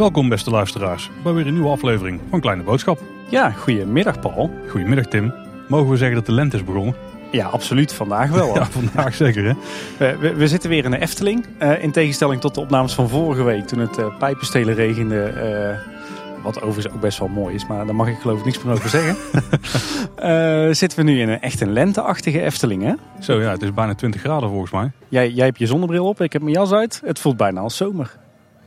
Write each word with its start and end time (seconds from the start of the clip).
Welkom 0.00 0.28
beste 0.28 0.50
luisteraars 0.50 1.10
bij 1.22 1.32
weer 1.32 1.46
een 1.46 1.52
nieuwe 1.52 1.68
aflevering 1.68 2.20
van 2.30 2.40
Kleine 2.40 2.62
Boodschap. 2.62 3.00
Ja, 3.28 3.50
goedemiddag 3.50 4.20
Paul. 4.20 4.50
Goedemiddag 4.68 5.06
Tim. 5.06 5.34
Mogen 5.68 5.90
we 5.90 5.96
zeggen 5.96 6.16
dat 6.16 6.26
de 6.26 6.32
lente 6.32 6.56
is 6.56 6.64
begonnen? 6.64 6.94
Ja, 7.30 7.46
absoluut. 7.46 7.92
Vandaag 7.92 8.30
wel. 8.30 8.54
Ja, 8.58 8.64
vandaag 8.64 9.14
zeker 9.14 9.44
hè. 9.44 9.52
We, 9.98 10.16
we, 10.16 10.34
we 10.34 10.48
zitten 10.48 10.70
weer 10.70 10.84
in 10.84 10.90
de 10.90 10.98
Efteling. 11.00 11.46
Uh, 11.62 11.82
in 11.82 11.90
tegenstelling 11.90 12.40
tot 12.40 12.54
de 12.54 12.60
opnames 12.60 12.94
van 12.94 13.08
vorige 13.08 13.42
week 13.42 13.66
toen 13.66 13.78
het 13.78 13.98
uh, 13.98 14.18
pijpenstelen 14.18 14.74
regende. 14.74 15.32
Uh, 15.34 15.99
wat 16.42 16.62
overigens 16.62 16.94
ook 16.94 17.00
best 17.00 17.18
wel 17.18 17.28
mooi 17.28 17.54
is, 17.54 17.66
maar 17.66 17.86
daar 17.86 17.94
mag 17.94 18.08
ik 18.08 18.18
geloof 18.18 18.38
ik 18.38 18.44
niks 18.44 18.62
meer 18.62 18.74
over 18.74 18.88
zeggen. 18.88 19.16
zitten 20.80 20.98
we 20.98 21.04
nu 21.04 21.20
in 21.20 21.28
een 21.28 21.40
echt 21.40 21.60
een 21.60 21.72
lenteachtige 21.72 22.40
Efteling 22.40 22.82
hè? 22.82 22.94
Zo 23.20 23.40
ja, 23.40 23.50
het 23.50 23.62
is 23.62 23.74
bijna 23.74 23.94
20 23.94 24.20
graden 24.20 24.48
volgens 24.48 24.70
mij. 24.70 24.90
Jij, 25.08 25.30
jij 25.30 25.44
hebt 25.44 25.58
je 25.58 25.66
zonnebril 25.66 26.06
op, 26.06 26.20
ik 26.20 26.32
heb 26.32 26.42
mijn 26.42 26.54
jas 26.54 26.72
uit. 26.72 27.02
Het 27.04 27.18
voelt 27.18 27.36
bijna 27.36 27.60
als 27.60 27.76
zomer. 27.76 28.18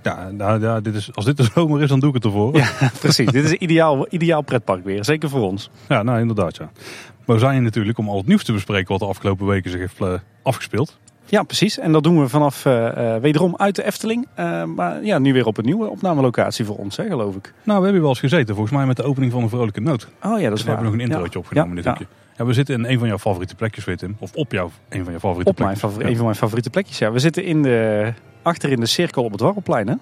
Ja, 0.04 0.31
nou, 0.31 0.62
ja 0.62 0.80
dit 0.80 0.95
is, 0.95 1.16
als 1.16 1.26
dit 1.26 1.38
de 1.38 1.50
zomer 1.55 1.81
is, 1.81 1.90
dan 1.90 2.00
doe 2.00 2.09
ik 2.09 2.16
het 2.16 2.26
ervoor. 2.26 2.55
Ja, 2.55 2.70
precies. 3.00 3.31
dit 3.31 3.44
is 3.44 3.54
ideaal, 3.54 4.08
ideaal 4.09 4.42
pretpark 4.42 4.84
weer. 4.84 5.05
Zeker 5.05 5.30
voor 5.30 5.42
ons. 5.42 5.70
Ja, 5.88 6.03
nou 6.03 6.20
inderdaad 6.20 6.55
ja. 6.55 6.72
Maar 7.26 7.36
we 7.36 7.42
zijn 7.42 7.53
hier 7.53 7.62
natuurlijk 7.62 7.98
om 7.98 8.09
al 8.09 8.17
het 8.17 8.28
nieuws 8.28 8.44
te 8.44 8.53
bespreken 8.53 8.88
wat 8.88 9.00
de 9.00 9.05
afgelopen 9.05 9.45
weken 9.45 9.72
zich 9.72 9.80
heeft 9.80 10.00
uh, 10.00 10.14
afgespeeld. 10.44 11.00
Ja, 11.34 11.44
precies. 11.44 11.80
En 11.80 11.92
dat 11.92 12.04
doen 12.04 12.20
we 12.20 12.28
vanaf 12.28 12.66
uh, 12.66 12.73
uh, 12.98 13.16
wederom 13.16 13.55
uit 13.58 13.76
de 13.76 13.84
Efteling. 13.84 14.28
maar 14.76 15.04
ja, 15.04 15.20
nu 15.20 15.34
weer 15.34 15.46
op 15.46 15.58
een 15.58 15.66
nieuwe 15.66 15.90
opnamelocatie 15.90 16.66
voor 16.66 16.78
ons, 16.78 16.98
hè, 16.98 17.06
geloof 17.08 17.36
ik. 17.36 17.54
Nou, 17.54 17.54
we 17.64 17.73
hebben 17.73 17.92
hier 17.92 18.02
wel 18.02 18.09
eens 18.09 18.20
gezeten. 18.20 18.56
Volgens 18.56 18.76
mij 18.76 18.86
met 18.86 18.98
de 18.98 19.04
opening 19.04 19.32
van 19.32 19.44
een 19.44 19.50
vrolijke 19.50 19.82
noot. 19.82 20.04
Oh 20.04 20.09
ja, 20.22 20.30
dat 20.32 20.42
is 20.42 20.50
dus 20.50 20.62
we 20.62 20.68
hebben 20.68 20.86
nog 20.86 20.94
een 20.94 21.00
introotje 21.00 21.32
ja. 21.34 21.40
opgenomen 21.40 21.76
dit 21.76 21.84
ja. 21.84 21.98
Ja, 22.38 22.46
we 22.46 22.54
zitten 22.54 22.76
in 22.76 22.86
een 22.86 23.00
van 23.00 23.08
jouw 23.08 23.18
favoriete 23.18 23.56
plekjes, 23.56 23.86
weet 23.86 23.98
Tim. 23.98 24.16
Of 24.20 24.32
op 24.34 24.52
jouw, 24.52 24.72
een 24.90 25.04
van 25.04 25.12
jouw 25.12 25.20
favoriete 25.20 25.50
op 25.50 25.56
plekjes. 25.56 25.82
Mijn 25.82 25.94
favori- 25.94 26.09
Een 26.09 26.16
van 26.16 26.26
mijn 26.26 26.38
favoriete 26.38 26.70
plekjes, 26.70 26.98
ja. 26.98 27.11
We 27.11 27.20
zitten 27.20 27.44
in 27.44 27.64
de, 27.64 28.14
achter 28.42 28.72
in 28.72 28.80
de 28.80 28.86
cirkel 28.86 29.23
op 29.23 29.31
het 29.31 29.42
Warrelplein, 29.42 29.88
hè? 29.88 29.95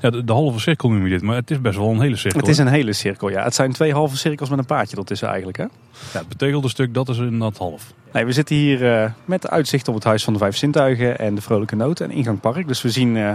Ja, 0.00 0.10
de, 0.10 0.24
de, 0.24 0.32
halve 0.32 0.60
cirkel 0.60 0.90
noem 0.90 1.04
je 1.04 1.10
dit, 1.10 1.22
maar 1.22 1.36
het 1.36 1.50
is 1.50 1.60
best 1.60 1.76
wel 1.76 1.90
een 1.90 2.00
hele 2.00 2.16
cirkel. 2.16 2.40
Het 2.40 2.48
is 2.48 2.58
een 2.58 2.66
hele 2.66 2.92
cirkel, 2.92 3.28
ja. 3.28 3.44
Het 3.44 3.54
zijn 3.54 3.72
twee 3.72 3.92
halve 3.92 4.16
cirkels 4.16 4.48
met 4.48 4.58
een 4.58 4.66
paadje 4.66 4.96
ertussen 4.96 5.28
eigenlijk, 5.28 5.56
hè? 5.56 5.64
Ja, 5.64 6.18
het 6.18 6.28
betegelde 6.28 6.68
stuk, 6.68 6.94
dat 6.94 7.08
is 7.08 7.18
inderdaad 7.18 7.56
half. 7.56 7.92
Nee, 8.14 8.24
we 8.24 8.32
zitten 8.32 8.56
hier 8.56 8.82
uh, 8.82 9.10
met 9.24 9.50
uitzicht 9.50 9.88
op 9.88 9.94
het 9.94 10.04
Huis 10.04 10.24
van 10.24 10.32
de 10.32 10.38
Vijf 10.38 10.56
Zintuigen 10.56 11.18
en 11.18 11.34
de 11.34 11.40
Vrolijke 11.40 11.76
Noot 11.76 12.00
en 12.00 12.10
Ingangpark. 12.10 12.68
Dus 12.68 12.82
we 12.82 12.90
zien 12.90 13.16
uh, 13.16 13.32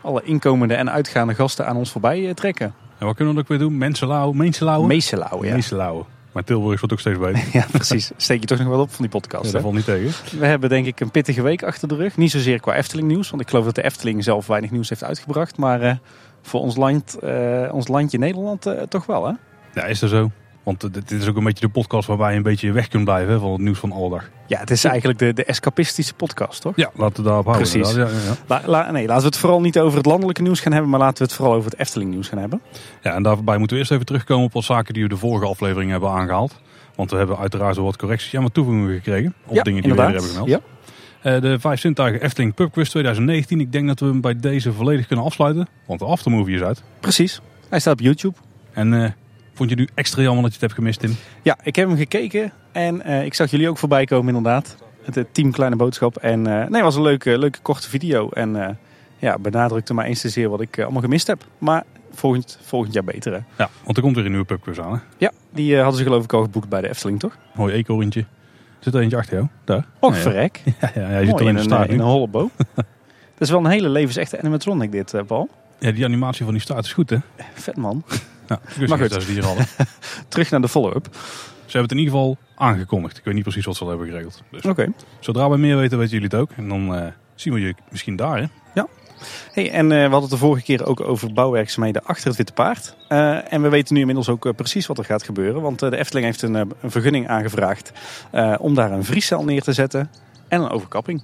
alle 0.00 0.22
inkomende 0.22 0.74
en 0.74 0.90
uitgaande 0.90 1.34
gasten 1.34 1.66
aan 1.66 1.76
ons 1.76 1.90
voorbij 1.90 2.20
uh, 2.20 2.30
trekken. 2.30 2.74
En 2.98 3.06
wat 3.06 3.16
kunnen 3.16 3.34
we 3.34 3.40
ook 3.40 3.48
weer 3.48 3.58
doen? 3.58 3.78
Mensenlauwen? 3.78 4.36
Meeselauwen, 4.88 5.48
ja. 5.48 5.54
Maar 6.32 6.44
Tilburg 6.44 6.78
wordt 6.78 6.92
ook 6.92 7.00
steeds 7.00 7.18
beter. 7.18 7.44
ja, 7.58 7.66
precies. 7.70 8.10
Steek 8.16 8.40
je 8.40 8.46
toch 8.46 8.58
nog 8.58 8.68
wel 8.68 8.80
op 8.80 8.90
van 8.90 9.00
die 9.00 9.20
podcast. 9.20 9.44
Ja, 9.44 9.50
dat 9.50 9.60
valt 9.60 9.74
niet 9.74 9.84
tegen. 9.84 10.38
We 10.38 10.46
hebben 10.46 10.68
denk 10.68 10.86
ik 10.86 11.00
een 11.00 11.10
pittige 11.10 11.42
week 11.42 11.62
achter 11.62 11.88
de 11.88 11.96
rug. 11.96 12.16
Niet 12.16 12.30
zozeer 12.30 12.60
qua 12.60 12.74
Efteling 12.74 13.08
nieuws, 13.08 13.30
want 13.30 13.42
ik 13.42 13.48
geloof 13.48 13.64
dat 13.64 13.74
de 13.74 13.82
Efteling 13.82 14.24
zelf 14.24 14.46
weinig 14.46 14.70
nieuws 14.70 14.88
heeft 14.88 15.04
uitgebracht. 15.04 15.56
Maar 15.56 15.98
voor 16.42 16.60
ons, 16.60 16.76
land, 16.76 17.18
ons 17.70 17.88
landje 17.88 18.18
Nederland 18.18 18.74
toch 18.88 19.06
wel, 19.06 19.26
hè? 19.26 19.32
Ja, 19.74 19.84
is 19.84 19.98
dat 19.98 20.10
zo? 20.10 20.30
Want 20.66 20.94
dit 20.94 21.10
is 21.10 21.28
ook 21.28 21.36
een 21.36 21.44
beetje 21.44 21.66
de 21.66 21.72
podcast 21.72 22.08
waarbij 22.08 22.30
je 22.30 22.36
een 22.36 22.42
beetje 22.42 22.72
weg 22.72 22.88
kunt 22.88 23.04
blijven 23.04 23.40
van 23.40 23.52
het 23.52 23.60
nieuws 23.60 23.78
van 23.78 23.92
alle 23.92 24.10
dag. 24.10 24.30
Ja, 24.46 24.58
het 24.58 24.70
is 24.70 24.84
eigenlijk 24.84 25.18
de, 25.18 25.32
de 25.32 25.44
escapistische 25.44 26.14
podcast, 26.14 26.60
toch? 26.60 26.76
Ja, 26.76 26.90
laten 26.94 27.16
we 27.16 27.28
daarop 27.28 27.44
houden. 27.44 27.70
Precies. 27.70 27.94
Ja, 27.94 28.00
ja, 28.00 28.10
ja. 28.10 28.36
La, 28.46 28.62
la, 28.64 28.90
nee, 28.90 29.06
laten 29.06 29.22
we 29.22 29.28
het 29.28 29.36
vooral 29.36 29.60
niet 29.60 29.78
over 29.78 29.96
het 29.96 30.06
landelijke 30.06 30.42
nieuws 30.42 30.60
gaan 30.60 30.72
hebben, 30.72 30.90
maar 30.90 31.00
laten 31.00 31.18
we 31.18 31.24
het 31.24 31.32
vooral 31.32 31.54
over 31.54 31.70
het 31.70 31.80
Efteling 31.80 32.10
nieuws 32.10 32.28
gaan 32.28 32.38
hebben. 32.38 32.60
Ja, 33.02 33.14
en 33.14 33.22
daarbij 33.22 33.58
moeten 33.58 33.76
we 33.76 33.82
eerst 33.82 33.92
even 33.92 34.06
terugkomen 34.06 34.44
op 34.44 34.52
wat 34.52 34.64
zaken 34.64 34.94
die 34.94 35.02
we 35.02 35.08
de 35.08 35.16
vorige 35.16 35.46
aflevering 35.46 35.90
hebben 35.90 36.10
aangehaald. 36.10 36.60
Want 36.94 37.10
we 37.10 37.16
hebben 37.16 37.38
uiteraard 37.38 37.76
wat 37.76 37.96
correcties, 37.96 38.30
ja, 38.30 38.40
maar 38.40 38.52
toevoegingen 38.52 38.94
gekregen 38.94 39.34
op 39.46 39.64
dingen 39.64 39.82
die 39.82 39.90
inderdaad. 39.90 40.06
we 40.06 40.12
eerder 40.12 40.28
hebben 40.28 40.44
gemeld. 40.44 40.62
Ja. 41.22 41.34
Uh, 41.34 41.40
de 41.40 41.60
Vijf 41.60 41.80
Zintuigen 41.80 42.22
Efteling 42.22 42.54
Pub 42.54 42.72
Quiz 42.72 42.88
2019. 42.88 43.60
Ik 43.60 43.72
denk 43.72 43.86
dat 43.86 44.00
we 44.00 44.06
hem 44.06 44.20
bij 44.20 44.36
deze 44.36 44.72
volledig 44.72 45.06
kunnen 45.06 45.24
afsluiten, 45.24 45.68
want 45.86 45.98
de 46.00 46.06
aftermovie 46.06 46.54
is 46.54 46.62
uit. 46.62 46.82
Precies. 47.00 47.40
Hij 47.68 47.80
staat 47.80 47.92
op 47.92 48.00
YouTube. 48.00 48.36
En 48.72 48.92
uh, 48.92 49.08
vond 49.56 49.70
je 49.70 49.76
nu 49.76 49.88
extra 49.94 50.22
jammer 50.22 50.42
dat 50.42 50.52
je 50.52 50.58
het 50.58 50.66
hebt 50.66 50.74
gemist, 50.74 51.00
Tim? 51.00 51.16
Ja, 51.42 51.58
ik 51.62 51.76
heb 51.76 51.88
hem 51.88 51.96
gekeken 51.96 52.52
en 52.72 53.02
uh, 53.06 53.24
ik 53.24 53.34
zag 53.34 53.50
jullie 53.50 53.68
ook 53.68 53.78
voorbij 53.78 54.04
komen 54.04 54.34
inderdaad. 54.34 54.76
Het 55.12 55.26
team 55.32 55.50
Kleine 55.50 55.76
Boodschap. 55.76 56.16
En 56.16 56.42
nee, 56.42 56.68
het 56.70 56.80
was 56.80 56.96
een 56.96 57.02
leuke, 57.02 57.38
leuke 57.38 57.58
korte 57.62 57.88
video. 57.88 58.28
En 58.28 58.78
ja, 59.18 59.38
benadrukte 59.38 59.94
maar 59.94 60.04
eens 60.04 60.20
te 60.20 60.28
zeer 60.28 60.48
wat 60.48 60.60
ik 60.60 60.80
allemaal 60.80 61.02
gemist 61.02 61.26
heb. 61.26 61.44
Maar 61.58 61.84
volgend, 62.16 62.58
volgend 62.62 62.92
jaar 62.94 63.04
beter 63.04 63.32
hè. 63.32 63.38
Ja, 63.58 63.70
want 63.84 63.96
er 63.96 64.02
komt 64.02 64.14
weer 64.14 64.24
een 64.24 64.30
nieuwe 64.30 64.46
pubquiz 64.46 64.78
aan 64.78 64.92
hè? 64.92 64.98
Ja, 65.18 65.32
die 65.52 65.72
uh, 65.72 65.80
hadden 65.80 65.98
ze 65.98 66.02
geloof 66.02 66.24
ik 66.24 66.32
al 66.32 66.42
geboekt 66.42 66.68
bij 66.68 66.80
de 66.80 66.88
Efteling 66.88 67.20
toch? 67.20 67.36
Mooi 67.54 67.74
eekhoorntje. 67.74 68.24
Zit 68.78 68.94
er 68.94 69.00
eentje 69.00 69.16
achter 69.16 69.34
jou? 69.34 69.48
Daar. 69.64 69.86
Och, 69.98 70.16
verrek. 70.16 70.62
Ja, 70.80 70.90
ja, 70.94 71.10
ja 71.10 71.18
je 71.18 71.26
zit 71.26 71.34
alleen 71.34 71.48
in, 71.48 71.54
de 71.54 71.62
staart 71.62 71.88
een, 71.88 71.94
in 71.94 72.00
een 72.00 72.06
holle 72.06 72.28
boom. 72.28 72.50
Dat 73.38 73.48
is 73.48 73.50
wel 73.50 73.64
een 73.64 73.70
hele 73.70 73.88
levensechte 73.88 74.38
animatronic 74.38 74.92
dit, 74.92 75.14
uh, 75.14 75.22
Paul. 75.22 75.48
Ja, 75.78 75.92
die 75.92 76.04
animatie 76.04 76.44
van 76.44 76.54
die 76.54 76.62
staart 76.62 76.84
is 76.84 76.92
goed 76.92 77.10
hè? 77.10 77.16
Vet 77.54 77.76
man. 77.76 78.04
Ja, 78.48 78.60
maar 78.86 78.98
goed. 78.98 79.10
Dat 79.10 79.22
ze 79.22 79.26
die 79.26 79.36
hier 79.36 79.44
hadden. 79.44 79.66
Terug 80.28 80.50
naar 80.50 80.60
de 80.60 80.68
follow-up. 80.68 81.08
Ze 81.66 81.76
hebben 81.76 81.82
het 81.82 81.90
in 81.90 81.98
ieder 81.98 82.12
geval 82.12 82.36
aangekondigd. 82.54 83.18
Ik 83.18 83.24
weet 83.24 83.34
niet 83.34 83.42
precies 83.42 83.64
wat 83.64 83.76
ze 83.76 83.82
al 83.82 83.88
hebben 83.88 84.06
geregeld. 84.06 84.42
Dus. 84.50 84.64
Okay. 84.64 84.92
Zodra 85.20 85.50
we 85.50 85.56
meer 85.56 85.76
weten, 85.76 85.98
weten 85.98 86.12
jullie 86.12 86.28
het 86.28 86.40
ook. 86.40 86.50
En 86.56 86.68
dan 86.68 86.94
uh, 86.94 87.06
zien 87.34 87.52
we 87.52 87.60
je 87.60 87.74
misschien 87.90 88.16
daar 88.16 88.38
hè? 88.38 88.46
Ja. 88.74 88.86
Hey, 89.52 89.70
en 89.70 89.84
uh, 89.84 89.90
we 89.90 90.00
hadden 90.00 90.20
het 90.20 90.30
de 90.30 90.36
vorige 90.36 90.64
keer 90.64 90.86
ook 90.86 91.00
over 91.00 91.32
bouwwerkzaamheden 91.32 92.04
achter 92.04 92.26
het 92.26 92.36
Witte 92.36 92.52
Paard. 92.52 92.96
Uh, 93.08 93.52
en 93.52 93.62
we 93.62 93.68
weten 93.68 93.94
nu 93.94 94.00
inmiddels 94.00 94.28
ook 94.28 94.46
uh, 94.46 94.52
precies 94.52 94.86
wat 94.86 94.98
er 94.98 95.04
gaat 95.04 95.22
gebeuren. 95.22 95.62
Want 95.62 95.78
de 95.78 95.96
Efteling 95.96 96.26
heeft 96.26 96.42
een, 96.42 96.54
een 96.54 96.74
vergunning 96.84 97.28
aangevraagd 97.28 97.92
om 98.58 98.74
daar 98.74 98.92
een 98.92 99.04
vriescel 99.04 99.44
neer 99.44 99.62
te 99.62 99.72
zetten 99.72 100.10
en 100.48 100.62
een 100.62 100.70
overkapping. 100.70 101.22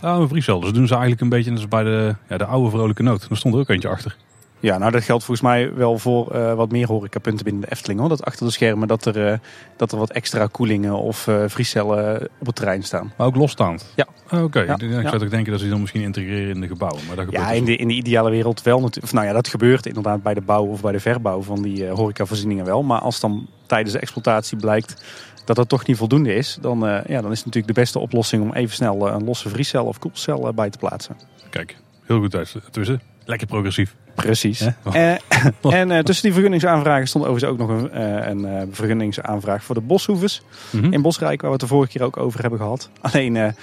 Nou, 0.00 0.22
een 0.22 0.28
vriescel. 0.28 0.60
Dus 0.60 0.72
doen 0.72 0.86
ze 0.86 0.92
eigenlijk 0.92 1.22
een 1.22 1.28
beetje 1.28 1.52
dus 1.52 1.68
bij 1.68 1.82
de, 1.82 2.14
ja, 2.28 2.36
de 2.36 2.44
oude 2.44 2.70
vrolijke 2.70 3.02
noot. 3.02 3.28
Daar 3.28 3.38
stond 3.38 3.54
er 3.54 3.60
ook 3.60 3.68
eentje 3.68 3.88
achter. 3.88 4.16
Ja, 4.60 4.78
nou 4.78 4.90
dat 4.90 5.02
geldt 5.02 5.24
volgens 5.24 5.46
mij 5.46 5.74
wel 5.74 5.98
voor 5.98 6.36
uh, 6.36 6.54
wat 6.54 6.70
meer 6.70 6.86
horecapunten 6.86 7.44
binnen 7.44 7.62
de 7.62 7.70
Efteling. 7.70 8.00
Hoor. 8.00 8.08
Dat 8.08 8.24
achter 8.24 8.46
de 8.46 8.52
schermen 8.52 8.88
dat 8.88 9.04
er, 9.04 9.30
uh, 9.30 9.38
dat 9.76 9.92
er 9.92 9.98
wat 9.98 10.10
extra 10.10 10.46
koelingen 10.46 10.94
of 10.94 11.26
uh, 11.26 11.42
vriescellen 11.46 12.28
op 12.38 12.46
het 12.46 12.54
terrein 12.54 12.82
staan. 12.82 13.12
Maar 13.16 13.26
ook 13.26 13.36
losstaand? 13.36 13.92
Ja. 13.94 14.06
Oh, 14.30 14.42
Oké, 14.42 14.44
okay. 14.44 14.66
ja. 14.66 14.98
ik 14.98 15.08
zou 15.08 15.18
toch 15.18 15.28
denken 15.28 15.50
dat 15.50 15.54
ze 15.54 15.60
die 15.60 15.70
dan 15.70 15.80
misschien 15.80 16.02
integreren 16.02 16.54
in 16.54 16.60
de 16.60 16.66
gebouwen. 16.66 17.06
Maar 17.06 17.16
dat 17.16 17.24
gebeurt 17.24 17.42
ja, 17.42 17.48
dus 17.48 17.58
in 17.58 17.64
de, 17.64 17.76
in 17.76 17.88
de 17.88 17.94
ideale 17.94 18.30
wereld 18.30 18.62
wel 18.62 18.80
natuurlijk. 18.80 19.14
Nou 19.14 19.26
ja, 19.26 19.32
dat 19.32 19.48
gebeurt 19.48 19.86
inderdaad 19.86 20.22
bij 20.22 20.34
de 20.34 20.40
bouw 20.40 20.64
of 20.64 20.80
bij 20.80 20.92
de 20.92 21.00
verbouw 21.00 21.42
van 21.42 21.62
die 21.62 21.86
horecavoorzieningen 21.86 22.64
wel. 22.64 22.82
Maar 22.82 23.00
als 23.00 23.20
dan 23.20 23.48
tijdens 23.66 23.92
de 23.92 23.98
exploitatie 24.00 24.58
blijkt 24.58 25.04
dat 25.44 25.56
dat 25.56 25.68
toch 25.68 25.86
niet 25.86 25.96
voldoende 25.96 26.34
is, 26.34 26.58
dan, 26.60 26.78
ja, 27.06 27.20
dan 27.20 27.32
is 27.32 27.36
het 27.36 27.46
natuurlijk 27.46 27.66
de 27.66 27.80
beste 27.80 27.98
oplossing 27.98 28.42
om 28.42 28.52
even 28.52 28.74
snel 28.74 29.08
een 29.08 29.24
losse 29.24 29.48
vriescel 29.48 29.84
of 29.84 29.98
koelcel 29.98 30.52
bij 30.52 30.70
te 30.70 30.78
plaatsen. 30.78 31.16
Kijk, 31.50 31.76
heel 32.06 32.18
goed. 32.18 32.36
Tussen. 32.70 33.00
Lekker 33.28 33.46
progressief. 33.46 33.94
Precies. 34.14 34.60
Eh, 34.92 35.10
en 35.80 35.90
uh, 35.90 35.98
tussen 35.98 36.24
die 36.24 36.32
vergunningsaanvragen 36.32 37.08
stond 37.08 37.24
overigens 37.26 37.52
ook 37.52 37.68
nog 37.68 37.68
een, 37.68 37.90
uh, 37.94 38.28
een 38.28 38.40
uh, 38.40 38.62
vergunningsaanvraag 38.70 39.64
voor 39.64 39.74
de 39.74 39.80
boshoeves 39.80 40.42
mm 40.70 40.80
-hmm. 40.80 40.92
in 40.92 41.02
Bosrijk, 41.02 41.40
waar 41.40 41.50
we 41.50 41.56
het 41.56 41.60
de 41.60 41.74
vorige 41.74 41.92
keer 41.92 42.02
ook 42.02 42.16
over 42.16 42.40
hebben 42.40 42.58
gehad. 42.58 42.90
Alleen 43.00 43.54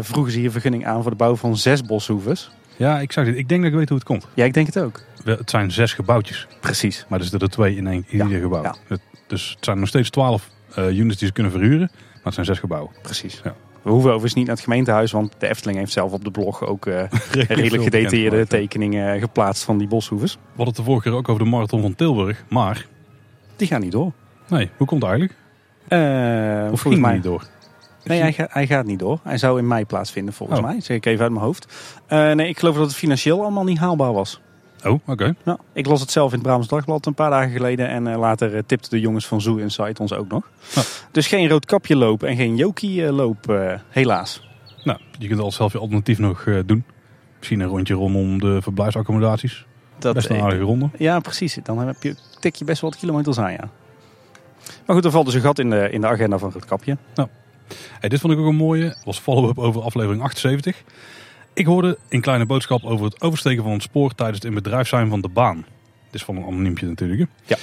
vroegen 0.00 0.32
ze 0.32 0.38
hier 0.38 0.50
vergunning 0.50 0.86
aan 0.86 1.02
voor 1.02 1.10
de 1.10 1.16
bouw 1.16 1.36
van 1.36 1.56
zes 1.56 1.82
boshoeves. 1.82 2.50
Ja, 2.76 3.00
ik 3.00 3.12
zag 3.12 3.24
dit. 3.24 3.36
Ik 3.36 3.48
denk 3.48 3.62
dat 3.62 3.70
ik 3.70 3.78
weet 3.78 3.88
hoe 3.88 3.98
het 3.98 4.06
komt. 4.06 4.26
Ja, 4.34 4.44
ik 4.44 4.54
denk 4.54 4.66
het 4.66 4.78
ook. 4.78 5.00
Het 5.24 5.50
zijn 5.50 5.70
zes 5.70 5.92
gebouwtjes. 5.92 6.46
Precies. 6.60 7.04
Maar 7.08 7.18
er 7.18 7.24
zitten 7.24 7.48
er 7.48 7.54
twee 7.54 7.76
in, 7.76 7.86
één, 7.86 8.04
in 8.08 8.18
ja. 8.18 8.24
ieder 8.24 8.40
gebouw. 8.40 8.62
Ja. 8.62 8.96
Dus 9.26 9.50
het 9.54 9.64
zijn 9.64 9.78
nog 9.78 9.88
steeds 9.88 10.10
twaalf 10.10 10.48
units 10.76 11.18
die 11.18 11.26
ze 11.26 11.32
kunnen 11.32 11.52
verhuren, 11.52 11.90
maar 11.90 12.20
het 12.22 12.34
zijn 12.34 12.46
zes 12.46 12.58
gebouwen. 12.58 12.90
Precies. 13.02 13.40
Ja. 13.44 13.54
We 13.82 13.90
hoeven 13.90 14.08
overigens 14.08 14.34
niet 14.34 14.46
naar 14.46 14.54
het 14.54 14.64
gemeentehuis, 14.64 15.12
want 15.12 15.34
de 15.38 15.48
Efteling 15.48 15.78
heeft 15.78 15.92
zelf 15.92 16.12
op 16.12 16.24
de 16.24 16.30
blog 16.30 16.66
ook 16.66 16.86
uh, 16.86 17.02
redelijk 17.48 17.82
gedetailleerde 17.82 18.46
tekeningen 18.46 19.20
geplaatst 19.20 19.64
van 19.64 19.78
die 19.78 19.88
boshoeves. 19.88 20.34
We 20.34 20.40
hadden 20.46 20.66
het 20.66 20.76
de 20.76 20.82
vorige 20.82 21.08
keer 21.08 21.18
ook 21.18 21.28
over 21.28 21.44
de 21.44 21.50
marathon 21.50 21.80
van 21.80 21.94
Tilburg, 21.94 22.44
maar... 22.48 22.86
Die 23.56 23.66
gaan 23.66 23.80
niet 23.80 23.92
door. 23.92 24.12
Nee, 24.48 24.70
hoe 24.76 24.86
komt 24.86 25.02
het 25.02 25.10
eigenlijk? 25.10 25.40
Uh, 26.66 26.72
of 26.72 26.80
ging 26.80 27.00
mij... 27.00 27.14
niet 27.14 27.22
door? 27.22 27.46
Nee, 28.04 28.20
hij, 28.20 28.32
ga, 28.32 28.46
hij, 28.50 28.66
gaat 28.66 28.86
niet 28.86 28.98
door. 28.98 29.20
Hij 29.22 29.38
zou 29.38 29.58
in 29.58 29.66
mei 29.66 29.86
plaatsvinden 29.86 30.34
volgens 30.34 30.58
oh. 30.58 30.64
mij. 30.64 30.80
zeg 30.80 30.96
ik 30.96 31.06
even 31.06 31.22
uit 31.22 31.32
mijn 31.32 31.44
hoofd. 31.44 31.66
Uh, 32.08 32.32
nee, 32.32 32.48
ik 32.48 32.58
geloof 32.58 32.76
dat 32.76 32.86
het 32.86 32.94
financieel 32.94 33.40
allemaal 33.40 33.64
niet 33.64 33.78
haalbaar 33.78 34.12
was. 34.12 34.40
Oh, 34.84 34.92
oké. 34.92 35.10
Okay. 35.10 35.34
Nou, 35.44 35.58
ik 35.72 35.86
las 35.86 36.00
het 36.00 36.10
zelf 36.10 36.28
in 36.28 36.34
het 36.34 36.42
Brabants 36.42 36.68
Dagblad 36.68 37.06
een 37.06 37.14
paar 37.14 37.30
dagen 37.30 37.50
geleden. 37.50 37.88
En 37.88 38.06
uh, 38.06 38.18
later 38.18 38.54
uh, 38.54 38.60
tipten 38.66 38.90
de 38.90 39.00
jongens 39.00 39.26
van 39.26 39.40
Zoo 39.40 39.56
Insight 39.56 40.00
ons 40.00 40.12
ook 40.12 40.28
nog. 40.28 40.50
Dus 41.10 41.26
geen 41.26 41.48
rood 41.48 41.64
kapje 41.64 41.96
loop 41.96 42.22
en 42.22 42.36
geen 42.36 42.56
Jokie 42.56 43.00
uh, 43.00 43.10
loop, 43.10 43.60
helaas. 43.88 44.48
Nou, 44.84 44.98
je 45.18 45.28
kunt 45.28 45.40
al 45.40 45.52
zelf 45.52 45.72
je 45.72 45.78
alternatief 45.78 46.18
nog 46.18 46.44
doen. 46.66 46.84
Misschien 47.38 47.60
een 47.60 47.68
rondje 47.68 47.94
rondom 47.94 48.38
de 48.38 48.62
verblijfsaccommodaties. 48.62 49.66
Dat 49.98 50.14
best 50.14 50.28
een 50.28 50.40
aardige 50.40 50.62
ronde. 50.62 50.90
Ja, 50.98 51.20
precies. 51.20 51.58
Dan 51.62 51.78
heb 51.78 52.02
je, 52.02 52.16
tik 52.40 52.54
je 52.54 52.64
best 52.64 52.80
wel 52.80 52.90
wat 52.90 52.98
kilometers 52.98 53.38
aan, 53.38 53.52
ja. 53.52 53.68
Maar 54.86 54.96
goed, 54.96 55.04
er 55.04 55.10
valt 55.10 55.26
dus 55.26 55.34
een 55.34 55.40
gat 55.40 55.58
in 55.58 55.70
de, 55.70 55.90
in 55.90 56.00
de 56.00 56.06
agenda 56.06 56.38
van 56.38 56.52
het 56.52 56.64
kapje. 56.64 56.96
Nou, 57.14 57.28
hey, 58.00 58.08
dit 58.08 58.20
vond 58.20 58.32
ik 58.32 58.38
ook 58.38 58.46
een 58.46 58.56
mooie. 58.56 58.96
Was 59.04 59.18
follow-up 59.18 59.58
over 59.58 59.82
aflevering 59.82 60.22
78. 60.22 60.82
Ik 61.54 61.66
hoorde 61.66 61.98
in 62.08 62.20
Kleine 62.20 62.46
Boodschap 62.46 62.84
over 62.84 63.04
het 63.04 63.20
oversteken 63.20 63.62
van 63.62 63.72
het 63.72 63.82
spoor 63.82 64.14
tijdens 64.14 64.38
het 64.38 64.48
in 64.48 64.54
bedrijf 64.54 64.88
zijn 64.88 65.08
van 65.08 65.20
de 65.20 65.28
baan. 65.28 65.56
Dit 66.04 66.14
is 66.20 66.24
van 66.24 66.36
een 66.36 66.44
anoniempje 66.44 66.86
natuurlijk. 66.86 67.20
Hè? 67.20 67.26
Ja. 67.44 67.56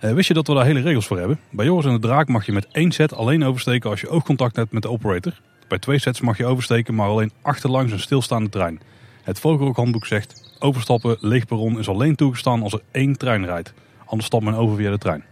Uh, 0.00 0.14
wist 0.14 0.28
je 0.28 0.34
dat 0.34 0.46
we 0.46 0.54
daar 0.54 0.64
hele 0.64 0.80
regels 0.80 1.06
voor 1.06 1.18
hebben? 1.18 1.38
Bij 1.50 1.66
Joris 1.66 1.84
en 1.84 1.92
de 1.92 1.98
Draak 1.98 2.28
mag 2.28 2.46
je 2.46 2.52
met 2.52 2.66
één 2.72 2.92
set 2.92 3.14
alleen 3.14 3.44
oversteken 3.44 3.90
als 3.90 4.00
je 4.00 4.08
oogcontact 4.08 4.56
hebt 4.56 4.72
met 4.72 4.82
de 4.82 4.90
operator. 4.90 5.40
Bij 5.68 5.78
twee 5.78 5.98
sets 5.98 6.20
mag 6.20 6.36
je 6.36 6.46
oversteken, 6.46 6.94
maar 6.94 7.08
alleen 7.08 7.32
achterlangs 7.42 7.92
een 7.92 8.00
stilstaande 8.00 8.50
trein. 8.50 8.80
Het 9.22 9.40
vogelrokhandboek 9.40 10.06
zegt, 10.06 10.56
overstappen 10.58 11.16
leeg 11.20 11.46
perron 11.46 11.78
is 11.78 11.88
alleen 11.88 12.14
toegestaan 12.14 12.62
als 12.62 12.72
er 12.72 12.82
één 12.90 13.16
trein 13.16 13.44
rijdt. 13.44 13.72
Anders 14.04 14.26
stapt 14.26 14.44
men 14.44 14.54
over 14.54 14.76
via 14.76 14.90
de 14.90 14.98
trein. 14.98 15.24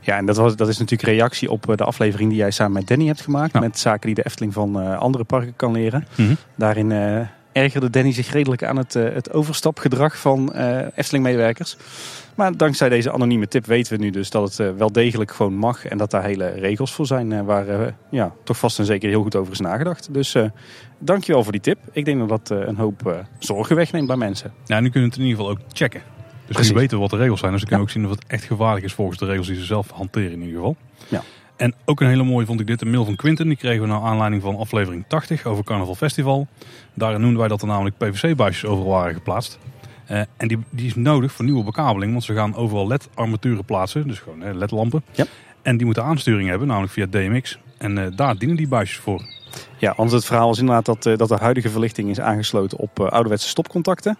Ja, 0.00 0.16
en 0.16 0.26
dat, 0.26 0.36
was, 0.36 0.56
dat 0.56 0.68
is 0.68 0.78
natuurlijk 0.78 1.10
reactie 1.10 1.50
op 1.50 1.70
eh, 1.70 1.76
de 1.76 1.84
aflevering 1.84 2.30
die 2.30 2.38
jij 2.38 2.50
samen 2.50 2.72
met 2.72 2.86
Danny 2.86 3.06
hebt 3.06 3.20
gemaakt. 3.20 3.52
Ja. 3.52 3.60
Met 3.60 3.78
zaken 3.78 4.06
die 4.06 4.14
de 4.14 4.24
Efteling 4.24 4.52
van 4.52 4.80
eh, 4.80 4.98
andere 4.98 5.24
parken 5.24 5.56
kan 5.56 5.72
leren. 5.72 6.06
Mhm. 6.16 6.34
Daarin 6.54 6.92
eh, 6.92 7.20
ergerde 7.52 7.90
Danny 7.90 8.12
zich 8.12 8.32
redelijk 8.32 8.64
aan 8.64 8.76
het, 8.76 8.94
eh, 8.94 9.12
het 9.12 9.32
overstapgedrag 9.32 10.18
van 10.18 10.52
eh, 10.52 10.86
Efteling-medewerkers. 10.94 11.76
Maar 12.34 12.56
dankzij 12.56 12.88
deze 12.88 13.12
anonieme 13.12 13.48
tip 13.48 13.66
weten 13.66 13.96
we 13.96 14.04
nu 14.04 14.10
dus 14.10 14.30
dat 14.30 14.42
het 14.48 14.58
eh, 14.58 14.76
wel 14.76 14.92
degelijk 14.92 15.30
gewoon 15.30 15.54
mag. 15.54 15.84
En 15.86 15.98
dat 15.98 16.10
daar 16.10 16.24
hele 16.24 16.48
regels 16.48 16.92
voor 16.92 17.06
zijn 17.06 17.44
waar 17.44 17.94
ja, 18.10 18.32
toch 18.44 18.58
vast 18.58 18.78
en 18.78 18.84
zeker 18.84 19.08
heel 19.08 19.22
goed 19.22 19.36
over 19.36 19.52
is 19.52 19.60
nagedacht. 19.60 20.14
Dus 20.14 20.34
eh 20.34 20.44
dankjewel 20.98 21.42
voor 21.42 21.52
die 21.52 21.60
tip. 21.60 21.78
Ik 21.92 22.04
denk 22.04 22.28
dat 22.28 22.46
dat 22.46 22.58
een 22.68 22.76
hoop 22.76 23.24
zorgen 23.38 23.76
wegneemt 23.76 24.06
bij 24.06 24.16
mensen. 24.16 24.52
Ja, 24.64 24.80
nu 24.80 24.90
kunnen 24.90 25.08
we 25.08 25.14
het 25.14 25.24
in 25.24 25.28
ieder 25.30 25.44
geval 25.44 25.50
ook 25.50 25.60
checken. 25.72 26.02
Dus 26.46 26.54
Precies. 26.58 26.72
nu 26.72 26.78
weten 26.78 26.96
we 26.96 27.02
wat 27.02 27.10
de 27.10 27.16
regels 27.16 27.40
zijn. 27.40 27.52
Dus 27.52 27.60
dan 27.60 27.68
kunnen 27.70 27.86
Ja. 27.86 27.92
ook 27.92 28.00
zien 28.02 28.12
of 28.12 28.18
het 28.18 28.30
echt 28.32 28.44
gevaarlijk 28.44 28.84
is 28.84 28.92
volgens 28.92 29.18
de 29.18 29.26
regels 29.26 29.46
die 29.46 29.56
ze 29.56 29.64
zelf 29.64 29.90
hanteren 29.90 30.32
in 30.32 30.40
ieder 30.40 30.54
geval. 30.54 30.76
Ja. 31.08 31.22
En 31.60 31.74
ook 31.84 32.00
een 32.00 32.08
hele 32.08 32.22
mooie 32.22 32.46
vond 32.46 32.60
ik 32.60 32.66
dit, 32.66 32.80
een 32.80 32.90
mail 32.90 33.04
van 33.04 33.16
Quinten. 33.16 33.48
Die 33.48 33.56
kregen 33.56 33.80
we 33.80 33.88
naar 33.88 34.00
aanleiding 34.00 34.42
van 34.42 34.56
aflevering 34.56 35.04
80 35.08 35.44
over 35.44 35.64
Carnaval 35.64 35.94
Festival. 35.94 36.46
Daarin 36.94 37.20
noemden 37.20 37.38
wij 37.38 37.48
dat 37.48 37.62
er 37.62 37.66
namelijk 37.66 37.98
PVC-buisjes 37.98 38.70
overal 38.70 38.90
waren 38.90 39.14
geplaatst. 39.14 39.58
Eh, 40.06 40.20
en 40.36 40.48
die, 40.48 40.58
die 40.70 40.86
is 40.86 40.94
nodig 40.94 41.32
voor 41.32 41.44
nieuwe 41.44 41.64
bekabeling, 41.64 42.12
want 42.12 42.24
ze 42.24 42.34
gaan 42.34 42.54
overal 42.54 42.86
LED-armaturen 42.86 43.64
plaatsen. 43.64 44.08
Dus 44.08 44.18
gewoon 44.18 44.58
LED-lampen. 44.58 45.04
Ja. 45.12 45.24
En 45.62 45.76
die 45.76 45.86
moeten 45.86 46.04
aansturing 46.04 46.48
hebben, 46.48 46.68
namelijk 46.68 46.92
via 46.92 47.06
DMX. 47.06 47.58
En 47.78 47.98
eh, 47.98 48.16
daar 48.16 48.38
dienen 48.38 48.56
die 48.56 48.68
buisjes 48.68 48.98
voor. 48.98 49.22
Ja, 49.78 49.94
want 49.96 50.12
het 50.12 50.24
verhaal 50.24 50.50
is 50.50 50.58
inderdaad 50.58 50.84
dat, 50.84 51.06
eh, 51.06 51.16
dat 51.16 51.28
de 51.28 51.36
huidige 51.36 51.70
verlichting 51.70 52.10
is 52.10 52.20
aangesloten 52.20 52.78
op 52.78 53.00
ouderwetse 53.00 53.48
stopcontacten. 53.48 54.18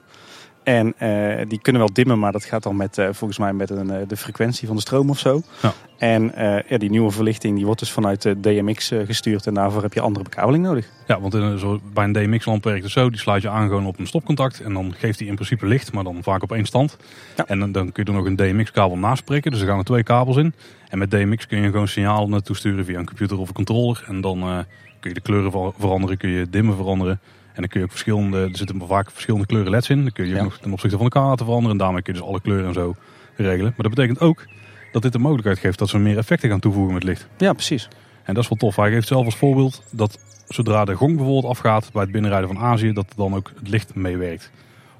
En 0.70 0.94
eh, 0.98 1.48
die 1.48 1.60
kunnen 1.60 1.82
wel 1.82 1.92
dimmen, 1.92 2.18
maar 2.18 2.32
dat 2.32 2.44
gaat 2.44 2.62
dan 2.62 2.76
met, 2.76 2.98
eh, 2.98 3.04
volgens 3.10 3.38
mij 3.38 3.52
met 3.52 3.70
een, 3.70 3.90
eh, 3.90 4.08
de 4.08 4.16
frequentie 4.16 4.66
van 4.66 4.76
de 4.76 4.82
stroom 4.82 5.10
of 5.10 5.18
zo. 5.18 5.42
Ja. 5.62 5.72
En 5.98 6.32
ja, 6.68 6.78
die 6.78 6.90
nieuwe 6.90 7.10
verlichting 7.10 7.56
die 7.56 7.64
wordt 7.64 7.80
dus 7.80 7.90
vanuit 7.90 8.22
de 8.22 8.40
DMX 8.40 8.92
gestuurd 9.06 9.46
en 9.46 9.54
daarvoor 9.54 9.82
heb 9.82 9.92
je 9.92 10.00
andere 10.00 10.24
bekabeling 10.24 10.64
nodig. 10.64 10.86
Ja, 11.06 11.20
want 11.20 11.34
in, 11.34 11.58
zo, 11.58 11.80
bij 11.92 12.04
een 12.04 12.12
DMX-lamp 12.12 12.64
werkt 12.64 12.82
het 12.82 12.92
zo. 12.92 13.10
Die 13.10 13.18
sluit 13.18 13.42
je 13.42 13.48
aan 13.48 13.68
gewoon 13.68 13.86
op 13.86 13.98
een 13.98 14.06
stopcontact. 14.06 14.60
En 14.60 14.72
dan 14.72 14.94
geeft 14.98 15.18
hij 15.18 15.28
in 15.28 15.34
principe 15.34 15.66
licht, 15.66 15.92
maar 15.92 16.04
dan 16.04 16.22
vaak 16.22 16.42
op 16.42 16.52
één 16.52 16.64
stand. 16.66 16.96
Ja. 17.36 17.46
En 17.46 17.58
dan, 17.58 17.72
dan 17.72 17.92
kun 17.92 18.04
je 18.04 18.10
er 18.10 18.16
nog 18.16 18.26
een 18.26 18.36
DMX-kabel 18.36 18.96
naast 18.96 19.24
prikken. 19.24 19.50
Dus 19.50 19.60
er 19.60 19.66
gaan 19.66 19.78
er 19.78 19.84
twee 19.84 20.02
kabels 20.02 20.36
in. 20.36 20.54
En 20.88 20.98
met 20.98 21.10
DMX 21.10 21.46
kun 21.46 21.62
je 21.62 21.70
gewoon 21.70 21.88
signaal 21.88 22.28
naartoe 22.28 22.56
sturen 22.56 22.84
via 22.84 22.98
een 22.98 23.06
computer 23.06 23.38
of 23.38 23.48
een 23.48 23.54
controller. 23.54 24.04
En 24.06 24.20
dan 24.20 24.64
kun 25.00 25.10
je 25.10 25.14
de 25.14 25.20
kleuren 25.20 25.50
ver- 25.50 25.72
veranderen, 25.78 26.16
kun 26.16 26.30
je 26.30 26.50
dimmen 26.50 26.76
veranderen. 26.76 27.20
En 27.60 27.66
dan 27.66 27.68
kun 27.68 27.80
je 27.80 27.86
ook 27.86 27.90
verschillende, 27.92 28.40
er 28.50 28.56
zitten 28.56 28.82
vaak 28.86 29.10
verschillende 29.10 29.46
kleuren 29.46 29.70
LED's 29.70 29.88
in. 29.88 30.02
Dan 30.02 30.12
kun 30.12 30.24
je 30.24 30.30
ook 30.30 30.36
Ja. 30.38 30.42
nog 30.44 30.58
ten 30.58 30.72
opzichte 30.72 30.96
van 30.96 31.04
elkaar 31.04 31.24
laten 31.28 31.44
veranderen. 31.44 31.78
En 31.78 31.84
daarmee 31.84 32.02
kun 32.02 32.14
je 32.14 32.18
dus 32.20 32.28
alle 32.28 32.40
kleuren 32.40 32.66
en 32.66 32.72
zo 32.72 32.94
regelen. 33.36 33.72
Maar 33.76 33.86
dat 33.86 33.94
betekent 33.94 34.20
ook 34.20 34.44
dat 34.92 35.02
dit 35.02 35.12
de 35.12 35.18
mogelijkheid 35.18 35.58
geeft 35.58 35.78
dat 35.78 35.88
ze 35.88 35.98
meer 35.98 36.18
effecten 36.18 36.48
gaan 36.50 36.60
toevoegen 36.60 36.94
met 36.94 37.02
licht. 37.02 37.28
Ja, 37.38 37.52
precies. 37.52 37.88
En 38.24 38.34
dat 38.34 38.42
is 38.42 38.48
wel 38.48 38.58
tof. 38.58 38.76
Hij 38.76 38.90
geeft 38.90 39.08
zelf 39.08 39.24
als 39.24 39.36
voorbeeld 39.36 39.82
dat 39.90 40.18
zodra 40.48 40.84
de 40.84 40.94
gong 40.94 41.16
bijvoorbeeld 41.16 41.52
afgaat 41.52 41.90
bij 41.92 42.02
het 42.02 42.12
binnenrijden 42.12 42.48
van 42.48 42.58
Azië, 42.58 42.92
dat 42.92 43.12
dan 43.16 43.34
ook 43.34 43.52
het 43.58 43.68
licht 43.68 43.94
meewerkt. 43.94 44.50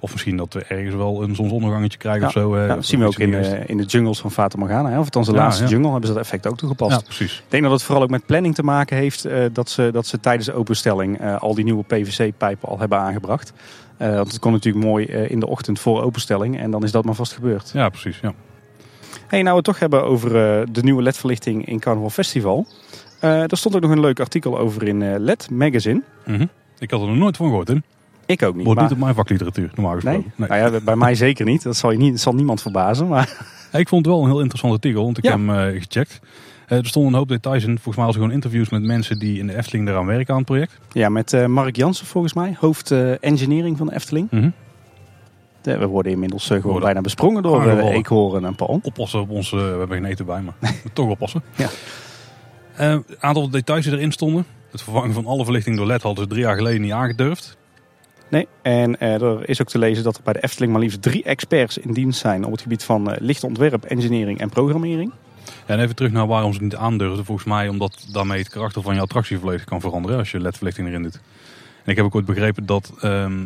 Of 0.02 0.12
misschien 0.12 0.36
dat 0.36 0.52
we 0.52 0.62
ergens 0.64 0.94
wel 0.94 1.22
een 1.22 1.34
zonsondergangetje 1.34 1.98
krijgen 1.98 2.20
Ja, 2.20 2.26
of 2.26 2.32
zo. 2.32 2.54
eh, 2.54 2.60
Ja, 2.60 2.66
dat 2.66 2.78
of 2.78 2.84
zien 2.84 3.00
we 3.00 3.06
ook 3.06 3.18
in, 3.18 3.30
de, 3.30 3.62
in 3.66 3.76
de 3.76 3.84
jungles 3.84 4.18
van 4.20 4.30
Fata 4.30 4.58
Morgana. 4.58 4.88
Hè? 4.90 4.98
Of 4.98 5.04
althans 5.04 5.26
de 5.26 5.32
laatste 5.32 5.64
jungle 5.66 5.90
hebben 5.90 6.08
ze 6.08 6.14
dat 6.14 6.22
effect 6.22 6.46
ook 6.46 6.56
toegepast. 6.56 6.96
Ja, 6.96 7.02
precies. 7.04 7.36
Ik 7.38 7.44
denk 7.48 7.62
dat 7.62 7.72
het 7.72 7.82
vooral 7.82 8.02
ook 8.02 8.10
met 8.10 8.26
planning 8.26 8.54
te 8.54 8.62
maken 8.62 8.96
heeft 8.96 9.24
eh, 9.24 9.44
dat, 9.52 9.70
ze, 9.70 9.88
dat 9.92 10.06
ze 10.06 10.20
tijdens 10.20 10.46
de 10.46 10.52
openstelling 10.52 11.18
eh, 11.20 11.36
al 11.40 11.54
die 11.54 11.64
nieuwe 11.64 11.82
PVC-pijpen 11.84 12.68
al 12.68 12.78
hebben 12.78 12.98
aangebracht. 12.98 13.52
Eh, 13.96 14.14
want 14.14 14.28
het 14.30 14.38
kon 14.38 14.52
natuurlijk 14.52 14.84
mooi 14.84 15.06
eh, 15.06 15.30
in 15.30 15.40
de 15.40 15.46
ochtend 15.46 15.80
voor 15.80 16.02
openstelling 16.02 16.58
en 16.60 16.70
dan 16.70 16.82
is 16.84 16.92
dat 16.92 17.04
maar 17.04 17.14
vast 17.14 17.32
gebeurd. 17.32 17.70
Ja, 17.74 17.88
precies. 17.88 18.18
Ja. 18.22 18.32
Hey, 19.26 19.38
nou 19.42 19.50
we 19.50 19.56
het 19.56 19.64
toch 19.64 19.78
hebben 19.78 20.04
over 20.04 20.28
eh, 20.60 20.66
de 20.72 20.82
nieuwe 20.82 21.02
LED-verlichting 21.02 21.66
in 21.66 21.78
Carnaval 21.80 22.10
Festival. 22.10 22.66
Eh 23.20 23.40
er 23.50 23.56
stond 23.56 23.74
ook 23.74 23.80
nog 23.82 23.90
een 23.90 24.00
leuk 24.00 24.20
artikel 24.20 24.58
over 24.58 24.82
in 24.88 25.02
eh, 25.02 25.14
LED 25.18 25.50
Magazine. 25.50 26.02
Mhm. 26.26 26.46
Ik 26.78 26.90
had 26.90 27.00
er 27.00 27.06
nog 27.06 27.16
nooit 27.16 27.36
van 27.36 27.46
gehoord. 27.46 27.68
Hè? 27.68 27.74
Ik 28.30 28.42
ook 28.42 28.54
niet. 28.54 28.64
Wordt 28.64 28.80
maar- 28.80 28.88
niet 28.88 28.98
op 28.98 29.04
mijn 29.04 29.14
vakliteratuur, 29.14 29.70
normaal 29.74 29.92
nee? 29.94 30.02
gesproken. 30.14 30.32
Nou 30.36 30.72
ja, 30.74 30.80
bij 30.80 30.96
mij 30.96 31.14
zeker 31.26 31.44
niet. 31.44 31.62
Dat 31.62 31.76
zal, 31.76 31.90
je 31.90 31.98
niet, 31.98 32.10
dat 32.12 32.20
zal 32.20 32.34
niemand 32.34 32.62
verbazen. 32.62 33.08
Maar 33.08 33.48
Ik 33.72 33.88
vond 33.88 34.04
het 34.06 34.14
wel 34.14 34.22
een 34.24 34.30
heel 34.30 34.38
interessant 34.40 34.72
artikel, 34.72 35.04
want 35.04 35.18
ik 35.18 35.24
Ja. 35.24 35.30
heb 35.30 35.38
hem 35.38 35.50
eh, 35.74 35.80
gecheckt. 35.82 36.20
Eh, 36.66 36.78
er 36.78 36.86
stonden 36.86 37.12
een 37.12 37.18
hoop 37.18 37.28
details 37.28 37.62
in. 37.64 37.74
Volgens 37.74 37.96
mij 37.96 38.04
was 38.04 38.14
er 38.14 38.20
gewoon 38.20 38.34
interviews 38.36 38.68
met 38.68 38.82
mensen 38.82 39.18
die 39.18 39.38
in 39.38 39.46
de 39.46 39.56
Efteling 39.56 39.88
eraan 39.88 40.06
werken 40.06 40.30
aan 40.32 40.36
het 40.40 40.46
project. 40.48 40.78
ja, 40.92 41.08
met 41.08 41.32
eh, 41.32 41.46
Mark 41.46 41.76
Jansen 41.76 42.06
volgens 42.06 42.32
mij, 42.34 42.56
hoofd 42.60 42.90
engineering 43.20 43.76
van 43.76 43.86
de 43.86 43.94
Efteling. 43.94 44.30
Mhm. 44.30 44.50
De- 45.62 45.78
we 45.78 45.86
worden 45.86 46.12
inmiddels 46.12 46.46
gewoon 46.46 46.62
worden 46.62 46.82
bijna 46.82 47.00
besprongen 47.00 47.42
door 47.42 47.66
uh, 47.66 47.84
Eekhoorn 47.94 48.44
en 48.44 48.54
Paul. 48.54 48.80
oppassen 48.82 49.20
op 49.20 49.30
ons. 49.30 49.50
we 49.50 49.56
hebben 49.78 49.88
geen 49.96 50.04
eten 50.04 50.26
bij, 50.26 50.40
maar 50.42 50.54
toch 50.92 51.08
oppassen. 51.08 51.42
Ja. 51.56 51.68
Een 52.76 53.04
aantal 53.20 53.50
details 53.50 53.84
die 53.84 53.92
erin 53.94 54.12
stonden. 54.12 54.44
Het 54.70 54.82
vervangen 54.82 55.12
van 55.12 55.26
alle 55.26 55.44
verlichting 55.44 55.76
door 55.76 55.86
LED 55.86 56.02
hadden 56.02 56.24
ze 56.24 56.30
drie 56.30 56.42
jaar 56.42 56.56
geleden 56.56 56.80
niet 56.80 56.92
aangedurfd. 56.92 57.56
Nee, 58.30 58.48
en 58.62 59.00
eh, 59.00 59.22
er 59.22 59.48
is 59.48 59.60
ook 59.60 59.68
te 59.68 59.78
lezen 59.78 60.04
dat 60.04 60.16
er 60.16 60.22
bij 60.22 60.32
de 60.32 60.42
Efteling 60.42 60.72
maar 60.72 60.80
liefst 60.80 61.02
drie 61.02 61.22
experts 61.22 61.78
in 61.78 61.92
dienst 61.92 62.20
zijn 62.20 62.44
op 62.44 62.52
het 62.52 62.60
gebied 62.60 62.84
van 62.84 63.10
eh, 63.12 63.20
lichtontwerp, 63.20 63.84
engineering 63.84 64.40
en 64.40 64.48
programmering. 64.48 65.12
En 65.66 65.80
even 65.80 65.96
terug 65.96 66.12
naar 66.12 66.26
waarom 66.26 66.52
ze 66.52 66.62
niet 66.62 66.76
aandurfden. 66.76 67.24
Volgens 67.24 67.46
mij 67.46 67.68
omdat 67.68 68.06
daarmee 68.12 68.38
het 68.38 68.48
karakter 68.48 68.82
van 68.82 68.94
je 68.94 69.00
attractie 69.00 69.64
kan 69.64 69.80
veranderen 69.80 70.18
als 70.18 70.30
je 70.30 70.40
LED-verlichting 70.40 70.88
erin 70.88 71.02
doet. 71.02 71.20
En 71.84 71.90
ik 71.90 71.96
heb 71.96 72.04
ook 72.04 72.14
ooit 72.14 72.24
begrepen 72.24 72.66
dat 72.66 72.92
ehm, 73.00 73.40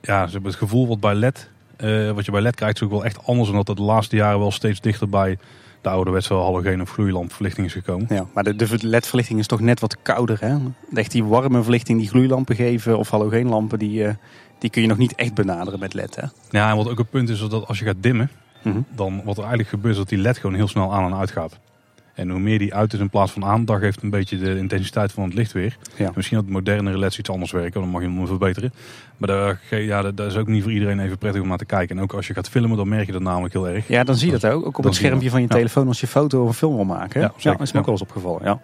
ja, 0.00 0.26
ze 0.26 0.32
hebben 0.32 0.50
het 0.50 0.60
gevoel 0.60 0.88
wat 0.88 1.00
bij 1.00 1.14
LED, 1.14 1.50
eh, 1.76 2.10
wat 2.10 2.24
je 2.24 2.30
bij 2.30 2.40
LED 2.40 2.54
krijgt, 2.54 2.76
is 2.76 2.82
ook 2.82 2.90
wel 2.90 3.04
echt 3.04 3.26
anders. 3.26 3.48
Omdat 3.48 3.66
dat 3.66 3.76
de 3.76 3.82
laatste 3.82 4.16
jaren 4.16 4.38
wel 4.38 4.50
steeds 4.50 4.80
dichter 4.80 5.08
bij 5.08 5.38
de 5.80 5.88
ouderwetse 5.88 6.34
halogene 6.34 6.82
of 6.82 6.90
gloeilampverlichting 6.90 7.66
is 7.66 7.72
gekomen. 7.72 8.06
Ja, 8.10 8.26
maar 8.34 8.44
de, 8.44 8.56
de 8.56 8.78
LED-verlichting 8.80 9.38
is 9.38 9.46
toch 9.46 9.60
net 9.60 9.80
wat 9.80 9.96
kouder. 10.02 10.36
Hè? 10.40 10.56
Echt 10.94 11.10
die 11.12 11.24
warme 11.24 11.62
verlichting 11.62 11.98
die 11.98 12.08
gloeilampen 12.08 12.56
geven 12.56 12.98
of 12.98 13.10
halogeenlampen, 13.10 13.78
die, 13.78 14.04
eh, 14.04 14.14
die 14.58 14.70
kun 14.70 14.82
je 14.82 14.88
nog 14.88 14.98
niet 14.98 15.14
echt 15.14 15.34
benaderen 15.34 15.80
met 15.80 15.94
LED. 15.94 16.16
Hè? 16.16 16.26
Ja, 16.50 16.70
en 16.70 16.76
wat 16.76 16.88
ook 16.90 16.98
een 16.98 17.06
punt 17.06 17.28
is, 17.28 17.40
is 17.42 17.48
dat 17.48 17.66
als 17.66 17.78
je 17.78 17.84
gaat 17.84 17.96
dimmen, 18.02 18.30
Mhm. 18.62 18.78
dan 18.94 19.16
wat 19.24 19.34
er 19.36 19.40
eigenlijk 19.42 19.68
gebeurt, 19.68 19.92
is 19.92 19.98
dat 20.00 20.08
die 20.08 20.18
LED 20.18 20.38
gewoon 20.38 20.56
heel 20.56 20.68
snel 20.68 20.94
aan 20.94 21.12
en 21.12 21.18
uit 21.18 21.30
gaat. 21.30 21.58
En 22.18 22.30
hoe 22.30 22.40
meer 22.40 22.58
die 22.58 22.74
uit 22.74 22.92
is 22.92 22.98
in 22.98 23.10
plaats 23.10 23.32
van 23.32 23.44
aan, 23.44 23.64
dan 23.64 23.78
geeft 23.78 24.02
een 24.02 24.10
beetje 24.10 24.38
de 24.38 24.56
intensiteit 24.56 25.12
van 25.12 25.24
het 25.24 25.34
licht 25.34 25.52
weer. 25.52 25.76
Ja. 25.96 26.12
Misschien 26.14 26.36
dat 26.38 26.48
modernere 26.48 26.98
LED's 26.98 27.18
iets 27.18 27.30
anders 27.30 27.50
werken, 27.50 27.80
dan 27.80 27.90
mag 27.90 28.02
je 28.02 28.08
hem 28.08 28.26
verbeteren. 28.26 28.72
Maar 29.16 29.28
daar, 29.28 29.60
ja, 29.70 30.02
dat, 30.12 30.26
is 30.26 30.36
ook 30.36 30.46
niet 30.46 30.62
voor 30.62 30.72
iedereen 30.72 31.00
even 31.00 31.18
prettig 31.18 31.42
om 31.42 31.48
naar 31.48 31.58
te 31.58 31.64
kijken. 31.64 31.96
En 31.96 32.02
ook 32.02 32.12
als 32.12 32.26
je 32.26 32.34
gaat 32.34 32.48
filmen, 32.48 32.76
dan 32.76 32.88
merk 32.88 33.06
je 33.06 33.12
dat 33.12 33.22
namelijk 33.22 33.54
heel 33.54 33.68
erg. 33.68 33.88
Ja, 33.88 34.04
dan 34.04 34.14
zie 34.14 34.32
je 34.32 34.38
dat 34.38 34.50
ook. 34.50 34.66
Ook 34.66 34.78
op 34.78 34.84
het 34.84 34.94
schermpje 34.94 35.30
van 35.30 35.40
je 35.40 35.48
telefoon 35.48 35.88
als 35.88 36.00
je 36.00 36.06
foto 36.06 36.42
of 36.42 36.48
een 36.48 36.54
film 36.54 36.74
wil 36.74 36.84
maken. 36.84 37.20
Ja, 37.20 37.32
dat 37.36 37.60
is 37.60 37.72
me 37.72 37.78
ook 37.78 37.84
wel 37.84 37.94
eens 37.94 38.02
opgevallen. 38.02 38.40
Ja. 38.44 38.60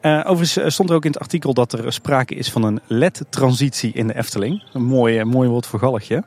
Eh, 0.00 0.18
overigens 0.18 0.56
eh, 0.56 0.68
stond 0.68 0.90
er 0.90 0.96
ook 0.96 1.04
in 1.04 1.10
het 1.10 1.20
artikel 1.20 1.54
dat 1.54 1.72
er 1.72 1.92
sprake 1.92 2.34
is 2.34 2.50
van 2.50 2.62
een 2.62 2.80
LED-transitie 2.86 3.92
in 3.92 4.06
de 4.06 4.16
Efteling. 4.16 4.62
Een 4.72 4.82
mooi, 4.82 5.18
eh, 5.18 5.24
mooi 5.24 5.48
woord 5.48 5.66
voor 5.66 5.78
galgje. 5.78 6.22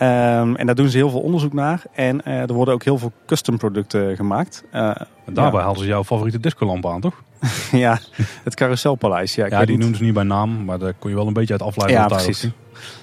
Ehm, 0.00 0.54
en 0.54 0.66
daar 0.66 0.74
doen 0.74 0.88
ze 0.88 0.96
heel 0.96 1.10
veel 1.10 1.20
onderzoek 1.20 1.52
naar. 1.52 1.82
En 1.92 2.24
eh, 2.24 2.40
er 2.40 2.52
worden 2.52 2.74
ook 2.74 2.84
heel 2.84 2.98
veel 2.98 3.12
custom 3.26 3.58
producten 3.58 4.16
gemaakt. 4.16 4.64
Eh, 4.70 4.82
En 5.24 5.34
daarbij 5.34 5.60
haalden 5.62 5.82
ze 5.82 5.88
jouw 5.88 6.04
favoriete 6.04 6.40
discolamp 6.40 6.86
aan, 6.86 7.00
toch? 7.00 7.22
ja, 7.72 7.98
het 8.44 8.54
Carouselpaleis. 8.54 9.34
Ja, 9.34 9.44
ik 9.44 9.50
Ja, 9.50 9.58
weet 9.58 9.66
die 9.66 9.76
noemden 9.78 9.96
ze 9.98 10.04
niet 10.04 10.14
bij 10.14 10.22
naam, 10.22 10.64
maar 10.64 10.78
daar 10.78 10.92
kon 10.98 11.10
je 11.10 11.16
wel 11.16 11.26
een 11.26 11.32
beetje 11.32 11.52
uit 11.52 11.62
afleiden. 11.62 12.00
Ja, 12.00 12.06
precies. 12.06 12.48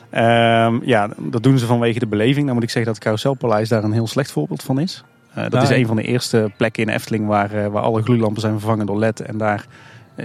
Ehm, 0.10 0.80
ja, 0.84 1.10
dat 1.18 1.44
doen 1.44 1.58
ze 1.58 1.66
vanwege 1.66 2.00
de 2.00 2.08
beleving. 2.08 2.46
Dan 2.46 2.54
moet 2.54 2.64
ik 2.64 2.70
zeggen 2.70 2.86
dat 2.86 2.94
het 2.96 3.04
Carouselpaleis 3.04 3.70
daar 3.70 3.84
een 3.84 3.92
heel 3.92 4.08
slecht 4.08 4.32
voorbeeld 4.32 4.64
van 4.64 4.80
is. 4.80 5.04
Eh, 5.34 5.44
dat 5.44 5.54
Ja, 5.54 5.62
is 5.62 5.70
een 5.70 5.88
van 5.88 5.96
de 5.96 6.02
eerste 6.04 6.52
plekken 6.58 6.84
in 6.84 6.90
Efteling 6.90 7.28
waar, 7.28 7.72
waar 7.72 7.84
alle 7.84 8.02
gloeilampen 8.02 8.42
zijn 8.42 8.54
vervangen 8.60 8.86
door 8.86 9.00
LED. 9.00 9.20
En 9.20 9.38
daar 9.38 9.66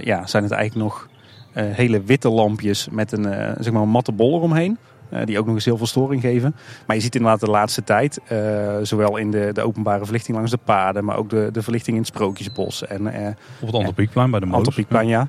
ja, 0.02 0.26
zijn 0.26 0.42
het 0.42 0.52
eigenlijk 0.52 0.88
nog 0.88 1.08
hele 1.54 2.02
witte 2.02 2.28
lampjes 2.28 2.88
met 2.90 3.12
een, 3.12 3.22
zeg 3.58 3.72
maar 3.72 3.82
een 3.82 3.88
matte 3.88 4.12
bol 4.12 4.36
eromheen. 4.36 4.78
Eh, 5.12 5.26
die 5.26 5.38
ook 5.38 5.46
nog 5.46 5.54
eens 5.54 5.64
heel 5.64 5.76
veel 5.76 5.86
storing 5.86 6.20
geven. 6.20 6.54
Maar 6.86 6.96
je 6.96 7.02
ziet 7.02 7.14
inderdaad 7.14 7.40
de 7.40 7.50
laatste 7.50 7.84
tijd, 7.84 8.20
eh, 8.26 8.76
zowel 8.82 9.16
in 9.16 9.30
de, 9.30 9.50
de 9.52 9.62
openbare 9.62 10.04
verlichting 10.04 10.36
langs 10.36 10.50
de 10.50 10.58
paden, 10.64 11.04
maar 11.04 11.16
ook 11.16 11.30
de, 11.30 11.48
de 11.52 11.62
verlichting 11.62 11.96
in 11.96 12.02
het 12.02 12.12
Sprookjesbos 12.12 12.86
en 12.86 13.06
eh 13.06 13.26
Op 13.60 13.66
het 13.66 13.76
Antropiekplein 13.76 14.30
bij 14.30 14.40
de 14.40 14.46
Moos. 14.46 14.56
Antropiekplein, 14.56 15.08
ja. 15.08 15.28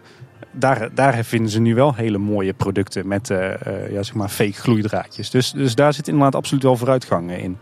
Daar, 0.51 0.89
daar 0.93 1.23
vinden 1.23 1.51
ze 1.51 1.59
nu 1.59 1.75
wel 1.75 1.95
hele 1.95 2.17
mooie 2.17 2.53
producten 2.53 3.07
met 3.07 3.27
ja, 3.27 4.03
zeg 4.03 4.13
maar 4.13 4.29
fake 4.29 4.53
gloeidraadjes. 4.53 5.29
Dus, 5.29 5.51
dus 5.51 5.75
daar 5.75 5.93
zit 5.93 6.07
inderdaad 6.07 6.35
absoluut 6.35 6.63
wel 6.63 6.77
vooruitgang 6.77 7.31
in. 7.31 7.57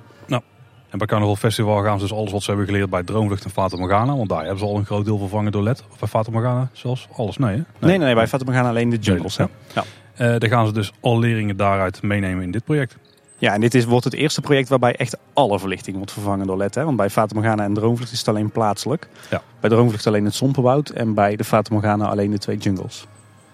En 0.92 0.98
bij 0.98 1.08
Carnaval 1.08 1.36
Festival 1.36 1.84
gaan 1.84 2.00
ze 2.00 2.08
dus 2.08 2.18
alles 2.18 2.32
wat 2.32 2.42
ze 2.44 2.50
hebben 2.50 2.68
geleerd 2.68 2.90
bij 2.90 3.04
Droomvlucht 3.04 3.44
en 3.44 3.50
Fata 3.50 3.78
Morgana. 3.78 4.16
Want 4.16 4.30
daar 4.30 4.40
hebben 4.40 4.60
ze 4.60 4.66
al 4.66 4.78
een 4.78 4.86
groot 4.86 5.06
deel 5.06 5.18
vervangen 5.18 5.52
door 5.52 5.64
LED. 5.64 5.84
Of 5.92 6.00
bij 6.00 6.08
Fata 6.08 6.32
Morgana 6.32 6.70
zelfs 6.72 7.08
alles? 7.16 7.38
Nee, 7.38 7.56
hè? 7.56 7.56
Nee, 7.56 7.66
nee, 7.80 7.98
nee 7.98 8.16
bij 8.16 8.28
Fatima 8.28 8.52
gaan 8.52 8.66
alleen 8.66 8.90
de 8.90 8.98
jungles. 8.98 9.36
Ja. 9.36 9.50
Ja. 9.76 9.84
Eh, 10.16 10.28
daar 10.38 10.50
gaan 10.50 10.68
ze 10.68 10.74
dus 10.74 10.92
alle 11.00 11.20
leringen 11.20 11.58
daaruit 11.58 12.02
meenemen 12.02 12.44
in 12.44 12.52
dit 12.52 12.64
project. 12.64 12.96
ja, 13.38 13.54
en 13.54 13.62
dit 13.62 13.74
is, 13.74 13.86
wordt 13.86 14.06
het 14.06 14.14
eerste 14.14 14.42
project 14.42 14.70
waarbij 14.70 14.96
echt 14.96 15.18
alle 15.34 15.60
verlichting 15.60 15.96
wordt 15.98 16.12
vervangen 16.12 16.48
door 16.48 16.58
LED. 16.58 16.76
Hè? 16.76 16.84
Want 16.86 16.98
bij 16.98 17.10
Fata 17.10 17.36
Morgana 17.36 17.64
en 17.64 17.74
Droomvlucht 17.74 18.12
is 18.12 18.20
het 18.20 18.28
alleen 18.28 18.52
plaatselijk. 18.52 19.08
Ja. 19.30 19.42
Bij 19.60 19.70
Droomvlucht 19.70 20.08
alleen 20.08 20.26
het 20.26 20.34
Sompenwoud 20.34 20.90
en 20.90 21.14
bij 21.14 21.36
de 21.36 21.44
Fata 21.44 21.74
Morgana 21.74 22.08
alleen 22.08 22.32
de 22.32 22.38
twee 22.38 22.58
jungles. 22.58 23.08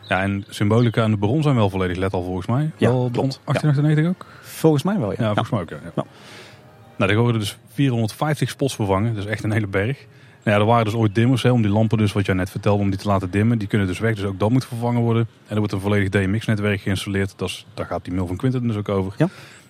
Ja, 0.07 0.21
en 0.21 0.45
Symbolica 0.49 1.03
en 1.03 1.11
de 1.11 1.17
Baron 1.17 1.41
zijn 1.43 1.55
wel 1.55 1.69
volledig 1.69 1.97
LED 1.97 2.13
al 2.13 2.23
volgens 2.23 2.47
mij. 2.47 2.71
Ja, 2.77 2.89
wel 2.89 3.09
klopt. 3.11 3.39
1898 3.43 4.07
ook? 4.07 4.25
Volgens 4.41 4.83
mij 4.83 4.99
wel, 4.99 5.11
ja. 5.11 5.15
Ja, 5.19 5.25
Ja. 5.25 5.33
volgens 5.33 5.49
mij 5.51 5.61
ook. 5.61 5.69
Ja. 5.69 5.91
ja. 5.95 6.03
Nou, 6.97 7.11
er 7.11 7.17
worden 7.17 7.39
dus 7.41 7.57
450 7.73 8.49
spots 8.49 8.75
vervangen. 8.75 9.15
Is 9.17 9.25
echt 9.25 9.43
een 9.43 9.51
hele 9.51 9.67
berg. 9.67 10.05
Nou 10.43 10.57
ja, 10.57 10.63
er 10.63 10.65
waren 10.65 10.85
dus 10.85 10.93
ooit 10.93 11.15
dimmers 11.15 11.43
hè, 11.43 11.51
om 11.51 11.61
die 11.61 11.71
lampen, 11.71 11.97
dus 11.97 12.13
wat 12.13 12.25
jij 12.25 12.35
net 12.35 12.49
vertelde, 12.49 12.83
om 12.83 12.89
die 12.89 12.99
te 12.99 13.07
laten 13.07 13.31
dimmen. 13.31 13.57
Die 13.57 13.67
kunnen 13.67 13.87
dus 13.87 13.99
weg, 13.99 14.15
dus 14.15 14.25
ook 14.25 14.39
dat 14.39 14.49
moet 14.49 14.65
vervangen 14.65 15.01
worden. 15.01 15.27
En 15.47 15.51
er 15.53 15.57
wordt 15.57 15.73
een 15.73 15.79
volledig 15.79 16.09
DMX-netwerk 16.09 16.81
geïnstalleerd. 16.81 17.33
Dat 17.35 17.49
is, 17.49 17.65
daar 17.73 17.85
gaat 17.85 18.03
die 18.03 18.13
mail 18.13 18.27
van 18.27 18.37
Quinten 18.37 18.67
dus 18.67 18.75
ook 18.75 18.89
over. 18.89 19.13
Ja. 19.17 19.27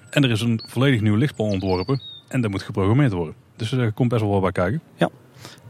En 0.10 0.24
er 0.24 0.32
is 0.32 0.42
een 0.42 0.64
volledig 0.68 1.02
nieuw 1.02 1.16
lichtspal 1.16 1.46
ontworpen. 1.46 2.02
En 2.28 2.42
dat 2.42 2.52
moet 2.52 2.64
geprogrammeerd 2.64 3.12
worden. 3.12 3.34
Dus 3.56 3.72
er 3.72 3.92
komt 3.92 4.10
best 4.10 4.22
wel 4.22 4.32
wat 4.32 4.42
bij 4.42 4.52
kijken. 4.52 4.82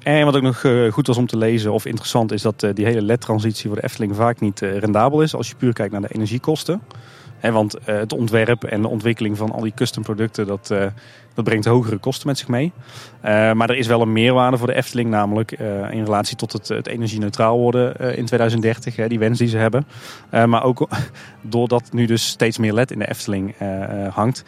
En 0.08 0.26
wat 0.26 0.36
ook 0.36 0.42
nog 0.42 0.64
eh, 0.64 0.92
goed 0.92 1.08
was 1.08 1.18
om 1.18 1.28
te 1.28 1.38
lezen 1.38 1.74
of 1.74 1.86
interessant 1.86 2.32
is 2.32 2.42
dat 2.42 2.64
eh, 2.64 2.74
die 2.74 2.86
hele 2.86 3.02
LED-transitie 3.02 3.68
voor 3.68 3.76
de 3.76 3.84
Efteling 3.84 4.16
vaak 4.16 4.40
niet 4.40 4.62
eh, 4.62 4.78
rendabel 4.78 5.22
is 5.22 5.36
als 5.36 5.50
je 5.50 5.56
puur 5.56 5.74
kijkt 5.74 5.92
naar 5.92 6.02
de 6.02 6.14
energiekosten. 6.14 6.82
Want 7.42 7.76
het 7.84 8.14
ontwerp 8.14 8.64
en 8.64 8.82
de 8.82 8.88
ontwikkeling 8.88 9.38
van 9.38 9.52
al 9.52 9.62
die 9.62 9.74
custom 9.76 10.04
producten, 10.04 10.48
dat, 10.48 10.74
dat 11.38 11.46
brengt 11.46 11.66
hogere 11.66 11.98
kosten 11.98 12.28
met 12.28 12.38
zich 12.38 12.48
mee. 12.48 12.72
Eh, 13.22 13.52
maar 13.52 13.70
er 13.70 13.78
is 13.78 13.88
wel 13.88 14.02
een 14.02 14.14
meerwaarde 14.14 14.58
voor 14.58 14.68
de 14.68 14.74
Efteling, 14.74 15.10
namelijk 15.10 15.52
eh, 15.52 15.92
in 15.92 16.04
relatie 16.04 16.36
tot 16.36 16.54
het, 16.54 16.68
het 16.68 16.88
energie-neutraal 16.88 17.58
worden 17.58 18.00
eh, 18.00 18.18
in 18.18 18.26
2030, 18.26 18.96
hè, 18.96 19.08
die 19.08 19.20
wens 19.20 19.40
die 19.40 19.48
ze 19.48 19.58
hebben. 19.58 19.88
Maar 20.30 20.64
ook 20.64 20.88
doordat 21.42 21.90
nu 21.92 22.06
dus 22.06 22.28
steeds 22.28 22.58
meer 22.58 22.74
LED 22.74 22.92
in 22.92 23.00
de 23.00 23.10
Efteling 23.10 23.56
hangt, 24.14 24.44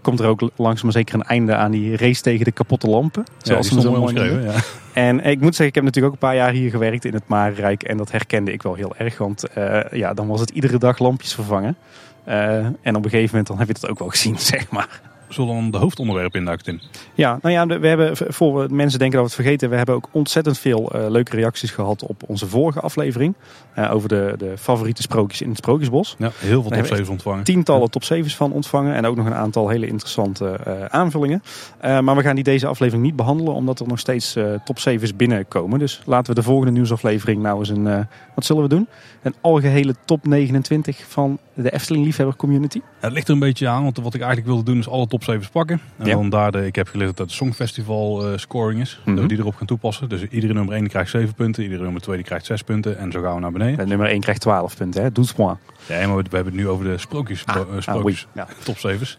komt 0.00 0.20
er 0.20 0.26
ook 0.26 0.50
langzaam 0.56 0.84
maar 0.84 0.92
zeker 0.92 1.14
een 1.14 1.22
einde 1.22 1.54
aan 1.54 1.70
die 1.70 1.96
race 1.96 2.22
tegen 2.22 2.44
de 2.44 2.52
kapotte 2.52 2.88
lampen. 2.88 3.24
Zoals 3.42 3.68
ja, 3.68 3.74
ze 3.74 3.80
zo 3.80 3.90
mooi 3.90 4.14
noemen. 4.14 4.42
Ja. 4.42 4.54
En 4.92 5.24
ik 5.24 5.40
moet 5.40 5.54
zeggen, 5.54 5.66
ik 5.66 5.74
heb 5.74 5.84
natuurlijk 5.84 6.14
ook 6.14 6.20
een 6.22 6.28
paar 6.28 6.36
jaar 6.36 6.52
hier 6.52 6.70
gewerkt 6.70 7.04
in 7.04 7.14
het 7.14 7.26
Marenrijk. 7.26 7.82
En 7.82 7.96
dat 7.96 8.10
herkende 8.10 8.52
ik 8.52 8.62
wel 8.62 8.74
heel 8.74 8.94
erg. 8.96 9.18
Want 9.18 9.44
ja, 9.90 10.14
dan 10.14 10.26
was 10.26 10.40
het 10.40 10.50
iedere 10.50 10.78
dag 10.78 10.98
lampjes 10.98 11.34
vervangen. 11.34 11.76
En 12.24 12.96
op 12.96 13.04
een 13.04 13.10
gegeven 13.10 13.28
moment 13.30 13.46
dan 13.46 13.58
heb 13.58 13.66
je 13.66 13.72
dat 13.72 13.88
ook 13.88 13.98
wel 13.98 14.08
gezien, 14.08 14.38
zeg 14.54 14.70
maar. 14.70 15.00
Zullen 15.32 15.54
dan 15.54 15.70
de 15.70 15.78
hoofdonderwerpen 15.78 16.38
induiken 16.38 16.72
in? 16.72 16.80
Ja, 17.14 17.38
nou 17.42 17.54
ja, 17.54 17.80
we 17.80 17.86
hebben, 17.86 18.16
voor 18.16 18.66
mensen 18.70 18.98
denken 18.98 19.18
dat 19.18 19.28
we 19.28 19.34
het 19.34 19.42
vergeten, 19.42 19.70
we 19.70 19.76
hebben 19.76 19.94
ook 19.94 20.08
ontzettend 20.10 20.58
veel 20.58 20.90
eh, 20.90 21.10
leuke 21.10 21.36
reacties 21.36 21.70
gehad 21.70 22.06
op 22.06 22.22
onze 22.26 22.46
vorige 22.48 22.80
aflevering. 22.80 23.34
eh, 23.74 23.94
over 23.94 24.08
de, 24.08 24.34
de 24.38 24.58
favoriete 24.58 25.02
sprookjes 25.02 25.42
in 25.42 25.48
het 25.48 25.58
Sprookjesbos. 25.58 26.14
Ja, 26.18 26.30
heel 26.34 26.48
veel 26.48 26.62
top 26.62 26.72
hebben 26.72 26.90
we 26.90 26.96
7 26.96 27.12
ontvangen. 27.12 27.44
Tientallen 27.44 27.90
top 27.90 28.02
7's 28.02 28.36
van 28.36 28.52
ontvangen 28.52 28.94
en 28.94 29.06
ook 29.06 29.16
nog 29.16 29.26
een 29.26 29.34
aantal 29.34 29.68
hele 29.68 29.86
interessante 29.86 30.46
eh, 30.46 30.84
aanvullingen. 30.84 31.42
Maar 31.80 32.16
we 32.16 32.22
gaan 32.22 32.34
die 32.34 32.44
deze 32.44 32.66
aflevering 32.66 33.04
niet 33.04 33.16
behandelen, 33.16 33.54
omdat 33.54 33.80
er 33.80 33.86
nog 33.86 33.98
steeds 33.98 34.36
top 34.64 34.78
7's 34.78 35.16
binnenkomen. 35.16 35.78
Dus 35.78 36.00
laten 36.04 36.34
we 36.34 36.40
de 36.40 36.46
volgende 36.46 36.72
nieuwsaflevering 36.72 37.42
nou 37.42 37.58
eens 37.58 37.68
een, 37.68 38.06
wat 38.34 38.44
zullen 38.44 38.62
we 38.62 38.68
doen? 38.68 38.88
Een 39.22 39.34
algehele 39.40 39.94
top 40.04 40.26
29 40.26 41.04
van 41.08 41.38
de 41.54 41.70
Efteling 41.72 42.04
liefhebber 42.04 42.36
community. 42.36 42.76
Ja, 42.76 42.82
het 43.00 43.12
ligt 43.12 43.28
er 43.28 43.34
een 43.34 43.40
beetje 43.40 43.68
aan, 43.68 43.82
want 43.82 43.96
wat 43.96 44.14
ik 44.14 44.20
eigenlijk 44.20 44.48
wilde 44.48 44.62
doen 44.70 44.78
is 44.78 44.88
alle 44.88 45.06
top 45.06 45.21
7's 45.22 45.48
pakken. 45.48 45.80
En 45.98 46.06
Ja. 46.06 46.12
dan 46.14 46.28
daar 46.28 46.52
de, 46.52 46.66
ik 46.66 46.74
heb 46.74 46.88
geleerd 46.88 47.16
dat 47.16 47.26
het 47.26 47.34
Songfestival 47.36 48.26
eh, 48.26 48.38
scoring 48.38 48.80
is. 48.80 49.00
Dat 49.04 49.14
we 49.18 49.26
die 49.26 49.38
erop 49.38 49.54
gaan 49.56 49.66
toepassen. 49.66 50.08
Dus 50.08 50.22
iedere 50.30 50.52
nummer 50.52 50.74
1 50.74 50.88
krijgt 50.88 51.10
7 51.10 51.34
punten, 51.34 51.62
iedere 51.62 51.82
nummer 51.82 52.00
2 52.02 52.16
die 52.16 52.24
krijgt 52.24 52.46
6 52.46 52.62
punten. 52.62 52.98
En 52.98 53.12
zo 53.12 53.22
gaan 53.22 53.34
we 53.34 53.40
naar 53.40 53.52
beneden. 53.52 53.78
Eh, 53.78 53.86
nummer 53.86 54.06
1 54.08 54.20
krijgt 54.20 54.40
12 54.40 54.76
punten, 54.76 55.02
hè? 55.02 55.10
12 55.10 55.34
points. 55.34 55.60
Ja, 55.88 56.06
maar 56.06 56.16
we, 56.16 56.22
we 56.30 56.36
hebben 56.36 56.52
het 56.52 56.62
nu 56.62 56.68
over 56.68 56.84
de 56.84 56.98
sprookjes, 56.98 57.46
Ah, 57.46 57.56
eh, 57.56 57.60
ah, 57.60 57.80
sprookjes 57.80 58.26
oei. 58.34 58.44
Ja. 58.44 58.48
top 58.64 58.76
7's. 58.76 59.16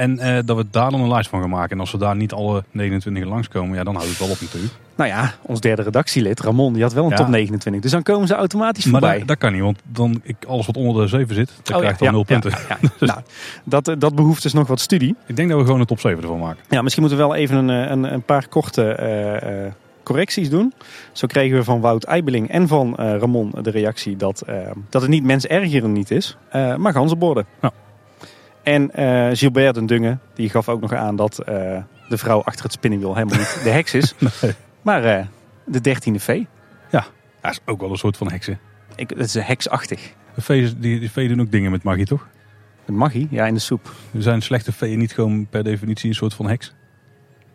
En 0.00 0.18
eh, 0.18 0.38
dat 0.44 0.56
we 0.56 0.66
daar 0.70 0.90
dan 0.90 1.00
een 1.00 1.08
lijst 1.08 1.28
van 1.28 1.40
gaan 1.40 1.50
maken. 1.50 1.70
En 1.70 1.80
als 1.80 1.90
we 1.92 1.98
daar 1.98 2.16
niet 2.16 2.32
alle 2.32 2.64
29 2.70 3.24
langskomen, 3.24 3.76
ja, 3.76 3.84
dan 3.84 3.94
houdt 3.94 4.08
het 4.10 4.18
wel 4.18 4.28
op 4.30 4.40
natuurlijk. 4.40 4.72
Nou 4.96 5.10
ja, 5.10 5.34
ons 5.42 5.60
derde 5.60 5.82
redactielid, 5.82 6.40
Ramon, 6.40 6.72
die 6.72 6.82
had 6.82 6.92
wel 6.92 7.04
een 7.04 7.10
Ja. 7.10 7.16
top 7.16 7.28
29. 7.28 7.82
Dus 7.82 7.90
dan 7.90 8.02
komen 8.02 8.26
ze 8.28 8.34
automatisch 8.34 8.84
Maar 8.84 9.00
voorbij. 9.00 9.18
dat, 9.18 9.28
dat 9.28 9.38
kan 9.38 9.52
niet, 9.52 9.62
want 9.62 9.78
dan, 9.82 10.20
ik, 10.22 10.36
alles 10.48 10.66
wat 10.66 10.76
onder 10.76 11.02
de 11.02 11.08
7 11.08 11.34
zit, 11.34 11.50
dat 11.62 11.74
Oh, 11.74 11.80
krijgt 11.80 11.98
ja, 11.98 12.04
dan 12.04 12.14
0 12.14 12.24
ja, 12.26 12.38
punten. 12.38 12.60
ja, 12.68 12.78
ja. 12.80 12.88
nou, 13.06 13.20
dat, 13.64 13.88
eh, 13.88 13.94
dat 13.98 14.14
behoeft 14.14 14.42
dus 14.42 14.52
nog 14.52 14.66
wat 14.68 14.80
studie. 14.80 15.16
Ik 15.26 15.36
denk 15.36 15.48
dat 15.48 15.58
we 15.58 15.64
gewoon 15.64 15.80
een 15.80 15.86
top 15.86 16.00
7 16.00 16.22
ervan 16.22 16.38
maken. 16.38 16.64
Ja, 16.68 16.82
misschien 16.82 17.02
moeten 17.02 17.20
we 17.20 17.26
wel 17.26 17.34
even 17.36 17.56
een, 17.56 17.84
eh, 17.84 17.90
een, 17.90 18.12
een 18.12 18.22
paar 18.22 18.48
korte 18.48 19.72
correcties 20.02 20.50
doen. 20.50 20.72
Zo 21.12 21.26
kregen 21.26 21.56
we 21.56 21.64
van 21.64 21.80
Wout 21.80 22.04
Eibeling 22.04 22.50
en 22.50 22.68
van 22.68 22.94
Ramon 22.96 23.52
de 23.62 23.70
reactie 23.70 24.16
dat, 24.16 24.42
dat 24.88 25.02
het 25.02 25.10
niet 25.10 25.24
mens 25.24 25.46
ergeren 25.46 25.92
niet 25.92 26.10
is, 26.10 26.36
eh, 26.48 26.74
maar 26.76 26.92
ganzenborden. 26.92 27.46
Ja. 27.62 27.72
En 28.62 28.90
eh, 28.90 29.28
Gilbert 29.32 29.74
den 29.74 29.86
Dunge, 29.86 30.18
die 30.34 30.50
gaf 30.50 30.68
ook 30.68 30.80
nog 30.80 30.92
aan 30.92 31.16
dat 31.16 31.38
eh, 31.38 31.82
de 32.08 32.18
vrouw 32.18 32.42
achter 32.42 32.64
het 32.64 32.72
spinnenwiel 32.72 33.14
helemaal 33.14 33.38
niet 33.38 33.60
de 33.64 33.70
heks 33.70 33.94
is, 33.94 34.14
Nee. 34.40 34.52
maar 34.82 35.04
eh, 35.04 35.26
de 35.64 35.80
dertiende 35.80 36.20
vee. 36.20 36.46
Ja, 36.90 37.06
is 37.42 37.60
ook 37.64 37.80
wel 37.80 37.90
een 37.90 37.96
soort 37.96 38.16
van 38.16 38.30
heksen. 38.30 38.58
Ik, 38.96 39.10
het 39.10 39.18
is 39.18 39.34
heksachtig. 39.34 40.12
De 40.34 40.40
vee's, 40.40 40.74
die, 40.76 41.00
die 41.00 41.10
veeën 41.10 41.28
doen 41.28 41.40
ook 41.40 41.50
dingen 41.50 41.70
met 41.70 41.82
magie, 41.82 42.06
toch? 42.06 42.28
De 42.84 42.92
magie, 42.92 43.28
ja, 43.30 43.46
in 43.46 43.54
de 43.54 43.60
soep. 43.60 43.92
Er 44.14 44.22
zijn 44.22 44.42
slechte 44.42 44.72
veeën 44.72 44.98
niet 44.98 45.12
gewoon 45.12 45.46
per 45.46 45.64
definitie 45.64 46.08
een 46.08 46.14
soort 46.14 46.34
van 46.34 46.46
heks. 46.48 46.74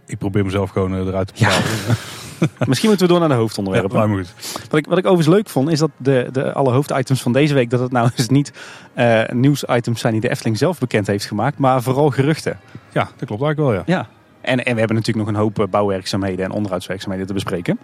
Ik 0.05 0.17
probeer 0.17 0.45
mezelf 0.45 0.69
gewoon 0.69 1.07
eruit 1.07 1.27
te 1.27 1.33
Ja. 1.35 1.49
Misschien 2.67 2.89
moeten 2.89 3.07
we 3.07 3.11
door 3.11 3.19
naar 3.19 3.29
de 3.29 3.35
Ja, 3.35 3.39
hoofdonderwerpen. 3.41 3.97
maar 3.97 4.07
goed. 4.17 4.33
Wat 4.69 4.79
ik, 4.79 4.85
wat 4.85 4.97
ik 4.97 5.05
overigens 5.05 5.35
leuk 5.35 5.49
vond, 5.49 5.69
is 5.71 5.79
dat 5.79 5.91
de, 5.97 6.27
de 6.31 6.53
alle 6.53 6.71
hoofditems 6.71 7.21
van 7.21 7.33
deze 7.33 7.53
week, 7.53 7.69
dat 7.69 7.79
het 7.79 7.91
nou 7.91 8.09
eens 8.15 8.27
niet 8.39 8.51
eh, 8.93 9.21
nieuwsitems 9.29 9.99
zijn 10.01 10.13
die 10.13 10.21
de 10.21 10.29
Efteling 10.29 10.57
zelf 10.57 10.79
bekend 10.79 11.07
heeft 11.07 11.25
gemaakt, 11.25 11.57
maar 11.57 11.81
vooral 11.81 12.09
geruchten. 12.09 12.59
Ja, 12.91 13.03
dat 13.15 13.27
klopt 13.27 13.43
eigenlijk 13.43 13.57
wel, 13.59 13.73
ja. 13.73 13.83
Ja. 13.85 14.07
En, 14.41 14.65
en 14.65 14.73
we 14.73 14.79
hebben 14.79 14.97
natuurlijk 14.97 15.25
nog 15.27 15.35
een 15.35 15.41
hoop 15.41 15.59
eh, 15.59 15.65
bouwwerkzaamheden 15.67 16.45
en 16.45 16.51
onderhoudswerkzaamheden 16.51 17.27
te 17.27 17.33
bespreken. 17.33 17.79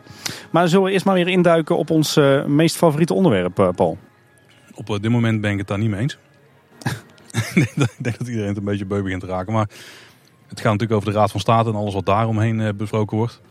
Maar 0.51 0.67
zullen 0.67 0.85
we 0.85 0.91
eerst 0.91 1.05
maar 1.05 1.15
weer 1.15 1.27
induiken 1.27 1.77
op 1.77 1.89
ons 1.89 2.17
eh, 2.17 2.45
meest 2.45 2.75
favoriete 2.75 3.13
onderwerp, 3.13 3.71
Paul? 3.75 3.97
Op 4.73 4.87
dit 5.01 5.11
moment 5.11 5.41
ben 5.41 5.51
ik 5.51 5.57
het 5.57 5.67
daar 5.67 5.77
niet 5.77 5.89
mee 5.89 5.99
eens. 5.99 6.17
ik 7.55 7.75
denk 7.77 7.91
dat- 7.97 8.27
iedereen 8.27 8.47
het 8.47 8.57
een 8.57 8.63
beetje 8.63 8.85
beu 8.85 9.01
begint 9.01 9.21
te 9.21 9.27
raken. 9.27 9.53
Maar 9.53 9.67
het 10.47 10.59
gaat 10.59 10.71
natuurlijk 10.71 10.99
over 10.99 11.11
de 11.11 11.17
Raad 11.17 11.31
van 11.31 11.39
State 11.39 11.69
en 11.69 11.75
alles 11.75 11.93
wat 11.93 12.05
daaromheen 12.05 12.73
besproken 12.77 13.17
wordt. 13.17 13.41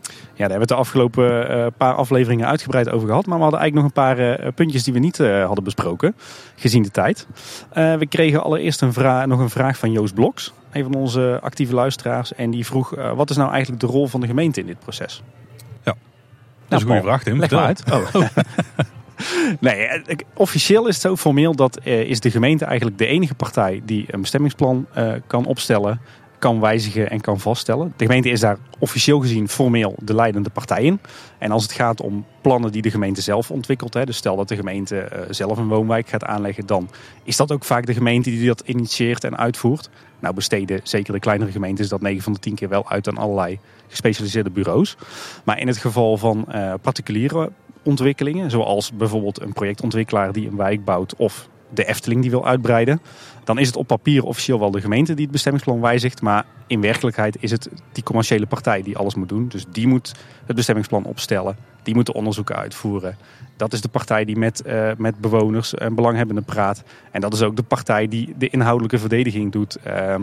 Ja, 0.41 0.47
daar 0.47 0.57
hebben 0.57 0.77
we 0.77 0.83
het 0.83 0.83
de 0.83 0.89
afgelopen 0.89 1.49
eh, 1.49 1.67
paar 1.77 1.93
afleveringen 1.93 2.47
uitgebreid 2.47 2.89
over 2.89 3.07
gehad. 3.07 3.25
Maar 3.25 3.37
we 3.37 3.43
hadden 3.43 3.59
eigenlijk 3.59 3.95
nog 3.95 4.05
een 4.05 4.15
paar 4.15 4.39
eh, 4.39 4.53
puntjes 4.53 4.83
die 4.83 4.93
we 4.93 4.99
niet 4.99 5.19
eh, 5.19 5.45
hadden 5.45 5.63
besproken, 5.63 6.15
gezien 6.55 6.83
de 6.83 6.91
tijd. 6.91 7.27
We 7.73 8.05
kregen 8.09 8.43
allereerst 8.43 8.81
een 8.81 8.93
vraag, 8.93 9.25
nog 9.25 9.39
een 9.39 9.49
vraag 9.49 9.77
van 9.77 9.91
Joost 9.91 10.13
Bloks, 10.13 10.53
een 10.71 10.83
van 10.83 10.93
onze 10.93 11.39
actieve 11.41 11.73
luisteraars. 11.73 12.33
En 12.33 12.51
die 12.51 12.65
vroeg, 12.65 12.95
wat 13.15 13.29
is 13.29 13.35
nou 13.35 13.51
eigenlijk 13.51 13.81
de 13.81 13.87
rol 13.87 14.07
van 14.07 14.21
de 14.21 14.27
gemeente 14.27 14.59
in 14.59 14.65
dit 14.65 14.79
proces? 14.79 15.23
Dat 15.83 16.79
is 16.79 16.85
een 16.85 16.91
goede 16.91 17.07
vraag, 17.07 17.23
Tim. 17.23 17.39
Leg 17.39 17.51
maar 17.51 17.75
Vertel. 17.75 17.95
uit. 18.03 18.15
Oh. 18.15 18.29
nee, 19.59 19.87
officieel 20.33 20.87
is 20.87 20.93
het 20.93 21.03
zo 21.03 21.15
formeel 21.15 21.55
dat 21.55 21.85
is 21.85 22.19
de 22.19 22.31
gemeente 22.31 22.65
eigenlijk 22.65 22.97
de 22.97 23.05
enige 23.05 23.35
partij 23.35 23.81
die 23.85 24.05
een 24.07 24.21
bestemmingsplan 24.21 24.87
kan 25.27 25.45
opstellen, 25.45 26.01
kan 26.41 26.59
wijzigen 26.59 27.09
en 27.09 27.21
kan 27.21 27.39
vaststellen. 27.39 27.93
De 27.95 28.05
gemeente 28.05 28.29
is 28.29 28.39
daar 28.39 28.57
officieel 28.79 29.19
gezien 29.19 29.47
formeel 29.47 29.95
de 29.99 30.15
leidende 30.15 30.49
partij 30.49 30.83
in. 30.83 30.99
En 31.37 31.51
als 31.51 31.63
het 31.63 31.71
gaat 31.71 32.01
om 32.01 32.25
plannen 32.41 32.71
die 32.71 32.81
de 32.81 32.91
gemeente 32.91 33.21
zelf 33.21 33.51
ontwikkelt, 33.51 33.93
hè, 33.93 34.05
dus 34.05 34.17
stel 34.17 34.35
dat 34.35 34.47
de 34.47 34.55
gemeente 34.55 34.99
eh, 34.99 35.21
zelf 35.29 35.57
een 35.57 35.67
woonwijk 35.67 36.07
gaat 36.07 36.23
aanleggen, 36.23 36.65
dan 36.65 36.89
is 37.23 37.35
dat 37.35 37.51
ook 37.51 37.63
vaak 37.63 37.85
de 37.85 37.93
gemeente 37.93 38.29
die 38.29 38.47
dat 38.47 38.63
initieert 38.65 39.23
en 39.23 39.37
uitvoert. 39.37 39.89
Nou 40.19 40.35
besteden 40.35 40.79
zeker 40.83 41.13
de 41.13 41.19
kleinere 41.19 41.51
gemeentes 41.51 41.89
dat 41.89 42.01
9 42.01 42.23
van 42.23 42.33
de 42.33 42.39
10 42.39 42.55
keer 42.55 42.69
wel 42.69 42.89
uit 42.89 43.07
aan 43.07 43.17
allerlei 43.17 43.59
gespecialiseerde 43.87 44.49
bureaus. 44.49 44.97
Maar 45.43 45.59
in 45.59 45.67
het 45.67 45.77
geval 45.77 46.17
van 46.17 46.51
eh, 46.51 46.73
particuliere 46.81 47.51
ontwikkelingen, 47.83 48.51
zoals 48.51 48.91
bijvoorbeeld 48.93 49.41
een 49.41 49.53
projectontwikkelaar 49.53 50.31
die 50.31 50.47
een 50.47 50.57
wijk 50.57 50.85
bouwt 50.85 51.15
of 51.15 51.49
de 51.73 51.85
Efteling 51.85 52.21
die 52.21 52.29
wil 52.31 52.45
uitbreiden, 52.45 53.01
dan 53.43 53.59
is 53.59 53.67
het 53.67 53.75
op 53.75 53.87
papier 53.87 54.23
officieel 54.23 54.59
wel 54.59 54.71
de 54.71 54.81
gemeente 54.81 55.13
die 55.13 55.23
het 55.23 55.31
bestemmingsplan 55.31 55.81
wijzigt, 55.81 56.21
maar 56.21 56.45
in 56.67 56.81
werkelijkheid 56.81 57.37
is 57.39 57.51
het 57.51 57.69
die 57.91 58.03
commerciële 58.03 58.45
partij 58.45 58.81
die 58.81 58.97
alles 58.97 59.15
moet 59.15 59.29
doen. 59.29 59.47
Dus 59.47 59.65
die 59.69 59.87
moet 59.87 60.11
het 60.45 60.55
bestemmingsplan 60.55 61.03
opstellen, 61.03 61.55
die 61.83 61.95
moet 61.95 62.05
de 62.05 62.13
onderzoeken 62.13 62.55
uitvoeren. 62.55 63.17
Dat 63.57 63.73
is 63.73 63.81
de 63.81 63.89
partij 63.89 64.25
die 64.25 64.37
met, 64.37 64.61
eh, 64.61 64.91
met 64.97 65.19
bewoners 65.19 65.73
en 65.73 65.95
belanghebbenden 65.95 66.43
praat. 66.43 66.83
En 67.11 67.21
dat 67.21 67.33
is 67.33 67.41
ook 67.41 67.55
de 67.55 67.63
partij 67.63 68.07
die 68.07 68.33
de 68.37 68.49
inhoudelijke 68.49 68.99
verdediging 68.99 69.51
doet 69.51 69.75
eh, 69.75 70.13
eh, 70.13 70.19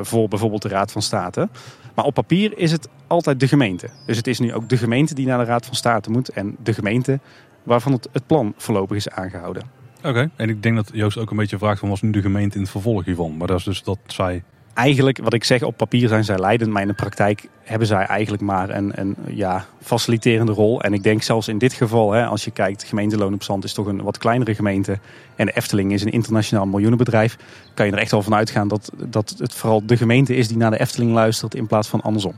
voor 0.00 0.28
bijvoorbeeld 0.28 0.62
de 0.62 0.68
Raad 0.68 0.92
van 0.92 1.02
State. 1.02 1.48
Maar 1.94 2.04
op 2.04 2.14
papier 2.14 2.58
is 2.58 2.72
het 2.72 2.88
altijd 3.06 3.40
de 3.40 3.48
gemeente. 3.48 3.88
Dus 4.06 4.16
het 4.16 4.26
is 4.26 4.38
nu 4.38 4.54
ook 4.54 4.68
de 4.68 4.76
gemeente 4.76 5.14
die 5.14 5.26
naar 5.26 5.38
de 5.38 5.44
Raad 5.44 5.66
van 5.66 5.74
State 5.74 6.10
moet. 6.10 6.28
En 6.28 6.56
de 6.62 6.74
gemeente 6.74 7.20
waarvan 7.62 7.92
het, 7.92 8.08
het 8.12 8.26
plan 8.26 8.54
voorlopig 8.56 8.96
is 8.96 9.10
aangehouden. 9.10 9.75
Oké, 10.06 10.30
en 10.36 10.48
ik 10.48 10.62
denk 10.62 10.76
dat 10.76 10.90
Joost 10.92 11.18
ook 11.18 11.30
een 11.30 11.36
beetje 11.36 11.58
vraagt 11.58 11.80
van 11.80 11.88
was 11.88 12.02
nu 12.02 12.10
de 12.10 12.20
gemeente 12.20 12.54
in 12.54 12.62
het 12.62 12.70
vervolg 12.70 13.04
hiervan. 13.04 13.36
Maar 13.36 13.46
dat 13.46 13.58
is 13.58 13.64
dus 13.64 13.82
dat 13.82 13.98
zij... 14.06 14.42
Eigenlijk, 14.74 15.18
wat 15.22 15.32
ik 15.32 15.44
zeg, 15.44 15.62
op 15.62 15.76
papier 15.76 16.08
zijn 16.08 16.24
zij 16.24 16.38
leidend. 16.38 16.70
Maar 16.70 16.82
in 16.82 16.88
de 16.88 16.94
praktijk 16.94 17.48
hebben 17.62 17.86
zij 17.86 18.04
eigenlijk 18.04 18.42
maar 18.42 18.70
een, 18.70 18.92
een 18.94 19.16
ja, 19.28 19.66
faciliterende 19.82 20.52
rol. 20.52 20.80
En 20.82 20.92
ik 20.92 21.02
denk 21.02 21.22
zelfs 21.22 21.48
in 21.48 21.58
dit 21.58 21.72
geval, 21.72 22.12
hè, 22.12 22.26
als 22.26 22.44
je 22.44 22.50
kijkt, 22.50 22.84
gemeente 22.84 23.16
Loon 23.16 23.34
op 23.34 23.42
Zand 23.42 23.64
is 23.64 23.72
toch 23.72 23.86
een 23.86 24.02
wat 24.02 24.18
kleinere 24.18 24.54
gemeente. 24.54 24.98
En 25.36 25.46
de 25.46 25.52
Efteling 25.52 25.92
is 25.92 26.02
een 26.02 26.12
internationaal 26.12 26.66
miljoenenbedrijf. 26.66 27.36
Kan 27.74 27.86
je 27.86 27.92
er 27.92 27.98
echt 27.98 28.10
wel 28.10 28.22
van 28.22 28.34
uitgaan 28.34 28.68
dat, 28.68 28.92
dat 29.08 29.34
het 29.38 29.54
vooral 29.54 29.86
de 29.86 29.96
gemeente 29.96 30.36
is 30.36 30.48
die 30.48 30.56
naar 30.56 30.70
de 30.70 30.80
Efteling 30.80 31.12
luistert 31.12 31.54
in 31.54 31.66
plaats 31.66 31.88
van 31.88 32.00
andersom. 32.00 32.34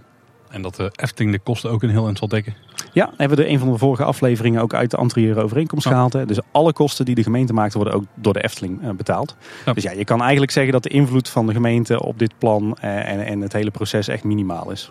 En 0.51 0.63
dat 0.63 0.75
de 0.75 0.93
Efteling 0.97 1.33
de 1.33 1.39
kosten 1.39 1.71
ook 1.71 1.83
een 1.83 1.91
heel 1.91 2.05
eind 2.05 2.19
zal 2.19 2.29
dekken. 2.29 2.55
Ja, 2.93 3.11
hebben 3.17 3.37
we 3.39 3.45
de 3.45 3.49
een 3.51 3.59
van 3.59 3.73
de 3.73 3.79
vorige 3.79 4.05
afleveringen 4.05 4.63
ook 4.63 4.75
uit 4.75 4.91
de 4.91 4.97
anterieure 4.97 5.43
overeenkomst 5.43 5.85
Ja. 5.85 5.91
gehaald. 5.91 6.13
Hè. 6.13 6.27
Dus 6.27 6.39
alle 6.53 6.73
kosten 6.73 7.05
die 7.05 7.15
de 7.15 7.23
gemeente 7.23 7.53
maakt 7.53 7.75
worden 7.75 7.95
ook 7.95 8.05
door 8.15 8.33
de 8.33 8.43
Efteling 8.43 8.83
eh, 8.83 8.91
betaald. 8.91 9.37
Ja. 9.67 9.73
Dus 9.73 9.83
ja, 9.83 9.91
je 9.93 10.05
kan 10.05 10.21
eigenlijk 10.21 10.51
zeggen 10.53 10.73
dat 10.73 10.83
de 10.83 10.89
invloed 10.89 11.29
van 11.29 11.47
de 11.47 11.53
gemeente 11.53 12.03
op 12.03 12.19
dit 12.19 12.33
plan 12.39 12.77
eh, 12.81 13.11
en, 13.11 13.27
en 13.27 13.41
het 13.41 13.53
hele 13.53 13.71
proces 13.71 14.09
echt 14.09 14.25
minimaal 14.25 14.71
is. 14.71 14.91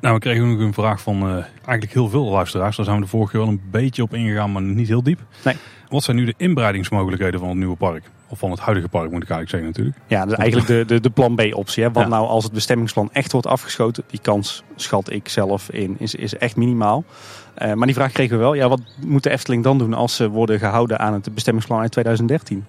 Nou, 0.00 0.14
we 0.14 0.20
kregen 0.20 0.50
ook 0.50 0.58
een 0.58 0.72
vraag 0.72 1.00
van 1.00 1.22
eh, 1.22 1.32
eigenlijk 1.54 1.92
heel 1.92 2.08
veel 2.08 2.24
luisteraars. 2.24 2.76
Daar 2.76 2.84
zijn 2.84 2.96
we 2.98 3.04
de 3.04 3.08
vorige 3.10 3.30
keer 3.30 3.40
wel 3.40 3.48
een 3.48 3.62
beetje 3.70 4.02
op 4.02 4.14
ingegaan, 4.14 4.52
maar 4.52 4.62
niet 4.62 4.88
heel 4.88 5.02
diep. 5.02 5.20
Nee. 5.44 5.56
Wat 5.88 6.02
zijn 6.02 6.16
nu 6.16 6.24
de 6.24 6.34
inbreidingsmogelijkheden 6.36 7.40
van 7.40 7.48
het 7.48 7.58
nieuwe 7.58 7.76
park? 7.76 8.10
Of 8.30 8.38
van 8.38 8.50
het 8.50 8.60
huidige 8.60 8.88
park 8.88 9.10
moet 9.10 9.22
ik 9.22 9.30
eigenlijk 9.30 9.50
zeggen 9.50 9.68
natuurlijk. 9.68 9.96
Ja, 10.06 10.24
dus 10.26 10.34
eigenlijk 10.38 10.68
de, 10.68 10.94
de, 10.94 11.00
de 11.00 11.10
plan 11.10 11.34
B-optie. 11.34 11.82
Hè. 11.82 11.90
Wat 11.92 12.02
Ja. 12.02 12.08
nou 12.08 12.26
als 12.26 12.44
het 12.44 12.52
bestemmingsplan 12.52 13.08
echt 13.12 13.32
wordt 13.32 13.46
afgeschoten? 13.46 14.04
Die 14.06 14.20
kans 14.20 14.62
schat 14.76 15.10
ik 15.12 15.28
zelf 15.28 15.70
in, 15.70 15.94
is, 15.98 16.14
is 16.14 16.36
echt 16.36 16.56
minimaal. 16.56 17.04
Eh, 17.54 17.72
maar 17.72 17.86
die 17.86 17.94
vraag 17.94 18.12
kregen 18.12 18.36
we 18.36 18.42
wel. 18.42 18.54
Ja, 18.54 18.68
wat 18.68 18.80
moet 19.06 19.22
de 19.22 19.30
Efteling 19.30 19.64
dan 19.64 19.78
doen 19.78 19.94
als 19.94 20.16
ze 20.16 20.28
worden 20.28 20.58
gehouden 20.58 20.98
aan 20.98 21.12
het 21.12 21.34
bestemmingsplan 21.34 21.80
uit 21.80 21.90
2013? 21.92 22.64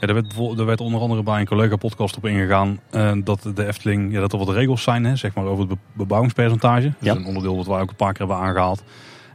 Ja, 0.00 0.06
er, 0.06 0.14
werd, 0.14 0.58
er 0.58 0.66
werd 0.66 0.80
onder 0.80 1.00
andere 1.00 1.22
bij 1.22 1.40
een 1.40 1.46
collega-podcast 1.46 2.16
op 2.16 2.26
ingegaan 2.26 2.80
eh, 2.90 3.12
dat 3.24 3.50
de 3.54 3.66
Efteling, 3.66 4.12
ja, 4.12 4.20
dat 4.20 4.32
er 4.32 4.38
wat 4.38 4.48
regels 4.48 4.82
zijn, 4.82 5.04
hè, 5.04 5.16
zeg 5.16 5.34
maar 5.34 5.44
over 5.44 5.58
het 5.60 5.68
be- 5.68 5.76
bebouwingspercentage. 5.92 6.82
Dat 6.86 6.94
Ja. 6.98 7.12
is 7.12 7.18
een 7.18 7.26
onderdeel 7.26 7.56
wat 7.56 7.66
wij 7.66 7.80
ook 7.80 7.90
een 7.90 7.96
paar 7.96 8.12
keer 8.12 8.26
hebben 8.26 8.46
aangehaald. 8.46 8.82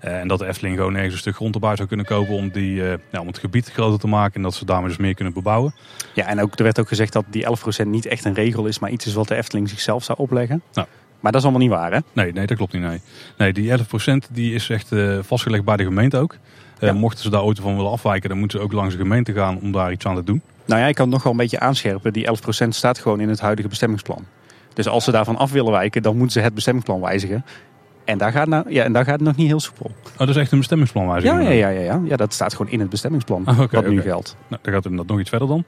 Eh, 0.01 0.19
en 0.19 0.27
dat 0.27 0.39
de 0.39 0.47
Efteling 0.47 0.75
gewoon 0.75 0.95
ergens 0.95 1.13
een 1.13 1.19
stuk 1.19 1.35
grond 1.35 1.53
erbij 1.53 1.75
zou 1.75 1.87
kunnen 1.87 2.05
kopen 2.05 2.33
om, 2.33 2.49
die, 2.49 2.89
eh, 2.89 2.97
ja, 3.11 3.19
om 3.19 3.27
het 3.27 3.37
gebied 3.37 3.71
groter 3.71 3.99
te 3.99 4.07
maken. 4.07 4.35
En 4.35 4.41
dat 4.41 4.53
ze 4.53 4.65
daarmee 4.65 4.87
dus 4.87 4.97
meer 4.97 5.13
kunnen 5.13 5.33
bebouwen. 5.33 5.73
Ja, 6.13 6.25
en 6.25 6.41
ook, 6.41 6.57
er 6.57 6.63
werd 6.63 6.79
ook 6.79 6.87
gezegd 6.87 7.13
dat 7.13 7.25
die 7.29 7.45
11% 7.45 7.89
niet 7.89 8.05
echt 8.05 8.25
een 8.25 8.33
regel 8.33 8.65
is, 8.65 8.79
maar 8.79 8.89
iets 8.89 9.05
is 9.05 9.13
wat 9.13 9.27
de 9.27 9.35
Efteling 9.35 9.69
zichzelf 9.69 10.03
zou 10.03 10.17
opleggen. 10.17 10.61
Nou. 10.73 10.87
Maar 11.19 11.31
dat 11.31 11.41
is 11.41 11.47
allemaal 11.47 11.67
niet 11.67 11.77
waar, 11.77 11.91
hè? 11.91 11.99
Nee, 12.13 12.33
nee, 12.33 12.45
dat 12.45 12.57
klopt 12.57 12.73
niet. 12.73 12.81
Nee, 12.81 13.01
nee 13.37 13.53
die 13.53 13.71
11% 13.71 14.31
die 14.31 14.53
is 14.53 14.69
echt 14.69 14.91
eh, 14.91 15.17
vastgelegd 15.21 15.63
bij 15.63 15.77
de 15.77 15.83
gemeente 15.83 16.17
ook. 16.17 16.37
Ja. 16.79 16.93
Mochten 16.93 17.23
ze 17.23 17.29
daar 17.29 17.43
ooit 17.43 17.59
van 17.59 17.75
willen 17.75 17.91
afwijken, 17.91 18.29
dan 18.29 18.39
moeten 18.39 18.59
ze 18.59 18.65
ook 18.65 18.71
langs 18.71 18.93
de 18.93 19.01
gemeente 19.01 19.33
gaan 19.33 19.59
om 19.61 19.71
daar 19.71 19.91
iets 19.91 20.05
aan 20.05 20.15
te 20.15 20.23
doen. 20.23 20.41
Nou 20.65 20.81
ja, 20.81 20.87
ik 20.87 20.95
kan 20.95 21.05
het 21.05 21.13
nog 21.13 21.23
wel 21.23 21.31
een 21.31 21.37
beetje 21.37 21.59
aanscherpen. 21.59 22.13
Die 22.13 22.27
11% 22.65 22.67
staat 22.67 22.99
gewoon 22.99 23.19
in 23.19 23.29
het 23.29 23.39
huidige 23.39 23.67
bestemmingsplan. 23.67 24.25
Dus 24.73 24.87
als 24.87 25.03
ze 25.03 25.11
daarvan 25.11 25.37
af 25.37 25.51
willen 25.51 25.71
wijken, 25.71 26.01
dan 26.01 26.17
moeten 26.17 26.31
ze 26.31 26.39
het 26.39 26.53
bestemmingsplan 26.53 27.01
wijzigen. 27.01 27.45
En 28.11 28.17
daar 28.17 28.31
gaat, 28.31 28.47
nou, 28.47 28.71
ja, 28.73 28.83
en 28.83 28.93
daar 28.93 29.05
gaat 29.05 29.13
het 29.13 29.27
nog 29.27 29.35
niet 29.35 29.47
heel 29.47 29.59
soepel. 29.59 29.91
Oh, 30.11 30.17
dat 30.17 30.29
is 30.29 30.35
echt 30.35 30.51
een 30.51 30.57
bestemmingsplanwijziging. 30.57 31.43
Ja, 31.43 31.49
ja, 31.49 31.55
ja, 31.55 31.69
ja, 31.69 31.81
ja. 31.81 32.01
ja, 32.05 32.15
dat 32.15 32.33
staat 32.33 32.53
gewoon 32.55 32.71
in 32.71 32.79
het 32.79 32.89
bestemmingsplan. 32.89 33.45
Ah, 33.45 33.57
wat 33.71 33.87
nu 33.87 34.01
geldt. 34.01 34.35
Nou, 34.47 34.61
dan 34.61 34.73
gaat 34.73 34.83
het 34.83 35.07
nog 35.07 35.19
iets 35.19 35.29
verder 35.29 35.47
dan. 35.47 35.63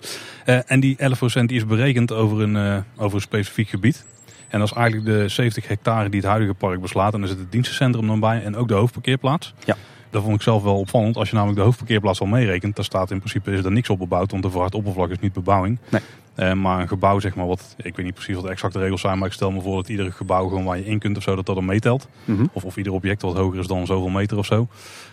Eh, 0.46 0.60
en 0.66 0.80
die 0.80 0.96
11% 0.98 1.50
die 1.50 1.58
is 1.58 1.66
berekend 1.66 2.12
over 2.12 2.42
een, 2.42 2.56
eh, 2.56 2.78
over 2.98 3.16
een 3.16 3.22
specifiek 3.22 3.70
gebied. 3.70 4.06
En 4.48 4.60
dat 4.60 4.68
is 4.68 4.74
eigenlijk 4.76 5.06
de 5.06 5.28
70 5.28 5.68
hectare 5.68 6.10
die 6.10 6.20
het 6.20 6.30
huidige 6.30 6.54
park 6.54 6.82
beslaat. 6.82 7.14
En 7.14 7.20
daar 7.20 7.30
zit 7.30 7.38
het 7.38 7.52
dienstencentrum 7.52 8.08
dan 8.08 8.20
bij 8.20 8.44
en 8.44 8.56
ook 8.56 8.68
de 8.68 8.74
hoofdparkeerplaats. 8.74 9.54
Ja. 9.66 9.76
Dat 10.10 10.24
vond 10.24 10.36
ik 10.36 10.42
zelf 10.42 10.64
wel 10.64 10.80
opvallend. 10.80 11.18
Als 11.18 11.30
je 11.30 11.36
namelijk 11.36 11.60
de 11.60 11.66
hoofdparkeerplaats 11.66 12.20
al 12.20 12.28
meerekent, 12.28 12.76
dan 12.76 12.86
staat 12.86 13.12
in 13.12 13.18
principe 13.18 13.52
is 13.52 13.64
er 13.64 13.72
niks 13.72 13.90
op 13.90 14.00
bebouwd. 14.00 14.32
Want 14.32 14.44
de 14.44 14.50
verhard 14.50 14.76
oppervlak 14.76 15.10
is 15.10 15.20
niet 15.20 15.34
bebouwing. 15.34 15.78
Nee. 15.90 16.02
Eh, 16.36 16.54
maar 16.54 16.80
een 16.80 16.88
gebouw, 16.88 17.20
zeg 17.20 17.36
maar, 17.36 17.48
wat, 17.48 17.76
ik 17.78 17.96
weet 17.96 18.06
niet 18.06 18.14
precies 18.14 18.36
wat 18.36 18.44
de 18.44 18.50
exacte 18.50 18.80
regels 18.80 19.02
zijn. 19.02 19.18
Maar 19.18 19.28
ik 19.28 19.34
stel 19.34 19.52
me 19.52 19.62
voor 19.62 19.76
dat 19.76 19.90
ieder 19.90 20.12
gebouw 20.12 20.48
gewoon 20.48 20.64
waar 20.64 20.78
je 20.78 20.86
in 20.86 21.00
kunt 21.00 21.18
of 21.18 21.24
zo, 21.24 21.36
dat 21.36 21.46
dat 21.46 21.56
dan 21.56 21.66
meetelt. 21.66 22.08
Mhm. 22.26 22.46
Of, 22.54 22.64
of 22.64 22.78
ieder 22.78 22.94
object 22.94 23.22
wat 23.22 23.36
hoger 23.36 23.60
is 23.60 23.68
dan 23.68 23.86
zoveel 23.86 24.10
meter 24.10 24.38
of 24.38 24.46
zo. 24.46 24.68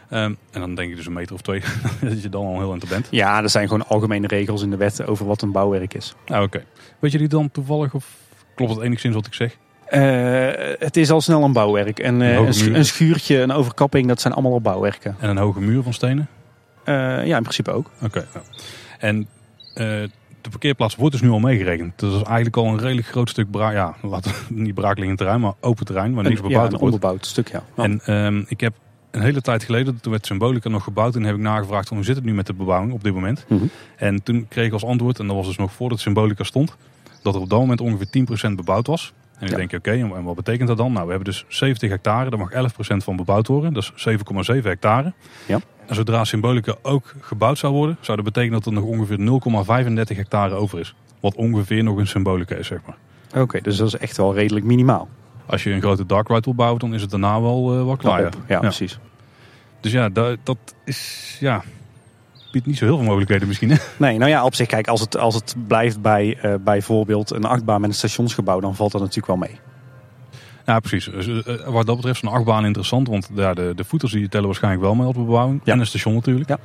Ehm, 0.09 0.35
en 0.51 0.61
dan 0.61 0.75
denk 0.75 0.91
ik 0.91 0.97
dus 0.97 1.07
een 1.07 1.13
meter 1.13 1.35
of 1.35 1.41
twee, 1.41 1.63
dat 2.01 2.23
je 2.23 2.29
dan 2.29 2.47
al 2.47 2.59
heel 2.59 2.71
eind 2.71 2.89
bent. 2.89 3.09
Ja, 3.11 3.43
er 3.43 3.51
zijn 3.51 3.69
gewoon 3.69 3.87
algemene 3.87 4.27
regels 4.27 4.63
in 4.63 4.71
de 4.71 4.77
wet 4.77 5.07
over 5.07 5.27
wat 5.27 5.43
een 5.43 5.53
bouwwerk 5.53 5.95
is. 5.95 6.15
Ah, 6.27 6.43
Oké. 6.43 6.65
Weet 6.99 7.13
je 7.13 7.19
die 7.19 7.29
dan 7.29 7.51
toevallig 7.51 7.95
of 7.95 8.07
klopt 8.55 8.75
het 8.75 8.81
enigszins 8.83 9.15
wat 9.15 9.27
ik 9.27 9.35
zeg? 9.35 9.57
Eh, 9.87 10.49
het 10.79 10.97
is 10.97 11.11
al 11.11 11.21
snel 11.21 11.45
een 11.45 11.53
bouwwerk. 11.53 11.99
En 11.99 12.23
eh, 12.23 12.37
Een 12.75 12.85
schuurtje, 12.85 13.39
een 13.41 13.53
overkapping, 13.53 14.09
dat 14.09 14.21
zijn 14.21 14.33
allemaal 14.33 14.53
al 14.53 14.61
bouwwerken. 14.61 15.17
En 15.19 15.29
een 15.31 15.37
hoge 15.37 15.61
muur 15.61 15.83
van 15.83 15.93
stenen? 15.93 16.29
Ja, 16.85 17.37
in 17.37 17.43
principe 17.43 17.71
ook. 17.71 17.91
Oké. 18.03 18.27
ja. 18.35 18.43
En 18.99 19.29
de 20.41 20.51
parkeerplaats 20.51 20.97
wordt 20.97 21.13
dus 21.13 21.23
nu 21.23 21.31
al 21.31 21.39
meegerekend. 21.39 21.93
Dus 21.97 22.11
dat 22.11 22.21
is 22.21 22.27
eigenlijk 22.27 22.57
al 22.57 22.67
een 22.67 22.79
redelijk 22.79 23.07
groot 23.07 23.29
stuk 23.29 23.51
bra 23.51 23.71
ja, 23.71 23.97
laten 24.03 24.31
we 24.31 24.37
niet 24.63 24.75
braakliggend 24.75 25.19
terrein, 25.19 25.41
maar 25.41 25.53
open 25.61 25.85
terrein 25.87 26.15
waar 26.15 26.25
niks 26.25 26.41
Een- 26.41 26.49
ja, 26.49 26.53
bebouwd 26.53 26.73
een 26.73 26.81
onbebouwd 26.81 27.27
stuk, 27.27 27.49
ja. 27.51 27.63
En 27.77 28.01
ehm, 28.05 28.43
ik 28.47 28.61
heb 28.61 28.75
een 29.11 29.21
hele 29.23 29.41
tijd 29.41 29.65
geleden, 29.65 30.01
toen 30.01 30.13
werd 30.13 30.27
Symbolica 30.27 30.69
nog 30.69 30.85
gebouwd, 30.85 31.17
en 31.17 31.23
heb 31.23 31.35
ik 31.35 31.41
nagevraagd 31.41 31.89
van 31.89 31.97
hoe 31.97 32.07
zit 32.07 32.17
het 32.17 32.25
nu 32.25 32.35
met 32.35 32.47
de 32.47 32.55
bebouwing 32.55 32.93
op 32.93 33.05
dit 33.05 33.15
moment. 33.15 33.45
Mhm. 33.49 33.65
En 33.97 34.23
toen 34.23 34.47
kreeg 34.49 34.67
ik 34.67 34.73
als 34.73 34.85
antwoord, 34.85 35.19
en 35.19 35.27
dat 35.27 35.37
was 35.37 35.47
dus 35.47 35.57
nog 35.57 35.73
voordat 35.73 36.01
Symbolica 36.01 36.45
stond, 36.45 36.77
dat 37.23 37.35
er 37.35 37.41
op 37.41 37.49
dat 37.49 37.59
moment 37.59 37.81
ongeveer 37.81 38.11
10% 38.51 38.57
bebouwd 38.57 38.87
was. 38.87 39.13
En 39.41 39.47
ik 39.47 39.51
Ja. 39.53 39.57
denk, 39.57 39.73
oké, 39.73 39.91
en 39.91 40.13
en 40.17 40.23
wat 40.25 40.35
betekent 40.35 40.69
dat 40.69 40.77
dan? 40.77 40.93
Nou, 40.93 41.05
we 41.05 41.13
hebben 41.13 41.29
dus 41.33 41.45
70 41.49 41.91
hectare, 41.91 42.31
daar 42.31 42.39
mag 42.39 42.51
11% 42.53 43.05
van 43.05 43.17
bebouwd 43.17 43.47
worden. 43.47 43.73
Dat 43.73 43.83
is 43.83 43.93
7,7 43.97 44.63
hectare. 44.69 45.13
Ja. 45.47 45.59
En 45.87 45.95
zodra 45.95 46.25
Symbolica 46.25 46.75
ook 46.83 47.15
gebouwd 47.21 47.59
zou 47.59 47.73
worden, 47.73 47.97
zou 48.01 48.17
dat 48.17 48.27
betekenen 48.27 48.55
dat 48.59 48.67
er 48.67 48.73
nog 48.73 48.85
ongeveer 48.85 49.19
0,35 50.13 50.17
hectare 50.17 50.55
over 50.55 50.79
is. 50.79 50.95
Wat 51.21 51.35
ongeveer 51.35 51.83
nog 51.83 51.97
een 51.97 52.07
Symbolica 52.07 52.55
is, 52.55 52.67
zeg 52.67 52.79
maar. 52.87 53.43
Oké, 53.43 53.61
dus 53.61 53.77
dat 53.77 53.87
is 53.87 53.97
echt 53.97 54.17
wel 54.17 54.35
redelijk 54.35 54.67
minimaal. 54.67 55.09
Als 55.47 55.63
je 55.63 55.71
een 55.71 55.81
grote 55.81 56.07
dark 56.07 56.29
ride 56.29 56.41
wil 56.45 56.55
bouwen, 56.55 56.81
dan 56.81 56.95
is 56.95 57.01
het 57.03 57.11
daarna 57.11 57.41
wel 57.41 57.79
eh 57.79 57.85
wel 57.85 57.97
klaar. 57.97 58.27
Op. 58.27 58.37
Ja, 58.49 58.59
precies. 58.59 58.99
Dus 59.81 59.93
ja, 59.93 60.09
dat, 60.09 60.39
dat 60.43 60.59
is, 60.85 61.37
ja, 61.41 61.63
biedt 62.51 62.67
niet 62.67 62.79
zo 62.79 62.85
heel 62.85 62.97
veel 62.97 63.07
mogelijkheden 63.07 63.49
misschien. 63.49 63.71
Hè? 63.71 63.77
Nee, 63.97 64.19
nou 64.19 64.31
ja, 64.31 64.45
op 64.45 64.55
zich, 64.55 64.67
kijk, 64.67 64.89
als 64.89 65.01
het, 65.01 65.17
als 65.17 65.35
het 65.35 65.55
blijft 65.67 66.01
bij 66.03 66.39
eh, 66.43 66.55
bijvoorbeeld 66.65 67.31
een 67.31 67.45
achtbaan 67.45 67.81
met 67.81 67.91
een 67.91 67.97
stationsgebouw, 67.97 68.61
dan 68.61 68.75
valt 68.77 68.93
dat 68.93 69.01
natuurlijk 69.01 69.27
wel 69.27 69.37
mee. 69.37 69.59
Ja, 70.67 70.81
precies. 70.81 71.05
Dus, 71.05 71.45
eh, 71.45 71.67
wat 71.67 71.87
dat 71.87 71.97
betreft 71.97 72.17
is 72.17 72.23
een 72.23 72.37
achtbaan 72.37 72.65
interessant. 72.65 73.09
Want 73.09 73.31
ja, 73.35 73.55
de, 73.55 73.73
de 73.77 73.85
voeters 73.85 74.13
die 74.13 74.29
tellen 74.29 74.47
waarschijnlijk 74.47 74.83
wel 74.83 74.95
mee 74.95 75.07
als 75.07 75.17
bebouwing. 75.17 75.61
Ja. 75.65 75.73
En 75.73 75.81
een 75.81 75.87
station 75.87 76.15
natuurlijk. 76.15 76.49
Ja. 76.49 76.59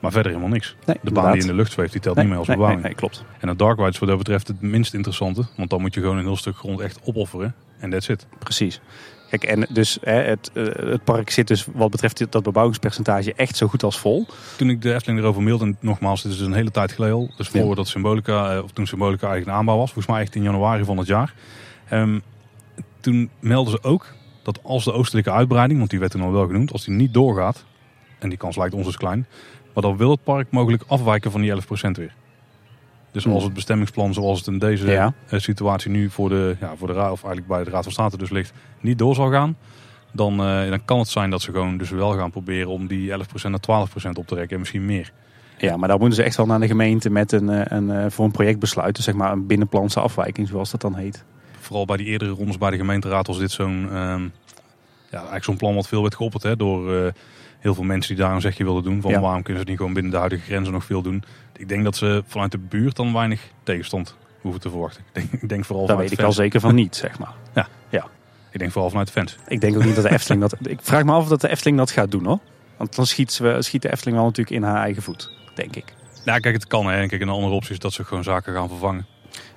Maar 0.00 0.12
verder 0.12 0.32
helemaal 0.32 0.52
niks. 0.52 0.76
Nee, 0.86 0.96
De 1.02 1.10
baan 1.10 1.32
die 1.32 1.40
in 1.40 1.46
de 1.46 1.54
lucht 1.54 1.72
zweeft, 1.72 1.92
die 1.92 2.00
telt 2.00 2.14
nee, 2.14 2.24
niet 2.24 2.32
mee 2.32 2.42
als 2.42 2.52
bebouwing. 2.52 2.82
nee, 2.82 2.94
klopt. 2.94 3.24
En 3.38 3.48
een 3.48 3.56
dark 3.56 3.78
ride 3.78 3.90
is 3.90 3.98
wat 3.98 4.08
dat 4.08 4.18
betreft 4.18 4.48
het 4.48 4.60
minst 4.60 4.94
interessante. 4.94 5.44
Want 5.56 5.70
dan 5.70 5.80
moet 5.80 5.94
je 5.94 6.00
gewoon 6.00 6.16
een 6.16 6.24
heel 6.24 6.36
stuk 6.36 6.56
grond 6.56 6.80
echt 6.80 7.00
opofferen. 7.04 7.54
En 7.78 7.90
that's 7.90 8.08
it. 8.08 8.26
Precies. 8.38 8.80
Kijk, 9.30 9.44
en 9.44 9.66
dus 9.70 9.98
hè, 10.00 10.12
het, 10.12 10.50
eh, 10.54 10.64
het 10.64 11.04
park 11.04 11.30
zit 11.30 11.46
dus 11.48 11.66
wat 11.72 11.90
betreft 11.90 12.32
dat 12.32 12.42
bebouwingspercentage 12.42 13.32
echt 13.34 13.56
zo 13.56 13.66
goed 13.66 13.82
als 13.82 13.98
vol. 13.98 14.26
Toen 14.56 14.70
ik 14.70 14.82
de 14.82 14.94
Efteling 14.94 15.20
erover 15.20 15.42
mailde, 15.42 15.64
en 15.64 15.76
nogmaals, 15.80 16.22
dit 16.22 16.32
is 16.32 16.40
een 16.40 16.52
hele 16.52 16.70
tijd 16.70 16.92
geleden 16.92 17.16
al. 17.16 17.30
Dus 17.36 17.48
Ja. 17.52 17.60
voordat 17.62 17.88
Symbolica, 17.88 18.54
eh, 18.56 18.62
of 18.62 18.70
toen 18.70 18.86
Symbolica 18.86 19.26
eigenlijk 19.26 19.50
een 19.50 19.58
aanbouw 19.58 19.76
was. 19.76 19.92
Volgens 19.92 20.14
mij 20.14 20.22
echt 20.22 20.34
in 20.34 20.42
januari 20.42 20.84
van 20.84 20.98
het 20.98 21.06
jaar. 21.06 21.34
Ehm, 21.88 22.18
toen 23.00 23.30
melden 23.40 23.72
ze 23.72 23.82
ook 23.82 24.06
dat 24.42 24.60
als 24.62 24.84
de 24.84 24.92
oostelijke 24.92 25.30
uitbreiding, 25.30 25.78
want 25.78 25.90
die 25.90 25.98
werd 25.98 26.12
toen 26.12 26.22
al 26.22 26.32
wel 26.32 26.46
genoemd, 26.46 26.72
als 26.72 26.84
die 26.84 26.94
niet 26.94 27.14
doorgaat, 27.14 27.64
en 28.18 28.28
die 28.28 28.38
kans 28.38 28.56
lijkt 28.56 28.74
ons 28.74 28.86
dus 28.86 28.96
klein, 28.96 29.26
maar 29.74 29.82
dan 29.82 29.96
wil 29.96 30.10
het 30.10 30.22
park 30.24 30.46
mogelijk 30.50 30.82
afwijken 30.86 31.30
van 31.30 31.40
die 31.40 31.50
11% 31.50 31.96
weer. 31.96 32.14
Dus 33.12 33.26
als 33.26 33.44
het 33.44 33.54
bestemmingsplan 33.54 34.14
zoals 34.14 34.38
het 34.38 34.46
in 34.46 34.58
deze 34.58 34.90
Ja. 34.90 35.12
eh, 35.28 35.38
situatie 35.40 35.90
nu 35.90 36.10
voor 36.10 36.28
de, 36.28 36.56
ja, 36.60 36.76
voor 36.76 36.86
de 36.86 36.92
raad, 36.92 37.10
of 37.12 37.22
eigenlijk 37.24 37.46
bij 37.46 37.64
de 37.64 37.70
Raad 37.70 37.82
van 37.82 37.92
State 37.92 38.16
dus 38.16 38.30
ligt, 38.30 38.52
niet 38.80 38.98
door 38.98 39.14
zal 39.14 39.30
gaan, 39.30 39.56
dan, 40.12 40.32
eh, 40.40 40.68
dan 40.68 40.84
kan 40.84 40.98
het 40.98 41.08
zijn 41.08 41.30
dat 41.30 41.42
ze 41.42 41.52
gewoon 41.52 41.76
dus 41.78 41.90
wel 41.90 42.12
gaan 42.12 42.30
proberen 42.30 42.68
om 42.68 42.86
die 42.86 43.10
11% 43.12 43.50
naar 43.50 43.60
12% 43.60 44.18
op 44.18 44.26
te 44.26 44.34
rekken 44.34 44.52
en 44.52 44.58
misschien 44.58 44.84
meer. 44.86 45.12
Ja, 45.58 45.76
maar 45.76 45.88
dan 45.88 45.98
moeten 45.98 46.16
ze 46.16 46.22
echt 46.22 46.36
wel 46.36 46.46
naar 46.46 46.60
de 46.60 46.66
gemeente 46.66 47.10
met 47.10 47.32
een, 47.32 47.48
eh, 47.50 47.78
een, 47.78 48.10
voor 48.10 48.24
een 48.24 48.30
projectbesluit. 48.30 48.96
Dus 48.96 49.04
zeg 49.04 49.14
maar 49.14 49.32
een 49.32 49.46
binnenplanse 49.46 50.00
afwijking, 50.00 50.48
zoals 50.48 50.70
dat 50.70 50.80
dan 50.80 50.94
heet. 50.94 51.24
Vooral 51.60 51.84
bij 51.84 51.96
die 51.96 52.06
eerdere 52.06 52.30
rondes 52.30 52.58
bij 52.58 52.70
de 52.70 52.76
gemeenteraad 52.76 53.26
was 53.26 53.38
dit 53.38 53.50
zo'n 53.50 53.88
ehm, 53.90 54.22
ja, 55.10 55.16
eigenlijk 55.16 55.44
zo'n 55.44 55.56
plan 55.56 55.74
wat 55.74 55.88
veel 55.88 56.02
werd 56.02 56.14
geopperd 56.14 56.42
hè, 56.42 56.56
door 56.56 57.12
heel 57.58 57.74
veel 57.74 57.84
mensen 57.84 58.14
die 58.14 58.24
daar 58.24 58.34
een 58.34 58.40
zegje 58.40 58.64
wilden 58.64 58.82
doen. 58.82 59.00
Van 59.00 59.10
Ja. 59.10 59.20
waarom 59.20 59.42
kunnen 59.42 59.62
ze 59.62 59.68
niet 59.68 59.78
gewoon 59.78 59.92
binnen 59.92 60.12
de 60.12 60.18
huidige 60.18 60.42
grenzen 60.42 60.72
nog 60.72 60.84
veel 60.84 61.02
doen. 61.02 61.22
Ik 61.58 61.68
denk 61.68 61.84
dat 61.84 61.96
ze 61.96 62.22
vanuit 62.26 62.52
de 62.52 62.58
buurt 62.58 62.96
dan 62.96 63.12
weinig 63.12 63.50
tegenstand 63.62 64.16
hoeven 64.40 64.60
te 64.60 64.70
verwachten. 64.70 65.04
Ik 65.12 65.14
denk, 65.14 65.42
ik 65.42 65.48
denk 65.48 65.64
vooral 65.64 65.86
Daar 65.86 65.96
weet 65.96 66.12
ik 66.12 66.22
al 66.22 66.32
zeker 66.32 66.60
van 66.60 66.74
niet, 66.74 66.96
zeg 66.96 67.18
maar. 67.18 67.34
Ik 68.50 68.58
denk 68.58 68.72
vooral 68.72 68.90
vanuit 68.90 69.06
de 69.06 69.12
fans. 69.12 69.36
Ik 69.46 69.60
denk 69.60 69.76
ook 69.76 69.84
niet 69.84 69.94
dat 69.94 70.04
de 70.04 70.10
Efteling 70.10 70.40
dat... 70.40 70.56
Ik 70.62 70.78
vraag 70.82 71.04
me 71.04 71.12
af 71.12 71.22
of 71.22 71.28
dat 71.28 71.40
de 71.40 71.48
Efteling 71.48 71.78
dat 71.78 71.90
gaat 71.90 72.10
doen, 72.10 72.24
hoor. 72.24 72.38
Want 72.76 72.96
dan 72.96 73.06
schiet, 73.06 73.32
ze, 73.32 73.56
schiet 73.58 73.82
de 73.82 73.92
Efteling 73.92 74.16
wel 74.16 74.26
natuurlijk 74.26 74.56
in 74.56 74.62
haar 74.62 74.82
eigen 74.82 75.02
voet, 75.02 75.30
denk 75.54 75.76
ik. 75.76 75.94
Nou, 76.24 76.40
kijk, 76.40 76.54
het 76.54 76.66
kan. 76.66 76.86
Hè. 76.86 77.00
En 77.00 77.08
kijk, 77.08 77.22
een 77.22 77.28
andere 77.28 77.54
optie 77.54 77.72
is 77.72 77.78
dat 77.78 77.92
ze 77.92 78.04
gewoon 78.04 78.24
zaken 78.24 78.54
gaan 78.54 78.68
vervangen. 78.68 79.06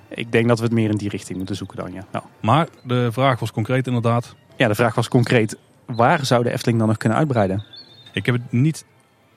Ik 0.08 0.32
denk 0.32 0.48
dat 0.48 0.58
we 0.58 0.64
het 0.64 0.72
meer 0.72 0.90
in 0.90 0.96
die 0.96 1.08
richting 1.08 1.38
moeten 1.38 1.56
zoeken 1.56 1.76
dan, 1.76 1.92
ja. 1.92 2.04
Nou. 2.12 2.24
Maar 2.40 2.68
de 2.84 3.12
vraag 3.12 3.40
was 3.40 3.52
concreet 3.52 3.86
inderdaad. 3.86 4.34
Ja, 4.56 4.68
de 4.68 4.74
vraag 4.74 4.94
was 4.94 5.08
concreet, 5.08 5.56
waar 5.86 6.26
zou 6.26 6.42
de 6.42 6.52
Efteling 6.52 6.78
dan 6.78 6.88
nog 6.88 6.96
kunnen 6.96 7.18
uitbreiden? 7.18 7.64
Ik 8.12 8.26
heb 8.26 8.34
het 8.34 8.52
niet 8.52 8.84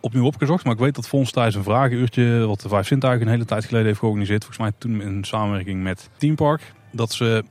opnieuw 0.05 0.25
opgezocht, 0.25 0.63
maar 0.63 0.73
ik 0.73 0.79
weet 0.79 0.95
dat 0.95 1.07
Fons 1.07 1.31
tijdens 1.31 1.55
een 1.55 1.63
vragenuurtje, 1.63 2.45
wat 2.45 2.61
de 2.61 2.69
Vijf 2.69 2.87
Zintuigen 2.87 3.25
een 3.25 3.31
hele 3.33 3.45
tijd 3.45 3.65
geleden 3.65 3.87
heeft 3.87 3.99
georganiseerd, 3.99 4.43
volgens 4.45 4.61
mij 4.61 4.71
toen 4.77 5.01
in 5.01 5.23
samenwerking 5.23 5.83
met 5.83 6.09
Team 6.17 6.35
Park, 6.35 6.73
dat 6.91 7.11
ze 7.13 7.43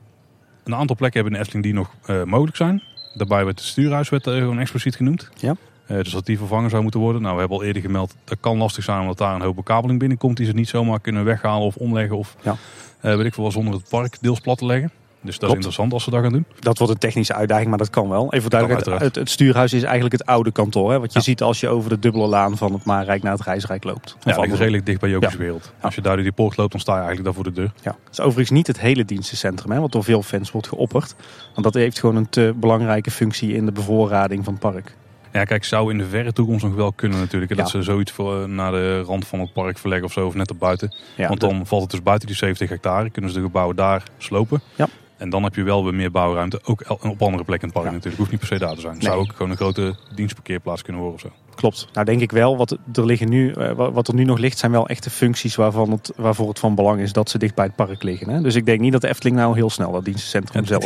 een 0.63 0.75
aantal 0.75 0.95
plekken 0.95 1.21
hebben 1.21 1.39
in 1.39 1.43
de 1.43 1.45
Efteling 1.45 1.63
die 1.65 1.73
nog 1.73 1.93
eh, 2.05 2.23
mogelijk 2.23 2.57
zijn. 2.57 2.83
Daarbij 3.13 3.45
werd 3.45 3.59
het 3.59 3.67
stuurhuis 3.67 4.09
werd, 4.09 4.27
eh, 4.27 4.33
gewoon 4.33 4.59
expliciet 4.59 4.95
genoemd. 4.95 5.29
Ja. 5.37 5.55
Eh, 5.87 5.97
dus 5.97 6.11
dat 6.11 6.25
die 6.25 6.37
vervangen 6.37 6.69
zou 6.69 6.81
moeten 6.81 6.99
worden. 6.99 7.21
Nou, 7.21 7.33
we 7.33 7.39
hebben 7.39 7.57
al 7.57 7.63
eerder 7.63 7.81
gemeld, 7.81 8.15
dat 8.23 8.37
kan 8.39 8.57
lastig 8.57 8.83
zijn 8.83 9.01
omdat 9.01 9.17
daar 9.17 9.35
een 9.35 9.41
hoop 9.41 9.55
bekabeling 9.55 9.99
binnenkomt 9.99 10.37
die 10.37 10.45
ze 10.45 10.51
niet 10.53 10.69
zomaar 10.69 10.99
kunnen 10.99 11.23
weghalen 11.23 11.65
of 11.67 11.75
omleggen 11.75 12.17
of 12.17 12.35
Ja. 12.41 12.55
weet 13.01 13.25
ik 13.25 13.33
veel, 13.33 13.51
zonder 13.51 13.73
het 13.73 13.89
park 13.89 14.17
deels 14.21 14.39
plat 14.39 14.57
te 14.57 14.65
leggen. 14.65 14.91
Dus 15.25 15.39
dat 15.39 15.49
is 15.49 15.55
interessant 15.55 15.93
als 15.93 16.03
ze 16.03 16.09
dat 16.09 16.21
gaan 16.21 16.31
doen. 16.31 16.45
Dat 16.59 16.77
wordt 16.77 16.93
een 16.93 16.99
technische 16.99 17.33
uitdaging, 17.33 17.69
maar 17.69 17.77
dat 17.77 17.89
kan 17.89 18.09
wel. 18.09 18.33
Even 18.33 18.51
uiteraard. 18.51 19.01
het, 19.01 19.15
het 19.15 19.29
stuurhuis 19.29 19.73
is 19.73 19.83
eigenlijk 19.83 20.13
het 20.17 20.25
oude 20.25 20.51
kantoor. 20.51 20.91
Hè, 20.91 20.99
wat 20.99 21.13
je 21.13 21.19
Ja. 21.19 21.25
ziet 21.25 21.41
als 21.41 21.59
je 21.59 21.67
over 21.67 21.89
de 21.89 21.99
dubbele 21.99 22.27
laan 22.27 22.57
van 22.57 22.73
het 22.73 22.83
Maarrijk 22.85 23.23
naar 23.23 23.31
het 23.31 23.41
Reisrijk 23.41 23.83
loopt. 23.83 24.05
Of 24.05 24.11
Ja, 24.13 24.19
dat 24.23 24.33
andersom. 24.35 24.57
redelijk 24.59 24.85
dicht 24.85 24.99
bij 24.99 25.09
Jokies 25.09 25.31
Ja. 25.31 25.37
wereld. 25.37 25.71
Als 25.81 25.95
je 25.95 26.01
daar 26.01 26.13
door 26.15 26.23
die 26.23 26.31
poort 26.33 26.57
loopt, 26.57 26.71
dan 26.71 26.79
sta 26.81 26.91
je 26.91 26.97
eigenlijk 27.03 27.25
daar 27.25 27.43
voor 27.43 27.53
de 27.53 27.61
deur. 27.61 27.71
Ja. 27.83 27.95
Het 28.03 28.11
is 28.11 28.19
overigens 28.19 28.49
niet 28.49 28.67
het 28.67 28.79
hele 28.79 29.05
dienstencentrum, 29.05 29.71
hè, 29.71 29.79
wat 29.79 29.91
door 29.91 30.03
veel 30.03 30.21
fans 30.21 30.51
wordt 30.51 30.67
geopperd. 30.67 31.15
Want 31.53 31.63
dat 31.63 31.73
heeft 31.73 31.99
gewoon 31.99 32.15
een 32.15 32.29
te 32.29 32.53
belangrijke 32.55 33.11
functie 33.11 33.53
in 33.53 33.65
de 33.65 33.71
bevoorrading 33.71 34.43
van 34.43 34.53
het 34.53 34.61
park. 34.61 34.95
Ja, 35.31 35.43
kijk, 35.43 35.63
zou 35.63 35.91
in 35.91 35.97
de 35.97 36.05
verre 36.05 36.33
toekomst 36.33 36.63
nog 36.65 36.75
wel 36.75 36.91
kunnen 36.91 37.19
natuurlijk. 37.19 37.51
hè, 37.51 37.57
Dat 37.57 37.69
ze 37.69 37.81
zoiets 37.81 38.11
voor, 38.11 38.41
eh, 38.41 38.47
naar 38.47 38.71
de 38.71 39.01
rand 39.01 39.27
van 39.27 39.39
het 39.39 39.53
park 39.53 39.77
verleggen 39.77 40.07
of 40.07 40.13
zo, 40.13 40.25
of 40.27 40.33
net 40.35 40.49
erbuiten. 40.49 40.95
Ja, 41.17 41.27
Want 41.27 41.39
de- 41.39 41.47
dan 41.47 41.65
valt 41.65 41.81
het 41.81 41.91
dus 41.91 42.03
buiten 42.03 42.27
die 42.27 42.37
70 42.37 42.69
hectare. 42.69 43.09
Kunnen 43.09 43.31
ze 43.31 43.37
de 43.37 43.43
gebouwen 43.43 43.75
daar 43.75 44.03
slopen. 44.17 44.61
Ja. 44.75 44.87
En 45.17 45.29
dan 45.29 45.43
heb 45.43 45.55
je 45.55 45.63
wel 45.63 45.83
weer 45.83 45.93
meer 45.93 46.11
bouwruimte. 46.11 46.59
Ook 46.63 46.83
op 46.87 47.21
andere 47.21 47.43
plekken 47.43 47.67
in 47.67 47.73
het 47.73 47.73
park 47.73 47.85
Ja. 47.85 47.91
natuurlijk. 47.91 48.17
Hoeft 48.17 48.31
niet 48.31 48.39
per 48.39 48.47
se 48.49 48.57
daar 48.59 48.75
te 48.75 48.81
zijn. 48.81 48.93
Het 48.93 49.01
Nee. 49.01 49.11
zou 49.11 49.23
ook 49.23 49.31
gewoon 49.35 49.51
een 49.51 49.57
grote 49.57 49.95
dienstparkeerplaats 50.15 50.81
kunnen 50.81 51.01
worden 51.01 51.19
of 51.23 51.29
zo. 51.31 51.35
Klopt. 51.55 51.87
Nou 51.93 52.05
denk 52.05 52.21
ik 52.21 52.31
wel, 52.31 52.57
wat 52.57 52.77
er, 52.93 53.05
liggen 53.05 53.29
nu, 53.29 53.51
eh, 53.51 53.71
wa- 53.71 53.91
wat 53.91 54.07
er 54.07 54.13
nu 54.13 54.23
nog 54.23 54.37
ligt, 54.37 54.57
zijn 54.57 54.71
wel 54.71 54.87
echte 54.87 55.09
functies 55.09 55.55
waarvan 55.55 55.91
het, 55.91 56.11
waarvoor 56.15 56.47
het 56.49 56.59
van 56.59 56.75
belang 56.75 56.99
is 57.01 57.13
dat 57.13 57.29
ze 57.29 57.37
dicht 57.37 57.55
bij 57.55 57.65
het 57.65 57.75
park 57.75 58.03
liggen. 58.03 58.29
Hè? 58.29 58.41
Dus 58.41 58.55
ik 58.55 58.65
denk 58.65 58.79
niet 58.79 58.91
dat 58.91 59.01
de 59.01 59.07
Efteling 59.07 59.37
nou 59.37 59.55
heel 59.55 59.69
snel 59.69 59.91
dat 59.91 60.05
dienstencentrum 60.05 60.59
Het 60.61 60.67
zelf 60.69 60.83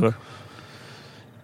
gaat. 0.00 0.12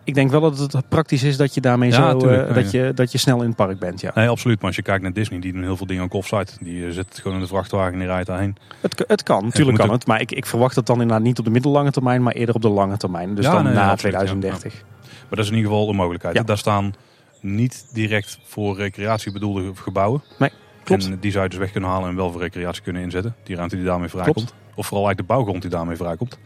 Ik 0.04 0.14
denk 0.14 0.30
wel 0.30 0.40
dat 0.40 0.58
het 0.72 0.88
praktisch 0.88 1.22
is 1.22 1.36
dat 1.36 1.54
je 1.54 1.60
daarmee 1.60 1.90
Ja, 1.90 2.10
zo, 2.10 2.18
tuurlijk, 2.18 2.42
eh, 2.42 2.48
ja, 2.48 2.54
dat, 2.54 2.70
je, 2.70 2.92
dat 2.94 3.12
je 3.12 3.18
snel 3.18 3.40
in 3.40 3.46
het 3.46 3.56
park 3.56 3.78
bent. 3.78 4.00
Ja. 4.00 4.10
Nee, 4.14 4.28
absoluut. 4.28 4.56
Maar 4.56 4.66
als 4.66 4.76
je 4.76 4.82
kijkt 4.82 5.02
naar 5.02 5.12
Disney, 5.12 5.40
die 5.40 5.52
doen 5.52 5.62
heel 5.62 5.76
veel 5.76 5.86
dingen 5.86 6.02
ook 6.02 6.12
offsite. 6.12 6.52
Die 6.60 6.86
eh, 6.86 6.92
zit 6.92 7.18
gewoon 7.22 7.36
in 7.36 7.42
de 7.42 7.48
vrachtwagen 7.48 7.92
en 7.92 7.98
die 7.98 8.08
rijdt 8.08 8.26
daarheen. 8.26 8.56
Het, 8.80 9.04
het 9.06 9.22
kan, 9.22 9.44
natuurlijk 9.44 9.76
kan 9.78 9.86
ook- 9.86 9.92
het. 9.94 10.06
Maar 10.06 10.20
ik, 10.20 10.32
ik 10.32 10.46
verwacht 10.46 10.76
het 10.76 10.86
dan 10.86 11.00
inderdaad 11.00 11.26
niet 11.26 11.38
op 11.38 11.44
de 11.44 11.50
middellange 11.50 11.90
termijn, 11.90 12.22
maar 12.22 12.32
eerder 12.32 12.54
op 12.54 12.62
de 12.62 12.68
lange 12.68 12.96
termijn. 12.96 13.34
Dus 13.34 13.44
Ja, 13.44 13.52
dan 13.52 13.64
nee, 13.64 13.72
na 13.74 13.90
absoluut, 13.90 14.14
ja. 14.14 14.18
2030. 14.20 14.82
Maar 15.02 15.28
dat 15.28 15.38
is 15.38 15.50
in 15.50 15.56
ieder 15.56 15.70
geval 15.70 15.88
een 15.88 15.96
mogelijkheid. 15.96 16.46
Daar 16.46 16.58
staan 16.58 16.94
niet 17.40 17.86
direct 17.92 18.38
voor 18.44 18.76
recreatie 18.76 19.32
bedoelde 19.32 19.72
gebouwen. 19.74 20.22
Nee, 20.38 20.50
klopt. 20.84 21.04
En 21.06 21.18
die 21.20 21.30
zou 21.30 21.44
je 21.44 21.50
dus 21.50 21.58
weg 21.58 21.70
kunnen 21.70 21.90
halen 21.90 22.08
en 22.08 22.16
wel 22.16 22.32
voor 22.32 22.40
recreatie 22.40 22.82
kunnen 22.82 23.02
inzetten. 23.02 23.34
Die 23.42 23.56
ruimte 23.56 23.76
die 23.76 23.84
daarmee 23.84 24.08
vrijkomt. 24.08 24.54
Of 24.74 24.86
vooral 24.86 25.06
eigenlijk 25.06 25.18
de 25.18 25.34
bouwgrond 25.34 25.62
die 25.62 25.70
daarmee 25.70 25.96
vrijkomt. 25.96 26.38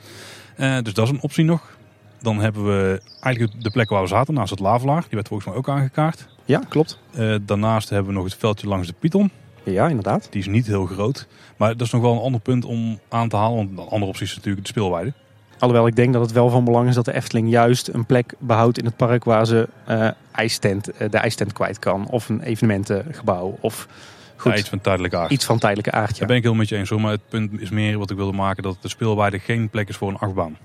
Eh, 0.57 0.77
dus 0.83 0.95
dat 0.95 1.05
is 1.05 1.11
een 1.11 1.23
optie 1.23 1.45
nog. 1.45 1.77
Dan 2.21 2.41
hebben 2.41 2.65
we 2.65 3.01
eigenlijk 3.21 3.63
de 3.63 3.71
plek 3.71 3.89
waar 3.89 4.03
we 4.03 4.09
zaten, 4.09 4.35
naast 4.35 4.51
het 4.51 4.59
Lavelaar. 4.61 5.01
Die 5.01 5.09
werd 5.11 5.29
volgens 5.29 5.49
mij 5.49 5.59
ook 5.59 5.69
aangekaart. 5.69 6.29
Ja, 6.45 6.63
klopt. 6.69 6.99
Eh, 7.15 7.35
daarnaast 7.43 7.89
hebben 7.89 8.09
we 8.09 8.15
nog 8.17 8.25
het 8.25 8.35
veldje 8.35 8.69
langs 8.69 8.87
de 8.87 8.95
Python. 8.99 9.31
Ja, 9.63 9.89
inderdaad. 9.89 10.27
Die 10.31 10.41
is 10.41 10.47
niet 10.47 10.67
heel 10.67 10.87
groot. 10.87 11.27
Maar 11.57 11.77
dat 11.77 11.87
is 11.87 11.93
nog 11.93 12.03
wel 12.03 12.13
een 12.13 12.19
ander 12.23 12.41
punt 12.41 12.65
om 12.65 12.99
aan 13.09 13.29
te 13.29 13.37
halen. 13.37 13.57
Want 13.57 13.71
een 13.71 13.79
andere 13.89 14.05
optie 14.11 14.27
is 14.27 14.35
natuurlijk 14.37 14.63
de 14.67 14.71
speelweide. 14.73 15.13
Alhoewel 15.59 15.87
ik 15.87 15.97
denk 15.97 16.13
dat 16.13 16.23
het 16.23 16.33
wel 16.33 16.51
van 16.51 16.65
belang 16.65 16.89
is 16.89 16.95
dat 16.95 17.05
de 17.05 17.15
Efteling 17.15 17.51
juist 17.51 17.89
een 17.89 18.07
plek 18.07 18.35
behoudt 18.39 18.79
in 18.79 18.85
het 18.85 18.97
park 18.97 19.25
waar 19.25 19.47
ze 19.47 19.69
eh 19.87 20.09
ijstent, 20.33 20.91
eh, 20.91 21.11
de 21.11 21.19
ijstent 21.19 21.53
kwijt 21.53 21.79
kan. 21.79 22.07
Of 22.11 22.29
een 22.29 22.41
evenementengebouw. 22.43 23.59
Of 23.61 23.89
goed, 24.37 24.53
Ja, 24.53 24.59
iets 24.59 24.69
van 24.69 24.81
tijdelijke 24.81 25.17
aard. 25.17 25.31
iets 25.31 25.45
van 25.45 25.59
tijdelijke 25.59 25.93
aard. 25.93 26.11
Ja. 26.13 26.19
Daar 26.19 26.27
ben 26.29 26.37
ik 26.37 26.43
heel 26.43 26.55
met 26.55 26.69
je 26.69 26.77
eens 26.77 26.89
hoor. 26.89 27.01
Maar 27.01 27.11
het 27.11 27.29
punt 27.29 27.61
is 27.61 27.71
meer 27.71 27.99
wat 27.99 28.11
ik 28.11 28.17
wilde 28.17 28.37
maken. 28.37 28.63
Dat 28.63 28.77
de 28.81 28.89
speelweide 28.89 29.39
geen 29.39 29.69
plek 29.69 29.89
is 29.89 29.97
voor 29.97 30.09
een 30.09 30.19
achtbaan. 30.19 30.57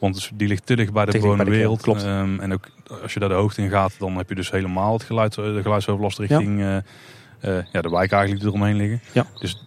Want 0.00 0.14
dus 0.14 0.30
die 0.34 0.48
ligt 0.48 0.66
te 0.66 0.76
dicht 0.76 0.92
bij 0.92 1.04
de 1.04 1.18
de 1.18 1.44
wereld. 1.44 1.80
klopt. 1.82 2.02
Ehm, 2.04 2.40
en 2.40 2.52
ook 2.52 2.68
als 3.02 3.14
je 3.14 3.20
daar 3.20 3.28
de 3.28 3.34
hoogte 3.34 3.62
in 3.62 3.70
gaat, 3.70 3.94
dan 3.98 4.16
heb 4.16 4.28
je 4.28 4.34
dus 4.34 4.50
helemaal 4.50 4.92
het 4.92 5.02
geluid, 5.02 5.36
eh, 5.38 5.44
de 5.44 5.62
geluidsoverlast 5.62 6.18
richting 6.18 6.60
eh, 6.60 6.76
eh, 6.76 6.82
ja, 7.72 7.80
de 7.80 7.90
wijk 7.90 8.12
eigenlijk 8.12 8.42
die 8.42 8.48
eromheen 8.52 8.76
liggen. 8.76 9.00
Ja. 9.12 9.26
Dus 9.38 9.62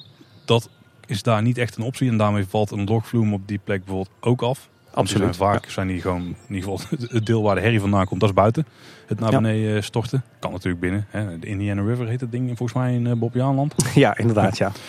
dat 0.45 0.69
is 1.05 1.23
daar 1.23 1.41
niet 1.41 1.57
echt 1.57 1.75
een 1.77 1.83
optie. 1.83 2.09
En 2.09 2.17
daarmee 2.17 2.45
valt 2.45 2.71
een 2.71 2.85
dogvloem 2.85 3.33
op 3.33 3.47
die 3.47 3.59
plek 3.63 3.79
bijvoorbeeld 3.85 4.15
ook 4.19 4.41
af. 4.41 4.69
Absoluut. 4.93 5.35
Vaak 5.35 5.69
zijn 5.69 5.87
die 5.87 6.01
gewoon, 6.01 6.21
in 6.47 6.55
ieder 6.55 6.69
geval 6.71 6.97
het 7.17 7.25
deel 7.25 7.41
waar 7.43 7.55
de 7.55 7.61
herrie 7.61 7.79
vandaan 7.79 8.05
komt, 8.05 8.19
dat 8.19 8.29
is 8.29 8.35
buiten. 8.35 8.65
Het 9.07 9.19
naar 9.19 9.31
Ja. 9.31 9.41
beneden 9.41 9.83
storten. 9.83 10.23
Kan 10.39 10.51
natuurlijk 10.51 10.81
binnen. 10.81 11.05
Hè. 11.09 11.39
De 11.39 11.47
Indiana 11.47 11.81
River 11.81 12.07
heet 12.07 12.19
dat 12.19 12.31
ding 12.31 12.47
volgens 12.57 12.73
mij 12.73 12.93
in 12.93 13.05
uh, 13.05 13.13
Bobbejaanland. 13.13 13.75
Ja, 13.95 14.17
inderdaad. 14.17 14.57
Ja. 14.57 14.71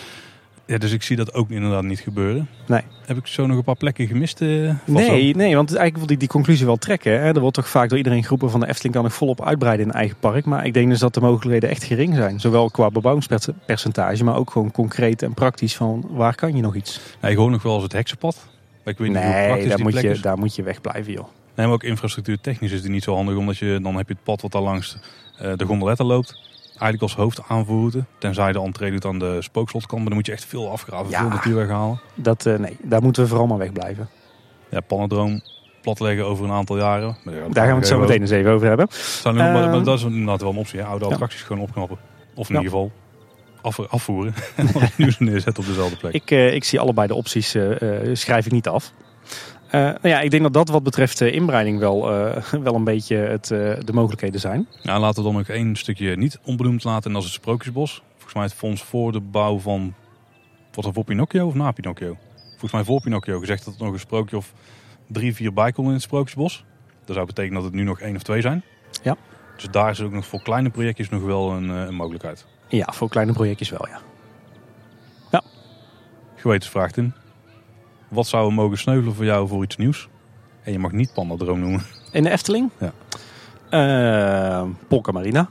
Ja, 0.67 0.77
dus 0.77 0.91
ik 0.91 1.03
zie 1.03 1.15
dat 1.15 1.33
ook 1.33 1.49
inderdaad 1.49 1.83
niet 1.83 1.99
gebeuren. 1.99 2.49
Nee. 2.67 2.81
Heb 3.05 3.17
ik 3.17 3.27
zo 3.27 3.45
nog 3.45 3.57
een 3.57 3.63
paar 3.63 3.75
plekken 3.75 4.07
gemist? 4.07 4.37
van 4.37 4.79
Nee, 4.85 5.35
nee, 5.35 5.55
want 5.55 5.69
eigenlijk 5.69 5.97
wil 5.97 6.05
die, 6.05 6.17
die 6.17 6.27
conclusie 6.27 6.65
wel 6.65 6.77
trekken. 6.77 7.11
Hè. 7.11 7.33
Er 7.33 7.39
wordt 7.39 7.55
toch 7.55 7.69
vaak 7.69 7.89
door 7.89 7.97
iedereen 7.97 8.23
geroepen 8.23 8.49
van 8.49 8.59
de 8.59 8.67
Efteling 8.67 8.93
kan 8.93 9.03
nog 9.03 9.13
volop 9.13 9.45
uitbreiden 9.45 9.85
in 9.85 9.91
eigen 9.91 10.17
park. 10.19 10.45
Maar 10.45 10.65
ik 10.65 10.73
denk 10.73 10.89
dus 10.89 10.99
dat 10.99 11.13
de 11.13 11.21
mogelijkheden 11.21 11.69
echt 11.69 11.83
gering 11.83 12.15
zijn. 12.15 12.39
Zowel 12.39 12.69
qua 12.69 12.89
bebouwingspercentage, 12.89 14.23
maar 14.23 14.35
ook 14.35 14.51
gewoon 14.51 14.71
concreet 14.71 15.21
en 15.21 15.33
praktisch 15.33 15.75
van 15.75 16.05
waar 16.09 16.35
kan 16.35 16.55
je 16.55 16.61
nog 16.61 16.75
iets. 16.75 16.99
Nee, 17.21 17.31
ik 17.31 17.37
hoor 17.37 17.51
nog 17.51 17.63
wel 17.63 17.73
eens 17.73 17.83
het 17.83 17.91
heksenpad. 17.93 18.47
Maar 18.83 18.93
ik 18.93 18.99
weet 18.99 19.09
niet 19.09 19.17
hoe 19.17 19.45
praktisch 19.45 19.67
daar 19.67 19.75
die 19.75 19.83
moet, 19.83 19.93
plek 19.93 20.03
je, 20.03 20.09
is. 20.09 20.21
daar 20.21 20.37
moet 20.37 20.55
je 20.55 20.63
wegblijven 20.63 21.13
joh. 21.13 21.27
Nee, 21.55 21.65
maar 21.65 21.75
ook 21.75 21.83
infrastructuur 21.83 22.41
technisch 22.41 22.71
is 22.71 22.81
die 22.81 22.91
niet 22.91 23.03
zo 23.03 23.15
handig. 23.15 23.35
Omdat 23.35 23.57
je, 23.57 23.79
dan 23.81 23.95
heb 23.95 24.07
je 24.07 24.13
het 24.13 24.23
pad 24.23 24.41
wat 24.41 24.51
daar 24.51 24.61
langs 24.61 24.97
eh, 25.37 25.51
de 25.55 25.65
gondoletten 25.65 26.05
loopt. 26.05 26.54
Eigenlijk 26.79 27.01
als 27.01 27.15
hoofdaanvoerroute. 27.15 28.03
Tenzij 28.17 28.47
je 28.47 28.53
de 28.53 28.59
entree 28.61 28.91
doet 28.91 29.05
aan 29.05 29.19
de 29.19 29.37
spookslot 29.41 29.91
Maar 29.91 30.03
dan 30.03 30.13
moet 30.13 30.25
je 30.25 30.31
echt 30.31 30.45
veel 30.45 30.71
afgraven, 30.71 31.09
Ja. 31.09 31.19
veel 31.19 31.29
natuur 31.29 31.55
weghalen. 31.55 31.99
Dat, 32.15 32.45
eh, 32.45 32.55
nee, 32.57 32.77
daar 32.81 33.01
moeten 33.01 33.23
we 33.23 33.29
vooral 33.29 33.47
maar 33.47 33.57
wegblijven. 33.57 34.09
Ja, 34.69 34.79
pannendroom 34.79 35.41
platleggen 35.81 36.25
over 36.25 36.45
een 36.45 36.51
aantal 36.51 36.77
jaren. 36.77 37.17
Ja, 37.25 37.31
Daar 37.31 37.65
gaan 37.65 37.73
we 37.73 37.79
het 37.79 37.87
zo 37.87 37.99
meteen 37.99 38.21
eens 38.21 38.29
even 38.31 38.51
over 38.51 38.67
hebben. 38.67 38.87
Zijn 38.91 39.35
nog- 39.35 39.43
maar, 39.43 39.61
Ehm, 39.63 39.71
maar 39.71 39.83
dat 39.83 39.97
is 39.97 40.03
inderdaad 40.03 40.41
wel 40.41 40.51
een 40.51 40.57
optie. 40.57 40.79
Hè? 40.79 40.85
Oude 40.85 41.05
attracties 41.05 41.41
gewoon 41.41 41.61
opknappen. 41.61 41.97
Of 42.35 42.49
in 42.49 42.55
ieder 42.55 42.69
geval 42.71 42.91
af, 43.61 43.79
afvoeren. 43.79 44.33
nieuw 44.97 45.11
neerzetten 45.31 45.63
op 45.63 45.69
dezelfde 45.69 45.95
plek. 45.97 46.13
Ik, 46.13 46.31
eh, 46.31 46.53
ik 46.53 46.63
zie 46.63 46.79
allebei 46.79 47.07
de 47.07 47.13
opties, 47.15 47.55
eh, 47.55 47.69
schrijf 48.13 48.45
ik 48.45 48.51
niet 48.51 48.67
af. 48.67 48.91
Eh, 49.75 49.81
nou 49.81 50.07
ja, 50.07 50.21
ik 50.21 50.31
denk 50.31 50.43
dat 50.43 50.53
dat 50.53 50.69
wat 50.69 50.83
betreft 50.83 51.21
inbreiding 51.21 51.79
wel, 51.79 52.11
eh, 52.11 52.43
wel 52.67 52.75
een 52.75 52.83
beetje 52.83 53.15
het, 53.15 53.51
eh, 53.51 53.73
de 53.85 53.93
mogelijkheden 53.93 54.39
zijn. 54.39 54.67
Nou, 54.83 54.99
laten 54.99 55.23
we 55.23 55.29
dan 55.29 55.37
nog 55.37 55.47
één 55.47 55.75
stukje 55.75 56.17
niet 56.17 56.39
onbenoemd 56.43 56.83
laten. 56.83 57.07
En 57.07 57.13
dat 57.13 57.21
is 57.21 57.27
het 57.27 57.37
Sprookjesbos. 57.37 58.03
Volgens 58.13 58.33
mij 58.33 58.43
het 58.43 58.53
fonds 58.53 58.83
voor 58.83 59.11
de 59.11 59.19
bouw 59.19 59.59
van... 59.59 59.93
Was 60.71 60.85
dat 60.85 60.93
voor 60.93 61.03
Pinocchio 61.03 61.47
of 61.47 61.53
na 61.53 61.71
Pinocchio? 61.71 62.17
Volgens 62.49 62.71
mij 62.71 62.83
voor 62.83 63.01
Pinocchio 63.01 63.39
gezegd 63.39 63.65
dat 63.65 63.75
er 63.75 63.83
nog 63.83 63.93
een 63.93 63.99
sprookje 63.99 64.37
of 64.37 64.53
drie, 65.07 65.35
vier 65.35 65.53
bij 65.53 65.71
kon 65.71 65.85
in 65.85 65.91
het 65.91 66.01
Sprookjesbos. 66.01 66.65
Dat 67.05 67.15
zou 67.15 67.27
betekenen 67.27 67.55
dat 67.55 67.63
het 67.63 67.73
nu 67.73 67.83
nog 67.83 67.99
één 67.99 68.15
of 68.15 68.23
twee 68.23 68.41
zijn. 68.41 68.63
Ja. 69.03 69.15
Dus 69.55 69.67
daar 69.71 69.89
is 69.89 70.01
ook 70.01 70.11
nog 70.11 70.25
voor 70.25 70.41
kleine 70.41 70.69
projectjes 70.69 71.09
nog 71.09 71.23
wel 71.23 71.51
een, 71.51 71.69
een 71.69 71.95
mogelijkheid. 71.95 72.45
Ja, 72.67 72.93
voor 72.93 73.09
kleine 73.09 73.33
projectjes 73.33 73.69
wel, 73.69 73.87
ja. 73.87 74.01
Gewetensvraag 76.35 76.91
Tim. 76.91 77.13
Wat 78.15 78.27
zou 78.27 78.47
er 78.47 78.53
mogen 78.53 78.77
sneuvelen 78.77 79.15
voor 79.15 79.25
jou 79.25 79.47
voor 79.47 79.63
iets 79.63 79.77
nieuws? 79.77 80.09
En 80.63 80.71
je 80.71 80.79
mag 80.79 80.91
niet 80.91 81.13
Pandadroom 81.13 81.59
noemen. 81.59 81.81
In 82.11 82.23
de 82.23 82.29
Efteling? 82.29 82.69
Ja. 82.77 82.91
Eh, 83.69 84.67
Polka 84.87 85.11
Marina, 85.11 85.49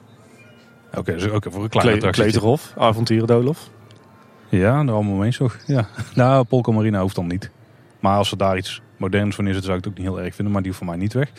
Oké, 0.95 1.13
dus 1.13 1.29
ook 1.29 1.47
voor 1.51 1.63
een 1.63 1.69
kleine 1.69 1.71
Kleu 1.71 1.95
attractie. 1.95 2.23
Kleuterhof, 2.23 2.73
Avonturendolof. 2.77 3.71
Ja, 4.49 4.85
daar 4.85 4.95
allemaal 4.95 5.15
mee 5.15 5.27
eens 5.27 5.37
toch? 5.37 5.57
Ja. 5.67 5.89
Nou, 6.15 6.45
Polka 6.45 6.73
Marina 6.73 7.01
hoeft 7.01 7.15
dan 7.15 7.27
niet. 7.27 7.51
Maar 8.01 8.17
als 8.17 8.29
ze 8.29 8.37
daar 8.37 8.57
iets 8.57 8.83
moderns 8.97 9.35
van 9.35 9.45
neerzetten, 9.45 9.73
zou 9.73 9.79
ik 9.79 9.85
het 9.85 9.93
ook 9.93 10.05
niet 10.05 10.15
heel 10.15 10.25
erg 10.25 10.35
vinden. 10.35 10.53
Maar 10.53 10.63
die 10.63 10.71
hoeft 10.73 10.85
voor 10.85 10.93
mij 10.93 11.03
niet 11.03 11.13
weg. 11.13 11.31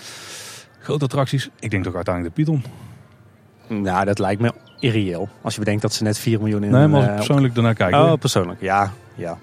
Grote 0.80 1.06
attracties. 1.06 1.50
Ik 1.60 1.72
denk 1.72 1.84
toch 1.84 1.96
uiteindelijk 1.96 2.36
de 2.36 2.44
Python. 2.44 2.64
Nou, 3.68 4.06
dat 4.06 4.20
lijkt 4.20 4.42
me 4.42 4.54
irreëel. 4.80 5.30
Als 5.42 5.54
je 5.54 5.60
bedenkt 5.60 5.82
dat 5.82 5.94
ze 5.94 6.04
net 6.04 6.18
4 6.18 6.40
miljoen 6.40 6.64
in... 6.64 6.72
Nee, 6.72 6.88
maar 6.88 6.96
als 6.96 7.06
eh, 7.06 7.12
ik 7.12 7.16
persoonlijk 7.18 7.56
daarnaar 7.56 7.74
kijk. 7.74 7.94
Oh, 7.94 8.08
hoor. 8.08 8.18
persoonlijk. 8.18 8.62
Ja, 8.62 8.92
ja. 9.16 9.38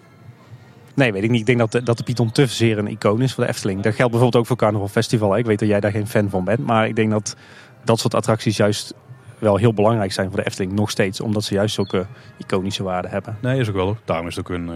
Nee, 0.94 1.12
weet 1.12 1.22
ik 1.22 1.30
niet. 1.30 1.40
Ik 1.40 1.46
denk 1.46 1.58
dat 1.58 1.72
de, 1.72 1.82
dat 1.82 1.96
de 1.96 2.02
Python 2.02 2.32
te 2.32 2.46
zeer 2.46 2.78
een 2.78 2.86
icoon 2.86 3.22
is 3.22 3.34
voor 3.34 3.44
de 3.44 3.50
Efteling. 3.50 3.82
Dat 3.82 3.94
geldt 3.94 4.10
bijvoorbeeld 4.10 4.42
ook 4.42 4.46
voor 4.46 4.56
Carnival 4.56 4.88
Festival. 4.88 5.32
hè. 5.32 5.38
Ik 5.38 5.46
weet 5.46 5.58
dat 5.58 5.68
jij 5.68 5.80
daar 5.80 5.90
geen 5.90 6.06
fan 6.06 6.30
van 6.30 6.44
bent. 6.44 6.58
Maar 6.66 6.86
ik 6.88 6.96
denk 6.96 7.10
dat 7.10 7.36
dat 7.84 7.98
soort 7.98 8.14
attracties 8.14 8.56
juist 8.56 8.94
wel 9.38 9.56
heel 9.56 9.74
belangrijk 9.74 10.12
zijn 10.12 10.28
voor 10.28 10.36
de 10.36 10.46
Efteling. 10.46 10.72
Nog 10.72 10.90
steeds. 10.90 11.20
Omdat 11.20 11.44
ze 11.44 11.54
juist 11.54 11.74
zulke 11.74 12.06
iconische 12.38 12.82
waarden 12.82 13.10
hebben. 13.10 13.36
Nee, 13.40 13.60
is 13.60 13.68
ook 13.68 13.74
wel. 13.74 13.96
Daarom 14.04 14.26
is 14.26 14.36
het 14.36 14.46
ook 14.48 14.56
een 14.56 14.68
eh, 14.68 14.74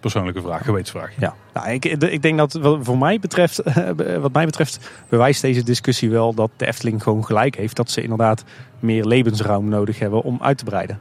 persoonlijke 0.00 0.40
vraag, 0.40 0.64
gewetensvraag. 0.64 1.12
Ja, 1.18 1.34
nou, 1.54 1.70
ik, 1.70 1.84
ik 1.84 2.22
denk 2.22 2.38
dat 2.38 2.52
wat 2.52 2.78
voor 2.82 2.98
mij 2.98 3.18
betreft, 3.18 3.62
wat 4.20 4.32
mij 4.32 4.44
betreft 4.44 4.90
bewijst 5.08 5.42
deze 5.42 5.62
discussie 5.62 6.10
wel 6.10 6.34
dat 6.34 6.50
de 6.56 6.66
Efteling 6.66 7.02
gewoon 7.02 7.24
gelijk 7.24 7.56
heeft. 7.56 7.76
Dat 7.76 7.90
ze 7.90 8.02
inderdaad 8.02 8.44
meer 8.80 9.04
levensruim 9.04 9.68
nodig 9.68 9.98
hebben 9.98 10.22
om 10.22 10.38
uit 10.42 10.58
te 10.58 10.64
breiden. 10.64 10.98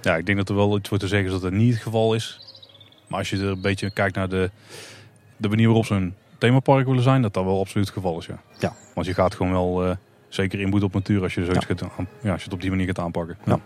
Ja, 0.00 0.16
ik 0.16 0.26
denk 0.26 0.38
dat 0.38 0.48
er 0.48 0.54
wel 0.54 0.76
iets 0.76 0.88
voor 0.88 0.98
te 0.98 1.08
zeggen 1.08 1.26
is 1.26 1.32
dat 1.34 1.42
het 1.42 1.52
niet 1.52 1.72
het 1.72 1.82
geval 1.82 2.14
is. 2.14 2.45
Maar 3.06 3.18
als 3.18 3.30
je 3.30 3.36
er 3.36 3.46
een 3.46 3.60
beetje 3.60 3.90
kijkt 3.90 4.16
naar 4.16 4.28
de, 4.28 4.50
de 5.36 5.48
manier 5.48 5.66
waarop 5.66 5.86
ze 5.86 5.94
een 5.94 6.14
themapark 6.38 6.86
willen 6.86 7.02
zijn, 7.02 7.22
dat 7.22 7.34
dat 7.34 7.44
wel 7.44 7.60
absoluut 7.60 7.86
het 7.86 7.96
geval 7.96 8.18
is. 8.18 8.26
Ja. 8.26 8.38
Ja. 8.58 8.72
Want 8.94 9.06
je 9.06 9.14
gaat 9.14 9.34
gewoon 9.34 9.52
wel 9.52 9.84
eh, 9.84 9.96
zeker 10.28 10.60
inboet 10.60 10.82
op 10.82 10.94
natuur 10.94 11.22
als 11.22 11.34
je, 11.34 11.44
zoiets 11.44 11.66
Ja. 11.68 11.74
gaat 11.76 11.88
ja, 12.20 12.30
als 12.32 12.38
je 12.38 12.44
het 12.44 12.52
op 12.52 12.60
die 12.60 12.70
manier 12.70 12.86
gaat 12.86 12.98
aanpakken. 12.98 13.36
Ja. 13.44 13.58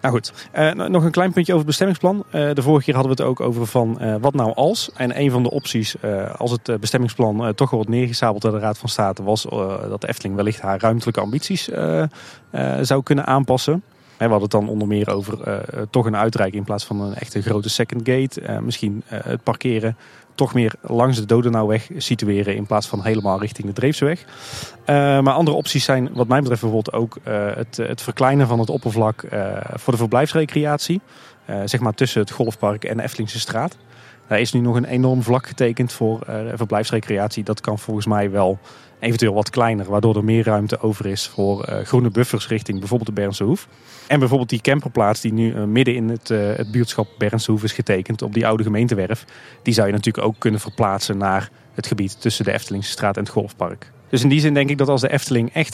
Nou 0.00 0.14
goed, 0.14 0.48
eh, 0.52 0.72
nog 0.72 1.04
een 1.04 1.10
klein 1.10 1.32
puntje 1.32 1.52
over 1.52 1.66
het 1.66 1.76
bestemmingsplan. 1.76 2.24
Eh, 2.30 2.54
de 2.54 2.62
vorige 2.62 2.84
keer 2.84 2.94
hadden 2.94 3.16
we 3.16 3.22
het 3.22 3.30
ook 3.30 3.40
over 3.40 3.66
van 3.66 4.18
wat 4.20 4.34
nou 4.34 4.54
als. 4.54 4.90
En 4.94 5.20
een 5.20 5.30
van 5.30 5.42
de 5.42 5.50
opties, 5.50 5.96
als 6.36 6.50
het 6.50 6.80
bestemmingsplan 6.80 7.54
toch 7.54 7.70
wordt 7.70 7.88
neergesabeld 7.88 8.42
door 8.42 8.50
de 8.52 8.58
Raad 8.58 8.78
van 8.78 8.88
State, 8.88 9.22
was 9.22 9.42
dat 9.88 10.00
de 10.00 10.08
Efteling 10.08 10.34
wellicht 10.34 10.60
haar 10.60 10.80
ruimtelijke 10.80 11.20
ambities 11.20 11.68
zou 12.80 13.02
kunnen 13.02 13.26
aanpassen. 13.26 13.82
We 14.18 14.24
hadden 14.24 14.42
het 14.42 14.50
dan 14.50 14.68
onder 14.68 14.88
meer 14.88 15.10
over 15.10 15.48
uh, 15.48 15.82
toch 15.90 16.06
een 16.06 16.16
uitreiking 16.16 16.60
in 16.60 16.66
plaats 16.66 16.84
van 16.84 17.00
een 17.00 17.14
echte 17.14 17.42
grote 17.42 17.68
second 17.68 18.08
gate. 18.08 18.40
Uh, 18.40 18.58
misschien 18.58 19.02
uh, 19.12 19.18
het 19.22 19.42
parkeren 19.42 19.96
toch 20.34 20.54
meer 20.54 20.74
langs 20.80 21.18
de 21.18 21.26
Dodenauweg 21.26 21.88
situeren 21.96 22.56
in 22.56 22.66
plaats 22.66 22.86
van 22.86 23.02
helemaal 23.02 23.40
richting 23.40 23.66
de 23.66 23.72
Dreefseweg. 23.72 24.24
maar 24.86 25.30
andere 25.30 25.56
opties 25.56 25.84
zijn 25.84 26.10
wat 26.12 26.28
mij 26.28 26.40
betreft 26.40 26.60
bijvoorbeeld 26.60 26.92
ook 26.92 27.18
het, 27.54 27.76
het, 27.76 28.02
verkleinen 28.02 28.46
van 28.46 28.58
het 28.58 28.70
oppervlak 28.70 29.24
voor 29.74 29.92
de 29.92 29.98
verblijfsrecreatie. 29.98 31.00
zeg 31.64 31.80
maar 31.80 31.94
tussen 31.94 32.20
het 32.20 32.30
Golfpark 32.30 32.84
en 32.84 32.96
de 32.96 33.24
straat. 33.26 33.76
Daar 34.26 34.40
is 34.40 34.52
nu 34.52 34.60
nog 34.60 34.76
een 34.76 34.84
enorm 34.84 35.22
vlak 35.22 35.46
getekend 35.46 35.92
voor 35.92 36.18
verblijfsrecreatie. 36.54 37.44
Dat 37.44 37.60
kan 37.60 37.78
volgens 37.78 38.06
mij 38.06 38.30
wel 38.30 38.58
eventueel 38.98 39.34
wat 39.34 39.50
kleiner, 39.50 39.86
waardoor 39.86 40.16
er 40.16 40.24
meer 40.24 40.44
ruimte 40.44 40.80
over 40.80 41.06
is 41.06 41.26
voor 41.26 41.68
uh, 41.68 41.78
groene 41.78 42.10
buffers 42.10 42.48
richting 42.48 42.78
bijvoorbeeld 42.78 43.08
de 43.08 43.20
Bernse 43.20 43.44
Hoef. 43.44 43.68
En 44.06 44.18
bijvoorbeeld 44.18 44.48
die 44.48 44.60
camperplaats 44.60 45.20
die 45.20 45.32
nu 45.32 45.54
uh, 45.54 45.64
midden 45.64 45.94
in 45.94 46.08
het, 46.08 46.30
uh, 46.30 46.56
het 46.56 46.70
buurtschap 46.70 47.08
Bernse 47.18 47.50
Hoef 47.50 47.62
is 47.62 47.72
getekend 47.72 48.22
op 48.22 48.34
die 48.34 48.46
oude 48.46 48.62
gemeentewerf. 48.62 49.24
Die 49.62 49.74
zou 49.74 49.86
je 49.86 49.92
natuurlijk 49.92 50.26
ook 50.26 50.34
kunnen 50.38 50.60
verplaatsen 50.60 51.18
naar 51.18 51.50
het 51.74 51.86
gebied 51.86 52.20
tussen 52.20 52.44
de 52.44 52.52
Eftelingse 52.52 52.90
straat 52.90 53.16
en 53.16 53.22
het 53.22 53.32
Golfpark. 53.32 53.92
Dus 54.08 54.22
in 54.22 54.28
die 54.28 54.40
zin 54.40 54.54
denk 54.54 54.70
ik 54.70 54.78
dat 54.78 54.88
als 54.88 55.00
de 55.00 55.12
Efteling 55.12 55.52
echt 55.52 55.72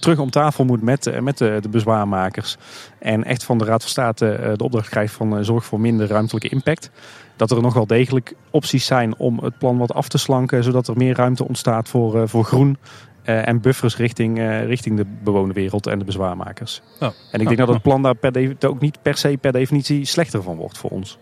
terug 0.00 0.18
om 0.18 0.30
tafel 0.30 0.64
moet 0.64 0.82
met, 0.82 1.20
met 1.20 1.38
de, 1.38 1.60
bezwaarmakers. 1.70 2.56
En 2.98 3.24
echt 3.24 3.44
van 3.44 3.58
de 3.58 3.64
Raad 3.64 3.80
van 3.80 3.90
State 3.90 4.54
de 4.56 4.64
opdracht 4.64 4.88
krijgt 4.88 5.14
van 5.14 5.44
zorg 5.44 5.64
voor 5.64 5.80
minder 5.80 6.06
ruimtelijke 6.06 6.48
impact 6.48 6.90
dat 7.36 7.50
er 7.50 7.62
nog 7.62 7.74
wel 7.74 7.86
degelijk 7.86 8.34
opties 8.50 8.86
zijn 8.86 9.18
om 9.18 9.38
het 9.38 9.58
plan 9.58 9.78
wat 9.78 9.94
af 9.94 10.08
te 10.08 10.18
slanken, 10.18 10.64
zodat 10.64 10.88
er 10.88 10.96
meer 10.96 11.16
ruimte 11.16 11.48
ontstaat 11.48 11.88
voor, 11.88 12.16
uh, 12.16 12.22
voor 12.26 12.44
groen 12.44 12.76
uh, 13.24 13.48
en 13.48 13.60
buffers 13.60 13.96
richting, 13.96 14.38
uh, 14.38 14.64
richting 14.64 14.96
de 14.96 15.06
bewonerwereld 15.22 15.86
en 15.86 15.98
de 15.98 16.04
bezwaarmakers. 16.04 16.82
Ja. 17.00 17.12
En 17.32 17.40
ik 17.40 17.46
denk 17.46 17.58
dat 17.58 17.68
het 17.68 17.82
plan 17.82 18.02
daar 18.02 18.14
per 18.14 18.56
ook 18.66 18.80
niet 18.80 19.02
per 19.02 19.16
se 19.16 19.38
per 19.40 19.52
definitie 19.52 20.04
slechter 20.04 20.42
van 20.42 20.56
wordt 20.56 20.78
voor 20.78 20.90
ons. 20.90 21.18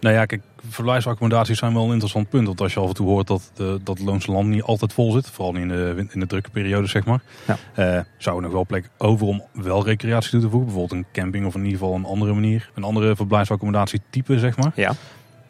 Nou 0.00 0.14
ja, 0.14 0.24
kijk, 0.24 0.42
verblijfsaccommodaties 0.68 1.58
zijn 1.58 1.74
wel 1.74 1.84
een 1.84 1.92
interessant 1.92 2.28
punt. 2.28 2.46
Want 2.46 2.60
als 2.60 2.74
je 2.74 2.80
af 2.80 2.88
en 2.88 2.94
toe 2.94 3.08
hoort 3.08 3.26
dat, 3.26 3.50
de, 3.54 3.80
dat 3.84 3.98
het 3.98 4.06
Loonse 4.06 4.32
Land 4.32 4.48
niet 4.48 4.62
altijd 4.62 4.92
vol 4.92 5.12
zit, 5.12 5.30
vooral 5.30 5.54
in 5.54 5.68
de, 5.68 6.06
in 6.10 6.20
de 6.20 6.26
drukke 6.26 6.50
periode, 6.50 6.86
zeg 6.86 7.04
maar, 7.04 7.22
ja. 7.46 7.96
uh, 7.96 8.00
zou 8.18 8.36
er 8.36 8.42
nog 8.42 8.52
wel 8.52 8.66
plek 8.66 8.88
over 8.98 9.26
om 9.26 9.42
wel 9.52 9.84
recreatie 9.84 10.30
toe 10.30 10.40
te 10.40 10.48
voegen. 10.48 10.66
Bijvoorbeeld 10.66 11.00
een 11.00 11.06
camping 11.12 11.46
of 11.46 11.54
in 11.54 11.64
ieder 11.64 11.78
geval 11.78 11.94
een 11.94 12.04
andere 12.04 12.32
manier, 12.32 12.70
een 12.74 12.84
andere 12.84 13.16
verblijfsaccommodatietype, 13.16 14.38
zeg 14.38 14.56
maar. 14.56 14.72
Ja 14.74 14.94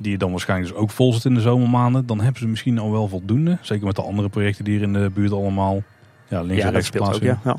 die 0.03 0.19
dan 0.19 0.31
waarschijnlijk 0.31 0.73
dus 0.73 0.83
ook 0.83 0.91
vol 0.91 1.12
zit 1.12 1.25
in 1.25 1.35
de 1.35 1.41
zomermaanden, 1.41 2.07
dan 2.07 2.21
hebben 2.21 2.41
ze 2.41 2.49
misschien 2.49 2.79
al 2.79 2.93
wel 2.93 3.09
voldoende. 3.09 3.59
Zeker 3.61 3.87
met 3.87 3.97
de 3.97 4.03
andere 4.03 4.29
projecten 4.29 4.65
die 4.65 4.75
hier 4.75 4.83
in 4.83 4.93
de 4.93 5.11
buurt 5.15 5.33
allemaal 5.33 5.83
ja, 6.29 6.41
links 6.43 6.62
ja, 6.62 6.69
en 6.69 6.73
rechts 6.73 6.91
plaatsen. 6.91 7.25
Ja. 7.25 7.41
ja. 7.45 7.57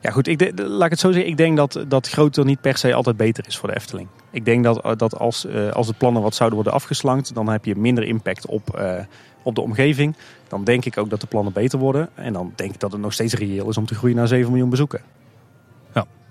ja, 0.00 0.10
goed. 0.10 0.26
Ik 0.26 0.52
laat 0.56 0.84
ik 0.84 0.90
het 0.90 1.00
zo 1.00 1.12
zeggen. 1.12 1.30
Ik 1.30 1.36
denk 1.36 1.56
dat, 1.56 1.84
dat 1.88 2.08
groter 2.08 2.44
niet 2.44 2.60
per 2.60 2.76
se 2.76 2.94
altijd 2.94 3.16
beter 3.16 3.44
is 3.46 3.56
voor 3.56 3.68
de 3.68 3.74
Efteling. 3.74 4.08
Ik 4.30 4.44
denk 4.44 4.64
dat, 4.64 4.98
dat 4.98 5.18
als, 5.18 5.44
uh, 5.44 5.70
als 5.70 5.86
de 5.86 5.94
plannen 5.94 6.22
wat 6.22 6.34
zouden 6.34 6.56
worden 6.56 6.74
afgeslankt, 6.74 7.34
dan 7.34 7.48
heb 7.48 7.64
je 7.64 7.76
minder 7.76 8.04
impact 8.04 8.46
op, 8.46 8.78
uh, 8.78 8.98
op 9.42 9.54
de 9.54 9.60
omgeving. 9.60 10.16
Dan 10.48 10.64
denk 10.64 10.84
ik 10.84 10.98
ook 10.98 11.10
dat 11.10 11.20
de 11.20 11.26
plannen 11.26 11.52
beter 11.52 11.78
worden. 11.78 12.08
En 12.14 12.32
dan 12.32 12.52
denk 12.56 12.74
ik 12.74 12.80
dat 12.80 12.92
het 12.92 13.00
nog 13.00 13.12
steeds 13.12 13.34
reëel 13.34 13.68
is 13.68 13.76
om 13.76 13.86
te 13.86 13.94
groeien 13.94 14.16
naar 14.16 14.28
7 14.28 14.50
miljoen 14.50 14.70
bezoeken. 14.70 15.00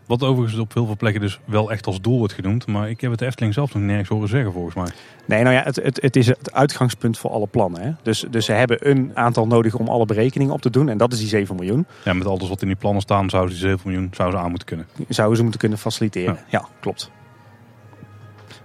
Wat 0.06 0.24
overigens 0.24 0.60
op 0.60 0.74
heel 0.74 0.86
veel 0.86 0.96
plekken 0.96 1.22
dus 1.22 1.40
wel 1.46 1.72
echt 1.72 1.86
als 1.86 2.02
doel 2.02 2.18
wordt 2.18 2.34
genoemd. 2.34 2.68
Maar 2.68 2.90
ik 2.90 3.02
heb 3.02 3.12
het 3.12 3.22
Efteling 3.22 3.54
zelf 3.54 3.74
nog 3.74 3.84
nergens 3.84 4.10
horen 4.10 4.30
zeggen 4.30 4.52
volgens 4.52 4.76
mij. 4.76 4.90
Nee, 5.26 5.44
nou 5.44 5.56
ja, 5.56 5.64
het, 5.64 5.76
het, 5.76 6.02
het 6.02 6.16
is 6.16 6.28
het 6.28 6.52
uitgangspunt 6.52 7.18
voor 7.18 7.32
alle 7.32 7.48
plannen. 7.48 7.82
Hè? 7.82 7.92
Dus, 8.04 8.26
dus 8.30 8.46
ze 8.46 8.52
hebben 8.52 8.90
een 8.90 9.12
aantal 9.14 9.48
nodig 9.48 9.76
om 9.76 9.88
alle 9.88 10.06
berekeningen 10.06 10.54
op 10.54 10.62
te 10.62 10.70
doen. 10.70 10.90
En 10.90 10.98
dat 10.98 11.14
is 11.14 11.20
die 11.20 11.28
7 11.28 11.56
miljoen. 11.56 11.86
Ja, 12.04 12.14
met 12.14 12.28
alles 12.28 12.50
wat 12.50 12.62
in 12.62 12.68
die 12.68 12.76
plannen 12.76 13.02
staan, 13.02 13.30
zouden 13.30 13.52
die 13.52 13.62
7 13.62 13.80
miljoen 13.84 14.10
zouden 14.12 14.38
ze 14.40 14.44
aan 14.44 14.50
moeten 14.50 14.68
kunnen. 14.68 14.88
Zouden 15.08 15.38
ze 15.38 15.42
moeten 15.42 15.60
kunnen 15.60 15.78
faciliteren. 15.78 16.38
Ja, 16.50 16.68
klopt. 16.80 17.12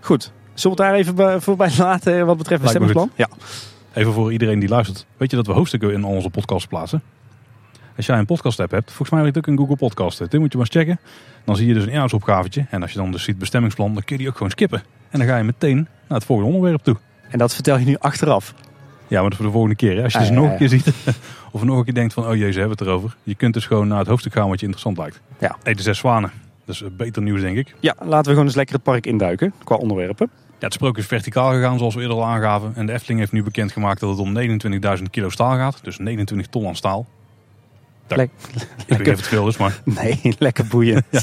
Goed. 0.01 0.33
Zullen 0.55 0.77
we 0.77 0.83
het 0.83 0.93
daar 0.93 1.01
even 1.01 1.43
voorbij 1.43 1.71
laten 1.79 2.27
wat 2.27 2.37
betreft 2.37 2.61
het 2.61 2.71
stemmingsplan? 2.71 3.11
Ja. 3.15 3.29
Even 3.95 4.13
voor 4.13 4.33
iedereen 4.33 4.59
die 4.59 4.69
luistert. 4.69 5.07
Weet 5.17 5.31
je 5.31 5.37
dat 5.37 5.47
we 5.47 5.53
hoofdstukken 5.53 5.93
in 5.93 6.05
onze 6.05 6.31
podcast 6.31 6.69
plaatsen? 6.69 7.03
Als 8.01 8.09
jij 8.09 8.19
een 8.19 8.27
podcast 8.27 8.61
app 8.61 8.71
hebt, 8.71 8.87
volgens 8.87 9.11
mij 9.11 9.25
heb 9.25 9.35
je 9.35 9.41
ook 9.41 9.47
een 9.47 9.57
Google 9.57 9.77
Podcast. 9.77 10.19
Dit 10.19 10.41
moet 10.41 10.53
je 10.53 10.59
maar 10.59 10.67
eens 10.67 10.77
checken. 10.77 11.01
Dan 11.45 11.57
zie 11.57 11.67
je 11.67 11.75
dus 11.75 11.83
een 11.83 11.89
inhoudsopgavetje. 11.89 12.67
En 12.71 12.83
als 12.83 12.93
je 12.93 12.99
dan 12.99 13.13
dus 13.13 13.23
ziet 13.23 13.39
bestemmingsplan, 13.39 13.95
dan 13.95 14.05
kun 14.05 14.17
je 14.17 14.23
die 14.23 14.29
ook 14.31 14.37
gewoon 14.37 14.51
skippen. 14.51 14.83
En 15.11 15.19
dan 15.19 15.29
ga 15.29 15.37
je 15.37 15.45
meteen 15.45 15.77
naar 15.77 16.19
het 16.19 16.25
volgende 16.25 16.53
onderwerp 16.53 16.83
toe. 16.83 16.97
En 17.31 17.39
dat 17.39 17.55
vertel 17.55 17.79
je 17.79 17.85
nu 17.85 17.97
achteraf? 17.99 18.55
Ja, 19.09 19.23
maar 19.23 19.33
voor 19.35 19.45
de 19.45 19.51
volgende 19.51 19.77
keer. 19.77 19.97
Hè. 19.97 20.03
Als 20.03 20.13
je 20.13 20.19
ah, 20.19 20.27
dus 20.27 20.37
nog 20.37 20.51
een 20.51 20.57
keer 20.57 20.69
ziet, 20.69 20.93
of 21.53 21.63
nog 21.63 21.79
een 21.79 21.85
keer 21.85 21.95
denkt 21.95 22.13
van, 22.13 22.27
oh 22.27 22.35
jezus, 22.35 22.57
hebben 22.57 22.77
we 22.77 22.85
het 22.85 22.93
erover. 22.93 23.17
Je 23.23 23.35
kunt 23.35 23.55
dus 23.55 23.67
gewoon 23.67 23.89
naar 23.89 23.99
het 23.99 24.09
hoofdstuk 24.09 24.33
gaan 24.33 24.49
wat 24.49 24.61
je 24.61 24.67
interessant 24.67 24.99
lijkt. 24.99 25.21
Ja. 25.39 25.57
Hey, 25.63 25.75
de 25.75 25.83
zes 25.83 25.99
zwanen. 25.99 26.31
Dat 26.65 26.75
is 26.75 26.85
beter 26.97 27.23
nieuws, 27.23 27.41
denk 27.41 27.57
ik. 27.57 27.75
Ja, 27.81 27.95
laten 27.99 28.25
we 28.25 28.31
gewoon 28.31 28.47
eens 28.47 28.55
lekker 28.55 28.75
het 28.75 28.85
park 28.85 29.07
induiken 29.07 29.53
qua 29.65 29.77
onderwerpen. 29.77 30.31
Ja, 30.59 30.67
het 30.67 30.75
sprookje 30.75 31.03
is 31.03 31.09
verticaal 31.09 31.53
gegaan, 31.53 31.79
zoals 31.79 31.95
we 31.95 32.01
eerder 32.01 32.17
al 32.17 32.27
aangaven. 32.27 32.73
En 32.75 32.87
de 32.87 32.93
Efteling 32.93 33.21
heeft 33.21 33.33
nu 33.33 33.43
bekendgemaakt 33.43 34.01
dat 34.01 34.11
het 34.11 34.19
om 34.19 34.99
29.000 34.99 35.03
kilo 35.11 35.29
staal 35.29 35.57
gaat. 35.57 35.79
Dus 35.83 35.99
29 35.99 36.51
ton 36.51 36.67
aan 36.67 36.77
staal. 36.77 37.07
Le 38.17 38.23
ik 38.23 38.31
weet 38.87 38.99
niet 38.99 39.09
of 39.09 39.17
het 39.17 39.27
veel 39.27 39.49
is, 39.49 39.57
maar... 39.57 39.81
Nee, 40.01 40.21
lekker 40.39 40.67
boeiend. 40.67 41.05
ja. 41.11 41.23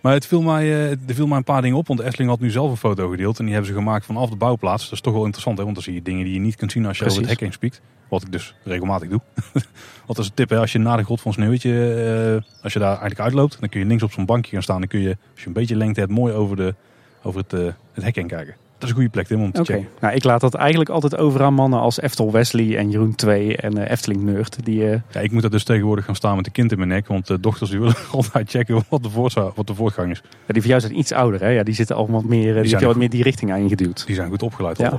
Maar 0.00 0.12
het 0.12 0.26
viel, 0.26 0.42
mij, 0.42 0.64
uh, 0.64 0.90
er 0.90 1.14
viel 1.14 1.26
mij 1.26 1.36
een 1.36 1.44
paar 1.44 1.62
dingen 1.62 1.76
op, 1.76 1.86
want 1.86 2.00
Efteling 2.00 2.30
had 2.30 2.40
nu 2.40 2.50
zelf 2.50 2.70
een 2.70 2.76
foto 2.76 3.08
gedeeld. 3.08 3.38
En 3.38 3.44
die 3.44 3.54
hebben 3.54 3.72
ze 3.72 3.78
gemaakt 3.78 4.06
vanaf 4.06 4.30
de 4.30 4.36
bouwplaats. 4.36 4.84
Dat 4.84 4.92
is 4.92 5.00
toch 5.00 5.12
wel 5.12 5.24
interessant, 5.24 5.58
hè? 5.58 5.64
want 5.64 5.76
dan 5.76 5.84
zie 5.84 5.94
je 5.94 6.02
dingen 6.02 6.24
die 6.24 6.34
je 6.34 6.40
niet 6.40 6.56
kunt 6.56 6.72
zien 6.72 6.86
als 6.86 6.98
je 6.98 7.02
Precies. 7.02 7.20
over 7.20 7.30
het 7.30 7.40
hek 7.40 7.48
heen 7.48 7.58
spiekt. 7.58 7.80
Wat 8.08 8.22
ik 8.22 8.32
dus 8.32 8.54
regelmatig 8.64 9.08
doe. 9.08 9.20
Wat 10.06 10.18
is 10.18 10.26
een 10.26 10.34
tip, 10.34 10.50
hè? 10.50 10.58
als 10.58 10.72
je 10.72 10.78
na 10.78 10.96
de 10.96 11.04
grot 11.04 11.20
van 11.20 11.32
Sneeuwwitje, 11.32 11.70
uh, 11.70 12.62
als 12.62 12.72
je 12.72 12.78
daar 12.78 12.88
eigenlijk 12.88 13.20
uitloopt, 13.20 13.60
dan 13.60 13.68
kun 13.68 13.80
je 13.80 13.86
links 13.86 14.02
op 14.02 14.12
zo'n 14.12 14.24
bankje 14.24 14.50
gaan 14.50 14.62
staan. 14.62 14.78
Dan 14.78 14.88
kun 14.88 15.00
je, 15.00 15.16
als 15.32 15.40
je 15.40 15.46
een 15.46 15.52
beetje 15.52 15.76
lengte 15.76 16.00
hebt, 16.00 16.12
mooi 16.12 16.32
over, 16.32 16.56
de, 16.56 16.74
over 17.22 17.40
het, 17.40 17.52
uh, 17.52 17.68
het 17.92 18.04
hek 18.04 18.14
heen 18.14 18.26
kijken. 18.26 18.54
Dat 18.84 18.92
is 18.92 18.98
een 18.98 19.12
goede 19.12 19.22
plek 19.22 19.26
Tim, 19.26 19.42
om 19.42 19.52
te 19.52 19.60
okay. 19.60 19.76
checken. 19.76 19.92
Nou, 20.00 20.14
ik 20.14 20.24
laat 20.24 20.40
dat 20.40 20.54
eigenlijk 20.54 20.90
altijd 20.90 21.16
over 21.16 21.42
aan 21.42 21.54
mannen 21.54 21.80
als 21.80 22.00
Eftel 22.00 22.32
Wesley 22.32 22.76
en 22.76 22.90
Jeroen 22.90 23.14
2 23.14 23.56
en 23.56 23.78
uh, 23.78 23.90
Efteling 23.90 24.22
Nerd. 24.22 24.64
Die, 24.64 24.84
uh... 24.84 24.96
Ja, 25.10 25.20
ik 25.20 25.32
moet 25.32 25.42
dat 25.42 25.50
dus 25.50 25.64
tegenwoordig 25.64 26.04
gaan 26.04 26.14
staan 26.14 26.36
met 26.36 26.44
de 26.44 26.50
kind 26.50 26.72
in 26.72 26.76
mijn 26.76 26.88
nek. 26.88 27.06
Want 27.06 27.26
de 27.26 27.40
dochters 27.40 27.70
die 27.70 27.78
willen 27.78 27.94
altijd 28.12 28.50
checken 28.50 28.84
wat 28.88 29.02
de, 29.02 29.50
wat 29.54 29.66
de 29.66 29.74
voortgang 29.74 30.10
is. 30.10 30.22
Ja, 30.46 30.52
die 30.52 30.60
van 30.60 30.70
jou 30.70 30.80
zijn 30.80 30.98
iets 30.98 31.12
ouder. 31.12 31.40
Hè? 31.40 31.48
Ja, 31.48 31.62
die 31.62 31.74
zitten 31.74 31.96
al 31.96 32.10
wat 32.10 32.24
meer, 32.24 32.52
die, 32.52 32.62
die 32.62 32.70
zijn 32.70 32.84
wat 32.84 32.96
meer 32.96 33.10
die 33.10 33.22
richting 33.22 33.52
aangeduwd. 33.52 34.06
Die 34.06 34.14
zijn 34.14 34.28
goed 34.28 34.42
opgeleid 34.42 34.78
ja. 34.78 34.98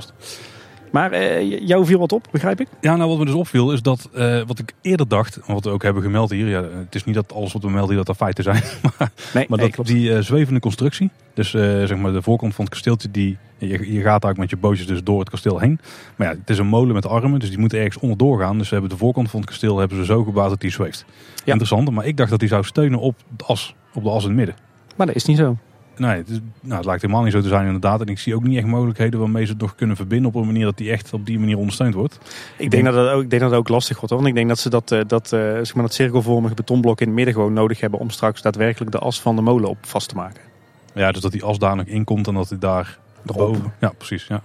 Maar 0.90 1.12
uh, 1.12 1.60
jou 1.66 1.86
viel 1.86 1.98
wat 1.98 2.12
op, 2.12 2.28
begrijp 2.30 2.60
ik? 2.60 2.68
Ja, 2.80 2.96
nou 2.96 3.08
wat 3.08 3.18
me 3.18 3.24
dus 3.24 3.34
opviel 3.34 3.72
is 3.72 3.82
dat 3.82 4.08
uh, 4.14 4.42
wat 4.46 4.58
ik 4.58 4.72
eerder 4.82 5.08
dacht, 5.08 5.38
wat 5.46 5.64
we 5.64 5.70
ook 5.70 5.82
hebben 5.82 6.02
gemeld 6.02 6.30
hier. 6.30 6.48
Ja, 6.48 6.62
het 6.62 6.94
is 6.94 7.04
niet 7.04 7.14
dat 7.14 7.32
alles 7.32 7.52
wat 7.52 7.62
we 7.62 7.70
melden 7.70 7.88
hier 7.88 8.04
dat 8.04 8.08
er 8.08 8.14
feiten 8.14 8.44
zijn. 8.44 8.62
maar, 8.98 9.10
nee, 9.34 9.46
maar 9.48 9.58
nee, 9.58 9.72
dat 9.76 9.86
die 9.86 10.10
uh, 10.10 10.18
zwevende 10.18 10.60
constructie. 10.60 11.10
Dus 11.34 11.50
zeg 11.50 11.96
maar 11.96 12.12
de 12.12 12.22
voorkant 12.22 12.54
van 12.54 12.64
het 12.64 12.74
kasteeltje, 12.74 13.10
die, 13.10 13.36
je, 13.58 13.68
je 13.68 14.00
gaat 14.00 14.24
eigenlijk 14.24 14.38
met 14.38 14.50
je 14.50 14.56
bootjes 14.56 14.86
dus 14.86 15.02
door 15.02 15.20
het 15.20 15.30
kasteel 15.30 15.58
heen. 15.58 15.80
Maar 16.16 16.26
ja, 16.28 16.34
het 16.38 16.50
is 16.50 16.58
een 16.58 16.66
molen 16.66 16.94
met 16.94 17.06
armen, 17.06 17.40
dus 17.40 17.48
die 17.48 17.58
moeten 17.58 17.78
ergens 17.78 17.98
onderdoor 17.98 18.40
gaan. 18.40 18.58
Dus 18.58 18.68
we 18.68 18.72
hebben 18.72 18.92
de 18.92 18.98
voorkant 18.98 19.30
van 19.30 19.40
het 19.40 19.48
kasteel 19.48 19.78
hebben 19.78 19.98
ze 19.98 20.04
zo 20.04 20.24
gebouwd 20.24 20.50
dat 20.50 20.60
die 20.60 20.70
zweeft. 20.70 21.04
Ja. 21.34 21.52
Interessant, 21.52 21.90
maar 21.90 22.06
ik 22.06 22.16
dacht 22.16 22.30
dat 22.30 22.40
die 22.40 22.48
zou 22.48 22.64
steunen 22.64 22.98
op 22.98 23.16
de 23.36 23.44
as, 23.44 23.74
op 23.94 24.02
de 24.02 24.10
as 24.10 24.22
in 24.22 24.28
het 24.28 24.38
midden. 24.38 24.56
Maar 24.96 25.06
dat 25.06 25.16
is 25.16 25.24
niet 25.24 25.36
zo. 25.36 25.56
Nee, 25.96 26.16
het, 26.16 26.28
is, 26.28 26.38
nou, 26.60 26.76
het 26.76 26.84
lijkt 26.84 27.02
helemaal 27.02 27.22
niet 27.22 27.32
zo 27.32 27.40
te 27.40 27.48
zijn 27.48 27.66
inderdaad. 27.66 28.00
En 28.00 28.06
ik 28.06 28.18
zie 28.18 28.34
ook 28.34 28.42
niet 28.42 28.56
echt 28.56 28.66
mogelijkheden 28.66 29.20
waarmee 29.20 29.44
ze 29.44 29.52
het 29.52 29.60
nog 29.60 29.74
kunnen 29.74 29.96
verbinden 29.96 30.28
op 30.28 30.34
een 30.34 30.46
manier 30.46 30.64
dat 30.64 30.76
die 30.76 30.90
echt 30.90 31.12
op 31.12 31.26
die 31.26 31.38
manier 31.38 31.56
ondersteund 31.56 31.94
wordt. 31.94 32.18
Ik 32.56 32.70
denk, 32.70 32.84
dat, 32.84 32.94
dat 32.94 33.08
ook, 33.08 33.22
ik 33.22 33.30
denk 33.30 33.42
dat 33.42 33.50
het 33.50 33.60
ook 33.60 33.68
lastig 33.68 33.96
wordt. 33.96 34.10
Hoor. 34.10 34.22
Want 34.22 34.30
ik 34.30 34.36
denk 34.36 34.48
dat 34.48 34.58
ze 34.58 34.70
dat, 34.70 34.92
eh, 34.92 35.00
dat, 35.06 35.32
uh, 35.32 35.40
zeg 35.40 35.74
maar 35.74 35.84
dat 35.84 35.94
cirkelvormige 35.94 36.54
betonblok 36.54 37.00
in 37.00 37.06
het 37.06 37.16
midden 37.16 37.34
gewoon 37.34 37.52
nodig 37.52 37.80
hebben 37.80 38.00
om 38.00 38.10
straks 38.10 38.42
daadwerkelijk 38.42 38.92
de 38.92 38.98
as 38.98 39.20
van 39.20 39.36
de 39.36 39.42
molen 39.42 39.68
op 39.68 39.78
vast 39.80 40.08
te 40.08 40.14
maken. 40.14 40.42
Ja, 40.94 41.12
dus 41.12 41.22
dat 41.22 41.32
die 41.32 41.44
as 41.44 41.58
daar 41.58 41.76
nog 41.76 41.86
in 41.86 42.04
komt 42.04 42.26
en 42.26 42.34
dat 42.34 42.48
hij 42.48 42.58
daar 42.58 42.98
boven. 43.22 43.72
Ja, 43.80 43.92
precies. 43.96 44.26
Ja. 44.26 44.42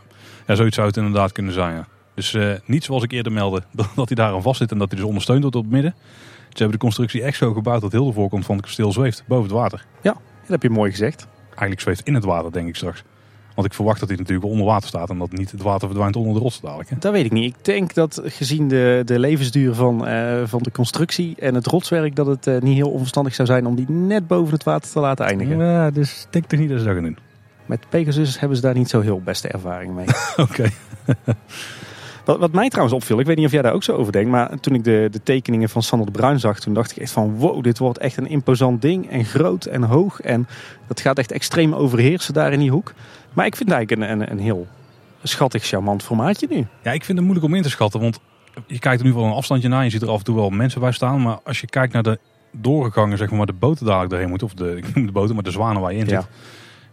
ja, 0.48 0.56
zoiets 0.56 0.76
zou 0.76 0.88
het 0.88 0.98
inderdaad 0.98 1.32
kunnen 1.32 1.54
zijn. 1.54 1.76
Ja. 1.76 1.88
Dus 2.14 2.34
uh, 2.34 2.54
niet 2.66 2.84
zoals 2.84 3.04
ik 3.04 3.12
eerder 3.12 3.32
meldde, 3.32 3.64
dat 3.96 4.08
hij 4.08 4.16
daar 4.16 4.34
aan 4.34 4.42
vast 4.42 4.58
zit 4.58 4.72
en 4.72 4.78
dat 4.78 4.90
hij 4.90 4.98
dus 4.98 5.08
ondersteund 5.08 5.42
wordt 5.42 5.56
op 5.56 5.64
het 5.64 5.72
midden. 5.72 5.96
Ze 6.50 6.58
hebben 6.58 6.72
de 6.72 6.86
constructie 6.86 7.24
echt 7.24 7.38
zo 7.38 7.54
gebouwd 7.54 7.82
dat 7.82 7.92
heel 7.92 8.06
de 8.06 8.14
voorkant 8.14 8.46
van 8.46 8.56
het 8.56 8.66
kasteel 8.66 8.92
zweeft 8.92 9.24
boven 9.28 9.44
het 9.44 9.54
water. 9.54 9.86
Ja, 10.02 10.14
dat 10.42 10.50
heb 10.50 10.64
je 10.64 10.70
mooi 10.70 10.92
gezegd 10.92 11.28
eigenlijk 11.52 11.82
zweeft 11.82 12.02
in 12.08 12.14
het 12.14 12.24
water, 12.24 12.52
denk 12.52 12.68
ik 12.68 12.76
straks. 12.76 13.04
Want 13.56 13.68
ik 13.68 13.74
verwacht 13.74 14.00
dat 14.00 14.10
hij 14.10 14.18
natuurlijk 14.18 14.48
onder 14.48 14.66
water 14.66 14.88
staat 14.88 15.10
en 15.10 15.18
dat 15.18 15.32
niet 15.32 15.52
het 15.52 15.62
water 15.62 15.88
verdwijnt 15.88 16.16
onder 16.16 16.34
de 16.34 16.40
rots 16.40 16.62
dadelijk. 16.62 16.90
Hè? 16.90 16.96
Dat 17.00 17.12
weet 17.12 17.26
ik 17.26 17.32
niet. 17.32 17.56
Ik 17.56 17.66
denk 17.66 17.94
dat 17.94 18.22
gezien 18.24 18.68
de, 18.68 19.02
de 19.06 19.20
levensduur 19.20 19.74
van, 19.74 20.08
uh, 20.08 20.42
van 20.46 20.62
de 20.62 20.72
constructie 20.72 21.36
en 21.40 21.56
het 21.56 21.68
rotswerk, 21.68 22.16
dat 22.16 22.26
het 22.26 22.48
uh, 22.48 22.60
niet 22.60 22.76
heel 22.76 22.92
onverstandig 22.92 23.36
zou 23.36 23.48
zijn 23.48 23.66
om 23.66 23.76
die 23.76 23.90
net 23.90 24.28
boven 24.28 24.54
het 24.54 24.64
water 24.64 24.92
te 24.92 25.00
laten 25.00 25.26
eindigen. 25.26 25.58
Ja, 25.58 25.92
dus 25.92 26.24
ik 26.24 26.28
denk 26.32 26.46
toch 26.46 26.60
niet 26.60 26.70
dat 26.70 26.80
ze 26.80 26.86
dat 26.86 26.94
gaan 26.94 27.04
doen. 27.04 27.18
Met 27.66 27.90
Pegasus 27.90 28.40
hebben 28.40 28.58
ze 28.58 28.64
daar 28.64 28.76
niet 28.76 28.90
zo 28.90 29.02
heel 29.02 29.22
beste 29.22 29.48
ervaring 29.48 29.94
mee. 29.94 30.06
Oké. 30.46 30.70
Wat, 32.32 32.40
wat, 32.40 32.52
mij 32.52 32.70
trouwens 32.70 32.96
opviel, 32.96 33.20
ik 33.20 33.26
weet 33.26 33.36
niet 33.38 33.46
of 33.46 33.52
jij 33.52 33.62
daar 33.62 33.74
ook 33.74 33.84
zo 33.84 33.96
over 33.96 34.12
denkt, 34.12 34.30
maar 34.30 34.60
toen 34.60 34.74
ik 34.74 34.84
de, 34.84 35.08
de 35.12 35.24
tekeningen 35.24 35.70
van 35.70 35.84
Sander 35.84 36.06
de 36.06 36.14
Bruin 36.14 36.40
zag, 36.40 36.60
toen 36.60 36.74
dacht 36.74 36.92
ik 36.92 36.98
echt 36.98 37.12
van 37.12 37.36
wow, 37.36 37.64
dit 37.64 37.78
wordt 37.78 37.98
echt 37.98 38.18
een 38.18 38.28
imposant 38.28 38.82
ding 38.82 39.10
en 39.10 39.26
groot 39.26 39.66
en 39.66 39.84
hoog 39.84 40.22
en 40.22 40.48
dat 40.88 41.00
gaat 41.02 41.18
echt 41.18 41.32
extreem 41.32 41.74
overheersen 41.74 42.34
daar 42.34 42.54
in 42.54 42.60
die 42.60 42.72
hoek. 42.72 42.94
Maar 43.34 43.46
ik 43.46 43.56
vind 43.56 43.70
het 43.70 43.78
eigenlijk 43.78 44.12
een, 44.12 44.22
een, 44.22 44.32
een 44.32 44.40
heel 44.40 44.68
schattig, 45.24 45.64
charmant 45.64 46.04
formaatje 46.04 46.48
nu. 46.50 46.68
Ja, 46.84 46.92
ik 46.92 47.04
vind 47.04 47.18
het 47.18 47.28
moeilijk 47.28 47.46
om 47.48 47.56
in 47.56 47.62
te 47.62 47.70
schatten, 47.70 48.00
want 48.00 48.20
je 48.68 48.80
kijkt 48.80 49.00
er 49.02 49.08
nu 49.08 49.14
wel 49.14 49.24
een 49.24 49.32
afstandje 49.32 49.68
naar, 49.68 49.84
je 49.84 49.90
ziet 49.90 50.02
er 50.02 50.10
af 50.10 50.18
en 50.18 50.24
toe 50.24 50.36
wel 50.36 50.50
mensen 50.50 50.82
bij 50.82 50.92
staan, 50.92 51.22
maar 51.22 51.40
als 51.44 51.60
je 51.62 51.68
kijkt 51.68 51.94
naar 51.94 52.04
de 52.04 52.20
doorgegangen, 52.52 53.18
zeg 53.18 53.28
maar, 53.30 53.38
waar 53.38 53.46
de 53.48 53.54
boten 53.54 53.86
dadelijk 53.86 54.10
doorheen 54.10 54.30
moeten. 54.30 54.48
Of 54.48 54.54
de, 54.54 54.76
ik 54.82 54.96
noem 54.96 55.06
de 55.06 55.12
boten, 55.12 55.34
maar 55.36 55.44
de 55.44 55.52
zwanen 55.52 55.82
waar 55.82 55.94
je 55.94 56.00
in 56.00 56.08
Ja. 56.08 56.20
zit. 56.22 56.30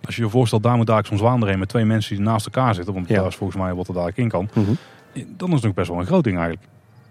Als 0.05 0.16
je 0.16 0.22
je 0.22 0.29
voorstelt, 0.29 0.62
daar 0.62 0.77
moet 0.77 0.87
dadelijk 0.87 1.09
zo'n 1.09 1.18
zwaan 1.27 1.40
doorheen 1.40 1.59
met 1.59 1.68
twee 1.68 1.85
mensen 1.85 2.16
die 2.16 2.24
naast 2.24 2.46
elkaar 2.46 2.74
zitten. 2.74 2.94
Want 2.94 3.09
Ja. 3.09 3.16
daar 3.16 3.27
is 3.27 3.37
volgens 3.37 3.59
mij 3.62 3.74
wat 3.74 3.88
er 3.88 3.92
dadelijk 3.94 4.18
in 4.18 4.29
kan. 4.29 4.48
Mhm. 4.53 4.70
Dan 5.12 5.49
is 5.49 5.55
het 5.55 5.64
nog 5.64 5.75
best 5.75 5.88
wel 5.88 5.99
een 5.99 6.07
groot 6.07 6.25
ding 6.25 6.37
eigenlijk. 6.37 6.66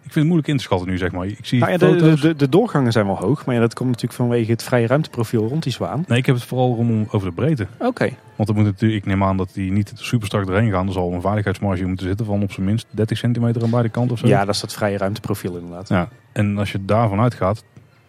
Ik 0.08 0.14
vind 0.14 0.16
het 0.16 0.34
moeilijk 0.34 0.48
in 0.48 0.58
te 0.58 0.64
schatten 0.64 0.88
nu, 0.88 0.98
zeg 0.98 1.12
maar. 1.12 1.26
Ik 1.26 1.46
zie 1.46 1.60
Nou 1.60 1.72
ja, 1.72 1.78
de, 1.78 2.16
de, 2.20 2.36
de, 2.36 2.50
doorgangen 2.50 2.92
zijn 2.92 3.06
wel 3.06 3.18
hoog, 3.18 3.46
maar 3.46 3.56
ja, 3.56 3.62
dat 3.62 3.74
komt 3.74 3.90
natuurlijk 3.90 4.20
vanwege 4.20 4.52
het 4.52 4.64
vrije 4.64 4.88
ruimteprofiel 4.88 5.48
rond 5.48 5.64
die 5.64 5.72
zwaan. 5.72 6.04
Nee, 6.08 6.18
ik 6.18 6.26
heb 6.26 6.36
het 6.36 6.44
vooral 6.44 6.72
om, 6.72 7.08
over 7.12 7.28
de 7.28 7.34
breedte. 7.34 7.68
Oké. 7.80 8.10
Want 8.36 8.50
er 8.50 8.56
moet 8.56 8.64
natuurlijk, 8.64 9.02
ik 9.02 9.10
neem 9.10 9.24
aan 9.24 9.38
dat 9.38 9.50
die 9.54 9.72
niet 9.72 9.92
super 9.96 10.28
strak 10.28 10.46
doorheen 10.46 10.72
gaan. 10.72 10.88
Er 10.88 10.94
zal 10.94 11.14
een 11.14 11.22
veiligheidsmarge 11.22 11.86
moeten 11.86 12.06
zitten 12.06 12.26
van 12.26 12.44
op 12.44 12.52
zijn 12.52 12.66
minst 12.66 12.88
30 12.90 13.18
centimeter 13.18 13.64
aan 13.64 13.70
beide 13.70 13.90
kanten 13.90 14.12
of 14.12 14.20
zo. 14.20 14.28
Ja, 14.28 14.46
dat 14.46 14.56
is 14.56 14.62
dat 14.62 14.74
vrije 14.74 14.98
ruimteprofiel 14.98 15.56
inderdaad. 15.56 15.90
Ja, 15.90 16.10
en 16.32 16.58
als 16.58 16.72
je 16.72 16.86
daarvan 16.86 17.20
uitgaat 17.20 17.64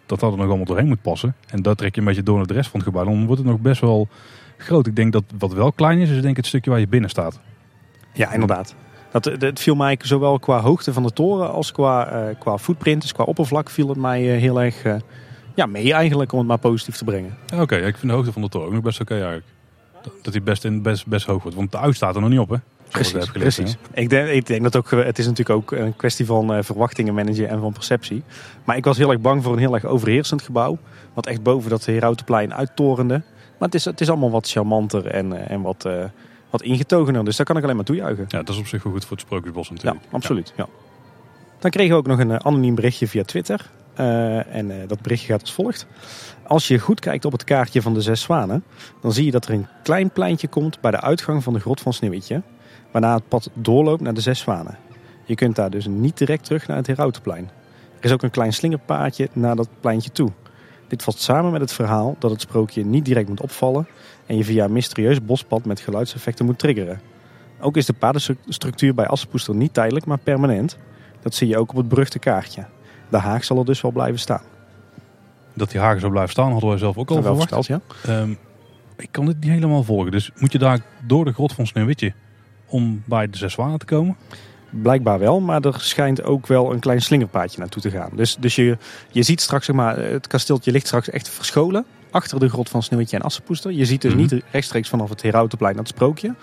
dat 0.05 0.19
dat 0.19 0.31
er 0.31 0.37
nog 0.37 0.47
allemaal 0.47 0.65
doorheen 0.65 0.87
moet 0.87 1.01
passen. 1.01 1.35
En 1.47 1.61
dat 1.61 1.77
trek 1.77 1.95
je 1.95 1.99
een 2.01 2.07
beetje 2.07 2.23
door 2.23 2.37
naar 2.37 2.47
de 2.47 2.53
rest 2.53 2.69
van 2.69 2.79
het 2.79 2.89
gebouw. 2.89 3.05
Dan 3.05 3.25
wordt 3.25 3.41
het 3.41 3.51
nog 3.51 3.59
best 3.59 3.81
wel 3.81 4.07
groot. 4.57 4.87
Ik 4.87 4.95
denk 4.95 5.13
dat 5.13 5.23
wat 5.37 5.53
wel 5.53 5.71
klein 5.71 5.99
is, 5.99 6.09
is 6.09 6.15
denk 6.15 6.29
ik 6.29 6.37
het 6.37 6.45
stukje 6.45 6.69
waar 6.69 6.79
je 6.79 6.87
binnen 6.87 7.09
staat. 7.09 7.39
Ja, 8.13 8.33
inderdaad. 8.33 8.75
Dat, 9.11 9.25
het 9.25 9.59
viel 9.59 9.75
mij 9.75 9.99
zowel 10.01 10.39
qua 10.39 10.59
hoogte 10.59 10.93
van 10.93 11.03
de 11.03 11.11
toren 11.13 11.51
als 11.51 11.71
qua, 11.71 12.07
eh, 12.07 12.35
qua 12.39 12.57
footprint, 12.57 13.01
dus 13.01 13.11
qua 13.13 13.23
oppervlak, 13.23 13.69
viel 13.69 13.87
het 13.89 13.97
mij 13.97 14.33
eh, 14.33 14.39
heel 14.39 14.61
erg 14.61 14.83
eh, 14.83 14.95
ja, 15.55 15.65
mee 15.65 15.93
eigenlijk, 15.93 16.31
om 16.31 16.37
het 16.39 16.47
maar 16.47 16.57
positief 16.57 16.95
te 16.97 17.03
brengen. 17.03 17.37
Ja, 17.45 17.61
Oké, 17.61 17.75
ik 17.75 17.97
vind 17.97 18.11
de 18.11 18.17
hoogte 18.17 18.31
van 18.31 18.41
de 18.41 18.49
toren 18.49 18.67
ook 18.67 18.73
nog 18.73 18.83
best 18.83 19.01
oké 19.01 19.13
eigenlijk. 19.13 19.45
Dat- 20.21 20.33
die 20.33 20.41
best, 20.41 20.65
in, 20.65 20.81
best, 20.81 21.07
best 21.07 21.25
hoog 21.25 21.41
wordt. 21.41 21.57
Want 21.57 21.71
de 21.71 21.77
uit 21.77 21.95
staat 21.95 22.15
er 22.15 22.21
nog 22.21 22.29
niet 22.29 22.39
op 22.39 22.49
hè. 22.49 22.55
Zoals 22.87 23.07
ik 23.13 23.13
Precies, 23.13 23.31
precies. 23.31 23.77
hè. 23.91 24.01
Ik 24.01 24.09
denk, 24.09 24.27
ik 24.27 24.45
denk 24.45 24.63
dat 24.63 24.75
ook, 24.75 24.91
eh, 24.91 25.03
het 25.03 25.19
is 25.19 25.27
natuurlijk 25.27 25.57
ook 25.59 25.71
een 25.71 25.95
kwestie 25.95 26.25
van 26.25 26.53
eh, 26.53 26.63
verwachtingen 26.63 27.13
managen 27.13 27.49
en 27.49 27.59
van 27.59 27.73
perceptie. 27.73 28.23
Maar 28.63 28.77
ik 28.77 28.85
was 28.85 28.97
heel 28.97 29.11
erg 29.11 29.19
bang 29.21 29.43
voor 29.43 29.53
een 29.53 29.59
heel 29.59 29.73
erg 29.73 29.85
overheersend 29.85 30.41
gebouw. 30.41 30.77
Wat 31.13 31.25
echt 31.25 31.43
boven 31.43 31.69
dat 31.69 31.85
Herautenplein 31.85 32.53
uittorende. 32.53 33.13
Maar 33.57 33.67
het 33.67 33.75
is, 33.75 33.85
het 33.85 34.01
is 34.01 34.09
allemaal 34.09 34.31
wat 34.31 34.49
charmanter 34.49 35.05
en, 35.07 35.33
eh, 35.33 35.51
en 35.51 35.61
wat, 35.61 35.85
eh, 35.85 36.03
wat 36.49 36.61
ingetogener. 36.61 37.25
Dus 37.25 37.35
daar 37.37 37.45
kan 37.45 37.57
ik 37.57 37.63
alleen 37.63 37.75
maar 37.75 37.85
toejuichen. 37.85 38.25
Ja, 38.27 38.37
dat 38.37 38.49
is 38.49 38.57
op 38.57 38.67
zich 38.67 38.83
wel 38.83 38.93
goed 38.93 39.05
voor 39.05 39.17
het 39.17 39.25
Sprookjesbos 39.25 39.67
Ja, 39.67 39.73
natuurlijk. 39.73 40.05
absoluut. 40.11 40.53
Ja. 40.55 40.67
Dan 41.59 41.71
kregen 41.71 41.91
we 41.91 41.97
ook 41.97 42.07
nog 42.07 42.19
een 42.19 42.31
eh, 42.31 42.37
anoniem 42.37 42.75
berichtje 42.75 43.07
via 43.07 43.23
Twitter. 43.23 43.69
Eh, 43.93 44.55
en 44.55 44.71
eh, 44.71 44.87
dat 44.87 45.01
berichtje 45.01 45.27
gaat 45.27 45.41
als 45.41 45.53
volgt. 45.53 45.87
Als 46.47 46.67
je 46.67 46.79
goed 46.79 46.99
kijkt 46.99 47.25
op 47.25 47.31
het 47.31 47.43
kaartje 47.43 47.81
van 47.81 47.93
de 47.93 48.01
zes 48.01 48.21
zwanen, 48.21 48.63
dan 49.01 49.13
zie 49.13 49.25
je 49.25 49.31
dat 49.31 49.45
er 49.45 49.53
een 49.53 49.67
klein 49.83 50.09
pleintje 50.09 50.47
komt 50.47 50.81
bij 50.81 50.91
de 50.91 51.01
uitgang 51.01 51.43
van 51.43 51.53
de 51.53 51.59
grot 51.59 51.81
van 51.81 51.93
Sneeuwwitje. 51.93 52.41
Waarna 52.91 53.13
het 53.13 53.27
pad 53.27 53.49
doorloopt 53.53 54.01
naar 54.01 54.13
de 54.13 54.21
zes 54.21 54.39
zwanen. 54.39 54.77
Je 55.25 55.35
kunt 55.35 55.55
daar 55.55 55.69
dus 55.69 55.87
niet 55.87 56.17
direct 56.17 56.43
terug 56.43 56.67
naar 56.67 56.77
het 56.77 56.87
Herautenplein. 56.87 57.49
Er 57.99 58.05
is 58.05 58.11
ook 58.11 58.23
een 58.23 58.29
klein 58.29 58.53
slingerpaadje 58.53 59.29
naar 59.33 59.55
dat 59.55 59.69
pleintje 59.79 60.11
toe. 60.11 60.31
Dit 60.87 61.03
valt 61.03 61.19
samen 61.19 61.51
met 61.51 61.61
het 61.61 61.73
verhaal 61.73 62.15
dat 62.19 62.31
het 62.31 62.41
sprookje 62.41 62.85
niet 62.85 63.05
direct 63.05 63.29
moet 63.29 63.41
opvallen 63.41 63.87
en 64.29 64.37
je 64.37 64.43
via 64.43 64.65
een 64.65 64.71
mysterieus 64.71 65.25
bospad 65.25 65.65
met 65.65 65.79
geluidseffecten 65.79 66.45
moet 66.45 66.59
triggeren. 66.59 67.01
Ook 67.59 67.77
is 67.77 67.85
de 67.85 67.93
padenstructuur 67.93 68.93
bij 68.93 69.07
Assepoester 69.07 69.55
niet 69.55 69.73
tijdelijk, 69.73 70.05
maar 70.05 70.17
permanent. 70.17 70.77
Dat 71.21 71.35
zie 71.35 71.47
je 71.47 71.57
ook 71.57 71.69
op 71.69 71.77
het 71.77 71.87
beruchte 71.87 72.19
kaartje. 72.19 72.65
De 73.09 73.17
haag 73.17 73.43
zal 73.43 73.57
er 73.57 73.65
dus 73.65 73.81
wel 73.81 73.91
blijven 73.91 74.19
staan. 74.19 74.41
Dat 75.53 75.71
die 75.71 75.79
hagen 75.79 75.99
zo 75.99 76.09
blijven 76.09 76.31
staan 76.31 76.51
hadden 76.51 76.69
wij 76.69 76.77
zelf 76.77 76.97
ook 76.97 77.09
al 77.09 77.15
verwacht. 77.15 77.39
verteld, 77.39 77.65
ja? 77.65 77.81
Ehm, 78.03 78.33
ik 78.97 79.07
kan 79.11 79.25
dit 79.25 79.39
niet 79.39 79.51
helemaal 79.51 79.83
volgen. 79.83 80.11
Dus 80.11 80.31
moet 80.37 80.51
je 80.51 80.57
daar 80.57 80.79
door 81.05 81.25
de 81.25 81.33
grot 81.33 81.53
van 81.53 81.67
Sneeuwwitje 81.67 82.13
om 82.65 83.03
bij 83.05 83.29
de 83.29 83.37
zes 83.37 83.53
zwanen 83.53 83.79
te 83.79 83.85
komen? 83.85 84.15
Blijkbaar 84.69 85.19
wel, 85.19 85.39
maar 85.39 85.61
er 85.61 85.81
schijnt 85.81 86.23
ook 86.23 86.47
wel 86.47 86.73
een 86.73 86.79
klein 86.79 87.01
slingerpaadje 87.01 87.59
naartoe 87.59 87.81
te 87.81 87.91
gaan. 87.91 88.09
Dus, 88.13 88.35
dus 88.39 88.55
je, 88.55 88.77
je 89.11 89.23
ziet 89.23 89.41
straks, 89.41 89.65
zeg 89.65 89.75
maar, 89.75 89.97
het 89.97 90.27
kasteeltje 90.27 90.71
ligt 90.71 90.85
straks 90.85 91.09
echt 91.09 91.29
verscholen. 91.29 91.85
Achter 92.11 92.39
de 92.39 92.49
grot 92.49 92.69
van 92.69 92.83
Sneeuwwitje 92.83 93.17
en 93.17 93.23
Assepoester. 93.23 93.71
Je 93.71 93.85
ziet 93.85 94.01
dus 94.01 94.11
Mhm. 94.13 94.21
niet 94.21 94.43
rechtstreeks 94.51 94.89
vanaf 94.89 95.09
het 95.09 95.21
Herautenplein 95.21 95.75
dat 95.75 95.87
sprookje. 95.87 96.33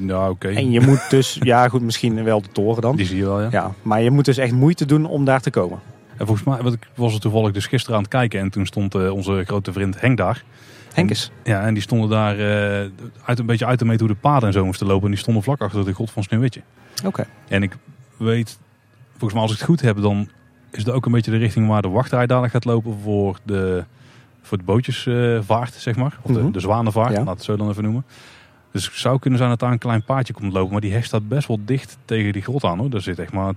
Ja, 0.00 0.30
oké. 0.30 0.48
En 0.48 0.70
je 0.70 0.80
moet 0.80 1.10
dus, 1.10 1.38
ja 1.42 1.68
goed, 1.68 1.82
misschien 1.82 2.24
wel 2.24 2.42
de 2.42 2.48
toren 2.52 2.82
dan. 2.82 2.96
Die 2.96 3.06
zie 3.06 3.16
je 3.16 3.24
wel, 3.24 3.40
ja. 3.40 3.48
Ja, 3.50 3.72
maar 3.82 4.02
je 4.02 4.10
moet 4.10 4.24
dus 4.24 4.36
echt 4.36 4.52
moeite 4.52 4.86
doen 4.86 5.06
om 5.06 5.24
daar 5.24 5.40
te 5.40 5.50
komen. 5.50 5.78
En 6.16 6.26
volgens 6.26 6.46
mij 6.46 6.62
want 6.62 6.74
ik 6.74 6.88
was 6.94 7.14
er 7.14 7.20
toevallig 7.20 7.52
dus 7.52 7.66
gisteren 7.66 7.96
aan 7.96 8.02
het 8.02 8.10
kijken. 8.12 8.40
En 8.40 8.50
toen 8.50 8.66
stond 8.66 8.94
eh, 8.94 9.10
onze 9.10 9.42
grote 9.46 9.72
vriend 9.72 10.00
Henk 10.00 10.16
daar. 10.16 10.44
Henkes. 10.92 11.30
Ja, 11.44 11.62
en 11.66 11.74
die 11.74 11.82
stonden 11.82 12.08
daar 12.08 12.38
eh, 12.38 12.88
uit, 13.24 13.38
een 13.38 13.46
beetje 13.46 13.66
uit 13.66 13.78
te 13.78 13.84
meten 13.84 14.06
hoe 14.06 14.14
de 14.14 14.20
paden 14.20 14.46
en 14.48 14.52
zo 14.52 14.64
moesten 14.64 14.86
lopen. 14.86 15.04
En 15.04 15.10
die 15.10 15.18
stonden 15.20 15.42
vlak 15.42 15.60
achter 15.60 15.84
de 15.84 15.94
grot 15.94 16.10
van 16.10 16.22
Sneeuwwitje. 16.22 16.60
Oké. 17.04 17.26
En 17.48 17.62
ik 17.62 17.76
weet, 18.16 18.58
volgens 19.10 19.32
mij 19.32 19.42
als 19.42 19.52
ik 19.52 19.58
het 19.58 19.66
goed 19.66 19.80
heb, 19.80 20.00
dan 20.00 20.28
is 20.70 20.84
het 20.84 20.90
ook 20.94 21.06
een 21.06 21.12
beetje 21.12 21.30
de 21.30 21.36
richting 21.36 21.68
waar 21.68 21.82
de 21.82 21.88
wachtrij 21.88 22.26
dadelijk 22.26 22.52
gaat 22.52 22.64
lopen 22.64 22.96
voor 23.02 23.38
de, 23.42 23.84
voor 24.42 24.58
de 24.58 24.64
bootjesvaart, 24.64 25.74
zeg 25.74 25.96
maar. 25.96 26.18
Of 26.22 26.32
de, 26.32 26.40
Mhm. 26.40 26.50
de 26.50 26.60
zwanenvaart, 26.60 27.08
laten 27.10 27.24
we 27.24 27.30
het 27.30 27.42
zo 27.42 27.56
dan 27.56 27.68
even 27.68 27.82
noemen. 27.82 28.04
Dus 28.72 28.84
het 28.84 28.94
zou 28.94 29.18
kunnen 29.18 29.38
zijn 29.38 29.50
dat 29.50 29.58
daar 29.60 29.72
een 29.72 29.78
klein 29.78 30.04
paadje 30.04 30.32
komt 30.32 30.52
lopen. 30.52 30.72
Maar 30.72 30.80
die 30.80 30.92
heg 30.92 31.04
staat 31.04 31.28
best 31.28 31.48
wel 31.48 31.58
dicht 31.64 31.98
tegen 32.04 32.32
die 32.32 32.42
grot 32.42 32.64
aan 32.64 32.78
hoor. 32.78 32.90
Daar 32.90 33.00
zit 33.00 33.18
echt 33.18 33.32
maar 33.32 33.52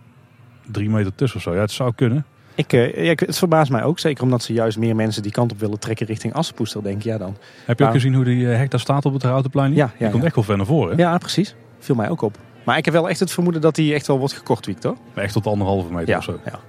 drie 0.72 0.89
meter 0.89 1.15
tussen 1.15 1.38
of 1.38 1.43
zo. 1.43 1.54
Ja, 1.54 1.60
het 1.62 1.72
zou 1.72 1.93
kunnen. 1.96 2.26
Ik, 2.56 2.74
eh, 2.74 3.04
ja, 3.06 3.13
het 3.15 3.38
verbaast 3.38 3.72
mij 3.72 3.84
ook, 3.84 4.00
zeker 4.00 4.24
omdat 4.24 4.43
ze 4.43 4.54
juist 4.54 4.78
meer 4.78 4.96
mensen 4.96 5.22
die 5.24 5.32
kant 5.32 5.52
op 5.52 5.60
willen 5.60 5.80
trekken 5.80 6.06
richting 6.06 6.34
Assepoester, 6.34 6.84
denk 6.84 6.98
ik. 6.98 7.04
Ja, 7.04 7.17
dan. 7.17 7.38
Heb 7.65 7.80
je 7.80 7.86
ook 7.86 7.91
gezien 7.91 8.13
hoe 8.15 8.24
die 8.24 8.50
eh, 8.52 8.58
heg 8.58 8.67
daar 8.67 8.80
staat 8.80 9.06
op 9.06 9.13
het 9.13 9.24
Houtenplein? 9.24 9.74
Ja, 9.74 9.78
ja, 9.86 9.91
die 9.98 10.08
komt 10.10 10.22
ja. 10.22 10.26
echt 10.28 10.36
wel 10.36 10.43
ver 10.43 10.58
naar 10.58 10.65
voren. 10.65 10.98
Ja, 10.98 11.17
precies. 11.17 11.56
Viel 11.80 11.96
mij 11.96 12.10
ook 12.10 12.22
op. 12.22 12.38
Maar 12.63 12.78
ik 12.78 12.86
heb 12.86 12.93
wel 12.93 13.10
echt 13.10 13.19
het 13.19 13.32
vermoeden 13.32 13.62
dat 13.62 13.76
die 13.76 13.93
echt 13.93 14.08
wel 14.08 14.17
wordt 14.19 14.34
gekortwiekt, 14.34 14.84
hoor. 14.84 14.98
Maar 15.13 15.24
Echt 15.24 15.34
tot 15.34 15.48
anderhalve 15.48 15.91
meter 15.93 16.10
Ja, 16.10 16.17
of 16.17 16.24
zo. 16.24 16.39
ja. 16.46 16.60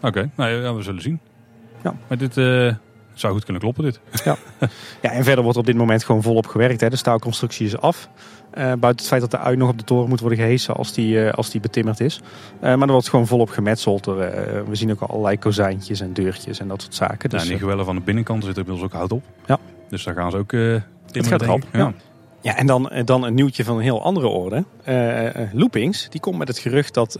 Oké, 0.00 0.30
nou 0.36 0.50
ja, 0.50 0.74
we 0.74 0.82
zullen 0.82 1.02
zien. 1.02 1.20
Ja. 1.84 1.94
Maar 2.08 2.18
dit 2.18 2.36
eh, 2.36 2.74
zou 3.20 3.32
goed 3.32 3.44
kunnen 3.44 3.62
kloppen 3.62 3.84
dit. 3.84 4.00
ja, 5.02 5.10
en 5.10 5.24
verder 5.24 5.42
wordt 5.42 5.56
er 5.56 5.62
op 5.62 5.66
dit 5.66 5.76
moment 5.76 6.04
gewoon 6.04 6.22
volop 6.22 6.46
gewerkt. 6.46 6.80
Hè. 6.80 6.90
De 6.90 6.96
staalconstructie 6.96 7.66
is 7.66 7.78
af. 7.78 8.08
Eh, 8.56 8.64
buiten 8.64 8.88
het 8.88 9.06
feit 9.06 9.20
dat 9.20 9.30
de 9.30 9.38
ui 9.38 9.56
nog 9.56 9.68
op 9.68 9.78
de 9.78 9.84
toren 9.84 10.08
moet 10.08 10.20
worden 10.20 10.38
gehesen 10.38 10.74
als 10.74 10.92
die, 10.92 11.24
eh, 11.24 11.32
als 11.32 11.50
die 11.50 11.60
betimmerd 11.60 12.00
is. 12.00 12.20
Eh, 12.60 12.74
maar 12.74 12.86
er 12.86 12.92
wordt 12.92 13.08
gewoon 13.08 13.26
volop 13.26 13.50
gemetseld. 13.50 14.06
Er, 14.06 14.68
we 14.68 14.74
zien 14.74 14.90
ook 14.90 15.00
al 15.00 15.08
allerlei 15.08 15.38
kozijntjes 15.38 16.00
en 16.00 16.12
deurtjes 16.12 16.58
en 16.58 16.68
dat 16.68 16.82
soort 16.82 16.94
zaken. 16.94 17.30
Dus, 17.30 17.42
en 17.42 17.48
die 17.48 17.58
gewellen 17.58 17.84
van 17.84 17.94
de 17.94 18.00
binnenkant 18.00 18.42
er 18.42 18.48
zit 18.48 18.56
inmiddels 18.56 18.84
ook 18.84 18.92
hout 18.92 19.12
op. 19.12 19.22
Ja. 19.46 19.58
Dus 19.88 20.04
daar 20.04 20.14
gaan 20.14 20.30
ze 20.30 20.36
ook 20.36 20.52
eh 20.52 20.60
timmeren, 21.06 21.38
gaat 21.38 21.42
erop, 21.42 21.62
ja. 21.72 21.92
Ja, 22.40 22.56
en 22.56 22.66
dan, 22.66 22.90
dan 23.04 23.22
een 23.22 23.34
nieuwtje 23.34 23.64
van 23.64 23.76
een 23.76 23.82
heel 23.82 24.02
andere 24.02 24.26
orde. 24.26 24.64
Loopings, 25.52 26.08
die 26.08 26.20
komt 26.20 26.38
met 26.38 26.48
het 26.48 26.58
gerucht 26.58 26.94
dat 26.94 27.18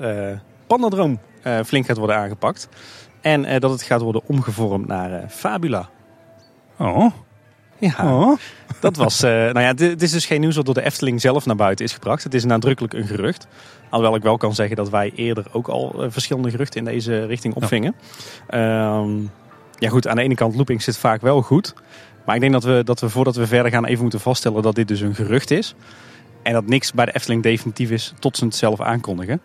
Pandadroom 0.67 1.19
flink 1.65 1.87
gaat 1.87 1.97
worden 1.97 2.17
aangepakt. 2.17 2.69
En 3.27 3.45
eh, 3.45 3.61
dat 3.61 3.71
het 3.71 3.83
gaat 3.83 4.01
worden 4.01 4.23
omgevormd 4.27 4.87
naar 4.87 5.13
eh, 5.13 5.29
Fabula. 5.29 5.89
Oh. 6.79 7.13
Ja, 7.79 7.95
oh. 8.03 8.39
dat 8.81 8.97
was... 8.97 9.23
eh, 9.23 9.31
nou 9.31 9.61
ja, 9.61 9.73
dit, 9.73 9.91
dit 9.91 10.03
is 10.03 10.11
dus 10.11 10.27
geen 10.27 10.41
nieuws 10.41 10.57
wat 10.57 10.65
door 10.65 10.75
de 10.75 10.85
Efteling 10.85 11.21
zelf 11.21 11.47
naar 11.47 11.57
buiten 11.57 11.85
is 11.85 11.93
gebracht. 11.93 12.25
Het 12.25 12.35
is 12.35 12.45
nadrukkelijk 12.45 12.95
een 12.95 13.07
gerucht. 13.07 13.47
Alhoewel 13.91 14.17
ik 14.17 14.23
wel 14.23 14.37
kan 14.37 14.55
zeggen 14.55 14.77
dat 14.77 14.91
wij 14.91 15.13
eerder 15.15 15.47
ook 15.53 15.69
al 15.69 16.05
verschillende 16.09 16.51
geruchten 16.51 16.79
in 16.79 16.85
deze 16.85 17.25
richting 17.25 17.55
opvingen. 17.55 17.95
Ehm, 18.47 19.11
ja 19.79 19.89
goed, 19.89 20.09
aan 20.09 20.17
de 20.17 20.23
ene 20.23 20.35
kant 20.35 20.55
Loopings 20.55 20.85
zit 20.85 20.99
vaak 20.99 21.21
wel 21.21 21.43
goed. 21.43 21.75
Maar 22.25 22.35
ik 22.35 22.41
denk 22.41 22.53
dat 22.53 22.65
we, 22.65 22.83
dat 22.85 23.01
we 23.01 23.09
voordat 23.09 23.37
we 23.37 23.47
verder 23.47 23.73
gaan 23.73 23.85
even 23.85 24.03
moeten 24.03 24.21
vaststellen 24.21 24.63
dat 24.63 24.75
dit 24.75 24.89
dus 24.89 25.01
een 25.01 25.15
gerucht 25.15 25.51
is. 25.51 25.75
En 26.43 26.53
dat 26.53 26.67
niks 26.67 26.93
bij 26.93 27.05
de 27.05 27.15
Efteling 27.15 27.43
definitief 27.43 27.91
is 27.91 28.15
tot 28.19 28.37
ze 28.37 28.45
het 28.45 28.57
zelf 28.57 28.81
aankondigen. 28.81 29.41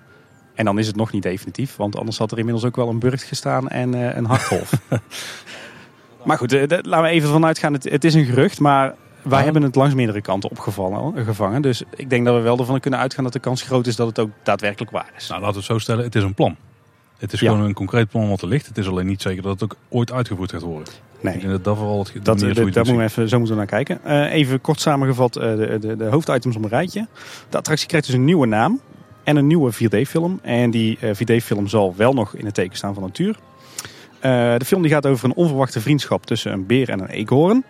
En 0.61 0.67
dan 0.67 0.79
is 0.79 0.87
het 0.87 0.95
nog 0.95 1.11
niet 1.11 1.23
definitief, 1.23 1.75
want 1.75 1.97
anders 1.97 2.17
had 2.17 2.31
er 2.31 2.37
inmiddels 2.37 2.65
ook 2.65 2.75
wel 2.75 2.89
een 2.89 2.99
burcht 2.99 3.23
gestaan 3.23 3.67
en 3.67 3.93
eh, 3.93 4.15
een 4.15 4.25
hartgolf. 4.25 4.71
maar 6.25 6.37
goed, 6.37 6.53
eh, 6.53 6.67
de- 6.67 6.79
laten 6.87 7.05
we 7.05 7.09
even 7.11 7.29
vanuit 7.29 7.59
gaan. 7.59 7.73
Het, 7.73 7.83
het 7.83 8.03
is 8.03 8.13
een 8.13 8.25
gerucht, 8.25 8.59
maar 8.59 8.95
wij 9.21 9.37
Ja. 9.37 9.43
hebben 9.43 9.61
het 9.61 9.75
langs 9.75 9.93
meerdere 9.93 10.21
kanten 10.21 10.49
opgevallen, 10.49 11.15
eh, 11.15 11.25
gevangen. 11.25 11.61
Dus 11.61 11.83
ik 11.95 12.09
denk 12.09 12.25
dat 12.25 12.35
we 12.35 12.41
wel 12.41 12.57
ervan 12.57 12.79
kunnen 12.79 12.99
uitgaan 12.99 13.23
dat 13.23 13.33
de 13.33 13.39
kans 13.39 13.61
groot 13.61 13.87
is 13.87 13.95
dat 13.95 14.07
het 14.07 14.19
ook 14.19 14.29
daadwerkelijk 14.43 14.91
waar 14.91 15.11
is. 15.17 15.27
Nou, 15.27 15.39
laten 15.41 15.53
we 15.53 15.59
het 15.61 15.71
zo 15.71 15.77
stellen. 15.77 16.03
Het 16.03 16.15
is 16.15 16.23
een 16.23 16.33
plan. 16.33 16.55
Het 17.17 17.33
is 17.33 17.39
Ja. 17.39 17.49
gewoon 17.51 17.65
een 17.65 17.73
concreet 17.73 18.09
plan 18.09 18.29
wat 18.29 18.41
er 18.41 18.47
ligt. 18.47 18.65
Het 18.67 18.77
is 18.77 18.87
alleen 18.87 19.05
niet 19.07 19.21
zeker 19.21 19.41
dat 19.41 19.51
het 19.51 19.63
ook 19.63 19.75
ooit 19.89 20.11
uitgevoerd 20.11 20.51
gaat 20.51 20.61
worden. 20.61 20.93
Ik 21.17 21.23
nee. 21.23 21.37
denk 21.37 21.51
dat 21.51 21.63
dat 21.63 21.77
vooral 21.77 21.99
het 21.99 22.11
Dat, 22.13 22.23
dat, 22.25 22.41
het 22.41 22.59
moeten 22.61 22.97
we 22.97 23.03
even, 23.03 23.29
zo 23.29 23.37
moeten 23.37 23.55
we 23.55 23.61
naar 23.61 23.69
kijken. 23.85 24.03
Eh, 24.03 24.33
even 24.33 24.61
kort 24.61 24.79
samengevat 24.81 25.35
eh, 25.35 25.55
de, 25.55 25.77
de, 25.79 25.95
de 25.95 26.05
hoofditems 26.05 26.55
op 26.55 26.63
een 26.63 26.69
rijtje. 26.69 27.07
De 27.49 27.57
attractie 27.57 27.87
krijgt 27.87 28.05
dus 28.05 28.15
een 28.15 28.25
nieuwe 28.25 28.47
naam 28.47 28.79
en 29.23 29.35
een 29.35 29.47
nieuwe 29.47 29.71
4D-film. 29.73 30.39
En 30.41 30.71
die 30.71 30.97
eh, 31.01 31.09
4D-film 31.15 31.67
zal 31.67 31.93
wel 31.97 32.13
nog 32.13 32.35
in 32.35 32.45
het 32.45 32.53
teken 32.53 32.77
staan 32.77 32.93
van 32.93 33.03
natuur. 33.03 33.35
Eh, 34.19 34.31
de 34.57 34.65
film 34.65 34.81
die 34.81 34.91
gaat 34.91 35.05
over 35.05 35.25
een 35.25 35.35
onverwachte 35.35 35.81
vriendschap 35.81 36.25
tussen 36.25 36.51
een 36.51 36.65
beer 36.65 36.89
en 36.89 36.99
een 36.99 37.09
eekhoorn. 37.09 37.63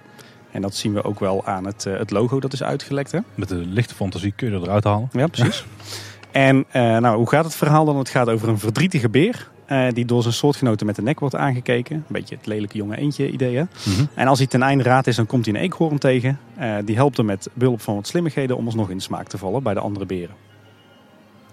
En 0.52 0.62
dat 0.62 0.76
zien 0.76 0.94
we 0.94 1.04
ook 1.04 1.20
wel 1.20 1.46
aan 1.46 1.66
het, 1.66 1.86
eh, 1.86 1.98
het 1.98 2.12
logo 2.12 2.40
dat 2.40 2.54
is 2.54 2.64
uitgelekt. 2.64 3.12
Hè? 3.12 3.20
Met 3.36 3.50
de 3.50 3.56
lichte 3.56 3.96
fantasie 3.96 4.34
kun 4.36 4.50
je 4.50 4.56
er 4.56 4.62
eruit 4.62 4.84
halen. 4.84 5.10
Ja, 5.12 5.28
precies. 5.28 5.66
En 6.32 6.66
eh, 6.72 6.98
nou, 6.98 7.18
hoe 7.18 7.30
gaat 7.30 7.46
het 7.46 7.56
verhaal 7.56 7.86
dan? 7.86 7.98
Het 7.98 8.10
gaat 8.10 8.30
over 8.30 8.50
een 8.50 8.60
verdrietige 8.60 9.10
beer. 9.10 9.50
eh, 9.66 9.88
die 9.94 10.06
door 10.06 10.22
zijn 10.22 10.34
soortgenoten 10.34 10.86
met 10.86 10.96
de 10.96 11.02
nek 11.02 11.20
wordt 11.20 11.36
aangekeken. 11.36 11.96
Een 11.96 12.04
beetje 12.08 12.36
het 12.36 12.46
lelijke 12.46 12.78
jonge 12.78 12.98
eentje 12.98 13.32
idee. 13.32 13.56
Hè? 13.56 13.64
Mhm. 13.64 14.06
En 14.14 14.28
als 14.28 14.38
hij 14.38 14.48
ten 14.48 14.62
einde 14.62 14.84
raad 14.84 15.08
is, 15.08 15.16
dan 15.16 15.26
komt 15.26 15.46
hij 15.46 15.56
een 15.56 15.62
eekhoorn 15.62 15.98
tegen. 15.98 16.40
Eh, 16.58 16.76
die 16.86 16.96
helpt 16.96 17.18
hem 17.18 17.26
met 17.26 17.50
behulp 17.54 17.82
van 17.82 17.96
wat 17.96 18.08
slimmigheden 18.08 18.58
om 18.58 18.66
alsnog 18.66 18.90
in 18.90 18.98
de 18.98 19.04
smaak 19.04 19.28
te 19.28 19.38
vallen 19.38 19.64
bij 19.64 19.74
de 19.74 19.80
andere 19.80 20.06
beren. 20.06 20.36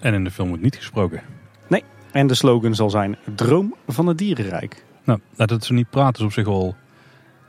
En 0.01 0.15
in 0.15 0.25
de 0.25 0.31
film 0.31 0.49
wordt 0.49 0.63
niet 0.63 0.77
gesproken. 0.77 1.23
En 2.13 2.27
de 2.27 2.35
slogan 2.35 2.75
zal 2.75 2.91
zijn: 2.91 3.17
Droom 3.35 3.75
van 3.87 4.07
het 4.07 4.19
dierenrijk. 4.19 4.85
Nou, 5.05 5.21
dat 5.37 5.65
ze 5.65 5.73
niet 5.73 5.91
praten 5.91 6.21
is 6.21 6.27
op 6.27 6.33
zich 6.33 6.47
wel, 6.47 6.75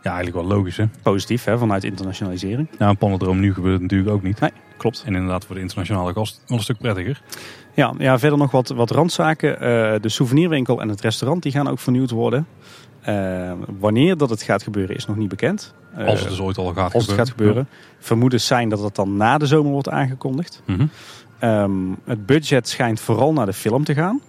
ja, 0.01 0.13
eigenlijk 0.13 0.47
wel 0.47 0.57
logisch. 0.57 0.77
Hè? 0.77 0.85
Positief 1.01 1.43
hè, 1.43 1.57
vanuit 1.57 1.83
internationalisering. 1.83 2.67
Nou, 2.77 2.91
een 2.91 2.97
Panadroom 2.97 3.39
nu 3.39 3.53
gebeurt 3.53 3.73
het 3.73 3.81
natuurlijk 3.81 4.11
ook 4.11 4.23
niet. 4.23 4.39
Nee, 4.39 4.51
klopt. 4.77 5.03
En 5.05 5.15
inderdaad 5.15 5.45
voor 5.45 5.55
de 5.55 5.61
internationale 5.61 6.13
gast 6.13 6.41
wel 6.47 6.57
een 6.57 6.63
stuk 6.63 6.77
prettiger. 6.77 7.21
Ja, 7.73 7.93
ja 7.97 8.19
verder 8.19 8.37
nog 8.37 8.51
wat, 8.51 8.67
wat 8.67 8.91
randzaken. 8.91 9.53
Uh, 9.53 9.59
de 10.01 10.09
souvenirwinkel 10.09 10.81
en 10.81 10.89
het 10.89 11.01
restaurant 11.01 11.43
die 11.43 11.51
gaan 11.51 11.67
ook 11.67 11.79
vernieuwd 11.79 12.11
worden. 12.11 12.47
Uh, 13.07 13.51
wanneer 13.79 14.17
dat 14.17 14.29
het 14.29 14.41
gaat 14.41 14.63
gebeuren 14.63 14.95
is 14.95 15.05
nog 15.05 15.15
niet 15.15 15.29
bekend. 15.29 15.73
Uh, 15.97 16.07
als 16.07 16.19
het 16.19 16.29
dus 16.29 16.39
ooit 16.39 16.57
al 16.57 16.73
gaat 16.73 16.93
als 16.93 17.03
gebeuren. 17.03 17.07
het 17.07 17.17
gaat 17.17 17.29
gebeuren. 17.29 17.67
Vermoedens 17.99 18.45
zijn 18.45 18.69
dat 18.69 18.79
het 18.79 18.95
dan 18.95 19.17
na 19.17 19.37
de 19.37 19.45
zomer 19.45 19.71
wordt 19.71 19.89
aangekondigd. 19.89 20.61
Mm 20.65 20.75
-hmm. 20.75 20.89
Um, 21.43 21.97
het 22.03 22.25
budget 22.25 22.67
schijnt 22.67 22.99
vooral 22.99 23.33
naar 23.33 23.45
de 23.45 23.53
film 23.53 23.83
te 23.83 23.93
gaan. 23.93 24.21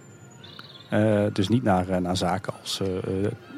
Uh, 0.93 1.23
dus 1.33 1.47
niet 1.47 1.63
naar, 1.63 2.01
naar 2.01 2.17
zaken 2.17 2.53
als 2.61 2.81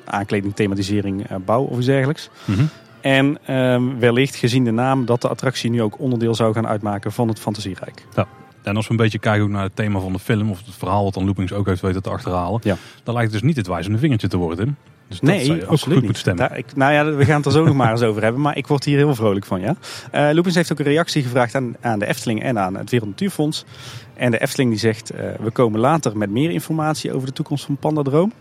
aankleding, 0.05 0.55
thematisering, 0.55 1.27
bouw 1.45 1.63
of 1.63 1.77
iets 1.77 1.85
dergelijks. 1.85 2.29
Mm 2.45 2.55
-hmm. 2.55 2.69
En 3.01 3.55
um, 3.55 3.99
wellicht 3.99 4.35
gezien 4.35 4.63
de 4.63 4.71
naam 4.71 5.05
dat 5.05 5.21
de 5.21 5.27
attractie 5.27 5.69
nu 5.69 5.81
ook 5.81 5.99
onderdeel 5.99 6.35
zou 6.35 6.53
gaan 6.53 6.67
uitmaken 6.67 7.11
van 7.11 7.27
het 7.27 7.39
Fantasierijk. 7.39 8.05
Ja. 8.15 8.27
En 8.61 8.75
als 8.75 8.85
we 8.85 8.91
een 8.91 8.97
beetje 8.97 9.19
kijken 9.19 9.51
naar 9.51 9.63
het 9.63 9.75
thema 9.75 9.99
van 9.99 10.13
de 10.13 10.19
film, 10.19 10.49
of 10.49 10.65
het 10.65 10.75
verhaal 10.75 11.03
wat 11.03 11.13
dan 11.13 11.25
Loopings 11.25 11.53
ook 11.53 11.65
heeft 11.65 11.81
weten 11.81 12.01
te 12.01 12.09
achterhalen, 12.09 12.59
ja. 12.63 12.77
dan 13.03 13.13
lijkt 13.13 13.31
het 13.31 13.41
dus 13.41 13.49
niet 13.49 13.57
het 13.57 13.67
wijzende 13.67 13.97
vingertje 13.97 14.27
te 14.27 14.37
worden. 14.37 14.77
Dus 15.07 15.19
dat 15.19 15.29
nee, 15.29 15.45
zou 15.45 15.57
je 15.57 15.63
ook 15.63 15.69
absoluut 15.69 15.97
goed 15.97 16.07
niet. 16.07 16.17
stemmen. 16.17 16.47
Daar, 16.47 16.57
ik, 16.57 16.65
nou 16.75 16.93
ja, 16.93 17.05
we 17.13 17.25
gaan 17.25 17.35
het 17.35 17.45
er 17.45 17.51
zo 17.51 17.65
nog 17.65 17.75
maar 17.83 17.91
eens 17.91 18.01
over 18.01 18.23
hebben, 18.23 18.41
maar 18.41 18.57
ik 18.57 18.67
word 18.67 18.83
hier 18.83 18.97
heel 18.97 19.15
vrolijk 19.15 19.45
van. 19.45 19.61
Ja. 19.61 19.75
Uh, 20.13 20.33
Loopings 20.33 20.55
heeft 20.55 20.71
ook 20.71 20.79
een 20.79 20.85
reactie 20.85 21.23
gevraagd 21.23 21.55
aan, 21.55 21.75
aan 21.81 21.99
de 21.99 22.05
Efteling 22.05 22.43
en 22.43 22.59
aan 22.59 22.75
het 22.77 22.89
Wereld 22.89 23.09
Natuurfonds. 23.09 23.65
En 24.13 24.31
de 24.31 24.39
Efteling 24.39 24.69
die 24.69 24.79
zegt, 24.79 25.13
uh, 25.13 25.19
we 25.39 25.51
komen 25.51 25.79
later 25.79 26.17
met 26.17 26.29
meer 26.29 26.49
informatie 26.51 27.13
over 27.13 27.27
de 27.27 27.33
toekomst 27.33 27.65
van 27.65 27.77
Pandadroom. 27.77 28.33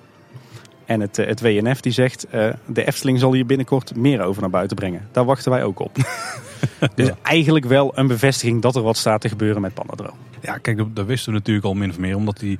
En 0.84 1.00
het, 1.00 1.18
uh, 1.18 1.26
het 1.26 1.40
WNF 1.40 1.80
die 1.80 1.92
zegt, 1.92 2.26
de 2.66 2.84
Efteling 2.84 3.18
zal 3.18 3.32
hier 3.32 3.46
binnenkort 3.46 3.96
meer 3.96 4.22
over 4.22 4.40
naar 4.40 4.50
buiten 4.50 4.76
brengen. 4.76 5.08
Daar 5.12 5.24
wachten 5.24 5.50
wij 5.50 5.64
ook 5.64 5.78
op. 5.80 5.96
dus 6.94 7.06
Ja. 7.06 7.16
eigenlijk 7.22 7.64
wel 7.64 7.92
een 7.94 8.06
bevestiging 8.06 8.62
dat 8.62 8.76
er 8.76 8.82
wat 8.82 8.96
staat 8.96 9.20
te 9.20 9.28
gebeuren 9.28 9.60
met 9.62 9.74
Pandadroom. 9.74 10.16
Ja, 10.40 10.58
kijk, 10.58 10.76
dat, 10.76 10.96
dat 10.96 11.06
wisten 11.06 11.32
we 11.32 11.38
natuurlijk 11.38 11.66
al 11.66 11.74
min 11.74 11.90
of 11.90 11.98
meer, 11.98 12.16
omdat 12.16 12.38
die, 12.38 12.58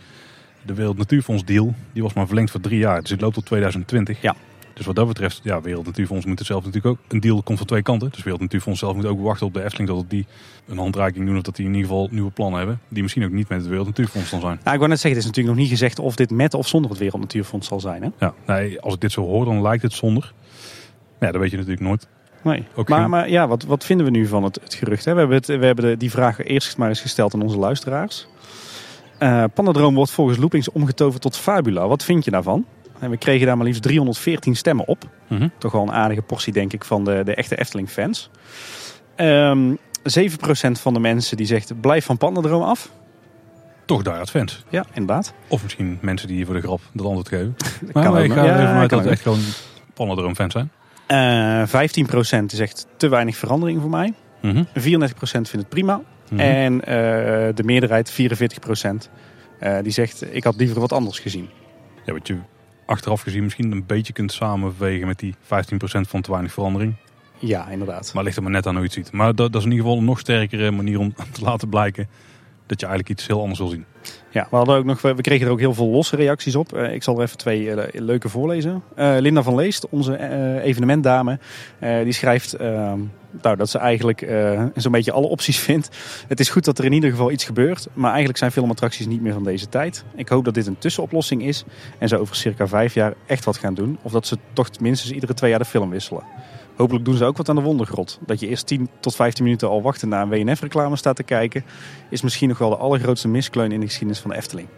de 0.67 0.75
Wereld 0.75 0.97
Natuurfonds 0.99 1.45
deal, 1.45 1.75
die 1.93 2.03
was 2.03 2.13
maar 2.13 2.27
verlengd 2.27 2.51
voor 2.51 2.61
drie 2.61 2.79
jaar. 2.79 3.01
Dus 3.01 3.11
het 3.11 3.21
loopt 3.21 3.35
tot 3.35 3.47
2020. 3.47 4.21
Ja. 4.23 4.35
Dus 4.75 4.87
wat 4.87 4.95
dat 4.97 5.07
betreft, 5.07 5.41
ja, 5.43 5.61
Wereld 5.61 5.87
Natuurfonds 5.87 6.27
moet 6.27 6.39
het 6.39 6.47
zelf 6.47 6.65
natuurlijk 6.65 6.95
ook, 6.95 7.13
een 7.13 7.21
deal 7.21 7.43
komt 7.43 7.59
van 7.59 7.67
twee 7.67 7.83
kanten. 7.83 8.11
Dus 8.11 8.23
Wereld 8.23 8.41
Natuurfonds 8.43 8.81
zelf 8.81 8.95
moet 8.95 9.05
ook 9.07 9.21
wachten 9.21 9.47
op 9.47 9.55
de 9.55 9.63
Efteling 9.65 9.89
dat 9.89 10.05
die 10.11 10.27
een 10.69 10.79
handreiking 10.79 11.27
doen 11.27 11.37
of 11.37 11.43
dat 11.43 11.57
die 11.57 11.67
in 11.67 11.75
ieder 11.75 11.89
geval 11.89 12.09
nieuwe 12.11 12.31
plannen 12.31 12.59
hebben. 12.59 12.81
Die 12.89 13.03
misschien 13.03 13.25
ook 13.25 13.31
niet 13.31 13.49
met 13.49 13.59
het 13.59 13.69
Wereld 13.69 13.87
Natuurfonds 13.87 14.31
dan 14.31 14.41
zijn. 14.41 14.59
Nou, 14.63 14.73
ik 14.73 14.79
wou 14.79 14.89
net 14.89 15.01
zeggen, 15.01 15.11
het 15.11 15.19
is 15.21 15.27
natuurlijk 15.27 15.55
nog 15.57 15.65
niet 15.65 15.73
gezegd 15.79 15.99
of 15.99 16.17
dit 16.17 16.31
met 16.31 16.55
of 16.55 16.69
zonder 16.69 16.91
het 16.91 16.99
Wereld 16.99 17.21
Natuurfonds 17.21 17.69
zal 17.69 17.81
zijn. 17.81 18.03
Hè? 18.03 18.09
Ja, 18.19 18.35
nee, 18.47 18.81
als 18.81 18.95
ik 18.95 19.01
dit 19.01 19.13
zo 19.13 19.23
hoor, 19.25 19.45
dan 19.45 19.63
lijkt 19.63 19.83
het 19.83 19.93
zonder. 19.93 20.33
Ja, 21.21 21.31
dat 21.33 21.41
weet 21.41 21.51
je 21.51 21.57
natuurlijk 21.57 21.83
nooit. 21.83 22.09
Nee. 22.43 22.65
Ook 22.75 22.89
maar, 22.89 23.01
geen- 23.01 23.11
maar 23.11 23.29
ja, 23.31 23.49
wat, 23.49 23.63
wat 23.65 23.85
vinden 23.85 24.07
we 24.07 24.13
nu 24.13 24.27
van 24.27 24.45
het, 24.45 24.59
het 24.63 24.75
gerucht? 24.75 25.05
Hè? 25.05 25.13
We 25.13 25.19
hebben, 25.19 25.37
het, 25.37 25.47
we 25.47 25.65
hebben 25.67 25.85
de, 25.85 25.97
die 25.97 26.11
vraag 26.11 26.45
eerst 26.45 26.77
maar 26.77 26.89
eens 26.89 27.01
gesteld 27.01 27.35
aan 27.35 27.43
onze 27.43 27.59
luisteraars. 27.59 28.27
Eh 29.23 29.45
Pandadroom 29.55 29.95
wordt 29.95 30.11
volgens 30.11 30.39
Loopings 30.39 30.71
omgetoverd 30.71 31.23
tot 31.23 31.37
Fabula. 31.37 31.89
Wat 31.89 32.05
vind 32.05 32.25
je 32.25 32.31
daarvan? 32.31 32.67
En 32.99 33.11
we 33.11 33.17
kregen 33.17 33.47
daar 33.47 33.57
maar 33.57 33.67
liefst 33.67 33.83
314 33.83 34.57
stemmen 34.57 34.89
op. 34.89 35.09
Mhm. 35.29 35.49
Toch 35.59 35.73
wel 35.73 35.83
een 35.83 35.93
aardige 35.93 36.23
portie, 36.23 36.53
denk 36.53 36.73
ik, 36.73 36.85
van 36.85 37.05
de, 37.05 37.23
de 37.25 37.35
echte 37.35 37.57
Efteling-fans. 37.57 38.31
Ehm 39.17 39.75
7% 40.03 40.73
van 40.73 40.95
de 40.95 41.01
mensen 41.01 41.37
die 41.37 41.47
zegt 41.47 41.81
blijf 41.81 42.05
van 42.05 42.17
Pandadroom 42.17 42.63
af. 42.63 42.91
Toch 43.85 44.03
daar 44.03 44.27
fans. 44.27 44.65
Ja, 44.69 44.85
inderdaad. 44.93 45.33
Of 45.49 45.63
misschien 45.63 45.99
mensen 46.01 46.29
die 46.29 46.37
hier 46.37 46.47
voor 46.47 46.55
de 46.55 46.61
grap 46.61 46.81
dat 46.93 47.07
antwoord 47.07 47.29
geven. 47.29 47.57
Dat 47.81 47.93
Maar, 47.93 48.05
kan 48.05 48.23
ik 48.23 48.33
ga 48.33 48.45
Ja, 48.45 48.67
vanuit 48.67 48.91
dat 48.91 48.99
het 49.01 49.09
echt 49.09 49.23
gewoon 49.23 49.41
Panadroom 49.95 50.35
fans 50.35 50.53
zijn. 50.53 50.71
Eh 51.07 52.43
15% 52.43 52.45
zegt 52.47 52.87
te 52.97 53.09
weinig 53.09 53.37
verandering 53.37 53.81
voor 53.81 53.91
mij. 53.91 54.15
Mhm. 54.41 54.65
34% 54.79 54.81
vindt 55.23 55.51
het 55.53 55.69
prima. 55.69 56.01
Mhm. 56.33 56.41
En 56.41 56.85
eh, 56.85 56.95
de 57.55 57.63
meerderheid, 57.65 58.11
44%, 58.11 59.11
eh, 59.59 59.79
die 59.83 59.93
zegt 59.93 60.35
ik 60.35 60.45
had 60.45 60.57
liever 60.57 60.81
wat 60.81 60.93
anders 60.93 61.19
gezien. 61.19 61.49
Ja, 62.05 62.13
wat 62.13 62.27
je 62.27 62.39
achteraf 62.87 63.21
gezien 63.21 63.43
misschien 63.43 63.73
een 63.73 63.87
beetje 63.87 64.13
kunt 64.13 64.33
samenwegen 64.33 65.07
met 65.07 65.19
die 65.19 65.35
15% 65.41 66.09
van 66.09 66.21
te 66.21 66.31
weinig 66.31 66.53
verandering. 66.53 66.95
Ja, 67.39 67.69
inderdaad. 67.69 68.15
Maar 68.15 68.25
ligt 68.25 68.37
er 68.37 68.43
maar 68.43 68.53
net 68.53 68.67
aan 68.67 68.73
hoe 68.77 68.83
je 68.83 68.89
het 68.89 68.97
ziet. 68.97 69.13
Maar 69.13 69.35
dat, 69.35 69.53
dat 69.53 69.61
is 69.61 69.65
in 69.67 69.71
ieder 69.71 69.85
geval 69.85 70.01
een 70.01 70.07
nog 70.07 70.19
sterkere 70.19 70.71
manier 70.71 70.99
om 70.99 71.15
te 71.33 71.43
laten 71.43 71.69
blijken 71.69 72.09
dat 72.67 72.81
je 72.81 72.87
eigenlijk 72.87 73.19
iets 73.19 73.27
heel 73.27 73.41
anders 73.41 73.59
wil 73.59 73.69
zien. 73.69 73.85
Ja, 74.31 74.47
we, 74.51 74.57
hadden 74.57 74.77
ook 74.77 74.85
nog, 74.85 75.01
we 75.01 75.21
kregen 75.21 75.47
er 75.47 75.53
ook 75.53 75.59
heel 75.59 75.75
veel 75.75 75.87
losse 75.87 76.17
reacties 76.17 76.55
op. 76.57 76.73
Eh, 76.73 76.95
ik 76.95 77.03
zal 77.03 77.17
er 77.17 77.23
even 77.23 77.39
twee 77.39 77.71
eh, 77.75 78.01
leuke 78.01 78.29
voorlezen. 78.29 78.83
Eh, 78.95 79.17
Linda 79.19 79.43
van 79.43 79.55
Leest, 79.55 79.89
onze 79.89 80.19
evenementdame, 80.63 81.39
die 81.81 82.13
schrijft 82.13 82.53
eh, 82.53 82.93
nou, 83.43 83.57
dat 83.57 83.71
ze 83.71 83.79
eigenlijk 83.79 84.27
zo'n 84.75 84.93
beetje 84.93 85.13
alle 85.13 85.27
opties 85.27 85.59
vindt. 85.69 85.89
Het 86.29 86.41
is 86.41 86.51
goed 86.51 86.65
dat 86.65 86.79
er 86.79 86.85
in 86.85 86.93
ieder 86.93 87.11
geval 87.11 87.31
iets 87.31 87.45
gebeurt, 87.45 87.89
maar 87.93 88.09
eigenlijk 88.09 88.39
zijn 88.39 88.53
filmattracties 88.53 89.07
niet 89.07 89.21
meer 89.21 89.33
van 89.33 89.45
deze 89.45 89.69
tijd. 89.69 90.05
Ik 90.15 90.29
hoop 90.29 90.45
dat 90.45 90.55
dit 90.55 90.67
een 90.67 90.79
tussenoplossing 90.79 91.43
is 91.43 91.65
en 91.99 92.09
ze 92.09 92.19
over 92.19 92.37
circa 92.37 92.67
vijf 92.67 92.95
jaar 92.95 93.15
echt 93.27 93.45
wat 93.45 93.57
gaan 93.57 93.75
doen. 93.75 93.99
Of 94.03 94.13
dat 94.13 94.27
ze 94.27 94.39
toch 94.53 94.69
minstens 94.81 95.13
iedere 95.13 95.35
twee 95.35 95.51
jaar 95.51 95.59
de 95.59 95.65
film 95.65 95.91
wisselen. 95.91 96.23
Hopelijk 96.77 97.05
doen 97.05 97.17
ze 97.17 97.25
ook 97.25 97.37
wat 97.37 97.49
aan 97.49 97.57
de 97.57 97.63
wondergrot. 97.63 98.19
Dat 98.27 98.41
je 98.41 98.49
eerst 98.49 98.67
10 98.67 98.89
tot 99.01 99.15
15 99.15 99.45
minuten 99.45 99.69
al 99.69 99.83
wachten 99.83 100.09
naar 100.09 100.23
een 100.23 100.29
WNF-reclame 100.29 100.97
staat 100.97 101.17
te 101.17 101.23
kijken, 101.23 101.65
is 102.11 102.23
misschien 102.23 102.49
nog 102.49 102.59
wel 102.59 102.71
de 102.71 102.77
allergrootste 102.77 103.29
miskleun 103.29 103.73
in 103.73 103.81
de 103.81 103.87
geschiedenis 103.87 104.21
van 104.21 104.31
de 104.31 104.37
Efteling. 104.37 104.69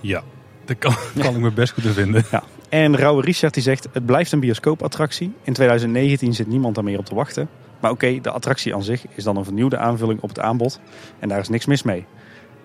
Ja, 0.00 0.22
dat 0.64 0.78
kan, 0.78 0.94
kan 1.22 1.34
ik 1.34 1.40
me 1.40 1.50
best 1.50 1.72
goed 1.72 1.84
in 1.84 1.92
vinden. 1.92 2.24
Ja. 2.30 2.42
En 2.68 2.96
Rauwe 2.96 3.22
Richard 3.22 3.54
die 3.54 3.62
zegt, 3.62 3.88
het 3.92 4.06
blijft 4.06 4.32
een 4.32 4.40
bioscoopattractie. 4.40 5.32
In 5.42 5.52
2019 5.52 6.34
zit 6.34 6.46
niemand 6.46 6.74
daar 6.74 6.84
meer 6.84 6.98
op 6.98 7.04
te 7.04 7.14
wachten. 7.14 7.48
Maar 7.80 7.90
oké, 7.90 8.20
de 8.20 8.30
attractie 8.30 8.74
aan 8.74 8.82
zich 8.82 9.06
is 9.14 9.24
dan 9.24 9.36
een 9.36 9.44
vernieuwde 9.44 9.76
aanvulling 9.76 10.20
op 10.20 10.28
het 10.28 10.40
aanbod. 10.40 10.80
En 11.18 11.28
daar 11.28 11.38
is 11.38 11.48
niks 11.48 11.66
mis 11.66 11.82
mee. 11.82 12.06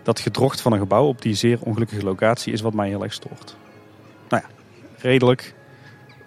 Dat 0.03 0.19
gedrocht 0.19 0.61
van 0.61 0.71
een 0.71 0.79
gebouw 0.79 1.07
op 1.07 1.21
die 1.21 1.33
zeer 1.33 1.59
ongelukkige 1.61 2.03
locatie 2.03 2.53
is 2.53 2.61
wat 2.61 2.73
mij 2.73 2.87
heel 2.87 3.03
erg 3.03 3.13
stoort. 3.13 3.55
Nou 4.29 4.43
ja, 4.43 4.55
redelijk 4.97 5.55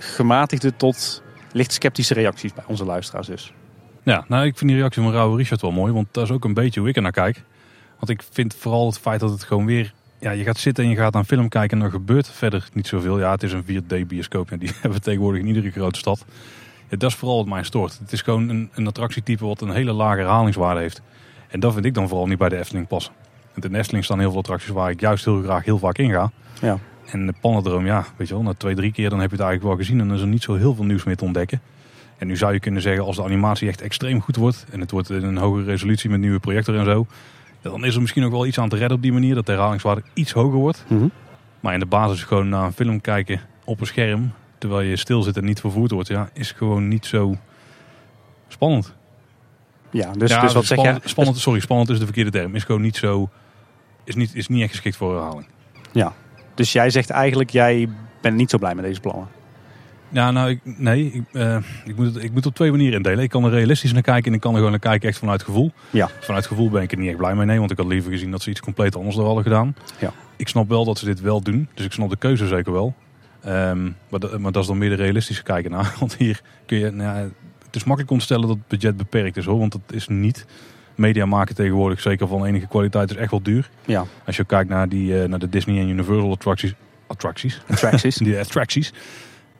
gematigde 0.01 0.76
tot 0.76 1.22
licht 1.53 1.72
sceptische 1.72 2.14
reacties 2.14 2.55
bij 2.55 2.64
onze 2.66 2.84
luisteraars 2.84 3.26
dus. 3.26 3.53
Ja, 4.03 4.24
nou, 4.28 4.46
ik 4.46 4.59
vind 4.59 4.70
die 4.70 4.78
reactie 4.78 5.03
van 5.03 5.12
Rauwe 5.12 5.36
Richard 5.36 5.61
wel 5.61 5.72
mooi, 5.72 5.92
want 5.92 6.07
dat 6.11 6.24
is 6.24 6.30
ook 6.30 6.44
een 6.44 6.55
beetje 6.55 6.80
hoe 6.80 6.88
ik 6.88 6.96
er 6.96 7.03
naar 7.03 7.12
kijk. 7.12 7.42
Want 7.98 8.11
ik 8.11 8.22
vind 8.30 8.55
vooral 8.55 8.86
het 8.86 8.98
feit 8.98 9.20
dat 9.20 9.30
het 9.30 9.42
gewoon 9.42 9.66
weer... 9.66 9.94
Ja, 10.18 10.30
je 10.30 10.44
gaat 10.44 10.59
zitten 10.59 10.84
en 10.84 10.90
je 10.90 10.96
gaat 10.96 11.14
een 11.14 11.24
film 11.24 11.48
kijken 11.48 11.78
en 11.78 11.84
er 11.84 11.90
gebeurt 11.90 12.28
verder 12.28 12.68
niet 12.72 12.86
zoveel. 12.86 13.18
Ja, 13.18 13.30
het 13.30 13.42
is 13.42 13.53
een 13.53 13.62
4D-bioscoop 13.62 14.51
en 14.51 14.59
die 14.59 14.70
hebben 14.80 14.92
we 14.92 15.01
tegenwoordig 15.01 15.40
in 15.40 15.46
iedere 15.46 15.70
grote 15.70 15.98
stad. 15.98 16.24
Ja, 16.88 16.96
dat 16.96 17.11
is 17.11 17.16
vooral 17.16 17.36
wat 17.36 17.46
mij 17.46 17.62
stoort. 17.62 17.98
Het 17.98 18.12
is 18.12 18.22
gewoon 18.22 18.48
een, 18.48 18.70
een 18.74 18.86
attractietype 18.86 19.46
wat 19.46 19.61
een 19.61 19.70
hele 19.70 19.92
lage 19.92 20.18
herhalingswaarde 20.18 20.80
heeft. 20.80 21.03
En 21.48 21.61
dat 21.61 21.72
vind 21.72 21.84
ik 21.84 21.94
dan 21.94 22.09
vooral 22.09 22.26
niet 22.26 22.38
bij 22.38 22.48
de 22.48 22.59
Efteling 22.59 22.88
passen. 22.88 23.12
Want 23.53 23.64
in 23.64 23.72
de 23.72 23.78
Efteling 23.78 24.05
staan 24.05 24.18
heel 24.18 24.30
veel 24.30 24.38
attracties 24.38 24.70
waar 24.70 24.90
ik 24.90 25.01
juist 25.01 25.24
heel 25.24 25.42
graag 25.42 25.64
heel 25.64 25.78
vaak 25.78 25.98
in 25.98 26.11
ga. 26.11 26.30
Ja. 26.61 26.78
En 27.12 27.26
de 27.26 27.34
Panadroom, 27.40 27.86
ja, 27.86 28.06
weet 28.16 28.28
je 28.28 28.34
wel, 28.34 28.42
na 28.42 28.54
twee, 28.54 28.74
drie 28.74 28.92
keer 28.92 29.11
dan 29.11 29.20
heb 29.20 29.30
je 29.30 29.36
het 29.36 29.44
eigenlijk 29.44 29.76
wel 29.76 29.84
gezien 29.86 30.00
en 30.00 30.06
dan 30.06 30.16
is 30.16 30.22
er 30.22 30.28
niet 30.28 30.42
zo 30.42 30.54
heel 30.54 30.74
veel 30.74 30.84
nieuws 30.84 31.04
meer 31.04 31.16
te 31.16 31.24
ontdekken. 31.24 31.61
En 32.18 32.26
nu 32.26 32.36
zou 32.36 32.52
je 32.52 32.61
kunnen 32.61 32.82
zeggen, 32.82 33.04
als 33.04 33.16
de 33.16 33.22
animatie 33.22 33.68
echt 33.68 33.80
extreem 33.80 34.20
goed 34.20 34.36
wordt 34.36 34.66
en 34.70 34.80
het 34.80 34.90
wordt 34.90 35.11
in 35.11 35.22
een 35.22 35.36
hogere 35.36 35.64
resolutie 35.64 36.11
met 36.11 36.20
nieuwe 36.20 36.38
projector 36.38 36.76
en 36.76 36.84
zo, 36.84 37.06
ja, 37.61 37.70
dan 37.70 37.84
is 37.84 37.94
er 37.94 38.00
misschien 38.00 38.24
ook 38.24 38.30
wel 38.30 38.46
iets 38.46 38.58
aan 38.58 38.68
te 38.68 38.76
redden 38.76 38.96
op 38.96 39.02
die 39.02 39.12
manier, 39.12 39.34
dat 39.34 39.46
de 39.46 39.52
herhalingswaarde 39.52 40.02
iets 40.14 40.32
hoger 40.32 40.58
wordt. 40.58 40.84
Mhm. 40.88 41.06
Maar 41.61 41.74
in 41.74 41.80
de 41.80 41.86
basis 41.86 42.22
gewoon 42.22 42.48
naar 42.48 42.64
een 42.64 42.72
film 42.72 43.00
kijken 43.00 43.40
op 43.64 43.80
een 43.80 43.86
scherm, 43.86 44.32
terwijl 44.58 44.88
je 44.88 44.96
stil 44.96 45.22
zit 45.22 45.36
en 45.36 45.44
niet 45.44 45.61
vervoerd 45.61 45.90
wordt, 45.90 46.08
ja, 46.08 46.30
is 46.32 46.52
gewoon 46.52 46.88
niet 46.88 47.06
zo 47.06 47.36
spannend. 48.48 48.94
Ja, 49.90 50.12
dus, 50.12 50.30
ja, 50.30 50.40
dus 50.40 50.52
wat 50.52 50.64
zeg 50.64 50.78
spannend, 50.78 51.02
je? 51.02 51.08
spannend, 51.08 51.38
sorry, 51.38 51.61
spannend 51.61 51.90
is 51.90 51.98
de 51.98 52.04
verkeerde 52.04 52.30
term. 52.30 52.54
Is 52.54 52.64
gewoon 52.64 52.80
niet 52.80 52.96
zo, 52.96 53.28
is 54.04 54.14
niet, 54.14 54.34
is 54.34 54.48
niet 54.48 54.62
echt 54.62 54.70
geschikt 54.70 54.96
voor 54.96 55.14
herhaling. 55.14 55.46
Dus 56.61 56.72
jij 56.72 56.90
zegt 56.90 57.11
eigenlijk, 57.11 57.50
jij 57.50 57.88
bent 58.20 58.36
niet 58.36 58.50
zo 58.50 58.58
blij 58.58 58.74
met 58.74 58.84
deze 58.84 59.00
plannen. 59.00 59.28
Ja, 60.08 60.30
nou, 60.30 60.50
ik, 60.50 60.61
nee. 60.64 61.12
Ik, 61.12 61.22
eh, 61.32 61.56
ik, 61.84 61.96
moet 61.96 62.14
het, 62.14 62.22
ik 62.24 62.32
moet 62.32 62.46
op 62.46 62.54
twee 62.54 62.70
manieren 62.70 62.96
indelen. 62.96 63.24
Ik 63.24 63.30
kan 63.30 63.44
er 63.44 63.50
realistisch 63.50 63.92
naar 63.92 64.02
kijken 64.02 64.28
en 64.28 64.34
ik 64.34 64.40
kan 64.40 64.50
er 64.50 64.56
gewoon 64.56 64.70
naar 64.70 64.80
kijken 64.80 65.08
echt 65.08 65.18
vanuit 65.18 65.42
gevoel. 65.42 65.72
Ja. 65.90 66.08
Vanuit 66.20 66.46
gevoel 66.46 66.70
ben 66.70 66.82
ik 66.82 66.92
er 66.92 66.98
niet 66.98 67.08
echt 67.08 67.16
blij 67.16 67.34
mee, 67.34 67.46
nee. 67.46 67.58
Want 67.58 67.70
ik 67.70 67.76
had 67.76 67.86
liever 67.86 68.11
gezien 68.11 68.30
dat 68.30 68.42
ze 68.42 68.50
iets 68.50 68.61
compleet 68.61 68.96
anders 68.96 69.16
er 69.16 69.24
hadden 69.24 69.42
gedaan. 69.42 69.74
Ja. 69.98 70.12
Ik 70.36 70.48
snap 70.48 70.68
wel 70.68 70.84
dat 70.84 70.98
ze 70.98 71.04
dit 71.04 71.20
wel 71.20 71.40
doen. 71.42 71.68
Dus 71.74 71.84
ik 71.84 71.92
snap 71.92 72.11
de 72.11 72.16
keuze 72.16 72.46
zeker 72.46 72.72
wel. 72.72 72.94
Ehm, 73.42 73.82
maar, 74.08 74.20
dat- 74.20 74.38
maar 74.38 74.52
dat 74.52 74.62
is 74.62 74.68
dan 74.68 74.78
meer 74.78 74.88
de 74.88 74.94
realistische 75.02 75.42
kijken 75.42 75.70
naar. 75.70 75.94
Want 76.00 76.16
hier 76.16 76.40
kun 76.66 76.78
je... 76.78 76.90
Nou 76.90 77.18
ja, 77.18 77.28
het 77.66 77.76
is 77.76 77.84
makkelijk 77.84 78.11
om 78.12 78.18
te 78.18 78.24
stellen 78.24 78.46
dat 78.48 78.56
het 78.56 78.68
budget 78.68 78.96
beperkt 78.96 79.36
is 79.36 79.44
hoor. 79.44 79.58
Want 79.58 79.72
het 79.72 79.82
is 79.92 80.08
niet... 80.08 80.46
Media 81.01 81.26
maken 81.26 81.55
tegenwoordig, 81.55 82.01
zeker 82.01 82.28
van 82.28 82.44
enige 82.44 82.66
kwaliteit, 82.66 83.11
is 83.11 83.16
echt 83.16 83.30
wel 83.30 83.42
duur. 83.42 83.70
Ja, 83.84 84.05
Als 84.26 84.36
je 84.36 84.44
kijkt 84.44 84.70
naar, 84.70 84.88
die, 84.88 85.22
eh, 85.22 85.28
naar 85.28 85.38
de 85.38 85.48
Disney 85.48 85.80
en 85.80 85.88
Universal 85.88 86.30
attracties... 86.30 86.74
Attracties? 87.07 87.61
attracties. 87.70 88.16
die 88.26 88.38
attracties, 88.38 88.92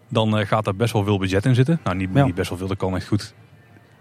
dan 0.09 0.39
eh, 0.39 0.47
gaat 0.47 0.65
daar 0.65 0.75
best 0.77 0.93
wel 0.93 1.05
veel 1.05 1.19
budget 1.19 1.45
in 1.45 1.55
zitten. 1.55 1.81
Nou, 1.85 1.97
niet, 1.97 2.09
Ja. 2.13 2.25
niet 2.25 2.35
best 2.35 2.49
wel 2.49 2.59
veel, 2.59 2.67
dat 2.67 2.77
kan 2.77 2.97
echt 2.97 3.07
goed 3.07 3.35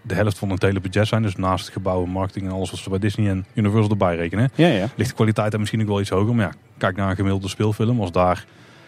de 0.02 0.14
helft 0.14 0.38
van 0.38 0.50
het 0.50 0.62
hele 0.62 0.80
budget 0.80 1.06
zijn. 1.06 1.22
Dus 1.22 1.36
naast 1.36 1.64
het 1.64 1.72
gebouw, 1.74 2.04
marketing 2.04 2.46
en 2.46 2.52
alles 2.52 2.70
wat 2.70 2.80
ze 2.80 2.90
bij 2.90 2.98
Disney 2.98 3.28
en 3.30 3.46
Universal 3.54 3.90
erbij 3.90 4.16
rekenen. 4.16 4.50
ja, 4.54 4.66
ja. 4.66 4.88
Ligt 4.96 5.08
de 5.10 5.16
kwaliteit 5.16 5.50
daar 5.50 5.60
misschien 5.60 5.80
ook 5.80 5.86
wel 5.88 6.00
iets 6.00 6.10
hoger. 6.10 6.34
Maar 6.34 6.46
ja, 6.46 6.52
kijk 6.78 6.96
naar 6.96 7.10
een 7.10 7.16
gemiddelde 7.16 7.48
speelfilm. 7.48 8.00
Als 8.00 8.12
daar 8.12 8.44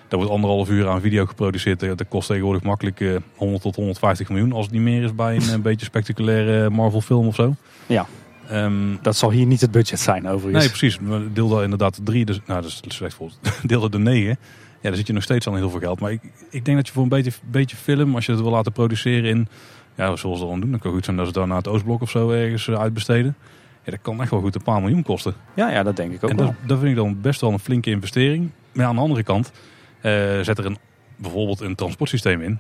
Daar 0.09 0.19
wordt 0.21 0.35
anderhalf 0.35 0.69
uur 0.71 0.89
aan 0.89 1.01
video 1.01 1.27
geproduceerd. 1.27 1.81
Dat 1.81 2.05
kost 2.09 2.27
tegenwoordig 2.29 2.63
makkelijk 2.63 3.01
uh, 3.01 3.17
100 3.37 3.63
tot 3.63 3.77
150 3.77 4.29
miljoen. 4.29 4.53
Als 4.53 4.65
het 4.65 4.75
niet 4.75 4.83
meer 4.83 5.03
is 5.03 5.15
bij 5.15 5.37
een, 5.37 5.53
een 5.53 5.63
beetje 5.69 5.87
spectaculaire 5.87 6.71
Marvel 6.71 7.01
film 7.01 7.27
of 7.27 7.35
zo. 7.35 7.55
Ja. 7.87 8.07
Ehm, 8.49 8.97
Dat 9.03 9.17
zal 9.17 9.31
hier 9.31 9.47
niet 9.47 9.61
het 9.61 9.71
budget 9.71 10.01
zijn 10.01 10.29
overigens. 10.29 10.65
nee, 10.65 10.69
precies. 10.69 10.99
We 10.99 11.33
deelden 11.33 11.63
inderdaad 11.63 11.97
de 11.97 12.03
drie. 12.03 12.25
Dus, 12.25 12.41
nou, 12.47 12.63
dat 12.63 12.71
is 12.71 12.95
slecht 12.95 13.15
voor. 13.15 13.31
Deelden 13.63 13.91
de 13.91 13.99
negen. 13.99 14.39
Ja, 14.81 14.89
dan 14.89 14.97
zit 14.97 15.07
je 15.07 15.13
nog 15.13 15.23
steeds 15.23 15.47
aan 15.49 15.57
heel 15.57 15.71
veel 15.71 15.81
geld. 15.81 16.01
Maar 16.01 16.13
ik, 16.13 16.21
ik 16.51 16.65
denk 16.65 16.77
dat 16.77 16.87
je 16.87 16.93
voor 16.93 17.03
een 17.03 17.09
beetje, 17.09 17.33
beetje 17.51 17.77
film, 17.77 18.15
als 18.15 18.27
je 18.27 18.33
het 18.33 18.41
wil 18.41 18.51
laten 18.51 18.73
produceren 18.73 19.31
in... 19.31 19.49
Ja, 19.95 20.17
zoals 20.17 20.39
ze 20.39 20.47
dan 20.47 20.61
doen. 20.61 20.71
Dan 20.71 20.79
kan 20.81 20.89
het 20.91 20.95
goed 20.95 21.05
zijn 21.05 21.17
dat 21.17 21.27
ze 21.27 21.33
dan 21.33 21.49
naar 21.49 21.57
het 21.57 21.69
Oostblok 21.69 22.01
of 22.03 22.11
zo 22.11 22.31
ergens 22.31 22.69
eh, 22.69 22.79
uitbesteden. 22.81 23.37
Ja, 23.85 23.91
dat 23.91 24.01
kan 24.03 24.21
echt 24.21 24.31
wel 24.31 24.41
goed 24.41 24.55
een 24.55 24.63
paar 24.63 24.81
miljoen 24.81 25.03
kosten. 25.03 25.35
Ja, 25.55 25.71
ja, 25.71 25.83
dat 25.83 25.97
denk 25.97 26.13
ik 26.13 26.25
ook 26.25 26.31
en 26.31 26.37
wel. 26.37 26.47
dat, 26.47 26.55
dat 26.67 26.79
vind 26.79 26.91
ik 26.91 26.97
dan 26.97 27.21
best 27.21 27.41
wel 27.41 27.53
een 27.53 27.59
flinke 27.59 27.91
investering. 27.91 28.51
Maar 28.73 28.87
aan 28.87 28.95
de 28.95 29.01
andere 29.01 29.23
kant, 29.23 29.53
eh, 30.01 30.13
zet 30.41 30.59
er 30.59 30.67
een, 30.67 30.77
bijvoorbeeld 31.17 31.61
een 31.61 31.75
transportsysteem 31.75 32.41
in. 32.43 32.59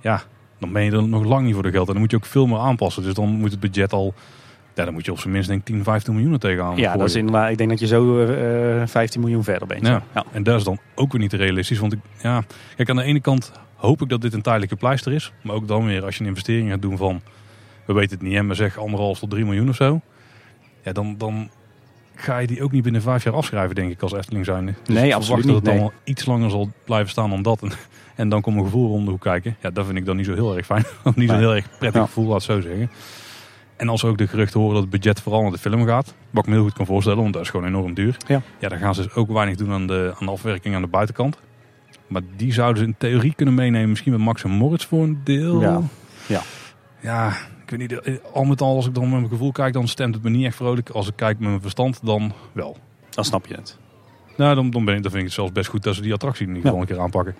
Ja, 0.00 0.22
dan 0.58 0.72
ben 0.72 0.84
je 0.84 0.90
er 0.90 1.08
nog 1.08 1.24
lang 1.24 1.44
niet 1.44 1.54
voor 1.54 1.62
de 1.62 1.70
geld. 1.70 1.86
En 1.86 1.92
dan 1.92 2.02
moet 2.02 2.10
je 2.10 2.16
ook 2.16 2.26
veel 2.26 2.46
meer 2.46 2.58
aanpassen. 2.58 3.02
Dus 3.02 3.14
dan 3.14 3.28
moet 3.28 3.50
het 3.50 3.60
budget 3.60 3.92
al... 3.92 4.14
Ja, 4.80 4.84
dan 4.86 4.94
moet 4.94 5.04
je 5.04 5.12
op 5.12 5.18
zijn 5.18 5.32
minst 5.32 5.48
denk 5.48 5.60
ik 5.60 5.66
10, 5.66 5.84
15 5.84 6.14
miljoen 6.14 6.32
er 6.32 6.38
tegenaan 6.38 6.76
Ja, 6.76 6.96
dat 6.96 7.08
is 7.08 7.14
inderdaad, 7.14 7.50
ik 7.50 7.58
denk 7.58 7.70
dat 7.70 7.80
je 7.80 7.86
zo 7.86 8.24
eh 8.24 8.82
15 8.86 9.20
miljoen 9.20 9.44
verder 9.44 9.66
bent. 9.68 9.86
Ja. 9.86 10.02
Ja. 10.14 10.24
En 10.32 10.42
dat 10.42 10.58
is 10.58 10.64
dan 10.64 10.78
ook 10.94 11.12
weer 11.12 11.20
niet 11.20 11.32
realistisch. 11.32 11.78
Want 11.78 11.92
ik, 11.92 11.98
ja, 12.22 12.42
kijk, 12.76 12.90
aan 12.90 12.96
de 12.96 13.02
ene 13.02 13.20
kant 13.20 13.52
hoop 13.74 14.02
ik 14.02 14.08
dat 14.08 14.20
dit 14.20 14.32
een 14.32 14.42
tijdelijke 14.42 14.76
pleister 14.76 15.12
is. 15.12 15.32
Maar 15.42 15.54
ook 15.54 15.68
dan 15.68 15.86
weer, 15.86 16.04
als 16.04 16.14
je 16.16 16.20
een 16.22 16.28
investering 16.28 16.70
gaat 16.70 16.82
doen 16.82 16.96
van... 16.96 17.20
We 17.86 17.92
weten 17.92 18.18
het 18.18 18.26
niet, 18.26 18.34
hè, 18.36 18.42
maar 18.42 18.56
zeg 18.56 18.78
anderhalf 18.78 19.18
tot 19.18 19.30
3 19.30 19.44
miljoen 19.44 19.68
of 19.68 19.76
zo. 19.76 20.00
Ja, 20.84 20.92
dan, 20.92 21.14
dan 21.18 21.50
ga 22.14 22.38
je 22.38 22.46
die 22.46 22.62
ook 22.62 22.72
niet 22.72 22.82
binnen 22.82 23.02
vijf 23.02 23.24
jaar 23.24 23.34
afschrijven, 23.34 23.74
denk 23.74 23.90
ik, 23.90 24.02
als 24.02 24.12
Efteling 24.12 24.44
zijnde. 24.44 24.74
Dus 24.84 24.94
Nee, 24.94 25.14
absoluut 25.14 25.24
verwacht 25.26 25.42
dat 25.42 25.46
niet, 25.46 25.54
het 25.56 25.64
dan 25.64 25.76
wel 25.78 25.92
iets 26.04 26.24
langer 26.26 26.50
zal 26.50 26.70
blijven 26.84 27.10
staan 27.10 27.30
dan 27.30 27.42
dat. 27.42 27.62
En, 28.20 28.24
en 28.26 28.28
dan 28.28 28.40
komt 28.40 28.56
een 28.56 28.64
gevoel 28.64 28.92
om 28.92 29.04
de 29.04 29.10
hoek 29.10 29.20
kijken. 29.20 29.56
Ja, 29.60 29.70
dat 29.70 29.84
vind 29.86 29.98
ik 29.98 30.04
dan 30.06 30.16
niet 30.16 30.26
zo 30.26 30.34
heel 30.34 30.56
erg 30.56 30.66
fijn. 30.66 30.84
Niet 31.04 31.14
zo'n 31.14 31.26
Nee. 31.26 31.36
heel 31.46 31.54
erg 31.54 31.66
prettig 31.78 32.00
Ja. 32.00 32.06
gevoel, 32.06 32.24
laat 32.26 32.34
het 32.34 32.42
zo 32.42 32.60
zeggen. 32.60 32.90
En 33.80 33.88
als 33.88 34.02
we 34.02 34.08
ook 34.08 34.18
de 34.18 34.26
geruchten 34.26 34.60
horen 34.60 34.74
dat 34.74 34.82
het 34.82 34.92
budget 34.92 35.20
vooral 35.20 35.42
naar 35.42 35.50
de 35.50 35.58
film 35.58 35.86
gaat. 35.86 36.14
Wat 36.30 36.42
ik 36.42 36.48
me 36.48 36.54
heel 36.54 36.64
goed 36.64 36.72
kan 36.72 36.86
voorstellen, 36.86 37.22
want 37.22 37.32
dat 37.32 37.42
is 37.42 37.50
gewoon 37.50 37.66
enorm 37.66 37.94
duur. 37.94 38.16
Ja. 38.26 38.42
ja 38.58 38.68
dan 38.68 38.78
gaan 38.78 38.94
ze 38.94 39.02
dus 39.02 39.14
ook 39.14 39.30
weinig 39.30 39.56
doen 39.56 39.70
aan 39.72 39.86
de, 39.86 40.14
aan 40.18 40.26
de 40.26 40.32
afwerking 40.32 40.74
aan 40.74 40.82
de 40.82 40.88
buitenkant. 40.88 41.38
Maar 42.06 42.22
die 42.36 42.52
zouden 42.52 42.82
ze 42.82 42.88
in 42.88 42.94
theorie 42.98 43.34
kunnen 43.34 43.54
meenemen. 43.54 43.88
Misschien 43.88 44.12
met 44.12 44.20
Max 44.20 44.44
en 44.44 44.50
Moritz 44.50 44.86
voor 44.86 45.02
een 45.02 45.20
deel. 45.24 45.60
Ja. 45.60 45.80
Ja. 46.26 46.40
Ja, 47.00 47.28
ik 47.64 47.70
weet 47.70 47.78
niet. 47.78 48.20
Al 48.32 48.44
met 48.44 48.60
al, 48.60 48.76
als 48.76 48.86
ik 48.86 48.94
dan 48.94 49.02
met 49.02 49.12
mijn 49.12 49.28
gevoel 49.28 49.52
kijk, 49.52 49.72
dan 49.72 49.88
stemt 49.88 50.14
het 50.14 50.22
me 50.22 50.30
niet 50.30 50.44
echt 50.44 50.56
vrolijk. 50.56 50.90
Als 50.90 51.08
ik 51.08 51.16
kijk 51.16 51.38
met 51.38 51.48
mijn 51.48 51.60
verstand, 51.60 52.00
dan 52.02 52.32
wel. 52.52 52.76
Dan 53.10 53.24
snap 53.24 53.46
je 53.46 53.54
het. 53.54 53.78
Nou, 54.36 54.54
dan, 54.54 54.70
dan, 54.70 54.84
ben 54.84 54.96
ik, 54.96 55.02
dan 55.02 55.10
vind 55.10 55.22
ik 55.22 55.28
het 55.28 55.38
zelfs 55.38 55.52
best 55.52 55.68
goed 55.68 55.82
dat 55.82 55.94
ze 55.94 56.02
die 56.02 56.12
attractie 56.12 56.46
in 56.46 56.54
ieder 56.54 56.64
geval 56.64 56.80
een 56.80 56.88
keer 56.88 57.00
aanpakken. 57.00 57.34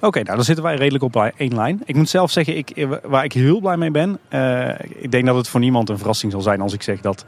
Oké, 0.00 0.22
nou 0.22 0.36
dan 0.36 0.44
zitten 0.44 0.64
wij 0.64 0.76
redelijk 0.76 1.04
op 1.04 1.16
één 1.36 1.54
lijn. 1.54 1.82
Ik 1.84 1.94
moet 1.94 2.08
zelf 2.08 2.30
zeggen, 2.30 2.56
ik, 2.56 2.86
waar 3.02 3.24
ik 3.24 3.32
heel 3.32 3.60
blij 3.60 3.76
mee 3.76 3.90
ben. 3.90 4.18
eh, 4.28 4.68
ik 4.88 5.10
denk 5.10 5.26
dat 5.26 5.36
het 5.36 5.48
voor 5.48 5.60
niemand 5.60 5.88
een 5.88 5.98
verrassing 5.98 6.32
zal 6.32 6.40
zijn 6.40 6.60
als 6.60 6.72
ik 6.72 6.82
zeg 6.82 7.00
dat 7.00 7.24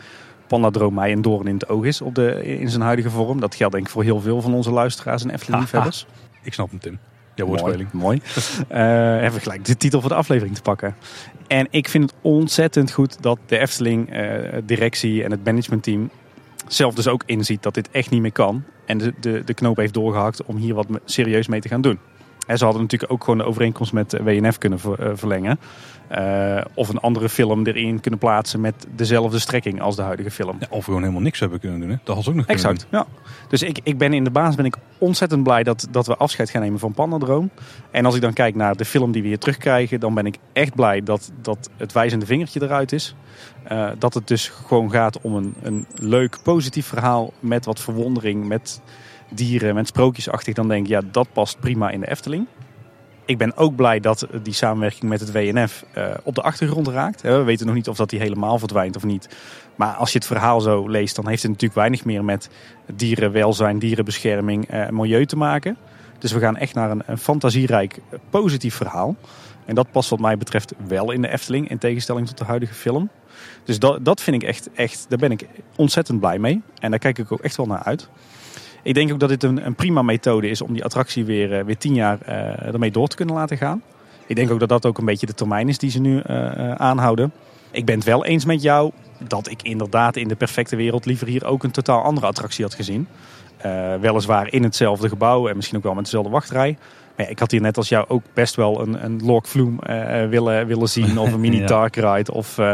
Pandadroom 0.46 0.94
mij 0.94 1.12
een 1.12 1.22
doorn 1.22 1.46
in 1.46 1.54
het 1.54 1.68
oog 1.68 1.84
is 1.84 2.00
op 2.00 2.14
de, 2.14 2.58
in 2.58 2.70
zijn 2.70 2.82
huidige 2.82 3.10
vorm. 3.10 3.40
Dat 3.40 3.54
geldt 3.54 3.74
denk 3.74 3.86
ik 3.86 3.92
voor 3.92 4.02
heel 4.02 4.20
veel 4.20 4.40
van 4.40 4.54
onze 4.54 4.70
luisteraars 4.70 5.22
en 5.22 5.30
Efteling-liefhebbers. 5.30 6.06
Ik 6.42 6.54
snap 6.54 6.70
hem, 6.70 6.78
Tim. 6.80 6.98
Ja, 7.34 7.44
woordspeling. 7.44 7.92
Mooi. 7.92 8.04
mooi. 8.04 8.20
Eh, 8.68 9.22
even 9.22 9.40
gelijk 9.40 9.64
de 9.64 9.76
titel 9.76 10.00
voor 10.00 10.08
de 10.08 10.14
aflevering 10.16 10.54
te 10.54 10.62
pakken. 10.62 10.96
En 11.46 11.66
ik 11.70 11.88
vind 11.88 12.04
het 12.04 12.14
ontzettend 12.22 12.92
goed 12.92 13.22
dat 13.22 13.38
de 13.46 13.58
Efteling, 13.58 14.12
eh, 14.12 14.58
directie 14.64 15.24
en 15.24 15.30
het 15.30 15.44
managementteam 15.44 16.10
zelf 16.66 16.94
dus 16.94 17.08
ook 17.08 17.22
inziet 17.26 17.62
dat 17.62 17.74
dit 17.74 17.90
echt 17.90 18.10
niet 18.10 18.20
meer 18.20 18.32
kan. 18.32 18.62
En 18.86 18.98
de, 18.98 19.14
de, 19.20 19.42
de 19.44 19.54
knoop 19.54 19.76
heeft 19.76 19.94
doorgehakt 19.94 20.44
om 20.44 20.56
hier 20.56 20.74
wat 20.74 20.86
serieus 21.04 21.48
mee 21.48 21.60
te 21.60 21.68
gaan 21.68 21.80
doen. 21.80 21.98
Hè, 22.48 22.56
ze 22.56 22.64
hadden 22.64 22.82
natuurlijk 22.82 23.12
ook 23.12 23.24
gewoon 23.24 23.38
de 23.38 23.44
overeenkomst 23.44 23.92
met 23.92 24.12
eh, 24.12 24.24
WNF 24.24 24.58
kunnen 24.58 24.78
ver- 24.78 25.00
eh, 25.00 25.10
verlengen. 25.14 25.58
Eh, 26.08 26.60
of 26.74 26.88
een 26.88 26.98
andere 26.98 27.28
film 27.28 27.66
erin 27.66 28.00
kunnen 28.00 28.20
plaatsen 28.20 28.60
met 28.60 28.86
dezelfde 28.94 29.38
strekking 29.38 29.80
als 29.80 29.96
de 29.96 30.02
huidige 30.02 30.30
film. 30.30 30.56
Ja, 30.60 30.66
of 30.70 30.84
gewoon 30.84 31.00
helemaal 31.00 31.22
niks 31.22 31.40
hebben 31.40 31.60
kunnen 31.60 31.80
doen. 31.80 31.90
Hè? 31.90 31.96
Dat 32.04 32.14
had 32.14 32.24
ze 32.24 32.30
ook 32.30 32.36
nog 32.36 32.46
kunnen 32.46 32.64
Exact, 32.64 32.86
ja. 32.90 33.06
Dus 33.48 33.62
ik, 33.62 33.80
ik 33.82 33.98
ben 33.98 34.12
in 34.12 34.24
de 34.24 34.30
baas 34.30 34.54
ben 34.54 34.64
ik 34.64 34.76
ontzettend 34.98 35.42
blij 35.42 35.62
dat, 35.62 35.88
dat 35.90 36.06
we 36.06 36.16
afscheid 36.16 36.50
gaan 36.50 36.62
nemen 36.62 36.78
van 36.78 36.92
Pandadroom. 36.92 37.50
En 37.90 38.04
als 38.04 38.14
ik 38.14 38.20
dan 38.20 38.32
kijk 38.32 38.54
naar 38.54 38.76
de 38.76 38.84
film 38.84 39.12
die 39.12 39.22
we 39.22 39.28
hier 39.28 39.38
terugkrijgen, 39.38 40.00
dan 40.00 40.14
ben 40.14 40.26
ik 40.26 40.36
echt 40.52 40.74
blij 40.74 41.02
dat, 41.02 41.32
dat 41.42 41.70
het 41.76 41.92
wijzende 41.92 42.26
vingertje 42.26 42.62
eruit 42.62 42.92
is. 42.92 43.14
Dat 43.98 44.14
het 44.14 44.28
dus 44.28 44.48
gewoon 44.48 44.90
gaat 44.90 45.20
om 45.20 45.34
een, 45.34 45.54
een 45.62 45.86
leuk, 45.94 46.38
positief 46.42 46.86
verhaal 46.86 47.32
met 47.40 47.64
wat 47.64 47.80
verwondering, 47.80 48.46
met 48.46 48.80
dieren, 49.28 49.74
met 49.74 49.86
sprookjesachtig. 49.86 50.54
Dan 50.54 50.68
denk 50.68 50.82
ik, 50.82 50.88
ja, 50.88 51.00
dat 51.10 51.32
past 51.32 51.60
prima 51.60 51.90
in 51.90 52.00
de 52.00 52.10
Efteling. 52.10 52.46
Ik 53.24 53.38
ben 53.38 53.56
ook 53.56 53.76
blij 53.76 54.00
dat 54.00 54.26
die 54.42 54.52
samenwerking 54.52 55.10
met 55.10 55.20
het 55.20 55.32
WNF 55.32 55.84
eh, 55.92 56.14
op 56.22 56.34
de 56.34 56.42
achtergrond 56.42 56.88
raakt. 56.88 57.22
We 57.22 57.42
weten 57.42 57.66
nog 57.66 57.74
niet 57.74 57.88
of 57.88 57.96
dat 57.96 58.10
die 58.10 58.20
helemaal 58.20 58.58
verdwijnt 58.58 58.96
of 58.96 59.04
niet. 59.04 59.28
Maar 59.76 59.94
als 59.94 60.12
je 60.12 60.18
het 60.18 60.26
verhaal 60.26 60.60
zo 60.60 60.88
leest, 60.88 61.16
dan 61.16 61.28
heeft 61.28 61.42
het 61.42 61.50
natuurlijk 61.50 61.80
weinig 61.80 62.04
meer 62.04 62.24
met 62.24 62.50
dierenwelzijn, 62.94 63.78
dierenbescherming 63.78 64.68
en 64.68 64.94
milieu 64.94 65.26
te 65.26 65.36
maken. 65.36 65.76
Dus 66.18 66.32
we 66.32 66.38
gaan 66.38 66.56
echt 66.56 66.74
naar 66.74 66.90
een, 66.90 67.02
een 67.06 67.18
fantasierijk, 67.18 67.98
eh, 68.10 68.18
positief 68.30 68.74
verhaal. 68.74 69.16
En 69.64 69.74
dat 69.74 69.90
past 69.90 70.10
wat 70.10 70.20
mij 70.20 70.36
betreft 70.36 70.72
wel 70.86 71.10
in 71.10 71.22
de 71.22 71.28
Efteling, 71.28 71.68
in 71.70 71.78
tegenstelling 71.78 72.26
tot 72.26 72.38
de 72.38 72.44
huidige 72.44 72.74
film. 72.74 73.10
Dus 73.64 73.78
dat, 73.78 74.04
dat 74.04 74.20
vind 74.20 74.42
ik 74.42 74.48
echt, 74.48 74.70
echt, 74.72 75.06
daar 75.08 75.18
ben 75.18 75.30
ik 75.30 75.46
ontzettend 75.76 76.20
blij 76.20 76.38
mee. 76.38 76.62
En 76.78 76.90
daar 76.90 76.98
kijk 76.98 77.18
ik 77.18 77.32
ook 77.32 77.40
echt 77.40 77.56
wel 77.56 77.66
naar 77.66 77.82
uit. 77.82 78.08
Ik 78.82 78.94
denk 78.94 79.12
ook 79.12 79.20
dat 79.20 79.28
dit 79.28 79.42
een, 79.42 79.66
een 79.66 79.74
prima 79.74 80.02
methode 80.02 80.48
is 80.48 80.62
om 80.62 80.72
die 80.72 80.84
attractie 80.84 81.24
weer, 81.24 81.58
eh, 81.58 81.64
weer 81.64 81.78
tien 81.78 81.94
jaar 81.94 82.18
eh, 82.20 82.72
ermee 82.72 82.90
door 82.90 83.08
te 83.08 83.16
kunnen 83.16 83.34
laten 83.34 83.56
gaan. 83.56 83.82
Ik 84.26 84.36
denk 84.36 84.50
ook 84.50 84.60
dat 84.60 84.68
dat 84.68 84.86
ook 84.86 84.98
een 84.98 85.04
beetje 85.04 85.26
de 85.26 85.34
termijn 85.34 85.68
is 85.68 85.78
die 85.78 85.90
ze 85.90 86.00
nu 86.00 86.20
eh, 86.20 86.72
aanhouden. 86.72 87.32
Ik 87.70 87.84
ben 87.84 87.94
het 87.94 88.04
wel 88.04 88.24
eens 88.24 88.44
met 88.44 88.62
jou 88.62 88.92
dat 89.18 89.50
ik 89.50 89.62
inderdaad 89.62 90.16
in 90.16 90.28
de 90.28 90.36
perfecte 90.36 90.76
wereld 90.76 91.06
liever 91.06 91.26
hier 91.26 91.44
ook 91.44 91.64
een 91.64 91.70
totaal 91.70 92.02
andere 92.02 92.26
attractie 92.26 92.64
had 92.64 92.74
gezien. 92.74 93.08
Eh, 93.56 93.94
weliswaar 94.00 94.52
in 94.52 94.62
hetzelfde 94.62 95.08
gebouw 95.08 95.48
en 95.48 95.56
misschien 95.56 95.76
ook 95.76 95.82
wel 95.84 95.94
met 95.94 96.04
dezelfde 96.04 96.30
wachtrij. 96.30 96.76
Maar 97.16 97.26
ja, 97.26 97.32
ik 97.32 97.38
had 97.38 97.50
hier 97.50 97.60
net 97.60 97.76
als 97.76 97.88
jou 97.88 98.04
ook 98.08 98.22
best 98.34 98.54
wel 98.54 98.80
een, 98.80 99.04
een 99.04 99.20
Lork 99.24 99.46
Vloem 99.46 99.78
eh, 99.80 100.26
willen, 100.28 100.66
willen 100.66 100.88
zien. 100.88 101.18
Of 101.18 101.32
een 101.32 101.40
mini 101.48 101.58
Ja. 101.58 101.66
dark 101.66 101.96
ride. 101.96 102.32
Of, 102.32 102.58
eh, 102.58 102.72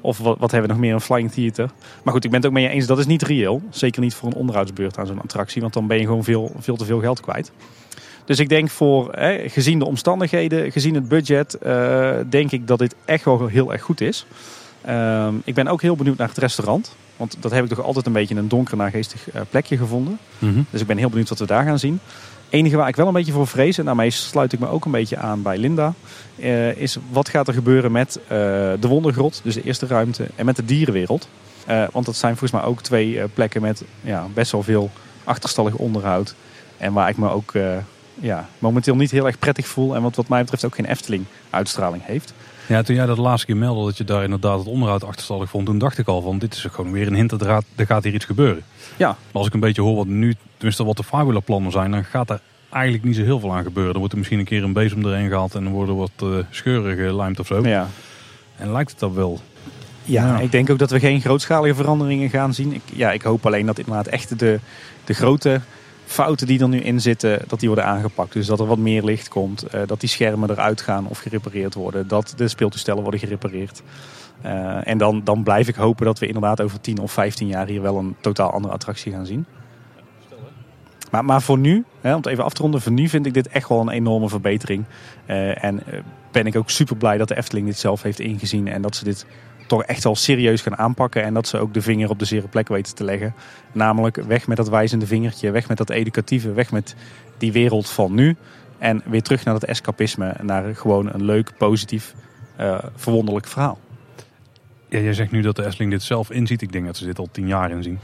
of 0.00 0.18
wat, 0.18 0.38
wat 0.38 0.50
hebben 0.50 0.68
we 0.68 0.74
nog 0.74 0.84
meer? 0.84 0.94
Een 0.94 1.00
flying 1.00 1.32
theater. 1.32 1.70
Maar 2.02 2.12
goed, 2.12 2.24
ik 2.24 2.30
ben 2.30 2.38
het 2.38 2.48
ook 2.48 2.54
met 2.54 2.62
je 2.62 2.68
eens. 2.68 2.86
Dat 2.86 2.98
is 2.98 3.06
niet 3.06 3.22
reëel. 3.22 3.62
Zeker 3.70 4.00
niet 4.00 4.14
voor 4.14 4.28
een 4.28 4.34
onderhoudsbeurt 4.34 4.98
aan 4.98 5.06
zo'n 5.06 5.20
attractie. 5.20 5.60
Want 5.60 5.72
dan 5.72 5.86
ben 5.86 5.98
je 5.98 6.04
gewoon 6.04 6.24
veel, 6.24 6.52
veel 6.58 6.76
te 6.76 6.84
veel 6.84 7.00
geld 7.00 7.20
kwijt. 7.20 7.52
Dus 8.26 8.38
ik 8.38 8.48
denk 8.48 8.70
voor, 8.70 9.12
hè, 9.12 9.48
gezien 9.48 9.78
de 9.78 9.84
omstandigheden, 9.84 10.72
gezien 10.72 10.94
het 10.94 11.08
budget, 11.08 11.54
eh, 11.54 12.10
denk 12.28 12.50
ik 12.50 12.66
dat 12.66 12.78
dit 12.78 12.94
echt 13.04 13.24
wel 13.24 13.46
heel 13.46 13.72
erg 13.72 13.82
goed 13.82 14.00
is. 14.00 14.26
Ehm, 14.80 15.34
ik 15.44 15.54
ben 15.54 15.68
ook 15.68 15.82
heel 15.82 15.96
benieuwd 15.96 16.16
naar 16.16 16.28
het 16.28 16.38
restaurant. 16.38 16.94
Want 17.16 17.36
dat 17.40 17.50
heb 17.50 17.64
ik 17.64 17.68
toch 17.68 17.82
altijd 17.82 18.06
een 18.06 18.12
beetje 18.12 18.34
een 18.34 18.48
donker 18.48 18.76
naargeestig 18.76 19.30
eh, 19.30 19.40
plekje 19.50 19.76
gevonden. 19.76 20.18
Mhm. 20.38 20.60
Dus 20.70 20.80
ik 20.80 20.86
ben 20.86 20.96
heel 20.96 21.08
benieuwd 21.08 21.28
wat 21.28 21.38
we 21.38 21.46
daar 21.46 21.64
gaan 21.64 21.78
zien. 21.78 22.00
enige 22.50 22.76
waar 22.76 22.88
ik 22.88 22.96
wel 22.96 23.06
een 23.06 23.12
beetje 23.12 23.32
voor 23.32 23.46
vrees, 23.46 23.78
en 23.78 23.84
daarmee 23.84 24.10
sluit 24.10 24.52
ik 24.52 24.58
me 24.58 24.68
ook 24.68 24.84
een 24.84 24.90
beetje 24.90 25.16
aan 25.16 25.42
bij 25.42 25.58
Linda, 25.58 25.94
eh, 26.36 26.76
is 26.76 26.98
wat 27.10 27.28
gaat 27.28 27.48
er 27.48 27.54
gebeuren 27.54 27.92
met 27.92 28.20
de 28.28 28.88
wondergrot, 28.88 29.40
dus 29.44 29.54
de 29.54 29.62
eerste 29.62 29.86
ruimte, 29.86 30.26
en 30.34 30.44
met 30.44 30.56
de 30.56 30.64
dierenwereld. 30.64 31.28
Want 31.92 32.06
dat 32.06 32.16
zijn 32.16 32.36
volgens 32.36 32.60
mij 32.60 32.70
ook 32.70 32.82
twee 32.82 33.28
plekken 33.34 33.62
met 33.62 33.82
ja, 34.00 34.26
best 34.34 34.52
wel 34.52 34.62
veel 34.62 34.90
achterstallig 35.24 35.74
onderhoud. 35.74 36.34
En 36.76 36.92
waar 36.92 37.08
ik 37.08 37.16
me 37.16 37.30
ook 37.30 37.52
ja, 38.20 38.48
momenteel 38.58 38.96
niet 38.96 39.10
heel 39.10 39.26
erg 39.26 39.38
prettig 39.38 39.66
voel. 39.66 39.94
En 39.94 40.02
wat 40.02 40.16
wat 40.16 40.28
mij 40.28 40.40
betreft 40.42 40.64
ook 40.64 40.74
geen 40.74 40.86
Efteling 40.86 41.24
uitstraling 41.50 42.02
heeft. 42.04 42.34
Ja, 42.68 42.82
toen 42.82 42.96
jij 42.96 43.06
dat 43.06 43.18
laatste 43.18 43.46
keer 43.46 43.56
meldde 43.56 43.84
dat 43.84 43.96
je 43.96 44.04
daar 44.04 44.22
inderdaad 44.24 44.58
het 44.58 44.68
onderhoud 44.68 45.04
achterstallig 45.04 45.50
vond, 45.50 45.66
toen 45.66 45.78
dacht 45.78 45.98
ik 45.98 46.06
al 46.06 46.20
van 46.22 46.38
dit 46.38 46.54
is 46.54 46.66
gewoon 46.70 46.92
weer 46.92 47.06
een 47.06 47.14
hint 47.14 47.30
dat 47.30 47.40
er 47.40 47.62
gaat, 47.76 47.98
er 47.98 48.02
hier 48.02 48.14
iets 48.14 48.24
gebeuren. 48.24 48.62
Ja. 48.96 49.06
Maar 49.08 49.16
als 49.32 49.46
ik 49.46 49.54
een 49.54 49.60
beetje 49.60 49.82
hoor 49.82 49.96
wat 49.96 50.06
nu, 50.06 50.34
tenminste 50.56 50.84
wat 50.84 50.96
de 50.96 51.04
Fabula 51.04 51.40
plannen 51.40 51.72
zijn, 51.72 51.90
dan 51.90 52.04
gaat 52.04 52.30
er 52.30 52.40
eigenlijk 52.70 53.04
niet 53.04 53.16
zo 53.16 53.22
heel 53.22 53.40
veel 53.40 53.54
aan 53.54 53.62
gebeuren. 53.62 53.90
Dan 53.90 53.98
wordt 53.98 54.12
er 54.12 54.18
misschien 54.18 54.38
een 54.38 54.44
keer 54.44 54.62
een 54.62 54.72
bezem 54.72 55.04
erheen 55.06 55.28
gehaald 55.28 55.54
en 55.54 55.64
dan 55.64 55.72
worden 55.72 55.96
wat 55.96 56.10
eh, 56.16 56.28
scheuren 56.50 56.96
gelijmd 56.96 57.38
of 57.40 57.46
zo. 57.46 57.66
Ja. 57.66 57.88
En 58.56 58.72
lijkt 58.72 58.90
het 58.90 59.00
dat 59.00 59.12
wel. 59.12 59.40
Ja, 60.04 60.26
Ja. 60.26 60.38
ik 60.38 60.50
denk 60.50 60.70
ook 60.70 60.78
dat 60.78 60.90
we 60.90 61.00
geen 61.00 61.20
grootschalige 61.20 61.74
veranderingen 61.74 62.30
gaan 62.30 62.54
zien. 62.54 62.72
Ik, 62.74 62.82
ja, 62.92 63.12
ik 63.12 63.22
hoop 63.22 63.46
alleen 63.46 63.66
dat 63.66 63.78
inderdaad 63.78 64.06
echt 64.06 64.38
de, 64.38 64.60
de 65.04 65.14
grote 65.14 65.60
fouten 66.06 66.46
die 66.46 66.60
er 66.60 66.68
nu 66.68 66.80
in 66.80 67.00
zitten, 67.00 67.40
dat 67.46 67.60
die 67.60 67.68
worden 67.68 67.86
aangepakt. 67.86 68.32
Dus 68.32 68.46
dat 68.46 68.60
er 68.60 68.66
wat 68.66 68.78
meer 68.78 69.04
licht 69.04 69.28
komt, 69.28 69.62
eh, 69.62 69.80
dat 69.86 70.00
die 70.00 70.08
schermen 70.08 70.50
eruit 70.50 70.80
gaan 70.80 71.06
of 71.06 71.18
gerepareerd 71.18 71.74
worden, 71.74 72.08
dat 72.08 72.32
de 72.36 72.48
speeltoestellen 72.48 73.02
worden 73.02 73.20
gerepareerd. 73.20 73.82
Eh, 74.40 74.88
en 74.88 74.98
dan, 74.98 75.24
dan 75.24 75.42
blijf 75.42 75.68
ik 75.68 75.74
hopen 75.74 76.06
dat 76.06 76.18
we 76.18 76.26
inderdaad 76.26 76.60
over 76.60 76.80
10 76.80 76.98
of 76.98 77.12
15 77.12 77.46
jaar 77.46 77.66
hier 77.66 77.82
wel 77.82 77.98
een 77.98 78.16
totaal 78.20 78.50
andere 78.50 78.74
attractie 78.74 79.12
gaan 79.12 79.26
zien. 79.26 79.46
Maar, 81.10 81.24
maar 81.24 81.42
voor 81.42 81.58
nu, 81.58 81.84
hè, 82.00 82.10
om 82.10 82.16
het 82.16 82.26
even 82.26 82.44
af 82.44 82.52
te 82.52 82.62
ronden, 82.62 82.80
voor 82.80 82.92
nu 82.92 83.08
vind 83.08 83.26
ik 83.26 83.34
dit 83.34 83.48
echt 83.48 83.68
wel 83.68 83.80
een 83.80 83.88
enorme 83.88 84.28
verbetering. 84.28 84.84
Eh, 85.26 85.64
en 85.64 85.82
ben 86.32 86.46
ik 86.46 86.56
ook 86.56 86.70
super 86.70 86.96
blij 86.96 87.18
dat 87.18 87.28
de 87.28 87.36
Efteling 87.36 87.66
dit 87.66 87.78
zelf 87.78 88.02
heeft 88.02 88.20
ingezien 88.20 88.68
en 88.68 88.82
dat 88.82 88.96
ze 88.96 89.04
dit 89.04 89.26
toch 89.66 89.82
echt 89.82 90.04
wel 90.04 90.16
serieus 90.16 90.60
gaan 90.60 90.76
aanpakken. 90.76 91.22
En 91.22 91.34
dat 91.34 91.48
ze 91.48 91.58
ook 91.58 91.74
de 91.74 91.82
vinger 91.82 92.10
op 92.10 92.18
de 92.18 92.24
zere 92.24 92.48
plek 92.48 92.68
weten 92.68 92.94
te 92.94 93.04
leggen. 93.04 93.34
Namelijk 93.72 94.16
weg 94.16 94.46
met 94.46 94.56
dat 94.56 94.68
wijzende 94.68 95.06
vingertje, 95.06 95.50
weg 95.50 95.68
met 95.68 95.76
dat 95.76 95.90
educatieve, 95.90 96.52
weg 96.52 96.70
met 96.70 96.94
die 97.38 97.52
wereld 97.52 97.90
van 97.90 98.14
nu. 98.14 98.36
En 98.78 99.02
weer 99.04 99.22
terug 99.22 99.44
naar 99.44 99.54
dat 99.54 99.64
escapisme, 99.64 100.34
naar 100.42 100.74
gewoon 100.74 101.12
een 101.12 101.24
leuk, 101.24 101.52
positief, 101.58 102.14
uh, 102.60 102.78
verwonderlijk 102.94 103.46
verhaal. 103.46 103.78
Ja, 104.88 104.98
jij 104.98 105.12
zegt 105.12 105.30
nu 105.30 105.40
dat 105.40 105.56
de 105.56 105.64
Efteling 105.66 105.90
dit 105.90 106.02
zelf 106.02 106.30
inziet. 106.30 106.62
Ik 106.62 106.72
denk 106.72 106.86
dat 106.86 106.96
ze 106.96 107.04
dit 107.04 107.18
al 107.18 107.28
tien 107.32 107.46
jaar 107.46 107.70
inzien. 107.70 107.98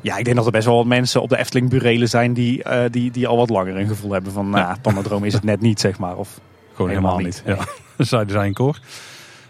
Ja, 0.00 0.16
ik 0.16 0.24
denk 0.24 0.36
dat 0.36 0.46
er 0.46 0.52
best 0.52 0.66
wel 0.66 0.76
wat 0.76 0.86
mensen 0.86 1.22
op 1.22 1.28
de 1.28 1.38
Efteling 1.38 1.70
burelen 1.70 2.08
zijn 2.08 2.32
die, 2.32 2.64
uh, 2.64 2.82
die, 2.90 3.10
die 3.10 3.26
al 3.26 3.36
wat 3.36 3.50
langer 3.50 3.76
een 3.76 3.88
gevoel 3.88 4.12
hebben 4.12 4.32
van, 4.32 4.50
nou, 4.50 4.76
Pandadroom 4.80 5.24
is 5.24 5.32
het 5.32 5.44
net 5.44 5.60
niet, 5.60 5.80
zeg 5.80 5.98
maar. 5.98 6.16
Of 6.16 6.40
gewoon 6.74 6.90
helemaal, 6.90 7.16
niet. 7.16 7.42
niet. 7.46 7.56
Ja, 7.56 7.64
zeiden 8.04 8.32
zijn 8.32 8.52
koor. 8.52 8.78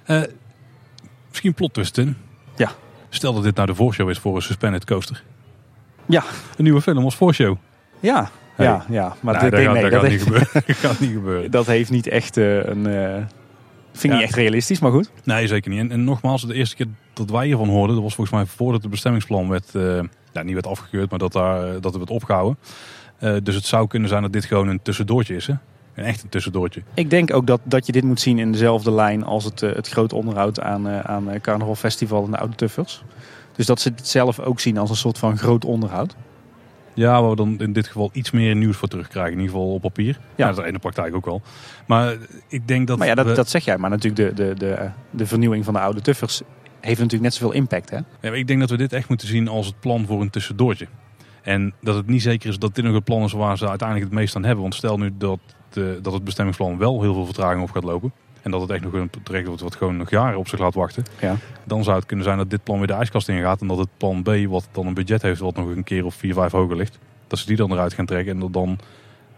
Uh, 0.07 0.22
misschien 1.37 1.55
plot 1.55 1.74
twist 1.74 1.99
in. 1.99 2.16
Ja. 2.57 2.70
Stel 3.09 3.34
dat 3.34 3.43
dit 3.43 3.55
nou 3.55 3.66
de 3.66 3.74
voorshow 3.74 4.11
is 4.11 4.18
voor 4.18 4.37
een 4.37 4.43
suspended 4.43 4.84
coaster. 4.84 5.22
Ja. 6.07 6.24
Een 6.57 6.64
nieuwe 6.64 6.80
film 6.80 7.05
als 7.05 7.16
voorshow. 7.16 7.57
Ja, 8.01 8.30
ja, 8.59 8.84
ja. 8.89 9.16
Maar 9.20 9.34
nou, 9.34 9.51
dat, 9.51 9.61
gaat, 9.61 9.72
nee, 9.72 9.91
dat, 9.91 10.01
gaat 10.01 10.11
niet 10.11 10.22
gebeuren. 10.22 10.49
dat 10.66 10.76
gaat 10.76 11.01
niet 11.01 11.12
gebeuren. 11.12 11.51
Dat 11.51 11.66
heeft 11.66 11.91
niet 11.91 12.07
echt 12.07 12.37
uh, 12.37 12.64
een... 12.64 12.87
Uh, 12.87 13.14
vind 13.93 14.12
ik 14.12 14.12
niet 14.12 14.22
echt 14.22 14.34
realistisch, 14.34 14.80
maar 14.80 14.91
goed. 14.91 15.11
Nee, 15.24 15.47
zeker 15.47 15.70
niet. 15.70 15.80
En, 15.80 15.91
en, 15.91 16.05
nogmaals, 16.05 16.47
de 16.47 16.55
eerste 16.55 16.76
keer 16.76 16.87
dat 17.12 17.30
wij 17.30 17.47
hiervan 17.47 17.68
hoorden, 17.68 17.95
dat 17.95 18.05
was 18.05 18.14
volgens 18.14 18.37
mij 18.37 18.47
voordat 18.47 18.82
het 18.82 18.91
bestemmingsplan 18.91 19.49
werd, 19.49 19.74
uh, 19.74 19.82
nou, 20.32 20.45
niet 20.47 20.55
werd 20.55 20.66
afgekeurd, 20.66 21.11
maar 21.11 21.18
dat, 21.18 21.32
daar, 21.32 21.72
dat 21.72 21.84
het 21.84 21.97
werd 21.97 22.11
opgehouden. 22.11 22.59
dus 23.43 23.55
het 23.55 23.64
zou 23.64 23.87
kunnen 23.87 24.09
zijn 24.09 24.22
dat 24.22 24.32
dit 24.32 24.45
gewoon 24.45 24.68
een 24.68 24.82
tussendoortje 24.82 25.34
is. 25.34 25.47
Hè? 25.47 25.55
Een 25.97 26.05
echt 26.05 26.22
een 26.22 26.28
tussendoortje. 26.28 26.82
Ik 26.94 27.11
denk 27.11 27.34
ook 27.34 27.47
dat, 27.47 27.61
dat 27.64 27.86
je 27.86 27.92
dit 27.92 28.05
moet 28.05 28.20
zien 28.20 28.38
in 28.38 28.53
dezelfde 28.53 28.92
lijn 28.92 29.24
als 29.24 29.44
het, 29.44 29.61
het 29.61 29.88
groot 29.88 30.12
onderhoud 30.12 30.61
aan, 30.61 30.88
aan 30.88 31.40
Carnaval 31.40 31.74
Festival 31.74 32.24
en 32.24 32.30
de 32.30 32.38
Oude 32.38 32.55
Tuffers. 32.55 33.03
Dus 33.53 33.66
dat 33.66 33.80
ze 33.80 33.88
het 33.88 34.09
zelf 34.09 34.40
ook 34.40 34.61
zien 34.61 34.78
als 34.78 34.90
een 34.90 34.97
soort 34.97 35.18
van 35.18 35.38
groot 35.38 35.64
onderhoud. 35.64 36.16
Ja, 36.94 37.20
waar 37.20 37.30
we 37.30 37.36
dan 37.36 37.59
in 37.59 37.72
dit 37.72 37.86
geval 37.86 38.11
iets 38.12 38.30
meer 38.30 38.57
nieuws 38.57 38.76
voor 38.76 38.88
terugkrijgen. 38.88 39.32
In 39.32 39.38
ieder 39.40 39.55
geval 39.55 39.72
op 39.72 39.80
papier. 39.80 40.20
Ja, 40.34 40.47
dat 40.49 40.59
is 40.59 40.66
in 40.66 40.72
de 40.72 40.78
praktijk 40.78 41.14
ook 41.14 41.24
wel. 41.24 41.42
Maar 41.86 42.16
ik 42.49 42.68
denk 42.68 42.86
dat... 42.86 42.99
Maar 42.99 43.07
ja, 43.07 43.14
dat, 43.14 43.36
dat 43.36 43.51
zeg 43.51 43.64
jij. 43.64 43.78
Maar 43.78 43.90
natuurlijk 43.90 44.36
de, 44.36 44.44
de, 44.44 44.55
de, 44.55 44.90
de 45.11 45.26
vernieuwing 45.26 45.64
van 45.64 45.74
de 45.74 45.80
oude 45.80 46.01
tuffers 46.01 46.42
heeft 46.80 46.99
natuurlijk 46.99 47.22
net 47.22 47.34
zoveel 47.34 47.53
impact. 47.53 47.90
Hè? 47.90 47.99
Ja, 48.20 48.32
ik 48.32 48.47
denk 48.47 48.61
dat 48.61 48.70
we 48.70 48.76
dit 48.76 48.92
echt 48.92 49.09
moeten 49.09 49.28
zien 49.28 49.49
als 49.49 49.66
het 49.66 49.80
plan 49.80 50.07
voor 50.07 50.20
een 50.20 50.30
tussendoortje. 50.30 50.86
En 51.42 51.74
dat 51.80 51.94
het 51.94 52.07
niet 52.07 52.22
zeker 52.22 52.49
is 52.49 52.59
dat 52.59 52.74
dit 52.74 52.84
nog 52.84 52.94
een 52.94 53.03
plan 53.03 53.22
is 53.22 53.32
waar 53.32 53.59
ze 53.59 53.68
uiteindelijk 53.68 54.11
het 54.11 54.18
meest 54.18 54.36
aan 54.36 54.44
hebben. 54.44 54.62
Want 54.62 54.74
stel 54.74 54.99
nu 54.99 55.12
dat, 55.18 55.40
de, 55.77 55.99
dat 56.03 56.12
het 56.12 56.24
bestemmingsplan 56.24 56.79
wel 56.79 57.03
heel 57.03 57.14
veel 57.14 57.24
vertraging 57.24 57.62
op 57.62 57.70
gaat 57.70 57.85
lopen 57.85 58.12
en 58.47 58.53
dat 58.53 58.61
het 58.61 58.70
echt 58.70 58.83
nog 58.83 58.93
een 58.93 59.11
traject 59.22 59.47
wordt 59.47 59.62
wat 59.62 59.74
gewoon 59.74 59.97
nog 59.97 60.11
jaren 60.11 60.39
op 60.39 60.49
zich 60.49 60.59
laat 60.59 60.74
wachten. 60.74 61.05
Ja. 61.20 61.37
Dan 61.64 61.85
zou 61.85 61.97
het 61.97 62.07
kunnen 62.07 62.24
zijn 62.24 62.39
dat 62.39 62.51
dit 62.51 62.62
plan 62.62 62.79
weer 62.79 62.87
de 62.87 62.93
ijskast 62.93 63.29
ingaat. 63.29 63.61
En 63.61 63.66
dat 63.66 63.79
het 63.79 63.89
plan 63.97 64.22
B, 64.22 64.31
wat 64.49 64.68
dan 64.72 64.87
een 64.87 64.95
budget 64.95 65.22
heeft 65.22 65.41
wat 65.41 65.57
nog 65.57 65.68
een 65.68 65.85
keer 65.85 66.05
of 66.05 66.14
vier, 66.14 66.35
vijf 66.35 66.53
hoger 66.53 66.77
ligt. 66.77 66.99
Dat 67.27 67.39
ze 67.39 67.47
die 67.47 67.57
dan 67.57 67.72
eruit 67.72 67.93
gaan 67.93 68.07
trekken. 68.07 68.35
En 68.35 68.41
dat 68.41 68.53
dan 68.53 68.79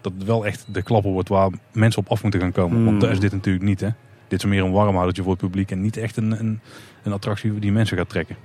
dat 0.01 0.13
het 0.17 0.23
wel 0.23 0.45
echt 0.45 0.65
de 0.67 0.81
klapper 0.81 1.11
wordt 1.11 1.29
waar 1.29 1.49
mensen 1.71 2.01
op 2.01 2.09
af 2.09 2.21
moeten 2.21 2.39
gaan 2.39 2.51
komen. 2.51 2.85
Want 2.85 3.01
dat 3.01 3.09
is 3.09 3.19
dit 3.19 3.31
natuurlijk 3.31 3.65
niet. 3.65 3.79
Hè. 3.79 3.89
Dit 4.27 4.39
is 4.39 4.45
meer 4.45 4.63
een 4.63 4.71
warmhoudertje 4.71 5.23
voor 5.23 5.31
het 5.31 5.41
publiek. 5.41 5.71
En 5.71 5.81
niet 5.81 5.97
echt 5.97 6.17
een, 6.17 6.31
een, 6.39 6.59
een 7.03 7.13
attractie 7.13 7.59
die 7.59 7.71
mensen 7.71 7.97
gaat 7.97 8.09
trekken. 8.09 8.35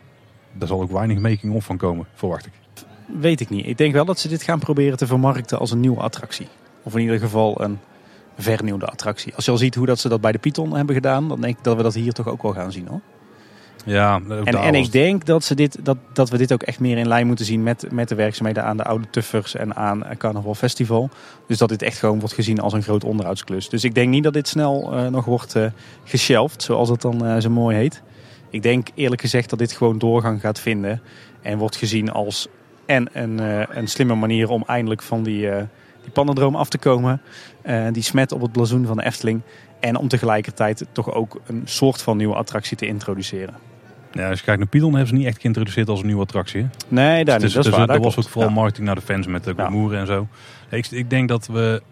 Daar 0.52 0.68
zal 0.68 0.80
ook 0.80 0.92
weinig 0.92 1.18
making-of 1.18 1.64
van 1.64 1.76
komen, 1.76 2.06
verwacht 2.14 2.46
ik. 2.46 2.52
Weet 3.20 3.40
ik 3.40 3.50
niet. 3.50 3.66
Ik 3.66 3.78
denk 3.78 3.92
wel 3.92 4.04
dat 4.04 4.18
ze 4.18 4.28
dit 4.28 4.42
gaan 4.42 4.58
proberen 4.58 4.96
te 4.96 5.06
vermarkten 5.06 5.58
als 5.58 5.70
een 5.70 5.80
nieuwe 5.80 6.00
attractie. 6.00 6.48
Of 6.84 6.94
in 6.94 7.00
ieder 7.00 7.18
geval 7.18 7.60
een 7.60 7.78
vernieuwde 8.38 8.86
attractie. 8.86 9.34
Als 9.34 9.44
je 9.44 9.50
al 9.50 9.56
ziet 9.56 9.74
hoe 9.74 9.86
dat 9.86 9.98
ze 9.98 10.08
dat 10.08 10.20
bij 10.20 10.32
de 10.32 10.38
Python 10.38 10.76
hebben 10.76 10.94
gedaan, 10.94 11.28
dan 11.28 11.40
denk 11.40 11.58
ik 11.58 11.64
dat 11.64 11.76
we 11.76 11.82
dat 11.82 11.94
hier 11.94 12.12
toch 12.12 12.28
ook 12.28 12.42
wel 12.42 12.52
gaan 12.52 12.72
zien 12.72 12.86
hoor. 12.86 13.00
Ja, 13.84 14.20
en, 14.28 14.46
en 14.46 14.74
ik 14.74 14.92
denk 14.92 15.24
dat, 15.24 15.44
ze 15.44 15.54
dit, 15.54 15.84
dat, 15.84 15.96
dat 16.12 16.30
we 16.30 16.36
dit 16.36 16.52
ook 16.52 16.62
echt 16.62 16.80
meer 16.80 16.98
in 16.98 17.08
lijn 17.08 17.26
moeten 17.26 17.44
zien 17.44 17.62
met, 17.62 17.86
met 17.92 18.08
de 18.08 18.14
werkzaamheden 18.14 18.64
aan 18.64 18.76
de 18.76 18.84
Oude 18.84 19.10
Tuffers 19.10 19.54
en 19.54 19.76
aan 19.76 20.04
Carnaval 20.18 20.54
Festival. 20.54 21.10
Dus 21.46 21.58
dat 21.58 21.68
dit 21.68 21.82
echt 21.82 21.98
gewoon 21.98 22.18
wordt 22.18 22.34
gezien 22.34 22.60
als 22.60 22.72
een 22.72 22.82
groot 22.82 23.04
onderhoudsklus. 23.04 23.68
Dus 23.68 23.84
ik 23.84 23.94
denk 23.94 24.08
niet 24.08 24.24
dat 24.24 24.32
dit 24.32 24.48
snel 24.48 24.90
uh, 24.94 25.06
nog 25.06 25.24
wordt 25.24 25.54
uh, 25.54 25.66
geshelved, 26.04 26.62
zoals 26.62 26.88
het 26.88 27.00
dan 27.00 27.26
uh, 27.26 27.36
zo 27.36 27.50
mooi 27.50 27.76
heet. 27.76 28.02
Ik 28.50 28.62
denk 28.62 28.88
eerlijk 28.94 29.20
gezegd 29.20 29.50
dat 29.50 29.58
dit 29.58 29.72
gewoon 29.72 29.98
doorgang 29.98 30.40
gaat 30.40 30.60
vinden 30.60 31.02
en 31.42 31.58
wordt 31.58 31.76
gezien 31.76 32.12
als 32.12 32.48
en 32.86 33.08
een, 33.12 33.38
een 33.78 33.88
slimme 33.88 34.14
manier 34.14 34.48
om 34.48 34.62
eindelijk 34.66 35.02
van 35.02 35.22
die 35.22 35.48
die 36.04 36.12
pannendroom 36.12 36.56
af 36.56 36.68
te 36.68 36.78
komen. 36.78 37.20
Uh, 37.66 37.86
die 37.92 38.02
smet 38.02 38.32
op 38.32 38.40
het 38.40 38.52
blazoen 38.52 38.86
van 38.86 38.96
de 38.96 39.04
Efteling. 39.04 39.40
En 39.80 39.96
om 39.96 40.08
tegelijkertijd 40.08 40.86
toch 40.92 41.12
ook 41.12 41.40
een 41.46 41.62
soort 41.64 42.02
van 42.02 42.16
nieuwe 42.16 42.34
attractie 42.34 42.76
te 42.76 42.86
introduceren. 42.86 43.54
Ja, 44.12 44.28
als 44.28 44.38
je 44.38 44.44
kijkt 44.44 44.60
naar 44.60 44.68
Pilon 44.68 44.90
hebben 44.90 45.08
ze 45.08 45.14
niet 45.14 45.26
echt 45.26 45.40
geïntroduceerd 45.40 45.88
als 45.88 46.00
een 46.00 46.06
nieuwe 46.06 46.22
attractie. 46.22 46.62
Hè? 46.62 46.68
Nee, 46.88 47.24
daar 47.24 47.38
dus, 47.38 47.54
niet. 47.54 47.64
Dat, 47.64 47.72
is 47.72 47.86
waar, 47.86 48.00
was 48.00 48.16
ook 48.16 48.28
vooral 48.28 48.50
marketing 48.50 48.86
naar 48.86 48.94
de 48.94 49.00
fans 49.00 49.26
met 49.26 49.44
de 49.44 49.52
glamour 49.52 49.94
en 49.94 50.06
zo. 50.06 50.28
Ik, 50.68 50.86
ik, 50.86 51.10
denk 51.10 51.28
dat 51.28 51.46
we... 51.46 51.82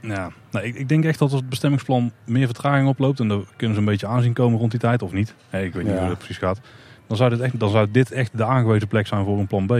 Ja, 0.00 0.30
nou, 0.50 0.66
ik, 0.66 0.74
ik, 0.74 0.88
denk 0.88 1.04
echt 1.04 1.18
dat 1.18 1.30
als 1.30 1.40
het 1.40 1.48
bestemmingsplan 1.48 2.12
meer 2.24 2.46
vertraging 2.46 2.88
oploopt... 2.88 3.20
en 3.20 3.28
dan 3.28 3.46
kunnen 3.56 3.74
ze 3.76 3.82
een 3.82 3.88
beetje 3.88 4.06
aanzien 4.06 4.32
komen 4.32 4.58
rond 4.58 4.70
die 4.70 4.80
tijd, 4.80 5.02
of 5.02 5.12
niet. 5.12 5.34
Hey, 5.48 5.64
ik 5.64 5.72
weet 5.72 5.84
niet 5.84 5.98
hoe 5.98 6.08
dat 6.08 6.18
precies 6.18 6.38
gaat. 6.38 6.60
Dan 7.06 7.16
zou, 7.16 7.30
dit 7.30 7.40
echt, 7.40 7.60
dan 7.60 7.70
zou 7.70 7.90
dit 7.90 8.12
echt 8.12 8.36
de 8.36 8.44
aangewezen 8.44 8.88
plek 8.88 9.06
zijn 9.06 9.24
voor 9.24 9.38
een 9.38 9.46
plan 9.46 9.66
B. 9.66 9.72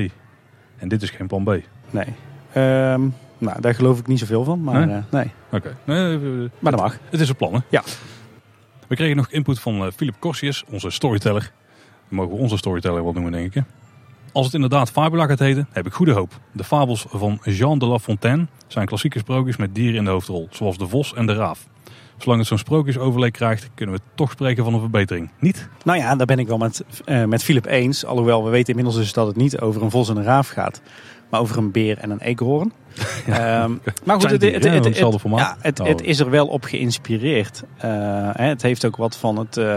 En 0.77 0.89
dit 0.89 1.03
is 1.03 1.11
geen 1.11 1.27
plan 1.27 1.45
B. 1.45 1.59
Nee. 1.91 2.07
Um, 2.93 3.15
nou, 3.43 3.61
daar 3.61 3.75
geloof 3.75 3.99
ik 3.99 4.07
niet 4.07 4.19
zoveel 4.19 4.45
van, 4.45 4.63
maar 4.63 4.87
nee. 4.87 4.97
Uh, 4.97 5.03
nee. 5.11 5.31
Oké. 5.53 5.77
Nee, 5.85 6.19
maar 6.59 6.73
dat 6.73 6.81
mag. 6.81 6.99
Het 7.11 7.21
is 7.21 7.29
een 7.29 7.37
plan, 7.37 7.55
hè? 7.55 7.59
Ja. 7.69 7.83
We 8.87 8.97
kregen 8.97 9.17
nog 9.17 9.31
input 9.31 9.61
van 9.61 9.83
uh, 9.83 9.87
Philip 9.97 10.15
Corsius, 10.19 10.65
onze 10.71 10.91
storyteller. 10.91 11.53
Mogen 12.09 12.37
we 12.37 12.43
onze 12.43 12.57
storyteller 12.57 13.05
wel 13.05 13.13
noemen, 13.13 13.33
denk 13.33 13.55
ik. 13.55 13.65
Als 14.33 14.45
het 14.45 14.55
inderdaad 14.55 14.91
Fabula 14.91 15.27
gaat 15.27 15.39
heten, 15.39 15.69
heb 15.73 15.87
ik 15.87 15.93
goede 15.93 16.13
hoop. 16.13 16.41
De 16.53 16.65
fabels 16.65 17.07
van 17.09 17.39
Jean 17.45 17.79
de 17.79 17.87
La 17.87 17.99
Fontaine 17.99 18.47
zijn 18.67 18.87
klassieke 18.87 19.19
sprookjes 19.19 19.57
met 19.57 19.75
dieren 19.75 19.97
in 19.97 20.05
de 20.05 20.11
hoofdrol, 20.11 20.49
zoals 20.51 20.79
de 20.79 20.89
vos 20.89 21.15
en 21.15 21.27
de 21.27 21.35
raaf. 21.35 21.67
Zolang 22.17 22.41
het 22.41 22.49
zo'n 22.49 22.59
sprookjesoverleg 22.59 23.31
krijgt, 23.31 23.71
kunnen 23.75 23.95
we 23.95 24.01
toch 24.15 24.31
spreken 24.31 24.65
van 24.65 24.75
een 24.75 24.81
verbetering. 24.81 25.31
Niet? 25.39 25.69
Nou 25.85 25.99
ja, 25.99 26.17
daar 26.17 26.27
ben 26.27 26.39
ik 26.39 26.49
wel 26.49 26.59
met, 26.59 26.85
uh, 27.07 27.25
met 27.25 27.45
Philip 27.45 27.67
eens. 27.67 28.05
Alhoewel 28.05 28.45
we 28.45 28.51
weten 28.51 28.69
inmiddels 28.69 28.97
dus 28.97 29.13
dat 29.13 29.27
het 29.27 29.37
niet 29.37 29.61
over 29.61 29.83
een 29.83 29.91
vos 29.91 30.09
en 30.09 30.17
een 30.17 30.23
raaf 30.23 30.49
gaat 30.49 30.83
maar 31.33 31.41
over 31.41 31.59
een 31.59 31.71
beer 31.71 31.99
en 31.99 32.11
een 32.11 32.21
eekhoorn. 32.21 32.73
Ja. 33.27 33.65
Um, 33.65 33.81
maar 34.05 34.21
goed, 34.21 34.31
het, 34.31 34.43
het, 34.43 34.65
het, 34.65 34.99
ja, 35.23 35.57
het, 35.61 36.03
is 36.03 36.21
er 36.21 36.31
wel 36.31 36.47
op 36.47 36.65
geïnspireerd. 36.65 37.63
Uh, 37.85 38.29
het 38.33 38.63
heeft 38.63 38.85
ook 38.85 38.97
wat 38.97 39.17
van 39.17 39.39
het, 39.39 39.57
uh, 39.57 39.77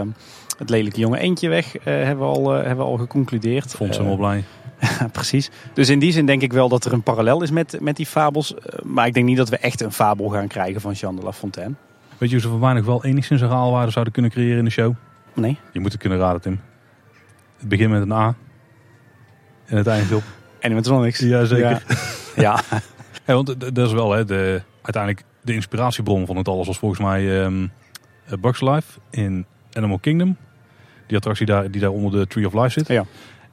het 0.58 0.70
lelijke 0.70 1.00
jonge 1.00 1.18
eentje 1.18 1.48
weg, 1.48 1.78
uh, 1.78 1.84
hebben, 1.84 2.18
we 2.18 2.32
al, 2.32 2.50
hebben 2.50 2.76
we 2.76 2.90
al 2.90 2.96
geconcludeerd. 2.96 3.72
Vond 3.72 3.94
ze 3.94 4.04
wel 4.04 4.16
blij. 4.16 4.44
precies. 5.12 5.50
Dus 5.74 5.88
in 5.88 5.98
die 5.98 6.12
zin 6.12 6.26
denk 6.26 6.42
ik 6.42 6.52
wel 6.52 6.68
dat 6.68 6.84
er 6.84 6.92
een 6.92 7.02
parallel 7.02 7.42
is 7.42 7.50
met, 7.50 7.76
met 7.80 7.96
die 7.96 8.06
fabels. 8.06 8.54
maar 8.82 9.06
ik 9.06 9.14
denk 9.14 9.26
niet 9.26 9.36
dat 9.36 9.48
we 9.48 9.56
echt 9.56 9.80
een 9.80 9.92
fabel 9.92 10.28
gaan 10.28 10.48
krijgen 10.48 10.80
van 10.80 10.92
Jean 10.92 11.16
de 11.16 11.22
La 11.22 11.32
Fontaine. 11.32 11.74
Weet 12.18 12.28
je 12.28 12.34
hoe 12.34 12.44
ze 12.44 12.48
voor 12.48 12.58
mij 12.58 12.72
nog 12.72 12.84
wel 12.84 13.04
enigszins 13.04 13.40
een 13.40 13.48
haalwaarde 13.48 13.92
zouden 13.92 14.12
kunnen 14.12 14.30
creëren 14.30 14.58
in 14.58 14.64
de 14.64 14.70
show? 14.70 14.94
Nee. 15.34 15.58
Je 15.72 15.80
moet 15.80 15.92
het 15.92 16.00
kunnen 16.00 16.18
raden, 16.18 16.40
Tim. 16.40 16.60
Het 17.58 17.68
begint 17.68 17.90
met 17.90 18.02
een 18.02 18.12
A. 18.12 18.34
En 19.66 19.76
het 19.76 19.86
eindigt 19.86 20.12
op 20.12 20.22
Animatronics. 20.66 21.18
Ja, 21.18 21.44
zeker. 21.44 21.82
Ja. 22.36 22.60
ja. 23.26 23.34
want 23.34 23.74
dat 23.74 23.86
is 23.86 23.92
wel 23.92 24.12
hè, 24.12 24.24
de, 24.24 24.62
uiteindelijk 24.82 25.24
de 25.42 25.54
inspiratiebron 25.54 26.26
van 26.26 26.36
het 26.36 26.48
alles 26.48 26.66
was 26.66 26.78
volgens 26.78 27.00
mij 27.00 27.44
um, 27.44 27.70
Bugs 28.40 28.60
Life 28.60 28.98
in 29.10 29.46
Animal 29.72 29.98
Kingdom. 29.98 30.36
Die 31.06 31.16
attractie 31.16 31.46
daar, 31.46 31.70
die 31.70 31.80
daar 31.80 31.90
onder 31.90 32.20
de 32.20 32.26
Tree 32.26 32.46
of 32.46 32.54
Life 32.54 32.70
zit. 32.70 32.88
Ja. 32.88 33.04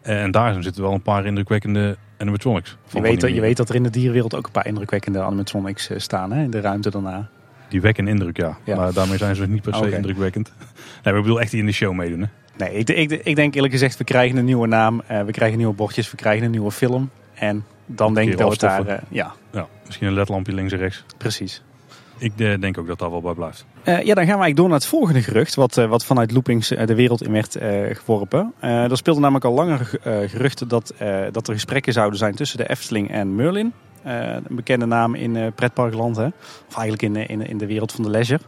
En 0.02 0.32
daar 0.32 0.64
zitten 0.64 0.82
wel 0.82 0.94
een 0.94 1.02
paar 1.02 1.26
indrukwekkende 1.26 1.98
animatronics. 2.18 2.78
Je 2.94 3.02
weet, 3.02 3.22
je 3.22 3.42
weet 3.42 3.58
dat 3.58 3.70
er 3.70 3.76
in 3.76 3.84
de 3.84 3.90
dierenwereld 3.90 4.36
ook 4.36 4.46
een 4.46 4.52
paar 4.52 4.68
indrukwekkende 4.68 5.22
animatronics 5.22 5.90
eh, 5.90 6.00
staan 6.00 6.32
hè, 6.32 6.44
in 6.44 6.50
de 6.50 6.62
ruimte 6.62 6.90
daarna. 6.90 7.30
Die 7.68 7.82
wekken 7.82 8.08
indruk, 8.08 8.38
ja. 8.38 8.58
ja. 8.64 8.76
Maar 8.76 8.94
daarmee 8.94 9.18
zijn 9.18 9.36
ze 9.36 9.48
niet 9.48 9.62
per 9.62 9.76
se 9.76 9.96
indrukwekkend. 9.96 10.52
Nee, 11.04 11.14
maar 11.14 11.22
ik 11.22 11.28
bedoel 11.28 11.42
echt 11.42 11.52
die 11.52 11.60
in 11.60 11.66
de 11.66 11.72
show 11.72 11.94
meedoen. 11.94 12.20
Hè? 12.20 12.28
Nee, 12.58 12.74
ik, 12.74 12.90
ik, 12.90 13.12
ik, 13.12 13.36
denk 13.36 13.56
eerlijk 13.56 13.74
gezegd, 13.74 13.98
we 13.98 14.04
krijgen 14.04 14.38
een 14.38 14.46
nieuwe 14.46 14.68
naam, 14.68 15.02
uh, 15.12 15.22
we 15.22 15.32
krijgen 15.32 15.58
nieuwe 15.58 15.74
bordjes, 15.74 16.12
we 16.12 16.18
krijgen 16.18 16.46
een 16.46 16.52
nieuwe 16.52 16.72
film. 16.72 17.10
En 17.34 17.66
dan 17.86 18.14
denk 18.14 18.32
ik 18.32 18.38
dat 18.38 18.52
het 18.52 18.60
daar... 18.60 18.88
Uh, 18.88 18.94
ja. 19.10 19.34
ja, 19.52 19.68
misschien 19.86 20.08
een 20.08 20.14
ledlampje 20.14 20.54
links 20.54 20.72
en 20.72 20.78
rechts. 20.78 21.04
Precies. 21.18 21.64
Ik 22.18 22.32
uh, 22.38 22.60
denk 22.60 22.78
ook 22.78 22.88
dat 22.88 23.00
dat 23.00 23.10
wel 23.10 23.22
bij 23.22 23.34
blijft. 23.34 23.66
ja, 23.84 23.94
dan 23.94 24.04
gaan 24.04 24.16
we 24.16 24.22
eigenlijk 24.22 24.56
door 24.56 24.68
naar 24.68 24.78
het 24.78 24.86
volgende 24.86 25.22
gerucht, 25.22 25.56
wat, 25.56 25.76
wat 25.76 26.06
vanuit 26.06 26.32
Loopings 26.32 26.68
de 26.68 26.96
wereld 26.96 27.24
in 27.24 27.32
werd 27.32 27.58
geworpen. 27.98 28.54
er 28.60 28.98
speelde 28.98 29.20
namelijk 29.20 29.46
al 29.46 29.54
langer 29.54 29.90
geruchten 30.28 30.68
dat, 30.68 30.94
dat 31.32 31.48
er 31.48 31.54
gesprekken 31.54 31.94
zouden 31.94 32.20
zijn 32.20 32.36
tussen 32.36 32.58
de 32.58 32.70
Efteling 32.70 33.12
en 33.12 33.36
Merlin. 33.36 33.74
Een 34.04 34.44
bekende 34.50 34.86
naam 34.86 35.16
in 35.16 35.54
pretparkland, 35.56 36.16
hè? 36.16 36.26
of 36.68 36.78
eigenlijk 36.78 37.02
in, 37.02 37.16
in, 37.16 37.48
in 37.48 37.58
de 37.58 37.66
wereld 37.66 37.92
van 37.92 38.04
de 38.04 38.10
leisure. 38.10 38.42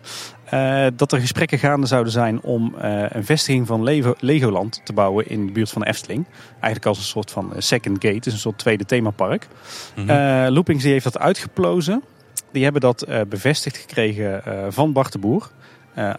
Uh, 0.54 0.86
dat 0.96 1.12
er 1.12 1.20
gesprekken 1.20 1.60
gaande 1.60 1.88
zouden 1.88 2.12
zijn 2.12 2.42
om 2.42 2.76
een 3.10 3.26
vestiging 3.26 3.68
van 3.68 3.84
Lego, 3.84 4.14
Legoland 4.20 4.82
te 4.84 4.94
bouwen 4.94 5.30
in 5.30 5.46
de 5.46 5.52
buurt 5.52 5.70
van 5.70 5.84
Efteling. 5.84 6.26
Eigenlijk 6.52 6.86
als 6.86 6.98
een 6.98 7.04
soort 7.04 7.32
van 7.32 7.54
second 7.58 8.04
gate, 8.04 8.20
dus 8.20 8.34
een 8.34 8.40
soort 8.40 8.58
tweede 8.58 8.86
themapark. 8.86 9.48
Mm 9.96 10.08
-hmm. 10.08 10.54
Loopings 10.54 10.84
die 10.84 10.92
heeft 10.92 11.04
dat 11.04 11.20
uitgeplozen. 11.20 12.04
Die 12.52 12.64
hebben 12.64 12.82
dat 12.82 13.08
bevestigd 13.30 13.78
gekregen 13.78 14.42
van 14.74 14.92
Bart 14.94 15.12
de 15.12 15.20
Boer. 15.20 15.50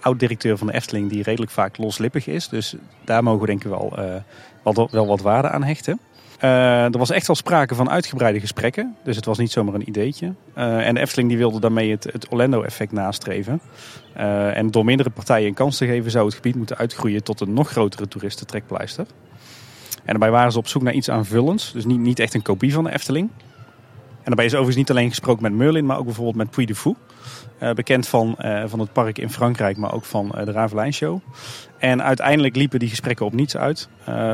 Oud-directeur 0.00 0.58
van 0.58 0.66
de 0.66 0.72
Efteling 0.72 1.10
die 1.10 1.22
redelijk 1.22 1.52
vaak 1.52 1.78
loslippig 1.78 2.26
is. 2.26 2.48
Dus 2.48 2.74
daar 3.04 3.22
mogen 3.22 3.40
we 3.40 3.46
denk 3.46 3.64
ik 3.64 3.70
wel, 3.70 3.98
wat, 4.62 4.90
wel 4.90 5.06
wat 5.06 5.20
waarde 5.20 5.48
aan 5.48 5.62
hechten. 5.62 6.00
Uh, 6.44 6.84
er 6.84 6.98
was 6.98 7.10
echt 7.10 7.26
wel 7.26 7.36
sprake 7.36 7.74
van 7.74 7.90
uitgebreide 7.90 8.40
gesprekken. 8.40 8.96
Dus 9.04 9.16
het 9.16 9.24
was 9.24 9.38
niet 9.38 9.50
zomaar 9.50 9.74
een 9.74 9.88
ideetje. 9.88 10.32
Uh, 10.58 10.86
en 10.86 10.94
de 10.94 11.00
Efteling 11.00 11.28
die 11.28 11.38
wilde 11.38 11.60
daarmee 11.60 11.90
het, 11.90 12.04
het 12.04 12.28
Orlando-effect 12.28 12.92
nastreven. 12.92 13.60
Uh, 14.16 14.56
en 14.56 14.70
door 14.70 14.84
meerdere 14.84 15.10
partijen 15.10 15.48
een 15.48 15.54
kans 15.54 15.76
te 15.76 15.86
geven 15.86 16.10
zou 16.10 16.24
het 16.24 16.34
gebied 16.34 16.54
moeten 16.54 16.76
uitgroeien 16.76 17.22
tot 17.22 17.40
een 17.40 17.52
nog 17.52 17.70
grotere 17.70 18.08
toeristentrekpleister. 18.08 19.06
En 19.94 20.12
daarbij 20.12 20.30
waren 20.30 20.52
ze 20.52 20.58
op 20.58 20.68
zoek 20.68 20.82
naar 20.82 20.92
iets 20.92 21.10
aanvullends. 21.10 21.72
Dus 21.72 21.84
niet, 21.84 21.98
niet 21.98 22.18
echt 22.18 22.34
een 22.34 22.42
kopie 22.42 22.72
van 22.72 22.84
de 22.84 22.92
Efteling. 22.92 23.30
En 24.16 24.32
daarbij 24.32 24.44
is 24.44 24.52
overigens 24.52 24.76
niet 24.76 24.90
alleen 24.90 25.08
gesproken 25.08 25.42
met 25.42 25.52
Merlin, 25.52 25.86
maar 25.86 25.98
ook 25.98 26.04
bijvoorbeeld 26.04 26.36
met 26.36 26.50
Puy 26.50 26.64
de 26.64 26.74
Fou. 26.74 26.94
Uh, 27.62 27.70
bekend 27.70 28.08
van, 28.08 28.36
uh, 28.40 28.62
van 28.66 28.78
het 28.80 28.92
park 28.92 29.18
in 29.18 29.30
Frankrijk, 29.30 29.76
maar 29.76 29.94
ook 29.94 30.04
van 30.04 30.32
uh, 30.34 30.44
de 30.44 30.52
Ravelijn 30.52 30.92
Show. 30.92 31.18
En 31.78 32.02
uiteindelijk 32.02 32.56
liepen 32.56 32.78
die 32.78 32.88
gesprekken 32.88 33.26
op 33.26 33.32
niets 33.32 33.56
uit. 33.56 33.88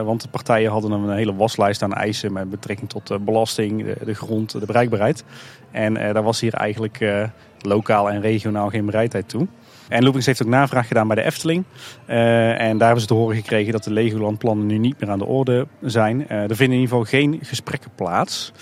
want 0.05 0.23
de 0.23 0.29
partijen 0.29 0.71
hadden 0.71 0.91
een 0.93 1.17
hele 1.17 1.35
waslijst 1.35 1.83
aan 1.83 1.93
eisen 1.93 2.33
met 2.33 2.51
betrekking 2.51 2.89
tot 2.89 3.25
belasting, 3.25 3.85
de, 3.85 3.97
de, 4.05 4.15
grond, 4.15 4.53
de 4.61 4.67
bereikbaarheid. 4.67 5.25
En 5.71 5.95
daar 5.95 6.23
was 6.23 6.41
hier 6.41 6.55
eigenlijk 6.55 7.29
lokaal 7.59 8.11
en 8.11 8.21
regionaal 8.21 8.69
geen 8.69 8.87
bereidheid 8.87 9.29
toe. 9.29 9.47
En 9.89 10.03
Loopings 10.03 10.27
heeft 10.27 10.43
ook 10.43 10.49
navraag 10.49 10.87
gedaan 10.87 11.07
bij 11.07 11.17
de 11.17 11.23
Efteling. 11.23 11.65
en 12.07 12.79
daar 12.79 12.87
hebben 12.87 13.01
ze 13.01 13.07
te 13.07 13.15
horen 13.15 13.37
gekregen 13.37 13.73
dat 13.73 13.85
de 13.85 13.93
Legoland-plannen 13.93 14.67
nu 14.67 14.79
niet 14.79 15.01
meer 15.01 15.11
aan 15.11 15.19
de 15.19 15.27
orde 15.27 15.67
zijn. 15.81 16.29
er 16.29 16.57
vinden 16.57 16.77
in 16.77 16.83
ieder 16.83 16.89
geval 16.89 17.05
geen 17.05 17.39
gesprekken 17.43 17.91
plaats. 17.95 18.53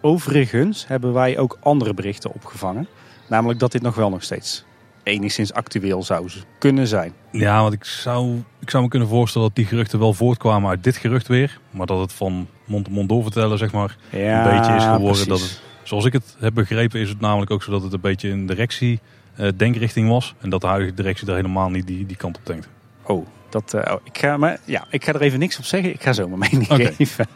Overigens 0.00 0.86
hebben 0.86 1.12
wij 1.12 1.38
ook 1.38 1.58
andere 1.60 1.94
berichten 1.94 2.32
opgevangen. 2.32 2.88
Namelijk 3.30 3.58
dat 3.58 3.72
dit 3.72 3.82
nog 3.82 3.94
wel 3.94 4.10
nog 4.10 4.22
steeds 4.22 4.64
enigszins 5.02 5.52
actueel 5.52 6.02
zou 6.02 6.30
kunnen 6.58 6.86
zijn. 6.86 7.12
Ja, 7.32 7.62
want 7.62 7.74
ik 7.74 7.84
zou, 7.84 8.42
ik 8.60 8.70
zou 8.70 8.82
me 8.82 8.88
kunnen 8.88 9.08
voorstellen 9.08 9.46
dat 9.46 9.56
die 9.56 9.66
geruchten 9.66 9.98
wel 9.98 10.14
voortkwamen 10.14 10.70
uit 10.70 10.84
dit 10.84 10.96
gerucht 10.96 11.28
weer. 11.28 11.60
Maar 11.70 11.86
dat 11.86 12.00
het 12.00 12.12
van 12.12 12.48
mond 12.64 12.84
tot 12.84 12.94
mond 12.94 13.08
doorvertellen 13.08 13.58
zeg 13.58 13.72
maar 13.72 13.96
ja, 14.10 14.44
een 14.44 14.58
beetje 14.58 14.74
is 14.74 14.84
geworden. 14.84 15.28
Dat 15.28 15.40
het, 15.40 15.60
zoals 15.82 16.04
ik 16.04 16.12
het 16.12 16.36
heb 16.38 16.54
begrepen 16.54 17.00
is 17.00 17.08
het 17.08 17.20
namelijk 17.20 17.50
ook 17.50 17.62
zo 17.62 17.70
dat 17.70 17.82
het 17.82 17.92
een 17.92 18.00
beetje 18.00 18.28
een 18.28 18.46
directie 18.46 19.00
uh, 19.40 19.48
denkrichting 19.56 20.08
was. 20.08 20.34
En 20.40 20.50
dat 20.50 20.60
de 20.60 20.66
huidige 20.66 20.94
directie 20.94 21.26
daar 21.26 21.36
helemaal 21.36 21.70
niet 21.70 21.86
die, 21.86 22.06
die 22.06 22.16
kant 22.16 22.36
op 22.36 22.46
denkt. 22.46 22.68
Oh, 23.02 23.26
dat, 23.48 23.74
uh, 23.74 23.94
ik, 24.04 24.18
ga, 24.18 24.36
maar, 24.36 24.60
ja, 24.64 24.84
ik 24.90 25.04
ga 25.04 25.12
er 25.12 25.20
even 25.20 25.38
niks 25.38 25.58
op 25.58 25.64
zeggen. 25.64 25.92
Ik 25.92 26.02
ga 26.02 26.12
zo 26.12 26.28
mijn 26.28 26.50
mening 26.50 26.70
okay. 26.70 26.92
geven. 26.92 27.26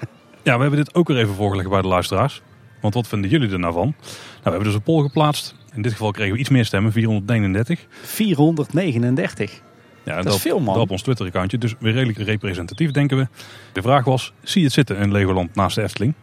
Ja, 0.42 0.54
we 0.54 0.60
hebben 0.60 0.84
dit 0.84 0.94
ook 0.94 1.08
weer 1.08 1.18
even 1.18 1.34
voorgelegd 1.34 1.68
bij 1.68 1.82
de 1.82 1.88
luisteraars. 1.88 2.42
Want 2.80 2.94
wat 2.94 3.08
vinden 3.08 3.30
jullie 3.30 3.50
er 3.50 3.58
nou 3.58 3.72
van? 3.72 3.94
Nou, 3.96 4.22
we 4.42 4.50
hebben 4.50 4.64
dus 4.64 4.74
een 4.74 4.82
poll 4.82 5.02
geplaatst. 5.02 5.54
In 5.74 5.82
dit 5.82 5.92
geval 5.92 6.10
kregen 6.10 6.32
we 6.32 6.38
iets 6.38 6.48
meer 6.48 6.64
stemmen, 6.64 6.92
439. 6.92 7.86
439? 8.02 9.62
Ja, 10.02 10.14
dat, 10.14 10.24
dat 10.24 10.34
is 10.34 10.40
veel 10.40 10.60
man. 10.60 10.74
Dat 10.74 10.82
op 10.82 10.90
ons 10.90 11.02
Twitter-accountje. 11.02 11.58
Dus 11.58 11.74
weer 11.78 11.92
redelijk 11.92 12.18
representatief 12.18 12.90
denken 12.90 13.16
we. 13.16 13.28
De 13.72 13.82
vraag 13.82 14.04
was, 14.04 14.32
zie 14.42 14.60
je 14.60 14.66
het 14.66 14.74
zitten 14.74 14.96
in 14.96 15.12
Legoland 15.12 15.54
naast 15.54 15.74
de 15.74 15.82
Efteling? 15.82 16.14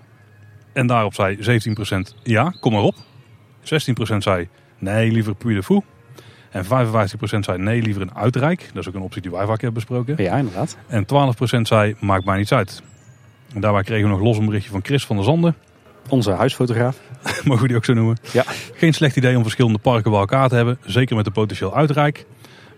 En 0.74 0.88
daarop 0.88 1.14
zei 1.14 1.38
17% 1.38 2.16
ja, 2.24 2.54
kom 2.60 2.74
maar 2.74 2.82
op. 2.82 2.95
16% 4.16 4.18
zei 4.18 4.47
nee, 4.78 5.12
liever 5.12 5.36
Puy 5.36 5.54
de 5.54 5.64
Fou. 5.64 5.82
En 6.52 6.66
55% 6.66 6.68
zei 7.20 7.58
nee, 7.58 7.82
liever 7.82 8.02
een 8.02 8.16
uitrijk. 8.16 8.70
Dat 8.74 8.82
is 8.82 8.88
ook 8.88 8.95
een 8.95 9.02
optie 9.02 9.22
die 9.22 9.32
wij 9.32 9.45
vaak 9.45 9.62
hebben 9.62 9.74
besproken. 9.74 10.24
Ja, 10.24 10.38
inderdaad. 10.38 10.78
En 10.88 11.06
12% 11.06 11.62
zei 11.62 11.95
maakt 11.99 12.26
mij 12.26 12.38
niets 12.38 12.54
uit. 12.54 12.82
En 13.54 13.62
daarbij 13.62 13.84
kregen 13.84 14.04
we 14.04 14.10
nog 14.10 14.22
los 14.22 14.38
een 14.38 14.45
berichtje 14.45 14.72
van 14.72 14.84
Chris 14.84 15.06
van 15.06 15.16
der 15.16 15.26
Zanden. 15.26 15.56
Onze 16.10 16.32
huisfotograaf. 16.32 16.97
Mogen 17.43 17.62
we 17.62 17.68
die 17.68 17.78
ook 17.78 17.86
zo 17.86 17.93
noemen? 17.93 18.18
Ja. 18.34 18.43
Geen 18.74 18.93
slecht 18.93 19.16
idee 19.16 19.36
om 19.36 19.41
verschillende 19.41 19.80
parken 19.80 20.12
bij 20.12 20.20
elkaar 20.20 20.49
te 20.49 20.56
hebben. 20.56 20.78
Zeker 20.86 21.16
met 21.16 21.26
de 21.26 21.32
potentieel 21.32 21.76
uitrijk. 21.76 22.26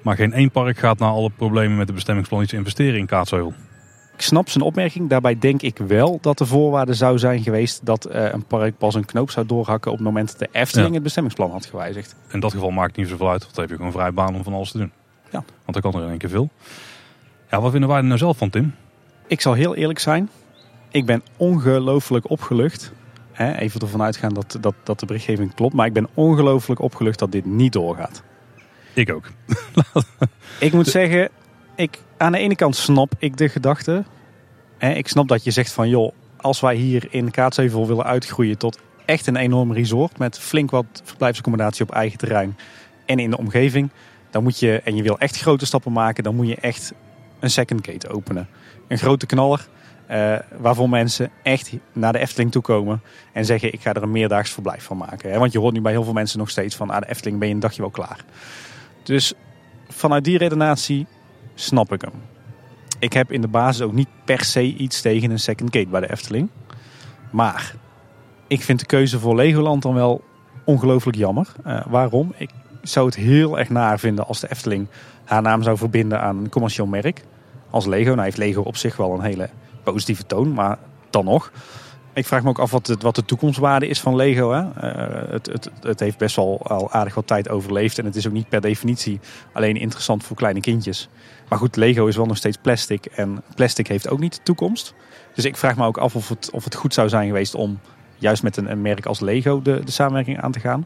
Maar 0.01 0.15
geen 0.15 0.33
één 0.33 0.51
park 0.51 0.77
gaat 0.77 0.99
na 0.99 1.07
alle 1.07 1.29
problemen 1.29 1.77
met 1.77 1.87
de 1.87 1.93
bestemmingsplan 1.93 2.41
iets 2.41 2.53
investeren 2.53 2.99
in 2.99 3.05
Kaatsheuvel. 3.05 3.53
Ik 4.15 4.21
snap 4.21 4.49
zijn 4.49 4.63
opmerking. 4.63 5.09
Daarbij 5.09 5.39
denk 5.39 5.61
ik 5.61 5.77
wel 5.77 6.17
dat 6.21 6.37
de 6.37 6.45
voorwaarde 6.45 6.93
zou 6.93 7.17
zijn 7.17 7.43
geweest 7.43 7.85
dat 7.85 8.07
uh, 8.11 8.31
een 8.31 8.45
park 8.45 8.77
pas 8.77 8.95
een 8.95 9.05
knoop 9.05 9.31
zou 9.31 9.45
doorhakken 9.45 9.91
op 9.91 9.97
het 9.97 10.05
moment 10.05 10.27
dat 10.27 10.39
de 10.39 10.59
Efteling 10.59 10.87
ja. 10.87 10.93
het 10.93 11.03
bestemmingsplan 11.03 11.51
had 11.51 11.65
gewijzigd. 11.65 12.15
In 12.31 12.39
dat 12.39 12.51
geval 12.51 12.69
maakt 12.69 12.87
het 12.87 12.97
niet 12.97 13.07
zoveel 13.07 13.29
uit, 13.29 13.41
want 13.41 13.55
dan 13.55 13.63
heb 13.63 13.71
je 13.71 13.77
gewoon 13.77 13.91
vrij 13.91 14.13
baan 14.13 14.35
om 14.35 14.43
van 14.43 14.53
alles 14.53 14.71
te 14.71 14.77
doen. 14.77 14.91
Ja. 15.29 15.43
Want 15.65 15.81
dan 15.81 15.81
kan 15.81 15.93
er 15.93 16.05
in 16.05 16.09
één 16.09 16.17
keer 16.17 16.29
veel. 16.29 16.49
Ja, 17.49 17.61
wat 17.61 17.71
vinden 17.71 17.89
wij 17.89 17.97
er 17.97 18.03
nou 18.03 18.17
zelf 18.17 18.37
van, 18.37 18.49
Tim? 18.49 18.75
Ik 19.27 19.41
zal 19.41 19.53
heel 19.53 19.75
eerlijk 19.75 19.99
zijn. 19.99 20.29
Ik 20.91 21.05
ben 21.05 21.23
ongelooflijk 21.37 22.29
opgelucht 22.29 22.91
hè, 23.33 23.57
even 23.57 23.81
ervan 23.81 24.01
uitgaan 24.01 24.33
dat, 24.33 24.57
dat, 24.61 24.75
dat 24.83 24.99
de 24.99 25.05
berichtgeving 25.05 25.53
klopt. 25.53 25.73
Maar 25.73 25.85
ik 25.85 25.93
ben 25.93 26.07
ongelooflijk 26.13 26.79
opgelucht 26.79 27.19
dat 27.19 27.31
dit 27.31 27.45
niet 27.45 27.73
doorgaat. 27.73 28.23
Ik 28.93 29.13
ook. 29.13 29.29
ik 30.59 30.73
moet 30.73 30.87
zeggen, 30.87 31.29
ik, 31.75 31.99
aan 32.17 32.31
de 32.31 32.37
ene 32.37 32.55
kant 32.55 32.75
snap 32.75 33.13
ik 33.17 33.37
de 33.37 33.49
gedachte. 33.49 34.03
Hè, 34.77 34.91
ik 34.91 35.07
snap 35.07 35.27
dat 35.27 35.43
je 35.43 35.51
zegt 35.51 35.71
van 35.71 35.89
joh, 35.89 36.13
als 36.37 36.59
wij 36.59 36.75
hier 36.75 37.07
in 37.09 37.31
Kaatsheuvel 37.31 37.87
willen 37.87 38.05
uitgroeien 38.05 38.57
tot 38.57 38.79
echt 39.05 39.27
een 39.27 39.35
enorm 39.35 39.73
resort 39.73 40.17
met 40.17 40.39
flink 40.39 40.71
wat 40.71 41.01
verblijfsaccommodatie 41.03 41.85
op 41.85 41.91
eigen 41.91 42.17
terrein 42.17 42.57
en 43.05 43.19
in 43.19 43.29
de 43.29 43.37
omgeving, 43.37 43.89
dan 44.29 44.43
moet 44.43 44.59
je, 44.59 44.81
en 44.83 44.95
je 44.95 45.03
wil 45.03 45.19
echt 45.19 45.37
grote 45.37 45.65
stappen 45.65 45.91
maken, 45.91 46.23
dan 46.23 46.35
moet 46.35 46.47
je 46.47 46.55
echt 46.55 46.93
een 47.39 47.49
second 47.49 47.87
gate 47.87 48.09
openen. 48.09 48.47
Een 48.87 48.97
grote 48.97 49.25
knaller. 49.25 49.67
Uh, 50.11 50.35
waarvoor 50.57 50.89
mensen 50.89 51.31
echt 51.43 51.73
naar 51.93 52.13
de 52.13 52.19
Efteling 52.19 52.51
toe 52.51 52.61
komen 52.61 53.01
en 53.31 53.45
zeggen: 53.45 53.73
Ik 53.73 53.81
ga 53.81 53.93
er 53.93 54.03
een 54.03 54.11
meerdaags 54.11 54.51
verblijf 54.51 54.83
van 54.83 54.97
maken. 54.97 55.39
Want 55.39 55.51
je 55.51 55.59
hoort 55.59 55.73
nu 55.73 55.81
bij 55.81 55.91
heel 55.91 56.03
veel 56.03 56.13
mensen 56.13 56.39
nog 56.39 56.49
steeds 56.49 56.75
van: 56.75 56.89
ah, 56.89 56.99
de 56.99 57.09
Efteling 57.09 57.39
ben 57.39 57.47
je 57.47 57.53
een 57.53 57.59
dagje 57.59 57.81
wel 57.81 57.89
klaar. 57.89 58.19
Dus 59.03 59.33
vanuit 59.87 60.23
die 60.23 60.37
redenatie 60.37 61.07
snap 61.53 61.93
ik 61.93 62.01
hem. 62.01 62.13
Ik 62.99 63.13
heb 63.13 63.31
in 63.31 63.41
de 63.41 63.47
basis 63.47 63.81
ook 63.81 63.93
niet 63.93 64.07
per 64.25 64.43
se 64.43 64.63
iets 64.63 65.01
tegen 65.01 65.31
een 65.31 65.39
second 65.39 65.75
gate 65.75 65.89
bij 65.89 66.01
de 66.01 66.11
Efteling. 66.11 66.49
Maar 67.31 67.75
ik 68.47 68.61
vind 68.61 68.79
de 68.79 68.85
keuze 68.85 69.19
voor 69.19 69.35
Legoland 69.35 69.81
dan 69.81 69.93
wel 69.93 70.23
ongelooflijk 70.65 71.17
jammer. 71.17 71.47
Uh, 71.67 71.85
waarom? 71.87 72.33
Ik 72.37 72.49
zou 72.81 73.05
het 73.05 73.15
heel 73.15 73.59
erg 73.59 73.69
naar 73.69 73.99
vinden 73.99 74.27
als 74.27 74.39
de 74.39 74.51
Efteling 74.51 74.87
haar 75.23 75.41
naam 75.41 75.63
zou 75.63 75.77
verbinden 75.77 76.21
aan 76.21 76.37
een 76.37 76.49
commercieel 76.49 76.87
merk. 76.87 77.23
Als 77.69 77.85
Lego. 77.85 78.09
Nou 78.09 78.23
heeft 78.23 78.37
Lego 78.37 78.61
op 78.61 78.77
zich 78.77 78.97
wel 78.97 79.13
een 79.13 79.21
hele 79.21 79.49
positieve 79.83 80.25
toon, 80.25 80.53
maar 80.53 80.77
dan 81.09 81.25
nog. 81.25 81.51
Ik 82.13 82.25
vraag 82.25 82.43
me 82.43 82.49
ook 82.49 82.59
af 82.59 82.71
wat, 82.71 82.95
wat 82.99 83.15
de 83.15 83.25
toekomstwaarde 83.25 83.87
is 83.87 83.99
van 83.99 84.15
Lego. 84.15 84.51
Hè? 84.51 84.61
Uh, 84.61 85.31
het, 85.31 85.45
het, 85.45 85.69
het, 85.81 85.99
heeft 85.99 86.17
best 86.17 86.35
wel 86.35 86.61
al 86.63 86.91
aardig 86.91 87.13
wat 87.13 87.27
tijd 87.27 87.49
overleefd. 87.49 87.99
En 87.99 88.05
het 88.05 88.15
is 88.15 88.27
ook 88.27 88.33
niet 88.33 88.49
per 88.49 88.61
definitie 88.61 89.19
alleen 89.53 89.77
interessant 89.77 90.23
voor 90.23 90.35
kleine 90.35 90.59
kindjes. 90.59 91.09
Maar 91.49 91.59
goed, 91.59 91.75
Lego 91.75 92.05
is 92.05 92.15
wel 92.15 92.25
nog 92.25 92.37
steeds 92.37 92.57
plastic. 92.61 93.05
En 93.05 93.43
plastic 93.55 93.87
heeft 93.87 94.09
ook 94.09 94.19
niet 94.19 94.35
de 94.35 94.43
toekomst. 94.43 94.93
Dus 95.35 95.45
ik 95.45 95.57
vraag 95.57 95.75
me 95.75 95.85
ook 95.85 95.97
af 95.97 96.15
of 96.15 96.29
het, 96.29 96.49
of 96.51 96.63
het 96.63 96.75
goed 96.75 96.93
zou 96.93 97.09
zijn 97.09 97.27
geweest 97.27 97.55
om 97.55 97.79
juist 98.17 98.43
met 98.43 98.57
een, 98.57 98.81
merk 98.81 99.05
als 99.05 99.19
Lego 99.19 99.61
de, 99.61 99.81
de 99.83 99.91
samenwerking 99.91 100.41
aan 100.41 100.51
te 100.51 100.59
gaan. 100.59 100.85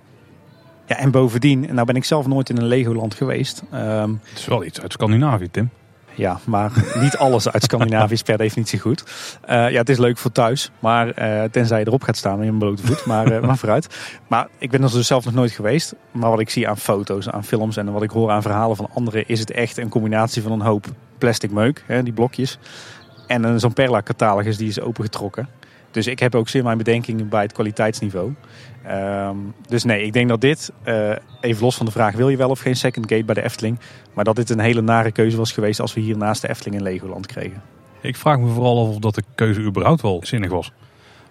Ja, 0.86 0.98
en 0.98 1.12
bovendien, 1.12 1.60
nou 1.60 1.86
ben 1.86 1.96
ik 1.96 2.06
zelf 2.06 2.28
nooit 2.28 2.50
in 2.50 2.58
een 2.58 2.68
Legoland 2.68 3.14
geweest. 3.14 3.64
Um, 3.74 4.20
het 4.24 4.40
is 4.40 4.46
wel 4.46 4.64
iets 4.64 4.82
uit 4.82 4.92
Scandinavië, 4.92 5.52
Tim. 5.52 5.70
Ja, 6.18 6.40
maar 6.46 6.72
niet 7.00 7.18
alles 7.18 7.50
uit 7.50 7.64
Scandinavië 7.64 8.14
is 8.14 8.22
per 8.22 8.38
definitie 8.38 8.80
goed. 8.80 9.04
Uh, 9.50 9.70
ja, 9.70 9.78
het 9.78 9.90
is 9.90 9.98
leuk 9.98 10.18
voor 10.18 10.32
thuis, 10.32 10.72
maar 10.80 11.08
uh, 11.08 11.44
tenzij 11.44 11.80
je 11.80 11.88
erop 11.88 12.04
gaat 12.04 12.18
staan 12.18 12.42
in 12.42 12.48
een 12.48 12.58
blote 12.58 12.86
voet, 12.86 13.06
maar, 13.06 13.32
uh, 13.32 13.42
maar 13.42 13.58
vooruit. 13.58 13.88
Maar 14.28 14.48
ik 14.58 14.72
ben 14.72 14.84
er 14.84 14.92
dus 14.92 15.08
zelf 15.08 15.26
nog 15.26 15.34
nooit 15.34 15.52
geweest. 15.52 15.96
Maar 16.12 16.30
wat 16.30 16.40
ik 16.40 16.50
zie 16.50 16.68
aan 16.68 16.78
foto's, 16.78 17.30
aan 17.30 17.44
films 17.44 17.78
en 17.78 17.92
wat 17.92 18.04
ik 18.04 18.10
hoor 18.10 18.32
aan 18.32 18.42
verhalen 18.42 18.76
van 18.76 18.90
anderen, 18.94 19.28
is 19.28 19.40
het 19.40 19.52
echt 19.52 19.78
een 19.78 19.90
combinatie 19.90 20.42
van 20.42 20.52
een 20.52 20.62
hoop 20.62 20.86
plastic 21.18 21.52
meuk, 21.52 21.84
hè, 21.86 22.04
die 22.04 22.14
blokjes. 22.14 22.58
En 23.28 23.60
zo'n 23.60 23.74
Perla-catalogus 23.74 24.58
die 24.58 24.68
is 24.68 24.80
opengetrokken. 24.80 25.50
Dus 25.92 26.08
ik 26.08 26.20
heb 26.20 26.36
ook 26.36 26.50
zeer 26.50 26.64
mijn 26.64 26.78
bedenkingen 26.78 27.30
bij 27.30 27.42
het 27.42 27.54
kwaliteitsniveau. 27.54 28.34
Um, 28.92 29.54
dus 29.68 29.84
nee, 29.84 30.04
ik 30.04 30.14
denk 30.14 30.30
dat 30.30 30.42
dit, 30.42 30.72
uh, 30.86 31.12
even 31.42 31.64
los 31.64 31.76
van 31.76 31.86
de 31.86 31.92
vraag, 31.92 32.16
wil 32.16 32.30
je 32.30 32.38
wel 32.38 32.50
of 32.50 32.60
geen 32.60 32.76
second 32.76 33.10
gate 33.12 33.26
bij 33.26 33.36
de 33.36 33.44
Efteling? 33.44 33.80
Maar 34.14 34.24
dat 34.24 34.36
dit 34.36 34.50
een 34.50 34.60
hele 34.60 34.82
nare 34.82 35.12
keuze 35.12 35.38
was 35.38 35.52
geweest 35.52 35.80
als 35.80 35.94
we 35.94 36.02
hier 36.02 36.18
naast 36.18 36.42
de 36.42 36.50
Efteling 36.50 36.76
in 36.76 36.84
Legoland 36.84 37.26
kregen. 37.26 37.62
Ik 38.02 38.16
vraag 38.16 38.40
me 38.40 38.48
vooral 38.48 38.82
af 38.84 38.90
of 38.90 39.00
dat 39.00 39.16
de 39.16 39.24
keuze 39.36 39.62
überhaupt 39.62 40.02
wel 40.02 40.20
zinnig 40.24 40.50
was. 40.50 40.72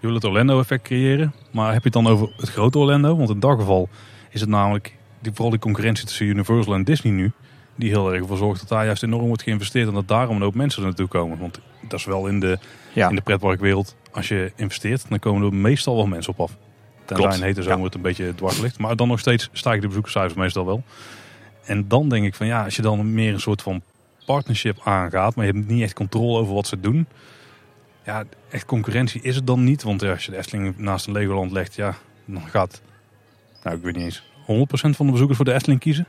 Je 0.00 0.06
wil 0.06 0.14
het 0.14 0.24
Orlando-effect 0.24 0.82
creëren, 0.82 1.34
maar 1.52 1.72
heb 1.72 1.82
je 1.82 1.88
het 1.88 2.04
dan 2.04 2.06
over 2.06 2.32
het 2.36 2.48
grote 2.48 2.78
Orlando? 2.78 3.16
Want 3.16 3.30
in 3.30 3.40
dat 3.40 3.58
geval 3.58 3.88
is 4.30 4.40
het 4.40 4.48
namelijk 4.48 4.96
die, 5.20 5.32
vooral 5.32 5.50
die 5.50 5.60
concurrentie 5.60 6.06
tussen 6.06 6.26
Universal 6.26 6.74
en 6.74 6.84
Disney 6.84 7.12
nu, 7.12 7.32
die 7.74 7.90
heel 7.90 8.12
erg 8.12 8.20
ervoor 8.20 8.36
zorgt 8.36 8.60
dat 8.60 8.68
daar 8.68 8.84
juist 8.84 9.02
enorm 9.02 9.26
wordt 9.26 9.42
geïnvesteerd 9.42 9.88
en 9.88 9.94
dat 9.94 10.08
daarom 10.08 10.36
een 10.36 10.42
hoop 10.42 10.54
mensen 10.54 10.82
naartoe 10.82 11.08
komen. 11.08 11.38
Want 11.38 11.60
dat 11.88 11.98
is 11.98 12.04
wel 12.04 12.26
in 12.26 12.40
de, 12.40 12.58
ja. 12.92 13.08
in 13.08 13.14
de 13.14 13.20
pretparkwereld, 13.20 13.96
als 14.16 14.28
je 14.28 14.52
investeert, 14.56 15.04
dan 15.08 15.18
komen 15.18 15.46
er 15.46 15.54
meestal 15.54 15.96
wel 15.96 16.06
mensen 16.06 16.32
op 16.32 16.40
af. 16.40 16.56
Tenzij 17.04 17.34
een 17.34 17.42
hete 17.42 17.62
zomer 17.62 17.78
ja. 17.78 17.84
het 17.84 17.94
een 17.94 18.00
beetje 18.00 18.34
dwars 18.34 18.60
ligt. 18.60 18.78
Maar 18.78 18.96
dan 18.96 19.08
nog 19.08 19.18
steeds 19.18 19.48
stijgen 19.52 19.80
de 19.80 19.86
bezoekerscijfers 19.86 20.34
meestal 20.34 20.66
wel. 20.66 20.82
En 21.64 21.88
dan 21.88 22.08
denk 22.08 22.24
ik 22.24 22.34
van 22.34 22.46
ja, 22.46 22.64
als 22.64 22.76
je 22.76 22.82
dan 22.82 23.14
meer 23.14 23.32
een 23.32 23.40
soort 23.40 23.62
van 23.62 23.82
partnership 24.26 24.80
aangaat, 24.84 25.34
maar 25.34 25.46
je 25.46 25.52
hebt 25.52 25.66
niet 25.68 25.82
echt 25.82 25.92
controle 25.94 26.38
over 26.38 26.54
wat 26.54 26.66
ze 26.66 26.80
doen. 26.80 27.06
Ja, 28.04 28.24
echt 28.50 28.64
concurrentie 28.66 29.20
is 29.22 29.34
het 29.36 29.46
dan 29.46 29.64
niet. 29.64 29.82
Want 29.82 30.02
als 30.02 30.24
je 30.24 30.30
de 30.30 30.36
Efteling 30.36 30.78
naast 30.78 31.06
een 31.06 31.12
Legoland 31.12 31.52
legt, 31.52 31.74
ja, 31.74 31.94
dan 32.24 32.42
gaat, 32.48 32.82
nou 33.62 33.76
ik 33.76 33.82
weet 33.82 33.96
niet 33.96 34.04
eens, 34.04 34.22
100% 34.42 34.96
van 34.96 35.06
de 35.06 35.12
bezoekers 35.12 35.36
voor 35.36 35.44
de 35.46 35.52
Efteling 35.52 35.80
kiezen. 35.80 36.06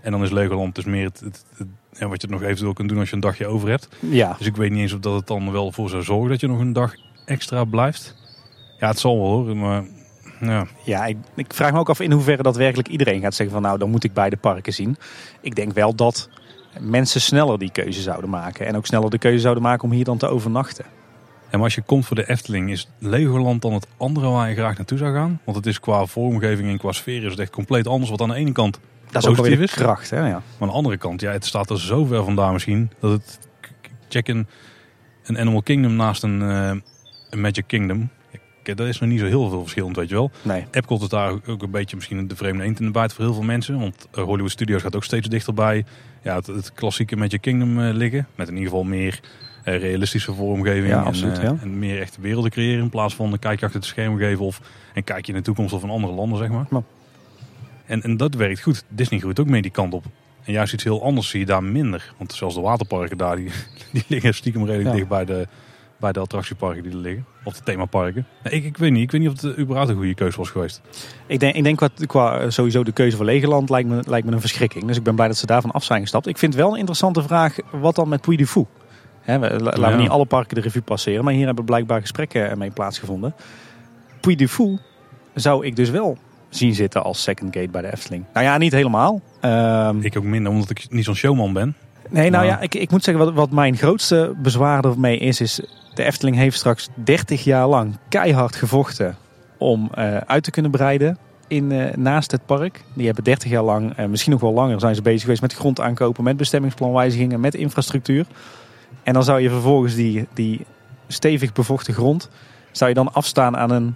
En 0.00 0.10
dan 0.12 0.22
is 0.22 0.30
Legoland 0.30 0.74
dus 0.74 0.84
meer 0.84 1.04
het, 1.04 1.20
het, 1.20 1.44
het- 1.56 1.68
ja, 1.98 2.08
wat 2.08 2.22
je 2.22 2.28
nog 2.28 2.42
eventueel 2.42 2.72
kunt 2.72 2.88
doen 2.88 2.98
als 2.98 3.08
je 3.08 3.14
een 3.14 3.20
dagje 3.20 3.46
over 3.46 3.68
hebt. 3.68 3.88
Ja, 4.00 4.34
Dus 4.38 4.46
ik 4.46 4.56
weet 4.56 4.70
niet 4.70 4.80
eens 4.80 4.92
of 4.92 5.00
dat 5.00 5.14
het 5.14 5.26
dan 5.26 5.52
wel 5.52 5.72
voor 5.72 5.88
zou 5.88 6.02
zorgen 6.02 6.28
dat 6.30 6.40
je 6.40 6.46
nog 6.46 6.58
een 6.60 6.72
dag 6.72 6.94
extra 7.26 7.64
blijft. 7.64 8.14
Ja, 8.78 8.88
het 8.88 8.98
zal 8.98 9.16
wel 9.18 9.26
hoor, 9.26 9.56
maar 9.56 9.84
ja. 10.40 10.66
ja 10.84 11.04
ik, 11.06 11.16
ik 11.34 11.54
vraag 11.54 11.72
me 11.72 11.78
ook 11.78 11.88
af 11.90 12.00
in 12.00 12.12
hoeverre 12.12 12.42
dat 12.42 12.56
werkelijk 12.56 12.88
iedereen 12.88 13.20
gaat 13.20 13.34
zeggen 13.34 13.54
van 13.54 13.64
nou, 13.64 13.78
dan 13.78 13.90
moet 13.90 14.04
ik 14.04 14.12
beide 14.12 14.36
parken 14.36 14.72
zien. 14.72 14.96
Ik 15.40 15.54
denk 15.54 15.72
wel 15.72 15.94
dat 15.94 16.28
mensen 16.80 17.20
sneller 17.20 17.58
die 17.58 17.70
keuze 17.70 18.02
zouden 18.02 18.30
maken. 18.30 18.66
En 18.66 18.76
ook 18.76 18.86
sneller 18.86 19.10
de 19.10 19.18
keuze 19.18 19.38
zouden 19.40 19.62
maken 19.62 19.84
om 19.84 19.90
hier 19.90 20.04
dan 20.04 20.18
te 20.18 20.28
overnachten. 20.28 20.84
En 21.50 21.60
als 21.60 21.74
je 21.74 21.82
komt 21.82 22.06
voor 22.06 22.16
de 22.16 22.28
Efteling, 22.28 22.70
is 22.70 22.88
Legoland 22.98 23.62
dan 23.62 23.72
het 23.72 23.86
andere 23.96 24.28
waar 24.28 24.48
je 24.48 24.54
graag 24.54 24.76
naartoe 24.76 24.98
zou 24.98 25.14
gaan? 25.14 25.40
Want 25.44 25.56
het 25.56 25.66
is 25.66 25.80
qua 25.80 26.06
vormgeving 26.06 26.68
en 26.68 26.78
qua 26.78 26.92
sfeer 26.92 27.24
is 27.24 27.30
het 27.30 27.38
echt 27.40 27.50
compleet 27.50 27.86
anders. 27.86 28.10
Wat 28.10 28.20
aan 28.20 28.28
de 28.28 28.34
ene 28.34 28.52
kant 28.52 28.80
Dat 29.10 29.22
is 29.22 29.28
ook 29.28 29.36
weer 29.46 29.58
de 29.58 29.66
kracht. 29.68 30.10
Hè? 30.10 30.16
Ja. 30.18 30.28
Maar 30.28 30.42
aan 30.58 30.68
de 30.68 30.74
andere 30.74 30.96
kant, 30.96 31.20
ja, 31.20 31.32
het 31.32 31.44
staat 31.46 31.70
er 31.70 31.80
zo 31.80 32.04
ver 32.04 32.24
vandaan 32.24 32.52
misschien. 32.52 32.90
Dat 33.00 33.10
het, 33.10 33.38
k- 33.60 33.70
check 34.08 34.28
een, 34.28 34.46
Animal 35.26 35.62
Kingdom 35.62 35.96
naast 35.96 36.22
een, 36.22 36.42
eh, 36.42 36.68
een 36.68 36.82
Magic 37.30 37.64
Kingdom. 37.66 38.08
Kijk, 38.66 38.78
daar 38.78 38.88
is 38.88 39.00
nog 39.00 39.10
niet 39.10 39.20
zo 39.20 39.26
heel 39.26 39.48
veel 39.48 39.60
verschillend, 39.60 39.96
weet 39.96 40.08
je 40.08 40.14
wel. 40.14 40.30
Nee, 40.42 40.64
Epcot 40.70 41.02
is 41.02 41.08
daar 41.08 41.32
ook 41.46 41.62
een 41.62 41.70
beetje 41.70 41.96
misschien 41.96 42.28
de 42.28 42.36
vreemde 42.36 42.64
eend 42.64 42.80
in 42.80 42.86
de 42.86 42.92
buit 42.92 43.12
voor 43.12 43.24
heel 43.24 43.34
veel 43.34 43.42
mensen. 43.42 43.80
Want 43.80 44.08
eh, 44.12 44.24
Hollywood 44.24 44.50
Studios 44.50 44.82
gaat 44.82 44.96
ook 44.96 45.04
steeds 45.04 45.28
dichterbij 45.28 45.84
ja, 46.22 46.36
het, 46.36 46.46
het 46.46 46.72
klassieke 46.72 47.16
Magic 47.16 47.40
Kingdom 47.40 47.80
eh, 47.80 47.94
liggen. 47.94 48.26
Met 48.34 48.48
in 48.48 48.54
ieder 48.54 48.68
geval 48.68 48.84
meer 48.84 49.20
eh, 49.64 49.80
realistische 49.80 50.34
vormgeving. 50.34 50.88
Ja, 50.88 50.98
en, 51.00 51.04
absoluut, 51.04 51.36
ja. 51.36 51.56
en 51.60 51.78
meer 51.78 52.00
echte 52.00 52.20
werelden 52.20 52.50
creëren. 52.50 52.82
In 52.82 52.90
plaats 52.90 53.14
van 53.14 53.32
een 53.32 53.38
kijkje 53.38 53.64
achter 53.64 53.80
het 53.80 53.88
scherm 53.88 54.16
geven 54.16 54.44
of 54.44 54.60
een 54.94 55.04
kijkje 55.04 55.32
in 55.32 55.38
de 55.38 55.44
toekomst 55.44 55.72
of 55.72 55.82
in 55.82 55.90
andere 55.90 56.12
landen, 56.12 56.38
zeg 56.38 56.48
maar. 56.48 56.66
Ja. 56.70 56.82
En, 57.86 58.02
en 58.02 58.16
dat 58.16 58.34
werkt 58.34 58.62
goed. 58.62 58.84
Disney 58.88 59.20
groeit 59.20 59.40
ook 59.40 59.48
mee 59.48 59.62
die 59.62 59.70
kant 59.70 59.94
op. 59.94 60.04
En 60.44 60.52
juist 60.52 60.72
iets 60.72 60.84
heel 60.84 61.02
anders 61.02 61.28
zie 61.28 61.40
je 61.40 61.46
daar 61.46 61.64
minder. 61.64 62.14
Want 62.16 62.32
zelfs 62.32 62.54
de 62.54 62.60
waterparken 62.60 63.16
daar, 63.16 63.36
die, 63.36 63.50
die 63.92 64.04
liggen 64.06 64.34
stiekem 64.34 64.66
redelijk 64.66 64.96
dicht 64.96 65.08
bij 65.08 65.24
de, 65.24 65.46
bij 66.06 66.14
de 66.14 66.20
attractieparken 66.20 66.82
die 66.82 66.92
er 66.92 66.98
liggen. 66.98 67.24
Of 67.44 67.54
de 67.54 67.62
themaparken. 67.62 68.26
Nee, 68.44 68.52
ik, 68.54 68.64
ik 68.64 68.76
weet 68.76 68.92
niet. 68.92 69.02
Ik 69.02 69.10
weet 69.10 69.20
niet 69.20 69.30
of 69.30 69.40
het 69.40 69.58
überhaupt 69.58 69.90
een 69.90 69.96
goede 69.96 70.14
keuze 70.14 70.36
was 70.38 70.50
geweest. 70.50 70.80
ik 71.26 71.40
denk, 71.40 71.54
ik 71.54 71.62
denk 71.64 71.76
qua, 71.76 71.88
qua 72.06 72.38
eh, 72.40 72.50
sowieso 72.50 72.84
de 72.84 72.92
keuze 72.92 73.16
voor 73.16 73.24
Legoland 73.26 73.70
lijkt 73.70 73.88
me, 73.88 74.02
lijkt 74.06 74.26
me 74.26 74.32
een 74.32 74.40
verschrikking. 74.40 74.84
Dus 74.84 74.96
ik 74.96 75.02
ben 75.02 75.14
blij 75.14 75.28
dat 75.28 75.36
ze 75.36 75.46
daarvan 75.46 75.70
af 75.70 75.84
zijn 75.84 76.00
gestapt. 76.00 76.26
Ik 76.26 76.38
vind 76.38 76.54
wel 76.54 76.70
een 76.72 76.76
interessante 76.78 77.22
vraag, 77.22 77.56
wat 77.72 77.94
dan 77.94 78.08
met 78.08 78.20
Puy 78.20 78.36
du 78.36 78.46
Fou? 78.46 78.66
Hè, 79.20 79.38
we, 79.38 79.50
la- 79.50 79.58
laten 79.58 79.80
Ja. 79.80 79.90
we 79.90 79.96
niet 80.02 80.08
alle 80.10 80.24
parken 80.26 80.54
de 80.54 80.60
revue 80.60 80.82
passeren, 80.82 81.24
maar 81.24 81.32
hier 81.32 81.46
hebben 81.46 81.64
blijkbaar 81.64 82.00
gesprekken 82.00 82.58
mee 82.58 82.70
plaatsgevonden. 82.70 83.34
Puy 84.20 84.34
du 84.34 84.48
Fou 84.48 84.78
zou 85.34 85.66
ik 85.66 85.76
dus 85.76 85.90
wel 85.90 86.18
zien 86.48 86.74
zitten 86.74 87.02
als 87.04 87.22
second 87.22 87.54
gate 87.56 87.68
bij 87.70 87.82
de 87.82 87.92
Efteling. 87.92 88.24
Nou 88.32 88.46
ja, 88.46 88.58
niet 88.58 88.72
helemaal. 88.72 89.20
Ehm, 89.40 90.00
Ik 90.00 90.16
ook 90.16 90.24
minder, 90.24 90.52
omdat 90.52 90.70
ik 90.70 90.86
niet 90.90 91.04
zo'n 91.04 91.14
showman 91.14 91.52
ben. 91.52 91.76
Nee, 92.10 92.30
nou 92.30 92.44
ja, 92.44 92.60
ik, 92.60 92.74
ik 92.74 92.90
moet 92.90 93.04
zeggen, 93.04 93.24
wat, 93.24 93.34
wat 93.34 93.50
mijn 93.50 93.76
grootste 93.76 94.34
bezwaar 94.36 94.84
ermee 94.84 95.18
is, 95.18 95.40
is 95.40 95.60
de 95.94 96.04
Efteling 96.04 96.36
heeft 96.36 96.56
straks 96.56 96.88
30 96.94 97.44
jaar 97.44 97.66
lang 97.66 97.96
keihard 98.08 98.56
gevochten 98.56 99.16
om 99.58 99.90
eh, 99.94 100.16
uit 100.16 100.42
te 100.42 100.50
kunnen 100.50 100.70
breiden 100.70 101.18
in, 101.48 101.72
eh, 101.72 101.94
naast 101.96 102.30
het 102.30 102.46
park. 102.46 102.84
Die 102.94 103.06
hebben 103.06 103.24
30 103.24 103.50
jaar 103.50 103.62
lang, 103.62 103.96
eh, 103.96 104.06
misschien 104.06 104.32
nog 104.32 104.40
wel 104.40 104.52
langer, 104.52 104.80
zijn 104.80 104.94
ze 104.94 105.02
bezig 105.02 105.22
geweest 105.22 105.42
met 105.42 105.54
grond 105.54 105.80
aankopen, 105.80 106.24
met 106.24 106.36
bestemmingsplanwijzigingen, 106.36 107.40
met 107.40 107.54
infrastructuur. 107.54 108.26
En 109.02 109.12
dan 109.12 109.24
zou 109.24 109.40
je 109.40 109.50
vervolgens 109.50 109.94
die, 109.94 110.26
die 110.34 110.66
stevig 111.08 111.52
bevochten 111.52 111.94
grond, 111.94 112.28
zou 112.70 112.90
je 112.90 112.96
dan 112.96 113.12
afstaan 113.12 113.56
aan 113.56 113.70
een, 113.70 113.94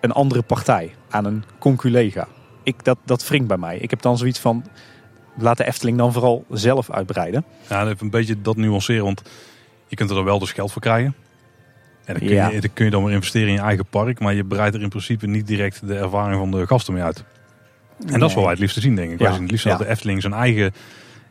een 0.00 0.12
andere 0.12 0.42
partij, 0.42 0.94
aan 1.08 1.24
een 1.24 1.44
conculega. 1.58 2.28
Ik, 2.62 2.84
dat, 2.84 2.98
dat 3.04 3.28
wringt 3.28 3.48
bij 3.48 3.56
mij. 3.56 3.78
Ik 3.78 3.90
heb 3.90 4.02
dan 4.02 4.18
zoiets 4.18 4.38
van, 4.38 4.64
laat 5.38 5.56
de 5.56 5.66
Efteling 5.66 5.98
dan 5.98 6.12
vooral 6.12 6.44
zelf 6.50 6.90
uitbreiden. 6.90 7.44
Ja, 7.68 7.82
even 7.84 7.96
een 8.00 8.10
beetje 8.10 8.40
dat 8.42 8.56
nuanceren, 8.56 9.04
want 9.04 9.22
je 9.86 9.96
kunt 9.96 10.10
er 10.10 10.16
dan 10.16 10.24
wel 10.24 10.38
dus 10.38 10.52
geld 10.52 10.72
voor 10.72 10.82
krijgen. 10.82 11.14
En 12.04 12.14
dan 12.14 12.22
kun, 12.26 12.34
Ja. 12.36 12.48
je, 12.48 12.60
dan 12.60 12.72
kun 12.72 12.84
je 12.84 12.90
dan 12.90 13.04
weer 13.04 13.14
investeren 13.14 13.48
in 13.48 13.54
je 13.54 13.60
eigen 13.60 13.86
park, 13.86 14.20
maar 14.20 14.34
je 14.34 14.44
breidt 14.44 14.74
er 14.74 14.82
in 14.82 14.88
principe 14.88 15.26
niet 15.26 15.46
direct 15.46 15.86
de 15.86 15.94
ervaring 15.96 16.38
van 16.38 16.50
de 16.50 16.66
gasten 16.66 16.94
mee 16.94 17.02
uit. 17.02 17.24
En 18.06 18.20
dat 18.20 18.28
is 18.28 18.34
wat 18.34 18.42
wij 18.44 18.52
het 18.52 18.60
liefste 18.60 18.80
zien, 18.80 18.94
denk 18.96 19.10
ik. 19.12 19.18
Wij 19.18 19.26
Ja, 19.26 19.32
zien 19.32 19.42
het 19.42 19.50
liefst 19.50 19.66
ja. 19.66 19.70
dat 19.76 19.86
de 19.86 19.88
Efteling 19.92 20.20
zijn 20.22 20.32
eigen, 20.32 20.74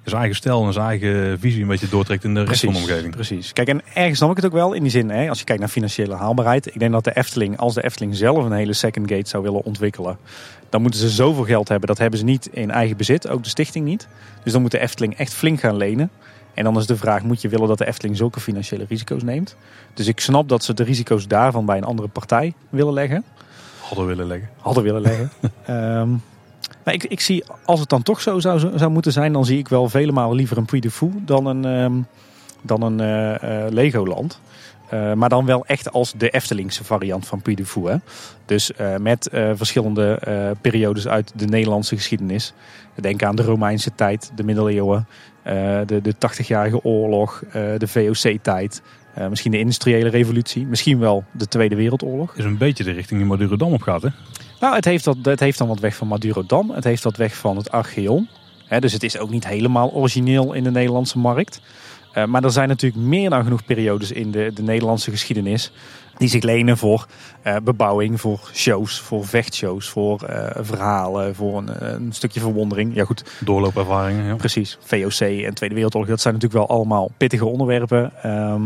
zijn 0.06 0.22
eigen 0.22 0.36
stijl 0.36 0.66
en 0.66 0.74
zijn 0.74 0.86
eigen 0.86 1.40
visie 1.40 1.62
een 1.62 1.68
beetje 1.68 1.90
doortrekt 1.90 2.24
in 2.24 2.34
de 2.34 2.44
rest 2.44 2.64
van 2.64 2.74
de 2.74 2.80
omgeving. 2.80 3.14
Precies. 3.14 3.54
Kijk, 3.54 3.68
en 3.68 3.82
ergens 3.94 4.18
snap 4.18 4.30
ik 4.30 4.36
het 4.36 4.46
ook 4.46 4.52
wel 4.52 4.74
in 4.74 4.82
die 4.82 4.92
zin, 4.92 5.10
hè, 5.10 5.30
als 5.30 5.40
je 5.40 5.46
kijkt 5.46 5.62
naar 5.62 5.70
financiële 5.70 6.16
haalbaarheid. 6.16 6.68
Ik 6.68 6.80
denk 6.80 6.92
dat 6.92 7.04
de 7.04 7.16
Efteling, 7.16 7.58
als 7.58 7.74
de 7.74 7.84
Efteling 7.84 8.16
zelf 8.16 8.46
een 8.46 8.52
hele 8.52 8.74
second 8.74 9.12
gate 9.12 9.30
zou 9.30 9.44
willen 9.44 9.64
ontwikkelen, 9.64 10.18
dan 10.70 10.82
moeten 10.82 11.00
ze 11.00 11.10
zoveel 11.10 11.44
geld 11.44 11.68
hebben. 11.68 11.88
Dat 11.88 11.98
hebben 11.98 12.20
ze 12.20 12.26
niet 12.26 12.50
in 12.52 12.72
eigen 12.72 12.98
bezit, 12.98 13.28
ook 13.28 13.44
de 13.44 13.50
stichting 13.50 13.86
niet. 13.86 14.08
Dus 14.44 14.54
dan 14.54 14.62
moet 14.62 14.72
de 14.72 14.80
Efteling 14.80 15.18
echt 15.18 15.34
flink 15.34 15.60
gaan 15.60 15.78
lenen. 15.78 16.10
En 16.54 16.64
dan 16.64 16.78
is 16.78 16.86
de 16.86 16.98
vraag, 16.98 17.24
moet 17.24 17.42
je 17.42 17.50
willen 17.50 17.68
dat 17.68 17.78
de 17.78 17.88
Efteling 17.88 18.18
zulke 18.18 18.40
financiële 18.40 18.86
risico's 18.90 19.24
neemt? 19.24 19.56
Dus 19.94 20.08
ik 20.08 20.20
snap 20.20 20.50
dat 20.50 20.64
ze 20.64 20.74
de 20.74 20.84
risico's 20.84 21.28
daarvan 21.28 21.66
bij 21.66 21.78
een 21.78 21.84
andere 21.84 22.08
partij 22.08 22.54
willen 22.70 22.94
leggen. 22.94 23.24
Hadden 23.80 24.06
willen 24.06 24.28
leggen. 24.28 24.50
Hadden 24.60 24.84
willen 24.84 25.02
leggen. 25.02 25.32
Ehm, 25.66 26.10
maar 26.86 26.94
ik, 26.94 27.04
ik 27.04 27.20
zie, 27.20 27.44
als 27.66 27.80
het 27.80 27.90
dan 27.90 28.04
toch 28.04 28.22
zo 28.22 28.40
zou, 28.40 28.60
zou 28.60 28.92
moeten 28.92 29.12
zijn, 29.12 29.34
dan 29.34 29.46
zie 29.46 29.58
ik 29.58 29.68
wel 29.68 29.90
vele 29.90 30.12
malen 30.12 30.36
liever 30.36 30.58
een 30.58 30.66
Puy 30.66 30.80
du 30.80 30.90
Fou 30.90 31.12
dan 31.26 31.46
een, 31.46 31.66
ehm, 31.66 31.94
dan 32.62 32.82
een 32.82 33.00
eh, 33.00 33.66
eh, 33.66 33.72
Legoland. 33.72 34.42
Eh, 34.90 35.14
maar 35.14 35.30
dan 35.30 35.46
wel 35.46 35.66
echt 35.66 35.92
als 35.92 36.14
de 36.18 36.30
Eftelingse 36.30 36.84
variant 36.84 37.28
van 37.28 37.42
Puy 37.42 37.58
Fou. 37.64 37.90
Hè? 37.90 37.98
Dus 38.46 38.72
met 39.00 39.30
verschillende 39.54 40.20
periodes 40.62 41.08
uit 41.08 41.32
de 41.36 41.46
Nederlandse 41.46 41.96
geschiedenis. 41.96 42.54
Denk 42.96 43.24
aan 43.24 43.36
de 43.36 43.44
Romeinse 43.44 43.96
tijd, 43.96 44.32
de 44.36 44.44
middeleeuwen, 44.44 45.08
de, 45.86 46.00
de 46.02 46.14
80-jarige 46.14 46.84
oorlog, 46.84 47.44
de 47.52 47.88
VOC-tijd. 47.88 48.82
Eh, 49.16 49.28
misschien 49.28 49.52
de 49.52 49.60
industriële 49.60 50.10
revolutie, 50.10 50.66
misschien 50.66 51.00
wel 51.00 51.24
de 51.32 51.48
Tweede 51.48 51.76
Wereldoorlog. 51.76 52.36
Is 52.36 52.44
een 52.44 52.58
beetje 52.58 52.84
de 52.84 52.92
richting 52.92 53.20
die 53.20 53.30
Madurodam 53.30 53.74
op 53.74 53.82
gaat, 53.82 54.02
hè? 54.02 54.10
Nou, 54.60 54.76
het 54.76 54.86
heeft, 54.86 55.04
dat, 55.04 55.18
het 55.22 55.40
heeft 55.40 55.58
dan 55.58 55.68
wat 55.68 55.80
weg 55.80 55.96
van 55.96 56.08
Madurodam. 56.08 56.70
Het 56.70 56.84
heeft 56.84 57.04
wat 57.04 57.18
weg 57.18 57.36
van 57.36 57.58
het 57.58 57.72
Archeon. 57.72 58.28
Hè, 58.66 58.80
dus 58.80 58.94
het 58.94 59.04
is 59.04 59.18
ook 59.18 59.30
niet 59.30 59.48
helemaal 59.48 59.92
origineel 59.92 60.54
in 60.54 60.64
de 60.64 60.72
Nederlandse 60.72 61.18
markt. 61.18 61.62
Eh, 62.14 62.26
maar 62.26 62.44
er 62.44 62.52
zijn 62.52 62.68
natuurlijk 62.68 63.04
meer 63.04 63.30
dan 63.30 63.44
genoeg 63.44 63.66
periodes 63.66 64.12
in 64.12 64.32
de, 64.32 64.52
de 64.54 64.62
Nederlandse 64.62 65.12
geschiedenis... 65.12 65.72
die 66.18 66.28
zich 66.28 66.44
lenen 66.44 66.78
voor 66.78 67.08
eh, 67.42 67.56
bebouwing, 67.64 68.22
voor 68.22 68.50
shows, 68.54 69.00
voor 69.00 69.26
vechtshows... 69.26 69.90
voor 69.90 70.20
verhalen, 70.60 71.36
voor 71.36 71.58
een, 71.58 71.94
een 71.94 72.14
stukje 72.14 72.40
verwondering. 72.40 72.96
Ja 72.96 73.06
goed, 73.06 73.24
Doorloopervaringen, 73.40 74.26
ja. 74.26 74.36
precies. 74.36 74.78
VOC 74.82 75.20
en 75.20 75.54
Tweede 75.54 75.76
Wereldoorlog, 75.76 76.10
dat 76.10 76.22
zijn 76.22 76.34
natuurlijk 76.34 76.68
wel 76.68 76.78
allemaal 76.78 77.12
pittige 77.18 77.46
onderwerpen. 77.46 78.12
Ehm, 78.24 78.62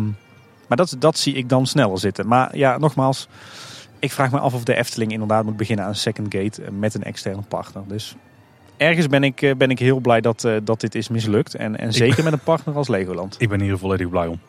maar 0.69 0.77
dat, 0.77 0.95
dat 0.99 1.17
zie 1.17 1.33
ik 1.33 1.49
dan 1.49 1.67
sneller 1.67 1.99
zitten. 1.99 2.27
Maar 2.27 2.57
ja, 2.57 2.77
nogmaals, 2.77 3.27
ik 3.99 4.11
vraag 4.11 4.31
me 4.31 4.39
af 4.39 4.53
of 4.53 4.63
de 4.63 4.75
Efteling 4.75 5.11
inderdaad 5.11 5.45
moet 5.45 5.57
beginnen 5.57 5.85
aan 5.85 5.95
second 5.95 6.33
gate 6.33 6.63
eh, 6.63 6.69
met 6.71 6.93
een 6.93 7.03
externe 7.03 7.41
partner. 7.41 7.83
Dus 7.87 8.15
ergens 8.77 9.07
ben 9.07 9.23
ik, 9.23 9.41
eh, 9.41 9.55
ben 9.55 9.69
ik 9.69 9.79
heel 9.79 9.99
blij 9.99 10.21
dat, 10.21 10.43
eh, 10.43 10.55
dat 10.63 10.79
dit 10.81 10.95
is 10.95 11.09
mislukt. 11.09 11.55
En, 11.55 11.77
en 11.77 11.93
zeker 11.93 12.23
met 12.29 12.33
een 12.33 12.39
partner 12.39 12.75
als 12.75 12.87
Legoland. 12.87 13.35
Ik 13.39 13.49
ben 13.49 13.61
hier 13.61 13.77
volledig 13.77 14.09
blij 14.09 14.27
om. 14.27 14.39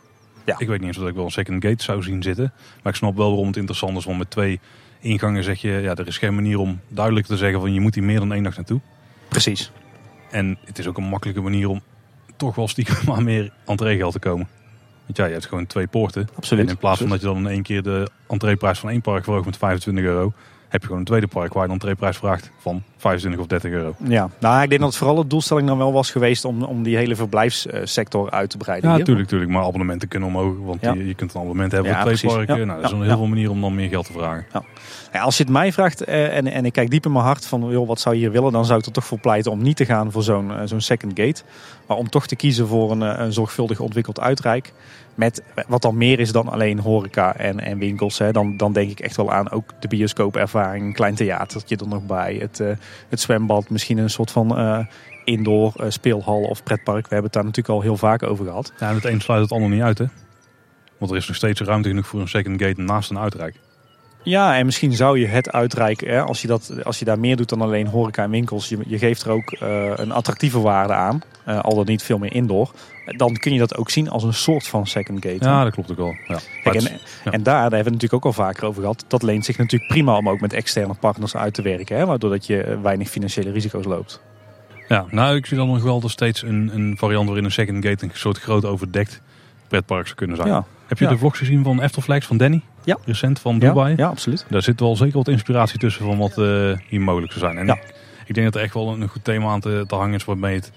Ja. 0.44 0.54
Ik 0.58 0.68
weet 0.68 0.78
niet 0.78 0.88
eens 0.88 0.98
of 0.98 1.08
ik 1.08 1.14
wel 1.14 1.24
een 1.24 1.30
second 1.30 1.64
gate 1.64 1.82
zou 1.82 2.02
zien 2.02 2.22
zitten. 2.22 2.52
Maar 2.82 2.92
ik 2.92 2.98
snap 2.98 3.16
wel 3.16 3.28
waarom 3.28 3.46
het 3.46 3.56
interessant 3.56 3.96
is. 3.96 4.04
Want 4.04 4.18
met 4.18 4.30
twee 4.30 4.60
ingangen 5.00 5.44
zeg 5.44 5.60
je, 5.60 5.70
ja, 5.70 5.94
er 5.94 6.06
is 6.06 6.18
geen 6.18 6.34
manier 6.34 6.58
om 6.58 6.80
duidelijk 6.88 7.26
te 7.26 7.36
zeggen 7.36 7.60
van 7.60 7.72
je 7.72 7.80
moet 7.80 7.94
hier 7.94 8.04
meer 8.04 8.18
dan 8.18 8.32
één 8.32 8.42
dag 8.42 8.56
naartoe. 8.56 8.80
Precies. 9.28 9.72
En 10.30 10.58
het 10.64 10.78
is 10.78 10.86
ook 10.86 10.96
een 10.96 11.04
makkelijke 11.04 11.40
manier 11.40 11.68
om 11.68 11.82
toch 12.36 12.54
wel 12.54 12.68
stiekem 12.68 12.96
maar 13.06 13.22
meer 13.22 13.52
entreegeld 13.66 14.12
te 14.12 14.18
komen. 14.18 14.48
Want 15.10 15.22
ja, 15.22 15.26
je 15.28 15.32
hebt 15.32 15.46
gewoon 15.46 15.66
twee 15.66 15.86
poorten. 15.86 16.28
Absoluut. 16.36 16.64
En 16.64 16.70
in 16.70 16.76
plaats 16.78 17.00
van 17.00 17.08
dat 17.08 17.20
je 17.20 17.26
dan 17.26 17.36
in 17.36 17.46
één 17.46 17.62
keer 17.62 17.82
de 17.82 18.08
entreeprijs 18.28 18.78
van 18.78 18.90
één 18.90 19.00
park 19.00 19.24
verhoogt 19.24 19.46
met 19.46 19.56
25 19.56 20.04
euro, 20.04 20.32
heb 20.68 20.80
je 20.80 20.86
gewoon 20.86 21.00
een 21.00 21.06
tweede 21.06 21.26
park 21.26 21.52
waar 21.52 21.62
je 21.62 21.68
een 21.68 21.74
entreeprijs 21.74 22.16
vraagt 22.16 22.50
van 22.58 22.82
25 22.96 23.40
of 23.40 23.46
30 23.46 23.70
euro. 23.70 23.94
Ja, 24.04 24.28
nou, 24.40 24.62
ik 24.62 24.68
denk 24.68 24.80
dat 24.80 24.88
het 24.90 24.98
vooral 24.98 25.16
de 25.16 25.26
doelstelling 25.26 25.66
dan 25.68 25.78
wel 25.78 25.92
was 25.92 26.10
geweest 26.10 26.44
om, 26.44 26.62
om 26.62 26.82
die 26.82 26.96
hele 26.96 27.16
verblijfssector 27.16 28.30
uit 28.30 28.50
te 28.50 28.56
breiden. 28.56 28.90
Ja, 28.90 28.96
natuurlijk, 28.96 29.24
natuurlijk. 29.30 29.50
Maar 29.50 29.62
abonnementen 29.64 30.08
kunnen 30.08 30.28
omhoog. 30.28 30.54
Want 30.58 30.80
Ja. 30.80 30.92
je, 30.92 31.06
je 31.06 31.14
kunt 31.14 31.34
een 31.34 31.40
abonnement 31.40 31.72
hebben 31.72 31.90
Ja, 31.90 31.96
voor 32.02 32.06
twee 32.12 32.18
precies. 32.18 32.36
parken. 32.36 32.58
Ja. 32.58 32.64
Nou, 32.64 32.76
er 32.78 32.82
Ja. 32.84 32.88
zijn 32.90 33.02
heel 33.02 33.16
veel 33.16 33.26
manieren 33.26 33.52
om 33.52 33.60
dan 33.60 33.74
meer 33.74 33.88
geld 33.88 34.06
te 34.06 34.12
vragen. 34.12 34.46
Ja, 35.12 35.20
als 35.20 35.36
je 35.36 35.42
het 35.42 35.52
mij 35.52 35.72
vraagt 35.72 36.04
eh, 36.04 36.36
en, 36.36 36.46
en 36.46 36.64
ik 36.64 36.72
kijk 36.72 36.90
diep 36.90 37.04
in 37.04 37.12
mijn 37.12 37.24
hart 37.24 37.46
van 37.46 37.68
joh, 37.70 37.86
wat 37.88 38.00
zou 38.00 38.14
je 38.14 38.20
hier 38.20 38.30
willen, 38.32 38.52
dan 38.52 38.64
zou 38.64 38.78
ik 38.78 38.86
er 38.86 38.92
toch 38.92 39.04
voor 39.04 39.20
pleiten 39.20 39.52
om 39.52 39.62
niet 39.62 39.76
te 39.76 39.84
gaan 39.84 40.12
voor 40.12 40.22
zo'n 40.22 40.50
eh, 40.52 40.60
zo'n 40.64 40.80
second 40.80 41.12
gate. 41.20 41.42
Maar 41.86 41.96
om 41.96 42.08
toch 42.10 42.26
te 42.26 42.36
kiezen 42.36 42.66
voor 42.66 42.90
een, 42.90 43.02
eh, 43.02 43.24
een 43.24 43.32
zorgvuldig 43.32 43.80
ontwikkeld 43.80 44.20
uitrijk. 44.20 44.72
Met 45.14 45.42
wat 45.68 45.82
dan 45.82 45.96
meer 45.96 46.20
is 46.20 46.32
dan 46.32 46.48
alleen 46.48 46.78
horeca 46.78 47.36
en, 47.36 47.60
en 47.60 47.78
winkels. 47.78 48.18
Hè. 48.18 48.32
Dan, 48.32 48.56
dan 48.56 48.72
denk 48.72 48.90
ik 48.90 49.00
echt 49.00 49.16
wel 49.16 49.32
aan 49.32 49.50
ook 49.50 49.70
de 49.80 49.88
bioscoopervaring, 49.88 50.84
een 50.84 50.92
klein 50.92 51.14
theatertje 51.14 51.76
er 51.76 51.88
nog 51.88 52.06
bij. 52.06 52.36
Het, 52.40 52.60
eh, 52.60 52.68
het 53.08 53.20
zwembad, 53.20 53.70
misschien 53.70 53.98
een 53.98 54.10
soort 54.10 54.30
van 54.30 54.56
eh, 54.56 54.78
indoor 55.24 55.72
eh, 55.76 55.90
speelhal 55.90 56.40
of 56.40 56.62
pretpark. 56.62 57.02
We 57.02 57.14
hebben 57.14 57.24
het 57.24 57.32
daar 57.32 57.44
natuurlijk 57.44 57.74
al 57.74 57.82
heel 57.82 57.96
vaak 57.96 58.22
over 58.22 58.44
gehad. 58.44 58.72
Ja, 58.78 58.88
en 58.88 58.94
het 58.94 59.04
een 59.04 59.20
sluit 59.20 59.42
het 59.42 59.52
ander 59.52 59.70
niet 59.70 59.82
uit, 59.82 59.98
hè? 59.98 60.04
Want 60.98 61.10
er 61.10 61.16
is 61.16 61.26
nog 61.26 61.36
steeds 61.36 61.60
ruimte 61.60 61.88
genoeg 61.88 62.06
voor 62.06 62.20
een 62.20 62.28
second 62.28 62.62
gate 62.62 62.80
naast 62.80 63.10
een 63.10 63.18
uitrijk. 63.18 63.54
Ja, 64.22 64.56
en 64.56 64.64
misschien 64.64 64.92
zou 64.92 65.18
je 65.18 65.26
het 65.26 65.52
uitreiken, 65.52 66.08
hè, 66.08 66.20
als, 66.20 66.42
je 66.42 66.46
dat, 66.46 66.72
als 66.84 66.98
je 66.98 67.04
daar 67.04 67.18
meer 67.18 67.36
doet 67.36 67.48
dan 67.48 67.60
alleen 67.60 67.86
horeca 67.86 68.22
en 68.22 68.30
winkels. 68.30 68.68
Je, 68.68 68.78
je 68.86 68.98
geeft 68.98 69.22
er 69.22 69.30
ook 69.30 69.52
uh, 69.62 69.92
een 69.94 70.12
attractieve 70.12 70.60
waarde 70.60 70.92
aan, 70.92 71.22
uh, 71.48 71.60
al 71.60 71.74
dan 71.74 71.84
niet 71.86 72.02
veel 72.02 72.18
meer 72.18 72.32
indoor. 72.32 72.70
Dan 73.16 73.34
kun 73.36 73.52
je 73.52 73.58
dat 73.58 73.76
ook 73.76 73.90
zien 73.90 74.08
als 74.08 74.22
een 74.22 74.34
soort 74.34 74.66
van 74.66 74.86
second 74.86 75.24
gate. 75.24 75.44
Ja, 75.44 75.64
dat 75.64 75.72
klopt 75.72 75.90
ook 75.90 75.96
wel. 75.96 76.14
Ja. 76.26 76.38
Kijk, 76.62 76.74
en, 76.74 77.00
ja. 77.24 77.30
en, 77.30 77.42
daar, 77.42 77.42
daar 77.42 77.60
hebben 77.60 77.70
we 77.70 77.76
het 77.76 77.84
natuurlijk 77.84 78.14
ook 78.14 78.24
al 78.24 78.32
vaker 78.32 78.64
over 78.64 78.80
gehad. 78.80 79.04
Dat 79.08 79.22
leent 79.22 79.44
zich 79.44 79.58
natuurlijk 79.58 79.90
prima 79.90 80.16
om 80.16 80.28
ook 80.28 80.40
met 80.40 80.52
externe 80.52 80.94
partners 80.94 81.36
uit 81.36 81.54
te 81.54 81.62
werken. 81.62 81.96
Hè, 81.96 82.06
waardoor 82.06 82.30
dat 82.30 82.46
je 82.46 82.78
weinig 82.82 83.08
financiële 83.08 83.50
risico's 83.50 83.84
loopt. 83.84 84.20
Ja, 84.88 85.04
nou 85.10 85.36
ik 85.36 85.46
zie 85.46 85.56
dan 85.56 85.66
nog 85.66 85.82
wel 85.82 86.08
steeds 86.08 86.42
een, 86.42 86.70
een 86.74 86.96
variant 86.96 87.26
waarin 87.26 87.44
een 87.44 87.52
second 87.52 87.84
gate 87.84 88.04
een 88.04 88.10
soort 88.12 88.38
groot 88.38 88.64
overdekt 88.64 89.20
pretpark 89.70 90.04
zou 90.04 90.16
kunnen 90.16 90.36
zijn. 90.36 90.48
Ja. 90.48 90.64
Heb 90.86 90.98
je 90.98 91.06
de 91.06 91.18
vlogs 91.18 91.38
gezien 91.38 91.64
van 91.64 91.82
Eftelflex 91.82 92.26
van 92.26 92.36
Danny? 92.36 92.62
Ja. 92.84 92.98
Recent 93.04 93.38
van 93.38 93.58
Dubai? 93.58 93.94
Ja, 93.96 94.08
absoluut. 94.08 94.46
Daar 94.48 94.62
zit 94.62 94.80
wel 94.80 94.96
zeker 94.96 95.16
wat 95.16 95.28
inspiratie 95.28 95.78
tussen 95.78 96.04
van 96.04 96.18
wat 96.18 96.38
uh, 96.38 96.76
hier 96.88 97.00
mogelijk 97.00 97.32
zou 97.32 97.44
zijn. 97.44 97.58
En 97.58 97.66
ja. 97.66 97.78
ik, 98.26 98.34
denk 98.34 98.46
dat 98.46 98.54
er 98.54 98.62
echt 98.62 98.74
wel 98.74 98.88
een 98.88 99.08
goed 99.08 99.24
thema 99.24 99.50
aan 99.50 99.60
te, 99.60 99.84
te 99.86 99.94
hangen 99.94 100.14
is 100.14 100.24
waarmee 100.24 100.54
het 100.54 100.72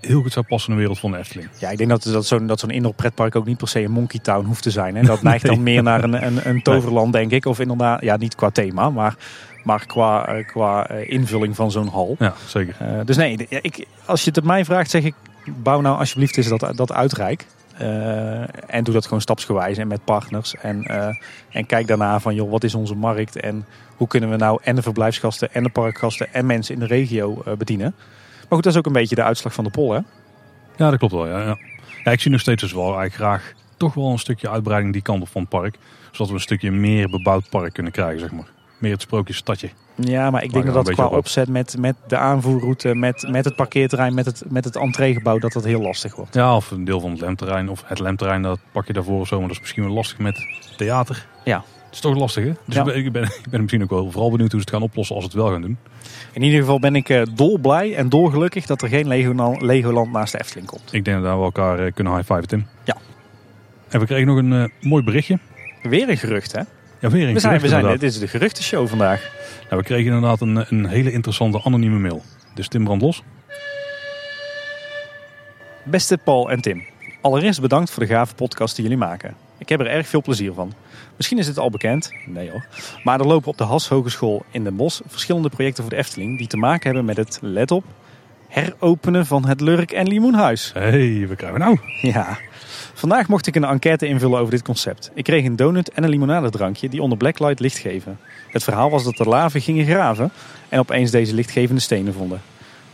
heel 0.00 0.22
goed 0.22 0.32
zou 0.32 0.46
passen 0.46 0.70
in 0.70 0.74
de 0.74 0.80
wereld 0.80 1.00
van 1.00 1.10
de 1.10 1.18
Efteling. 1.18 1.48
Ja, 1.58 1.70
ik 1.70 1.78
denk 1.78 1.90
dat, 1.90 2.02
dat 2.02 2.26
zo'n 2.26 2.46
dat 2.46 2.60
zo'n 2.60 2.70
indoor 2.70 2.94
pretpark 2.94 3.36
ook 3.36 3.46
niet 3.46 3.56
per 3.56 3.68
se 3.68 3.82
een 3.82 3.90
monkey 3.90 4.20
town 4.20 4.46
hoeft 4.46 4.62
te 4.62 4.70
zijn. 4.70 4.96
Hè. 4.96 5.02
Dat 5.02 5.22
neigt 5.30 5.46
dan 5.46 5.62
meer 5.62 5.82
naar 5.82 6.04
een, 6.04 6.26
een, 6.26 6.48
een 6.48 6.62
toverland, 6.62 7.12
denk 7.12 7.30
ik. 7.30 7.44
Of 7.44 7.60
inderdaad, 7.60 8.02
ja, 8.02 8.16
niet 8.16 8.34
qua 8.34 8.50
thema, 8.50 8.90
maar, 8.90 9.16
maar 9.64 9.86
qua, 9.86 10.36
uh, 10.36 10.46
qua 10.46 10.90
uh, 10.90 11.10
invulling 11.10 11.56
van 11.56 11.70
zo'n 11.70 11.88
hal. 11.88 12.16
Ja, 12.18 12.34
zeker. 12.46 12.76
Uh, 12.82 13.00
dus 13.04 13.16
nee, 13.16 13.46
ik, 13.48 13.86
als 14.04 14.22
je 14.22 14.28
het 14.28 14.38
op 14.38 14.44
mij 14.44 14.64
vraagt, 14.64 14.90
zeg 14.90 15.04
ik, 15.04 15.14
bouw 15.44 15.80
nou 15.80 15.98
alsjeblieft 15.98 16.36
eens 16.36 16.48
dat, 16.48 16.72
dat 16.76 16.92
uitrijk. 16.92 17.46
Uh, 17.80 18.74
en 18.74 18.84
doe 18.84 18.94
dat 18.94 19.04
gewoon 19.04 19.20
stapsgewijs 19.20 19.78
en 19.78 19.88
met 19.88 20.04
partners. 20.04 20.54
En, 20.54 20.84
uh, 20.90 21.08
en 21.50 21.66
kijk 21.66 21.86
daarna 21.86 22.20
van, 22.20 22.34
joh, 22.34 22.50
wat 22.50 22.64
is 22.64 22.74
onze 22.74 22.94
markt? 22.94 23.36
En 23.36 23.66
hoe 23.96 24.08
kunnen 24.08 24.30
we 24.30 24.36
nou 24.36 24.58
en 24.62 24.74
de 24.74 24.82
verblijfsgasten 24.82 25.54
en 25.54 25.62
de 25.62 25.68
parkgasten 25.68 26.32
en 26.32 26.46
mensen 26.46 26.74
in 26.74 26.80
de 26.80 26.86
regio 26.86 27.42
uh, 27.48 27.54
bedienen? 27.54 27.94
Maar 28.38 28.46
goed, 28.48 28.62
dat 28.62 28.72
is 28.72 28.78
ook 28.78 28.86
een 28.86 28.92
beetje 28.92 29.14
de 29.14 29.22
uitslag 29.22 29.54
van 29.54 29.64
de 29.64 29.70
poll, 29.70 29.94
hè? 29.94 30.00
Ja, 30.76 30.90
dat 30.90 30.98
klopt 30.98 31.14
wel. 31.14 31.28
Ja, 31.28 31.40
ja. 31.40 31.58
ja 32.04 32.10
ik 32.10 32.20
zie 32.20 32.30
nog 32.30 32.40
steeds 32.40 32.62
dus 32.62 32.72
wel 32.72 32.84
eigenlijk 32.84 33.14
graag 33.14 33.52
toch 33.76 33.94
wel 33.94 34.10
een 34.10 34.18
stukje 34.18 34.50
uitbreiding 34.50 34.92
die 34.92 35.02
kant 35.02 35.22
op 35.22 35.28
van 35.28 35.40
het 35.40 35.50
park. 35.50 35.76
Zodat 36.10 36.28
we 36.28 36.34
een 36.34 36.40
stukje 36.40 36.70
meer 36.70 37.10
bebouwd 37.10 37.48
park 37.48 37.72
kunnen 37.72 37.92
krijgen, 37.92 38.20
zeg 38.20 38.32
maar. 38.32 38.48
Meer 38.78 38.92
het 38.92 39.02
sprookjesstadje. 39.02 39.70
Ja, 39.96 40.30
maar 40.30 40.42
ik 40.42 40.52
denk 40.52 40.64
dat 40.64 40.74
dat 40.74 40.90
qua 40.94 41.06
opzet 41.06 41.48
met, 41.48 41.76
met 41.78 41.94
de 42.06 42.16
aanvoerroute, 42.16 42.94
met, 42.94 43.28
met 43.30 43.44
het 43.44 43.56
parkeerterrein, 43.56 44.14
met 44.14 44.26
het, 44.26 44.42
met 44.48 44.64
het 44.64 44.76
entreegebouw, 44.76 45.38
dat 45.38 45.52
dat 45.52 45.64
heel 45.64 45.80
lastig 45.80 46.16
wordt. 46.16 46.34
Ja, 46.34 46.56
of 46.56 46.70
een 46.70 46.84
deel 46.84 47.00
van 47.00 47.10
het 47.10 47.20
lemterrein 47.20 47.68
of 47.68 47.82
het 47.86 47.98
lemterrein, 47.98 48.42
dat 48.42 48.58
pak 48.72 48.86
je 48.86 48.92
daarvoor 48.92 49.20
of 49.20 49.26
zo. 49.28 49.38
Maar 49.38 49.46
dat 49.46 49.56
is 49.56 49.62
misschien 49.62 49.84
wel 49.84 49.92
lastig 49.92 50.18
met 50.18 50.40
theater. 50.76 51.26
Ja. 51.44 51.64
Het 51.84 51.94
is 51.94 52.00
toch 52.00 52.16
lastig, 52.16 52.44
hè? 52.44 52.52
Dus 52.64 52.74
Ja. 52.74 52.80
ik, 52.80 52.86
ben, 52.86 52.96
ik, 53.04 53.12
ben, 53.12 53.22
ik 53.44 53.50
ben 53.50 53.60
misschien 53.60 53.82
ook 53.82 53.90
wel 53.90 54.10
vooral 54.10 54.30
benieuwd 54.30 54.50
hoe 54.52 54.60
ze 54.60 54.66
het 54.66 54.74
gaan 54.74 54.84
oplossen 54.88 55.14
als 55.16 55.24
ze 55.24 55.30
het 55.30 55.40
wel 55.40 55.50
gaan 55.52 55.60
doen. 55.62 55.78
In 56.32 56.42
ieder 56.42 56.60
geval 56.60 56.78
ben 56.78 56.94
ik 56.96 57.08
uh, 57.08 57.22
dolblij 57.34 57.94
en 57.94 58.08
dolgelukkig 58.08 58.66
dat 58.66 58.82
er 58.82 58.88
geen 58.88 59.08
Legoland, 59.08 59.62
Legoland 59.62 60.12
naast 60.12 60.32
de 60.32 60.38
Efteling 60.40 60.66
komt. 60.68 60.92
Ik 60.92 61.04
denk 61.04 61.22
dat 61.22 61.36
we 61.36 61.42
elkaar 61.44 61.86
uh, 61.86 61.92
kunnen 61.94 62.16
high-fiven, 62.16 62.48
Tim. 62.48 62.66
Ja. 62.84 62.96
En 63.88 64.00
we 64.00 64.06
kregen 64.06 64.26
nog 64.26 64.36
een 64.36 64.52
uh, 64.52 64.64
mooi 64.80 65.02
berichtje. 65.04 65.38
Weer 65.82 66.08
een 66.08 66.16
gerucht, 66.16 66.52
hè? 66.52 66.60
Ja, 67.00 67.10
weer 67.10 67.28
een 67.28 67.34
We 67.34 67.40
zijn, 67.40 67.60
we 67.60 67.68
zijn, 67.68 67.86
dit 67.86 68.02
is 68.02 68.18
de 68.18 68.28
geruchtenshow 68.28 68.88
vandaag. 68.88 69.30
Nou, 69.68 69.80
we 69.80 69.82
kregen 69.82 70.12
inderdaad 70.12 70.40
een, 70.40 70.66
een 70.68 70.86
hele 70.86 71.12
interessante 71.12 71.62
anonieme 71.64 71.98
mail. 71.98 72.22
Dus 72.54 72.68
Tim 72.68 72.84
brand 72.84 73.02
los. 73.02 73.22
Beste 75.84 76.18
Paul 76.18 76.50
en 76.50 76.60
Tim, 76.60 76.84
allereerst 77.20 77.60
bedankt 77.60 77.90
voor 77.90 78.02
de 78.02 78.08
gave 78.08 78.34
podcast 78.34 78.74
die 78.74 78.84
jullie 78.84 78.98
maken. 78.98 79.34
Ik 79.58 79.68
heb 79.68 79.80
er 79.80 79.86
erg 79.86 80.06
veel 80.08 80.22
plezier 80.22 80.52
van. 80.52 80.72
Misschien 81.16 81.38
is 81.38 81.46
het 81.46 81.58
al 81.58 81.70
bekend, 81.70 82.12
nee 82.26 82.50
hoor. 82.50 82.66
Maar 83.04 83.20
er 83.20 83.26
lopen 83.26 83.48
op 83.48 83.58
de 83.58 83.64
Has 83.64 83.88
Hogeschool 83.88 84.44
in 84.50 84.64
Den 84.64 84.76
Bosch 84.76 85.00
verschillende 85.06 85.48
projecten 85.48 85.82
voor 85.82 85.92
de 85.92 85.98
Efteling 85.98 86.38
die 86.38 86.46
te 86.46 86.56
maken 86.56 86.84
hebben 86.84 87.04
met 87.04 87.16
het, 87.16 87.38
let 87.42 87.70
op, 87.70 87.84
heropenen 88.48 89.26
van 89.26 89.46
het 89.46 89.60
Lurk 89.60 89.92
en 89.92 90.08
Limoenhuis. 90.08 90.70
Hé, 90.74 90.80
hey, 90.80 91.28
we 91.28 91.36
krijgen 91.36 91.58
nou. 91.58 91.78
Ja. 92.00 92.38
Vandaag 92.96 93.28
mocht 93.28 93.46
ik 93.46 93.54
een 93.54 93.64
enquête 93.64 94.06
invullen 94.06 94.38
over 94.38 94.50
dit 94.50 94.62
concept. 94.62 95.10
Ik 95.14 95.24
kreeg 95.24 95.44
een 95.44 95.56
donut 95.56 95.90
en 95.90 96.02
een 96.02 96.08
limonadedrankje 96.08 96.88
die 96.88 97.02
onder 97.02 97.18
blacklight 97.18 97.60
licht 97.60 97.78
geven. 97.78 98.18
Het 98.48 98.62
verhaal 98.62 98.90
was 98.90 99.04
dat 99.04 99.16
de 99.16 99.24
laven 99.24 99.60
gingen 99.60 99.86
graven 99.86 100.30
en 100.68 100.78
opeens 100.78 101.10
deze 101.10 101.34
lichtgevende 101.34 101.80
stenen 101.80 102.12
vonden. 102.12 102.40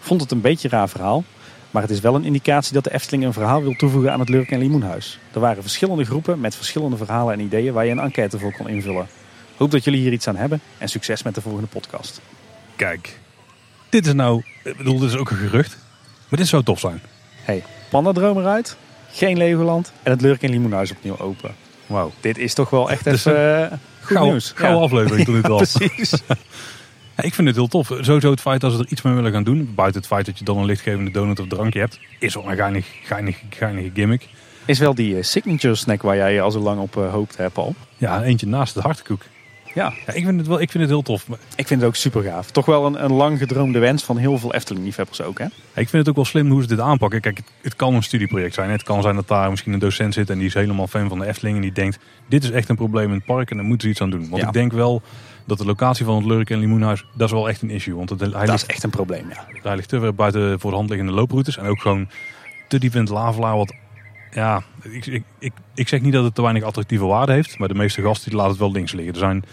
Vond 0.01 0.21
het 0.21 0.31
een 0.31 0.41
beetje 0.41 0.69
raar 0.69 0.89
verhaal, 0.89 1.25
maar 1.71 1.83
het 1.83 1.91
is 1.91 2.01
wel 2.01 2.15
een 2.15 2.25
indicatie 2.25 2.75
dat 2.75 2.85
de 2.85 2.93
Efteling 2.93 3.25
een 3.25 3.33
verhaal 3.33 3.63
wil 3.63 3.75
toevoegen 3.77 4.13
aan 4.13 4.21
het 4.21 4.29
Lurk 4.29 4.51
en 4.51 4.59
Limoenhuis. 4.59 5.19
Er 5.33 5.41
waren 5.41 5.63
verschillende 5.63 6.05
groepen 6.05 6.41
met 6.41 6.55
verschillende 6.55 6.97
verhalen 6.97 7.35
en 7.35 7.41
ideeën 7.41 7.73
waar 7.73 7.85
je 7.85 7.91
een 7.91 8.01
enquête 8.01 8.39
voor 8.39 8.53
kon 8.53 8.69
invullen. 8.69 9.07
Hoop 9.57 9.71
dat 9.71 9.85
jullie 9.85 10.01
hier 10.01 10.13
iets 10.13 10.29
aan 10.29 10.37
hebben 10.37 10.61
en 10.79 10.89
succes 10.89 11.23
met 11.23 11.35
de 11.35 11.41
volgende 11.41 11.69
podcast. 11.69 12.21
Kijk, 12.77 13.19
dit 13.89 14.07
is 14.07 14.13
nou, 14.13 14.43
ik 14.65 14.77
bedoel, 14.77 14.99
dit 14.99 15.09
is 15.09 15.17
ook 15.17 15.31
een 15.31 15.37
gerucht. 15.37 15.79
Maar 16.29 16.39
dit 16.39 16.49
zou 16.49 16.63
tof 16.63 16.81
zijn. 16.81 17.01
Hey, 17.45 17.63
Pandadroom 17.91 18.39
eruit, 18.39 18.77
geen 19.13 19.37
Legoland 19.37 19.93
en 20.03 20.11
het 20.11 20.21
Lurk 20.21 20.43
en 20.43 20.51
Limoenhuis 20.51 20.91
opnieuw 20.91 21.19
open. 21.19 21.55
Wauw. 21.87 22.13
Dit 22.21 22.39
is 22.39 22.55
toch 22.55 22.71
wel 22.71 22.91
echt 22.91 23.05
Dus, 23.11 23.25
even 23.25 23.61
uh, 23.61 23.67
goed 24.01 24.17
Gauw, 24.17 24.25
nieuws. 24.25 24.53
gauw 24.55 24.81
aflevering 24.81 25.25
tot 25.25 25.35
dit 25.35 25.49
al. 25.51 25.57
Precies. 25.57 26.13
Ja, 27.17 27.23
ik 27.25 27.35
vind 27.35 27.47
het 27.49 27.57
heel 27.57 27.67
tof. 27.69 27.87
Sowieso 28.01 28.31
het 28.31 28.41
feit 28.41 28.61
dat 28.61 28.73
ze 28.73 28.79
er 28.79 28.87
iets 28.89 29.03
mee 29.03 29.15
willen 29.15 29.33
gaan 29.33 29.45
doen. 29.45 29.73
Buiten 29.75 30.01
het 30.01 30.11
feit 30.11 30.27
dat 30.27 30.39
je 30.39 30.45
dan 30.45 30.59
een 30.59 30.65
lichtgevende 30.65 31.11
donut 31.11 31.41
of 31.41 31.47
drankje 31.47 31.79
hebt. 31.81 31.99
Is 32.19 32.35
wel 32.35 32.51
een 32.51 32.57
geinig, 32.57 32.87
geinig, 33.05 33.43
geinige 33.51 33.91
gimmick. 33.95 34.29
Is 34.65 34.79
wel 34.79 34.95
die 34.95 35.17
uh, 35.17 35.23
signature 35.23 35.75
snack 35.75 36.03
waar 36.03 36.17
jij 36.17 36.43
al 36.43 36.51
zo 36.51 36.61
lang 36.61 36.81
op 36.81 36.97
uh, 36.97 37.11
hoopt, 37.13 37.37
hè 37.37 37.51
Paul? 37.51 37.75
Ja, 37.97 38.23
eentje 38.23 38.47
naast 38.47 38.75
de 38.75 38.81
hartekoek. 38.81 39.23
Ja. 39.75 39.93
ja, 40.07 40.13
ik 40.13 40.25
vind 40.25 40.39
het 40.39 40.47
wel. 40.47 40.61
Ik 40.61 40.71
vind 40.71 40.83
het 40.83 40.93
heel 40.93 41.03
tof. 41.03 41.27
Ik 41.57 41.67
vind 41.67 41.81
het 41.81 41.89
ook 41.89 41.97
super 41.97 42.23
gaaf. 42.23 42.51
Toch 42.51 42.67
wel 42.67 42.87
een, 42.87 43.05
een 43.05 43.13
lang 43.13 43.39
gedroomde 43.39 43.79
wens 43.79 44.05
van 44.05 44.17
heel 44.17 44.39
veel 44.39 44.55
Efteling-liefhebbers 44.55 45.23
ook, 45.23 45.39
hè? 45.39 45.45
ik 45.45 45.89
vind 45.89 45.93
het 45.93 46.09
ook 46.09 46.15
wel 46.15 46.25
slim 46.25 46.51
hoe 46.51 46.63
ze 46.63 46.69
dit 46.69 46.81
aanpakken. 46.81 47.21
Kijk, 47.21 47.37
het, 47.37 47.47
het 47.63 47.77
kan 47.77 47.95
een 47.95 48.03
studieproject 48.03 48.55
zijn. 48.55 48.71
Het 48.71 48.83
kan 48.83 49.03
zijn 49.03 49.15
dat 49.15 49.29
daar 49.29 49.51
misschien 49.51 49.73
een 49.73 49.79
docent 49.79 50.15
zit 50.15 50.31
en 50.31 50.39
die 50.39 50.47
is 50.47 50.55
helemaal 50.55 50.87
fan 50.87 51.09
van 51.09 51.19
de 51.19 51.27
Efteling. 51.27 51.57
En 51.57 51.63
die 51.63 51.73
denkt, 51.73 51.99
dit 52.29 52.45
is 52.45 52.51
echt 52.51 52.69
een 52.69 52.77
probleem 52.77 53.09
in 53.09 53.15
het 53.15 53.25
park 53.25 53.51
en 53.51 53.57
daar 53.57 53.67
moeten 53.67 53.87
ze 53.87 53.93
iets 53.93 54.03
aan 54.03 54.11
doen. 54.11 54.29
Want 54.29 54.43
Ja. 54.43 54.47
ik 54.49 54.53
denk 54.53 54.73
wel 54.73 55.03
dat 55.47 55.59
de 55.59 55.65
locatie 55.65 56.05
van 56.05 56.17
het 56.17 56.25
Lurk 56.25 56.51
en 56.51 56.59
Limoenhuis, 56.59 57.05
dat 57.15 57.27
is 57.27 57.33
wel 57.35 57.49
echt 57.49 57.63
een 57.63 57.71
issue. 57.71 57.95
Want 57.95 58.11
het, 58.11 58.21
hij, 58.21 58.31
Dat 58.31 58.41
ligt, 58.41 58.63
is 58.63 58.67
echt 58.67 58.83
een 58.83 58.91
probleem, 58.91 59.25
ja. 59.29 59.47
hij 59.63 59.77
ligt 59.77 59.89
te 59.89 60.01
ver 60.01 60.15
buiten 60.15 60.61
voor 60.61 60.71
de 60.71 60.77
hand 60.77 60.89
liggende 60.89 61.13
looproutes. 61.13 61.57
En 61.59 61.67
ook 61.67 61.81
gewoon 61.81 62.09
te 62.69 62.79
diep 62.79 62.95
in 62.95 63.01
het 63.01 63.09
lavelaar. 63.09 63.57
Wat, 63.57 63.75
ja, 64.33 64.63
ik, 64.83 65.07
ik, 65.07 65.23
ik, 65.39 65.53
ik 65.75 65.89
zeg 65.89 66.01
niet 66.01 66.13
dat 66.13 66.25
het 66.25 66.35
te 66.35 66.43
weinig 66.43 66.63
attractieve 66.63 67.05
waarde 67.05 67.33
heeft. 67.33 67.59
Maar 67.59 67.69
de 67.69 67.75
meeste 67.75 68.03
gasten 68.03 68.29
die 68.29 68.39
laten 68.39 68.53
het 68.53 68.61
wel 68.61 68.73
links 68.73 68.93
liggen. 68.93 69.13
Er 69.13 69.19
zijn 69.19 69.45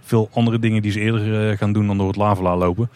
veel 0.00 0.28
andere 0.32 0.58
dingen 0.58 0.82
die 0.82 0.92
ze 0.92 1.00
eerder 1.00 1.50
eh, 1.50 1.58
gaan 1.58 1.72
doen 1.72 1.86
dan 1.86 1.98
door 1.98 2.06
het 2.06 2.16
lavelaar 2.16 2.56
lopen. 2.56 2.90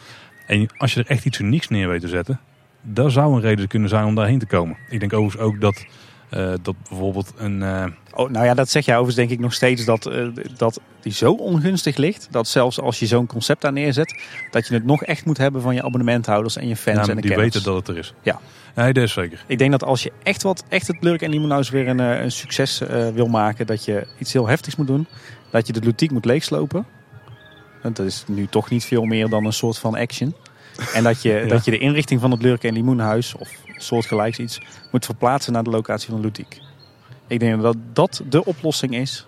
En 0.47 0.69
als 0.77 0.95
je 0.95 1.01
er 1.01 1.11
echt 1.11 1.25
iets 1.25 1.39
unieks 1.39 1.69
neer 1.69 1.89
weet 1.89 2.01
te 2.01 2.09
zetten, 2.09 2.41
dat 2.83 3.13
zou 3.13 3.35
een 3.35 3.41
reden 3.41 3.69
kunnen 3.69 3.89
zijn 3.89 4.05
om 4.05 4.15
daarheen 4.15 4.39
te 4.39 4.47
komen. 4.47 4.77
Ik 4.91 5.01
denk 5.01 5.13
overigens 5.13 5.43
ook 5.43 5.61
dat, 5.61 5.87
eh, 6.33 6.53
dat 6.63 6.75
bijvoorbeeld 6.89 7.33
een... 7.37 7.63
eh, 7.63 7.85
Oh, 8.15 8.31
nou 8.31 8.45
ja, 8.45 8.55
dat 8.55 8.69
zeg 8.69 8.85
jij 8.85 8.95
overigens 8.97 9.27
denk 9.27 9.39
ik 9.39 9.45
nog 9.45 9.55
steeds 9.55 9.85
dat, 9.85 10.07
eh, 10.07 10.27
dat 10.57 10.81
die 11.01 11.13
zo 11.13 11.33
ongunstig 11.33 11.97
ligt. 11.97 12.29
Dat 12.31 12.49
zelfs 12.49 12.81
als 12.81 12.99
je 12.99 13.07
zo'n 13.07 13.27
concept 13.27 13.63
daar 13.63 13.73
neerzet, 13.73 14.21
dat 14.51 14.67
je 14.69 14.75
het 14.75 14.85
nog 14.85 15.03
echt 15.05 15.25
moet 15.25 15.39
hebben 15.39 15.63
van 15.63 15.75
je 15.75 15.83
abonnementhouders 15.83 16.57
en 16.57 16.69
je 16.69 16.77
fans 16.77 16.97
ja, 16.97 17.03
en 17.03 17.15
de 17.17 17.21
die 17.23 17.31
kenners. 17.31 17.55
weten 17.55 17.63
dat 17.73 17.77
het 17.87 17.89
er 17.97 17.99
is. 18.03 18.15
Ja. 18.23 18.41
Nee, 18.75 18.93
dat 18.93 19.03
is 19.05 19.13
zeker. 19.13 19.45
Ik 19.47 19.59
denk 19.59 19.71
dat 19.71 19.85
als 19.85 20.03
je 20.03 20.13
echt, 20.23 20.43
wat, 20.43 20.65
echt 20.69 20.87
het 20.87 20.97
Lurk 21.01 21.23
en 21.23 21.31
Limoenhuis 21.31 21.71
weer 21.71 21.89
een, 21.89 21.99
een 21.99 22.33
succes 22.33 22.79
wil 23.15 23.27
maken, 23.27 23.67
dat 23.67 23.85
je 23.85 24.07
iets 24.19 24.33
heel 24.33 24.49
heftigs 24.49 24.77
moet 24.77 24.87
doen. 24.87 25.07
Dat 25.51 25.67
je 25.67 25.73
de 25.73 25.81
ludiek 25.81 26.11
moet 26.11 26.25
leegslopen. 26.25 26.87
Want 27.83 27.97
dat 27.97 28.07
is 28.07 28.25
nu 28.27 28.47
toch 28.47 28.71
niet 28.71 28.85
veel 28.85 29.05
meer 29.05 29.29
dan 29.29 29.45
een 29.45 29.53
soort 29.53 29.79
van 29.79 29.95
action. 29.97 30.35
En 30.95 31.03
dat 31.03 31.23
je, 31.23 31.33
Ja. 31.43 31.47
dat 31.47 31.65
je 31.65 31.71
de 31.71 31.79
inrichting 31.79 32.21
van 32.21 32.31
het 32.31 32.43
Lurk 32.43 32.65
en 32.65 32.73
Limoenhuis, 32.75 33.35
of 33.35 33.51
soortgelijks 33.83 34.39
iets, 34.39 34.61
moet 34.93 35.05
verplaatsen 35.05 35.53
naar 35.53 35.63
de 35.63 35.71
locatie 35.71 36.09
van 36.09 36.17
de 36.17 36.23
ludiek. 36.23 36.61
Ik 37.27 37.41
denk 37.41 37.63
dat 37.63 37.77
dat 37.93 38.23
de 38.29 38.45
oplossing 38.45 38.95
is 38.95 39.27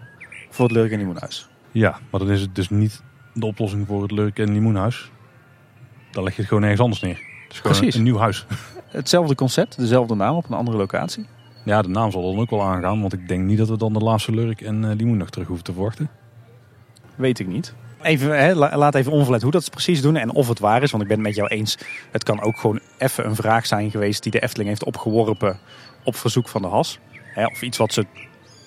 voor 0.50 0.64
het 0.64 0.74
Lurk 0.74 0.92
en 0.92 0.98
Limoenhuis. 0.98 1.48
Ja, 1.72 1.98
maar 2.10 2.20
dan 2.20 2.30
is 2.30 2.40
het 2.40 2.54
dus 2.54 2.70
niet 2.70 3.02
de 3.32 3.46
oplossing 3.46 3.86
voor 3.86 4.02
het 4.02 4.10
Lurk 4.10 4.38
en 4.38 4.52
Limoenhuis. 4.52 5.10
Dan 6.10 6.24
leg 6.24 6.32
je 6.34 6.40
het 6.40 6.48
gewoon 6.48 6.62
ergens 6.62 6.80
anders 6.80 7.00
neer. 7.00 7.18
Het 7.42 7.52
is 7.52 7.60
gewoon 7.60 7.76
Precies. 7.76 7.94
een 7.94 8.02
nieuw 8.02 8.18
huis. 8.18 8.46
Hetzelfde 8.88 9.34
concept, 9.34 9.78
dezelfde 9.78 10.14
naam 10.14 10.36
op 10.36 10.44
een 10.48 10.56
andere 10.56 10.76
locatie. 10.76 11.26
Ja, 11.64 11.82
de 11.82 11.88
naam 11.88 12.10
zal 12.10 12.22
dan 12.32 12.40
ook 12.40 12.50
wel 12.50 12.62
aangaan. 12.62 13.00
Want 13.00 13.12
ik 13.12 13.28
denk 13.28 13.44
niet 13.44 13.58
dat 13.58 13.68
we 13.68 13.76
dan 13.76 13.92
de 13.92 13.98
laatste 13.98 14.32
Lurk 14.32 14.60
en 14.60 14.94
Limoen 14.94 15.16
nog 15.16 15.30
terug 15.30 15.46
hoeven 15.46 15.64
te 15.64 15.72
verwachten. 15.72 16.10
Weet 17.14 17.38
ik 17.38 17.46
niet. 17.46 17.74
Even, 18.04 18.38
hè, 18.38 18.54
la- 18.54 18.76
laat 18.76 18.94
even 18.94 19.12
onverlet 19.12 19.42
hoe 19.42 19.50
dat 19.50 19.64
ze 19.64 19.70
precies 19.70 20.02
doen 20.02 20.16
en 20.16 20.30
of 20.30 20.48
het 20.48 20.58
waar 20.58 20.82
is. 20.82 20.90
Want 20.90 21.02
ik 21.02 21.08
ben 21.08 21.18
het 21.18 21.26
met 21.26 21.36
jou 21.36 21.48
eens. 21.48 21.78
Het 22.10 22.24
kan 22.24 22.42
ook 22.42 22.58
gewoon 22.58 22.80
even 22.98 23.26
een 23.26 23.34
vraag 23.34 23.66
zijn 23.66 23.90
geweest 23.90 24.22
die 24.22 24.32
de 24.32 24.42
Efteling 24.42 24.68
heeft 24.68 24.84
opgeworpen 24.84 25.58
op 26.02 26.16
verzoek 26.16 26.48
van 26.48 26.62
de 26.62 26.68
HAS. 26.68 26.98
Hè, 27.34 27.46
of 27.46 27.62
iets 27.62 27.78
wat 27.78 27.92
ze 27.92 28.06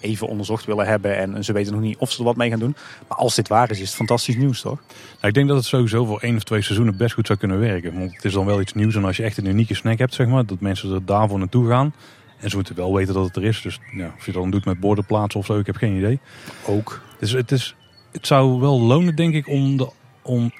even 0.01 0.27
onderzocht 0.27 0.65
willen 0.65 0.85
hebben 0.87 1.17
en 1.17 1.43
ze 1.43 1.53
weten 1.53 1.73
nog 1.73 1.81
niet 1.81 1.97
of 1.97 2.11
ze 2.11 2.19
er 2.19 2.23
wat 2.23 2.35
mee 2.35 2.49
gaan 2.49 2.59
doen. 2.59 2.75
Maar 3.07 3.17
als 3.17 3.35
dit 3.35 3.47
waar 3.47 3.71
is, 3.71 3.79
is 3.79 3.87
het 3.87 3.95
fantastisch 3.95 4.35
nieuws 4.35 4.61
toch? 4.61 4.79
Nou, 4.87 5.27
ik 5.27 5.33
denk 5.33 5.47
dat 5.47 5.57
het 5.57 5.65
sowieso 5.65 6.05
voor 6.05 6.19
één 6.19 6.35
of 6.35 6.43
twee 6.43 6.61
seizoenen 6.61 6.97
best 6.97 7.13
goed 7.13 7.27
zou 7.27 7.39
kunnen 7.39 7.59
werken. 7.59 7.99
Want 7.99 8.15
het 8.15 8.25
is 8.25 8.33
dan 8.33 8.45
wel 8.45 8.61
iets 8.61 8.73
nieuws. 8.73 8.95
En 8.95 9.05
als 9.05 9.17
je 9.17 9.23
echt 9.23 9.37
een 9.37 9.45
unieke 9.45 9.75
snack 9.75 9.97
hebt, 9.97 10.13
zeg 10.13 10.27
maar, 10.27 10.45
dat 10.45 10.59
mensen 10.59 10.93
er 10.93 11.05
daarvoor 11.05 11.39
naartoe 11.39 11.67
gaan. 11.69 11.93
En 12.39 12.49
ze 12.49 12.55
moeten 12.55 12.75
wel 12.75 12.93
weten 12.93 13.13
dat 13.13 13.25
het 13.25 13.35
er 13.35 13.43
is. 13.43 13.61
Dus 13.61 13.79
ja, 13.91 14.13
of 14.17 14.25
je 14.25 14.31
dat 14.31 14.41
dan 14.41 14.51
doet 14.51 14.65
met 14.65 14.79
bordenplaatsen 14.79 15.39
of 15.39 15.45
zo, 15.45 15.59
ik 15.59 15.65
heb 15.65 15.75
geen 15.75 15.95
idee. 15.97 16.19
Ook. 16.65 17.01
Dus 17.19 17.31
het 17.31 17.51
is, 17.51 17.75
het 18.17 18.27
zou 18.27 18.59
wel 18.59 18.81
lonen, 18.81 19.15
denk 19.15 19.33
ik, 19.33 19.47
om, 19.47 19.77
de, 19.77 19.89
om 20.21 20.51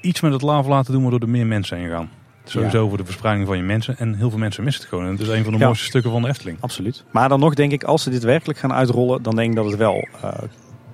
iets 0.00 0.20
met 0.20 0.32
het 0.32 0.42
lavelaar 0.42 0.84
te 0.84 0.92
doen 0.92 1.02
waardoor 1.02 1.20
er 1.20 1.28
meer 1.28 1.46
mensen 1.46 1.76
heen 1.78 1.88
gaan. 1.88 2.10
Sowieso 2.44 2.88
voor 2.88 2.96
de 2.98 3.04
verspreiding 3.04 3.46
van 3.46 3.56
je 3.56 3.62
mensen. 3.62 3.98
En 3.98 4.14
heel 4.14 4.30
veel 4.30 4.38
mensen 4.38 4.64
missen 4.64 4.82
het 4.82 4.92
gewoon. 4.92 5.06
En 5.06 5.12
het 5.12 5.20
is 5.20 5.28
een 5.28 5.44
van 5.44 5.52
de 5.52 5.58
Ja. 5.58 5.64
mooiste 5.64 5.84
stukken 5.84 6.10
van 6.10 6.22
de 6.22 6.28
Efteling. 6.28 6.56
Absoluut. 6.60 7.04
Maar 7.10 7.28
dan 7.28 7.40
nog 7.40 7.54
denk 7.54 7.72
ik, 7.72 7.84
als 7.84 8.02
ze 8.02 8.10
dit 8.10 8.22
werkelijk 8.22 8.58
gaan 8.58 8.72
uitrollen, 8.72 9.22
dan 9.22 9.36
denk 9.36 9.50
ik 9.50 9.56
dat 9.56 9.64
het 9.64 9.76
wel 9.76 10.08
eh, 10.20 10.32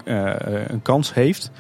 eh, 0.04 0.68
een 0.68 0.82
kans 0.82 1.14
heeft 1.14 1.50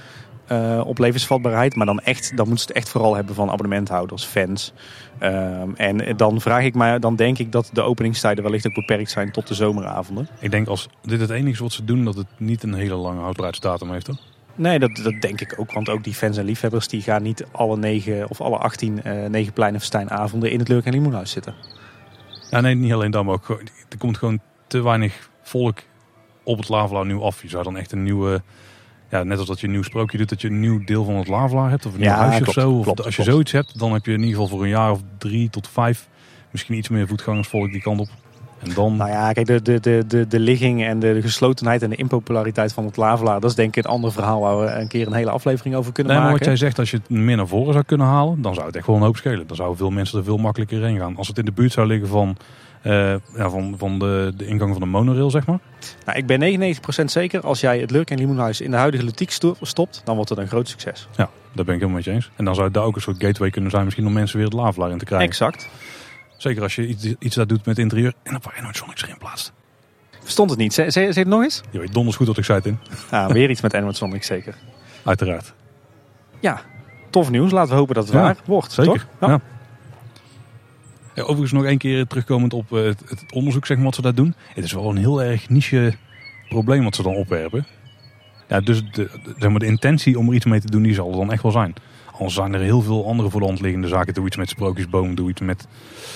eh, 0.46 0.80
op 0.84 0.98
levensvatbaarheid. 0.98 1.74
Maar 1.74 1.86
dan, 1.86 2.00
echt, 2.00 2.36
dan 2.36 2.48
moeten 2.48 2.58
ze 2.58 2.66
het 2.66 2.76
echt 2.76 2.88
vooral 2.88 3.14
hebben 3.14 3.34
van 3.34 3.50
abonnementhouders, 3.50 4.24
fans. 4.24 4.72
Ehm, 5.18 5.70
en 5.76 6.16
dan 6.16 6.40
vraag 6.40 6.64
ik 6.64 6.74
mij, 6.74 6.98
dan 6.98 7.16
denk 7.16 7.38
ik 7.38 7.52
dat 7.52 7.70
de 7.72 7.82
openingstijden 7.82 8.44
wellicht 8.44 8.66
ook 8.66 8.74
beperkt 8.74 9.10
zijn 9.10 9.32
tot 9.32 9.46
de 9.46 9.54
zomeravonden. 9.54 10.28
Ik 10.38 10.50
denk 10.50 10.68
als 10.68 10.88
dit 11.02 11.20
het 11.20 11.30
enige 11.30 11.50
is 11.50 11.58
wat 11.58 11.72
ze 11.72 11.84
doen, 11.84 12.04
dat 12.04 12.14
het 12.14 12.26
niet 12.36 12.62
een 12.62 12.74
hele 12.74 12.94
lange 12.94 13.20
houdbaarheidsdatum 13.20 13.90
heeft. 13.92 14.06
Hoor. 14.06 14.16
Nee, 14.60 14.78
dat, 14.78 14.96
dat 14.96 15.14
denk 15.20 15.40
ik 15.40 15.54
ook. 15.56 15.72
Want 15.72 15.88
ook 15.88 16.04
die 16.04 16.14
fans 16.14 16.36
en 16.36 16.44
liefhebbers 16.44 16.88
die 16.88 17.02
gaan 17.02 17.22
niet 17.22 17.44
alle 17.52 17.76
negen 17.76 18.30
of 18.30 18.40
alle 18.40 18.56
18 18.56 19.02
eh 19.02 19.28
negen 19.28 19.52
pleinenfestijnavonden 19.52 20.50
in 20.50 20.58
het 20.58 20.68
Leuk 20.68 20.84
en 20.84 20.92
Limoenhuis 20.92 21.30
zitten. 21.30 21.54
Ja, 22.50 22.60
nee, 22.60 22.74
niet 22.74 22.92
alleen 22.92 23.10
dat, 23.10 23.24
maar 23.24 23.34
ook 23.34 23.44
gewoon- 23.44 23.68
er 23.88 23.98
komt 23.98 24.18
gewoon 24.18 24.40
te 24.66 24.82
weinig 24.82 25.30
volk 25.42 25.78
op 26.42 26.58
het 26.58 26.68
Lavelaar 26.68 27.06
nu 27.06 27.14
af. 27.20 27.42
Je 27.42 27.48
zou 27.48 27.62
dan 27.64 27.76
echt 27.76 27.92
een 27.92 28.02
nieuwe, 28.02 28.42
ja, 29.10 29.22
net 29.22 29.38
als 29.38 29.46
dat 29.46 29.60
je 29.60 29.66
een 29.66 29.72
nieuw 29.72 29.82
sprookje 29.82 30.18
doet, 30.18 30.28
dat 30.28 30.40
je 30.40 30.48
een 30.48 30.60
nieuw 30.60 30.84
deel 30.84 31.04
van 31.04 31.14
het 31.14 31.28
Lavelaar 31.28 31.70
hebt. 31.70 31.86
Of 31.86 31.92
een 31.92 31.98
nieuw 32.00 32.08
Ja, 32.08 32.16
huisje 32.16 32.42
klopt, 32.42 32.56
of 32.56 32.62
zo. 32.62 32.70
Of 32.72 32.82
klopt, 32.84 32.98
als 33.04 33.08
je 33.08 33.14
klopt. 33.14 33.30
zoiets 33.30 33.52
hebt, 33.52 33.78
dan 33.78 33.92
heb 33.92 34.04
je 34.06 34.12
in 34.12 34.18
ieder 34.18 34.32
geval 34.34 34.48
voor 34.48 34.62
een 34.62 34.68
jaar 34.68 34.90
of 34.90 35.00
drie 35.18 35.50
tot 35.50 35.68
vijf 35.68 36.08
misschien 36.50 36.76
iets 36.76 36.88
meer 36.88 37.06
voetgangersvolk 37.06 37.70
die 37.72 37.80
kant 37.82 38.00
op. 38.00 38.08
En 38.60 38.74
dan, 38.74 38.96
Nou 38.96 39.10
ja, 39.10 39.32
kijk, 39.32 39.46
de, 39.46 39.62
de, 39.62 39.80
de, 39.80 40.04
de, 40.06 40.26
de 40.26 40.40
ligging 40.40 40.84
en 40.84 40.98
de, 40.98 41.12
de 41.14 41.22
geslotenheid 41.22 41.82
en 41.82 41.90
de 41.90 41.96
impopulariteit 41.96 42.72
van 42.72 42.84
het 42.84 42.96
Lavelaar, 42.96 43.40
dat 43.40 43.50
is 43.50 43.56
denk 43.56 43.76
ik 43.76 43.84
een 43.84 43.90
ander 43.90 44.12
verhaal 44.12 44.40
waar 44.40 44.58
we 44.60 44.66
een 44.66 44.88
keer 44.88 45.06
een 45.06 45.12
hele 45.12 45.30
aflevering 45.30 45.74
over 45.74 45.92
kunnen 45.92 46.12
nee, 46.12 46.22
maar 46.22 46.30
maken. 46.32 46.46
wat 46.46 46.58
jij 46.58 46.66
zegt, 46.68 46.78
als 46.78 46.90
je 46.90 46.96
het 46.96 47.08
meer 47.10 47.36
naar 47.36 47.46
voren 47.48 47.72
zou 47.72 47.84
kunnen 47.84 48.06
halen, 48.06 48.42
dan 48.42 48.54
zou 48.54 48.66
het 48.66 48.76
echt 48.76 48.86
wel 48.86 48.96
een 48.96 49.02
hoop 49.02 49.16
schelen. 49.16 49.46
Dan 49.46 49.56
zouden 49.56 49.78
veel 49.78 49.90
mensen 49.90 50.18
er 50.18 50.24
veel 50.24 50.36
makkelijker 50.36 50.82
heen 50.84 50.98
gaan. 50.98 51.16
Als 51.16 51.28
het 51.28 51.38
in 51.38 51.44
de 51.44 51.52
buurt 51.52 51.72
zou 51.72 51.86
liggen 51.86 52.08
van, 52.08 52.36
eh, 52.82 52.92
ja, 53.36 53.50
van, 53.50 53.74
van 53.78 53.98
de, 53.98 54.32
de 54.36 54.46
ingang 54.46 54.70
van 54.70 54.80
de 54.80 54.86
monorail, 54.86 55.30
zeg 55.30 55.46
maar. 55.46 55.58
Nou, 56.04 56.18
ik 56.18 56.26
ben 56.26 56.40
99% 56.40 57.04
zeker, 57.04 57.40
als 57.40 57.60
jij 57.60 57.78
het 57.78 57.90
Lurk 57.90 58.10
en 58.10 58.18
Limoenhuis 58.18 58.60
in 58.60 58.70
de 58.70 58.76
huidige 58.76 59.04
lutiek 59.04 59.30
sto- 59.30 59.56
stopt, 59.60 60.02
dan 60.04 60.14
wordt 60.14 60.30
het 60.30 60.38
een 60.38 60.48
groot 60.48 60.68
succes. 60.68 61.08
Ja, 61.16 61.28
daar 61.52 61.64
ben 61.64 61.74
ik 61.74 61.80
helemaal 61.80 61.90
met 61.90 62.04
je 62.04 62.10
eens. 62.10 62.30
En 62.36 62.44
dan 62.44 62.54
zou 62.54 62.66
het 62.66 62.74
daar 62.74 62.84
ook 62.84 62.96
een 62.96 63.02
soort 63.02 63.22
gateway 63.24 63.50
kunnen 63.50 63.70
zijn, 63.70 63.84
misschien 63.84 64.06
om 64.06 64.12
mensen 64.12 64.36
weer 64.36 64.46
het 64.46 64.54
Lavelaar 64.54 64.90
in 64.90 64.98
te 64.98 65.04
krijgen. 65.04 65.28
Exact. 65.28 65.68
Zeker 66.40 66.62
als 66.62 66.74
je 66.74 66.86
iets, 66.86 67.14
iets 67.18 67.36
daar 67.36 67.46
doet 67.46 67.66
met 67.66 67.78
interieur 67.78 68.12
en 68.22 68.36
op 68.36 68.44
waar 68.44 68.56
je 68.56 68.62
nooit 68.62 69.02
erin 69.02 69.18
plaatst. 69.18 69.52
Verstond 70.22 70.50
het 70.50 70.58
niet. 70.58 70.74
Zeg, 70.74 70.92
zeg 70.92 71.14
het 71.14 71.26
nog 71.26 71.42
eens? 71.42 71.60
Je 71.70 71.78
weet 71.78 71.92
donders 71.92 72.16
goed 72.16 72.26
wat 72.26 72.38
ik 72.38 72.44
zei 72.44 72.60
in. 72.64 72.78
Ah, 73.10 73.30
weer 73.30 73.50
iets 73.50 73.60
met 73.60 73.74
animatronics 73.74 74.26
zeker. 74.26 74.54
Uiteraard. 75.04 75.52
Ja, 76.40 76.60
tof 77.10 77.30
nieuws. 77.30 77.50
Laten 77.50 77.70
we 77.70 77.78
hopen 77.78 77.94
dat 77.94 78.04
het 78.04 78.12
Ja, 78.12 78.20
waar 78.20 78.36
wordt. 78.44 78.72
Zeker. 78.72 78.92
Toch? 78.92 79.06
Ja. 79.20 79.28
Ja. 79.28 79.40
Ja, 81.14 81.22
overigens 81.22 81.52
nog 81.52 81.64
één 81.64 81.78
keer 81.78 82.06
terugkomend 82.06 82.52
op 82.52 82.72
eh, 82.72 82.82
het, 82.82 83.02
het 83.06 83.24
onderzoek 83.32 83.66
zeg 83.66 83.76
maar, 83.76 83.86
wat 83.86 83.94
ze 83.94 84.02
daar 84.02 84.14
doen. 84.14 84.34
Het 84.54 84.64
is 84.64 84.72
wel 84.72 84.90
een 84.90 84.96
heel 84.96 85.22
erg 85.22 85.48
niche 85.48 85.94
probleem 86.48 86.84
wat 86.84 86.94
ze 86.94 87.02
dan 87.02 87.14
opwerpen. 87.14 87.66
Ja, 88.48 88.60
dus 88.60 88.82
de, 88.82 88.90
de, 88.92 89.34
zeg 89.38 89.50
maar 89.50 89.58
de 89.58 89.66
intentie 89.66 90.18
om 90.18 90.28
er 90.28 90.34
iets 90.34 90.44
mee 90.44 90.60
te 90.60 90.70
doen, 90.70 90.82
die 90.82 90.94
zal 90.94 91.10
er 91.10 91.16
dan 91.16 91.32
echt 91.32 91.42
wel 91.42 91.52
zijn. 91.52 91.74
Anders 92.20 92.34
zijn 92.38 92.54
er 92.54 92.60
heel 92.60 92.82
veel 92.82 93.06
andere 93.06 93.30
voor 93.30 93.40
de 93.40 93.46
hand 93.46 93.60
liggende 93.60 93.88
zaken. 93.88 94.14
Doe 94.14 94.26
iets 94.26 94.36
met 94.36 94.48
sprookjesboom, 94.48 95.14
doe 95.14 95.28
iets 95.30 95.40
met... 95.40 95.66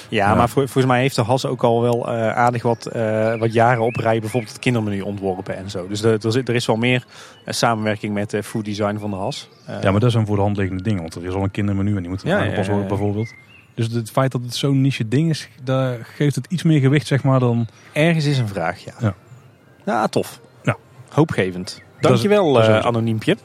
Ja, 0.08 0.28
Ja. 0.28 0.34
maar 0.34 0.48
voor, 0.48 0.62
volgens 0.62 0.86
mij 0.86 1.00
heeft 1.00 1.16
de 1.16 1.22
Has 1.22 1.46
ook 1.46 1.62
al 1.62 1.82
wel 1.82 2.08
eh, 2.08 2.28
aardig 2.36 2.62
wat, 2.62 2.86
eh, 2.86 3.36
wat 3.38 3.52
jaren 3.52 3.82
op 3.82 3.96
rij 3.96 4.20
bijvoorbeeld 4.20 4.52
het 4.52 4.60
kindermenu 4.62 5.00
ontworpen 5.00 5.56
en 5.56 5.70
zo. 5.70 5.88
Dus 5.88 6.02
er, 6.02 6.24
er, 6.24 6.32
zit- 6.32 6.48
er 6.48 6.54
is 6.54 6.66
wel 6.66 6.76
meer 6.76 7.04
eh, 7.44 7.54
samenwerking 7.54 8.14
met 8.14 8.34
eh 8.34 8.42
food 8.42 8.64
design 8.64 8.98
van 8.98 9.10
de 9.10 9.16
Has. 9.16 9.48
Eh, 9.66 9.82
Ja, 9.82 9.90
maar 9.90 10.00
dat 10.00 10.12
zijn 10.12 10.26
voor 10.26 10.36
de 10.36 10.42
hand 10.42 10.56
liggende 10.56 10.82
dingen. 10.82 11.00
Want 11.00 11.14
er 11.14 11.24
is 11.24 11.34
al 11.34 11.42
een 11.42 11.50
kindermenu 11.50 11.96
en 11.96 12.00
die 12.02 12.10
moet 12.10 12.22
Ja, 12.24 12.38
aangepast 12.38 12.68
worden 12.68 12.88
bijvoorbeeld. 12.88 13.34
Dus 13.74 13.86
het 13.92 14.10
feit 14.10 14.32
dat 14.32 14.40
het 14.42 14.54
zo'n 14.54 14.80
niche 14.80 15.08
ding 15.08 15.30
is, 15.30 15.48
daar 15.62 15.98
geeft 16.16 16.34
het 16.34 16.46
iets 16.48 16.62
meer 16.62 16.80
gewicht 16.80 17.06
zeg 17.06 17.22
maar 17.24 17.40
dan... 17.40 17.66
Ergens 17.92 18.24
is 18.24 18.38
een 18.38 18.48
vraag, 18.48 18.78
ja. 18.84 18.92
Ja. 19.00 19.14
Ja, 19.84 20.06
tof. 20.06 20.40
Ja. 20.62 20.76
Hoopgevend. 21.08 21.82
Dankjewel, 22.00 22.58
eh 22.58 22.64
sowieso. 22.64 22.86
anoniempje. 22.88 23.36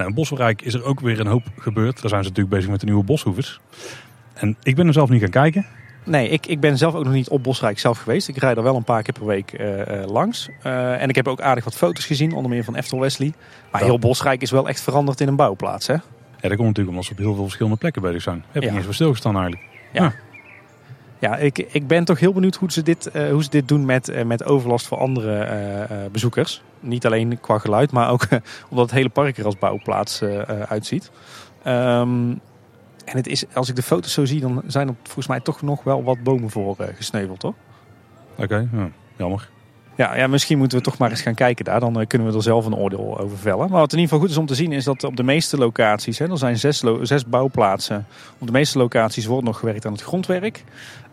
Nou, 0.00 0.12
in 0.12 0.18
Bosrijk 0.18 0.62
is 0.62 0.74
er 0.74 0.84
ook 0.84 1.00
weer 1.00 1.20
een 1.20 1.26
hoop 1.26 1.42
gebeurd. 1.58 2.00
Daar 2.00 2.08
zijn 2.10 2.22
ze 2.22 2.28
natuurlijk 2.28 2.54
bezig 2.54 2.70
met 2.70 2.80
de 2.80 2.86
nieuwe 2.86 3.04
boshoevers. 3.04 3.60
En 4.34 4.56
ik 4.62 4.76
ben 4.76 4.86
er 4.86 4.92
zelf 4.92 5.08
niet 5.10 5.20
gaan 5.20 5.30
kijken. 5.30 5.66
Nee, 6.04 6.28
ik, 6.28 6.46
ik 6.46 6.60
ben 6.60 6.78
zelf 6.78 6.94
ook 6.94 7.04
nog 7.04 7.12
niet 7.12 7.28
op 7.28 7.42
Bosrijk 7.42 7.78
zelf 7.78 7.98
geweest. 7.98 8.28
Ik 8.28 8.36
rijd 8.36 8.56
er 8.56 8.62
wel 8.62 8.76
een 8.76 8.84
paar 8.84 9.02
keer 9.02 9.12
per 9.12 9.26
week 9.26 9.52
eh, 9.52 10.02
eh, 10.02 10.10
langs. 10.10 10.48
Eh, 10.62 11.02
en 11.02 11.08
ik 11.08 11.14
heb 11.14 11.28
ook 11.28 11.40
aardig 11.40 11.64
wat 11.64 11.74
foto's 11.74 12.04
gezien, 12.06 12.32
onder 12.32 12.50
meer 12.50 12.64
van 12.64 12.74
Eftel 12.76 13.00
Wesley. 13.00 13.32
Maar 13.72 13.80
Ja. 13.80 13.86
heel 13.86 13.98
Bosrijk 13.98 14.42
is 14.42 14.50
wel 14.50 14.68
echt 14.68 14.80
veranderd 14.80 15.20
in 15.20 15.28
een 15.28 15.36
bouwplaats, 15.36 15.86
hè? 15.86 15.92
Ja, 15.92 16.00
dat 16.48 16.56
komt 16.56 16.58
natuurlijk 16.68 16.88
omdat 16.88 17.04
ze 17.04 17.12
op 17.12 17.18
heel 17.18 17.34
veel 17.34 17.42
verschillende 17.42 17.78
plekken 17.78 18.02
bezig 18.02 18.22
zijn. 18.22 18.44
Heb 18.50 18.62
ik 18.62 18.68
Ja. 18.68 18.74
niet 18.76 18.86
eens 18.86 18.94
stilgestaan 18.94 19.34
eigenlijk. 19.36 19.62
Ja, 19.92 20.12
ik, 21.20 21.58
ik 21.58 21.86
ben 21.86 22.04
toch 22.04 22.20
heel 22.20 22.32
benieuwd 22.32 22.54
hoe 22.54 22.72
ze 22.72 22.82
dit, 22.82 23.06
eh, 23.06 23.30
hoe 23.30 23.42
ze 23.42 23.50
dit 23.50 23.68
doen 23.68 23.84
met, 23.84 24.08
eh, 24.08 24.24
met 24.24 24.44
overlast 24.44 24.86
voor 24.86 24.98
andere 24.98 25.38
eh, 25.38 25.96
bezoekers. 26.12 26.62
Niet 26.80 27.06
alleen 27.06 27.40
qua 27.40 27.58
geluid, 27.58 27.92
maar 27.92 28.10
ook 28.10 28.26
omdat 28.70 28.84
het 28.84 28.94
hele 28.94 29.08
park 29.08 29.38
er 29.38 29.44
als 29.44 29.58
bouwplaats 29.58 30.22
uitziet. 30.68 31.10
Ehm, 31.62 32.30
en 33.04 33.16
het 33.16 33.26
is, 33.26 33.44
als 33.54 33.68
ik 33.68 33.76
de 33.76 33.82
foto's 33.82 34.12
zo 34.12 34.24
zie, 34.24 34.40
dan 34.40 34.62
zijn 34.66 34.88
er 34.88 34.94
volgens 35.02 35.26
mij 35.26 35.40
toch 35.40 35.62
nog 35.62 35.82
wel 35.82 36.04
wat 36.04 36.22
bomen 36.22 36.50
voor 36.50 36.76
gesneuveld, 36.96 37.42
hoor. 37.42 37.54
Oké, 38.36 38.68
ja, 38.72 38.90
jammer. 39.16 39.48
Ja, 40.00 40.16
ja, 40.16 40.26
misschien 40.26 40.58
moeten 40.58 40.78
we 40.78 40.84
toch 40.84 40.98
maar 40.98 41.10
eens 41.10 41.20
gaan 41.20 41.34
kijken 41.34 41.64
daar. 41.64 41.80
Dan 41.80 42.06
kunnen 42.06 42.28
we 42.28 42.34
er 42.34 42.42
zelf 42.42 42.66
een 42.66 42.74
oordeel 42.74 43.18
over 43.18 43.38
vellen. 43.38 43.70
Maar 43.70 43.80
wat 43.80 43.92
in 43.92 43.98
ieder 43.98 44.00
geval 44.00 44.18
goed 44.18 44.30
is 44.30 44.36
om 44.36 44.46
te 44.46 44.54
zien 44.54 44.72
is 44.72 44.84
dat 44.84 45.04
op 45.04 45.16
de 45.16 45.22
meeste 45.22 45.56
locaties, 45.56 46.18
hè, 46.18 46.30
er 46.30 46.38
zijn 46.38 46.58
zes, 46.58 46.82
zes 47.02 47.26
bouwplaatsen. 47.26 48.06
Op 48.38 48.46
de 48.46 48.52
meeste 48.52 48.78
locaties 48.78 49.26
wordt 49.26 49.44
nog 49.44 49.58
gewerkt 49.58 49.86
aan 49.86 49.92
het 49.92 50.02
grondwerk. 50.02 50.64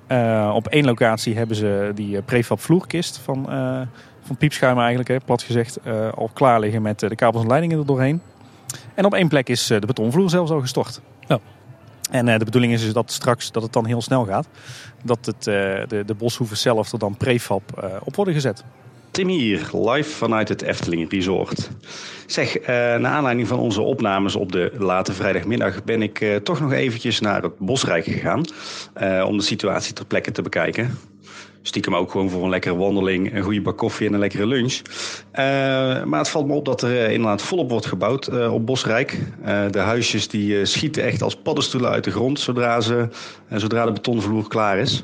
Eh, 0.07 0.51
op 0.53 0.67
één 0.67 0.85
locatie 0.85 1.37
hebben 1.37 1.55
ze 1.55 1.91
die 1.95 2.17
eh, 2.17 2.23
prefab 2.25 2.59
vloerkist 2.59 3.17
van, 3.17 3.51
eh 3.51 3.81
van 4.21 4.37
piepschuim 4.37 4.77
eigenlijk, 4.77 5.09
hè, 5.09 5.19
plat 5.19 5.41
gezegd, 5.41 5.79
al 6.15 6.29
klaar 6.33 6.59
liggen 6.59 6.81
met 6.81 6.99
de 6.99 7.15
kabels 7.15 7.43
en 7.43 7.49
leidingen 7.49 7.79
er 7.79 7.85
doorheen. 7.85 8.21
En 8.93 9.05
op 9.05 9.13
één 9.13 9.27
plek 9.27 9.49
is 9.49 9.67
de 9.67 9.79
betonvloer 9.79 10.29
zelfs 10.29 10.51
al 10.51 10.59
gestort. 10.59 11.01
Ja. 11.27 11.39
En 12.11 12.25
de 12.25 12.45
bedoeling 12.45 12.73
is 12.73 12.81
dus 12.81 12.93
dat 12.93 13.11
straks 13.11 13.51
dat 13.51 13.63
het 13.63 13.73
dan 13.73 13.85
heel 13.85 14.01
snel 14.01 14.25
gaat. 14.25 14.47
Dat 15.03 15.25
het, 15.25 15.43
de, 15.43 16.03
de 16.05 16.13
boshoeven 16.13 16.57
zelf 16.57 16.91
er 16.91 16.99
dan 16.99 17.17
prefab 17.17 17.91
op 18.03 18.15
worden 18.15 18.33
gezet. 18.33 18.63
Tim 19.17 19.27
hier, 19.27 19.69
live 19.73 20.09
vanuit 20.09 20.49
het 20.49 20.61
Efteling 20.61 21.11
Resort. 21.11 21.69
Zeg, 22.25 22.57
eh 22.57 22.67
naar 22.75 23.05
aanleiding 23.05 23.47
van 23.47 23.59
onze 23.59 23.81
opnames 23.81 24.35
op 24.35 24.51
de 24.51 24.71
late 24.77 25.13
vrijdagmiddag 25.13 25.83
ben 25.83 26.01
ik 26.01 26.21
eh, 26.21 26.35
toch 26.35 26.59
nog 26.59 26.71
eventjes 26.71 27.19
naar 27.19 27.41
het 27.41 27.57
Bosrijk 27.57 28.03
gegaan 28.03 28.43
eh, 28.93 29.25
om 29.27 29.37
de 29.37 29.43
situatie 29.43 29.93
ter 29.93 30.05
plekke 30.05 30.31
te 30.31 30.41
bekijken. 30.41 30.97
Stiekem 31.61 31.95
ook 31.95 32.11
gewoon 32.11 32.29
voor 32.29 32.43
een 32.43 32.49
lekkere 32.49 32.75
wandeling, 32.75 33.35
een 33.35 33.43
goede 33.43 33.61
bak 33.61 33.77
koffie 33.77 34.07
en 34.07 34.13
een 34.13 34.19
lekkere 34.19 34.47
lunch. 34.47 34.81
Maar 36.05 36.19
het 36.19 36.29
valt 36.29 36.47
me 36.47 36.53
op 36.53 36.65
dat 36.65 36.81
er 36.81 37.09
inderdaad 37.09 37.41
volop 37.41 37.69
wordt 37.69 37.85
gebouwd 37.85 38.49
op 38.49 38.65
Bosrijk. 38.65 39.17
De 39.71 39.79
huisjes 39.79 40.27
die 40.27 40.65
schieten 40.65 41.03
echt 41.03 41.21
als 41.21 41.35
paddenstoelen 41.35 41.89
uit 41.89 42.03
de 42.03 42.11
grond 42.11 42.39
zodra, 42.39 42.81
ze, 42.81 43.07
zodra 43.49 43.85
de 43.85 43.91
betonvloer 43.91 44.47
klaar 44.47 44.77
is. 44.77 45.03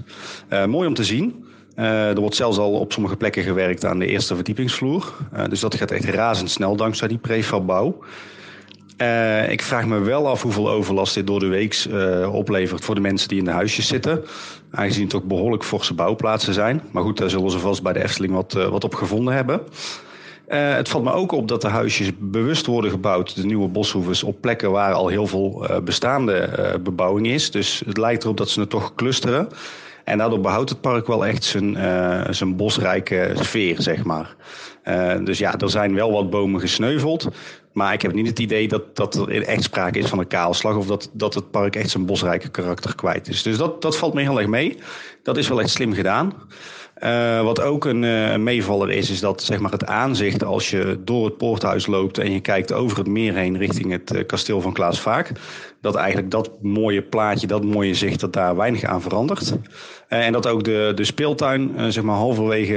Mooi 0.68 0.88
om 0.88 0.93
te 0.93 1.03
zien. 1.03 1.45
Eh, 1.76 2.09
er 2.09 2.19
wordt 2.19 2.36
zelfs 2.36 2.57
al 2.57 2.71
op 2.71 2.91
sommige 2.91 3.15
plekken 3.15 3.43
gewerkt 3.43 3.85
aan 3.85 3.99
de 3.99 4.06
eerste 4.06 4.35
verdiepingsvloer. 4.35 5.14
Eh, 5.31 5.45
dus 5.49 5.60
dat 5.60 5.76
gaat 5.76 5.91
echt 5.91 6.06
razendsnel 6.06 6.76
dankzij 6.76 7.07
die 7.07 7.18
prefabbouw. 7.18 7.99
Eh, 8.98 9.52
ik 9.52 9.61
vraag 9.61 9.85
me 9.85 9.99
wel 9.99 10.27
af 10.27 10.41
hoeveel 10.41 10.69
overlast 10.69 11.14
dit 11.14 11.27
door 11.27 11.39
de 11.39 11.48
week 11.48 11.85
oplevert 12.31 12.85
voor 12.85 12.95
de 12.95 13.02
mensen 13.02 13.30
die 13.30 13.38
in 13.38 13.45
de 13.45 13.52
huisjes 13.52 13.88
zitten. 13.88 14.23
Aangezien 14.72 15.03
het 15.03 15.14
ook 15.14 15.23
behoorlijk 15.23 15.64
forse 15.64 15.93
bouwplaatsen 15.93 16.53
zijn. 16.53 16.81
Maar 16.91 17.03
goed, 17.03 17.18
daar 17.18 17.30
zullen 17.30 17.52
ze 17.52 17.60
vast 17.60 17.84
bij 17.84 17.93
de 17.93 18.03
Efteling 18.03 18.34
wat, 18.34 18.53
wat 18.53 18.84
op 18.84 18.95
gevonden 18.95 19.34
hebben. 19.34 19.61
Het 20.48 20.89
valt 20.89 21.03
me 21.03 21.11
ook 21.11 21.31
op 21.31 21.48
dat 21.48 21.61
de 21.61 21.68
huisjes 21.68 22.11
bewust 22.19 22.65
worden 22.65 22.91
gebouwd, 22.91 23.35
de 23.35 23.45
nieuwe 23.45 23.68
boshoeves, 23.68 24.23
op 24.23 24.41
plekken 24.41 24.72
waar 24.72 24.93
al 24.93 25.07
heel 25.07 25.27
veel 25.27 25.68
bestaande 25.84 26.80
bebouwing 26.84 27.27
is. 27.27 27.52
Dus 27.52 27.84
het 27.85 27.98
lijkt 27.98 28.23
erop 28.23 28.38
dat 28.38 28.49
ze 28.49 28.60
het 28.60 28.69
toch 28.69 28.95
clusteren. 28.95 29.49
En 30.03 30.17
daardoor 30.17 30.41
behoudt 30.41 30.69
het 30.69 30.81
park 30.81 31.07
wel 31.07 31.25
echt 31.25 31.43
zijn, 31.43 31.75
eh, 31.75 32.21
zijn 32.30 32.55
bosrijke 32.55 33.31
sfeer, 33.35 33.81
zeg 33.81 34.03
maar. 34.03 34.35
Eh, 34.84 35.15
dus 35.23 35.38
ja, 35.38 35.59
er 35.59 35.69
zijn 35.69 35.95
wel 35.95 36.11
wat 36.11 36.30
bomen 36.30 36.61
gesneuveld. 36.61 37.27
Maar 37.71 37.93
ik 37.93 38.01
heb 38.01 38.13
niet 38.13 38.27
het 38.27 38.39
idee 38.39 38.67
dat, 38.67 38.95
dat 38.95 39.15
er 39.15 39.43
echt 39.43 39.63
sprake 39.63 39.99
is 39.99 40.07
van 40.07 40.19
een 40.19 40.27
kaalslag. 40.27 40.75
Of 40.75 40.85
dat, 40.85 41.09
dat 41.13 41.34
het 41.34 41.51
park 41.51 41.75
echt 41.75 41.89
zijn 41.89 42.05
bosrijke 42.05 42.49
karakter 42.49 42.95
kwijt 42.95 43.27
is. 43.27 43.43
Dus 43.43 43.57
dat, 43.57 43.81
dat 43.81 43.97
valt 43.97 44.13
me 44.13 44.21
heel 44.21 44.38
erg 44.38 44.47
mee. 44.47 44.77
Dat 45.23 45.38
is 45.38 45.47
wel 45.47 45.61
echt 45.61 45.69
slim 45.69 45.93
gedaan. 45.93 46.34
Uh, 47.03 47.41
wat 47.41 47.61
ook 47.61 47.85
een 47.85 48.03
uh, 48.03 48.35
meevaller 48.35 48.89
is, 48.89 49.09
is 49.09 49.19
dat 49.19 49.43
zeg 49.43 49.59
maar, 49.59 49.71
het 49.71 49.85
aanzicht 49.85 50.43
als 50.43 50.69
je 50.69 50.99
door 51.03 51.25
het 51.25 51.38
poorthuis 51.38 51.85
loopt 51.85 52.17
en 52.17 52.31
je 52.31 52.39
kijkt 52.39 52.73
over 52.73 52.97
het 52.97 53.07
meer 53.07 53.34
heen 53.34 53.57
richting 53.57 53.91
het 53.91 54.13
uh, 54.13 54.25
kasteel 54.25 54.61
van 54.61 54.73
Klaas 54.73 55.01
Vaak. 55.01 55.31
Dat 55.81 55.95
eigenlijk 55.95 56.31
dat 56.31 56.51
mooie 56.61 57.01
plaatje, 57.01 57.47
dat 57.47 57.63
mooie 57.63 57.93
zicht, 57.93 58.19
dat 58.19 58.34
daar 58.34 58.55
weinig 58.55 58.84
aan 58.84 59.01
verandert. 59.01 59.53
en 60.07 60.31
dat 60.31 60.47
ook 60.47 60.63
de, 60.63 60.91
de 60.95 61.03
speeltuin, 61.03 61.71
zeg 61.91 62.03
maar 62.03 62.15
halverwege 62.15 62.73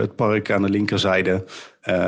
het 0.00 0.14
park 0.14 0.50
aan 0.50 0.62
de 0.62 0.70
linkerzijde, 0.70 1.44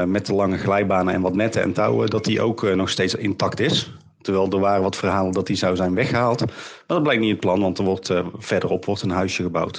met 0.06 0.26
de 0.26 0.34
lange 0.34 0.58
glijbanen 0.58 1.14
en 1.14 1.20
wat 1.20 1.34
netten 1.34 1.62
en 1.62 1.72
touwen, 1.72 2.10
dat 2.10 2.24
die 2.24 2.40
ook 2.40 2.74
nog 2.74 2.88
steeds 2.88 3.14
intact 3.14 3.60
is. 3.60 3.92
Terwijl 4.28 4.50
er 4.52 4.60
waren 4.60 4.82
wat 4.82 4.96
verhalen 4.96 5.32
dat 5.32 5.46
die 5.46 5.56
zou 5.56 5.76
zijn 5.76 5.94
weggehaald. 5.94 6.40
Maar 6.46 6.56
dat 6.86 7.02
blijkt 7.02 7.20
niet 7.20 7.30
het 7.30 7.40
plan, 7.40 7.60
want 7.60 7.78
er 7.78 7.84
wordt 7.84 8.10
uh, 8.10 8.26
verderop 8.38 8.84
wordt 8.84 9.02
een 9.02 9.10
huisje 9.10 9.42
gebouwd. 9.42 9.76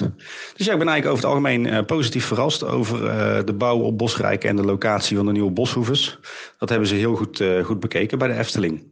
Dus 0.56 0.66
ja, 0.66 0.72
ik 0.72 0.78
ben 0.78 0.88
eigenlijk 0.88 1.06
over 1.06 1.16
het 1.16 1.24
algemeen 1.24 1.66
uh, 1.66 1.84
positief 1.86 2.24
verrast 2.24 2.64
over 2.64 3.04
uh, 3.04 3.38
de 3.44 3.52
bouw 3.52 3.78
op 3.78 3.98
Bosrijk 3.98 4.44
en 4.44 4.56
de 4.56 4.64
locatie 4.64 5.16
van 5.16 5.26
de 5.26 5.32
nieuwe 5.32 5.50
boshoeves. 5.50 6.18
Dat 6.58 6.68
hebben 6.68 6.88
ze 6.88 6.94
heel 6.94 7.14
goed, 7.14 7.44
goed 7.62 7.80
bekeken 7.80 8.18
bij 8.18 8.28
de 8.28 8.34
Efteling. 8.34 8.82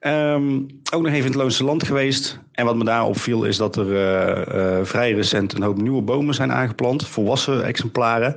Um, 0.00 0.66
ook 0.94 1.02
nog 1.02 1.12
even 1.12 1.18
in 1.18 1.24
het 1.24 1.34
Loonse 1.34 1.64
Land 1.64 1.82
geweest. 1.84 2.38
En 2.52 2.64
wat 2.64 2.76
me 2.76 2.84
daar 2.84 3.04
opviel 3.04 3.44
is 3.44 3.56
dat 3.56 3.76
er 3.76 4.86
vrij 4.86 5.12
recent 5.12 5.52
een 5.52 5.62
hoop 5.62 5.82
nieuwe 5.82 6.02
bomen 6.02 6.34
zijn 6.34 6.52
aangeplant. 6.52 7.06
Volwassen 7.06 7.64
exemplaren. 7.64 8.36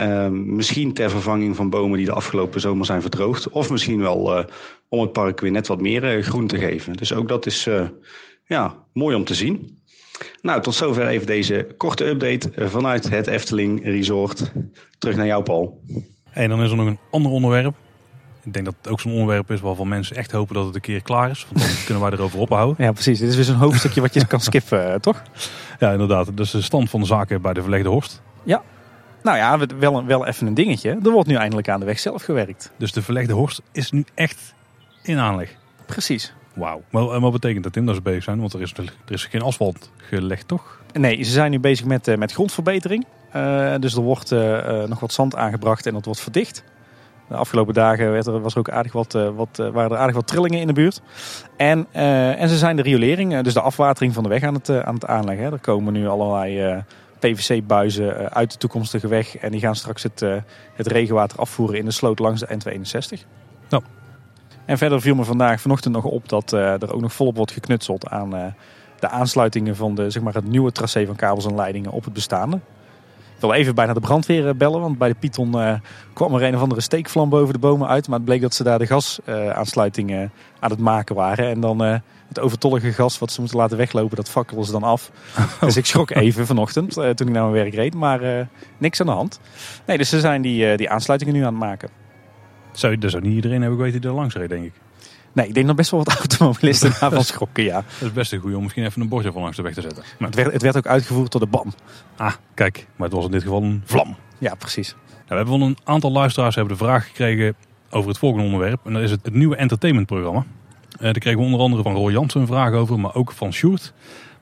Um, 0.00 0.54
misschien 0.54 0.92
ter 0.92 1.10
vervanging 1.10 1.56
van 1.56 1.70
bomen 1.70 1.96
die 1.96 2.06
de 2.06 2.12
afgelopen 2.12 2.60
zomer 2.60 2.86
zijn 2.86 3.00
verdroogd. 3.00 3.48
Of 3.48 3.70
misschien 3.70 4.00
wel 4.00 4.46
om 4.88 5.00
het 5.00 5.12
park 5.12 5.40
weer 5.40 5.50
net 5.50 5.66
wat 5.66 5.80
meer 5.80 6.16
uh, 6.16 6.24
groen 6.24 6.46
te 6.46 6.58
geven. 6.58 6.92
Dus 6.92 7.12
ook 7.12 7.28
dat 7.28 7.46
is 7.46 7.66
uh, 7.66 7.88
ja, 8.46 8.84
mooi 8.92 9.16
om 9.16 9.24
te 9.24 9.34
zien. 9.34 9.78
Nou, 10.42 10.62
tot 10.62 10.74
zover 10.74 11.06
even 11.06 11.26
deze 11.26 11.66
korte 11.76 12.06
update 12.06 12.68
vanuit 12.68 13.10
het 13.10 13.26
Efteling 13.26 13.84
Resort. 13.84 14.52
Terug 14.98 15.16
naar 15.16 15.26
jou, 15.26 15.42
Paul. 15.42 15.82
En 16.30 16.48
dan 16.48 16.62
is 16.62 16.70
er 16.70 16.76
nog 16.76 16.86
een 16.86 16.98
ander 17.10 17.32
onderwerp. 17.32 17.74
Ik 18.44 18.52
denk 18.52 18.64
dat 18.64 18.74
het 18.82 18.88
ook 18.88 19.00
zo'n 19.00 19.12
onderwerp 19.12 19.50
is 19.50 19.60
waarvan 19.60 19.88
mensen 19.88 20.16
echt 20.16 20.30
hopen 20.30 20.54
dat 20.54 20.66
het 20.66 20.74
een 20.74 20.80
keer 20.80 21.02
klaar 21.02 21.30
is. 21.30 21.46
Want 21.50 21.66
dan 21.66 21.76
kunnen 21.86 22.02
wij 22.02 22.12
erover 22.12 22.38
ophouden. 22.38 22.84
Ja, 22.84 22.92
precies. 22.92 23.18
Dit 23.18 23.28
is 23.28 23.36
weer 23.36 23.44
zo'n 23.44 23.54
hoofdstukje 23.54 24.00
wat 24.00 24.14
je 24.14 24.26
kan 24.34 24.40
skippen, 24.40 24.92
eh, 24.92 25.00
toch? 25.00 25.22
Ja, 25.78 25.92
inderdaad. 25.92 26.36
Dus 26.36 26.50
de 26.50 26.62
stand 26.62 26.90
van 26.90 27.00
de 27.00 27.06
zaken 27.06 27.42
bij 27.42 27.52
de 27.52 27.62
Verlegde 27.62 27.88
Horst. 27.88 28.22
Ja. 28.42 28.62
Nou 29.22 29.36
ja, 29.36 29.58
wel, 29.78 30.04
wel 30.04 30.26
even 30.26 30.46
een 30.46 30.54
dingetje. 30.54 30.90
Er 30.90 31.10
wordt 31.10 31.28
nu 31.28 31.34
eindelijk 31.34 31.68
aan 31.68 31.80
de 31.80 31.86
weg 31.86 31.98
zelf 31.98 32.22
gewerkt. 32.22 32.70
Dus 32.76 32.92
de 32.92 33.02
Verlegde 33.02 33.32
Horst 33.32 33.62
is 33.72 33.90
nu 33.90 34.04
echt 34.14 34.54
in 35.02 35.18
aanleg. 35.18 35.54
Precies. 35.86 36.32
Wauw. 36.54 36.82
Maar 36.90 37.20
wat 37.20 37.32
betekent 37.32 37.64
dat 37.64 37.76
in 37.76 37.86
dat 37.86 37.94
ze 37.94 38.02
bezig 38.02 38.22
zijn? 38.22 38.40
Want 38.40 38.52
er 38.52 38.60
is, 38.60 38.72
er 38.72 38.92
is 39.06 39.24
geen 39.24 39.42
asfalt 39.42 39.90
gelegd, 39.96 40.48
toch? 40.48 40.80
Nee, 40.92 41.22
ze 41.22 41.30
zijn 41.30 41.50
nu 41.50 41.60
bezig 41.60 41.86
met, 41.86 42.08
uh, 42.08 42.16
met 42.16 42.32
grondverbetering. 42.32 43.06
Uh, 43.36 43.74
dus 43.80 43.94
er 43.94 44.02
wordt 44.02 44.32
uh, 44.32 44.84
nog 44.84 45.00
wat 45.00 45.12
zand 45.12 45.36
aangebracht 45.36 45.86
en 45.86 45.92
dat 45.92 46.04
wordt 46.04 46.20
verdicht. 46.20 46.64
De 47.28 47.34
afgelopen 47.34 47.74
dagen 47.74 48.12
werd 48.12 48.26
er, 48.26 48.40
was 48.40 48.52
er 48.52 48.58
ook 48.58 48.70
aardig 48.70 48.92
wat, 48.92 49.12
wat, 49.12 49.56
waren 49.56 49.90
er 49.90 49.96
aardig 49.96 50.14
wat 50.14 50.26
trillingen 50.26 50.60
in 50.60 50.66
de 50.66 50.72
buurt. 50.72 51.02
En, 51.56 51.86
en 51.92 52.48
ze 52.48 52.58
zijn 52.58 52.76
de 52.76 52.82
riolering, 52.82 53.40
dus 53.40 53.54
de 53.54 53.60
afwatering 53.60 54.14
van 54.14 54.22
de 54.22 54.28
weg 54.28 54.42
aan 54.42 54.54
het, 54.54 54.70
aan 54.70 54.94
het 54.94 55.06
aanleggen. 55.06 55.52
Er 55.52 55.58
komen 55.58 55.92
nu 55.92 56.08
allerlei 56.08 56.82
PVC-buizen 57.18 58.32
uit 58.32 58.52
de 58.52 58.58
toekomstige 58.58 59.08
weg. 59.08 59.36
En 59.36 59.50
die 59.50 59.60
gaan 59.60 59.76
straks 59.76 60.02
het, 60.02 60.20
het 60.74 60.86
regenwater 60.86 61.38
afvoeren 61.38 61.78
in 61.78 61.84
de 61.84 61.90
sloot 61.90 62.18
langs 62.18 62.40
de 62.40 62.46
N261. 62.46 63.26
Nou, 63.68 63.82
en 64.68 64.78
verder 64.78 65.00
viel 65.00 65.14
me 65.14 65.24
vandaag 65.24 65.60
vanochtend 65.60 65.94
nog 65.94 66.04
op 66.04 66.28
dat 66.28 66.52
uh, 66.52 66.82
er 66.82 66.92
ook 66.94 67.00
nog 67.00 67.12
volop 67.12 67.36
wordt 67.36 67.52
geknutseld 67.52 68.08
aan 68.08 68.34
uh, 68.34 68.44
de 68.98 69.08
aansluitingen 69.08 69.76
van 69.76 69.94
de, 69.94 70.10
zeg 70.10 70.22
maar, 70.22 70.34
het 70.34 70.48
nieuwe 70.48 70.72
tracé 70.72 71.06
van 71.06 71.16
kabels 71.16 71.46
en 71.46 71.54
leidingen 71.54 71.90
op 71.90 72.04
het 72.04 72.12
bestaande. 72.12 72.56
Ik 73.34 73.40
wil 73.40 73.52
even 73.52 73.74
bijna 73.74 73.92
de 73.92 74.00
brandweer 74.00 74.48
eh, 74.48 74.54
bellen, 74.54 74.80
want 74.80 74.98
bij 74.98 75.08
de 75.08 75.14
Python 75.14 75.56
uh, 75.56 75.74
kwam 76.12 76.34
er 76.34 76.42
een 76.42 76.54
of 76.54 76.60
andere 76.60 76.80
steekvlam 76.80 77.28
boven 77.28 77.52
de 77.52 77.58
bomen 77.58 77.88
uit. 77.88 78.08
Maar 78.08 78.16
het 78.16 78.26
bleek 78.26 78.40
dat 78.40 78.54
ze 78.54 78.64
daar 78.64 78.78
de 78.78 78.86
gasaansluitingen 78.86 80.32
aan 80.60 80.70
het 80.70 80.80
maken 80.80 81.14
waren. 81.14 81.48
En 81.48 81.60
dan 81.60 82.00
het 82.28 82.40
overtollige 82.40 82.92
gas 82.92 83.18
wat 83.18 83.32
ze 83.32 83.40
moeten 83.40 83.58
laten 83.58 83.76
weglopen, 83.76 84.16
dat 84.16 84.30
fakkelen 84.30 84.64
ze 84.64 84.72
dan 84.72 84.82
af. 84.82 85.10
Dus 85.60 85.76
ik 85.76 85.86
schrok 85.86 86.10
even 86.10 86.46
vanochtend 86.46 86.92
toen 86.92 87.06
ik 87.10 87.18
naar 87.28 87.42
mijn 87.42 87.50
werk 87.50 87.74
reed, 87.74 87.94
maar 87.94 88.48
niks 88.78 89.00
aan 89.00 89.06
de 89.06 89.12
hand. 89.12 89.40
Nee, 89.86 89.98
dus 89.98 90.08
ze 90.08 90.20
zijn 90.20 90.42
die, 90.42 90.76
die 90.76 90.90
aansluitingen 90.90 91.34
nu 91.34 91.40
aan 91.40 91.54
het 91.54 91.62
maken. 91.62 91.90
Zou, 92.72 92.96
er 93.00 93.10
zou 93.10 93.22
niet 93.22 93.34
iedereen 93.34 93.60
hebben 93.60 93.78
weten 93.78 94.00
die 94.00 94.10
er 94.10 94.16
langs 94.16 94.34
reed, 94.34 94.48
denk 94.48 94.64
ik. 94.64 94.72
Nee, 95.32 95.46
ik 95.46 95.54
denk 95.54 95.66
dat 95.66 95.76
best 95.76 95.90
wel 95.90 96.04
wat 96.04 96.14
automobilisten 96.18 96.92
daarvan 97.00 97.24
schrokken, 97.24 97.64
ja. 97.64 97.74
Dat 97.74 98.08
is 98.08 98.12
best 98.12 98.32
een 98.32 98.40
goede 98.40 98.56
om 98.56 98.62
misschien 98.62 98.84
even 98.84 99.02
een 99.02 99.08
bordje 99.08 99.32
van 99.32 99.42
langs 99.42 99.56
de 99.56 99.62
weg 99.62 99.74
te 99.74 99.80
zetten. 99.80 100.02
Maar 100.18 100.28
het, 100.28 100.36
werd, 100.36 100.52
het 100.52 100.62
werd 100.62 100.76
ook 100.76 100.86
uitgevoerd 100.86 101.30
tot 101.30 101.40
de 101.40 101.46
BAM. 101.46 101.72
Ah, 102.16 102.32
kijk. 102.54 102.86
Maar 102.96 103.06
het 103.06 103.16
was 103.16 103.24
in 103.24 103.30
dit 103.30 103.42
geval 103.42 103.62
een 103.62 103.82
vlam. 103.84 104.16
Ja, 104.38 104.54
precies. 104.54 104.92
Nou, 104.92 105.24
we 105.26 105.34
hebben 105.34 105.58
van 105.58 105.62
een 105.62 105.78
aantal 105.84 106.12
luisteraars 106.12 106.54
hebben 106.54 106.76
de 106.78 106.84
vraag 106.84 107.06
gekregen 107.06 107.54
over 107.90 108.08
het 108.08 108.18
volgende 108.18 108.44
onderwerp. 108.44 108.80
En 108.84 108.92
dat 108.92 109.02
is 109.02 109.10
het, 109.10 109.20
het 109.24 109.34
nieuwe 109.34 109.56
entertainmentprogramma. 109.56 110.44
Uh, 110.98 111.04
daar 111.04 111.18
kregen 111.18 111.38
we 111.38 111.44
onder 111.44 111.60
andere 111.60 111.82
van 111.82 111.94
Roy 111.94 112.12
Jansen 112.12 112.40
een 112.40 112.46
vraag 112.46 112.72
over, 112.72 113.00
maar 113.00 113.14
ook 113.14 113.32
van 113.32 113.52
Sjoerd. 113.52 113.92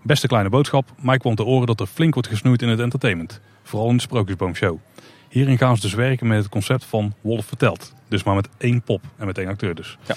Beste 0.03 0.27
kleine 0.27 0.49
boodschap. 0.49 0.89
Mij 1.01 1.19
kwam 1.19 1.35
te 1.35 1.45
oren 1.45 1.67
dat 1.67 1.81
er 1.81 1.87
flink 1.87 2.15
wordt 2.15 2.29
gesnoeid 2.29 2.63
in 2.63 2.69
het 2.69 2.81
entertainment. 2.81 3.41
Vooral 3.63 3.89
in 3.89 3.97
de 3.97 4.03
Sprookjesboomshow. 4.03 4.79
Hierin 5.29 5.59
gaan 5.59 5.77
ze 5.77 5.83
dus 5.83 5.95
werken 5.95 6.27
met 6.27 6.39
het 6.39 6.49
concept 6.49 6.85
van 6.85 7.15
Wolf 7.21 7.47
vertelt. 7.47 7.95
Dus 8.09 8.23
maar 8.23 8.35
met 8.35 8.49
één 8.59 8.83
pop 8.83 9.03
en 9.17 9.27
met 9.27 9.39
één 9.39 9.49
acteur 9.49 9.75
dus. 9.75 9.99
Ja. 10.07 10.15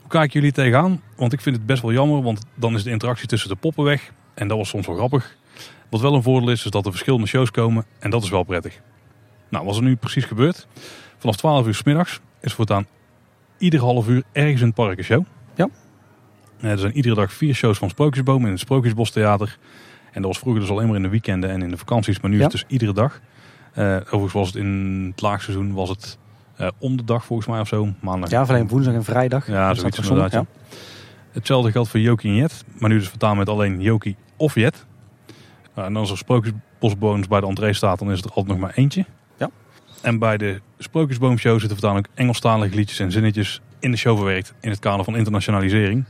Hoe 0.00 0.08
kijken 0.08 0.32
jullie 0.32 0.52
tegenaan? 0.52 1.02
Want 1.16 1.32
ik 1.32 1.40
vind 1.40 1.56
het 1.56 1.66
best 1.66 1.82
wel 1.82 1.92
jammer, 1.92 2.22
want 2.22 2.46
dan 2.54 2.74
is 2.74 2.82
de 2.82 2.90
interactie 2.90 3.28
tussen 3.28 3.48
de 3.48 3.56
poppen 3.56 3.84
weg. 3.84 4.12
En 4.34 4.48
dat 4.48 4.56
was 4.56 4.68
soms 4.68 4.86
wel 4.86 4.96
grappig. 4.96 5.36
Wat 5.88 6.00
wel 6.00 6.14
een 6.14 6.22
voordeel 6.22 6.50
is, 6.50 6.64
is 6.64 6.70
dat 6.70 6.84
er 6.84 6.90
verschillende 6.90 7.26
shows 7.26 7.50
komen 7.50 7.84
en 7.98 8.10
dat 8.10 8.22
is 8.22 8.30
wel 8.30 8.42
prettig. 8.42 8.80
Nou, 9.48 9.64
wat 9.64 9.76
er 9.76 9.82
nu 9.82 9.96
precies 9.96 10.24
gebeurt. 10.24 10.66
Vanaf 11.18 11.36
12 11.36 11.66
uur 11.66 11.74
s 11.74 11.82
middags 11.82 12.20
is 12.40 12.52
voortaan 12.52 12.86
ieder 13.58 13.80
half 13.80 14.08
uur 14.08 14.22
ergens 14.32 14.60
in 14.60 14.66
het 14.66 14.76
park 14.76 14.98
een 14.98 15.04
show. 15.04 15.24
Er 16.60 16.78
zijn 16.78 16.96
iedere 16.96 17.14
dag 17.14 17.32
vier 17.32 17.54
shows 17.54 17.78
van 17.78 17.90
Sprookjesboom 17.90 18.44
in 18.44 18.50
het 18.50 18.60
Sprookjesbostheater. 18.60 19.58
En 20.12 20.22
dat 20.22 20.30
was 20.30 20.38
vroeger 20.38 20.60
dus 20.60 20.70
alleen 20.70 20.86
maar 20.86 20.96
in 20.96 21.02
de 21.02 21.08
weekenden 21.08 21.50
en 21.50 21.62
in 21.62 21.70
de 21.70 21.76
vakanties, 21.76 22.20
maar 22.20 22.30
nu 22.30 22.36
is 22.36 22.42
het 22.42 22.52
dus 22.52 22.64
iedere 22.66 22.92
dag. 22.92 23.20
Uh, 23.78 23.96
overigens 23.96 24.32
was 24.32 24.46
het 24.46 24.56
in 24.56 25.04
het 25.10 25.20
laagseizoen 25.20 25.72
was 25.72 25.88
het 25.88 26.18
uh, 26.60 26.68
om 26.78 26.96
de 26.96 27.04
dag 27.04 27.24
volgens 27.24 27.48
mij 27.48 27.60
of 27.60 27.68
zo. 27.68 27.88
Maandag. 28.00 28.30
Ja, 28.30 28.42
alleen 28.42 28.68
woensdag 28.68 28.94
en 28.94 29.04
vrijdag. 29.04 29.46
Ja, 29.46 29.74
zoiets 29.74 29.98
inderdaad. 29.98 30.32
Ja. 30.32 30.46
Hetzelfde 31.32 31.70
geldt 31.70 31.88
voor 31.88 32.00
Joki 32.00 32.28
en 32.28 32.34
Jet. 32.34 32.64
Maar 32.78 32.90
nu 32.90 32.98
dus 32.98 33.08
vertaald 33.08 33.36
met 33.36 33.48
alleen 33.48 33.80
Joki 33.80 34.16
of 34.36 34.54
Jet. 34.54 34.86
Uh, 35.78 35.84
en 35.84 35.96
als 35.96 36.10
er 36.10 36.18
sprookjesbosbonus 36.18 37.28
bij 37.28 37.40
de 37.40 37.46
entree 37.46 37.72
staat, 37.72 37.98
dan 37.98 38.12
is 38.12 38.22
er 38.22 38.28
altijd 38.28 38.46
nog 38.46 38.58
maar 38.58 38.72
eentje. 38.74 39.04
Ja. 39.38 39.50
En 40.02 40.18
bij 40.18 40.36
de 40.36 40.60
Sprookjesboomshow 40.78 41.58
zitten 41.58 41.78
vertaan 41.78 41.96
ook 41.96 42.06
Engelstalige 42.14 42.74
liedjes 42.74 42.98
en 42.98 43.12
zinnetjes 43.12 43.60
in 43.78 43.90
de 43.90 43.96
show 43.96 44.16
verwerkt. 44.16 44.54
In 44.60 44.70
het 44.70 44.78
kader 44.78 45.04
van 45.04 45.16
internationalisering. 45.16 46.04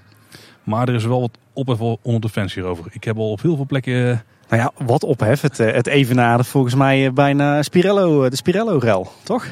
Maar 0.62 0.89
er 0.89 0.94
is 0.94 1.05
wel 1.05 1.20
wat 1.20 1.39
ophef 1.52 1.81
onder 2.02 2.20
de 2.20 2.28
fans 2.28 2.55
hierover. 2.55 2.85
Ik 2.90 3.05
heb 3.05 3.16
al 3.16 3.31
op 3.31 3.43
heel 3.43 3.56
veel 3.56 3.66
plekken 3.66 4.24
nou 4.48 4.62
ja, 4.62 4.85
wat 4.86 5.05
ophef. 5.05 5.40
Het, 5.40 5.61
eh, 5.61 5.73
het 5.73 5.86
evenade 5.86 6.44
volgens 6.44 6.74
mij 6.74 7.06
eh, 7.06 7.12
bijna 7.12 7.62
Spirello, 7.62 8.24
eh, 8.24 8.31
de 8.31 8.36
Spirello-rel, 8.36 9.12
toch? 9.23 9.47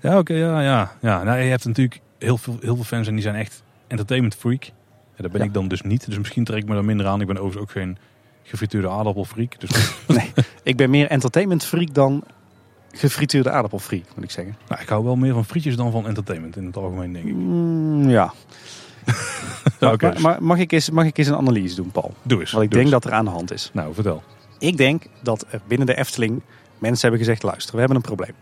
Ja, 0.00 0.18
oké, 0.18 0.34
ja, 0.34 0.60
ja. 0.60 0.92
ja. 1.00 1.22
Nou, 1.22 1.38
je 1.38 1.50
hebt 1.50 1.64
natuurlijk 1.64 2.00
heel 2.18 2.38
veel, 2.38 2.56
heel 2.60 2.74
veel 2.74 2.84
fans 2.84 3.06
en 3.06 3.12
die 3.12 3.22
zijn 3.22 3.34
echt 3.34 3.62
entertainment 3.86 4.34
freak. 4.34 4.64
Ja, 4.64 5.22
dat 5.22 5.32
ben 5.32 5.42
ik 5.42 5.54
dan 5.54 5.68
dus 5.68 5.82
niet. 5.82 6.06
Dus 6.06 6.18
misschien 6.18 6.44
trek 6.44 6.62
ik 6.62 6.68
me 6.68 6.74
daar 6.74 6.84
minder 6.84 7.06
aan. 7.06 7.20
Ik 7.20 7.26
ben 7.26 7.36
overigens 7.36 7.62
ook 7.62 7.70
geen 7.70 7.98
gefrituurde 8.42 8.88
aardappelfreak. 8.88 9.60
Dus... 9.60 9.70
nee, 10.16 10.32
ik 10.62 10.76
ben 10.76 10.90
meer 10.90 11.08
entertainment 11.08 11.64
freak 11.64 11.94
dan 11.94 12.24
gefrituurde 12.92 13.50
aardappelfreak, 13.50 14.04
moet 14.14 14.24
ik 14.24 14.30
zeggen. 14.30 14.56
Nou, 14.68 14.80
ik 14.80 14.88
hou 14.88 15.04
wel 15.04 15.16
meer 15.16 15.32
van 15.34 15.44
frietjes 15.44 15.76
dan 15.76 15.90
van 15.90 16.06
entertainment 16.06 16.56
in 16.56 16.66
het 16.66 16.76
algemeen, 16.76 17.12
denk 17.12 17.24
ik. 17.24 17.34
Mm, 17.34 18.08
ja. 18.08 18.32
ja, 19.80 19.92
okay, 19.92 20.20
maar, 20.20 20.42
mag, 20.42 20.58
ik 20.58 20.72
eens, 20.72 20.90
mag 20.90 21.04
ik 21.04 21.18
eens 21.18 21.28
een 21.28 21.36
analyse 21.36 21.76
doen, 21.76 21.90
Paul? 21.90 22.14
Doe 22.22 22.40
eens. 22.40 22.52
Wat 22.52 22.62
ik 22.62 22.70
denk 22.70 22.90
dat 22.90 23.04
er 23.04 23.12
aan 23.12 23.24
de 23.24 23.30
hand 23.30 23.52
is. 23.52 23.70
Nou, 23.72 23.94
vertel. 23.94 24.22
Ik 24.58 24.76
denk 24.76 25.02
dat 25.22 25.44
er 25.50 25.60
binnen 25.66 25.86
de 25.86 25.96
Efteling 25.96 26.42
mensen 26.78 27.00
hebben 27.00 27.18
gezegd: 27.18 27.42
luister, 27.42 27.72
we 27.72 27.78
hebben 27.78 27.96
een 27.96 28.02
probleem. 28.02 28.34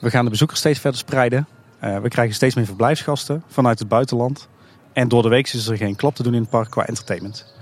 We 0.00 0.10
gaan 0.10 0.24
de 0.24 0.30
bezoekers 0.30 0.60
steeds 0.60 0.78
verder 0.78 1.00
spreiden. 1.00 1.46
Uh, 1.84 1.98
we 1.98 2.08
krijgen 2.08 2.34
steeds 2.34 2.54
meer 2.54 2.66
verblijfsgasten 2.66 3.42
vanuit 3.48 3.78
het 3.78 3.88
buitenland. 3.88 4.48
En 4.92 5.08
door 5.08 5.22
de 5.22 5.28
week 5.28 5.52
is 5.52 5.66
er 5.66 5.76
geen 5.76 5.96
klap 5.96 6.14
te 6.14 6.22
doen 6.22 6.34
in 6.34 6.40
het 6.40 6.50
park 6.50 6.70
qua 6.70 6.86
entertainment. 6.86 7.54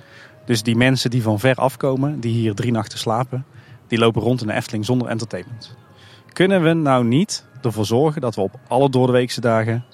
Dus 0.47 0.63
die 0.63 0.77
mensen 0.77 1.11
die 1.11 1.23
van 1.23 1.41
ver 1.41 1.55
afkomen, 1.55 2.21
die 2.21 2.33
hier 2.33 2.55
drie 2.55 2.73
nachten 2.73 2.99
slapen, 2.99 3.47
die 3.87 3.99
lopen 3.99 4.23
rond 4.23 4.41
in 4.41 4.47
de 4.47 4.53
Efteling 4.53 4.85
zonder 4.85 5.09
entertainment. 5.09 5.77
Kunnen 6.33 6.63
we 6.63 6.73
nou 6.73 7.05
niet 7.05 7.45
ervoor 7.63 7.87
zorgen 7.87 8.21
dat 8.21 8.35
we 8.35 8.41
op 8.41 8.61
alle 8.69 8.91
doordeweekse 8.91 9.41
dagen 9.41 9.85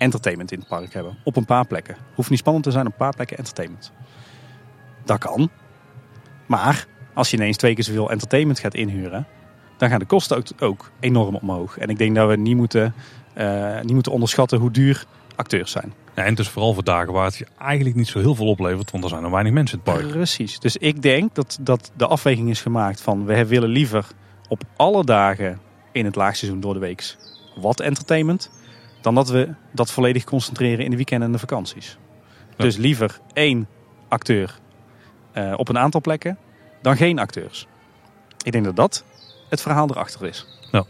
entertainment 0.00 0.52
in 0.52 0.58
het 0.58 0.68
park 0.68 0.92
hebben. 0.92 1.18
Op 1.24 1.36
een 1.36 1.44
paar 1.44 1.66
plekken. 1.66 1.96
Hoeft 2.14 2.30
niet 2.30 2.38
spannend 2.38 2.64
te 2.64 2.70
zijn, 2.70 2.86
op 2.86 2.92
een 2.92 2.98
paar 2.98 3.14
plekken 3.14 3.36
entertainment. 3.36 3.92
Dat 5.04 5.18
kan. 5.18 5.50
Maar 6.46 6.86
als 7.14 7.30
je 7.30 7.36
ineens 7.36 7.56
twee 7.56 7.74
keer 7.74 7.84
zoveel 7.84 8.10
entertainment 8.10 8.58
gaat 8.58 8.74
inhuren, 8.74 9.26
dan 9.76 9.88
gaan 9.88 9.98
de 9.98 10.04
kosten 10.04 10.36
ook, 10.36 10.46
ook 10.58 10.90
enorm 11.00 11.34
omhoog. 11.34 11.78
En 11.78 11.88
ik 11.88 11.98
denk 11.98 12.14
dat 12.14 12.28
we 12.28 12.36
niet 12.36 12.56
moeten, 12.56 12.94
uh, 13.36 13.80
niet 13.80 13.92
moeten 13.92 14.12
onderschatten 14.12 14.58
hoe 14.58 14.70
duur 14.70 15.04
acteurs 15.36 15.70
zijn. 15.70 15.92
Ja, 16.14 16.24
en 16.24 16.34
dus 16.34 16.48
vooral 16.48 16.74
voor 16.74 16.84
dagen 16.84 17.12
waar 17.12 17.24
het 17.24 17.36
je 17.36 17.46
eigenlijk 17.58 17.96
niet 17.96 18.08
zo 18.08 18.18
heel 18.18 18.34
veel 18.34 18.46
oplevert, 18.46 18.90
want 18.90 19.04
er 19.04 19.10
zijn 19.10 19.24
er 19.24 19.30
weinig 19.30 19.52
mensen 19.52 19.78
in 19.78 19.84
het 19.84 19.94
park. 19.94 20.12
Precies. 20.12 20.58
Dus 20.58 20.76
ik 20.76 21.02
denk 21.02 21.34
dat, 21.34 21.58
dat 21.60 21.92
de 21.96 22.06
afweging 22.06 22.50
is 22.50 22.62
gemaakt 22.62 23.00
van 23.00 23.24
we 23.24 23.46
willen 23.46 23.68
liever 23.68 24.06
op 24.48 24.62
alle 24.76 25.04
dagen 25.04 25.60
in 25.92 26.04
het 26.04 26.16
laagseizoen 26.16 26.60
door 26.60 26.74
de 26.74 26.80
week 26.80 27.16
wat 27.56 27.80
entertainment, 27.80 28.50
dan 29.00 29.14
dat 29.14 29.28
we 29.28 29.54
dat 29.72 29.90
volledig 29.90 30.24
concentreren 30.24 30.84
in 30.84 30.90
de 30.90 30.96
weekenden 30.96 31.26
en 31.26 31.32
de 31.32 31.38
vakanties. 31.38 31.98
Ja. 32.56 32.64
Dus 32.64 32.76
liever 32.76 33.20
één 33.32 33.68
acteur 34.08 34.58
eh, 35.32 35.54
op 35.56 35.68
een 35.68 35.78
aantal 35.78 36.00
plekken 36.00 36.38
dan 36.82 36.96
geen 36.96 37.18
acteurs. 37.18 37.66
Ik 38.44 38.52
denk 38.52 38.64
dat 38.64 38.76
dat 38.76 39.04
het 39.48 39.60
verhaal 39.60 39.90
erachter 39.90 40.26
is. 40.26 40.46
Ja. 40.70 40.84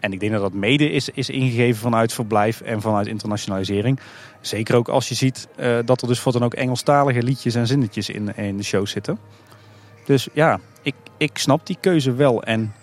En 0.00 0.12
ik 0.12 0.20
denk 0.20 0.32
dat 0.32 0.40
dat 0.40 0.52
mede 0.52 0.90
is, 0.90 1.08
is 1.08 1.30
ingegeven 1.30 1.80
vanuit 1.80 2.12
verblijf 2.12 2.60
en 2.60 2.80
vanuit 2.80 3.06
internationalisering. 3.06 4.00
Zeker 4.40 4.76
ook 4.76 4.88
als 4.88 5.08
je 5.08 5.14
ziet 5.14 5.48
eh, 5.56 5.78
dat 5.84 6.02
er 6.02 6.08
dus 6.08 6.20
voor 6.20 6.32
dan 6.32 6.44
ook 6.44 6.54
Engelstalige 6.54 7.22
liedjes 7.22 7.54
en 7.54 7.66
zinnetjes 7.66 8.08
in, 8.08 8.36
in 8.36 8.56
de 8.56 8.62
show 8.62 8.86
zitten. 8.86 9.18
Dus 10.04 10.28
ja, 10.32 10.60
ik, 10.82 10.94
ik 11.16 11.38
snap 11.38 11.66
die 11.66 11.76
keuze 11.80 12.12
wel 12.12 12.42
en 12.42 12.74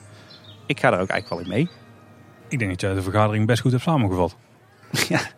ik 0.66 0.80
ga 0.80 0.88
er 0.88 1.00
ook 1.00 1.10
eigenlijk 1.10 1.30
wel 1.30 1.40
in 1.40 1.60
mee. 1.60 1.70
Ik 2.48 2.60
denk 2.60 2.72
dat 2.72 2.82
jij 2.82 2.94
de 2.94 3.02
vergadering 3.02 3.46
best 3.46 3.62
goed 3.62 3.72
hebt 3.72 3.84
samengevat. 3.84 4.36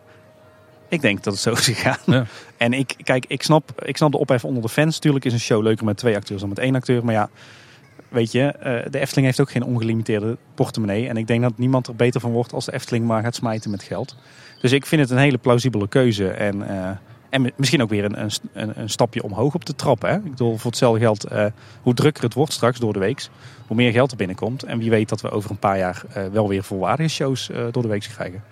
Ik 0.88 1.00
denk 1.00 1.22
dat 1.22 1.32
het 1.32 1.42
zo 1.42 1.52
is 1.52 1.64
gegaan. 1.64 1.98
Ja. 2.04 2.26
En 2.56 2.72
ik, 2.72 2.94
kijk, 3.02 3.24
ik 3.28 3.42
snap, 3.42 3.82
ik 3.84 3.96
snap 3.96 4.12
de 4.12 4.18
ophef 4.18 4.44
onder 4.44 4.62
de 4.62 4.68
fans. 4.68 4.98
Tuurlijk 4.98 5.24
is 5.24 5.32
een 5.32 5.40
show 5.40 5.62
leuker 5.62 5.84
met 5.84 5.96
twee 5.96 6.16
acteurs 6.16 6.40
dan 6.40 6.48
met 6.48 6.58
één 6.58 6.74
acteur. 6.74 7.04
Maar 7.04 7.14
ja, 7.14 7.30
weet 8.08 8.32
je, 8.32 8.46
eh, 8.46 8.90
de 8.90 8.98
Efteling 8.98 9.26
heeft 9.26 9.40
ook 9.40 9.50
geen 9.50 9.62
ongelimiteerde 9.62 10.36
portemonnee. 10.54 11.08
En 11.08 11.16
ik 11.16 11.26
denk 11.26 11.42
dat 11.42 11.58
niemand 11.58 11.86
er 11.86 11.96
beter 11.96 12.20
van 12.20 12.32
wordt 12.32 12.52
als 12.52 12.64
de 12.64 12.72
Efteling 12.72 13.06
maar 13.06 13.22
gaat 13.22 13.34
smijten 13.34 13.70
met 13.70 13.82
geld. 13.82 14.16
Dus 14.60 14.72
ik 14.72 14.86
vind 14.86 15.00
het 15.00 15.10
een 15.10 15.18
hele 15.18 15.38
plausibele 15.38 15.88
keuze. 15.88 16.28
En, 16.28 16.68
eh, 16.68 16.90
en 17.30 17.42
mi- 17.42 17.52
misschien 17.56 17.82
ook 17.82 17.88
weer 17.88 18.04
een, 18.04 18.30
een, 18.52 18.72
een, 18.80 18.90
stapje 18.90 19.22
omhoog 19.22 19.54
op 19.54 19.64
de 19.64 19.74
trap. 19.74 20.02
Hè? 20.02 20.14
Ik 20.16 20.30
bedoel, 20.30 20.56
voor 20.56 20.70
hetzelfde 20.70 21.00
geld, 21.00 21.24
eh, 21.24 21.46
hoe 21.82 21.94
drukker 21.94 22.22
het 22.22 22.34
wordt 22.34 22.52
straks 22.52 22.78
door 22.78 22.92
de 22.92 22.98
week, 22.98 23.28
hoe 23.66 23.76
meer 23.76 23.92
geld 23.92 24.10
er 24.10 24.16
binnenkomt. 24.16 24.62
En 24.62 24.78
wie 24.78 24.90
weet 24.90 25.08
dat 25.08 25.20
we 25.20 25.30
over 25.30 25.50
een 25.50 25.58
paar 25.58 25.78
jaar 25.78 26.02
eh, 26.12 26.24
wel 26.32 26.48
weer 26.48 26.62
volwaardige 26.64 27.08
shows 27.08 27.50
eh, 27.50 27.64
door 27.70 27.82
de 27.82 27.88
week 27.88 28.08
krijgen. 28.14 28.42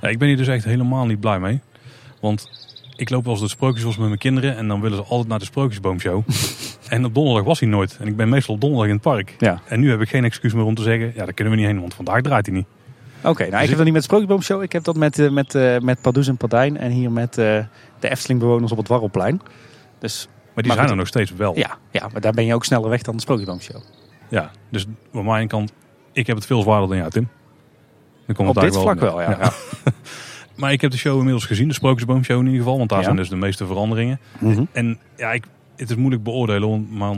Ja, 0.00 0.08
ik 0.08 0.18
ben 0.18 0.28
hier 0.28 0.36
dus 0.36 0.48
echt 0.48 0.64
helemaal 0.64 1.06
niet 1.06 1.20
blij 1.20 1.38
mee. 1.40 1.60
Want 2.20 2.48
ik 2.96 3.10
loop 3.10 3.22
wel 3.22 3.30
eens 3.30 3.40
door 3.40 3.48
het 3.48 3.58
sprookjesbos 3.58 3.96
met 3.96 4.06
mijn 4.06 4.18
kinderen 4.18 4.56
en 4.56 4.68
dan 4.68 4.80
willen 4.80 4.96
ze 4.96 5.04
altijd 5.04 5.28
naar 5.28 5.38
de 5.38 5.44
sprookjesboomshow. 5.44 6.22
en 6.88 7.04
op 7.04 7.14
donderdag 7.14 7.44
was 7.44 7.60
hij 7.60 7.68
nooit. 7.68 7.96
En 8.00 8.06
ik 8.06 8.16
ben 8.16 8.28
meestal 8.28 8.54
op 8.54 8.60
donderdag 8.60 8.88
in 8.88 8.94
het 8.94 9.02
park. 9.02 9.34
Ja. 9.38 9.60
En 9.68 9.80
nu 9.80 9.90
heb 9.90 10.00
ik 10.00 10.08
geen 10.08 10.24
excuus 10.24 10.52
meer 10.52 10.64
om 10.64 10.74
te 10.74 10.82
zeggen, 10.82 11.12
ja 11.14 11.24
daar 11.24 11.32
kunnen 11.32 11.54
we 11.54 11.60
niet 11.60 11.68
heen, 11.68 11.80
want 11.80 11.94
vandaag 11.94 12.20
draait 12.20 12.46
hij 12.46 12.54
niet. 12.54 12.66
Oké, 13.24 13.42
nou 13.42 13.54
ik 13.56 13.60
ik- 13.62 13.68
heb 13.68 13.76
dat 13.76 13.84
niet 13.84 13.92
met 13.94 14.04
Sprookjesboomshow. 14.04 14.62
Ik 14.62 14.72
heb 14.72 14.84
dat 14.84 14.96
met, 14.96 15.18
eh, 15.18 15.30
met, 15.30 15.54
eh, 15.54 15.78
met 15.78 16.00
Pardoes 16.00 16.28
en 16.28 16.36
Pardijn 16.36 16.76
en 16.76 16.90
hier 16.90 17.10
met 17.12 17.38
eh, 17.38 17.64
de 18.00 18.08
Efteling-bewoners 18.10 18.72
op 18.72 18.78
het 18.78 18.88
Warrelplein. 18.88 19.40
Dus 19.98 20.26
Maar 20.54 20.62
die 20.64 20.72
Maar 20.72 20.72
zijn 20.72 20.78
goed. 20.78 20.90
er 20.90 20.96
nog 20.96 21.06
steeds 21.06 21.30
wel. 21.32 21.56
ja, 21.58 21.78
ja, 21.90 22.08
maar 22.12 22.20
daar 22.20 22.32
ben 22.32 22.44
je 22.44 22.54
ook 22.54 22.64
sneller 22.64 22.88
weg 22.90 23.02
dan 23.02 23.14
de 23.14 23.20
Sprookjesboomshow. 23.22 23.82
Ja, 24.28 24.50
dus 24.70 24.86
aan 25.14 25.24
mijn 25.24 25.48
kant, 25.48 25.72
ik 26.12 26.26
heb 26.26 26.36
het 26.36 26.46
veel 26.46 26.62
zwaarder 26.62 26.88
dan 26.88 26.96
jou, 26.96 27.10
Tim. 27.10 27.28
Dan 28.26 28.34
komt 28.36 28.48
Op 28.48 28.54
het 28.54 28.64
dit 28.64 28.76
vlak 28.76 29.00
wel, 29.00 29.20
ja. 29.20 29.30
ja. 29.30 29.52
Maar 30.56 30.72
ik 30.72 30.80
heb 30.80 30.90
de 30.90 30.96
show 30.96 31.16
inmiddels 31.16 31.44
gezien, 31.44 31.68
de 31.68 31.74
Sprookjesboomshow 31.74 32.38
in 32.38 32.44
ieder 32.44 32.60
geval. 32.60 32.76
Want 32.78 32.88
daar 32.88 32.98
Ja. 32.98 33.04
zijn 33.04 33.16
dus 33.16 33.28
de 33.28 33.36
meeste 33.36 33.66
veranderingen. 33.66 34.20
Mhm. 34.38 34.64
En 34.72 34.98
ja, 35.16 35.32
ik, 35.32 35.44
het 35.76 35.90
is 35.90 35.96
moeilijk 35.96 36.22
beoordelen. 36.22 36.88
Maar 36.96 37.14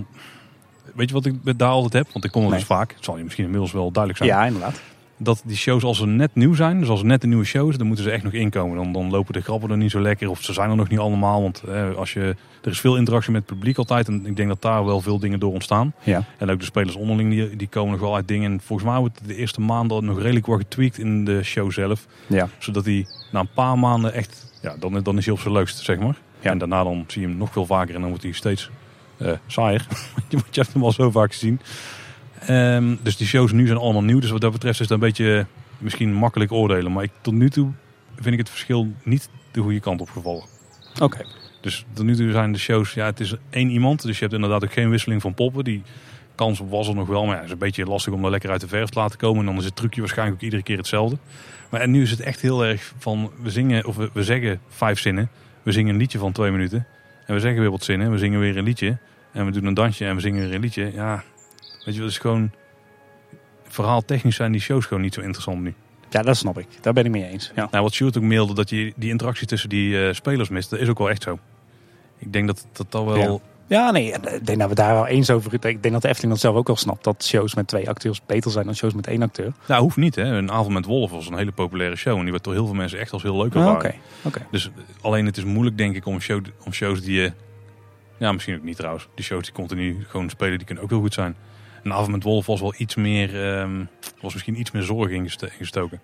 weet 0.94 1.08
je 1.08 1.14
wat 1.14 1.26
ik 1.26 1.58
daar 1.58 1.68
altijd 1.68 1.92
heb? 1.92 2.12
Want 2.12 2.24
ik 2.24 2.30
kom 2.30 2.42
er 2.42 2.48
Nee. 2.48 2.58
dus 2.58 2.66
vaak. 2.66 2.92
Het 2.94 3.04
zal 3.04 3.16
je 3.16 3.22
misschien 3.24 3.44
inmiddels 3.44 3.72
wel 3.72 3.90
duidelijk 3.90 4.24
zijn. 4.24 4.38
ja, 4.38 4.46
inderdaad. 4.46 4.80
Dat 5.18 5.42
die 5.44 5.56
shows 5.56 5.84
als 5.84 5.98
ze 5.98 6.06
net 6.06 6.34
nieuw 6.34 6.54
zijn. 6.54 6.78
Dus 6.78 6.88
als 6.88 6.98
het 6.98 7.08
net 7.08 7.22
een 7.22 7.28
nieuwe 7.28 7.44
show 7.44 7.70
is. 7.70 7.76
Dan 7.76 7.86
moeten 7.86 8.04
ze 8.04 8.10
echt 8.10 8.22
nog 8.22 8.32
inkomen. 8.32 8.76
Dan, 8.76 8.92
dan 8.92 9.10
lopen 9.10 9.32
de 9.32 9.40
grappen 9.40 9.70
er 9.70 9.76
niet 9.76 9.90
zo 9.90 10.00
lekker. 10.00 10.30
Of 10.30 10.42
ze 10.42 10.52
zijn 10.52 10.70
er 10.70 10.76
nog 10.76 10.88
niet 10.88 10.98
allemaal. 10.98 11.42
Want 11.42 11.62
eh, 11.62 11.94
als 11.94 12.12
je, 12.12 12.36
er 12.62 12.70
is 12.70 12.80
veel 12.80 12.96
interactie 12.96 13.32
met 13.32 13.42
het 13.46 13.50
publiek 13.50 13.78
altijd. 13.78 14.08
En 14.08 14.26
ik 14.26 14.36
denk 14.36 14.48
dat 14.48 14.62
daar 14.62 14.84
wel 14.84 15.00
veel 15.00 15.18
dingen 15.18 15.40
door 15.40 15.52
ontstaan. 15.52 15.94
Ja. 16.02 16.24
En 16.38 16.50
ook 16.50 16.58
de 16.58 16.64
spelers 16.64 16.96
onderling, 16.96 17.30
die, 17.30 17.56
die 17.56 17.68
komen 17.68 17.90
nog 17.90 18.00
wel 18.00 18.14
uit 18.14 18.28
dingen. 18.28 18.52
En 18.52 18.60
volgens 18.60 18.88
mij 18.88 18.98
wordt 18.98 19.20
de 19.26 19.36
eerste 19.36 19.60
maanden 19.60 20.04
nog 20.04 20.20
redelijk 20.20 20.46
wat 20.46 20.58
getweakt 20.58 20.98
in 20.98 21.24
de 21.24 21.42
show 21.42 21.72
zelf. 21.72 22.06
Ja. 22.26 22.48
Zodat 22.58 22.84
hij 22.84 23.06
na 23.32 23.40
een 23.40 23.48
paar 23.54 23.78
maanden 23.78 24.12
echt, 24.12 24.52
ja, 24.62 24.76
dan, 24.80 25.02
dan 25.02 25.18
is 25.18 25.24
hij 25.24 25.34
op 25.34 25.40
zijn 25.40 25.54
leukst, 25.54 25.84
zeg 25.84 25.98
maar. 25.98 26.16
Ja. 26.40 26.50
En 26.50 26.58
daarna 26.58 26.84
dan 26.84 27.04
zie 27.06 27.20
je 27.20 27.28
hem 27.28 27.36
nog 27.36 27.52
veel 27.52 27.66
vaker 27.66 27.94
en 27.94 28.00
dan 28.00 28.08
wordt 28.08 28.24
hij 28.24 28.32
steeds 28.32 28.70
eh 29.18 29.32
saaier. 29.46 29.86
Je 30.28 30.38
hebt 30.50 30.72
hem 30.72 30.84
al 30.84 30.92
zo 30.92 31.10
vaak 31.10 31.32
gezien. 31.32 31.60
Ehm, 32.46 32.96
dus 33.02 33.16
die 33.16 33.26
shows 33.26 33.52
nu 33.52 33.66
zijn 33.66 33.78
allemaal 33.78 34.04
nieuw. 34.04 34.20
Dus 34.20 34.30
wat 34.30 34.40
dat 34.40 34.52
betreft 34.52 34.74
is 34.74 34.80
het 34.80 34.90
een 34.90 34.98
beetje 34.98 35.38
eh, 35.38 35.44
misschien 35.78 36.14
makkelijk 36.14 36.52
oordelen. 36.52 36.92
Maar 36.92 37.02
ik, 37.02 37.10
tot 37.20 37.34
nu 37.34 37.50
toe 37.50 37.70
vind 38.14 38.32
ik 38.32 38.38
het 38.38 38.48
verschil 38.50 38.92
niet 39.02 39.28
de 39.50 39.60
goede 39.60 39.80
kant 39.80 40.00
opgevallen. 40.00 40.44
Oké. 41.00 41.24
Dus 41.60 41.84
tot 41.92 42.04
nu 42.04 42.16
toe 42.16 42.30
zijn 42.30 42.52
de 42.52 42.58
shows, 42.58 42.94
ja, 42.94 43.04
het 43.04 43.20
is 43.20 43.34
één 43.50 43.70
iemand. 43.70 44.02
Dus 44.02 44.14
je 44.14 44.20
hebt 44.20 44.34
inderdaad 44.34 44.64
ook 44.64 44.72
geen 44.72 44.90
wisseling 44.90 45.22
van 45.22 45.34
poppen. 45.34 45.64
Die 45.64 45.82
kans 46.34 46.62
was 46.68 46.88
er 46.88 46.94
nog 46.94 47.08
wel, 47.08 47.24
maar 47.24 47.30
ja, 47.30 47.36
het 47.36 47.44
is 47.44 47.52
een 47.52 47.58
beetje 47.58 47.84
lastig 47.84 48.12
om 48.12 48.24
er 48.24 48.30
lekker 48.30 48.50
uit 48.50 48.60
de 48.60 48.68
verf 48.68 48.88
te 48.88 48.98
laten 48.98 49.18
komen. 49.18 49.40
En 49.40 49.46
dan 49.46 49.56
is 49.56 49.64
het 49.64 49.76
trucje 49.76 50.00
waarschijnlijk 50.00 50.36
ook 50.36 50.44
iedere 50.44 50.62
keer 50.62 50.76
hetzelfde. 50.76 51.16
Maar 51.70 51.80
en 51.80 51.90
nu 51.90 52.02
is 52.02 52.10
het 52.10 52.20
echt 52.20 52.40
heel 52.40 52.64
erg 52.64 52.92
van, 52.98 53.30
we 53.42 53.50
zingen, 53.50 53.86
of 53.86 53.96
we, 53.96 54.10
we 54.12 54.24
zeggen 54.24 54.60
vijf 54.68 54.98
zinnen. 54.98 55.30
We 55.62 55.72
zingen 55.72 55.92
een 55.92 56.00
liedje 56.00 56.18
van 56.18 56.32
twee 56.32 56.50
minuten. 56.50 56.86
En 57.26 57.34
we 57.34 57.40
zeggen 57.40 57.60
weer 57.60 57.70
wat 57.70 57.84
zinnen. 57.84 58.10
We 58.10 58.18
zingen 58.18 58.40
weer 58.40 58.56
een 58.56 58.64
liedje. 58.64 58.98
En 59.32 59.44
we 59.44 59.52
doen 59.52 59.64
een 59.64 59.74
dansje 59.74 60.04
en 60.04 60.14
we 60.14 60.20
zingen 60.20 60.44
weer 60.44 60.54
een 60.54 60.60
liedje. 60.60 60.92
Ja, 60.92 61.24
weet 61.86 61.94
je, 61.94 62.00
dat 62.00 62.10
is 62.10 62.18
gewoon... 62.18 62.50
Verhaal 63.68 64.04
technisch 64.04 64.36
zijn 64.36 64.52
die 64.52 64.60
shows 64.60 64.86
gewoon 64.86 65.02
niet 65.02 65.14
zo 65.14 65.20
interessant 65.20 65.60
nu. 65.60 65.74
Ja, 66.10 66.22
dat 66.22 66.36
snap 66.36 66.58
ik. 66.58 66.66
Daar 66.80 66.92
ben 66.92 67.04
ik 67.04 67.10
mee 67.10 67.26
eens. 67.26 67.52
Ja. 67.54 67.68
Nou, 67.70 67.82
wat 67.82 67.92
Sjoerd 67.92 68.16
ook 68.16 68.22
mailde, 68.22 68.54
dat 68.54 68.70
je 68.70 68.92
die 68.96 69.10
interactie 69.10 69.46
tussen 69.46 69.68
die 69.68 70.06
eh, 70.06 70.14
spelers 70.14 70.48
mist, 70.48 70.70
dat 70.70 70.78
is 70.78 70.88
ook 70.88 70.98
wel 70.98 71.10
echt 71.10 71.22
zo. 71.22 71.38
Ik 72.18 72.32
denk 72.32 72.46
dat 72.46 72.66
dat 72.72 72.94
al 72.94 73.06
wel... 73.06 73.16
Ja. 73.16 73.38
Ja, 73.68 73.90
nee, 73.90 74.12
ik 74.12 74.46
denk 74.46 74.58
dat 74.58 74.68
we 74.68 74.74
daar 74.74 74.94
wel 74.94 75.06
eens 75.06 75.30
over. 75.30 75.54
Ik 75.54 75.62
denk 75.62 75.92
dat 75.92 76.02
de 76.02 76.08
Efteling 76.08 76.32
dat 76.32 76.42
zelf 76.42 76.56
ook 76.56 76.66
wel 76.66 76.76
snapt. 76.76 77.04
Dat 77.04 77.24
shows 77.24 77.54
met 77.54 77.66
twee 77.66 77.88
acteurs 77.88 78.20
beter 78.26 78.50
zijn 78.50 78.64
dan 78.64 78.74
shows 78.74 78.94
met 78.94 79.06
één 79.06 79.22
acteur. 79.22 79.52
Nou, 79.68 79.82
hoeft 79.82 79.96
niet. 79.96 80.14
Hè. 80.14 80.22
Een 80.22 80.50
avond 80.50 80.72
met 80.74 80.84
Wolf 80.84 81.10
was 81.10 81.28
een 81.28 81.36
hele 81.36 81.52
populaire 81.52 81.96
show. 81.96 82.16
En 82.16 82.22
die 82.22 82.30
werd 82.30 82.44
door 82.44 82.52
heel 82.52 82.66
veel 82.66 82.74
mensen 82.74 82.98
echt 82.98 83.12
als 83.12 83.22
heel 83.22 83.36
leuk 83.36 83.54
Ah, 83.54 83.60
ervaren. 83.60 83.76
Oké, 83.76 83.94
oké. 84.22 84.46
Dus 84.50 84.66
eh, 84.66 84.72
alleen 85.00 85.26
het 85.26 85.36
is 85.36 85.44
moeilijk, 85.44 85.78
denk 85.78 85.96
ik, 85.96 86.06
om, 86.06 86.20
show, 86.20 86.44
om 86.64 86.72
shows 86.72 87.02
die 87.02 87.20
je... 87.20 87.32
Ja, 88.18 88.32
misschien 88.32 88.56
ook 88.56 88.62
niet 88.62 88.76
trouwens. 88.76 89.08
Die 89.14 89.24
shows 89.24 89.44
die 89.44 89.52
continu 89.52 90.04
gewoon 90.08 90.30
spelen, 90.30 90.56
die 90.56 90.66
kunnen 90.66 90.84
ook 90.84 90.90
heel 90.90 91.00
goed 91.00 91.14
zijn. 91.14 91.36
Een 91.86 91.92
avond 91.92 92.10
met 92.12 92.22
Wolf 92.22 92.46
was 92.46 92.60
wel 92.60 92.74
iets 92.76 92.94
meer... 92.94 93.52
ehm, 93.52 93.84
was 94.20 94.32
misschien 94.32 94.60
iets 94.60 94.70
meer 94.70 94.82
zorg 94.82 95.10
ingestoken. 95.10 96.00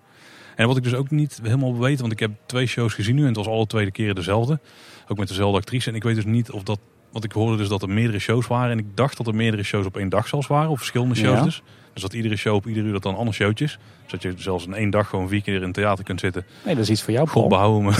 En 0.56 0.66
wat 0.66 0.76
ik 0.76 0.82
dus 0.82 0.94
ook 0.94 1.10
niet 1.10 1.40
helemaal 1.42 1.78
weet, 1.78 2.00
want 2.00 2.12
ik 2.12 2.18
heb 2.18 2.30
twee 2.46 2.66
shows 2.66 2.94
gezien 2.94 3.14
nu 3.14 3.20
en 3.20 3.26
het 3.26 3.36
was 3.36 3.46
alle 3.46 3.66
tweede 3.66 3.90
keren 3.90 4.14
dezelfde. 4.14 4.60
Ook 5.08 5.18
met 5.18 5.28
dezelfde 5.28 5.58
actrice. 5.58 5.88
En 5.90 5.94
ik 5.94 6.02
weet 6.02 6.14
dus 6.14 6.24
niet 6.24 6.50
of 6.50 6.62
dat... 6.62 6.78
Want 7.12 7.24
ik 7.24 7.32
hoorde 7.32 7.56
dus 7.56 7.68
dat 7.68 7.82
er 7.82 7.88
meerdere 7.90 8.18
shows 8.18 8.46
waren. 8.46 8.70
En 8.70 8.78
ik 8.78 8.86
dacht 8.96 9.16
dat 9.16 9.26
er 9.26 9.34
meerdere 9.34 9.62
shows 9.62 9.86
op 9.86 9.96
één 9.96 10.08
dag 10.08 10.28
zelfs 10.28 10.46
waren. 10.46 10.70
Of 10.70 10.78
verschillende 10.78 11.14
shows 11.14 11.38
Ja. 11.38 11.44
dus. 11.44 11.62
Dus 11.92 12.02
dat 12.02 12.12
iedere 12.12 12.36
show 12.36 12.54
op 12.54 12.66
ieder 12.66 12.84
uur 12.84 12.92
dat 12.92 13.02
dan 13.02 13.12
een 13.12 13.18
ander 13.18 13.34
showtje 13.34 13.64
is. 13.64 13.78
Zodat 14.06 14.22
je 14.22 14.32
zelfs 14.36 14.66
in 14.66 14.74
één 14.74 14.90
dag 14.90 15.08
gewoon 15.08 15.28
vier 15.28 15.42
keer 15.42 15.54
in 15.54 15.62
het 15.62 15.74
theater 15.74 16.04
kunt 16.04 16.20
zitten. 16.20 16.44
Nee, 16.64 16.74
dat 16.74 16.84
is 16.84 16.90
iets 16.90 17.02
voor 17.02 17.12
jou, 17.12 17.28
God 17.28 17.34
Paul. 17.36 17.48
behouden 17.48 17.82
me. 17.84 17.90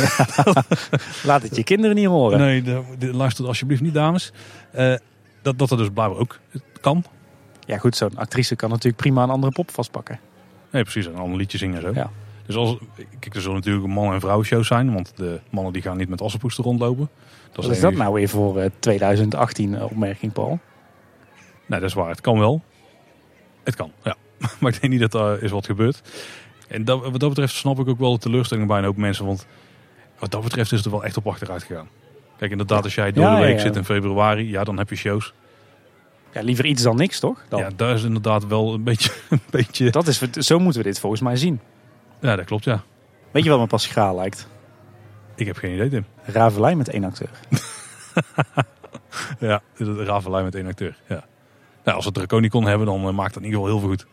Laat 1.31 1.43
het 1.43 1.57
je 1.57 1.65
kinderen 1.65 1.97
niet 1.97 2.07
horen. 2.07 2.39
Nee, 2.39 2.63
de, 2.63 2.83
de- 2.99 3.15
luister 3.15 3.47
alsjeblieft 3.47 3.83
niet, 3.83 3.95
dames. 3.95 4.33
Eh, 4.73 4.95
dat, 5.43 5.59
dat 5.59 5.71
er 5.71 5.77
dus 5.77 5.89
blijkbaar 5.95 6.19
ook 6.19 6.39
kan. 6.81 7.05
Ja, 7.67 7.79
goed, 7.79 7.97
zo'n 7.97 8.17
actrice 8.17 8.57
kan 8.57 8.69
natuurlijk 8.69 8.97
prima 8.97 9.23
een 9.23 9.31
andere 9.31 9.53
pop 9.53 9.71
vastpakken. 9.71 10.21
Nee, 10.71 10.83
precies. 10.83 11.07
Een 11.07 11.17
ander 11.17 11.39
liedje 11.39 11.59
zingen 11.59 11.77
en 11.77 11.83
zo. 11.83 11.91
Ja. 11.95 12.11
Dus 12.47 12.57
als, 12.57 12.77
kijk, 13.19 13.35
er 13.35 13.41
zullen 13.41 13.57
natuurlijk 13.57 13.87
man- 13.87 14.13
en 14.13 14.21
vrouwenshows 14.21 14.67
zijn. 14.67 14.93
Want 14.93 15.13
de 15.17 15.41
mannen 15.51 15.73
die 15.73 15.83
gaan 15.83 15.97
niet 15.97 16.09
met 16.09 16.21
assenpoester 16.21 16.65
rondlopen. 16.65 17.09
Wat 17.55 17.65
de 17.65 17.71
is 17.71 17.81
dat 17.81 17.95
nou 17.95 18.15
weer 18.15 18.29
voor 18.29 18.59
eh, 18.61 18.71
2018 18.79 19.83
opmerking, 19.83 20.33
Paul? 20.33 20.59
Nee, 21.67 21.81
dat 21.81 21.89
is 21.89 21.95
waar. 21.95 22.09
Het 22.09 22.21
kan 22.21 22.39
wel. 22.39 22.63
Het 23.65 23.77
kan, 23.77 23.93
ja. 24.05 24.17
maar 24.61 24.73
ik 24.75 24.81
denk 24.81 24.93
niet 24.93 25.01
dat 25.01 25.13
daar 25.13 25.43
is 25.43 25.51
wat 25.51 25.67
gebeurt. 25.67 26.03
En 26.69 26.85
dat, 26.85 27.03
wat 27.03 27.21
dat 27.21 27.29
betreft 27.29 27.55
snap 27.55 27.79
ik 27.79 27.89
ook 27.89 27.99
wel 27.99 28.13
de 28.13 28.19
teleurstelling 28.19 28.67
bij 28.67 28.79
een 28.79 28.85
hoop 28.85 28.97
mensen. 28.97 29.27
Want 29.27 29.47
wat 30.19 30.31
dat 30.31 30.43
betreft 30.43 30.71
is 30.73 30.77
het 30.77 30.87
er 30.87 30.93
wel 30.93 31.05
echt 31.05 31.17
op 31.17 31.27
achteruit 31.27 31.63
gegaan. 31.63 31.89
Kijk, 32.37 32.51
inderdaad, 32.51 32.85
als 32.85 32.95
jij 32.95 33.13
door 33.13 33.25
Ja, 33.25 33.35
de 33.35 33.41
ja, 33.41 33.47
week 33.47 33.57
ja. 33.57 33.63
zit 33.63 33.77
in 33.77 33.85
februari, 33.85 34.51
ja, 34.51 34.65
dan 34.65 34.79
heb 34.79 34.89
je 34.89 34.97
shows. 34.97 35.33
Ja, 36.33 36.41
liever 36.43 36.65
iets 36.67 36.83
dan 36.83 36.97
niks, 36.97 37.21
toch? 37.21 37.45
Dan. 37.49 37.61
Ja, 37.61 37.71
daar 37.77 37.95
is 37.95 38.03
inderdaad 38.03 38.47
wel 38.47 38.75
een 38.75 38.83
beetje... 38.83 39.13
Een 39.31 39.41
beetje 39.51 39.91
Dat 39.91 40.07
is, 40.07 40.19
zo 40.31 40.59
moeten 40.59 40.83
we 40.83 40.89
dit 40.89 41.01
volgens 41.01 41.23
mij 41.23 41.37
zien. 41.37 41.61
ja, 42.21 42.37
dat 42.37 42.45
klopt, 42.45 42.65
ja. 42.65 42.83
Weet 43.31 43.45
je 43.45 43.51
wat 43.51 43.59
me 43.59 43.67
pas 43.67 43.95
lijkt? 43.95 44.49
Ik 45.35 45.47
heb 45.47 45.57
geen 45.57 45.75
idee, 45.75 45.89
Tim. 45.89 46.05
Ravelijn 46.23 46.77
met 46.77 46.89
één 46.89 47.05
acteur. 47.05 47.31
Ja, 49.39 49.61
de 49.77 50.05
Ravelijn 50.05 50.45
met 50.45 50.55
één 50.55 50.67
acteur. 50.67 50.97
Ja. 51.09 51.25
Nou, 51.85 51.97
als 51.97 52.05
we 52.05 52.13
Draconicon 52.13 52.65
hebben, 52.67 52.87
dan 52.87 53.07
eh, 53.09 53.13
maakt 53.15 53.35
dat 53.35 53.43
in 53.43 53.49
ieder 53.49 53.61
geval 53.61 53.67
heel 53.75 53.79
veel 53.81 53.89
goed. 53.89 54.07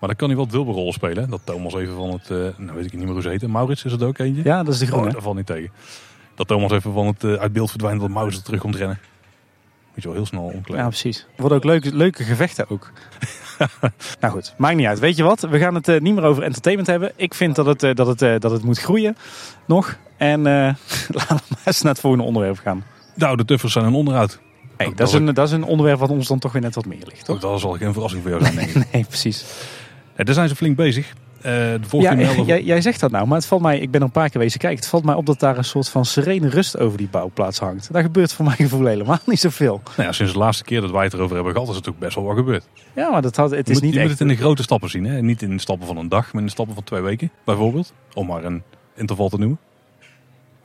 Maar 0.00 0.08
dan 0.08 0.16
kan 0.18 0.28
hij 0.28 0.36
wat 0.36 0.50
wilberrollen 0.50 0.92
spelen. 0.92 1.30
Dat 1.30 1.40
Thomas 1.44 1.74
even 1.74 1.94
van 1.94 2.10
het, 2.10 2.30
eh, 2.30 2.36
nou 2.56 2.72
weet 2.76 2.84
ik 2.84 2.92
niet 2.92 3.02
meer 3.04 3.12
hoe 3.12 3.22
ze 3.22 3.28
heten. 3.28 3.50
Maurits 3.50 3.84
is 3.84 3.92
het 3.92 4.02
ook 4.02 4.18
eentje? 4.18 4.42
Ja, 4.44 4.62
dat 4.62 4.74
is 4.74 4.78
de 4.80 4.84
Oh, 4.86 4.90
groene. 4.92 5.12
daar 5.12 5.22
valt 5.22 5.36
niet 5.36 5.46
tegen. 5.46 5.70
Dat 6.34 6.46
Thomas 6.48 6.70
even 6.70 6.92
van 6.92 7.06
het 7.06 7.24
eh, 7.24 7.32
uit 7.32 7.52
beeld 7.52 7.70
verdwijnt, 7.70 8.00
dat 8.00 8.10
Maurits 8.10 8.36
er 8.36 8.42
terug 8.42 8.60
komt 8.60 8.76
rennen. 8.76 8.98
Moet 10.00 10.12
je 10.12 10.18
wel 10.18 10.26
heel 10.26 10.38
snel 10.38 10.56
omkleden. 10.56 10.82
Ja, 10.82 10.88
precies. 10.88 11.26
Worden 11.36 11.58
ook 11.58 11.64
leuke, 11.64 11.96
leuke 11.96 12.24
gevechten 12.24 12.70
ook. 12.70 12.92
nou 14.20 14.32
goed, 14.32 14.54
maakt 14.56 14.76
niet 14.76 14.86
uit. 14.86 14.98
Weet 14.98 15.16
je 15.16 15.22
wat? 15.22 15.40
We 15.40 15.58
gaan 15.58 15.74
het 15.74 15.88
eh, 15.88 16.00
niet 16.00 16.14
meer 16.14 16.24
over 16.24 16.42
entertainment 16.42 16.88
hebben. 16.88 17.12
Ik 17.16 17.34
vind 17.34 17.56
dat 17.56 17.66
het, 17.66 17.82
eh, 17.82 17.94
dat 17.94 18.06
het, 18.06 18.22
eh, 18.22 18.34
dat 18.38 18.50
het 18.50 18.62
moet 18.62 18.78
groeien 18.78 19.16
nog. 19.66 19.96
En 20.16 20.42
laten 21.18 21.36
we 21.36 21.42
maar 21.48 21.60
eens 21.64 21.82
naar 21.82 21.92
het 21.92 22.00
volgende 22.00 22.26
onderwerp 22.26 22.58
gaan. 22.58 22.84
De 23.14 23.26
oude 23.26 23.44
tuffers 23.44 23.72
zijn 23.72 23.84
een 23.84 23.94
onderhoud. 23.94 24.40
Hey, 24.76 24.92
dat, 24.94 25.08
is 25.08 25.14
een, 25.14 25.34
dat 25.34 25.46
is 25.46 25.52
een 25.52 25.64
onderwerp 25.64 25.98
wat 25.98 26.10
ons 26.10 26.28
dan 26.28 26.38
toch 26.38 26.52
weer 26.52 26.62
net 26.62 26.74
wat 26.74 26.86
meer 26.86 27.04
ligt, 27.04 27.24
toch? 27.24 27.40
Dat 27.40 27.60
zal 27.60 27.72
geen 27.72 27.92
verrassing 27.92 28.22
voor 28.22 28.30
jou 28.30 28.42
zijn, 28.42 28.56
denk 28.56 28.68
ik. 28.68 28.84
Nee, 28.92 29.04
precies. 29.04 29.44
Ja, 30.16 30.24
daar 30.24 30.34
zijn 30.34 30.48
ze 30.48 30.56
flink 30.56 30.76
bezig. 30.76 31.12
Eh, 31.42 31.52
de 31.52 31.78
vorige 31.82 32.16
Ja, 32.16 32.42
jij, 32.52 32.62
jij 32.62 32.80
zegt 32.80 33.00
dat 33.00 33.10
nou, 33.10 33.26
maar 33.26 33.36
het 33.36 33.46
valt 33.46 33.62
mij, 33.62 33.78
ik 33.78 33.90
ben 33.90 34.00
er 34.00 34.06
een 34.06 34.12
paar 34.12 34.30
keer 34.30 34.40
wezen 34.40 34.60
kijken. 34.60 34.78
Het 34.78 34.88
valt 34.88 35.04
mij 35.04 35.14
op 35.14 35.26
dat 35.26 35.40
daar 35.40 35.58
een 35.58 35.64
soort 35.64 35.88
van 35.88 36.04
serene 36.04 36.48
rust 36.48 36.78
over 36.78 36.98
die 36.98 37.08
bouwplaats 37.08 37.58
hangt. 37.58 37.92
Daar 37.92 38.02
gebeurt 38.02 38.32
voor 38.32 38.44
mijn 38.44 38.56
gevoel 38.56 38.86
helemaal 38.86 39.18
niet 39.26 39.40
zoveel. 39.40 39.80
Nou 39.96 40.08
ja, 40.08 40.12
sinds 40.12 40.32
de 40.32 40.38
laatste 40.38 40.64
keer 40.64 40.80
dat 40.80 40.90
wij 40.90 41.04
het 41.04 41.12
erover 41.12 41.34
hebben 41.34 41.52
gehad, 41.52 41.68
is 41.68 41.76
het 41.76 41.88
ook 41.88 41.98
best 41.98 42.14
wel 42.14 42.24
wat 42.24 42.36
gebeurd. 42.36 42.68
Ja, 42.94 43.10
maar 43.10 43.22
dat 43.22 43.36
had, 43.36 43.50
het 43.50 43.68
is 43.68 43.74
moet, 43.74 43.82
niet 43.82 43.92
je 43.94 44.00
moet 44.00 44.10
echt... 44.10 44.18
het 44.18 44.28
in 44.28 44.34
de 44.34 44.42
grote 44.42 44.62
stappen 44.62 44.90
zien. 44.90 45.04
Hè? 45.04 45.22
Niet 45.22 45.42
in 45.42 45.50
de 45.50 45.60
stappen 45.60 45.86
van 45.86 45.96
een 45.96 46.08
dag, 46.08 46.32
maar 46.32 46.40
in 46.40 46.46
de 46.46 46.52
stappen 46.52 46.74
van 46.74 46.84
twee 46.84 47.00
weken, 47.00 47.30
bijvoorbeeld. 47.44 47.92
Om 48.14 48.26
maar 48.26 48.44
een 48.44 48.62
interval 48.94 49.28
te 49.28 49.38
noemen. 49.38 49.58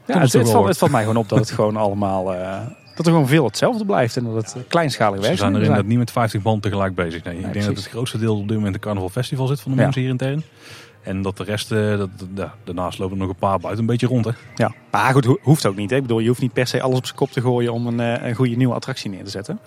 Ja, 0.05 0.19
het, 0.19 0.31
valt, 0.49 0.67
het 0.67 0.77
valt 0.77 0.91
mij 0.91 1.01
gewoon 1.01 1.17
op 1.17 1.29
dat 1.29 1.39
het 1.39 1.51
gewoon 1.51 1.77
allemaal... 1.77 2.33
eh, 2.33 2.59
dat 2.95 3.05
er 3.05 3.11
gewoon 3.11 3.27
veel 3.27 3.45
hetzelfde 3.45 3.85
blijft 3.85 4.17
en 4.17 4.23
dat 4.23 4.35
het 4.35 4.53
eh, 4.55 4.61
kleinschalig 4.67 5.15
Ze 5.15 5.21
werkt. 5.21 5.37
zijn 5.39 5.53
er 5.55 5.61
inderdaad 5.61 5.85
niet 5.85 5.97
met 5.97 6.11
50 6.11 6.43
man 6.43 6.59
tegelijk 6.59 6.95
bezig. 6.95 7.23
Nee, 7.23 7.35
ik 7.37 7.53
denk 7.53 7.65
dat 7.65 7.75
het 7.75 7.87
grootste 7.87 8.17
deel 8.17 8.37
op 8.37 8.47
dit 8.47 8.57
moment 8.57 8.73
de 8.73 8.79
Carnaval 8.79 9.09
Festival 9.09 9.47
zit 9.47 9.61
van 9.61 9.71
de 9.71 9.77
mensen 9.77 10.01
hier 10.01 10.09
intern. 10.09 10.43
En 11.03 11.21
dat 11.21 11.37
de 11.37 11.43
rest, 11.43 11.71
eh, 11.71 11.97
dat, 11.97 12.09
ja, 12.35 12.53
daarnaast 12.63 12.99
lopen 12.99 13.15
er 13.15 13.21
nog 13.21 13.29
een 13.31 13.39
paar 13.39 13.59
buiten 13.59 13.79
een 13.79 13.89
beetje 13.89 14.07
rond. 14.07 14.25
Hè? 14.25 14.31
Ja, 14.55 14.73
maar 14.91 15.13
goed, 15.13 15.25
ho- 15.25 15.37
hoeft 15.41 15.65
ook 15.65 15.75
niet. 15.75 15.89
Hè? 15.89 15.95
Ik 15.95 16.01
bedoel, 16.01 16.19
je 16.19 16.27
hoeft 16.27 16.41
niet 16.41 16.53
per 16.53 16.67
se 16.67 16.81
alles 16.81 16.97
op 16.97 17.05
zijn 17.05 17.17
kop 17.17 17.31
te 17.31 17.41
gooien 17.41 17.73
om 17.73 17.87
een, 17.87 17.99
eh, 17.99 18.27
een 18.27 18.35
goede 18.35 18.55
nieuwe 18.55 18.73
attractie 18.73 19.09
neer 19.09 19.23
te 19.23 19.29
zetten. 19.29 19.59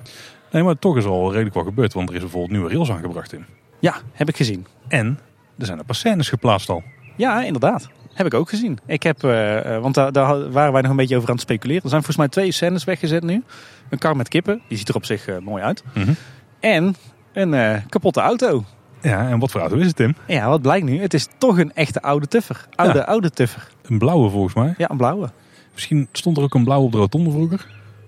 Nee, 0.50 0.62
maar 0.62 0.78
toch 0.78 0.96
is 0.96 1.04
er 1.04 1.10
al 1.10 1.30
redelijk 1.32 1.54
wat 1.54 1.64
gebeurd. 1.64 1.92
Want 1.92 2.08
er 2.08 2.14
is 2.14 2.20
bijvoorbeeld 2.20 2.52
nieuwe 2.52 2.68
rails 2.72 2.90
aangebracht 2.90 3.32
in. 3.32 3.44
Ja, 3.78 3.94
heb 4.12 4.28
ik 4.28 4.36
gezien. 4.36 4.66
En 4.88 5.18
er 5.58 5.66
zijn 5.66 5.78
een 5.78 5.84
paar 5.84 5.94
scènes 5.96 6.28
geplaatst 6.28 6.68
al. 6.68 6.82
Ja, 7.16 7.42
inderdaad. 7.44 7.88
Heb 8.18 8.26
ik 8.26 8.34
ook 8.34 8.48
gezien. 8.48 8.78
Ik 8.86 9.02
heb, 9.02 9.24
eh, 9.24 9.74
eh, 9.74 9.82
want 9.82 9.94
daar, 9.94 10.12
daar 10.12 10.50
waren 10.50 10.72
wij 10.72 10.82
nog 10.82 10.90
een 10.90 10.96
beetje 10.96 11.16
over 11.16 11.28
aan 11.28 11.34
het 11.34 11.44
speculeren. 11.44 11.82
Er 11.82 11.88
zijn 11.88 12.02
volgens 12.02 12.16
mij 12.16 12.28
twee 12.28 12.52
scènes 12.52 12.84
weggezet 12.84 13.22
nu. 13.22 13.42
Een 13.88 13.98
kar 13.98 14.16
met 14.16 14.28
kippen, 14.28 14.60
die 14.68 14.78
ziet 14.78 14.88
er 14.88 14.94
op 14.94 15.04
zich 15.04 15.26
eh, 15.28 15.38
mooi 15.38 15.62
uit. 15.62 15.82
Mhm. 15.94 16.12
En 16.60 16.94
een 17.32 17.82
kapotte 17.88 18.20
auto. 18.20 18.64
Ja, 19.02 19.28
en 19.28 19.38
wat 19.38 19.50
voor 19.50 19.60
auto 19.60 19.76
is 19.76 19.86
het, 19.86 19.96
Tim? 19.96 20.14
Ja, 20.26 20.48
wat 20.48 20.62
blijkt 20.62 20.86
nu? 20.86 21.00
Het 21.00 21.14
is 21.14 21.28
toch 21.38 21.58
een 21.58 21.74
echte 21.74 22.02
oude 22.02 22.26
tuffer. 22.28 22.66
Oude, 22.74 22.98
Ja. 22.98 23.04
oude 23.04 23.30
tuffer. 23.30 23.68
Een 23.86 23.98
blauwe 23.98 24.30
volgens 24.30 24.54
mij. 24.54 24.74
Ja, 24.78 24.90
een 24.90 24.96
blauwe. 24.96 25.30
Misschien 25.74 26.08
stond 26.12 26.36
er 26.36 26.42
ook 26.42 26.54
een 26.54 26.64
blauw 26.64 26.82
op 26.82 26.92
de 26.92 26.98
rotonde 26.98 27.30
vroeger. 27.30 27.66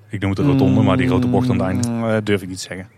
Ik 0.09 0.21
noem 0.21 0.31
het 0.31 0.39
een 0.39 0.47
rotonde, 0.47 0.83
maar 0.83 0.97
die 0.97 1.07
grote 1.07 1.27
bocht 1.27 1.51
aan 1.51 1.59
het 1.59 1.67
einde. 1.67 1.89
Mm, 1.89 2.25
durf 2.25 2.43
ik 2.43 2.49
niet 2.49 2.59
te 2.59 2.67
zeggen. 2.69 2.89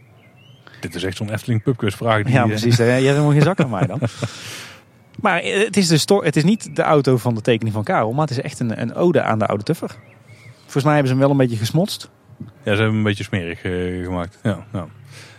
Dit 0.81 0.95
is 0.95 1.03
echt 1.05 1.17
zo'n 1.17 1.31
Efteling 1.33 1.63
pubquiz 1.63 1.95
vraag. 1.95 2.23
Die, 2.23 2.33
Ja, 2.35 2.47
precies. 2.47 2.77
Jij 2.77 2.87
hebt 2.89 3.03
helemaal 3.07 3.31
geen 3.31 3.43
zak 3.43 3.61
aan 3.61 3.71
mij 3.71 3.87
dan. 3.87 4.01
Maar 5.21 5.39
eh, 5.41 5.65
het 5.65 5.77
is, 5.77 5.89
de 5.89 5.99
sto- 5.99 6.23
het 6.23 6.37
is 6.37 6.45
niet 6.45 6.77
de 6.77 6.83
auto 6.83 7.17
van 7.17 7.35
de 7.35 7.41
tekening 7.41 7.75
van 7.75 7.85
Karel, 7.85 8.13
maar 8.13 8.27
het 8.29 8.31
is 8.39 8.41
echt 8.45 8.61
een, 8.61 8.81
een 8.81 8.95
ode 8.95 9.23
aan 9.23 9.39
de 9.39 9.47
oude 9.47 9.65
tuffer. 9.65 9.97
Volgens 10.61 10.85
mij 10.85 10.93
hebben 10.95 11.13
ze 11.13 11.19
hem 11.19 11.23
wel 11.29 11.31
een 11.31 11.37
beetje 11.49 11.57
gesmotst. 11.57 12.11
Ja, 12.39 12.47
ze 12.63 12.69
hebben 12.69 12.87
hem 12.87 12.97
een 12.97 13.03
beetje 13.03 13.25
smerig 13.25 13.63
eh, 13.63 14.05
gemaakt. 14.05 14.39
Ja, 14.43 14.67
ja. 14.73 14.87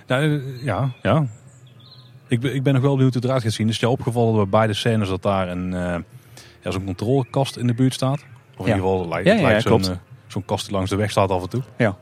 Nou, 0.08 0.24
eh, 0.42 0.64
ja, 0.64 0.92
ja. 1.02 1.26
Ik 2.28 2.40
ben, 2.40 2.56
ik 2.56 2.64
ben 2.64 2.74
nog 2.74 2.82
wel 2.82 2.92
benieuwd 2.96 3.14
hoe 3.14 3.22
het 3.22 3.30
eruit 3.30 3.44
gaat 3.44 3.52
zien. 3.54 3.68
Is 3.68 3.74
het 3.74 3.82
je 3.82 3.90
opgevallen 3.90 4.36
bij 4.36 4.48
beide 4.48 4.74
scènes 4.74 5.10
dat 5.10 5.22
daar 5.22 5.50
een, 5.50 5.72
ja, 6.62 6.72
zo'n 6.72 6.86
controlekast 6.86 7.58
in 7.58 7.68
de 7.68 7.74
buurt 7.74 7.94
staat? 7.94 8.26
Of 8.58 8.66
in 8.66 8.72
Ja. 8.72 8.76
ieder 8.76 8.90
geval, 8.90 9.00
het 9.00 9.10
lijkt, 9.10 9.26
Ja, 9.26 9.32
het 9.32 9.42
ja, 9.42 9.48
lijkt 9.48 9.64
ja, 9.64 10.00
zo'n, 10.28 10.46
kast 10.46 10.66
die 10.66 10.74
langs 10.76 10.90
de 10.90 10.96
weg 10.96 11.12
staat 11.12 11.30
af 11.30 11.42
en 11.42 11.50
toe. 11.50 11.62
Ja. 11.78 11.98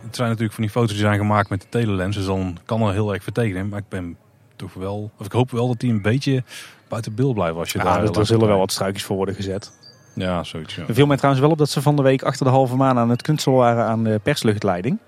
Het 0.00 0.16
zijn 0.16 0.28
natuurlijk 0.28 0.54
van 0.54 0.64
die 0.64 0.72
foto's 0.72 0.90
die 0.90 1.00
zijn 1.00 1.18
gemaakt 1.18 1.48
met 1.50 1.60
de 1.60 1.66
telelens. 1.68 2.16
Dus 2.16 2.24
dan 2.26 2.58
kan 2.64 2.82
er 2.82 2.92
heel 2.92 3.14
erg 3.14 3.22
vertekenen. 3.22 3.68
Maar 3.68 3.78
ik 3.78 3.88
ben 3.88 4.16
toch 4.56 4.74
wel, 4.74 5.10
of 5.18 5.26
ik 5.26 5.32
hoop 5.32 5.50
wel 5.50 5.68
dat 5.68 5.80
die 5.80 5.90
een 5.92 6.02
beetje 6.02 6.44
buiten 6.88 7.14
beeld 7.14 7.34
blijven 7.34 7.58
als 7.58 7.72
je 7.72 7.78
Ja, 7.78 7.84
daar 7.84 8.02
er, 8.04 8.18
er 8.18 8.26
zullen 8.26 8.48
wel 8.48 8.58
wat 8.58 8.72
struikjes 8.72 9.04
voor 9.04 9.16
worden 9.16 9.34
gezet. 9.34 9.72
Ja, 10.14 10.44
zoiets. 10.44 10.74
Ja. 10.74 10.84
Er 10.88 10.94
viel 10.94 11.06
mij 11.06 11.16
trouwens 11.16 11.44
wel 11.44 11.52
op 11.52 11.58
dat 11.58 11.70
ze 11.70 11.82
van 11.82 11.96
de 11.96 12.02
week 12.02 12.22
achter 12.22 12.44
de 12.46 12.52
halve 12.52 12.76
maan 12.76 12.98
aan 12.98 13.10
het 13.10 13.22
knutselen 13.22 13.58
waren 13.58 13.84
aan 13.84 14.04
de 14.04 14.20
persluchtleiding. 14.22 14.98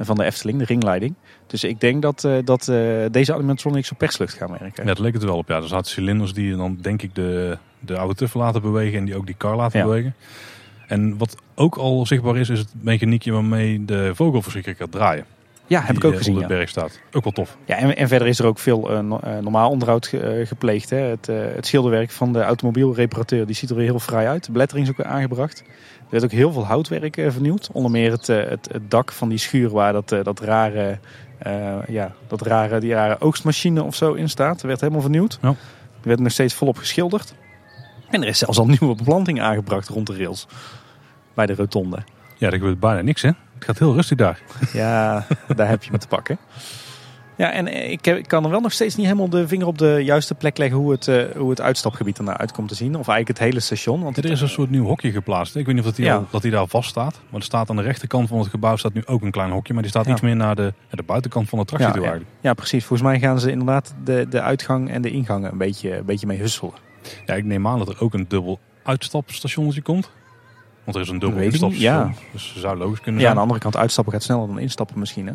Van 0.00 0.16
de 0.16 0.24
Efteling, 0.24 0.58
de 0.58 0.64
ringleiding. 0.64 1.14
Dus 1.46 1.64
ik 1.64 1.80
denk 1.80 2.02
dat, 2.02 2.24
eh, 2.24 2.36
dat 2.44 2.68
eh, 2.68 2.76
deze 3.10 3.34
animatronics 3.34 3.90
op 3.90 3.98
perslucht 3.98 4.34
gaan 4.34 4.50
werken. 4.50 4.72
Ja, 4.82 4.84
dat 4.84 4.98
leek 4.98 5.12
het 5.12 5.22
wel 5.24 5.36
op. 5.36 5.48
Ja, 5.48 5.56
er 5.56 5.68
zaten 5.68 5.90
cilinders 5.90 6.32
die 6.32 6.56
dan 6.56 6.78
denk 6.80 7.02
ik 7.02 7.14
de, 7.14 7.58
de 7.78 7.98
oude 7.98 8.14
tuffel 8.14 8.40
laten 8.40 8.62
bewegen 8.62 8.98
en 8.98 9.04
die 9.04 9.16
ook 9.16 9.26
die 9.26 9.34
kar 9.38 9.56
laten 9.56 9.78
Ja. 9.78 9.84
bewegen. 9.84 10.14
En 10.86 11.18
wat 11.18 11.36
ook 11.54 11.76
al 11.76 12.06
zichtbaar 12.06 12.36
is, 12.36 12.48
is 12.48 12.58
het 12.58 12.68
mechaniekje 12.80 13.32
waarmee 13.32 13.84
de 13.84 14.10
vogelverschrikker 14.14 14.74
gaat 14.74 14.92
draaien. 14.92 15.24
Ja, 15.68 15.80
heb 15.80 15.96
ik 15.96 16.04
ook 16.04 16.12
eh, 16.12 16.18
gezien. 16.18 16.34
Op 16.34 16.40
Ja. 16.40 16.46
de 16.46 16.54
berg 16.54 16.68
staat. 16.68 17.00
Ook 17.12 17.24
wel 17.24 17.32
tof. 17.32 17.56
Ja, 17.64 17.76
en, 17.76 17.96
en 17.96 18.08
verder 18.08 18.28
is 18.28 18.38
er 18.38 18.46
ook 18.46 18.58
veel 18.58 18.90
eh, 18.90 18.98
eh, 18.98 19.42
normaal 19.42 19.70
onderhoud 19.70 20.06
ge- 20.06 20.42
gepleegd. 20.46 20.90
Hè. 20.90 20.96
Het, 20.96 21.26
het 21.26 21.66
schilderwerk 21.66 22.10
van 22.10 22.32
de 22.32 22.42
automobielreparateur 22.42 23.46
die 23.46 23.54
ziet 23.54 23.70
er 23.70 23.76
weer 23.76 23.84
heel 23.84 23.98
fraai 23.98 24.26
uit. 24.26 24.44
De 24.44 24.52
belettering 24.52 24.86
is 24.86 24.92
ook 24.92 24.98
weer 24.98 25.06
aangebracht. 25.12 25.58
Er 25.98 26.04
werd 26.10 26.24
ook 26.24 26.30
heel 26.30 26.52
veel 26.52 26.66
houtwerk 26.66 27.14
vernieuwd. 27.28 27.68
Onder 27.72 27.90
meer 27.90 28.10
het, 28.10 28.26
het, 28.26 28.68
het 28.72 28.90
dak 28.90 29.12
van 29.12 29.28
die 29.28 29.38
schuur 29.38 29.70
waar 29.70 29.92
dat, 29.92 30.08
dat 30.22 30.40
rare, 30.40 30.98
ja, 31.88 32.12
dat 32.26 32.42
rare, 32.42 32.80
die 32.80 32.92
rare 32.92 33.20
oogstmachine 33.20 33.82
of 33.82 33.94
zo 33.94 34.12
in 34.12 34.28
staat. 34.28 34.52
Dat 34.54 34.62
werd 34.62 34.80
helemaal 34.80 35.02
vernieuwd. 35.02 35.38
Ja. 35.42 35.48
Er 36.02 36.08
werd 36.08 36.20
nog 36.20 36.32
steeds 36.32 36.54
volop 36.54 36.76
geschilderd. 36.76 37.34
En 38.10 38.22
er 38.22 38.28
is 38.28 38.38
zelfs 38.38 38.58
al 38.58 38.66
nieuwe 38.66 38.94
beplanting 38.94 39.40
aangebracht 39.40 39.88
rond 39.88 40.06
de 40.06 40.16
rails. 40.16 40.46
Bij 41.34 41.46
de 41.46 41.54
rotonde. 41.54 41.98
Ja, 42.36 42.46
er 42.46 42.52
gebeurt 42.52 42.80
bijna 42.80 43.00
niks 43.00 43.22
hè. 43.22 43.30
Het 43.58 43.66
gaat 43.66 43.78
heel 43.78 43.94
rustig 43.94 44.16
daar. 44.16 44.40
Ja, 44.72 45.26
daar 45.56 45.68
heb 45.68 45.82
je 45.82 45.90
me 45.92 45.98
te 45.98 46.08
pakken. 46.08 46.38
Ja, 47.36 47.52
en 47.52 47.90
ik, 47.90 48.04
heb, 48.04 48.16
ik 48.16 48.28
kan 48.28 48.44
er 48.44 48.50
wel 48.50 48.60
nog 48.60 48.72
steeds 48.72 48.96
niet 48.96 49.06
helemaal 49.06 49.28
de 49.28 49.48
vinger 49.48 49.66
op 49.66 49.78
de 49.78 50.00
juiste 50.04 50.34
plek 50.34 50.58
leggen 50.58 50.78
hoe 50.78 50.90
het, 50.90 51.08
eh, 51.08 51.22
hoe 51.36 51.50
het 51.50 51.60
uitstapgebied 51.60 52.18
ernaar 52.18 52.36
uit 52.36 52.52
komt 52.52 52.68
te 52.68 52.74
zien. 52.74 52.88
Of 52.88 53.08
eigenlijk 53.08 53.28
het 53.28 53.38
hele 53.48 53.60
station. 53.60 54.02
Want 54.02 54.16
Er 54.16 54.24
is 54.24 54.40
een 54.40 54.48
soort 54.48 54.70
nieuw 54.70 54.84
hokje 54.84 55.10
geplaatst. 55.12 55.56
Ik 55.56 55.66
weet 55.66 55.74
niet 55.74 55.84
of 55.84 55.88
dat 55.88 55.96
die, 55.96 56.04
Ja. 56.04 56.14
al, 56.14 56.26
dat 56.30 56.42
die 56.42 56.50
daar 56.50 56.66
vast 56.66 56.88
staat. 56.88 57.20
Maar 57.30 57.40
er 57.40 57.46
staat 57.46 57.70
aan 57.70 57.76
de 57.76 57.82
rechterkant 57.82 58.28
van 58.28 58.38
het 58.38 58.48
gebouw 58.48 58.76
staat 58.76 58.92
nu 58.92 59.02
ook 59.06 59.22
een 59.22 59.30
klein 59.30 59.50
hokje. 59.50 59.72
Maar 59.72 59.82
die 59.82 59.90
staat 59.90 60.06
Ja. 60.06 60.12
iets 60.12 60.20
meer 60.20 60.36
naar 60.36 60.54
de, 60.56 60.72
de 60.90 61.02
buitenkant 61.02 61.48
van 61.48 61.58
de 61.58 61.64
attractie 61.64 61.88
ja, 61.88 61.94
toe 61.94 62.04
ja. 62.04 62.10
eigenlijk. 62.10 62.38
ja, 62.42 62.54
precies. 62.54 62.84
Volgens 62.84 63.08
mij 63.08 63.18
gaan 63.18 63.40
ze 63.40 63.50
inderdaad 63.50 63.94
de, 64.04 64.26
de 64.30 64.40
uitgang 64.40 64.90
en 64.90 65.02
de 65.02 65.10
ingang 65.10 65.50
een 65.50 65.58
beetje, 65.58 65.96
een 65.96 66.04
beetje 66.04 66.26
mee 66.26 66.38
husselen. 66.38 66.72
Ja, 67.26 67.34
ik 67.34 67.44
neem 67.44 67.66
aan 67.66 67.78
dat 67.78 67.88
er 67.88 67.96
ook 68.00 68.14
een 68.14 68.24
dubbel 68.28 68.58
uitstapstationnetje 68.82 69.82
komt. 69.82 70.10
Want 70.92 70.96
er 70.96 71.06
is 71.06 71.08
een 71.08 71.18
dubbel 71.18 71.42
instapstation. 71.42 71.92
ja. 71.92 72.12
Dus 72.32 72.54
zou 72.56 72.76
logisch 72.78 73.00
kunnen 73.00 73.20
Ja, 73.20 73.26
aan 73.28 73.34
zijn. 73.34 73.34
de 73.34 73.40
andere 73.40 73.60
kant 73.60 73.76
uitstappen 73.76 74.12
gaat 74.12 74.22
sneller 74.22 74.46
dan 74.46 74.58
instappen 74.58 74.98
misschien. 74.98 75.26
Hè? 75.26 75.32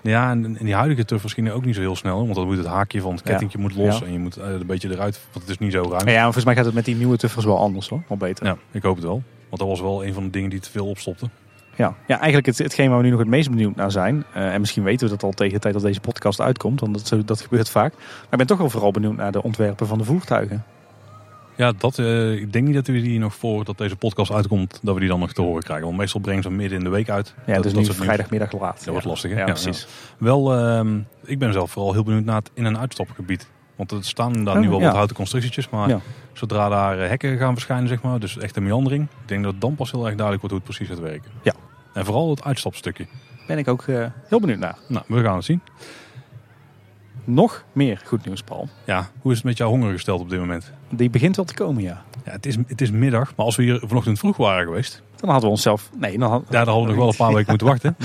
Ja, 0.00 0.30
en, 0.30 0.52
die 0.60 0.74
huidige 0.74 1.04
tuff 1.04 1.22
misschien 1.22 1.52
ook 1.52 1.64
niet 1.64 1.74
zo 1.74 1.80
heel 1.80 1.96
snel. 1.96 2.18
Want 2.22 2.34
dan 2.34 2.46
moet 2.46 2.56
het 2.56 2.66
haakje 2.66 3.00
van 3.00 3.10
het 3.14 3.20
Ja. 3.24 3.30
kettingje 3.30 3.58
moet 3.58 3.74
los. 3.76 3.98
Ja. 3.98 4.06
En 4.06 4.12
je 4.12 4.18
moet 4.18 4.36
eh, 4.36 4.50
een 4.50 4.66
beetje 4.66 4.90
eruit, 4.90 5.20
want 5.32 5.44
het 5.46 5.48
is 5.48 5.58
niet 5.58 5.72
zo 5.72 5.82
ruim. 5.90 6.08
Ja, 6.08 6.12
maar 6.14 6.22
volgens 6.22 6.44
mij 6.44 6.54
gaat 6.54 6.64
het 6.64 6.74
met 6.74 6.84
die 6.84 6.96
nieuwe 6.96 7.16
tuffers 7.16 7.44
wel 7.44 7.58
anders 7.58 7.88
hoor. 7.88 8.02
Wel 8.08 8.18
beter. 8.18 8.46
Ja, 8.46 8.56
ik 8.70 8.82
hoop 8.82 8.94
het 8.94 9.04
wel. 9.04 9.22
Want 9.48 9.60
dat 9.60 9.68
was 9.68 9.80
wel 9.80 10.04
een 10.04 10.14
van 10.14 10.24
de 10.24 10.30
dingen 10.30 10.50
die 10.50 10.60
te 10.60 10.70
veel 10.70 10.86
opstopte. 10.86 11.28
Ja, 11.76 11.94
ja 12.06 12.16
eigenlijk 12.16 12.46
het, 12.46 12.58
hetgeen 12.58 12.88
waar 12.88 12.98
we 12.98 13.04
nu 13.04 13.10
nog 13.10 13.18
het 13.18 13.28
meest 13.28 13.50
benieuwd 13.50 13.76
naar 13.76 13.90
zijn. 13.90 14.24
eh, 14.34 14.52
en 14.54 14.60
misschien 14.60 14.82
weten 14.82 15.06
we 15.06 15.12
dat 15.12 15.22
al 15.22 15.30
tegen 15.32 15.52
de 15.54 15.58
tijd 15.60 15.74
dat 15.74 15.82
deze 15.82 16.00
podcast 16.00 16.40
uitkomt. 16.40 16.80
Want 16.80 17.10
dat, 17.10 17.26
dat 17.26 17.40
gebeurt 17.40 17.70
vaak. 17.70 17.92
Maar 17.94 18.28
ik 18.30 18.36
ben 18.38 18.46
toch 18.46 18.58
wel 18.58 18.70
vooral 18.70 18.90
benieuwd 18.90 19.16
naar 19.16 19.32
de 19.32 19.42
ontwerpen 19.42 19.86
van 19.86 19.98
de 19.98 20.04
voertuigen. 20.04 20.64
Ja, 21.56 21.72
dat, 21.78 21.98
eh, 21.98 22.32
ik 22.32 22.52
denk 22.52 22.66
niet 22.66 22.74
dat 22.74 22.86
we 22.86 23.00
die 23.00 23.18
nog 23.18 23.34
voor 23.34 23.64
dat 23.64 23.78
deze 23.78 23.96
podcast 23.96 24.32
uitkomt, 24.32 24.78
dat 24.82 24.94
we 24.94 25.00
die 25.00 25.08
dan 25.08 25.20
nog 25.20 25.32
te 25.32 25.42
horen 25.42 25.62
krijgen. 25.62 25.86
Want 25.86 25.98
meestal 25.98 26.20
brengen 26.20 26.42
ze 26.42 26.48
hem 26.48 26.56
midden 26.56 26.78
in 26.78 26.84
de 26.84 26.90
week 26.90 27.10
uit. 27.10 27.34
Ja, 27.46 27.54
dat, 27.54 27.62
dus 27.62 27.72
dat 27.72 27.98
nu 27.98 28.04
vrijdagmiddag 28.04 28.52
laat. 28.52 28.76
Dat 28.78 28.86
wordt 28.86 29.04
lastig, 29.06 29.30
hè? 29.30 29.36
Ja, 29.38 29.46
Ja, 29.46 29.52
precies. 29.52 29.86
Wel, 30.18 30.54
ehm, 30.56 30.98
ik 31.24 31.38
ben 31.38 31.52
zelf 31.52 31.70
vooral 31.70 31.92
heel 31.92 32.02
benieuwd 32.02 32.24
naar 32.24 32.36
het 32.36 32.50
in- 32.54 32.66
en 32.66 32.78
uitstapgebied. 32.78 33.48
Want 33.76 33.90
er 33.90 34.04
staan 34.04 34.44
daar 34.44 34.54
Oh, 34.56 34.60
nu 34.60 34.68
wel 34.68 34.78
ja. 34.78 34.84
wat 34.84 34.94
houten 34.94 35.16
constructietjes. 35.16 35.68
Maar 35.68 36.00
zodra 36.32 36.68
daar 36.68 36.98
eh, 36.98 37.08
hekken 37.08 37.38
gaan 37.38 37.52
verschijnen, 37.54 37.88
zeg 37.88 38.02
maar, 38.02 38.18
dus 38.20 38.38
echt 38.38 38.56
een 38.56 38.62
meandering. 38.62 39.02
Ik 39.04 39.28
denk 39.28 39.42
dat 39.42 39.52
het 39.52 39.60
dan 39.60 39.74
pas 39.74 39.90
heel 39.90 40.06
erg 40.06 40.14
duidelijk 40.16 40.40
wordt 40.40 40.54
hoe 40.56 40.64
het 40.66 40.76
precies 40.76 40.94
gaat 40.94 41.10
werken. 41.12 41.30
Ja. 41.42 41.52
En 41.94 42.04
vooral 42.04 42.30
het 42.30 42.44
uitstapstukje. 42.44 43.06
Ben 43.46 43.58
ik 43.58 43.68
ook 43.68 43.82
eh, 43.82 44.06
heel 44.28 44.40
benieuwd 44.40 44.58
naar. 44.58 44.76
Nou, 44.88 45.04
we 45.08 45.22
gaan 45.22 45.34
het 45.36 45.44
zien. 45.44 45.60
Nog 47.24 47.64
meer 47.72 48.02
goed 48.04 48.24
nieuws, 48.24 48.42
Paul. 48.42 48.68
Ja, 48.84 49.10
hoe 49.20 49.30
is 49.30 49.36
het 49.36 49.46
met 49.46 49.56
jouw 49.56 49.68
honger 49.68 49.92
gesteld 49.92 50.20
op 50.20 50.30
dit 50.30 50.38
moment? 50.38 50.72
Die 50.88 51.10
begint 51.10 51.36
wel 51.36 51.44
te 51.44 51.54
komen, 51.54 51.82
ja. 51.82 52.04
Ja, 52.24 52.32
het 52.32 52.46
is, 52.46 52.56
het 52.66 52.80
is 52.80 52.90
middag, 52.90 53.32
maar 53.36 53.46
als 53.46 53.56
we 53.56 53.62
hier 53.62 53.82
vanochtend 53.84 54.18
vroeg 54.18 54.36
waren 54.36 54.64
geweest, 54.64 55.02
Dan 55.16 55.30
hadden 55.30 55.48
we 55.48 55.54
onszelf... 55.54 55.90
Nee, 55.98 56.18
dan 56.18 56.30
had... 56.30 56.42
ja, 56.50 56.64
dan 56.64 56.74
hadden 56.74 56.82
we 56.82 56.88
nog 56.88 56.98
wel 56.98 57.08
een 57.08 57.16
paar 57.16 57.34
weken 57.38 57.50
moeten 57.50 57.66
wachten. 57.66 57.96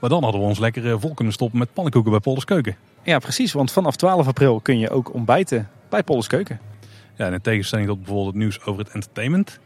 Maar 0.00 0.10
dan 0.10 0.22
hadden 0.22 0.40
we 0.40 0.46
ons 0.46 0.58
lekker 0.58 0.90
eh, 0.90 0.96
vol 0.98 1.14
kunnen 1.14 1.34
stoppen 1.34 1.58
met 1.58 1.72
pannenkoeken 1.72 2.10
bij 2.10 2.20
Polders 2.20 2.44
Keuken. 2.44 2.76
Ja, 3.02 3.18
precies. 3.18 3.52
Want 3.52 3.72
vanaf 3.72 3.96
12 3.96 4.26
april 4.26 4.60
kun 4.60 4.78
je 4.78 4.90
ook 4.90 5.14
ontbijten 5.14 5.68
bij 5.88 6.02
Polles 6.02 6.26
Keuken. 6.26 6.60
Ja, 7.16 7.26
en 7.26 7.32
in 7.32 7.40
tegenstelling 7.40 7.88
tot 7.88 7.98
bijvoorbeeld 7.98 8.26
het 8.26 8.36
nieuws 8.36 8.64
over 8.64 8.84
het 8.84 8.92
entertainment, 8.92 9.58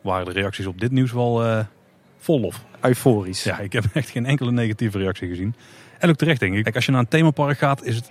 waren 0.00 0.26
de 0.26 0.32
reacties 0.32 0.66
op 0.66 0.80
dit 0.80 0.90
nieuws 0.90 1.12
wel 1.12 1.44
eh 1.44 1.64
vol 2.18 2.40
lof. 2.40 2.64
Euforisch. 2.80 3.44
Ja, 3.44 3.58
ik 3.58 3.72
heb 3.72 3.84
echt 3.92 4.10
geen 4.10 4.26
enkele 4.26 4.52
negatieve 4.52 4.98
reactie 4.98 5.28
gezien. 5.28 5.54
En 5.98 6.08
ook 6.08 6.16
terecht 6.16 6.40
denk 6.40 6.54
ik. 6.54 6.62
Kijk, 6.62 6.74
als 6.74 6.84
je 6.86 6.90
naar 6.90 7.00
een 7.00 7.08
themapark 7.08 7.58
gaat, 7.58 7.84
is 7.84 7.96
het 7.96 8.10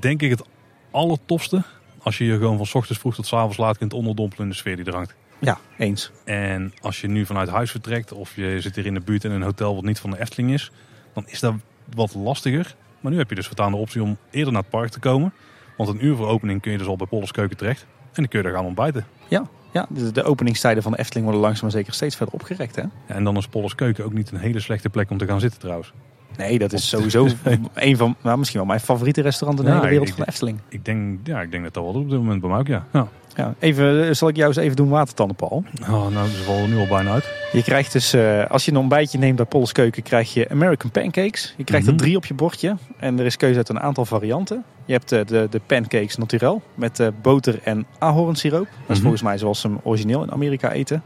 denk 0.00 0.22
ik 0.22 0.30
het 0.30 0.42
allertofste 0.90 1.62
als 2.02 2.18
je 2.18 2.24
je 2.24 2.36
gewoon 2.36 2.56
van 2.56 2.66
's 2.66 2.74
ochtends 2.74 3.00
vroeg 3.00 3.14
tot 3.14 3.26
's 3.26 3.32
avonds 3.32 3.56
laat 3.56 3.78
kunt 3.78 3.92
onderdompelen 3.92 4.44
in 4.44 4.50
de 4.50 4.56
sfeer 4.56 4.76
die 4.76 4.84
er 4.84 4.94
hangt. 4.94 5.14
Ja, 5.38 5.58
eens. 5.78 6.10
En 6.24 6.72
als 6.80 7.00
je 7.00 7.08
nu 7.08 7.26
vanuit 7.26 7.48
huis 7.48 7.70
vertrekt 7.70 8.12
of 8.12 8.36
je 8.36 8.60
zit 8.60 8.74
hier 8.74 8.86
in 8.86 8.94
de 8.94 9.00
buurt 9.00 9.24
in 9.24 9.30
een 9.30 9.42
hotel 9.42 9.74
wat 9.74 9.84
niet 9.84 10.00
van 10.00 10.10
de 10.10 10.20
Efteling 10.20 10.52
is, 10.52 10.70
dan 11.12 11.24
is 11.26 11.40
dat 11.40 11.54
wat 11.94 12.14
lastiger. 12.14 12.76
Maar 13.00 13.12
nu 13.12 13.18
heb 13.18 13.28
je 13.28 13.34
dus 13.34 13.46
voortaan 13.46 13.70
de 13.70 13.76
optie 13.76 14.02
om 14.02 14.16
eerder 14.30 14.52
naar 14.52 14.62
het 14.62 14.70
park 14.70 14.90
te 14.90 14.98
komen. 14.98 15.32
Want 15.76 15.88
een 15.88 16.04
uur 16.04 16.16
voor 16.16 16.28
opening 16.28 16.60
kun 16.60 16.72
je 16.72 16.78
dus 16.78 16.86
al 16.86 16.96
bij 16.96 17.06
Pollers 17.06 17.32
Keuken 17.32 17.56
terecht. 17.56 17.86
dan 18.12 18.28
kun 18.28 18.38
je 18.38 18.44
daar 18.44 18.54
gaan 18.54 18.64
ontbijten. 18.64 19.06
Ja, 19.28 19.48
ja 19.72 19.86
de, 19.88 20.12
de 20.12 20.22
openingstijden 20.22 20.82
van 20.82 20.92
de 20.92 20.98
Efteling 20.98 21.24
worden 21.24 21.42
langzaam 21.44 21.64
maar 21.64 21.76
zeker 21.76 21.92
steeds 21.92 22.16
verder 22.16 22.34
opgerekt. 22.34 22.76
Hè? 22.76 22.82
Ja, 22.82 22.90
en 23.06 23.24
dan 23.24 23.36
is 23.36 23.46
Polles 23.46 23.74
Keuken 23.74 24.04
ook 24.04 24.12
niet 24.12 24.30
een 24.30 24.38
hele 24.38 24.60
slechte 24.60 24.88
plek 24.88 25.10
om 25.10 25.18
te 25.18 25.26
gaan 25.26 25.40
zitten 25.40 25.60
trouwens. 25.60 25.92
Nee, 26.36 26.58
dat 26.58 26.72
is 26.72 26.88
sowieso 26.88 27.26
een 27.74 27.96
van, 27.96 28.16
nou, 28.22 28.38
misschien 28.38 28.58
wel 28.58 28.68
mijn 28.68 28.80
favoriete 28.80 29.20
restaurant 29.20 29.58
in 29.60 29.64
de 29.66 29.70
Ja, 29.70 29.76
hele 29.76 29.88
wereld 29.90 30.08
ik- 30.08 30.14
van 30.14 30.24
de 30.24 30.30
Efteling. 30.30 30.58
Ik 30.68 30.84
denk, 30.84 31.18
ja, 31.26 31.40
ik 31.40 31.50
denk 31.50 31.62
dat 31.64 31.74
dat 31.74 31.82
wel 31.84 31.92
op 31.94 32.10
dit 32.10 32.18
moment 32.18 32.40
bij 32.40 32.50
mij 32.50 32.58
ook, 32.58 32.66
ja. 32.66 32.86
ja. 32.92 33.08
Ja, 33.36 33.54
even, 33.58 34.06
eh, 34.08 34.14
zal 34.14 34.28
ik 34.28 34.36
jou 34.36 34.48
eens 34.48 34.56
even 34.56 34.76
doen 34.76 34.88
watertanden, 34.88 35.36
Paul? 35.36 35.64
Oh, 35.82 36.08
nou, 36.08 36.28
ze 36.28 36.42
vallen 36.42 36.62
er 36.62 36.68
nu 36.68 36.76
al 36.76 36.86
bijna 36.86 37.10
uit. 37.12 37.30
Je 37.52 37.62
krijgt 37.62 37.92
dus, 37.92 38.12
eh, 38.12 38.46
als 38.46 38.64
je 38.64 38.70
een 38.70 38.76
ontbijtje 38.76 39.18
neemt 39.18 39.36
bij 39.36 39.44
Polles 39.44 39.72
Keuken, 39.72 40.02
krijg 40.02 40.34
je 40.34 40.48
American 40.48 40.90
pancakes. 40.90 41.54
Je 41.56 41.64
krijgt 41.64 41.86
er 41.86 41.92
Mhm. 41.92 42.02
drie 42.02 42.16
op 42.16 42.26
je 42.26 42.34
bordje. 42.34 42.76
En 42.98 43.18
er 43.18 43.24
is 43.24 43.36
keuze 43.36 43.56
uit 43.56 43.68
een 43.68 43.80
aantal 43.80 44.04
varianten. 44.04 44.64
Je 44.84 44.92
hebt 44.92 45.12
eh, 45.12 45.20
de, 45.26 45.46
de 45.50 45.60
pancakes 45.66 46.16
naturel 46.16 46.62
met 46.74 47.10
boter 47.22 47.60
en 47.64 47.86
ahornsiroop. 47.98 48.64
Dat 48.66 48.72
is 48.80 48.88
Mhm. 48.94 49.00
volgens 49.00 49.22
mij 49.22 49.38
zoals 49.38 49.60
ze 49.60 49.66
hem 49.66 49.78
origineel 49.82 50.22
in 50.22 50.32
Amerika 50.32 50.70
eten. 50.72 51.02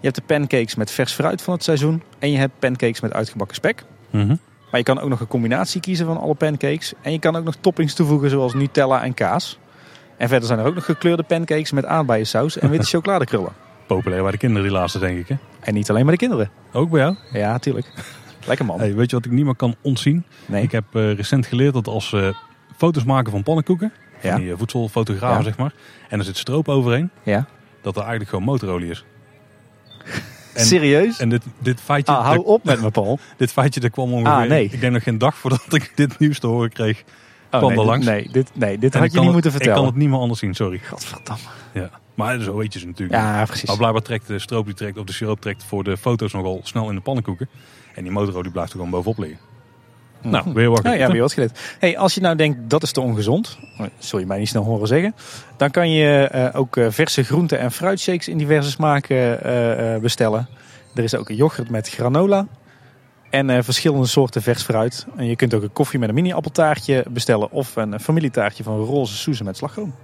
Je 0.00 0.06
hebt 0.06 0.14
de 0.16 0.22
pancakes 0.26 0.74
met 0.74 0.90
vers 0.90 1.12
fruit 1.12 1.42
van 1.42 1.54
het 1.54 1.64
seizoen. 1.64 2.02
En 2.18 2.30
je 2.30 2.38
hebt 2.38 2.58
pancakes 2.58 3.00
met 3.00 3.12
uitgebakken 3.12 3.56
spek. 3.56 3.84
Mhm. 4.10 4.34
Maar 4.70 4.80
je 4.80 4.86
kan 4.86 5.00
ook 5.00 5.08
nog 5.08 5.20
een 5.20 5.26
combinatie 5.26 5.80
kiezen 5.80 6.06
van 6.06 6.16
alle 6.18 6.34
pancakes. 6.34 6.92
En 7.02 7.12
je 7.12 7.18
kan 7.18 7.36
ook 7.36 7.44
nog 7.44 7.54
toppings 7.60 7.94
toevoegen 7.94 8.30
zoals 8.30 8.54
Nutella 8.54 9.02
en 9.02 9.14
kaas. 9.14 9.58
En 10.16 10.28
verder 10.28 10.46
zijn 10.48 10.58
er 10.58 10.64
ook 10.66 10.74
nog 10.74 10.84
gekleurde 10.84 11.22
pancakes 11.22 11.72
met 11.72 11.84
aardbeiensaus 11.84 12.58
en 12.58 12.70
witte 12.70 12.86
chocoladekrullen. 12.96 13.52
Populair 13.86 14.22
bij 14.22 14.30
de 14.30 14.36
kinderen 14.38 14.62
die 14.68 14.76
laatste, 14.76 14.98
denk 14.98 15.18
ik. 15.18 15.28
Hè? 15.28 15.34
En 15.60 15.74
niet 15.74 15.90
alleen 15.90 16.02
maar 16.02 16.12
de 16.12 16.18
kinderen. 16.18 16.50
Ook 16.72 16.90
bij 16.90 17.00
jou? 17.00 17.16
Ja, 17.32 17.58
tuurlijk. 17.58 17.86
Lekker 18.46 18.64
man. 18.66 18.78
Hey, 18.78 18.94
weet 18.94 19.10
je 19.10 19.16
wat 19.16 19.24
ik 19.24 19.30
niet 19.32 19.44
meer 19.44 19.54
kan 19.56 19.74
ontzien? 19.82 20.24
Nee. 20.46 20.62
Ik 20.62 20.72
heb 20.72 20.84
eh, 20.92 21.12
recent 21.14 21.46
geleerd 21.46 21.74
dat 21.74 21.86
als 21.86 22.08
ze 22.08 22.34
foto's 22.76 23.04
maken 23.04 23.30
van 23.32 23.42
pannenkoeken, 23.42 23.92
Ja. 24.22 24.30
van 24.30 24.40
die 24.40 24.52
eh, 24.52 24.58
voedselfotografen 24.58 25.36
Ja. 25.38 25.42
zeg 25.44 25.56
maar, 25.56 25.72
en 26.08 26.18
er 26.18 26.24
zit 26.24 26.36
stroop 26.36 26.68
overheen, 26.68 27.10
Ja. 27.22 27.46
dat 27.82 27.94
er 27.94 28.00
eigenlijk 28.00 28.30
gewoon 28.30 28.44
motorolie 28.44 28.90
is. 28.90 29.04
En- 30.60 30.66
Serieus? 30.66 31.18
En 31.18 31.28
dit, 31.28 31.42
dit, 31.58 31.80
feitje, 31.80 32.12
Ah, 32.12 32.24
hou 32.24 32.36
dat- 32.36 32.44
op 32.46 32.64
met 32.64 32.80
me, 32.80 32.90
Paul. 32.90 33.18
dit 33.36 33.52
feitje 33.52 33.80
dat 33.80 33.90
kwam 33.90 34.12
ongeveer, 34.12 34.32
Ah, 34.42 34.48
nee. 34.48 34.64
ik 34.72 34.80
denk 34.80 34.92
nog 34.92 35.02
geen 35.02 35.18
dag 35.18 35.36
voordat 35.36 35.66
ik 35.72 35.92
dit 35.94 36.18
nieuws 36.18 36.38
te 36.38 36.46
horen 36.46 36.72
kreeg. 36.72 37.02
Oh, 37.52 37.58
Kwam 37.58 37.60
nee, 37.60 37.70
er 37.70 37.76
dit- 37.76 37.86
langs. 37.86 38.06
Nee, 38.06 38.28
dit, 38.32 38.50
nee, 38.54 38.78
dit 38.78 38.94
En 38.94 39.00
had 39.00 39.08
je 39.08 39.14
niet 39.16 39.24
het- 39.24 39.32
moeten 39.32 39.50
vertellen. 39.50 39.74
Ik 39.76 39.80
kan 39.82 39.90
het 39.92 40.00
niet 40.00 40.08
meer 40.08 40.18
anders 40.18 40.40
zien, 40.40 40.54
sorry. 40.54 40.80
Godverdamme. 40.88 41.42
Ja. 41.74 41.90
Maar 42.14 42.40
zo 42.40 42.56
weet 42.56 42.72
je 42.72 42.78
ze 42.78 42.86
natuurlijk. 42.86 43.20
Ja, 43.20 43.44
precies. 43.44 43.68
Maar 43.68 43.76
blijkbaar 43.76 44.02
trekt 44.02 44.26
de 44.26 44.38
stroop 44.38 44.64
die 44.64 44.74
trekt, 44.74 44.98
of 44.98 45.04
de 45.04 45.12
siroop 45.12 45.40
trekt 45.40 45.64
voor 45.64 45.84
de 45.84 45.96
foto's 45.96 46.32
nogal 46.32 46.60
snel 46.62 46.88
in 46.88 46.94
de 46.94 47.00
pannenkoeken. 47.00 47.48
En 47.94 48.02
die 48.02 48.12
motorolie 48.12 48.50
blijft 48.50 48.70
er 48.70 48.76
gewoon 48.76 48.90
bovenop 48.90 49.18
liggen. 49.18 49.38
Nou, 50.22 50.52
weer 50.52 50.70
wat 50.70 50.82
Nou 50.82 50.96
ja, 50.96 51.10
weer 51.10 51.20
wat 51.20 51.32
geleerd. 51.32 51.76
Hey, 51.78 51.98
als 51.98 52.14
je 52.14 52.20
nou 52.20 52.36
denkt 52.36 52.70
dat 52.70 52.82
is 52.82 52.92
te 52.92 53.00
ongezond, 53.00 53.58
zul 53.98 54.18
je 54.18 54.26
mij 54.26 54.38
niet 54.38 54.48
snel 54.48 54.64
horen 54.64 54.88
zeggen, 54.88 55.14
dan 55.56 55.70
kan 55.70 55.90
je 55.90 56.28
eh, 56.28 56.60
ook 56.60 56.76
eh, 56.76 56.86
verse 56.88 57.22
groenten 57.22 57.58
en 57.58 57.72
fruitshakes 57.72 58.28
in 58.28 58.38
diverse 58.38 58.70
smaken 58.70 59.42
eh, 59.42 60.00
bestellen. 60.00 60.48
Er 60.94 61.02
is 61.02 61.14
ook 61.14 61.28
een 61.28 61.36
yoghurt 61.36 61.70
met 61.70 61.88
granola 61.88 62.46
en 63.30 63.64
verschillende 63.64 64.06
soorten 64.06 64.42
vers 64.42 64.62
fruit. 64.62 65.06
En 65.16 65.26
je 65.26 65.36
kunt 65.36 65.54
ook 65.54 65.62
een 65.62 65.72
koffie 65.72 65.98
met 65.98 66.08
een 66.08 66.14
mini 66.14 66.32
appeltaartje 66.32 67.04
bestellen 67.10 67.50
of 67.50 67.76
een 67.76 68.00
familietaartje 68.00 68.62
van 68.62 68.78
roze 68.78 69.16
soezen 69.16 69.44
met 69.44 69.56
slagroom. 69.56 69.94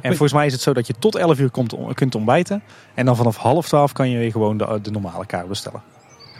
En 0.00 0.10
volgens 0.10 0.32
mij 0.32 0.46
is 0.46 0.52
het 0.52 0.62
zo 0.62 0.72
dat 0.72 0.86
je 0.86 0.94
tot 0.98 1.14
11 1.14 1.38
uur 1.38 1.50
komt, 1.50 1.74
kunt 1.94 2.14
ontbijten. 2.14 2.62
En 2.94 3.06
dan 3.06 3.16
vanaf 3.16 3.36
half 3.36 3.68
12 3.68 3.92
kan 3.92 4.10
je 4.10 4.18
weer 4.18 4.30
gewoon 4.30 4.56
de, 4.56 4.78
de 4.82 4.90
normale 4.90 5.26
kaart 5.26 5.48
bestellen. 5.48 5.82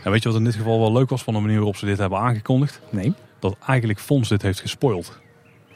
En 0.03 0.11
weet 0.11 0.23
je 0.23 0.29
wat 0.29 0.37
in 0.37 0.43
dit 0.43 0.55
geval 0.55 0.79
wel 0.79 0.91
leuk 0.93 1.09
was 1.09 1.23
van 1.23 1.33
de 1.33 1.39
manier 1.39 1.55
waarop 1.55 1.75
ze 1.75 1.85
dit 1.85 1.97
hebben 1.97 2.19
aangekondigd? 2.19 2.81
Nee, 2.89 3.13
Dat 3.39 3.55
eigenlijk 3.67 3.99
Fons 3.99 4.29
dit 4.29 4.41
heeft 4.41 4.59
gespoild. 4.59 5.19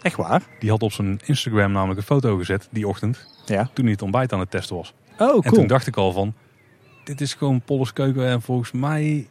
echt 0.01 0.15
waar? 0.15 0.43
Die 0.59 0.69
had 0.69 0.83
op 0.83 0.91
zijn 0.91 1.19
Instagram 1.25 1.71
namelijk 1.71 1.99
een 1.99 2.05
foto 2.05 2.37
gezet 2.37 2.67
die 2.71 2.87
ochtend. 2.87 3.27
Ja. 3.45 3.69
Toen 3.73 3.83
hij 3.83 3.93
het 3.93 4.01
ontbijt 4.01 4.33
aan 4.33 4.39
het 4.39 4.51
testen 4.51 4.75
was. 4.75 4.93
Oh, 5.19 5.35
En 5.35 5.41
cool. 5.41 5.53
toen 5.53 5.67
dacht 5.67 5.87
ik 5.87 5.97
al 5.97 6.11
van, 6.11 6.33
dit 7.03 7.21
is 7.21 7.33
gewoon 7.33 7.61
Polles 7.61 7.93
keuken. 7.93 8.27
En 8.27 8.41
volgens 8.41 8.71
mij, 8.71 9.27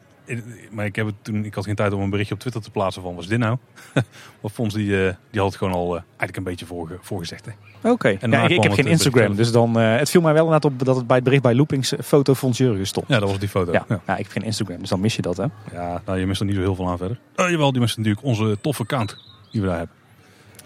maar 0.70 0.84
ik, 0.84 0.96
heb 0.96 1.06
het 1.06 1.14
toen, 1.22 1.44
ik 1.44 1.54
had 1.54 1.64
geen 1.64 1.74
tijd 1.74 1.92
om 1.92 2.00
een 2.00 2.10
berichtje 2.10 2.34
op 2.34 2.40
Twitter 2.40 2.62
te 2.62 2.70
plaatsen 2.70 3.02
van, 3.02 3.14
wat 3.14 3.22
is 3.22 3.28
dit 3.28 3.38
nou? 3.38 3.56
maar 4.40 4.50
Fons 4.52 4.74
die, 4.74 5.06
eh, 5.06 5.14
die 5.30 5.40
had 5.40 5.48
het 5.48 5.58
gewoon 5.58 5.72
al 5.74 5.86
eh, 5.96 6.02
eigenlijk 6.08 6.36
een 6.36 6.42
beetje 6.42 6.66
voorge, 6.66 6.98
voorgezegd. 7.00 7.46
Hè. 7.46 7.90
Oké, 7.90 8.08
ja, 8.08 8.48
ik, 8.48 8.62
heb 8.62 8.72
geen 8.72 8.86
Instagram, 8.86 9.34
dus 9.36 9.52
dan, 9.52 9.78
eh, 9.80 9.96
het 9.96 10.10
viel 10.10 10.20
mij 10.20 10.32
wel 10.32 10.44
inderdaad 10.44 10.72
op 10.72 10.84
dat 10.84 10.96
het 10.96 11.06
bij 11.06 11.16
het 11.16 11.24
bericht 11.24 11.42
bij 11.42 11.54
Loopings 11.54 11.94
foto 12.04 12.34
van 12.34 12.50
Jurgen 12.50 12.86
stond. 12.86 13.08
Ja, 13.08 13.18
dat 13.18 13.28
was 13.28 13.38
die 13.38 13.48
foto. 13.48 13.72
Ja, 13.72 13.84
Ja. 13.88 14.00
ja. 14.06 14.16
ik 14.16 14.22
heb 14.22 14.32
geen 14.32 14.42
Instagram, 14.42 14.78
dus 14.80 14.88
dan 14.88 15.00
mis 15.00 15.16
je 15.16 15.22
dat 15.22 15.36
hè. 15.36 15.44
Ja, 15.72 16.02
nou, 16.06 16.18
je 16.18 16.26
mist 16.26 16.40
er 16.40 16.46
niet 16.46 16.54
zo 16.54 16.60
heel 16.60 16.74
veel 16.74 16.88
aan 16.88 16.98
verder. 16.98 17.18
Oh, 17.36 17.48
jawel, 17.50 17.72
die 17.72 17.80
mist 17.80 17.96
natuurlijk 17.96 18.24
onze 18.24 18.58
toffe 18.60 18.82
account 18.82 19.16
die 19.50 19.60
we 19.60 19.66
daar 19.66 19.76
hebben. 19.78 19.94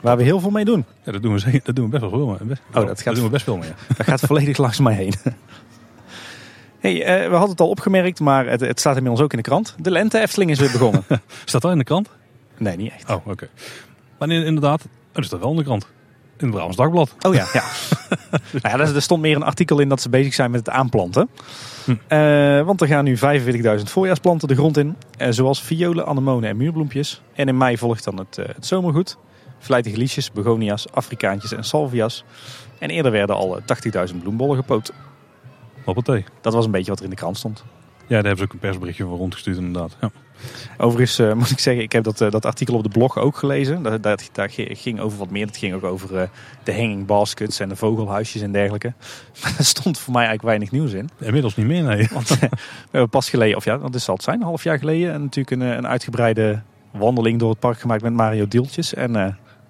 Waar 0.01 0.17
we 0.17 0.23
heel 0.23 0.41
veel 0.41 0.51
mee 0.51 0.65
doen. 0.65 0.85
Ja, 1.05 1.13
dat 1.13 1.23
doen 1.23 1.33
we, 1.33 1.39
zeker- 1.39 1.61
dat 1.65 1.77
doen 1.77 1.85
we 1.85 1.91
best 1.91 2.03
wel 2.03 2.11
veel 2.11 2.27
mee. 2.27 2.37
Best, 2.49 2.61
Oh, 2.69 2.75
dat 2.75 2.87
gaat- 2.87 3.05
daar 3.05 3.15
doen 3.15 3.25
we 3.25 3.31
best 3.31 3.45
veel 3.45 3.57
mee. 3.57 3.71
Dat 3.97 4.07
gaat 4.07 4.21
volledig 4.21 4.57
langs 4.57 4.79
mij 4.81 4.95
heen. 4.95 5.15
Hey, 6.81 7.05
eh, 7.05 7.25
we 7.29 7.31
hadden 7.33 7.51
het 7.51 7.61
al 7.61 7.69
opgemerkt, 7.69 8.21
maar 8.21 8.47
het, 8.47 8.61
het 8.61 8.81
staat 8.81 8.97
inmiddels 8.97 9.23
ook 9.25 9.31
in 9.33 9.37
de 9.39 9.45
krant. 9.45 9.75
De 9.79 9.91
lente 9.91 10.21
Efteling 10.21 10.51
is 10.51 10.59
weer 10.59 10.71
begonnen. 10.73 11.05
Staat 11.45 11.63
dat 11.63 11.73
in 11.73 11.79
de 11.79 11.85
krant? 11.85 12.09
nee, 12.59 12.77
niet 12.77 12.93
echt. 12.93 13.11
Oh, 13.11 13.27
oké. 13.27 13.49
Maar 14.19 14.29
in- 14.31 14.45
inderdaad, 14.45 14.83
dat 15.13 15.25
staat 15.25 15.41
wel 15.41 15.51
in 15.51 15.57
de 15.57 15.63
krant. 15.63 15.87
In 16.37 16.47
het 16.47 16.51
Brabants 16.51 16.77
Dagblad. 16.77 17.15
Oh 17.21 17.35
ja, 17.35 17.47
ja. 17.53 17.63
nou 18.63 18.79
ja 18.79 18.85
er, 18.87 18.95
er 18.95 19.03
stond 19.03 19.23
meer 19.23 19.37
een 19.37 19.43
artikel 19.43 19.79
in 19.79 19.89
dat 19.89 20.01
ze 20.01 20.09
bezig 20.09 20.35
zijn 20.35 20.51
met 20.51 20.61
het 20.67 20.75
aanplanten. 20.75 21.29
Hm. 21.85 21.95
Eh, 22.09 22.63
want 22.63 22.81
er 22.81 22.87
gaan 22.87 23.05
nu 23.05 23.17
45.000 23.19 23.23
voorjaarsplanten 23.85 24.49
de 24.49 24.55
grond 24.55 24.77
in. 24.77 24.97
eh, 25.19 25.29
zoals 25.31 25.63
violen, 25.63 26.07
anemonen 26.07 26.49
en 26.49 26.57
muurbloempjes. 26.57 27.23
En 27.35 27.49
in 27.49 27.57
mei 27.57 27.79
volgt 27.79 28.05
dan 28.05 28.19
het, 28.19 28.37
het 28.37 28.67
zomergoed. 28.67 29.17
Vlijtige 29.59 29.97
liesjes, 29.97 30.33
begonia's, 30.33 30.87
afrikaantjes 30.93 31.53
en 31.53 31.65
salvia's. 31.65 32.25
En 32.79 32.91
eerder 32.91 33.13
werden 33.13 33.37
al 33.37 33.57
eh, 33.57 34.09
80.000 34.13 34.17
bloembollen 34.23 34.57
gepoot. 34.57 34.93
Hoppatee. 35.85 36.25
Dat 36.41 36.53
was 36.53 36.65
een 36.65 36.71
beetje 36.71 36.91
wat 36.91 36.99
er 36.99 37.05
in 37.05 37.11
de 37.11 37.17
krant 37.17 37.37
stond. 37.37 37.65
Ja, 38.07 38.17
daar 38.17 38.27
hebben 38.27 38.37
ze 38.39 38.45
ook 38.45 38.53
een 38.53 38.59
persberichtje 38.69 39.05
van 39.05 39.17
rondgestuurd 39.17 39.57
inderdaad. 39.57 39.97
Ja. 40.01 40.11
Overigens 40.79 41.19
eh, 41.19 41.33
moet 41.41 41.51
ik 41.51 41.59
zeggen, 41.59 41.83
ik 41.83 41.93
heb 41.93 42.05
dat, 42.05 42.21
eh, 42.21 42.31
dat 42.31 42.45
artikel 42.47 42.75
op 42.75 42.83
de 42.83 42.89
blog 42.89 43.19
ook 43.19 43.37
gelezen. 43.37 43.83
Dat, 43.83 44.03
dat, 44.03 44.29
daar 44.33 44.51
gi- 44.51 44.75
ging 44.75 45.01
over 45.01 45.19
wat 45.19 45.31
meer. 45.31 45.47
Het 45.47 45.57
ging 45.57 45.75
ook 45.75 45.85
over 45.85 46.17
eh, 46.17 46.29
de 46.65 46.75
hanging 46.75 47.07
baskets 47.07 47.61
en 47.61 47.69
de 47.69 47.77
vogelhuisjes 47.77 48.43
en 48.43 48.53
dergelijke. 48.53 48.93
Maar 49.43 49.55
er 49.59 49.65
stond 49.65 49.99
voor 49.99 50.13
mij 50.13 50.27
eigenlijk 50.27 50.49
weinig 50.49 50.71
nieuws 50.71 50.93
in. 50.93 51.09
Inmiddels 51.21 51.57
niet 51.57 51.67
meer, 51.67 51.83
nee. 51.83 52.09
Want 52.13 52.29
we 52.39 52.49
hebben 52.91 53.09
pas 53.11 53.31
geleden, 53.31 53.57
of 53.57 53.65
ja, 53.65 53.79
wat 53.79 53.95
is 53.95 54.05
zal 54.05 54.15
het 54.15 54.23
zijn, 54.25 54.37
een 54.41 54.47
half 54.47 54.63
jaar 54.65 54.79
geleden, 54.79 55.13
en 55.13 55.21
natuurlijk 55.23 55.51
een, 55.63 55.69
een 55.77 55.87
uitgebreide 55.87 56.63
wandeling 56.91 57.39
door 57.39 57.51
het 57.51 57.59
park 57.59 57.81
gemaakt 57.81 58.03
met 58.03 58.13
Mario 58.13 58.49
Dieltjes. 58.49 58.95
En 58.95 59.13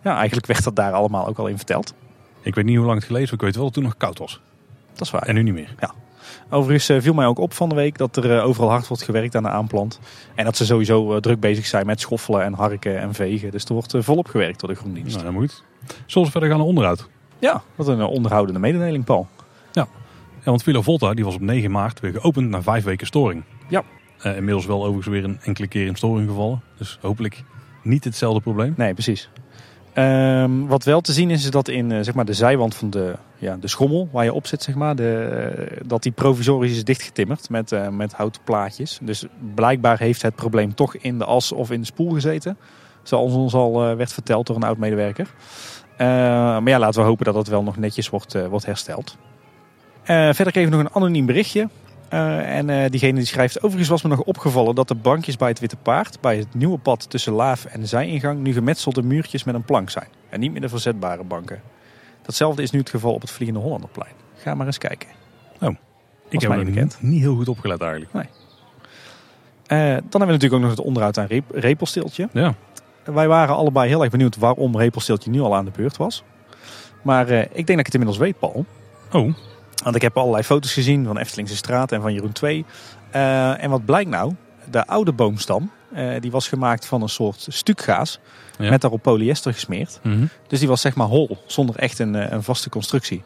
ja, 0.02 0.16
eigenlijk 0.16 0.46
werd 0.46 0.64
dat 0.64 0.76
daar 0.76 0.92
allemaal 0.92 1.26
ook 1.26 1.38
al 1.38 1.46
in 1.46 1.56
verteld. 1.56 1.94
Ik 2.42 2.54
weet 2.54 2.64
niet 2.64 2.76
hoe 2.76 2.86
lang 2.86 2.98
het 2.98 3.06
gelezen, 3.06 3.26
maar 3.36 3.38
ik 3.38 3.44
weet 3.44 3.54
wel 3.54 3.64
dat 3.64 3.74
het 3.74 3.82
toen 3.82 3.92
nog 3.92 3.96
koud 3.96 4.18
was. 4.18 4.40
Dat 5.00 5.08
is 5.08 5.14
waar. 5.14 5.28
En 5.28 5.34
nu 5.34 5.42
niet 5.42 5.54
meer. 5.54 5.74
Overigens 6.50 6.88
eh, 6.88 7.00
viel 7.00 7.14
mij 7.14 7.26
ook 7.26 7.38
op 7.38 7.52
van 7.52 7.68
de 7.68 7.74
week 7.74 7.98
dat 7.98 8.16
er 8.16 8.36
eh, 8.36 8.44
overal 8.44 8.70
hard 8.70 8.88
wordt 8.88 9.02
gewerkt 9.02 9.36
aan 9.36 9.42
de 9.42 9.48
aanplant. 9.48 10.00
En 10.34 10.44
dat 10.44 10.56
ze 10.56 10.64
sowieso 10.64 11.14
eh, 11.14 11.20
druk 11.20 11.40
bezig 11.40 11.66
zijn 11.66 11.86
met 11.86 12.00
schoffelen 12.00 12.42
en 12.42 12.52
harken 12.52 12.98
en 12.98 13.14
vegen. 13.14 13.50
Dus 13.50 13.64
er 13.64 13.72
wordt 13.72 13.94
volop 13.98 14.28
gewerkt 14.28 14.60
door 14.60 14.68
de 14.68 14.74
GroenDienst. 14.74 15.12
Nou, 15.12 15.24
dat 15.24 15.34
moet. 15.34 15.64
Zullen 16.06 16.26
we 16.26 16.32
verder 16.32 16.48
gaan 16.50 16.58
naar 16.58 16.66
onderhoud? 16.66 17.08
Ja, 17.38 17.62
wat 17.74 17.88
een 17.88 18.02
onderhoudende 18.02 18.60
mededeling, 18.60 19.04
Paul. 19.04 19.28
Ja, 19.72 19.86
want 20.44 20.62
Villa 20.62 20.80
Volta 20.80 21.14
die 21.14 21.24
was 21.24 21.34
op 21.34 21.40
9 21.40 21.70
maart 21.70 22.00
weer 22.00 22.12
geopend 22.12 22.48
na 22.48 22.62
vijf 22.62 22.84
weken 22.84 23.06
storing. 23.06 23.42
Ja. 23.68 23.82
Inmiddels 24.22 24.66
wel 24.66 24.78
overigens 24.80 25.06
weer 25.06 25.24
een 25.24 25.38
enkele 25.42 25.66
keer 25.66 25.86
in 25.86 25.96
storing 25.96 26.28
gevallen. 26.28 26.62
Dus 26.76 26.98
hopelijk 27.00 27.44
niet 27.82 28.04
hetzelfde 28.04 28.40
probleem. 28.40 28.74
Nee, 28.76 28.92
precies. 28.92 29.30
Ehm, 29.92 30.66
wat 30.66 30.84
wel 30.84 31.00
te 31.00 31.12
zien 31.12 31.30
is, 31.30 31.44
is 31.44 31.50
dat 31.50 31.68
in 31.68 31.92
eh, 31.92 31.98
zeg 32.02 32.14
maar 32.14 32.24
de 32.24 32.32
zijwand 32.32 32.74
van 32.74 32.90
de, 32.90 33.14
ja, 33.40 33.56
de 33.56 33.68
schommel 33.68 34.08
waar 34.12 34.24
je 34.24 34.32
op 34.32 34.46
zit, 34.46 34.62
zeg 34.62 34.74
maar, 34.74 34.96
de, 34.96 35.12
eh, 35.14 35.80
dat 35.86 36.02
die 36.02 36.12
provisorisch 36.12 36.72
is 36.72 36.84
dichtgetimmerd 36.84 37.50
met, 37.50 37.72
eh, 37.72 37.88
met 37.88 38.12
houten 38.12 38.42
plaatjes. 38.44 38.98
Dus 39.02 39.26
blijkbaar 39.54 39.98
heeft 39.98 40.22
het 40.22 40.34
probleem 40.34 40.74
toch 40.74 40.96
in 40.96 41.18
de 41.18 41.24
as 41.24 41.52
of 41.52 41.70
in 41.70 41.80
de 41.80 41.86
spoel 41.86 42.10
gezeten. 42.10 42.56
Zoals 43.02 43.32
ons 43.32 43.54
al 43.54 43.72
werd 43.96 44.12
verteld 44.12 44.46
door 44.46 44.56
een 44.56 44.62
oud-medewerker. 44.62 45.34
Eh, 45.96 46.06
maar 46.06 46.68
ja, 46.68 46.78
laten 46.78 47.00
we 47.00 47.06
hopen 47.06 47.24
dat 47.24 47.34
het 47.34 47.48
wel 47.48 47.62
nog 47.62 47.76
netjes 47.76 48.10
wordt, 48.10 48.48
wordt 48.48 48.66
hersteld. 48.66 49.16
Verder 50.04 50.52
we 50.52 50.68
nog 50.68 50.80
een 50.80 50.94
anoniem 50.94 51.26
berichtje. 51.26 51.68
Eh, 52.10 52.56
en 52.56 52.70
eh, 52.70 52.90
diegene 52.90 53.18
die 53.18 53.26
schrijft, 53.26 53.62
overigens 53.62 53.88
was 53.88 54.02
me 54.02 54.08
nog 54.08 54.20
opgevallen 54.20 54.74
dat 54.74 54.88
de 54.88 54.94
bankjes 54.94 55.36
bij 55.36 55.48
het 55.48 55.58
Witte 55.58 55.76
Paard, 55.76 56.20
bij 56.20 56.36
het 56.36 56.54
nieuwe 56.54 56.78
pad 56.78 57.10
tussen 57.10 57.32
Laaf 57.32 57.64
en 57.64 57.80
de 57.80 57.86
zijingang, 57.86 58.40
nu 58.40 58.52
gemetselde 58.52 59.02
muurtjes 59.02 59.44
met 59.44 59.54
een 59.54 59.64
plank 59.64 59.90
zijn. 59.90 60.08
En 60.28 60.40
niet 60.40 60.52
meer 60.52 60.60
de 60.60 60.68
verzetbare 60.68 61.24
banken. 61.24 61.60
Datzelfde 62.22 62.62
is 62.62 62.70
nu 62.70 62.78
het 62.78 62.90
geval 62.90 63.12
op 63.14 63.20
het 63.20 63.30
Vliegende 63.30 63.62
Hollanderplein. 63.62 64.12
Ga 64.36 64.54
maar 64.54 64.66
eens 64.66 64.78
kijken. 64.78 65.08
Ik 66.28 66.40
heb 66.40 66.50
mij 66.50 66.64
niet, 66.64 66.96
niet 67.00 67.20
heel 67.20 67.34
goed 67.34 67.48
opgelet 67.48 67.80
eigenlijk. 67.80 68.12
Eh, 68.12 69.78
dan 69.78 69.88
hebben 69.88 70.10
we 70.10 70.18
natuurlijk 70.18 70.52
ook 70.52 70.60
nog 70.60 70.70
het 70.70 70.80
onderhoud 70.80 71.18
aan 71.18 71.26
rep 71.26 71.44
repelsteeltje. 71.50 72.28
Ja, 72.32 72.54
Wij 73.04 73.28
waren 73.28 73.54
allebei 73.54 73.88
heel 73.88 74.02
erg 74.02 74.10
benieuwd 74.10 74.36
waarom 74.36 74.76
repelsteeltje 74.76 75.30
nu 75.30 75.40
al 75.40 75.54
aan 75.54 75.64
de 75.64 75.70
beurt 75.76 75.96
was. 75.96 76.24
Maar 77.02 77.30
ik 77.30 77.52
denk 77.52 77.66
dat 77.66 77.78
ik 77.78 77.86
het 77.86 77.94
inmiddels 77.94 78.18
weet, 78.18 78.38
Paul. 78.38 78.64
Oh, 79.12 79.34
Want 79.82 79.96
ik 79.96 80.02
heb 80.02 80.16
allerlei 80.16 80.42
foto's 80.42 80.72
gezien 80.72 81.04
van 81.04 81.18
Eftelingse 81.18 81.56
Straat 81.56 81.92
en 81.92 82.00
van 82.00 82.12
Jeroen 82.12 82.32
2. 82.32 82.64
Eh, 83.10 83.62
en 83.62 83.70
wat 83.70 83.84
blijkt 83.84 84.10
nou? 84.10 84.34
De 84.70 84.86
oude 84.86 85.12
boomstam, 85.12 85.70
eh, 85.92 86.20
die 86.20 86.30
was 86.30 86.48
gemaakt 86.48 86.86
van 86.86 87.02
een 87.02 87.08
soort 87.08 87.46
stukgaas. 87.48 88.18
Ja. 88.58 88.70
Met 88.70 88.80
daarop 88.80 89.02
polyester 89.02 89.52
gesmeerd. 89.52 90.00
mhm. 90.02 90.26
Dus 90.46 90.58
die 90.58 90.68
was 90.68 90.80
zeg 90.80 90.94
maar 90.94 91.06
hol, 91.06 91.38
zonder 91.46 91.76
echt 91.76 91.98
een, 91.98 92.14
eh, 92.14 92.30
een 92.30 92.42
vaste 92.42 92.68
constructie. 92.68 93.22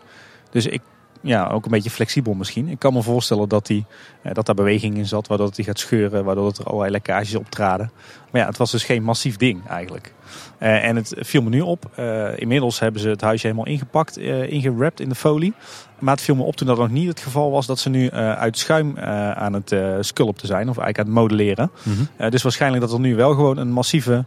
Dus 0.50 0.66
ik, 0.66 0.82
ja, 1.24 1.48
ook 1.48 1.64
een 1.64 1.70
beetje 1.70 1.90
flexibel 1.90 2.34
misschien. 2.34 2.68
Ik 2.68 2.78
kan 2.78 2.92
me 2.92 3.02
voorstellen 3.02 3.48
dat, 3.48 3.66
die, 3.66 3.84
eh, 4.22 4.32
dat 4.32 4.46
daar 4.46 4.54
beweging 4.54 4.96
in 4.96 5.06
zat, 5.06 5.26
waardoor 5.26 5.50
hij 5.54 5.64
gaat 5.64 5.78
scheuren, 5.78 6.24
waardoor 6.24 6.52
er 6.58 6.64
allerlei 6.64 6.90
lekkages 6.90 7.34
optraden. 7.34 7.90
Maar 8.30 8.40
ja, 8.40 8.46
het 8.46 8.56
was 8.56 8.70
dus 8.70 8.84
geen 8.84 9.02
massief 9.02 9.36
ding 9.36 9.68
eigenlijk. 9.68 10.12
Eh, 10.58 10.84
en 10.84 10.96
het 10.96 11.14
viel 11.18 11.42
me 11.42 11.48
nu 11.48 11.60
op. 11.60 11.90
eh, 11.94 12.38
inmiddels 12.38 12.78
hebben 12.78 13.00
ze 13.00 13.08
het 13.08 13.20
huisje 13.20 13.46
helemaal 13.46 13.66
ingepakt, 13.66 14.18
ingewrapt 14.18 15.00
in 15.00 15.08
de 15.08 15.14
folie. 15.14 15.54
Maar 15.98 16.14
het 16.14 16.22
viel 16.24 16.34
me 16.34 16.42
op 16.42 16.56
toen 16.56 16.66
dat 16.66 16.78
nog 16.78 16.90
niet 16.90 17.08
het 17.08 17.20
geval 17.20 17.50
was 17.50 17.66
dat 17.66 17.78
ze 17.78 17.88
nu 17.90 18.10
uit 18.10 18.58
schuim 18.58 18.98
aan 19.34 19.52
het 19.52 19.74
sculpten 20.00 20.46
zijn, 20.46 20.68
of 20.68 20.78
eigenlijk 20.78 20.98
aan 20.98 21.04
het 21.04 21.14
modelleren. 21.14 21.70
Eh, 22.16 22.30
dus 22.30 22.42
waarschijnlijk 22.42 22.82
dat 22.82 22.92
er 22.92 23.00
nu 23.00 23.16
wel 23.16 23.34
gewoon 23.34 23.56
een 23.56 23.72
massieve 23.72 24.24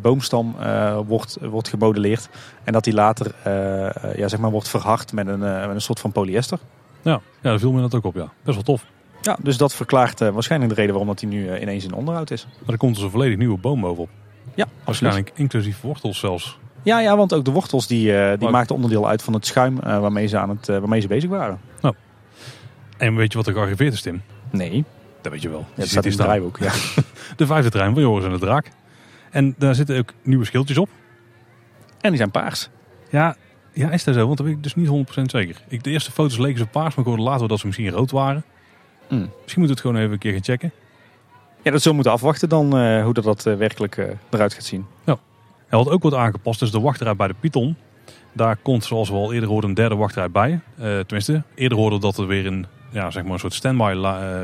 boomstam 0.00 0.54
eh, 0.60 0.98
wordt, 1.06 1.36
wordt 1.40 1.68
gemodelleerd. 1.68 2.28
En 2.64 2.72
dat 2.72 2.84
die 2.84 2.92
later 2.94 3.34
eh, 3.42 3.86
eh, 3.86 4.16
ja, 4.16 4.28
zeg 4.28 4.40
maar 4.40 4.50
wordt 4.50 4.68
verhard 4.68 5.12
met 5.12 5.26
een, 5.26 5.42
eh, 5.42 5.66
met 5.66 5.74
een 5.74 5.80
soort 5.80 6.00
van 6.00 6.12
polyester. 6.12 6.58
Ja, 7.02 7.10
ja, 7.12 7.20
daar 7.40 7.58
viel 7.58 7.72
me 7.72 7.80
dat 7.80 7.94
ook 7.94 8.04
op, 8.04 8.14
ja. 8.14 8.28
Best 8.42 8.54
wel 8.54 8.62
tof. 8.64 8.84
Ja, 9.22 9.36
dus 9.42 9.56
dat 9.56 9.74
verklaart 9.74 10.20
eh, 10.20 10.28
waarschijnlijk 10.28 10.70
de 10.74 10.76
reden 10.80 10.94
waarom 10.94 11.14
dat 11.14 11.20
hij 11.20 11.30
nu 11.30 11.48
eh, 11.48 11.60
ineens 11.62 11.84
in 11.84 11.92
onderhoud 11.94 12.30
is. 12.30 12.46
Maar 12.60 12.72
er 12.72 12.76
komt 12.78 12.94
dus 12.94 13.04
een 13.04 13.10
volledig 13.10 13.38
nieuwe 13.38 13.58
boom 13.58 13.80
bovenop. 13.80 14.08
Ja, 14.54 14.66
Waarschijnlijk 14.84 15.32
inclusief 15.34 15.80
wortels 15.80 16.18
zelfs. 16.18 16.58
Ja, 16.82 17.00
ja, 17.00 17.16
want 17.16 17.34
ook 17.34 17.44
de 17.44 17.50
wortels 17.50 17.86
die, 17.86 18.16
eh, 18.18 18.38
die 18.38 18.48
maakten 18.48 18.74
onderdeel 18.74 19.08
uit 19.08 19.22
van 19.22 19.32
het 19.34 19.46
schuim 19.46 19.78
eh, 19.80 19.98
waarmee, 20.00 20.26
ze 20.26 20.38
aan 20.38 20.48
het, 20.48 20.68
eh, 20.68 20.78
waarmee 20.78 21.00
ze 21.00 21.06
bezig 21.08 21.30
waren. 21.30 21.60
En 22.96 23.16
weet 23.16 23.32
je 23.32 23.38
wat 23.38 23.46
er 23.46 23.52
gearriveerd 23.52 23.92
is, 23.92 24.02
Tim? 24.02 24.22
Nee, 24.50 24.84
Dat 25.20 25.32
weet 25.32 25.42
je 25.42 25.48
wel. 25.48 25.58
ja, 25.58 25.64
Je 25.68 25.74
dat 25.74 25.84
ziet 25.88 25.90
staat 25.92 26.04
in 26.04 26.10
het 26.10 26.20
draaiboek. 26.20 26.58
Ja. 26.58 26.72
De 27.36 27.46
vijfde 27.46 27.70
trein 27.70 27.92
van 27.92 28.02
Joris 28.02 28.24
en 28.24 28.30
de 28.30 28.38
Draak. 28.38 28.70
En 29.34 29.54
daar 29.58 29.74
zitten 29.74 29.98
ook 29.98 30.12
nieuwe 30.22 30.44
schildjes 30.44 30.78
op. 30.78 30.88
En 32.00 32.08
die 32.08 32.16
zijn 32.16 32.30
paars. 32.30 32.68
Ja, 33.10 33.36
ja, 33.72 33.90
is 33.90 34.04
dat 34.04 34.14
zo? 34.14 34.26
Want 34.26 34.36
dat 34.36 34.46
weet 34.46 34.56
ik 34.56 34.62
dus 34.62 34.74
niet 34.74 34.88
100% 35.18 35.22
zeker. 35.22 35.56
Ik, 35.68 35.84
de 35.84 35.90
eerste 35.90 36.10
foto's 36.10 36.38
leken 36.38 36.58
ze 36.58 36.66
paars, 36.66 36.94
maar 36.94 37.04
ik 37.04 37.10
hoorde 37.10 37.22
later 37.22 37.48
dat 37.48 37.58
ze 37.58 37.66
misschien 37.66 37.90
rood 37.90 38.10
waren. 38.10 38.44
Mm. 39.08 39.18
Misschien 39.18 39.30
moeten 39.38 39.62
we 39.62 39.70
het 39.70 39.80
gewoon 39.80 39.96
even 39.96 40.12
een 40.12 40.18
keer 40.18 40.32
gaan 40.32 40.44
checken. 40.44 40.72
Ja, 41.62 41.70
dat 41.70 41.82
zullen 41.82 41.82
we 41.82 41.94
moeten 41.94 42.12
afwachten 42.12 42.48
dan 42.48 42.78
eh, 42.78 43.04
hoe 43.04 43.12
dat, 43.12 43.24
dat 43.24 43.46
eh, 43.46 43.56
werkelijk 43.56 43.96
eh, 43.96 44.06
eruit 44.30 44.54
gaat 44.54 44.64
zien. 44.64 44.86
En 45.68 45.78
wat 45.78 45.88
ook 45.88 46.02
wordt 46.02 46.16
aangepast 46.16 46.62
is 46.62 46.70
de 46.70 46.80
wachtrij 46.80 47.16
bij 47.16 47.26
de 47.26 47.34
Python. 47.40 47.76
Daar 48.32 48.56
komt, 48.56 48.84
zoals 48.84 49.08
we 49.08 49.14
al 49.14 49.32
eerder 49.32 49.48
hoorden, 49.48 49.70
een 49.70 49.76
derde 49.76 49.94
wachtrij 49.94 50.30
bij. 50.30 50.60
Tenminste, 50.76 51.42
eerder 51.54 51.78
hoorden 51.78 51.98
we 51.98 52.04
dat 52.04 52.18
er 52.18 52.26
weer 52.26 52.46
een, 52.46 52.66
ja, 52.90 53.10
zeg 53.10 53.22
maar 53.22 53.32
een 53.32 53.38
soort 53.38 53.54
standby 53.54 53.92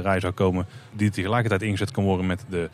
rij 0.03 0.21
zou 0.21 0.33
komen. 0.33 0.67
Die 0.93 1.11
tegelijkertijd 1.11 1.63
ingezet 1.63 1.91
kan 1.91 2.05
worden 2.05 2.27
met 2.27 2.45
de 2.49 2.71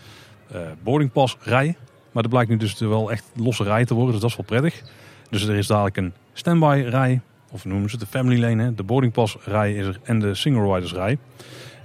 eh 0.52 0.60
boardingpass 0.82 1.36
rij. 1.40 1.76
Maar 2.16 2.24
dat 2.24 2.34
blijkt 2.34 2.50
nu 2.50 2.56
dus 2.56 2.78
wel 2.78 3.10
echt 3.10 3.24
losse 3.34 3.62
rij 3.64 3.84
te 3.84 3.94
worden, 3.94 4.12
dus 4.12 4.20
dat 4.20 4.30
is 4.30 4.36
wel 4.36 4.46
prettig. 4.46 4.82
Dus 5.30 5.42
er 5.46 5.56
is 5.56 5.66
dadelijk 5.66 5.96
een 5.96 6.12
standby 6.32 6.84
rij, 6.88 7.20
of 7.50 7.64
noemen 7.64 7.90
ze 7.90 7.96
het 7.96 8.04
de 8.04 8.18
family 8.18 8.40
lane. 8.40 8.62
Hè? 8.62 8.74
De 8.74 8.82
boardingpass 8.82 9.36
rij 9.44 9.74
is 9.74 9.86
er 9.86 9.98
en 10.02 10.18
de 10.20 10.34
single 10.34 10.74
riders 10.74 10.92
rij. 10.92 11.18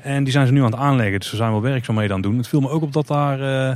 En 0.01 0.23
die 0.23 0.33
zijn 0.33 0.47
ze 0.47 0.53
nu 0.53 0.59
aan 0.63 0.71
het 0.71 0.79
aanleggen, 0.79 1.19
dus 1.19 1.29
ze 1.29 1.35
zijn 1.35 1.51
wel 1.51 1.61
werkzaamheden 1.61 2.15
aan 2.15 2.21
het 2.21 2.29
doen. 2.29 2.37
Het 2.37 2.47
viel 2.47 2.59
me 2.61 2.69
ook 2.69 2.81
op 2.81 2.93
dat 2.93 3.07
daar... 3.07 3.39
eh, 3.41 3.75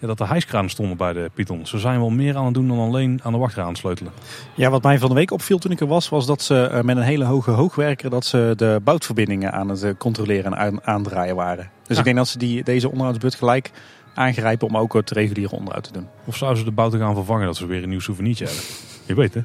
ja, 0.00 0.06
dat 0.06 0.18
de 0.18 0.26
hijskranen 0.26 0.70
stonden 0.70 0.96
bij 0.96 1.12
de 1.12 1.30
Python. 1.34 1.66
Ze 1.66 1.78
zijn 1.78 1.98
wel 1.98 2.10
meer 2.10 2.36
aan 2.36 2.44
het 2.44 2.54
doen 2.54 2.68
dan 2.68 2.78
alleen 2.78 3.20
aan 3.22 3.32
de 3.32 3.38
wachtrij 3.38 3.62
aan 3.64 3.68
het 3.70 3.78
sleutelen. 3.78 4.12
Ja, 4.54 4.70
wat 4.70 4.82
mij 4.82 4.98
van 4.98 5.08
de 5.08 5.14
week 5.14 5.30
opviel 5.30 5.58
toen 5.58 5.70
ik 5.72 5.80
er 5.80 5.86
was, 5.86 6.08
was 6.08 6.26
dat 6.26 6.42
ze 6.42 6.62
eh, 6.66 6.82
met 6.82 6.96
een 6.96 7.02
hele 7.02 7.24
hoge 7.24 7.50
hoogwerker 7.50 8.10
dat 8.10 8.24
ze 8.24 8.52
de 8.56 8.80
boutverbindingen 8.84 9.52
aan 9.52 9.68
het 9.68 9.82
eh, 9.82 9.90
controleren 9.98 10.44
en 10.52 10.58
aan- 10.58 10.84
aandraaien 10.84 11.36
waren. 11.36 11.70
Dus 11.86 11.92
Ja. 11.94 11.98
ik 11.98 12.04
denk 12.04 12.16
dat 12.16 12.28
ze 12.28 12.38
die, 12.38 12.62
deze 12.64 12.88
onderhoudsbeurt 12.90 13.34
gelijk 13.34 13.70
aangrijpen 14.18 14.68
om 14.68 14.76
ook 14.76 14.92
het 14.92 15.10
reguliere 15.10 15.56
onderhoud 15.56 15.84
te 15.84 15.92
doen. 15.92 16.06
Of 16.24 16.36
zouden 16.36 16.58
ze 16.58 16.64
de 16.64 16.70
bouten 16.74 16.98
gaan 17.00 17.14
vervangen 17.14 17.46
dat 17.46 17.56
ze 17.56 17.66
weer 17.66 17.82
een 17.82 17.88
nieuw 17.88 18.00
souvenirtje 18.00 18.44
hebben? 18.44 18.64
Je 19.06 19.14
weet 19.14 19.34
hè? 19.34 19.40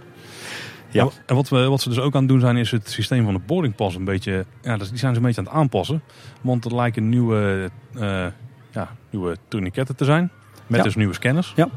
Ja. 0.90 1.08
En 1.26 1.36
wat, 1.36 1.50
we, 1.50 1.68
wat 1.68 1.82
ze 1.82 1.90
dus 1.90 2.00
ook 2.00 2.14
aan 2.14 2.20
het 2.20 2.30
doen 2.30 2.40
zijn, 2.40 2.58
is 2.58 2.72
het 2.72 2.90
systeem 2.90 3.24
van 3.24 3.34
de 3.34 3.40
boardingpas 3.46 3.96
een 3.96 4.04
beetje... 4.06 4.46
Ja, 4.62 4.78
die 4.78 4.86
zijn 4.88 5.14
ze 5.14 5.20
een 5.20 5.26
beetje 5.26 5.42
aan 5.42 5.48
het 5.48 5.56
aanpassen. 5.56 6.02
Want 6.42 6.66
er 6.66 6.76
lijken 6.76 7.10
nieuwe, 7.10 7.70
eh 7.94 8.26
ja, 8.72 8.96
nieuwe 9.10 9.38
tourniquetten 9.48 9.96
te 9.96 10.06
zijn. 10.06 10.32
Met 10.68 10.78
Ja. 10.78 10.84
dus 10.84 10.96
nieuwe 10.96 11.14
scanners. 11.14 11.54
Ja. 11.56 11.70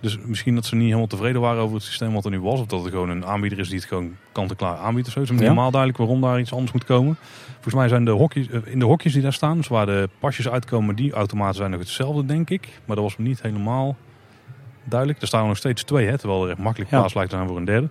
Dus 0.00 0.18
misschien 0.24 0.54
dat 0.54 0.66
ze 0.66 0.74
niet 0.74 0.84
helemaal 0.86 1.06
tevreden 1.06 1.40
waren 1.40 1.62
over 1.62 1.74
het 1.74 1.84
systeem 1.84 2.12
wat 2.12 2.24
er 2.24 2.30
nu 2.30 2.40
was. 2.40 2.60
Of 2.60 2.66
dat 2.66 2.82
het 2.82 2.90
gewoon 2.90 3.08
een 3.08 3.26
aanbieder 3.26 3.58
is 3.58 3.68
die 3.68 3.78
het 3.78 3.88
gewoon 3.88 4.16
kant-en-klaar 4.32 4.76
aanbiedt 4.76 5.06
of 5.06 5.12
zo. 5.12 5.20
Het 5.20 5.30
is 5.30 5.40
Ja. 5.40 5.54
duidelijk 5.54 5.96
waarom 5.96 6.20
daar 6.20 6.40
iets 6.40 6.52
anders 6.52 6.72
moet 6.72 6.84
komen. 6.84 7.16
Volgens 7.60 7.74
mij 7.74 7.88
zijn 7.88 8.04
de 8.04 8.10
hokjes, 8.10 8.48
eh, 8.48 8.60
in 8.64 8.78
de 8.78 8.84
hokjes 8.84 9.12
die 9.12 9.22
daar 9.22 9.32
staan, 9.32 9.56
dus 9.56 9.68
waar 9.68 9.86
de 9.86 10.08
pasjes 10.18 10.48
uitkomen, 10.48 10.96
die 10.96 11.12
automaten 11.12 11.54
zijn 11.54 11.70
nog 11.70 11.80
hetzelfde, 11.80 12.24
denk 12.24 12.50
ik. 12.50 12.68
Maar 12.84 12.96
dat 12.96 13.04
was 13.04 13.16
me 13.16 13.24
niet 13.28 13.42
helemaal 13.42 13.96
duidelijk. 14.84 15.20
Er 15.20 15.26
staan 15.26 15.46
nog 15.46 15.56
steeds 15.56 15.82
twee, 15.82 16.06
hè, 16.06 16.18
terwijl 16.18 16.44
er 16.44 16.50
echt 16.50 16.58
makkelijk 16.58 16.90
Ja. 16.90 16.98
plaats 16.98 17.14
lijkt 17.14 17.30
te 17.30 17.36
zijn 17.36 17.48
voor 17.48 17.56
een 17.56 17.64
derde. 17.64 17.88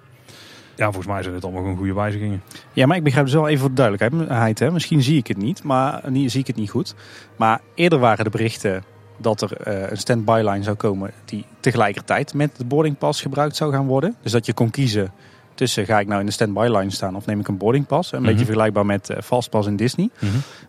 Ja, 0.75 0.85
volgens 0.85 1.07
mij 1.07 1.21
zijn 1.21 1.33
dit 1.33 1.43
allemaal 1.43 1.61
gewoon 1.61 1.77
goede 1.77 1.93
wijzigingen. 1.93 2.41
Ja, 2.73 2.85
maar 2.85 2.97
ik 2.97 3.03
begrijp 3.03 3.25
dus 3.25 3.33
wel 3.33 3.47
even 3.47 3.59
voor 3.59 3.69
de 3.69 3.75
duidelijkheid. 3.75 4.59
Hè. 4.59 4.71
Misschien 4.71 5.01
zie 5.01 5.17
ik 5.17 5.27
het 5.27 5.37
niet, 5.37 5.63
maar 5.63 6.01
niet, 6.09 6.31
zie 6.31 6.39
ik 6.39 6.47
het 6.47 6.55
niet 6.55 6.69
goed. 6.69 6.95
Maar 7.35 7.61
eerder 7.75 7.99
waren 7.99 8.23
de 8.23 8.29
berichten 8.29 8.83
dat 9.17 9.41
er 9.41 9.57
eh, 9.57 9.91
een 9.91 9.97
standby 9.97 10.41
line 10.43 10.63
zou 10.63 10.75
komen 10.75 11.11
die 11.25 11.45
tegelijkertijd 11.59 12.33
met 12.33 12.55
de 12.57 12.65
boardingpas 12.65 13.21
gebruikt 13.21 13.55
zou 13.55 13.71
gaan 13.73 13.85
worden. 13.87 14.15
Dus 14.21 14.31
dat 14.31 14.45
je 14.45 14.53
kon 14.53 14.69
kiezen 14.69 15.11
tussen 15.57 15.85
ga 15.85 15.99
ik 15.99 16.07
nou 16.07 16.19
in 16.19 16.25
de 16.25 16.31
standby 16.31 16.67
line 16.71 16.89
staan 16.91 17.15
of 17.15 17.25
neem 17.25 17.39
ik 17.39 17.47
een 17.47 17.57
boardingpas. 17.57 18.11
Een 18.11 18.19
Mhm. 18.21 18.29
beetje 18.29 18.45
vergelijkbaar 18.45 18.85
met 18.85 19.09
eh, 19.09 19.21
Fastpass 19.21 19.67
in 19.67 19.75
Disney. 19.75 20.09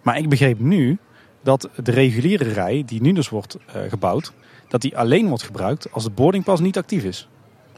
Maar 0.03 0.19
ik 0.19 0.29
begreep 0.29 0.59
nu 0.61 0.99
dat 1.43 1.69
de 1.83 1.91
reguliere 1.93 2.45
rij, 2.53 2.83
die 2.87 3.01
nu 3.03 3.13
dus 3.13 3.29
wordt 3.29 3.57
eh, 3.67 3.81
gebouwd, 3.89 4.33
dat 4.69 4.81
die 4.81 4.99
alleen 4.99 5.29
wordt 5.29 5.43
gebruikt 5.43 5.93
als 5.93 6.05
de 6.05 6.11
boardingpas 6.11 6.61
niet 6.61 6.77
actief 6.79 7.05
is. 7.05 7.29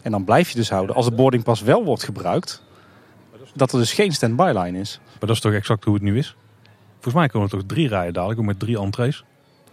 En 0.03 0.11
dan 0.11 0.25
blijf 0.25 0.51
je 0.51 0.57
dus 0.57 0.71
houden 0.71 0.97
als 0.97 1.05
de 1.05 1.13
boardingpas 1.15 1.61
wel 1.63 1.85
wordt 1.85 2.03
gebruikt, 2.05 2.63
dat 3.55 3.73
er 3.73 3.79
dus 3.79 3.93
geen 3.93 4.13
standby 4.13 4.53
line 4.55 4.79
is. 4.79 5.01
Maar 5.05 5.19
dat 5.29 5.31
is 5.31 5.41
toch 5.41 5.53
exact 5.53 5.85
hoe 5.85 5.95
het 5.95 6.03
nu 6.03 6.19
is? 6.19 6.37
Volgens 6.93 7.15
mij 7.15 7.29
komen 7.29 7.49
er 7.51 7.59
toch 7.59 7.67
drie 7.67 7.89
rijen 7.89 8.13
dadelijk, 8.13 8.41
ook 8.41 8.47
met 8.47 8.59
drie 8.59 8.79
entrees. 8.79 9.25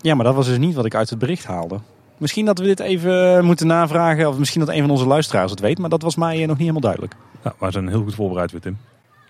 Ja, 0.01 0.15
maar 0.15 0.25
dat 0.25 0.35
was 0.35 0.45
dus 0.47 0.57
niet 0.57 0.75
wat 0.75 0.85
ik 0.85 0.95
uit 0.95 1.09
het 1.09 1.19
bericht 1.19 1.45
haalde. 1.45 1.79
Misschien 2.17 2.45
dat 2.45 2.59
we 2.59 2.65
dit 2.65 2.79
even 2.79 3.45
moeten 3.45 3.67
navragen, 3.67 4.27
of 4.27 4.37
misschien 4.37 4.59
dat 4.65 4.69
een 4.75 4.81
van 4.81 4.89
onze 4.89 5.05
luisteraars 5.07 5.51
het 5.51 5.59
weet, 5.59 5.77
maar 5.79 5.89
dat 5.89 6.01
was 6.01 6.15
mij 6.15 6.33
eh, 6.33 6.39
nog 6.39 6.47
niet 6.47 6.57
helemaal 6.57 6.81
duidelijk. 6.81 7.13
Ja, 7.43 7.53
wij 7.59 7.71
zijn 7.71 7.87
heel 7.87 8.03
goed 8.03 8.15
voorbereid 8.15 8.51
weer, 8.51 8.61
Tim. 8.61 8.77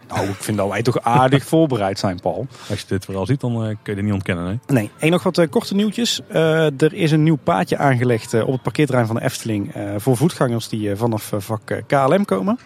Nou, 0.08 0.28
ik 0.28 0.36
vind 0.36 0.58
dat 0.58 0.70
wij 0.70 0.82
toch 0.82 1.02
aardig 1.02 1.46
voorbereid 1.54 2.00
zijn, 2.00 2.20
Paul. 2.20 2.48
Als 2.70 2.80
je 2.80 2.86
dit 2.88 3.06
verhaal 3.06 3.26
ziet, 3.26 3.40
dan 3.40 3.54
eh, 3.54 3.60
kun 3.60 3.78
je 3.84 3.96
dit 3.96 4.04
niet 4.04 4.14
ontkennen. 4.14 4.46
Nee? 4.46 4.60
Nee, 4.68 4.92
en 5.00 5.12
nog 5.12 5.24
wat 5.24 5.38
eh, 5.38 5.50
korte 5.50 5.76
nieuwtjes. 5.76 6.22
Eh, 6.28 6.82
er 6.82 6.94
is 6.94 7.12
een 7.12 7.24
nieuw 7.24 7.38
paadje 7.44 7.78
aangelegd 7.78 8.34
op 8.34 8.52
het 8.52 8.62
parkeerterrein 8.62 9.08
van 9.08 9.16
de 9.16 9.22
Efteling 9.22 9.74
voor 9.98 10.18
voetgangers 10.18 10.70
die 10.70 10.96
vanaf 10.96 11.32
vak 11.38 11.84
KLM 11.88 12.26
komen. 12.26 12.60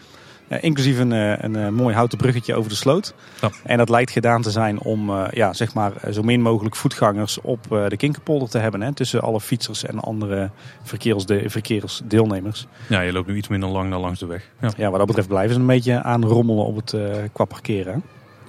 Eh, 0.52 0.57
inclusief 0.61 0.99
een, 0.99 1.11
eh, 1.11 1.38
een 1.38 1.56
eh, 1.56 1.68
mooi 1.68 1.95
houten 1.95 2.18
bruggetje 2.18 2.56
over 2.56 2.69
de 2.69 2.76
sloot. 2.76 3.14
Ja. 3.41 3.49
En 3.64 3.78
dat 3.78 3.90
lijkt 3.90 4.11
gedaan 4.11 4.41
te 4.41 4.52
zijn 4.52 4.80
om 4.80 5.11
ja, 5.32 5.53
zeg 5.53 5.73
maar, 5.73 5.94
zo 6.11 6.22
min 6.22 6.41
mogelijk 6.41 6.76
voetgangers 6.76 7.41
op 7.41 7.64
de 7.69 7.98
Kinkerpolder 7.98 8.49
te 8.49 8.57
hebben. 8.57 8.82
Hè, 8.82 8.94
tussen 8.94 9.22
alle 9.22 9.41
fietsers 9.41 9.86
en 9.86 9.99
andere 9.99 10.49
verkeersde 10.84 11.49
verkeersdeelnemers. 11.49 12.68
Ja, 12.90 13.02
je 13.02 13.11
loopt 13.11 13.28
nu 13.28 13.36
iets 13.36 13.48
minder 13.48 13.69
lang 13.69 13.90
naar 13.90 13.99
langs 13.99 14.19
de 14.19 14.26
weg. 14.26 14.49
Ja, 14.61 14.69
Ja, 14.78 14.90
wat 14.90 14.98
dat 14.98 15.07
betreft 15.07 15.28
blijven 15.28 15.53
ze 15.53 15.60
een 15.60 15.68
beetje 15.68 16.03
aan 16.03 16.26
rommelen 16.26 16.65
op 16.65 16.76
het, 16.76 16.95
qua 17.34 17.45
parkeren. 17.45 17.94
hè. 17.94 17.99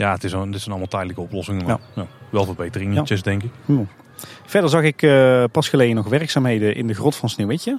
ja 0.05 0.13
het 0.13 0.25
is 0.25 0.33
een, 0.33 0.51
dit 0.51 0.61
zijn 0.61 0.71
allemaal 0.71 0.89
tijdelijke 0.89 1.21
oplossingen. 1.21 1.67
Maar, 1.67 1.79
ja. 1.95 2.07
wel 2.31 2.45
verbeteringetjes, 2.45 3.23
denk 3.23 3.43
ik. 3.43 3.51
Verder 4.47 4.71
zag 4.71 4.83
ik 4.83 5.07
pas 5.53 5.69
geleden 5.69 5.95
nog 5.95 6.09
werkzaamheden 6.09 6.75
in 6.75 6.87
de 6.87 6.95
grot 6.95 7.17
van 7.17 7.29
Sneeuwwitje. 7.29 7.79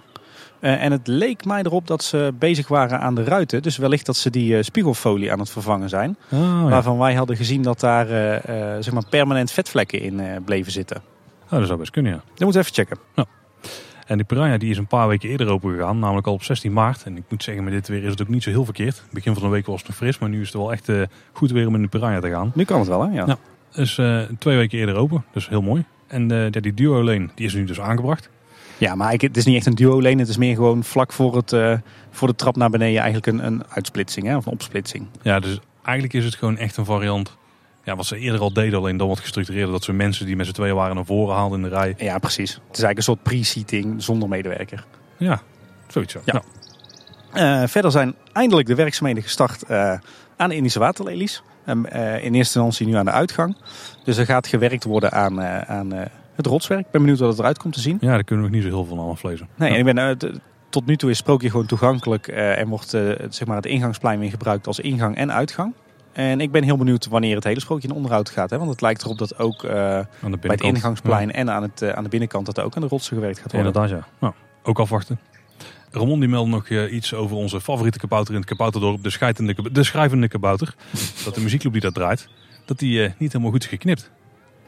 Eh, 0.64 0.84
en 0.84 0.92
het 0.92 1.08
leek 1.08 1.46
mij 1.46 1.64
erop 1.64 1.88
dat 1.88 2.04
ze 2.04 2.34
bezig 2.40 2.68
waren 2.68 3.00
aan 3.00 3.16
de 3.16 3.24
ruiten. 3.24 3.62
Dus 3.62 3.78
wellicht 3.78 4.06
dat 4.06 4.16
ze 4.16 4.30
die 4.30 4.58
eh, 4.58 4.64
spiegelfolie 4.64 5.32
aan 5.32 5.40
het 5.40 5.50
vervangen 5.50 5.90
zijn. 5.90 6.18
Oh, 6.30 6.40
ja. 6.40 6.64
Waarvan 6.70 6.98
wij 6.98 7.14
hadden 7.14 7.36
gezien 7.36 7.62
dat 7.62 7.80
daar 7.80 8.10
eh, 8.10 8.82
zeg 8.82 8.94
maar 8.94 9.06
permanent 9.10 9.52
vetvlekken 9.52 10.02
in 10.02 10.44
bleven 10.46 10.72
zitten. 10.72 11.02
Oh, 11.46 11.60
dat 11.60 11.68
zou 11.68 11.80
best 11.80 11.92
kunnen, 11.92 12.12
ja. 12.12 12.18
Dat 12.18 12.40
moeten 12.40 12.62
we 12.62 12.68
even 12.68 12.74
checken. 12.74 12.98
En 14.08 14.18
die 14.18 14.26
Piranha 14.26 14.58
die 14.58 14.70
is 14.70 14.78
een 14.78 14.88
paar 14.88 15.08
weken 15.08 15.30
eerder 15.30 15.48
open 15.48 15.72
gegaan, 15.72 16.00
namelijk 16.00 16.28
al 16.28 16.34
op 16.34 16.44
16 16.44 16.74
maart. 16.74 17.04
En 17.04 17.18
ik 17.18 17.24
moet 17.30 17.44
zeggen, 17.44 17.64
met 17.64 17.74
dit 17.74 17.88
weer 17.88 18.04
is 18.04 18.10
het 18.10 18.22
ook 18.22 18.28
niet 18.28 18.44
zo 18.44 18.50
heel 18.50 18.66
verkeerd. 18.66 19.04
Begin 19.12 19.34
van 19.34 19.44
de 19.44 19.50
week 19.50 19.66
was 19.66 19.80
het 19.80 19.88
nog 19.88 19.98
fris, 19.98 20.20
maar 20.20 20.30
nu 20.30 20.42
is 20.42 20.48
het 20.48 20.56
wel 20.56 20.72
echt 20.72 20.90
goed 21.32 21.52
weer 21.52 21.68
om 21.68 21.76
in 21.76 21.82
de 21.82 21.88
Piranha 21.88 22.20
te 22.20 22.30
gaan. 22.30 22.52
Nu 22.56 22.64
kan 22.64 22.80
het 22.80 22.88
wel, 22.88 23.02
hè? 23.08 23.14
Ja. 23.14 23.38
Dus 23.72 24.00
twee 24.40 24.58
weken 24.58 24.80
eerder 24.80 24.96
open, 24.96 25.26
dus 25.34 25.50
heel 25.50 25.62
mooi. 25.62 25.84
En 26.08 26.52
die 26.52 26.74
duo 26.74 27.04
lane 27.04 27.30
die 27.36 27.46
is 27.46 27.54
nu 27.54 27.64
dus 27.64 27.80
aangebracht. 27.80 28.30
Ja, 28.78 28.96
maar 28.96 29.12
het 29.12 29.38
is 29.38 29.46
niet 29.46 29.56
echt 29.56 29.66
een 29.66 29.76
duo-lane. 29.76 30.20
Het 30.20 30.28
is 30.28 30.38
meer 30.38 30.56
gewoon 30.56 30.84
vlak 30.84 31.14
voor, 31.14 31.36
het, 31.36 31.54
eh, 31.54 31.78
voor 32.12 32.28
de 32.28 32.36
trap 32.36 32.56
naar 32.56 32.70
beneden 32.70 33.02
eigenlijk 33.02 33.28
een, 33.28 33.46
een 33.46 33.64
uitsplitsing. 33.70 34.28
Hè? 34.28 34.36
Of 34.36 34.46
een 34.46 34.52
opsplitsing. 34.52 35.08
Ja, 35.22 35.40
dus 35.40 35.60
eigenlijk 35.84 36.16
is 36.16 36.26
het 36.26 36.36
gewoon 36.36 36.58
echt 36.58 36.78
een 36.78 36.86
variant. 36.86 37.38
Ja, 37.84 37.96
wat 37.96 38.06
ze 38.06 38.18
eerder 38.18 38.42
al 38.42 38.54
deden, 38.54 38.80
alleen 38.80 38.98
dan 38.98 39.08
wat 39.08 39.20
gestructureerder. 39.20 39.72
Dat 39.72 39.84
ze 39.84 39.94
mensen 39.94 40.26
die 40.26 40.36
met 40.36 40.46
z'n 40.46 40.52
tweeën 40.52 40.76
waren 40.76 40.96
naar 40.96 41.06
voren 41.06 41.36
haalden 41.36 41.64
in 41.64 41.70
de 41.70 41.76
rij. 41.76 41.96
Ja, 41.98 42.18
precies. 42.18 42.54
Het 42.54 42.78
is 42.78 42.84
eigenlijk 42.84 42.98
een 42.98 43.04
soort 43.04 43.24
pre-seating 43.24 44.04
zonder 44.04 44.30
medewerker. 44.30 44.86
Ja, 45.18 45.42
zoiets. 45.88 46.14
Ja. 46.14 46.22
Ja. 47.34 47.62
Eh, 47.62 47.68
verder 47.68 47.92
zijn 47.92 48.16
eindelijk 48.34 48.68
de 48.68 48.76
werkzaamheden 48.76 49.24
gestart 49.24 49.64
eh, 49.64 49.94
aan 50.38 50.50
de 50.50 50.56
Indische 50.56 50.80
waterlelies. 50.80 51.44
In 51.66 51.86
eerste 51.86 52.38
instantie 52.38 52.88
nu 52.88 52.96
aan 52.96 53.06
de 53.06 53.12
uitgang. 53.12 53.58
Dus 54.04 54.18
er 54.18 54.26
gaat 54.26 54.48
gewerkt 54.48 54.84
worden 54.84 55.12
aan, 55.12 55.42
aan 55.68 56.10
het 56.36 56.46
rotswerk. 56.46 56.86
Ik 56.86 56.92
ben 56.92 57.02
benieuwd 57.02 57.20
wat 57.20 57.30
het 57.30 57.40
eruit 57.40 57.58
komt 57.58 57.74
te 57.74 57.80
zien. 57.80 57.98
ja, 58.02 58.08
daar 58.14 58.24
kunnen 58.24 58.46
we 58.46 58.52
nog 58.52 58.60
niet 58.62 58.70
zo 58.72 58.76
heel 58.78 58.86
veel 58.88 58.96
van 58.96 59.10
aflezen. 59.10 59.48
Nee, 59.56 59.70
Ja. 59.70 59.76
en 59.78 59.88
ik 59.88 59.96
ben, 59.96 60.10
eh, 60.22 60.32
tot 60.70 60.86
nu 60.86 60.96
toe 60.98 61.10
is 61.10 61.18
Sprookje 61.18 61.50
gewoon 61.50 61.66
toegankelijk. 61.66 62.28
eh, 62.28 62.58
en 62.60 62.68
wordt 62.68 62.94
eh, 62.94 63.08
het- 63.08 63.36
zeg 63.36 63.48
maar 63.48 63.56
het 63.56 63.66
ingangsplein 63.66 64.20
weer 64.20 64.30
gebruikt 64.30 64.68
als 64.68 64.80
ingang 64.80 65.16
en 65.16 65.32
uitgang. 65.32 65.74
En 66.14 66.42
ik 66.42 66.52
ben 66.52 66.64
heel 66.64 66.78
benieuwd 66.78 67.08
wanneer 67.08 67.36
het 67.36 67.44
hele 67.44 67.60
sprookje 67.60 67.88
in 67.88 67.94
onderhoud 67.94 68.30
gaat. 68.30 68.50
Hè? 68.50 68.58
Want 68.58 68.70
het 68.70 68.82
lijkt 68.82 69.04
erop 69.04 69.18
dat 69.18 69.38
ook 69.40 69.62
bij 69.62 70.06
het 70.42 70.62
ingangsplein 70.62 71.32
en 71.32 71.50
aan, 71.52 71.62
het, 71.62 71.94
aan 71.94 72.04
de 72.04 72.10
binnenkant 72.10 72.46
dat 72.46 72.58
er 72.58 72.64
ook 72.64 72.76
aan 72.76 72.82
de 72.82 72.88
rotsen 72.88 73.16
gewerkt 73.16 73.40
gaat 73.40 73.52
Ja, 73.52 73.58
worden. 73.64 73.82
inderdaad, 73.82 74.04
ja. 74.06 74.14
Nou, 74.20 74.34
ook 74.64 74.80
afwachten. 74.80 75.20
Ramon 75.92 76.20
die 76.20 76.30
meldde 76.30 76.52
nog 76.52 76.70
iets 76.90 77.14
over 77.14 77.36
onze 77.36 77.62
favoriete 77.62 77.98
kabouter 78.00 78.34
in 78.34 78.40
het 78.40 78.50
kabouterdorp, 78.50 79.04
de, 79.04 79.72
de 79.72 79.84
schrijvende 79.84 80.28
kabouter. 80.28 80.76
dat 81.26 81.36
de 81.36 81.42
muziekclub 81.42 81.72
die 81.74 81.82
dat 81.82 81.94
draait, 81.94 82.28
dat 82.66 82.80
die 82.80 83.00
niet 83.18 83.32
helemaal 83.32 83.52
goed 83.52 83.64
is 83.64 83.70
geknipt. 83.70 84.12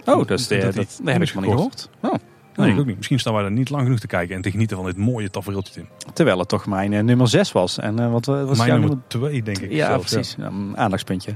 Oh, 0.05 0.27
dat, 0.27 0.39
is 0.39 0.47
de, 0.47 0.55
Dat 0.55 0.63
dat, 0.63 0.73
die 0.73 1.05
dat 1.05 1.13
heb 1.13 1.21
ik 1.21 1.33
maar 1.33 1.43
niet 1.43 1.53
gehoord. 1.53 1.89
Oh. 2.01 2.11
Nee, 2.11 2.67
ik 2.67 2.71
Hmm. 2.71 2.79
ook 2.79 2.85
niet. 2.85 2.95
Misschien 2.95 3.19
staan 3.19 3.33
wij 3.33 3.43
er 3.43 3.51
niet 3.51 3.69
lang 3.69 3.83
genoeg 3.83 3.99
te 3.99 4.07
kijken 4.07 4.35
en 4.35 4.41
te 4.41 4.51
genieten 4.51 4.77
van 4.77 4.85
dit 4.85 4.97
mooie 4.97 5.29
tafereeltje, 5.29 5.73
Tim. 5.73 5.87
Terwijl 6.13 6.39
het 6.39 6.47
toch 6.47 6.65
mijn 6.65 6.93
eh, 6.93 7.03
nummer 7.03 7.27
6 7.27 7.51
was. 7.51 7.79
En 7.79 7.99
eh, 7.99 8.11
wat 8.11 8.25
wat 8.25 8.47
was 8.47 8.57
Mijn 8.57 8.79
nummer 8.79 8.97
twee, 9.07 9.43
denk 9.43 9.57
ik. 9.57 9.71
Ja, 9.71 9.87
zelfs, 9.87 10.11
precies. 10.11 10.35
Ja, 10.37 10.45
een 10.45 10.77
aandachtspuntje. 10.77 11.35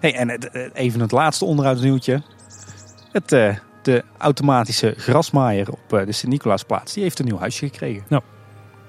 Hey, 0.00 0.14
en 0.14 0.38
even 0.72 1.00
het 1.00 1.10
laatste 1.10 1.44
onderhoudsnieuwtje. 1.44 2.22
Het, 3.12 3.32
eh, 3.32 3.56
de 3.82 4.04
automatische 4.18 4.94
grasmaaier 4.96 5.70
op 5.70 5.92
eh, 5.92 6.06
de 6.06 6.12
Sint-Nicolaasplaats, 6.12 6.92
die 6.92 7.02
heeft 7.02 7.18
een 7.18 7.24
nieuw 7.24 7.38
huisje 7.38 7.66
gekregen. 7.66 8.02
Het 8.08 8.22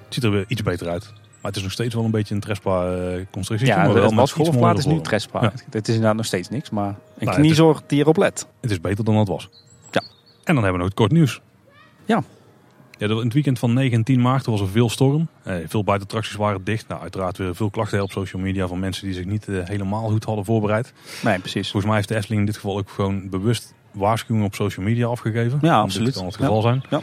ziet 0.10 0.24
er 0.24 0.32
weer 0.32 0.46
iets 0.48 0.62
beter 0.64 0.90
uit. 0.90 1.14
Maar 1.42 1.52
het 1.52 1.56
is 1.56 1.64
nog 1.64 1.72
steeds 1.72 1.96
wel 1.96 2.04
een 2.04 2.12
beetje 2.12 2.36
een 2.36 2.42
Trespa-constructie. 2.42 3.68
Ja, 3.68 3.76
maar 3.78 3.88
de 3.88 3.94
wel 3.94 4.12
mooiere 4.12 4.78
is 4.78 4.86
nu. 4.86 5.02
Trespa. 5.02 5.42
Ja. 5.42 5.52
Het 5.70 5.88
is 5.88 5.94
inderdaad 5.94 6.16
nog 6.16 6.26
steeds 6.26 6.50
niks, 6.50 6.70
maar 6.70 6.88
een 6.88 6.96
het 7.18 7.30
is- 7.30 7.36
kniezorg 7.36 7.82
die 7.88 8.00
erop 8.00 8.18
let. 8.18 8.48
Het 8.62 8.72
is 8.72 8.82
beter 8.82 9.04
dan 9.06 9.16
het 9.16 9.28
was. 9.28 9.50
Ja. 9.92 10.02
En 10.44 10.54
dan 10.56 10.56
hebben 10.56 10.72
we 10.72 10.78
nog 10.78 10.86
het 10.88 10.94
kort 10.94 11.12
nieuws. 11.12 11.42
Ja. 12.06 12.24
Ja, 12.98 13.08
in 13.08 13.16
het 13.18 13.34
weekend 13.34 13.60
van 13.60 13.74
9 13.74 13.98
en 13.98 14.04
10 14.04 14.22
maart 14.22 14.46
was 14.46 14.62
er 14.62 14.68
veel 14.70 14.90
storm. 14.90 15.28
Eh, 15.44 15.56
veel 15.68 15.84
buitenattracties 15.84 16.36
waren 16.36 16.64
dicht. 16.64 16.88
Nou, 16.88 17.02
uiteraard 17.02 17.38
weer 17.38 17.56
veel 17.56 17.70
klachten 17.70 18.02
op 18.02 18.12
social 18.12 18.42
media 18.42 18.68
van 18.68 18.80
mensen 18.80 19.06
die 19.06 19.14
zich 19.16 19.26
niet 19.26 19.48
eh, 19.48 19.56
helemaal 19.64 20.10
goed 20.10 20.24
hadden 20.24 20.46
voorbereid. 20.46 20.94
Nee, 21.24 21.40
precies. 21.40 21.64
Volgens 21.72 21.86
mij 21.86 21.96
heeft 21.96 22.08
de 22.08 22.16
Efteling 22.16 22.40
in 22.40 22.46
dit 22.46 22.56
geval 22.56 22.78
ook 22.78 22.90
gewoon 22.90 23.30
bewust 23.30 23.74
waarschuwingen 23.92 24.48
op 24.48 24.56
social 24.56 24.86
media 24.86 25.08
afgegeven. 25.08 25.60
Ja, 25.62 25.80
absoluut. 25.80 26.06
Dit 26.08 26.16
kan 26.16 26.26
het 26.26 26.36
geval 26.36 26.62
zijn. 26.62 26.84
Ja. 26.90 27.00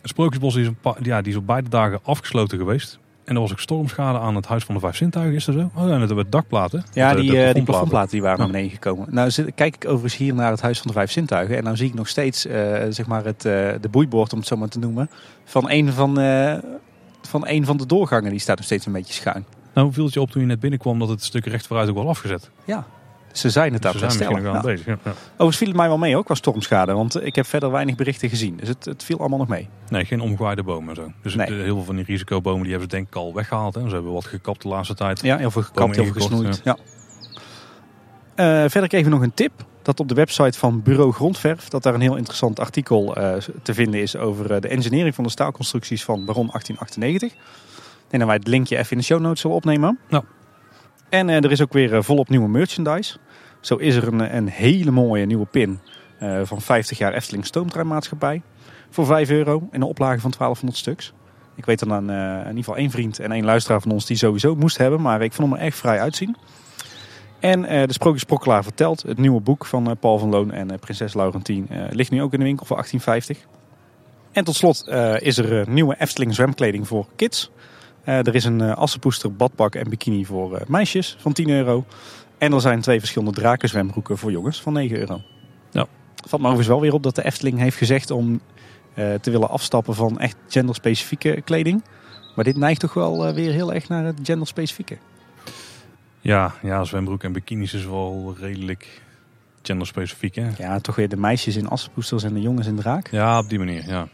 Het 0.00 0.10
Sprookjesbos 0.10 0.54
is, 0.56 0.66
een 0.66 0.76
pa- 0.80 0.96
ja, 1.02 1.22
die 1.22 1.32
is 1.32 1.38
op 1.38 1.46
beide 1.46 1.68
dagen 1.68 2.00
afgesloten 2.02 2.58
geweest. 2.58 2.98
En 3.32 3.38
er 3.38 3.44
was 3.44 3.52
ook 3.52 3.60
stormschade 3.60 4.18
aan 4.18 4.34
het 4.36 4.46
Huis 4.46 4.64
van 4.64 4.74
de 4.74 4.80
Vijf 4.80 4.96
Zintuigen, 4.96 5.34
is 5.34 5.44
dat 5.44 5.54
zo? 5.54 5.70
Oh 5.74 5.86
ja, 5.88 5.94
en 5.94 5.98
het 6.00 6.06
hebben 6.08 6.30
dakplaten. 6.30 6.84
Ja, 6.92 7.08
De- 7.10 7.14
de 7.16 7.20
die, 7.20 7.30
eh, 7.44 7.54
die 7.54 7.64
die 8.10 8.22
waren 8.22 8.36
Ja. 8.36 8.36
naar 8.36 8.46
beneden 8.46 8.70
gekomen. 8.70 9.06
Nou 9.10 9.30
zit, 9.30 9.54
kijk 9.54 9.74
ik 9.74 9.84
overigens 9.84 10.16
hier 10.16 10.34
naar 10.34 10.50
het 10.50 10.60
Huis 10.60 10.78
van 10.78 10.86
de 10.86 10.92
Vijf 10.92 11.10
Zintuigen. 11.10 11.56
En 11.56 11.64
nou 11.64 11.76
zie 11.76 11.86
ik 11.88 11.94
nog 11.94 12.08
steeds 12.08 12.46
eh, 12.46 12.80
zeg 12.88 13.06
maar 13.06 13.24
het, 13.24 13.44
eh, 13.44 13.52
de 13.80 13.88
boeiboord, 13.90 14.32
om 14.32 14.38
het 14.38 14.48
zo 14.48 14.56
maar 14.56 14.68
te 14.68 14.78
noemen, 14.78 15.10
van 15.44 15.70
een 15.70 15.92
van, 15.92 16.20
eh, 16.20 16.54
van 17.22 17.46
een 17.48 17.64
van 17.64 17.76
de 17.76 17.86
doorgangen. 17.86 18.30
Die 18.30 18.38
staat 18.40 18.56
nog 18.56 18.64
steeds 18.64 18.86
een 18.86 18.92
beetje 18.92 19.12
schuin. 19.12 19.44
Nou, 19.74 19.92
viel 19.92 20.04
het 20.04 20.14
je 20.14 20.20
op 20.20 20.30
toen 20.30 20.40
je 20.42 20.48
net 20.48 20.60
binnenkwam 20.60 20.98
dat 20.98 21.08
het 21.08 21.24
stuk 21.24 21.46
recht 21.46 21.66
vooruit 21.66 21.88
ook 21.88 21.94
wel 21.96 22.08
afgezet. 22.08 22.50
Ja, 22.64 22.84
ze 23.32 23.50
zijn 23.50 23.72
het 23.72 23.82
Dus 23.82 23.92
daar 23.92 24.00
herstellen. 24.02 24.54
aan 24.54 24.62
bezig. 24.62 24.86
Ja. 24.86 24.96
Ja. 25.04 25.10
Overigens 25.32 25.56
viel 25.56 25.68
het 25.68 25.76
mij 25.76 25.88
wel 25.88 25.98
mee 25.98 26.16
ook 26.16 26.24
qua 26.24 26.34
stormschade, 26.34 26.92
want 26.92 27.24
ik 27.24 27.34
heb 27.34 27.46
verder 27.46 27.70
weinig 27.70 27.94
berichten 27.94 28.28
gezien. 28.28 28.56
Dus 28.56 28.68
het, 28.68 28.84
het 28.84 29.04
viel 29.04 29.18
allemaal 29.18 29.38
nog 29.38 29.48
mee. 29.48 29.68
Nee, 29.88 30.04
geen 30.04 30.20
omgewaaide 30.20 30.62
bomen 30.62 30.88
en 30.88 30.94
zo. 30.94 31.12
Dus 31.22 31.34
Nee. 31.34 31.46
het- 31.46 31.56
heel 31.56 31.74
veel 31.74 31.84
van 31.84 31.96
die 31.96 32.04
risicobomen 32.04 32.62
die 32.62 32.70
hebben 32.70 32.90
ze 32.90 32.96
denk 32.96 33.08
ik 33.08 33.14
al 33.14 33.34
weggehaald. 33.34 33.74
Hè. 33.74 33.88
Ze 33.88 33.94
hebben 33.94 34.12
wat 34.12 34.24
gekapt 34.24 34.62
de 34.62 34.68
laatste 34.68 34.94
tijd. 34.94 35.22
Ja, 35.22 35.36
heel 35.36 35.50
veel 35.50 35.62
gekapt, 35.62 35.96
heel 35.96 36.04
veel 36.04 36.12
gesnoeid. 36.12 36.60
Ja. 36.64 36.76
Eh, 38.34 38.44
verder 38.70 38.88
kreeg 38.88 39.00
ik 39.04 39.08
nog 39.08 39.22
een 39.22 39.34
tip. 39.34 39.52
Dat 39.82 40.00
op 40.00 40.08
de 40.08 40.14
website 40.14 40.58
van 40.58 40.82
Bureau 40.82 41.12
Grondverf, 41.12 41.68
dat 41.68 41.82
daar 41.82 41.94
een 41.94 42.00
heel 42.00 42.16
interessant 42.16 42.60
artikel 42.60 43.16
eh, 43.16 43.34
te 43.62 43.74
vinden 43.74 44.00
is 44.02 44.16
over 44.16 44.52
eh, 44.52 44.60
de 44.60 44.68
engineering 44.68 45.14
van 45.14 45.24
de 45.24 45.30
staalconstructies 45.30 46.04
van 46.04 46.24
Baron 46.24 46.46
1898. 46.46 47.30
Ik 47.32 47.38
denk 48.08 48.22
dat 48.22 48.26
wij 48.26 48.36
het 48.36 48.46
linkje 48.46 48.76
even 48.78 48.90
in 48.90 48.98
de 48.98 49.04
show 49.04 49.20
notes 49.20 49.40
zullen 49.40 49.56
opnemen. 49.56 49.98
Ja. 50.08 50.22
En 51.12 51.28
eh, 51.28 51.44
er 51.44 51.50
is 51.50 51.62
ook 51.62 51.72
weer 51.72 51.94
eh, 51.94 52.02
volop 52.02 52.28
nieuwe 52.28 52.48
merchandise. 52.48 53.18
Zo 53.60 53.76
is 53.76 53.94
er 53.94 54.06
een, 54.06 54.36
een 54.36 54.48
hele 54.48 54.90
mooie 54.90 55.26
nieuwe 55.26 55.46
pin 55.46 55.80
eh, 56.18 56.40
van 56.44 56.60
50 56.60 56.98
jaar 56.98 57.12
Efteling 57.12 57.46
Stoomtreinmaatschappij. 57.46 58.42
Voor 58.90 59.06
5 59.06 59.30
euro 59.30 59.56
in 59.58 59.80
een 59.80 59.82
oplage 59.82 60.20
van 60.20 60.30
1200 60.38 60.76
stuks. 60.76 61.12
Ik 61.54 61.64
weet 61.64 61.78
dan 61.78 61.92
aan 61.92 62.10
eh, 62.10 62.40
in 62.40 62.48
ieder 62.48 62.56
geval 62.56 62.76
één 62.76 62.90
vriend 62.90 63.18
en 63.18 63.32
één 63.32 63.44
luisteraar 63.44 63.80
van 63.80 63.90
ons 63.90 64.06
die 64.06 64.16
sowieso 64.16 64.54
moest 64.54 64.78
hebben. 64.78 65.00
Maar 65.00 65.22
ik 65.22 65.32
vond 65.32 65.50
hem 65.50 65.58
er 65.58 65.64
echt 65.64 65.78
vrij 65.78 66.00
uitzien. 66.00 66.36
En 67.40 67.64
eh, 67.64 67.86
de 67.86 67.92
Sprookjesprokkelaar 67.92 68.62
vertelt, 68.62 69.02
het 69.02 69.18
nieuwe 69.18 69.40
boek 69.40 69.66
van 69.66 69.90
eh, 69.90 69.96
Paul 70.00 70.18
van 70.18 70.28
Loon 70.28 70.52
en 70.52 70.70
eh, 70.70 70.78
prinses 70.78 71.14
Laurentien, 71.14 71.66
eh, 71.70 71.84
ligt 71.90 72.10
nu 72.10 72.22
ook 72.22 72.32
in 72.32 72.38
de 72.38 72.44
winkel 72.44 72.66
voor 72.66 72.76
1850. 72.76 73.50
En 74.32 74.44
tot 74.44 74.54
slot 74.54 74.86
eh, 74.86 75.20
is 75.20 75.38
er 75.38 75.60
eh, 75.60 75.66
nieuwe 75.66 75.96
Efteling 75.98 76.34
zwemkleding 76.34 76.88
voor 76.88 77.06
kids. 77.16 77.50
Eh, 78.04 78.26
er 78.26 78.34
is 78.34 78.44
een 78.44 78.60
eh, 78.60 78.76
assenpoester, 78.76 79.32
badpak 79.32 79.74
en 79.74 79.90
bikini 79.90 80.24
voor 80.24 80.56
eh, 80.56 80.66
meisjes 80.66 81.16
van 81.18 81.32
10 81.32 81.48
euro. 81.48 81.84
En 82.38 82.52
er 82.52 82.60
zijn 82.60 82.80
twee 82.80 82.98
verschillende 82.98 83.34
drakenzwembroeken 83.34 84.18
voor 84.18 84.30
jongens 84.30 84.62
van 84.62 84.72
9 84.72 84.98
euro. 84.98 85.20
Ja. 85.70 85.86
Valt 86.26 86.42
me 86.42 86.48
overigens 86.48 86.66
wel 86.68 86.80
weer 86.80 86.92
op 86.92 87.02
dat 87.02 87.14
de 87.14 87.24
Efteling 87.24 87.58
heeft 87.58 87.76
gezegd 87.76 88.10
om 88.10 88.40
te 88.94 89.30
willen 89.30 89.48
afstappen 89.48 89.94
van 89.94 90.18
echt 90.18 90.36
genderspecifieke 90.48 91.40
kleding. 91.44 91.84
Maar 92.34 92.44
dit 92.44 92.56
neigt 92.56 92.80
toch 92.80 92.94
wel 92.94 93.34
weer 93.34 93.52
heel 93.52 93.72
erg 93.72 93.88
naar 93.88 94.04
het 94.04 94.18
genderspecifieke. 94.22 94.96
Ja, 96.20 96.54
ja, 96.62 96.84
zwembroek 96.84 97.22
en 97.22 97.32
bikinis 97.32 97.74
is 97.74 97.84
wel 97.84 98.34
redelijk 98.38 99.02
genderspecifiek. 99.62 100.34
Hè? 100.34 100.48
Ja, 100.58 100.78
toch 100.78 100.96
weer 100.96 101.08
de 101.08 101.16
meisjes 101.16 101.56
in 101.56 101.68
assenpoesters 101.68 102.22
en 102.22 102.34
de 102.34 102.40
jongens 102.40 102.66
in 102.66 102.76
draak. 102.76 103.10
Ja, 103.10 103.38
op 103.38 103.48
die 103.48 103.58
manier. 103.58 103.88
Ja, 103.88 104.08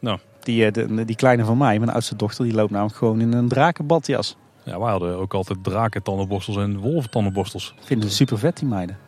ja. 0.00 0.18
Die, 0.42 0.66
eh, 0.66 0.72
de, 0.72 1.04
die 1.04 1.16
kleine 1.16 1.44
van 1.44 1.58
mij, 1.58 1.78
mijn 1.78 1.90
oudste 1.90 2.16
dochter, 2.16 2.44
die 2.44 2.54
loopt 2.54 2.70
namelijk 2.70 2.96
gewoon 2.96 3.20
in 3.20 3.32
een 3.32 3.48
drakenbadjas. 3.48 4.36
ja, 4.64 4.78
wij 4.80 4.90
hadden 4.90 5.16
ook 5.16 5.34
altijd 5.34 5.64
draken 5.64 6.02
tandenborstels 6.02 6.56
en 6.56 6.78
wolven 6.78 7.10
tandenborstels. 7.10 7.74
Vinden 7.80 8.08
ze 8.08 8.14
super 8.14 8.38
vet, 8.38 8.56
die 8.58 8.68
meiden. 8.68 8.98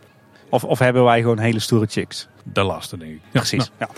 Of, 0.49 0.65
of 0.65 0.79
hebben 0.79 1.05
wij 1.05 1.21
gewoon 1.21 1.39
hele 1.39 1.59
stoere 1.59 1.87
chicks? 1.87 2.29
De 2.43 2.63
laatste, 2.63 2.97
denk 2.97 3.11
ik. 3.13 3.21
Ja, 3.23 3.29
Precies. 3.41 3.71
Ja. 3.79 3.89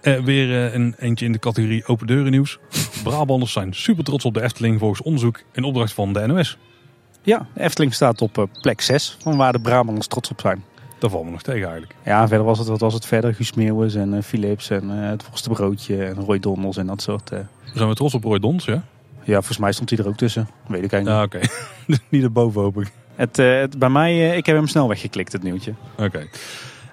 eh, 0.00 0.20
weer 0.24 0.66
eh, 0.66 0.74
een 0.74 0.94
eentje 0.98 1.24
in 1.26 1.32
de 1.32 1.38
categorie 1.38 1.86
open 1.86 2.06
deuren 2.06 2.30
nieuws. 2.30 2.58
Brabanders 3.04 3.52
zijn 3.52 3.74
super 3.74 4.04
trots 4.04 4.24
op 4.24 4.34
de 4.34 4.42
Efteling 4.42 4.78
volgens 4.78 5.02
onderzoek 5.02 5.40
en 5.52 5.64
opdracht 5.64 5.92
van 5.92 6.12
de 6.12 6.26
NOS. 6.26 6.58
ja, 7.22 7.46
de 7.54 7.60
Efteling 7.60 7.94
staat 7.94 8.22
op 8.22 8.48
plek 8.60 8.80
6 8.80 9.16
van 9.20 9.36
waar 9.36 9.52
de 9.52 9.60
Brabanders 9.60 10.06
trots 10.06 10.30
op 10.30 10.40
zijn. 10.40 10.64
Daar 11.04 11.12
vallen 11.12 11.26
we 11.28 11.32
nog 11.32 11.42
tegen 11.42 11.62
eigenlijk. 11.62 11.94
Ja, 12.04 12.28
verder 12.28 12.46
was 12.46 12.58
het, 12.58 12.68
wat 12.68 12.80
was 12.80 12.94
het 12.94 13.06
verder? 13.06 13.34
Guus 13.34 13.52
Meeuwis 13.52 13.94
en 13.94 14.14
eh, 14.14 14.22
Philips 14.22 14.70
en 14.70 15.02
eh, 15.02 15.08
het 15.10 15.28
Worstenbroodje 15.28 16.04
en 16.04 16.14
Roy 16.14 16.38
Dondels 16.38 16.76
en 16.76 16.86
dat 16.86 17.02
soort... 17.02 17.30
eh. 17.30 17.38
Zijn 17.74 17.88
we 17.88 17.94
trots 17.94 18.14
op 18.14 18.24
Roy 18.24 18.38
ja? 18.56 18.82
Ja, 19.22 19.34
volgens 19.34 19.58
mij 19.58 19.72
stond 19.72 19.90
hij 19.90 19.98
er 19.98 20.06
ook 20.08 20.16
tussen. 20.16 20.48
Weet 20.66 20.84
ik 20.84 20.92
eigenlijk 20.92 21.32
Ja, 21.32 21.38
oké. 21.38 21.46
Dus 21.86 21.98
Niet 22.08 22.22
erboven 22.22 22.60
hoop 22.60 22.80
ik. 22.80 22.92
Het, 23.14 23.36
het, 23.36 23.78
bij 23.78 23.88
mij, 23.88 24.36
ik 24.36 24.46
heb 24.46 24.56
hem 24.56 24.66
snel 24.66 24.88
weggeklikt, 24.88 25.32
het 25.32 25.42
nieuwtje. 25.42 25.74
Oké. 25.98 26.26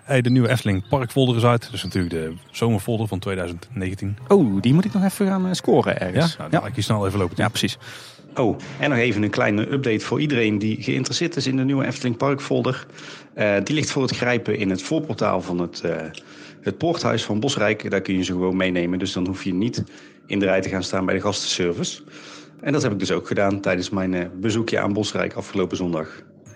Hey, 0.04 0.22
de 0.22 0.30
nieuwe 0.30 0.50
Efteling 0.50 0.88
Parkfolder 0.90 1.36
is 1.36 1.44
uit. 1.44 1.72
Dus 1.72 1.84
natuurlijk 1.84 2.14
de 2.14 2.34
zomerfolder 2.52 3.08
van 3.08 3.20
2019. 3.20 4.18
Oh, 4.28 4.62
die 4.62 4.74
moet 4.74 4.86
ik 4.86 4.94
nog 4.94 5.04
even 5.04 5.28
gaan 5.28 5.56
scoren 5.56 5.94
Ja, 5.94 6.00
ergens. 6.00 6.38
nou, 6.38 6.50
dan 6.50 6.60
laat 6.60 6.70
ik 6.70 6.76
je 6.76 6.82
snel 6.82 7.08
even 7.08 7.20
lopen. 7.20 7.36
ja 7.38 7.48
precies. 7.50 7.78
Oh, 8.36 8.58
en 8.80 8.90
nog 8.90 9.00
even 9.00 9.24
een 9.24 9.30
kleine 9.30 9.72
update 9.72 10.06
voor 10.06 10.22
iedereen 10.22 10.60
die 10.60 10.82
geïnteresseerd 10.82 11.36
is 11.36 11.48
in 11.48 11.58
de 11.58 11.64
nieuwe 11.64 11.86
Efteling 11.86 12.18
Parkfolder. 12.18 12.86
Eh, 13.34 13.56
die 13.64 13.76
ligt 13.76 13.92
voor 13.92 14.02
het 14.02 14.16
grijpen 14.16 14.58
in 14.58 14.70
het 14.70 14.82
voorportaal 14.82 15.42
van 15.42 15.60
het, 15.60 15.82
eh, 15.82 15.96
het 16.62 16.78
poorthuis 16.78 17.24
van 17.24 17.40
Bosrijk. 17.40 17.90
Daar 17.92 18.02
kun 18.02 18.18
je 18.18 18.24
ze 18.24 18.32
gewoon 18.32 18.56
meenemen, 18.56 19.00
dus 19.00 19.14
dan 19.14 19.28
hoef 19.28 19.44
je 19.44 19.54
niet 19.54 19.84
in 20.28 20.40
de 20.40 20.46
rij 20.46 20.62
te 20.62 20.70
gaan 20.70 20.84
staan 20.84 21.06
bij 21.06 21.16
de 21.16 21.22
gastenservice. 21.22 22.02
En 22.62 22.74
dat 22.74 22.82
heb 22.82 22.92
ik 22.92 23.00
dus 23.00 23.12
ook 23.12 23.28
gedaan 23.28 23.60
tijdens 23.60 23.90
mijn 23.90 24.14
eh, 24.14 24.26
bezoekje 24.40 24.80
aan 24.80 24.94
Bosrijk 24.94 25.34
afgelopen 25.34 25.78
zondag. 25.78 26.08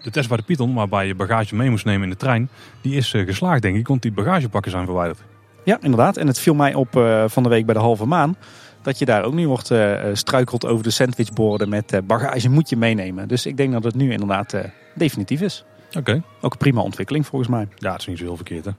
De 0.01 0.11
test 0.11 0.27
bij 0.27 0.37
de 0.37 0.43
Python, 0.43 0.73
waarbij 0.73 1.07
je 1.07 1.15
bagage 1.15 1.55
mee 1.55 1.69
moest 1.69 1.85
nemen 1.85 2.03
in 2.03 2.09
de 2.09 2.15
trein, 2.15 2.49
die 2.81 2.95
is 2.95 3.13
eh, 3.13 3.25
geslaagd 3.25 3.61
denk 3.61 3.77
ik, 3.77 3.87
want 3.87 4.01
die 4.01 4.11
bagagepakken 4.11 4.71
zijn 4.71 4.85
verwijderd. 4.85 5.19
Ja, 5.63 5.77
inderdaad. 5.81 6.17
En 6.17 6.27
het 6.27 6.39
viel 6.39 6.53
mij 6.53 6.73
op 6.73 6.95
eh, 6.95 7.23
van 7.27 7.43
de 7.43 7.49
week 7.49 7.65
bij 7.65 7.73
de 7.73 7.79
halve 7.79 8.05
maan. 8.05 8.37
Dat 8.85 8.99
je 8.99 9.05
daar 9.05 9.23
ook 9.23 9.33
nu 9.33 9.47
wordt 9.47 9.71
eh, 9.71 10.03
struikeld 10.13 10.65
over 10.65 10.83
de 10.83 10.89
sandwichborden 10.89 11.69
met 11.69 11.93
eh, 11.93 11.99
bagage 12.03 12.49
moet 12.49 12.69
je 12.69 12.77
meenemen. 12.77 13.27
Dus 13.27 13.45
ik 13.45 13.57
denk 13.57 13.71
dat 13.73 13.83
het 13.83 13.95
nu 13.95 14.11
inderdaad 14.11 14.53
eh, 14.53 14.63
definitief 14.95 15.41
is. 15.41 15.65
Oké. 15.97 16.21
Ook 16.41 16.51
een 16.51 16.57
prima 16.57 16.81
ontwikkeling 16.81 17.25
volgens 17.25 17.51
mij. 17.51 17.67
Ja, 17.75 17.91
het 17.91 18.01
is 18.01 18.07
niet 18.07 18.17
zo 18.17 18.23
heel 18.23 18.35
verkeerd 18.35 18.65
hè. 18.65 18.71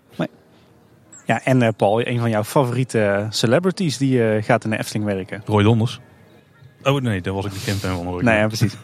Ja, 1.27 1.41
en 1.45 1.63
eh, 1.63 1.69
Paul, 1.77 2.07
een 2.07 2.19
van 2.19 2.31
jouw 2.31 2.45
favoriete 2.45 3.01
eh, 3.01 3.27
celebrities 3.31 3.99
die 3.99 4.29
eh, 4.31 4.43
gaat 4.43 4.65
in 4.65 4.71
de 4.71 4.79
Efteling 4.79 5.05
werken. 5.05 5.43
Roy 5.47 5.63
Donders. 5.63 6.01
Oh 6.83 7.01
nee, 7.01 7.21
daar 7.21 7.35
was 7.35 7.45
ik 7.45 7.53
de 7.53 7.61
campaign 7.65 7.95
van. 8.05 8.07
Ik 8.07 8.23
Nee, 8.23 8.33
niet. 8.33 8.41
ja, 8.43 8.47
precies. 8.47 8.77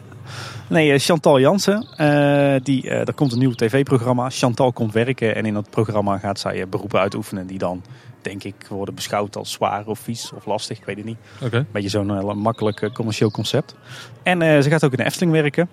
Nee, 0.69 0.91
eh, 0.91 0.99
Chantal 0.99 1.39
Jansen, 1.39 1.87
eh, 1.97 2.55
die, 2.63 2.89
eh, 2.89 3.07
er 3.07 3.13
komt 3.13 3.31
een 3.31 3.39
nieuw 3.39 3.51
tv-programma. 3.53 4.29
Chantal 4.29 4.71
komt 4.71 4.93
werken 4.93 5.35
en 5.35 5.45
in 5.45 5.53
dat 5.53 5.69
programma 5.69 6.17
gaat 6.17 6.39
zij 6.39 6.61
eh, 6.61 6.67
beroepen 6.67 6.99
uitoefenen 6.99 7.47
die 7.47 7.57
dan, 7.57 7.83
denk 8.23 8.43
ik, 8.43 8.55
worden 8.69 8.95
beschouwd 8.95 9.35
als 9.35 9.51
zwaar 9.51 9.85
of 9.85 9.99
vies 9.99 10.31
of 10.35 10.45
lastig. 10.45 10.77
Ik 10.77 10.85
weet 10.85 10.95
het 10.95 11.05
niet. 11.05 11.17
Oké. 11.41 11.65
Beetje 11.71 11.89
zo'n 11.89 12.17
eh, 12.17 12.33
makkelijk 12.33 12.81
eh, 12.81 12.91
commercieel 12.91 13.31
concept. 13.31 13.75
En 14.23 14.41
eh, 14.41 14.61
ze 14.61 14.69
gaat 14.69 14.83
ook 14.83 14.91
in 14.91 14.97
de 14.97 15.05
Efteling 15.05 15.31
werken. 15.31 15.69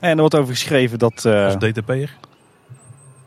En 0.00 0.10
er 0.10 0.16
wordt 0.16 0.34
over 0.34 0.52
geschreven 0.54 0.98
dat... 0.98 1.24
Als 1.24 1.54
DTP'er? 1.54 2.10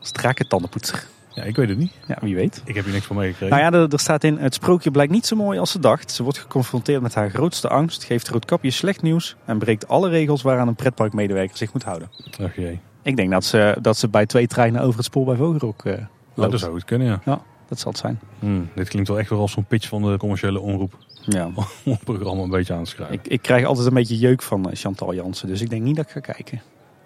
als 0.06 0.10
drakentandenpoetser. 0.10 1.06
Ja, 1.30 1.42
ik 1.42 1.56
weet 1.56 1.68
het 1.68 1.78
niet. 1.78 1.92
Ja, 2.06 2.16
wie 2.20 2.34
weet. 2.34 2.62
Ik 2.64 2.74
heb 2.74 2.84
hier 2.84 2.92
niks 2.92 3.06
van 3.06 3.16
meegekregen. 3.16 3.56
Nou 3.58 3.72
ja, 3.72 3.78
er, 3.78 3.92
er 3.92 4.00
staat 4.00 4.24
in, 4.24 4.38
het 4.38 4.54
sprookje 4.54 4.90
blijkt 4.90 5.12
niet 5.12 5.26
zo 5.26 5.36
mooi 5.36 5.58
als 5.58 5.70
ze 5.70 5.78
dacht. 5.78 6.12
Ze 6.12 6.22
wordt 6.22 6.38
geconfronteerd 6.38 7.02
met 7.02 7.14
haar 7.14 7.30
grootste 7.30 7.68
angst, 7.68 8.04
geeft 8.04 8.28
Roodkapje 8.28 8.70
slecht 8.70 9.02
nieuws 9.02 9.36
en 9.44 9.58
breekt 9.58 9.88
alle 9.88 10.08
regels 10.08 10.42
waaraan 10.42 10.68
een 10.68 10.74
pretparkmedewerker 10.74 11.56
zich 11.56 11.72
moet 11.72 11.82
houden. 11.82 12.10
Ach 12.42 12.56
jee. 12.56 12.80
Ik 13.02 13.16
denk 13.16 13.30
dat 13.30 13.44
ze, 13.44 13.76
dat 13.80 13.96
ze 13.96 14.08
bij 14.08 14.26
twee 14.26 14.46
treinen 14.46 14.80
over 14.80 14.96
het 14.96 15.04
spoor 15.04 15.24
bij 15.24 15.36
Vogelrok 15.36 15.84
Oh, 15.84 15.92
loopt. 16.34 16.50
dat 16.50 16.60
zou 16.60 16.72
goed 16.72 16.84
kunnen, 16.84 17.20
ja. 17.24 17.40
Dat 17.68 17.78
zal 17.78 17.90
het 17.90 18.00
zijn. 18.00 18.20
Hmm, 18.38 18.68
dit 18.74 18.88
klinkt 18.88 19.08
wel 19.08 19.18
echt 19.18 19.30
weer 19.30 19.38
als 19.38 19.52
zo'n 19.52 19.64
pitch 19.64 19.88
van 19.88 20.02
de 20.02 20.16
commerciële 20.16 20.60
omroep. 20.60 20.98
Ja. 21.24 21.44
Om 21.84 21.92
het 21.92 22.04
programma 22.04 22.42
een 22.42 22.50
beetje 22.50 22.74
aan 22.74 22.84
te 22.84 22.90
schrijven. 22.90 23.14
Ik, 23.14 23.26
ik 23.26 23.42
krijg 23.42 23.64
altijd 23.64 23.86
een 23.86 23.94
beetje 23.94 24.18
jeuk 24.18 24.42
van 24.42 24.70
eh, 24.70 24.76
Chantal 24.76 25.14
Jansen, 25.14 25.48
dus 25.48 25.60
ik 25.60 25.70
denk 25.70 25.82
niet 25.82 25.96
dat 25.96 26.04
ik 26.04 26.10
ga 26.10 26.32
kijken. 26.32 26.62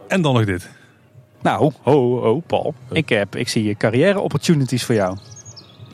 En 0.08 0.22
dan 0.22 0.34
nog 0.34 0.44
dit. 0.44 0.70
Nou, 1.42 1.72
ho, 1.82 2.20
ho, 2.20 2.40
Paul. 2.46 2.74
Ik, 2.90 3.08
heb, 3.08 3.36
ik 3.36 3.48
zie 3.48 3.74
carrière 3.74 4.20
opportunities 4.20 4.84
voor 4.84 4.94
jou. 4.94 5.16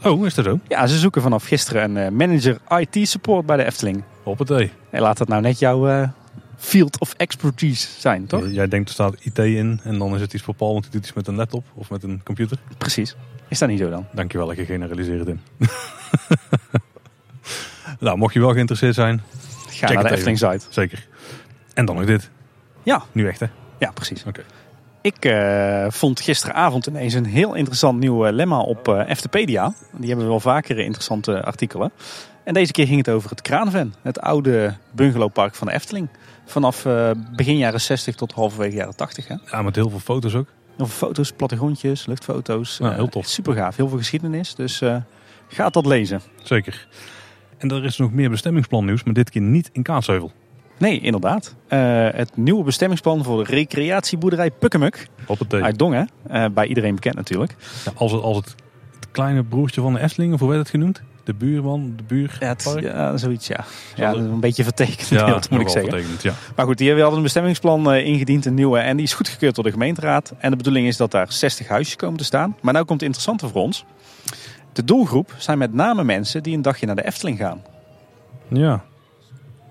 Oh, 0.02 0.26
is 0.26 0.34
dat 0.34 0.44
zo? 0.44 0.58
Ja, 0.68 0.86
ze 0.86 0.98
zoeken 0.98 1.22
vanaf 1.22 1.44
gisteren 1.44 1.82
een 1.82 1.96
eh, 1.96 2.12
manager 2.12 2.58
IT 2.68 3.08
support 3.08 3.46
bij 3.46 3.56
de 3.56 3.64
Efteling. 3.64 4.02
Hoppatee. 4.22 4.70
En 4.90 5.00
laat 5.00 5.18
dat 5.18 5.28
nou 5.28 5.42
net 5.42 5.58
jouw 5.58 5.88
eh, 5.88 6.08
field 6.56 7.00
of 7.00 7.12
expertise 7.12 7.88
zijn, 7.98 8.26
toch? 8.26 8.48
Jij 8.50 8.68
denkt 8.68 8.88
er 8.88 8.94
staat 8.94 9.16
IT 9.20 9.38
in 9.38 9.80
en 9.82 9.98
dan 9.98 10.14
is 10.14 10.20
het 10.20 10.34
iets 10.34 10.42
voor 10.42 10.54
Paul, 10.54 10.72
want 10.72 10.84
hij 10.84 10.92
doet 10.92 11.02
iets 11.04 11.12
met 11.12 11.26
een 11.26 11.34
laptop 11.34 11.64
of 11.74 11.90
met 11.90 12.02
een 12.02 12.20
computer. 12.24 12.58
Precies. 12.78 13.16
Is 13.48 13.58
dat 13.58 13.68
niet 13.68 13.78
zo 13.78 13.90
dan? 13.90 14.06
Dankjewel 14.12 14.46
dat 14.46 14.56
je 14.56 14.64
generaliseert 14.64 15.28
in. 15.28 15.40
nou, 18.00 18.18
mocht 18.18 18.34
je 18.34 18.40
wel 18.40 18.52
geïnteresseerd 18.52 18.94
zijn, 18.94 19.22
Ga 19.68 19.92
naar 19.92 20.02
de. 20.02 20.10
Efteling 20.10 20.38
site. 20.38 20.60
zeker. 20.68 21.06
En 21.74 21.84
dan 21.84 21.96
nog 21.96 22.04
dit. 22.04 22.30
Ja. 22.82 23.02
Nu 23.12 23.28
echt 23.28 23.40
hè? 23.40 23.46
Ja, 23.78 23.90
precies. 23.90 24.24
Oké. 24.24 24.42
Ik 25.00 25.24
eh, 25.24 25.86
vond 25.88 26.20
gisteravond 26.20 26.86
ineens 26.86 27.14
een 27.14 27.24
heel 27.24 27.54
interessant 27.54 27.98
nieuw 27.98 28.26
eh, 28.26 28.32
lemma 28.32 28.58
op 28.58 28.88
eh 28.88 29.08
Eftepedia. 29.08 29.74
Die 29.92 30.08
hebben 30.08 30.28
wel 30.28 30.40
vaker 30.40 30.78
interessante 30.78 31.42
artikelen. 31.42 31.92
En 32.44 32.54
deze 32.54 32.72
keer 32.72 32.86
ging 32.86 33.06
het 33.06 33.14
over 33.14 33.30
het 33.30 33.42
Kraanven. 33.42 33.94
Het 34.02 34.20
oude 34.20 34.74
bungalowpark 34.92 35.54
van 35.54 35.66
de 35.66 35.72
Efteling. 35.72 36.08
Vanaf 36.44 36.82
begin 37.36 37.56
jaren 37.56 37.80
60 37.80 38.14
tot 38.14 38.32
halverwege 38.32 38.76
jaren 38.76 38.96
80. 38.96 39.28
Hè? 39.28 39.34
Ja, 39.50 39.62
met 39.62 39.74
heel 39.74 39.90
veel 39.90 39.98
foto's 39.98 40.34
ook. 40.34 40.48
Heel 40.76 40.86
veel 40.86 41.08
foto's, 41.08 41.32
plattegrondjes, 41.32 42.06
luchtfoto's. 42.06 42.78
Ja, 42.78 42.92
heel 42.92 43.08
tof. 43.08 43.26
Super 43.26 43.54
gaaf. 43.54 43.76
Heel 43.76 43.88
veel 43.88 43.98
geschiedenis. 43.98 44.54
Dus 44.54 44.80
eh 44.80 44.96
ga 45.48 45.68
dat 45.68 45.86
lezen. 45.86 46.20
Zeker. 46.42 46.88
En 47.58 47.70
er 47.70 47.84
is 47.84 47.96
nog 47.96 48.12
meer 48.12 48.30
bestemmingsplan 48.30 48.84
nieuws, 48.84 49.04
maar 49.04 49.14
dit 49.14 49.30
keer 49.30 49.42
niet 49.42 49.70
in 49.72 49.82
Kaatsheuvel. 49.82 50.32
Nee, 50.78 51.00
inderdaad. 51.00 51.54
Eh, 51.68 52.08
het 52.10 52.36
nieuwe 52.36 52.64
bestemmingsplan 52.64 53.24
voor 53.24 53.44
de 53.44 53.50
recreatieboerderij 53.50 54.50
Pukkemuk. 54.50 55.08
Uit 55.50 55.78
Dongen. 55.78 56.08
Eh, 56.28 56.44
bij 56.54 56.66
iedereen 56.66 56.94
bekend 56.94 57.14
natuurlijk. 57.14 57.56
Ja, 57.84 57.92
als, 57.94 58.12
het, 58.12 58.22
als 58.22 58.36
het, 58.36 58.54
het 58.94 59.10
kleine 59.10 59.44
broertje 59.44 59.80
van 59.80 59.92
de 59.92 60.00
Efteling, 60.00 60.32
of 60.32 60.40
hoe 60.40 60.48
werd 60.48 60.60
het 60.60 60.70
genoemd? 60.70 61.02
De 61.26 61.34
buurman, 61.34 61.92
de 61.96 62.02
buur. 62.02 62.36
Ja, 62.40 62.46
het, 62.48 62.62
park? 62.64 62.80
ja 62.82 63.16
zoiets 63.16 63.46
ja. 63.46 63.64
Ja, 63.96 64.12
een 64.14 64.40
beetje 64.40 64.64
vertekend 64.64 65.08
Ja, 65.08 65.24
beeld, 65.24 65.50
moet 65.50 65.60
ik 65.60 65.68
zeggen. 65.68 65.90
vertekend, 65.90 66.22
ja. 66.22 66.32
Maar 66.56 66.66
goed, 66.66 66.76
die 66.76 66.86
hebben 66.86 67.02
hadden 67.04 67.18
een 67.20 67.24
bestemmingsplan 67.26 67.92
eh, 67.92 68.06
ingediend, 68.06 68.44
een 68.46 68.54
nieuwe. 68.54 68.78
En 68.78 68.96
die 68.96 69.06
is 69.06 69.14
goedgekeurd 69.14 69.54
door 69.54 69.64
de 69.64 69.70
gemeenteraad. 69.70 70.34
En 70.38 70.50
de 70.50 70.56
bedoeling 70.56 70.86
is 70.86 70.96
dat 70.96 71.10
daar 71.10 71.32
60 71.32 71.68
huisjes 71.68 71.96
komen 71.96 72.18
te 72.18 72.24
staan. 72.24 72.56
Maar 72.62 72.72
nou 72.72 72.84
komt 72.84 73.00
het 73.00 73.08
interessante 73.08 73.48
voor 73.48 73.62
ons. 73.62 73.84
De 74.72 74.84
doelgroep 74.84 75.34
zijn 75.38 75.58
met 75.58 75.72
name 75.72 76.04
mensen 76.04 76.42
die 76.42 76.54
een 76.56 76.62
dagje 76.62 76.86
naar 76.86 76.96
de 76.96 77.06
Efteling 77.06 77.38
gaan. 77.38 77.62
ja. 78.48 78.84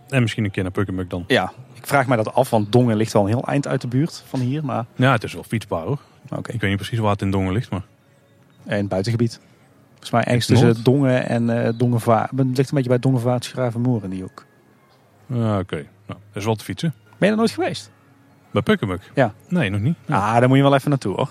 En 0.09 0.21
misschien 0.21 0.43
een 0.43 0.51
keer 0.51 0.63
naar 0.63 0.71
Pukkemuk 0.71 1.09
dan. 1.09 1.23
Ja, 1.27 1.51
ik 1.73 1.87
vraag 1.87 2.07
mij 2.07 2.17
dat 2.17 2.33
af, 2.33 2.49
want 2.49 2.71
Dongen 2.71 2.95
ligt 2.97 3.13
wel 3.13 3.21
een 3.21 3.27
heel 3.27 3.47
eind 3.47 3.67
uit 3.67 3.81
de 3.81 3.87
buurt 3.87 4.23
van 4.27 4.39
hier. 4.39 4.65
Maar 4.65 4.85
Ja, 4.95 5.11
het 5.11 5.23
is 5.23 5.33
wel 5.33 5.43
fietsbaar 5.43 5.83
hoor. 5.85 5.99
oké, 6.29 6.51
Ik 6.51 6.61
weet 6.61 6.69
niet 6.69 6.79
precies 6.79 6.99
waar 6.99 7.11
het 7.11 7.21
in 7.21 7.31
Dongen 7.31 7.53
ligt, 7.53 7.69
maar... 7.69 7.81
het 8.65 8.87
buitengebied. 8.87 9.39
Volgens 10.09 10.25
mij 10.25 10.35
ergens 10.35 10.61
Noord? 10.61 10.75
tussen 10.75 10.83
Dongen 10.83 11.27
en 11.27 11.65
eh 11.65 11.73
Dongenvaart. 11.77 12.31
Het 12.35 12.57
ligt 12.57 12.69
een 12.69 12.75
beetje 12.75 12.89
bij 12.89 12.99
Dongenvaart, 12.99 13.45
Schravenmoer 13.45 14.03
en 14.03 14.09
die 14.09 14.23
ook. 14.23 14.45
Ja, 15.25 15.59
oké. 15.59 15.75
Nou, 15.75 15.87
dat 16.07 16.17
is 16.33 16.45
wel 16.45 16.55
te 16.55 16.63
fietsen. 16.63 16.93
Ben 17.03 17.27
je 17.27 17.33
er 17.33 17.37
nooit 17.37 17.51
geweest? 17.51 17.91
Bij 18.51 18.61
Pukkemuk? 18.61 19.11
Ja. 19.13 19.33
Nee, 19.47 19.69
nog 19.69 19.81
niet. 19.81 19.95
Ja. 20.05 20.15
Ah, 20.15 20.39
daar 20.39 20.47
moet 20.47 20.57
je 20.57 20.63
wel 20.63 20.75
even 20.75 20.89
naartoe 20.89 21.15
hoor. 21.15 21.29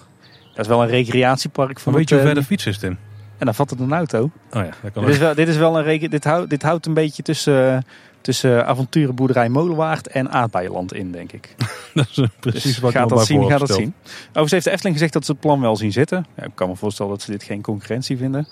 Dat 0.55 0.64
is 0.64 0.66
wel 0.66 0.82
een 0.82 0.88
recreatiepark 0.88 1.80
van 1.80 1.92
Maar 1.92 2.01
weet 2.01 2.09
je 2.09 2.14
hoe 2.14 2.24
het, 2.24 2.32
ver 2.32 2.42
eh, 2.42 2.48
de 2.48 2.55
fiets 2.55 2.66
is, 2.66 2.78
Tim? 2.78 2.98
En 3.38 3.46
dan 3.46 3.55
vat 3.55 3.70
het 3.70 3.80
een 3.80 3.92
auto. 3.92 4.22
Oh 4.22 4.30
ja, 4.51 4.70
dat 4.82 4.92
kan 4.92 5.05
Dit 5.05 5.12
is, 5.12 5.18
wel, 5.18 5.34
dit 5.34 5.48
is 5.48 5.56
wel 5.56 5.76
een 5.78 5.82
reken, 5.82 6.10
dit, 6.10 6.24
houdt, 6.24 6.51
dit 6.51 6.62
houdt 6.62 6.86
een 6.86 6.94
beetje 6.94 7.22
tussen, 7.22 7.84
tussen 8.24 8.66
avonturenboerderij 8.66 9.48
Molenwaard 9.48 10.06
en 10.06 10.30
Aardbeienland 10.30 10.92
in, 10.94 11.12
denk 11.12 11.32
ik. 11.32 11.55
Dat 11.94 12.09
is 12.10 12.18
eh, 12.18 12.28
precies 12.40 12.62
Dus 12.62 12.78
wat 12.78 12.90
ik 12.90 12.96
gaat 12.96 13.09
dat 13.09 13.18
bij 13.18 13.26
zien, 13.26 13.51
gaat 13.51 13.59
dat 13.59 13.72
zien. 13.72 13.94
Overigens 14.28 14.52
heeft 14.52 14.64
de 14.64 14.70
Efteling 14.70 14.96
gezegd 14.96 15.12
dat 15.12 15.24
ze 15.24 15.32
het 15.32 15.40
plan 15.40 15.60
wel 15.60 15.76
zien 15.76 15.92
zitten. 15.92 16.26
Ja, 16.36 16.42
ik 16.44 16.51
kan 16.55 16.68
me 16.68 16.76
voorstellen 16.76 17.12
dat 17.12 17.22
ze 17.22 17.30
dit 17.30 17.42
geen 17.42 17.62
concurrentie 17.62 18.16
vinden. 18.16 18.48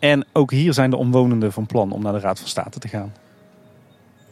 En 0.00 0.26
ook 0.32 0.50
hier 0.50 0.72
zijn 0.72 0.90
de 0.90 0.96
omwonenden 0.96 1.52
van 1.52 1.66
plan 1.66 1.92
om 1.92 2.02
naar 2.02 2.12
de 2.12 2.18
Raad 2.18 2.38
van 2.38 2.48
State 2.48 2.78
te 2.78 2.88
gaan. 2.88 3.12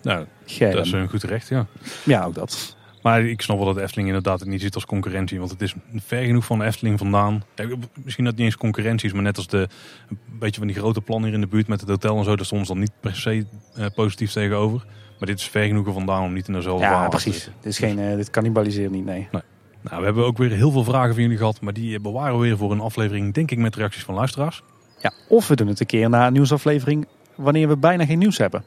Nou, 0.02 0.26
dat 0.58 0.86
is 0.86 0.92
een 0.92 1.08
goed 1.08 1.22
recht, 1.22 1.48
ja. 1.48 1.66
Ja, 2.04 2.24
ook 2.24 2.34
dat. 2.34 2.76
Maar 3.02 3.24
ik 3.24 3.40
snap 3.40 3.56
wel 3.56 3.66
dat 3.66 3.74
de 3.74 3.82
Efteling 3.82 4.08
inderdaad 4.08 4.40
het 4.40 4.48
niet 4.48 4.60
ziet 4.60 4.74
als 4.74 4.86
concurrentie. 4.86 5.38
Want 5.38 5.50
het 5.50 5.62
is 5.62 5.74
ver 5.96 6.24
genoeg 6.24 6.44
van 6.44 6.58
de 6.58 6.64
Efteling 6.64 6.98
vandaan. 6.98 7.42
Ja, 7.54 7.66
misschien 8.04 8.24
dat 8.24 8.32
het 8.32 8.42
niet 8.42 8.52
eens 8.52 8.56
concurrentie 8.56 9.08
is, 9.08 9.14
maar 9.14 9.22
net 9.22 9.36
als 9.36 9.46
de, 9.46 9.68
een 10.08 10.18
beetje 10.38 10.58
van 10.58 10.66
die 10.66 10.76
grote 10.76 11.00
plannen 11.00 11.24
hier 11.24 11.34
in 11.34 11.44
de 11.44 11.50
buurt 11.50 11.68
met 11.68 11.80
het 11.80 11.88
hotel 11.88 12.18
en 12.18 12.24
zo. 12.24 12.36
Daar 12.36 12.46
ze 12.46 12.64
dan 12.66 12.78
niet 12.78 12.92
per 13.00 13.16
se 13.16 13.46
eh, 13.74 13.86
positief 13.94 14.32
tegenover. 14.32 14.84
Maar 15.18 15.28
dit 15.28 15.38
is 15.38 15.48
ver 15.48 15.66
genoeg 15.66 15.86
er 15.86 15.92
vandaan 15.92 16.22
om 16.22 16.32
niet 16.32 16.48
in 16.48 16.52
dezelfde 16.52 16.84
Ja, 16.84 17.08
precies. 17.08 17.44
Dit, 17.44 17.72
is 17.72 17.78
geen, 17.78 17.98
eh, 17.98 18.16
dit 18.16 18.30
cannibaliseert 18.30 18.90
niet, 18.90 19.04
nee. 19.04 19.28
Nou, 19.82 19.98
we 19.98 20.04
hebben 20.04 20.24
ook 20.24 20.38
weer 20.38 20.50
heel 20.50 20.70
veel 20.70 20.84
vragen 20.84 21.14
van 21.14 21.22
jullie 21.22 21.38
gehad. 21.38 21.60
Maar 21.60 21.72
die 21.72 21.96
eh, 21.96 22.02
bewaren 22.02 22.34
we 22.34 22.42
weer 22.42 22.56
voor 22.56 22.72
een 22.72 22.80
aflevering, 22.80 23.34
denk 23.34 23.50
ik, 23.50 23.58
met 23.58 23.76
reacties 23.76 24.02
van 24.02 24.14
luisteraars. 24.14 24.62
Ja, 24.98 25.12
of 25.28 25.48
we 25.48 25.56
doen 25.56 25.66
het 25.66 25.80
een 25.80 25.86
keer 25.86 26.08
na 26.08 26.26
een 26.26 26.32
nieuwsaflevering 26.32 27.06
wanneer 27.34 27.68
we 27.68 27.76
bijna 27.76 28.06
geen 28.06 28.18
nieuws 28.18 28.38
hebben. 28.38 28.64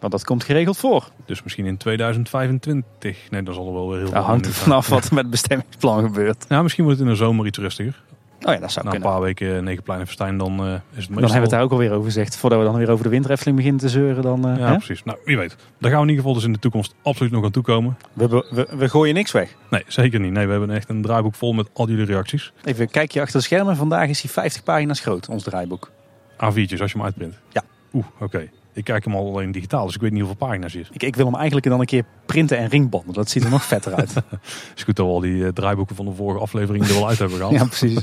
Want 0.00 0.12
dat 0.12 0.24
komt 0.24 0.44
geregeld 0.44 0.76
voor. 0.76 1.08
Dus 1.26 1.42
misschien 1.42 1.66
in 1.66 1.76
2025. 1.76 3.30
Nee, 3.30 3.42
dan 3.42 3.54
zal 3.54 3.66
er 3.66 3.72
wel 3.72 3.88
weer 3.88 3.96
heel 3.98 4.04
Dat 4.04 4.14
veel 4.14 4.22
hangt 4.22 4.46
er 4.46 4.52
vanaf 4.52 4.88
wat 4.88 5.04
er 5.04 5.10
met 5.14 5.22
het 5.22 5.30
bestemmingsplan 5.30 6.02
gebeurt. 6.02 6.44
Ja, 6.48 6.62
misschien 6.62 6.84
wordt 6.84 6.98
het 6.98 7.08
in 7.08 7.14
de 7.14 7.20
zomer 7.20 7.46
iets 7.46 7.58
rustiger. 7.58 8.02
Oh 8.42 8.52
ja, 8.54 8.60
dat 8.60 8.72
zou 8.72 8.84
Na 8.84 8.92
een 8.92 8.96
kunnen. 9.00 9.10
paar 9.16 9.20
weken 9.26 9.64
Negenplein 9.64 10.00
en 10.00 10.04
Verstijn, 10.06 10.38
dan 10.38 10.50
eh, 10.60 10.64
is 10.66 10.70
het 10.70 10.80
meestal... 10.94 11.06
Dan 11.14 11.14
hebben 11.22 11.32
we 11.32 11.40
het 11.40 11.50
daar 11.50 11.62
ook 11.62 11.70
alweer 11.70 11.90
over 11.92 12.04
gezegd. 12.04 12.36
Voordat 12.36 12.58
we 12.58 12.64
dan 12.64 12.74
weer 12.76 12.90
over 12.90 13.04
de 13.04 13.10
winterefteling 13.10 13.56
beginnen 13.56 13.80
te 13.80 13.88
zeuren. 13.88 14.22
Dan, 14.22 14.48
eh, 14.48 14.56
Ja, 14.58 14.66
hè? 14.70 14.76
precies. 14.76 15.04
Nou, 15.04 15.18
wie 15.24 15.36
weet. 15.36 15.56
Daar 15.78 15.90
gaan 15.90 16.00
we 16.00 16.06
in 16.06 16.08
ieder 16.08 16.16
geval 16.16 16.34
dus 16.34 16.44
in 16.44 16.52
de 16.52 16.58
toekomst 16.58 16.94
absoluut 17.02 17.32
nog 17.32 17.44
aan 17.44 17.50
toekomen. 17.50 17.96
we, 18.12 18.28
we, 18.28 18.46
we, 18.50 18.68
we 18.76 18.88
gooien 18.88 19.14
niks 19.14 19.32
weg. 19.32 19.54
Nee, 19.70 19.82
zeker 19.86 20.20
niet. 20.20 20.32
Nee, 20.32 20.44
we 20.46 20.50
hebben 20.50 20.70
echt 20.70 20.88
een 20.88 21.02
draaiboek 21.02 21.34
vol 21.34 21.52
met 21.52 21.68
al 21.72 21.88
jullie 21.88 22.04
reacties. 22.04 22.52
Even 22.64 22.82
een 22.82 22.90
kijkje 22.90 23.20
achter 23.20 23.38
de 23.38 23.44
schermen. 23.44 23.76
Vandaag 23.76 24.08
is 24.08 24.22
hij 24.22 24.30
50 24.30 24.62
pagina's 24.62 25.00
groot, 25.00 25.28
ons 25.28 25.42
draaiboek. 25.42 25.90
A4'tjes 26.34 26.80
als 26.80 26.92
je 26.92 26.96
hem 26.96 27.02
uitprint. 27.02 27.34
Ja. 27.48 27.62
Oeh, 27.92 28.04
oké. 28.20 28.48
Ik 28.78 28.84
kijk 28.84 29.04
hem 29.04 29.14
al 29.14 29.26
alleen 29.28 29.52
digitaal, 29.52 29.86
dus 29.86 29.94
ik 29.94 30.00
weet 30.00 30.10
niet 30.10 30.20
hoeveel 30.20 30.46
pagina's 30.46 30.74
is. 30.74 30.88
Ik, 30.92 31.02
ik 31.02 31.16
wil 31.16 31.24
hem 31.26 31.34
eigenlijk 31.34 31.66
dan 31.66 31.80
een 31.80 31.86
keer 31.86 32.04
printen 32.26 32.58
en 32.58 32.68
ringbanden. 32.68 33.12
Dat 33.14 33.30
ziet 33.30 33.44
er 33.44 33.50
nog 33.50 33.64
vetter 33.64 33.94
uit. 33.94 34.12
Is 34.76 34.82
goed 34.82 34.96
dat 34.96 35.06
we 35.06 35.12
al 35.12 35.20
die 35.20 35.44
eh, 35.44 35.52
draaiboeken 35.52 35.96
van 35.96 36.04
de 36.04 36.12
vorige 36.14 36.40
aflevering 36.40 36.86
er 36.86 36.94
wel 36.94 37.08
uit 37.08 37.18
hebben 37.18 37.36
gehaald. 37.36 37.54
ja, 37.60 37.64
precies. 37.64 37.94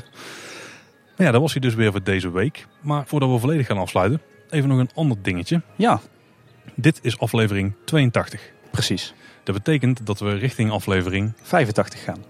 Maar 1.18 1.26
ja, 1.27 1.31
dat 1.31 1.41
was 1.41 1.52
hij 1.52 1.61
dus 1.61 1.73
weer 1.76 1.91
voor 1.91 2.03
deze 2.03 2.31
week. 2.31 2.68
Maar 2.81 3.03
voordat 3.07 3.30
we 3.30 3.39
volledig 3.39 3.65
gaan 3.65 3.77
afsluiten, 3.77 4.22
even 4.49 4.69
nog 4.69 4.80
een 4.80 4.89
ander 4.95 5.18
dingetje. 5.22 5.61
Ja, 5.76 5.99
Dit 6.76 6.99
is 7.02 7.19
aflevering 7.19 7.73
82. 7.85 8.52
precies. 8.72 9.14
Dat 9.43 9.56
betekent 9.56 10.06
dat 10.06 10.19
we 10.19 10.34
richting 10.34 10.72
aflevering 10.72 11.34
85 11.41 12.03
gaan. 12.03 12.23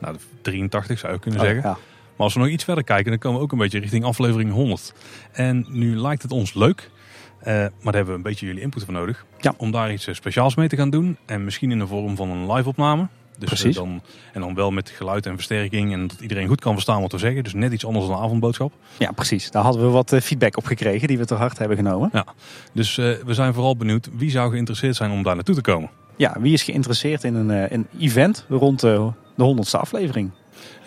nou, 0.00 0.14
de 0.16 0.20
83 0.42 0.98
zou 0.98 1.12
je 1.12 1.18
kunnen 1.18 1.40
Oh, 1.40 1.46
zeggen. 1.46 1.64
ja. 1.70 1.76
Maar 2.16 2.26
als 2.26 2.34
we 2.34 2.40
nog 2.40 2.48
iets 2.48 2.64
verder 2.64 2.84
kijken, 2.84 3.10
dan 3.10 3.18
komen 3.18 3.38
we 3.38 3.44
ook 3.44 3.52
een 3.52 3.58
beetje 3.58 3.78
richting 3.78 4.04
aflevering 4.04 4.52
100. 4.52 4.92
En 5.32 5.66
nu 5.68 5.96
lijkt 5.96 6.22
het 6.22 6.32
ons 6.32 6.54
leuk, 6.54 6.90
eh, 7.40 7.54
maar 7.54 7.70
daar 7.82 7.94
hebben 7.94 8.06
we 8.06 8.12
een 8.12 8.22
beetje 8.22 8.46
jullie 8.46 8.62
input 8.62 8.84
voor 8.84 8.94
nodig. 8.94 9.24
Ja. 9.40 9.54
Om 9.56 9.70
daar 9.70 9.92
iets 9.92 10.06
eh, 10.06 10.14
speciaals 10.14 10.54
mee 10.54 10.68
te 10.68 10.76
gaan 10.76 10.90
doen. 10.90 11.16
En 11.26 11.44
misschien 11.44 11.70
in 11.70 11.78
de 11.78 11.86
vorm 11.86 12.16
van 12.16 12.30
een 12.30 12.52
live 12.52 12.68
opname. 12.68 13.08
Dus 13.38 13.48
eh, 13.48 13.54
Precies. 13.54 13.76
dan, 13.76 14.02
en 14.32 14.40
dan 14.40 14.54
wel 14.54 14.70
met 14.70 14.90
geluid 14.90 15.26
en 15.26 15.34
versterking. 15.34 15.92
En 15.92 16.06
dat 16.06 16.20
iedereen 16.20 16.48
goed 16.48 16.60
kan 16.60 16.72
verstaan 16.72 17.00
wat 17.00 17.12
we 17.12 17.18
zeggen. 17.18 17.42
Dus 17.42 17.54
net 17.54 17.72
iets 17.72 17.86
anders 17.86 18.06
dan 18.06 18.16
een 18.16 18.22
avondboodschap. 18.22 18.72
ja, 18.98 19.10
precies. 19.12 19.50
Daar 19.50 19.62
hadden 19.62 19.82
we 19.82 19.88
wat 19.88 20.16
feedback 20.22 20.56
op 20.56 20.64
gekregen 20.64 21.08
die 21.08 21.18
we 21.18 21.24
te 21.24 21.34
hard 21.34 21.58
hebben 21.58 21.76
genomen. 21.76 22.10
Dus 22.72 22.98
eh, 22.98 23.12
we 23.24 23.34
zijn 23.34 23.54
vooral 23.54 23.76
benieuwd 23.76 24.08
wie 24.12 24.30
zou 24.30 24.50
geïnteresseerd 24.50 24.96
zijn 24.96 25.10
om 25.10 25.22
daar 25.22 25.34
naartoe 25.34 25.54
te 25.54 25.60
komen. 25.60 25.90
Ja, 26.16 26.36
wie 26.40 26.52
is 26.52 26.62
geïnteresseerd 26.62 27.24
in 27.24 27.34
een, 27.34 27.74
een 27.74 27.86
event 27.98 28.46
rond 28.48 28.80
de, 28.80 29.12
de 29.36 29.56
100ste 29.56 29.80
aflevering? 29.80 30.30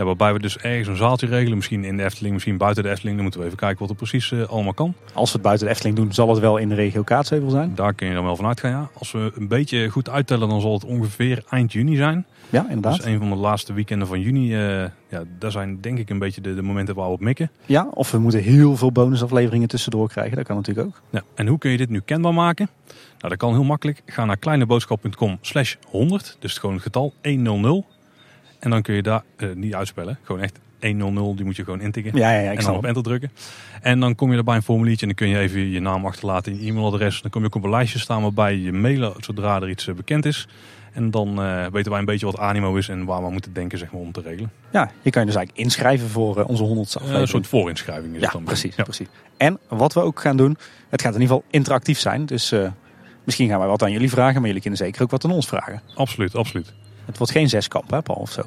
Ja, 0.02 0.08
waarbij 0.08 0.34
we 0.34 0.40
dus 0.40 0.58
ergens 0.58 0.88
een 0.88 0.96
zaaltje 0.96 1.28
regelen. 1.28 1.58
Misschien 1.58 1.84
in 1.84 1.98
de 1.98 2.04
Efteling, 2.04 2.34
misschien 2.34 2.58
buiten 2.58 2.84
de 2.84 2.90
Efteling. 2.90 3.14
Dan 3.16 3.24
moeten 3.24 3.40
we 3.42 3.46
even 3.46 3.60
kijken 3.60 3.80
wat 3.80 3.90
er 3.90 3.96
precies 3.96 4.32
eh, 4.32 4.44
allemaal 4.44 4.74
kan. 4.74 4.94
Als 5.14 5.30
we 5.30 5.34
het 5.34 5.42
buiten 5.46 5.66
de 5.66 5.72
Efteling 5.74 5.96
doen, 5.96 6.14
zal 6.14 6.30
het 6.30 6.40
wel 6.40 6.58
in 6.58 6.70
de 6.70 6.76
regio 6.76 7.04
Kaatsheuvel 7.04 7.50
zijn. 7.50 7.72
Daar 7.76 7.94
kun 7.94 8.08
je 8.08 8.14
dan 8.14 8.24
wel 8.24 8.36
van 8.36 8.46
uitgaan. 8.46 8.72
Ja. 8.72 8.90
Als 8.94 9.12
we 9.12 9.32
een 9.36 9.48
beetje 9.48 9.90
goed 9.90 10.10
uittellen, 10.10 10.50
dan 10.50 10.62
zal 10.62 10.74
het 10.74 10.86
ongeveer 10.86 11.44
eind 11.50 11.74
juni 11.74 11.96
zijn. 11.96 12.26
Ja, 12.50 12.66
inderdaad. 12.68 12.96
Dus 12.96 13.06
een 13.06 13.18
van 13.20 13.30
de 13.30 13.36
laatste 13.36 13.74
weekenden 13.74 14.08
van 14.08 14.22
juni. 14.22 14.56
eh 14.56 14.86
ja, 15.10 15.24
daar 15.40 15.52
zijn 15.52 15.82
denk 15.82 15.98
ik 15.98 16.10
een 16.10 16.20
beetje 16.20 16.42
de, 16.42 16.56
de 16.56 16.62
momenten 16.62 16.96
waar 16.96 17.08
we 17.08 17.12
op 17.14 17.20
mikken. 17.20 17.52
Ja, 17.66 17.88
of 17.94 18.12
we 18.12 18.18
moeten 18.20 18.42
heel 18.42 18.78
veel 18.78 18.92
bonusafleveringen 18.92 19.68
tussendoor 19.68 20.10
krijgen. 20.10 20.36
Dat 20.38 20.46
kan 20.46 20.56
natuurlijk 20.56 20.88
ook. 20.88 21.02
Ja, 21.10 21.22
en 21.36 21.48
hoe 21.48 21.58
kun 21.58 21.72
je 21.72 21.78
dit 21.78 21.90
nu 21.90 22.00
kenbaar 22.00 22.34
maken? 22.34 22.70
Nou, 22.88 23.30
dat 23.30 23.38
kan 23.38 23.54
heel 23.54 23.64
makkelijk. 23.64 24.02
Ga 24.06 24.26
naar 24.26 24.38
kleineboodschap.com 24.38 25.38
slash 25.42 25.76
100. 25.88 26.38
Dus 26.40 26.58
gewoon 26.58 26.76
het 26.76 26.84
getal 26.84 27.14
100. 27.24 27.86
En 28.62 28.70
dan 28.70 28.82
kun 28.82 28.96
je 28.96 29.02
daar 29.02 29.24
eh, 29.36 29.48
niet 29.56 29.76
uitspellen. 29.76 30.18
Gewoon 30.24 30.42
echt 30.42 30.60
100. 30.82 31.36
Die 31.38 31.46
moet 31.46 31.56
je 31.56 31.64
gewoon 31.64 31.82
intikken. 31.82 32.12
Ja, 32.18 32.32
ja, 32.32 32.40
ja 32.40 32.52
ik 32.52 32.58
en 32.60 32.66
dan 32.66 32.76
op 32.76 32.86
enter 32.86 33.04
drukken. 33.04 33.32
En 33.82 34.00
dan 34.00 34.16
kom 34.16 34.32
je 34.32 34.38
er 34.38 34.44
bij 34.44 34.56
een 34.56 34.62
formuliertje 34.64 35.08
en 35.08 35.14
dan 35.16 35.28
kun 35.28 35.28
je 35.38 35.44
even 35.44 35.70
je 35.70 35.80
naam 35.80 36.06
achterlaten 36.06 36.52
en 36.52 36.62
je 36.64 36.70
e-mailadres. 36.70 37.22
Dan 37.22 37.32
kom 37.32 37.42
je 37.42 37.48
ook 37.48 37.56
op 37.56 37.64
een 37.64 37.70
lijstje 37.70 38.00
staan 38.00 38.22
waarbij 38.22 38.56
je 38.58 38.72
mailen 38.72 39.14
zodra 39.18 39.62
er 39.62 39.70
iets 39.70 39.88
eh, 39.88 39.96
bekend 39.96 40.26
is. 40.26 40.48
En 40.94 41.12
dan 41.12 41.42
eh, 41.42 41.66
weten 41.72 41.92
wij 41.92 42.00
een 42.00 42.06
beetje 42.06 42.26
wat 42.26 42.38
animo 42.38 42.76
is 42.76 42.90
en 42.90 43.06
waar 43.06 43.24
we 43.24 43.32
moeten 43.32 43.54
denken 43.54 43.78
zeg 43.78 43.92
maar, 43.92 44.02
om 44.02 44.12
te 44.12 44.22
regelen. 44.22 44.52
Ja, 44.72 44.92
je 45.02 45.10
kan 45.10 45.22
je 45.22 45.28
dus 45.28 45.36
eigenlijk 45.38 45.58
inschrijven 45.66 46.10
voor 46.10 46.44
onze 46.44 46.64
100ste 46.64 46.70
Eh, 46.70 46.96
aflevering. 46.96 47.22
een 47.22 47.28
soort 47.28 47.48
voorinschrijving 47.48 48.14
is 48.14 48.20
ja, 48.20 48.26
het 48.26 48.34
dan. 48.34 48.44
precies, 48.44 48.76
Ja. 48.76 48.84
precies. 48.84 49.08
En 49.38 49.60
wat 49.68 49.94
we 49.94 50.00
ook 50.02 50.20
gaan 50.22 50.38
doen, 50.38 50.58
het 50.90 51.02
gaat 51.02 51.16
in 51.16 51.22
ieder 51.22 51.36
geval 51.36 51.50
interactief 51.52 52.00
zijn. 52.00 52.26
Dus 52.26 52.54
misschien 53.24 53.50
gaan 53.50 53.60
wij 53.60 53.68
wat 53.68 53.84
aan 53.84 53.92
jullie 53.92 54.10
vragen, 54.10 54.36
maar 54.36 54.46
jullie 54.46 54.62
kunnen 54.62 54.80
zeker 54.80 55.02
ook 55.02 55.12
wat 55.12 55.26
aan 55.26 55.32
ons 55.32 55.48
vragen. 55.48 55.82
Absoluut, 55.96 56.36
absoluut. 56.36 56.74
Het 57.06 57.18
wordt 57.18 57.34
geen 57.34 57.50
zeskamp, 57.50 57.90
hè 57.92 58.02
Paul, 58.02 58.18
of 58.18 58.32
zo. 58.32 58.42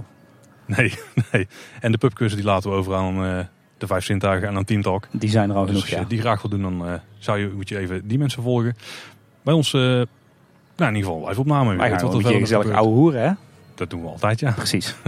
Nee, 0.67 0.95
nee. 1.33 1.49
En 1.81 1.93
de 1.93 1.99
pubquizzen 1.99 2.37
die 2.37 2.47
laten 2.47 2.71
we 2.71 2.77
over 2.77 2.95
aan 2.95 3.25
eh, 3.25 3.45
de 3.79 3.87
vijf 3.87 4.05
zintuigen 4.05 4.49
en 4.49 4.57
aan 4.57 4.65
Team 4.65 4.83
Talk. 4.83 5.09
Die 5.11 5.31
zijn 5.31 5.51
er 5.51 5.57
al 5.57 5.61
Dus 5.61 5.71
genoeg, 5.71 5.83
als 5.83 5.93
je 5.93 6.01
ja. 6.01 6.05
die 6.09 6.21
graag 6.21 6.43
wil 6.43 6.51
doen, 6.51 6.63
dan 6.63 6.89
eh, 6.89 6.95
zou 7.19 7.39
je, 7.39 7.51
moet 7.55 7.69
je 7.69 7.79
even 7.79 8.09
die 8.09 8.19
mensen 8.19 8.43
volgen. 8.43 8.77
Bij 9.43 9.55
ons, 9.55 9.75
eh, 9.75 9.81
nou 9.81 10.07
in 10.77 10.95
ieder 10.95 11.11
geval 11.11 11.29
live 11.29 11.41
opname. 11.41 11.77
Wij 11.77 11.91
gaan 11.91 12.01
wel 12.01 12.33
een 12.33 12.41
gezellig 12.41 12.71
ouwe 12.71 12.95
hoeren, 12.95 13.23
hè? 13.23 13.33
Dat 13.75 13.91
doen 13.91 14.03
we 14.03 14.09
altijd, 14.09 14.41
ja. 14.41 14.51
Precies. 14.53 14.95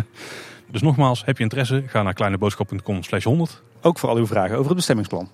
Dus 0.70 0.82
nogmaals, 0.82 1.24
heb 1.24 1.36
je 1.36 1.42
interesse, 1.42 1.82
ga 1.86 2.02
naar 2.02 2.14
kleineboodschap.com 2.14 3.02
slash 3.02 3.24
100. 3.24 3.62
Ook 3.82 3.98
voor 3.98 4.08
al 4.08 4.16
uw 4.16 4.26
vragen 4.26 4.54
over 4.54 4.66
het 4.66 4.76
bestemmingsplan. 4.76 5.28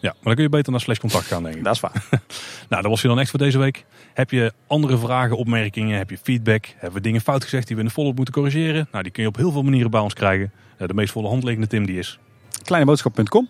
Ja, 0.00 0.10
maar 0.12 0.22
dan 0.22 0.34
kun 0.34 0.42
je 0.42 0.48
beter 0.48 0.72
naar 0.72 0.80
slash 0.80 0.98
contact 0.98 1.24
gaan, 1.26 1.42
denk 1.42 1.54
ik. 1.54 1.64
Dat 1.68 1.74
is 1.74 1.80
waar. 1.80 2.04
Nou, 2.68 2.82
dat 2.82 2.90
was 2.90 3.02
je 3.02 3.08
dan 3.08 3.18
echt 3.20 3.30
voor 3.30 3.38
deze 3.38 3.58
week. 3.58 3.84
Heb 4.14 4.30
je 4.30 4.52
andere 4.66 4.98
vragen, 4.98 5.36
opmerkingen, 5.36 5.98
heb 5.98 6.10
je 6.10 6.18
feedback? 6.22 6.66
Hebben 6.72 6.92
we 6.92 7.00
dingen 7.00 7.20
fout 7.20 7.42
gezegd 7.42 7.66
die 7.66 7.76
we 7.76 7.82
in 7.82 7.88
de 7.88 7.94
follow-up 7.94 8.16
moeten 8.16 8.34
corrigeren? 8.34 8.88
Nou, 8.92 9.02
die 9.02 9.12
kun 9.12 9.22
je 9.22 9.28
op 9.28 9.36
heel 9.36 9.52
veel 9.52 9.62
manieren 9.62 9.90
bij 9.90 10.00
ons 10.00 10.14
krijgen. 10.14 10.52
Eh, 10.78 10.88
de 10.88 10.94
meest 10.94 11.12
volle 11.12 11.28
handliggende 11.28 11.66
Tim 11.68 11.86
die 11.86 11.98
is. 11.98 12.18
Kleineboodschap.com. 12.62 13.48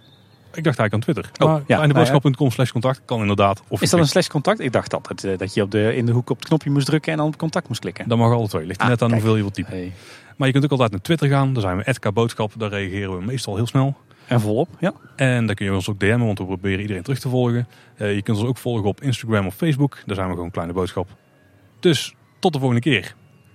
Ik 0.54 0.64
dacht 0.64 0.78
eigenlijk 0.78 0.92
aan 0.92 1.00
Twitter. 1.00 1.30
Oh, 1.38 1.48
maar 1.52 1.62
ja, 1.66 1.76
kleineboodschap.com 1.76 2.50
slash 2.50 2.70
contact 2.70 3.00
kan 3.04 3.20
inderdaad. 3.20 3.62
Of 3.68 3.82
Is 3.82 3.90
dat 3.90 4.00
een 4.00 4.06
slash 4.08 4.26
contact? 4.26 4.60
Ik 4.60 4.72
dacht 4.72 4.94
altijd 4.94 5.24
eh, 5.24 5.38
dat 5.38 5.54
je 5.54 5.62
op 5.62 5.70
de, 5.70 5.96
in 5.96 6.06
de 6.06 6.12
hoek 6.12 6.30
op 6.30 6.38
het 6.38 6.48
knopje 6.48 6.70
moest 6.70 6.86
drukken 6.86 7.12
en 7.12 7.18
dan 7.18 7.26
op 7.26 7.36
contact 7.36 7.68
moest 7.68 7.80
klikken. 7.80 8.08
Dat 8.08 8.18
mag 8.18 8.32
alle 8.32 8.48
twee. 8.48 8.66
Ligt 8.66 8.78
er 8.78 8.84
Ah, 8.84 8.90
net 8.90 9.02
aan 9.02 9.08
kijk. 9.08 9.20
hoeveel 9.20 9.36
je 9.36 9.42
wilt 9.42 9.54
typen. 9.54 9.72
Hey. 9.72 9.92
Maar 10.36 10.46
je 10.46 10.52
kunt 10.52 10.64
ook 10.64 10.70
altijd 10.70 10.90
naar 10.90 11.00
Twitter 11.00 11.28
gaan. 11.28 11.52
Daar 11.52 11.62
zijn 11.62 11.76
we 11.76 11.98
@kboodschap. 11.98 12.52
Daar 12.56 12.70
reageren 12.70 13.18
we 13.18 13.24
meestal 13.24 13.56
heel 13.56 13.66
snel. 13.66 13.96
En 14.26 14.40
volop, 14.40 14.68
ja. 14.78 14.92
En 15.16 15.46
daar 15.46 15.54
kun 15.54 15.66
je 15.66 15.74
ons 15.74 15.90
ook 15.90 15.98
DM'en, 15.98 16.26
want 16.26 16.38
we 16.38 16.44
proberen 16.44 16.80
iedereen 16.80 17.02
terug 17.02 17.18
te 17.18 17.28
volgen. 17.28 17.68
Eh, 17.96 18.14
je 18.14 18.22
kunt 18.22 18.38
ons 18.38 18.46
ook 18.46 18.58
volgen 18.58 18.84
op 18.84 19.00
Instagram 19.00 19.46
of 19.46 19.54
Facebook. 19.54 20.02
Daar 20.06 20.16
zijn 20.16 20.28
we 20.28 20.34
gewoon 20.34 20.50
Kleine 20.50 20.72
Boodschap. 20.72 21.08
Dus 21.80 22.14
tot 22.38 22.52
de 22.52 22.58
volgende 22.58 22.82
keer. 22.82 23.14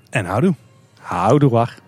En 0.09 0.25
houdoe. 0.25 0.55
Houdoe 0.99 1.49
waar. 1.49 1.79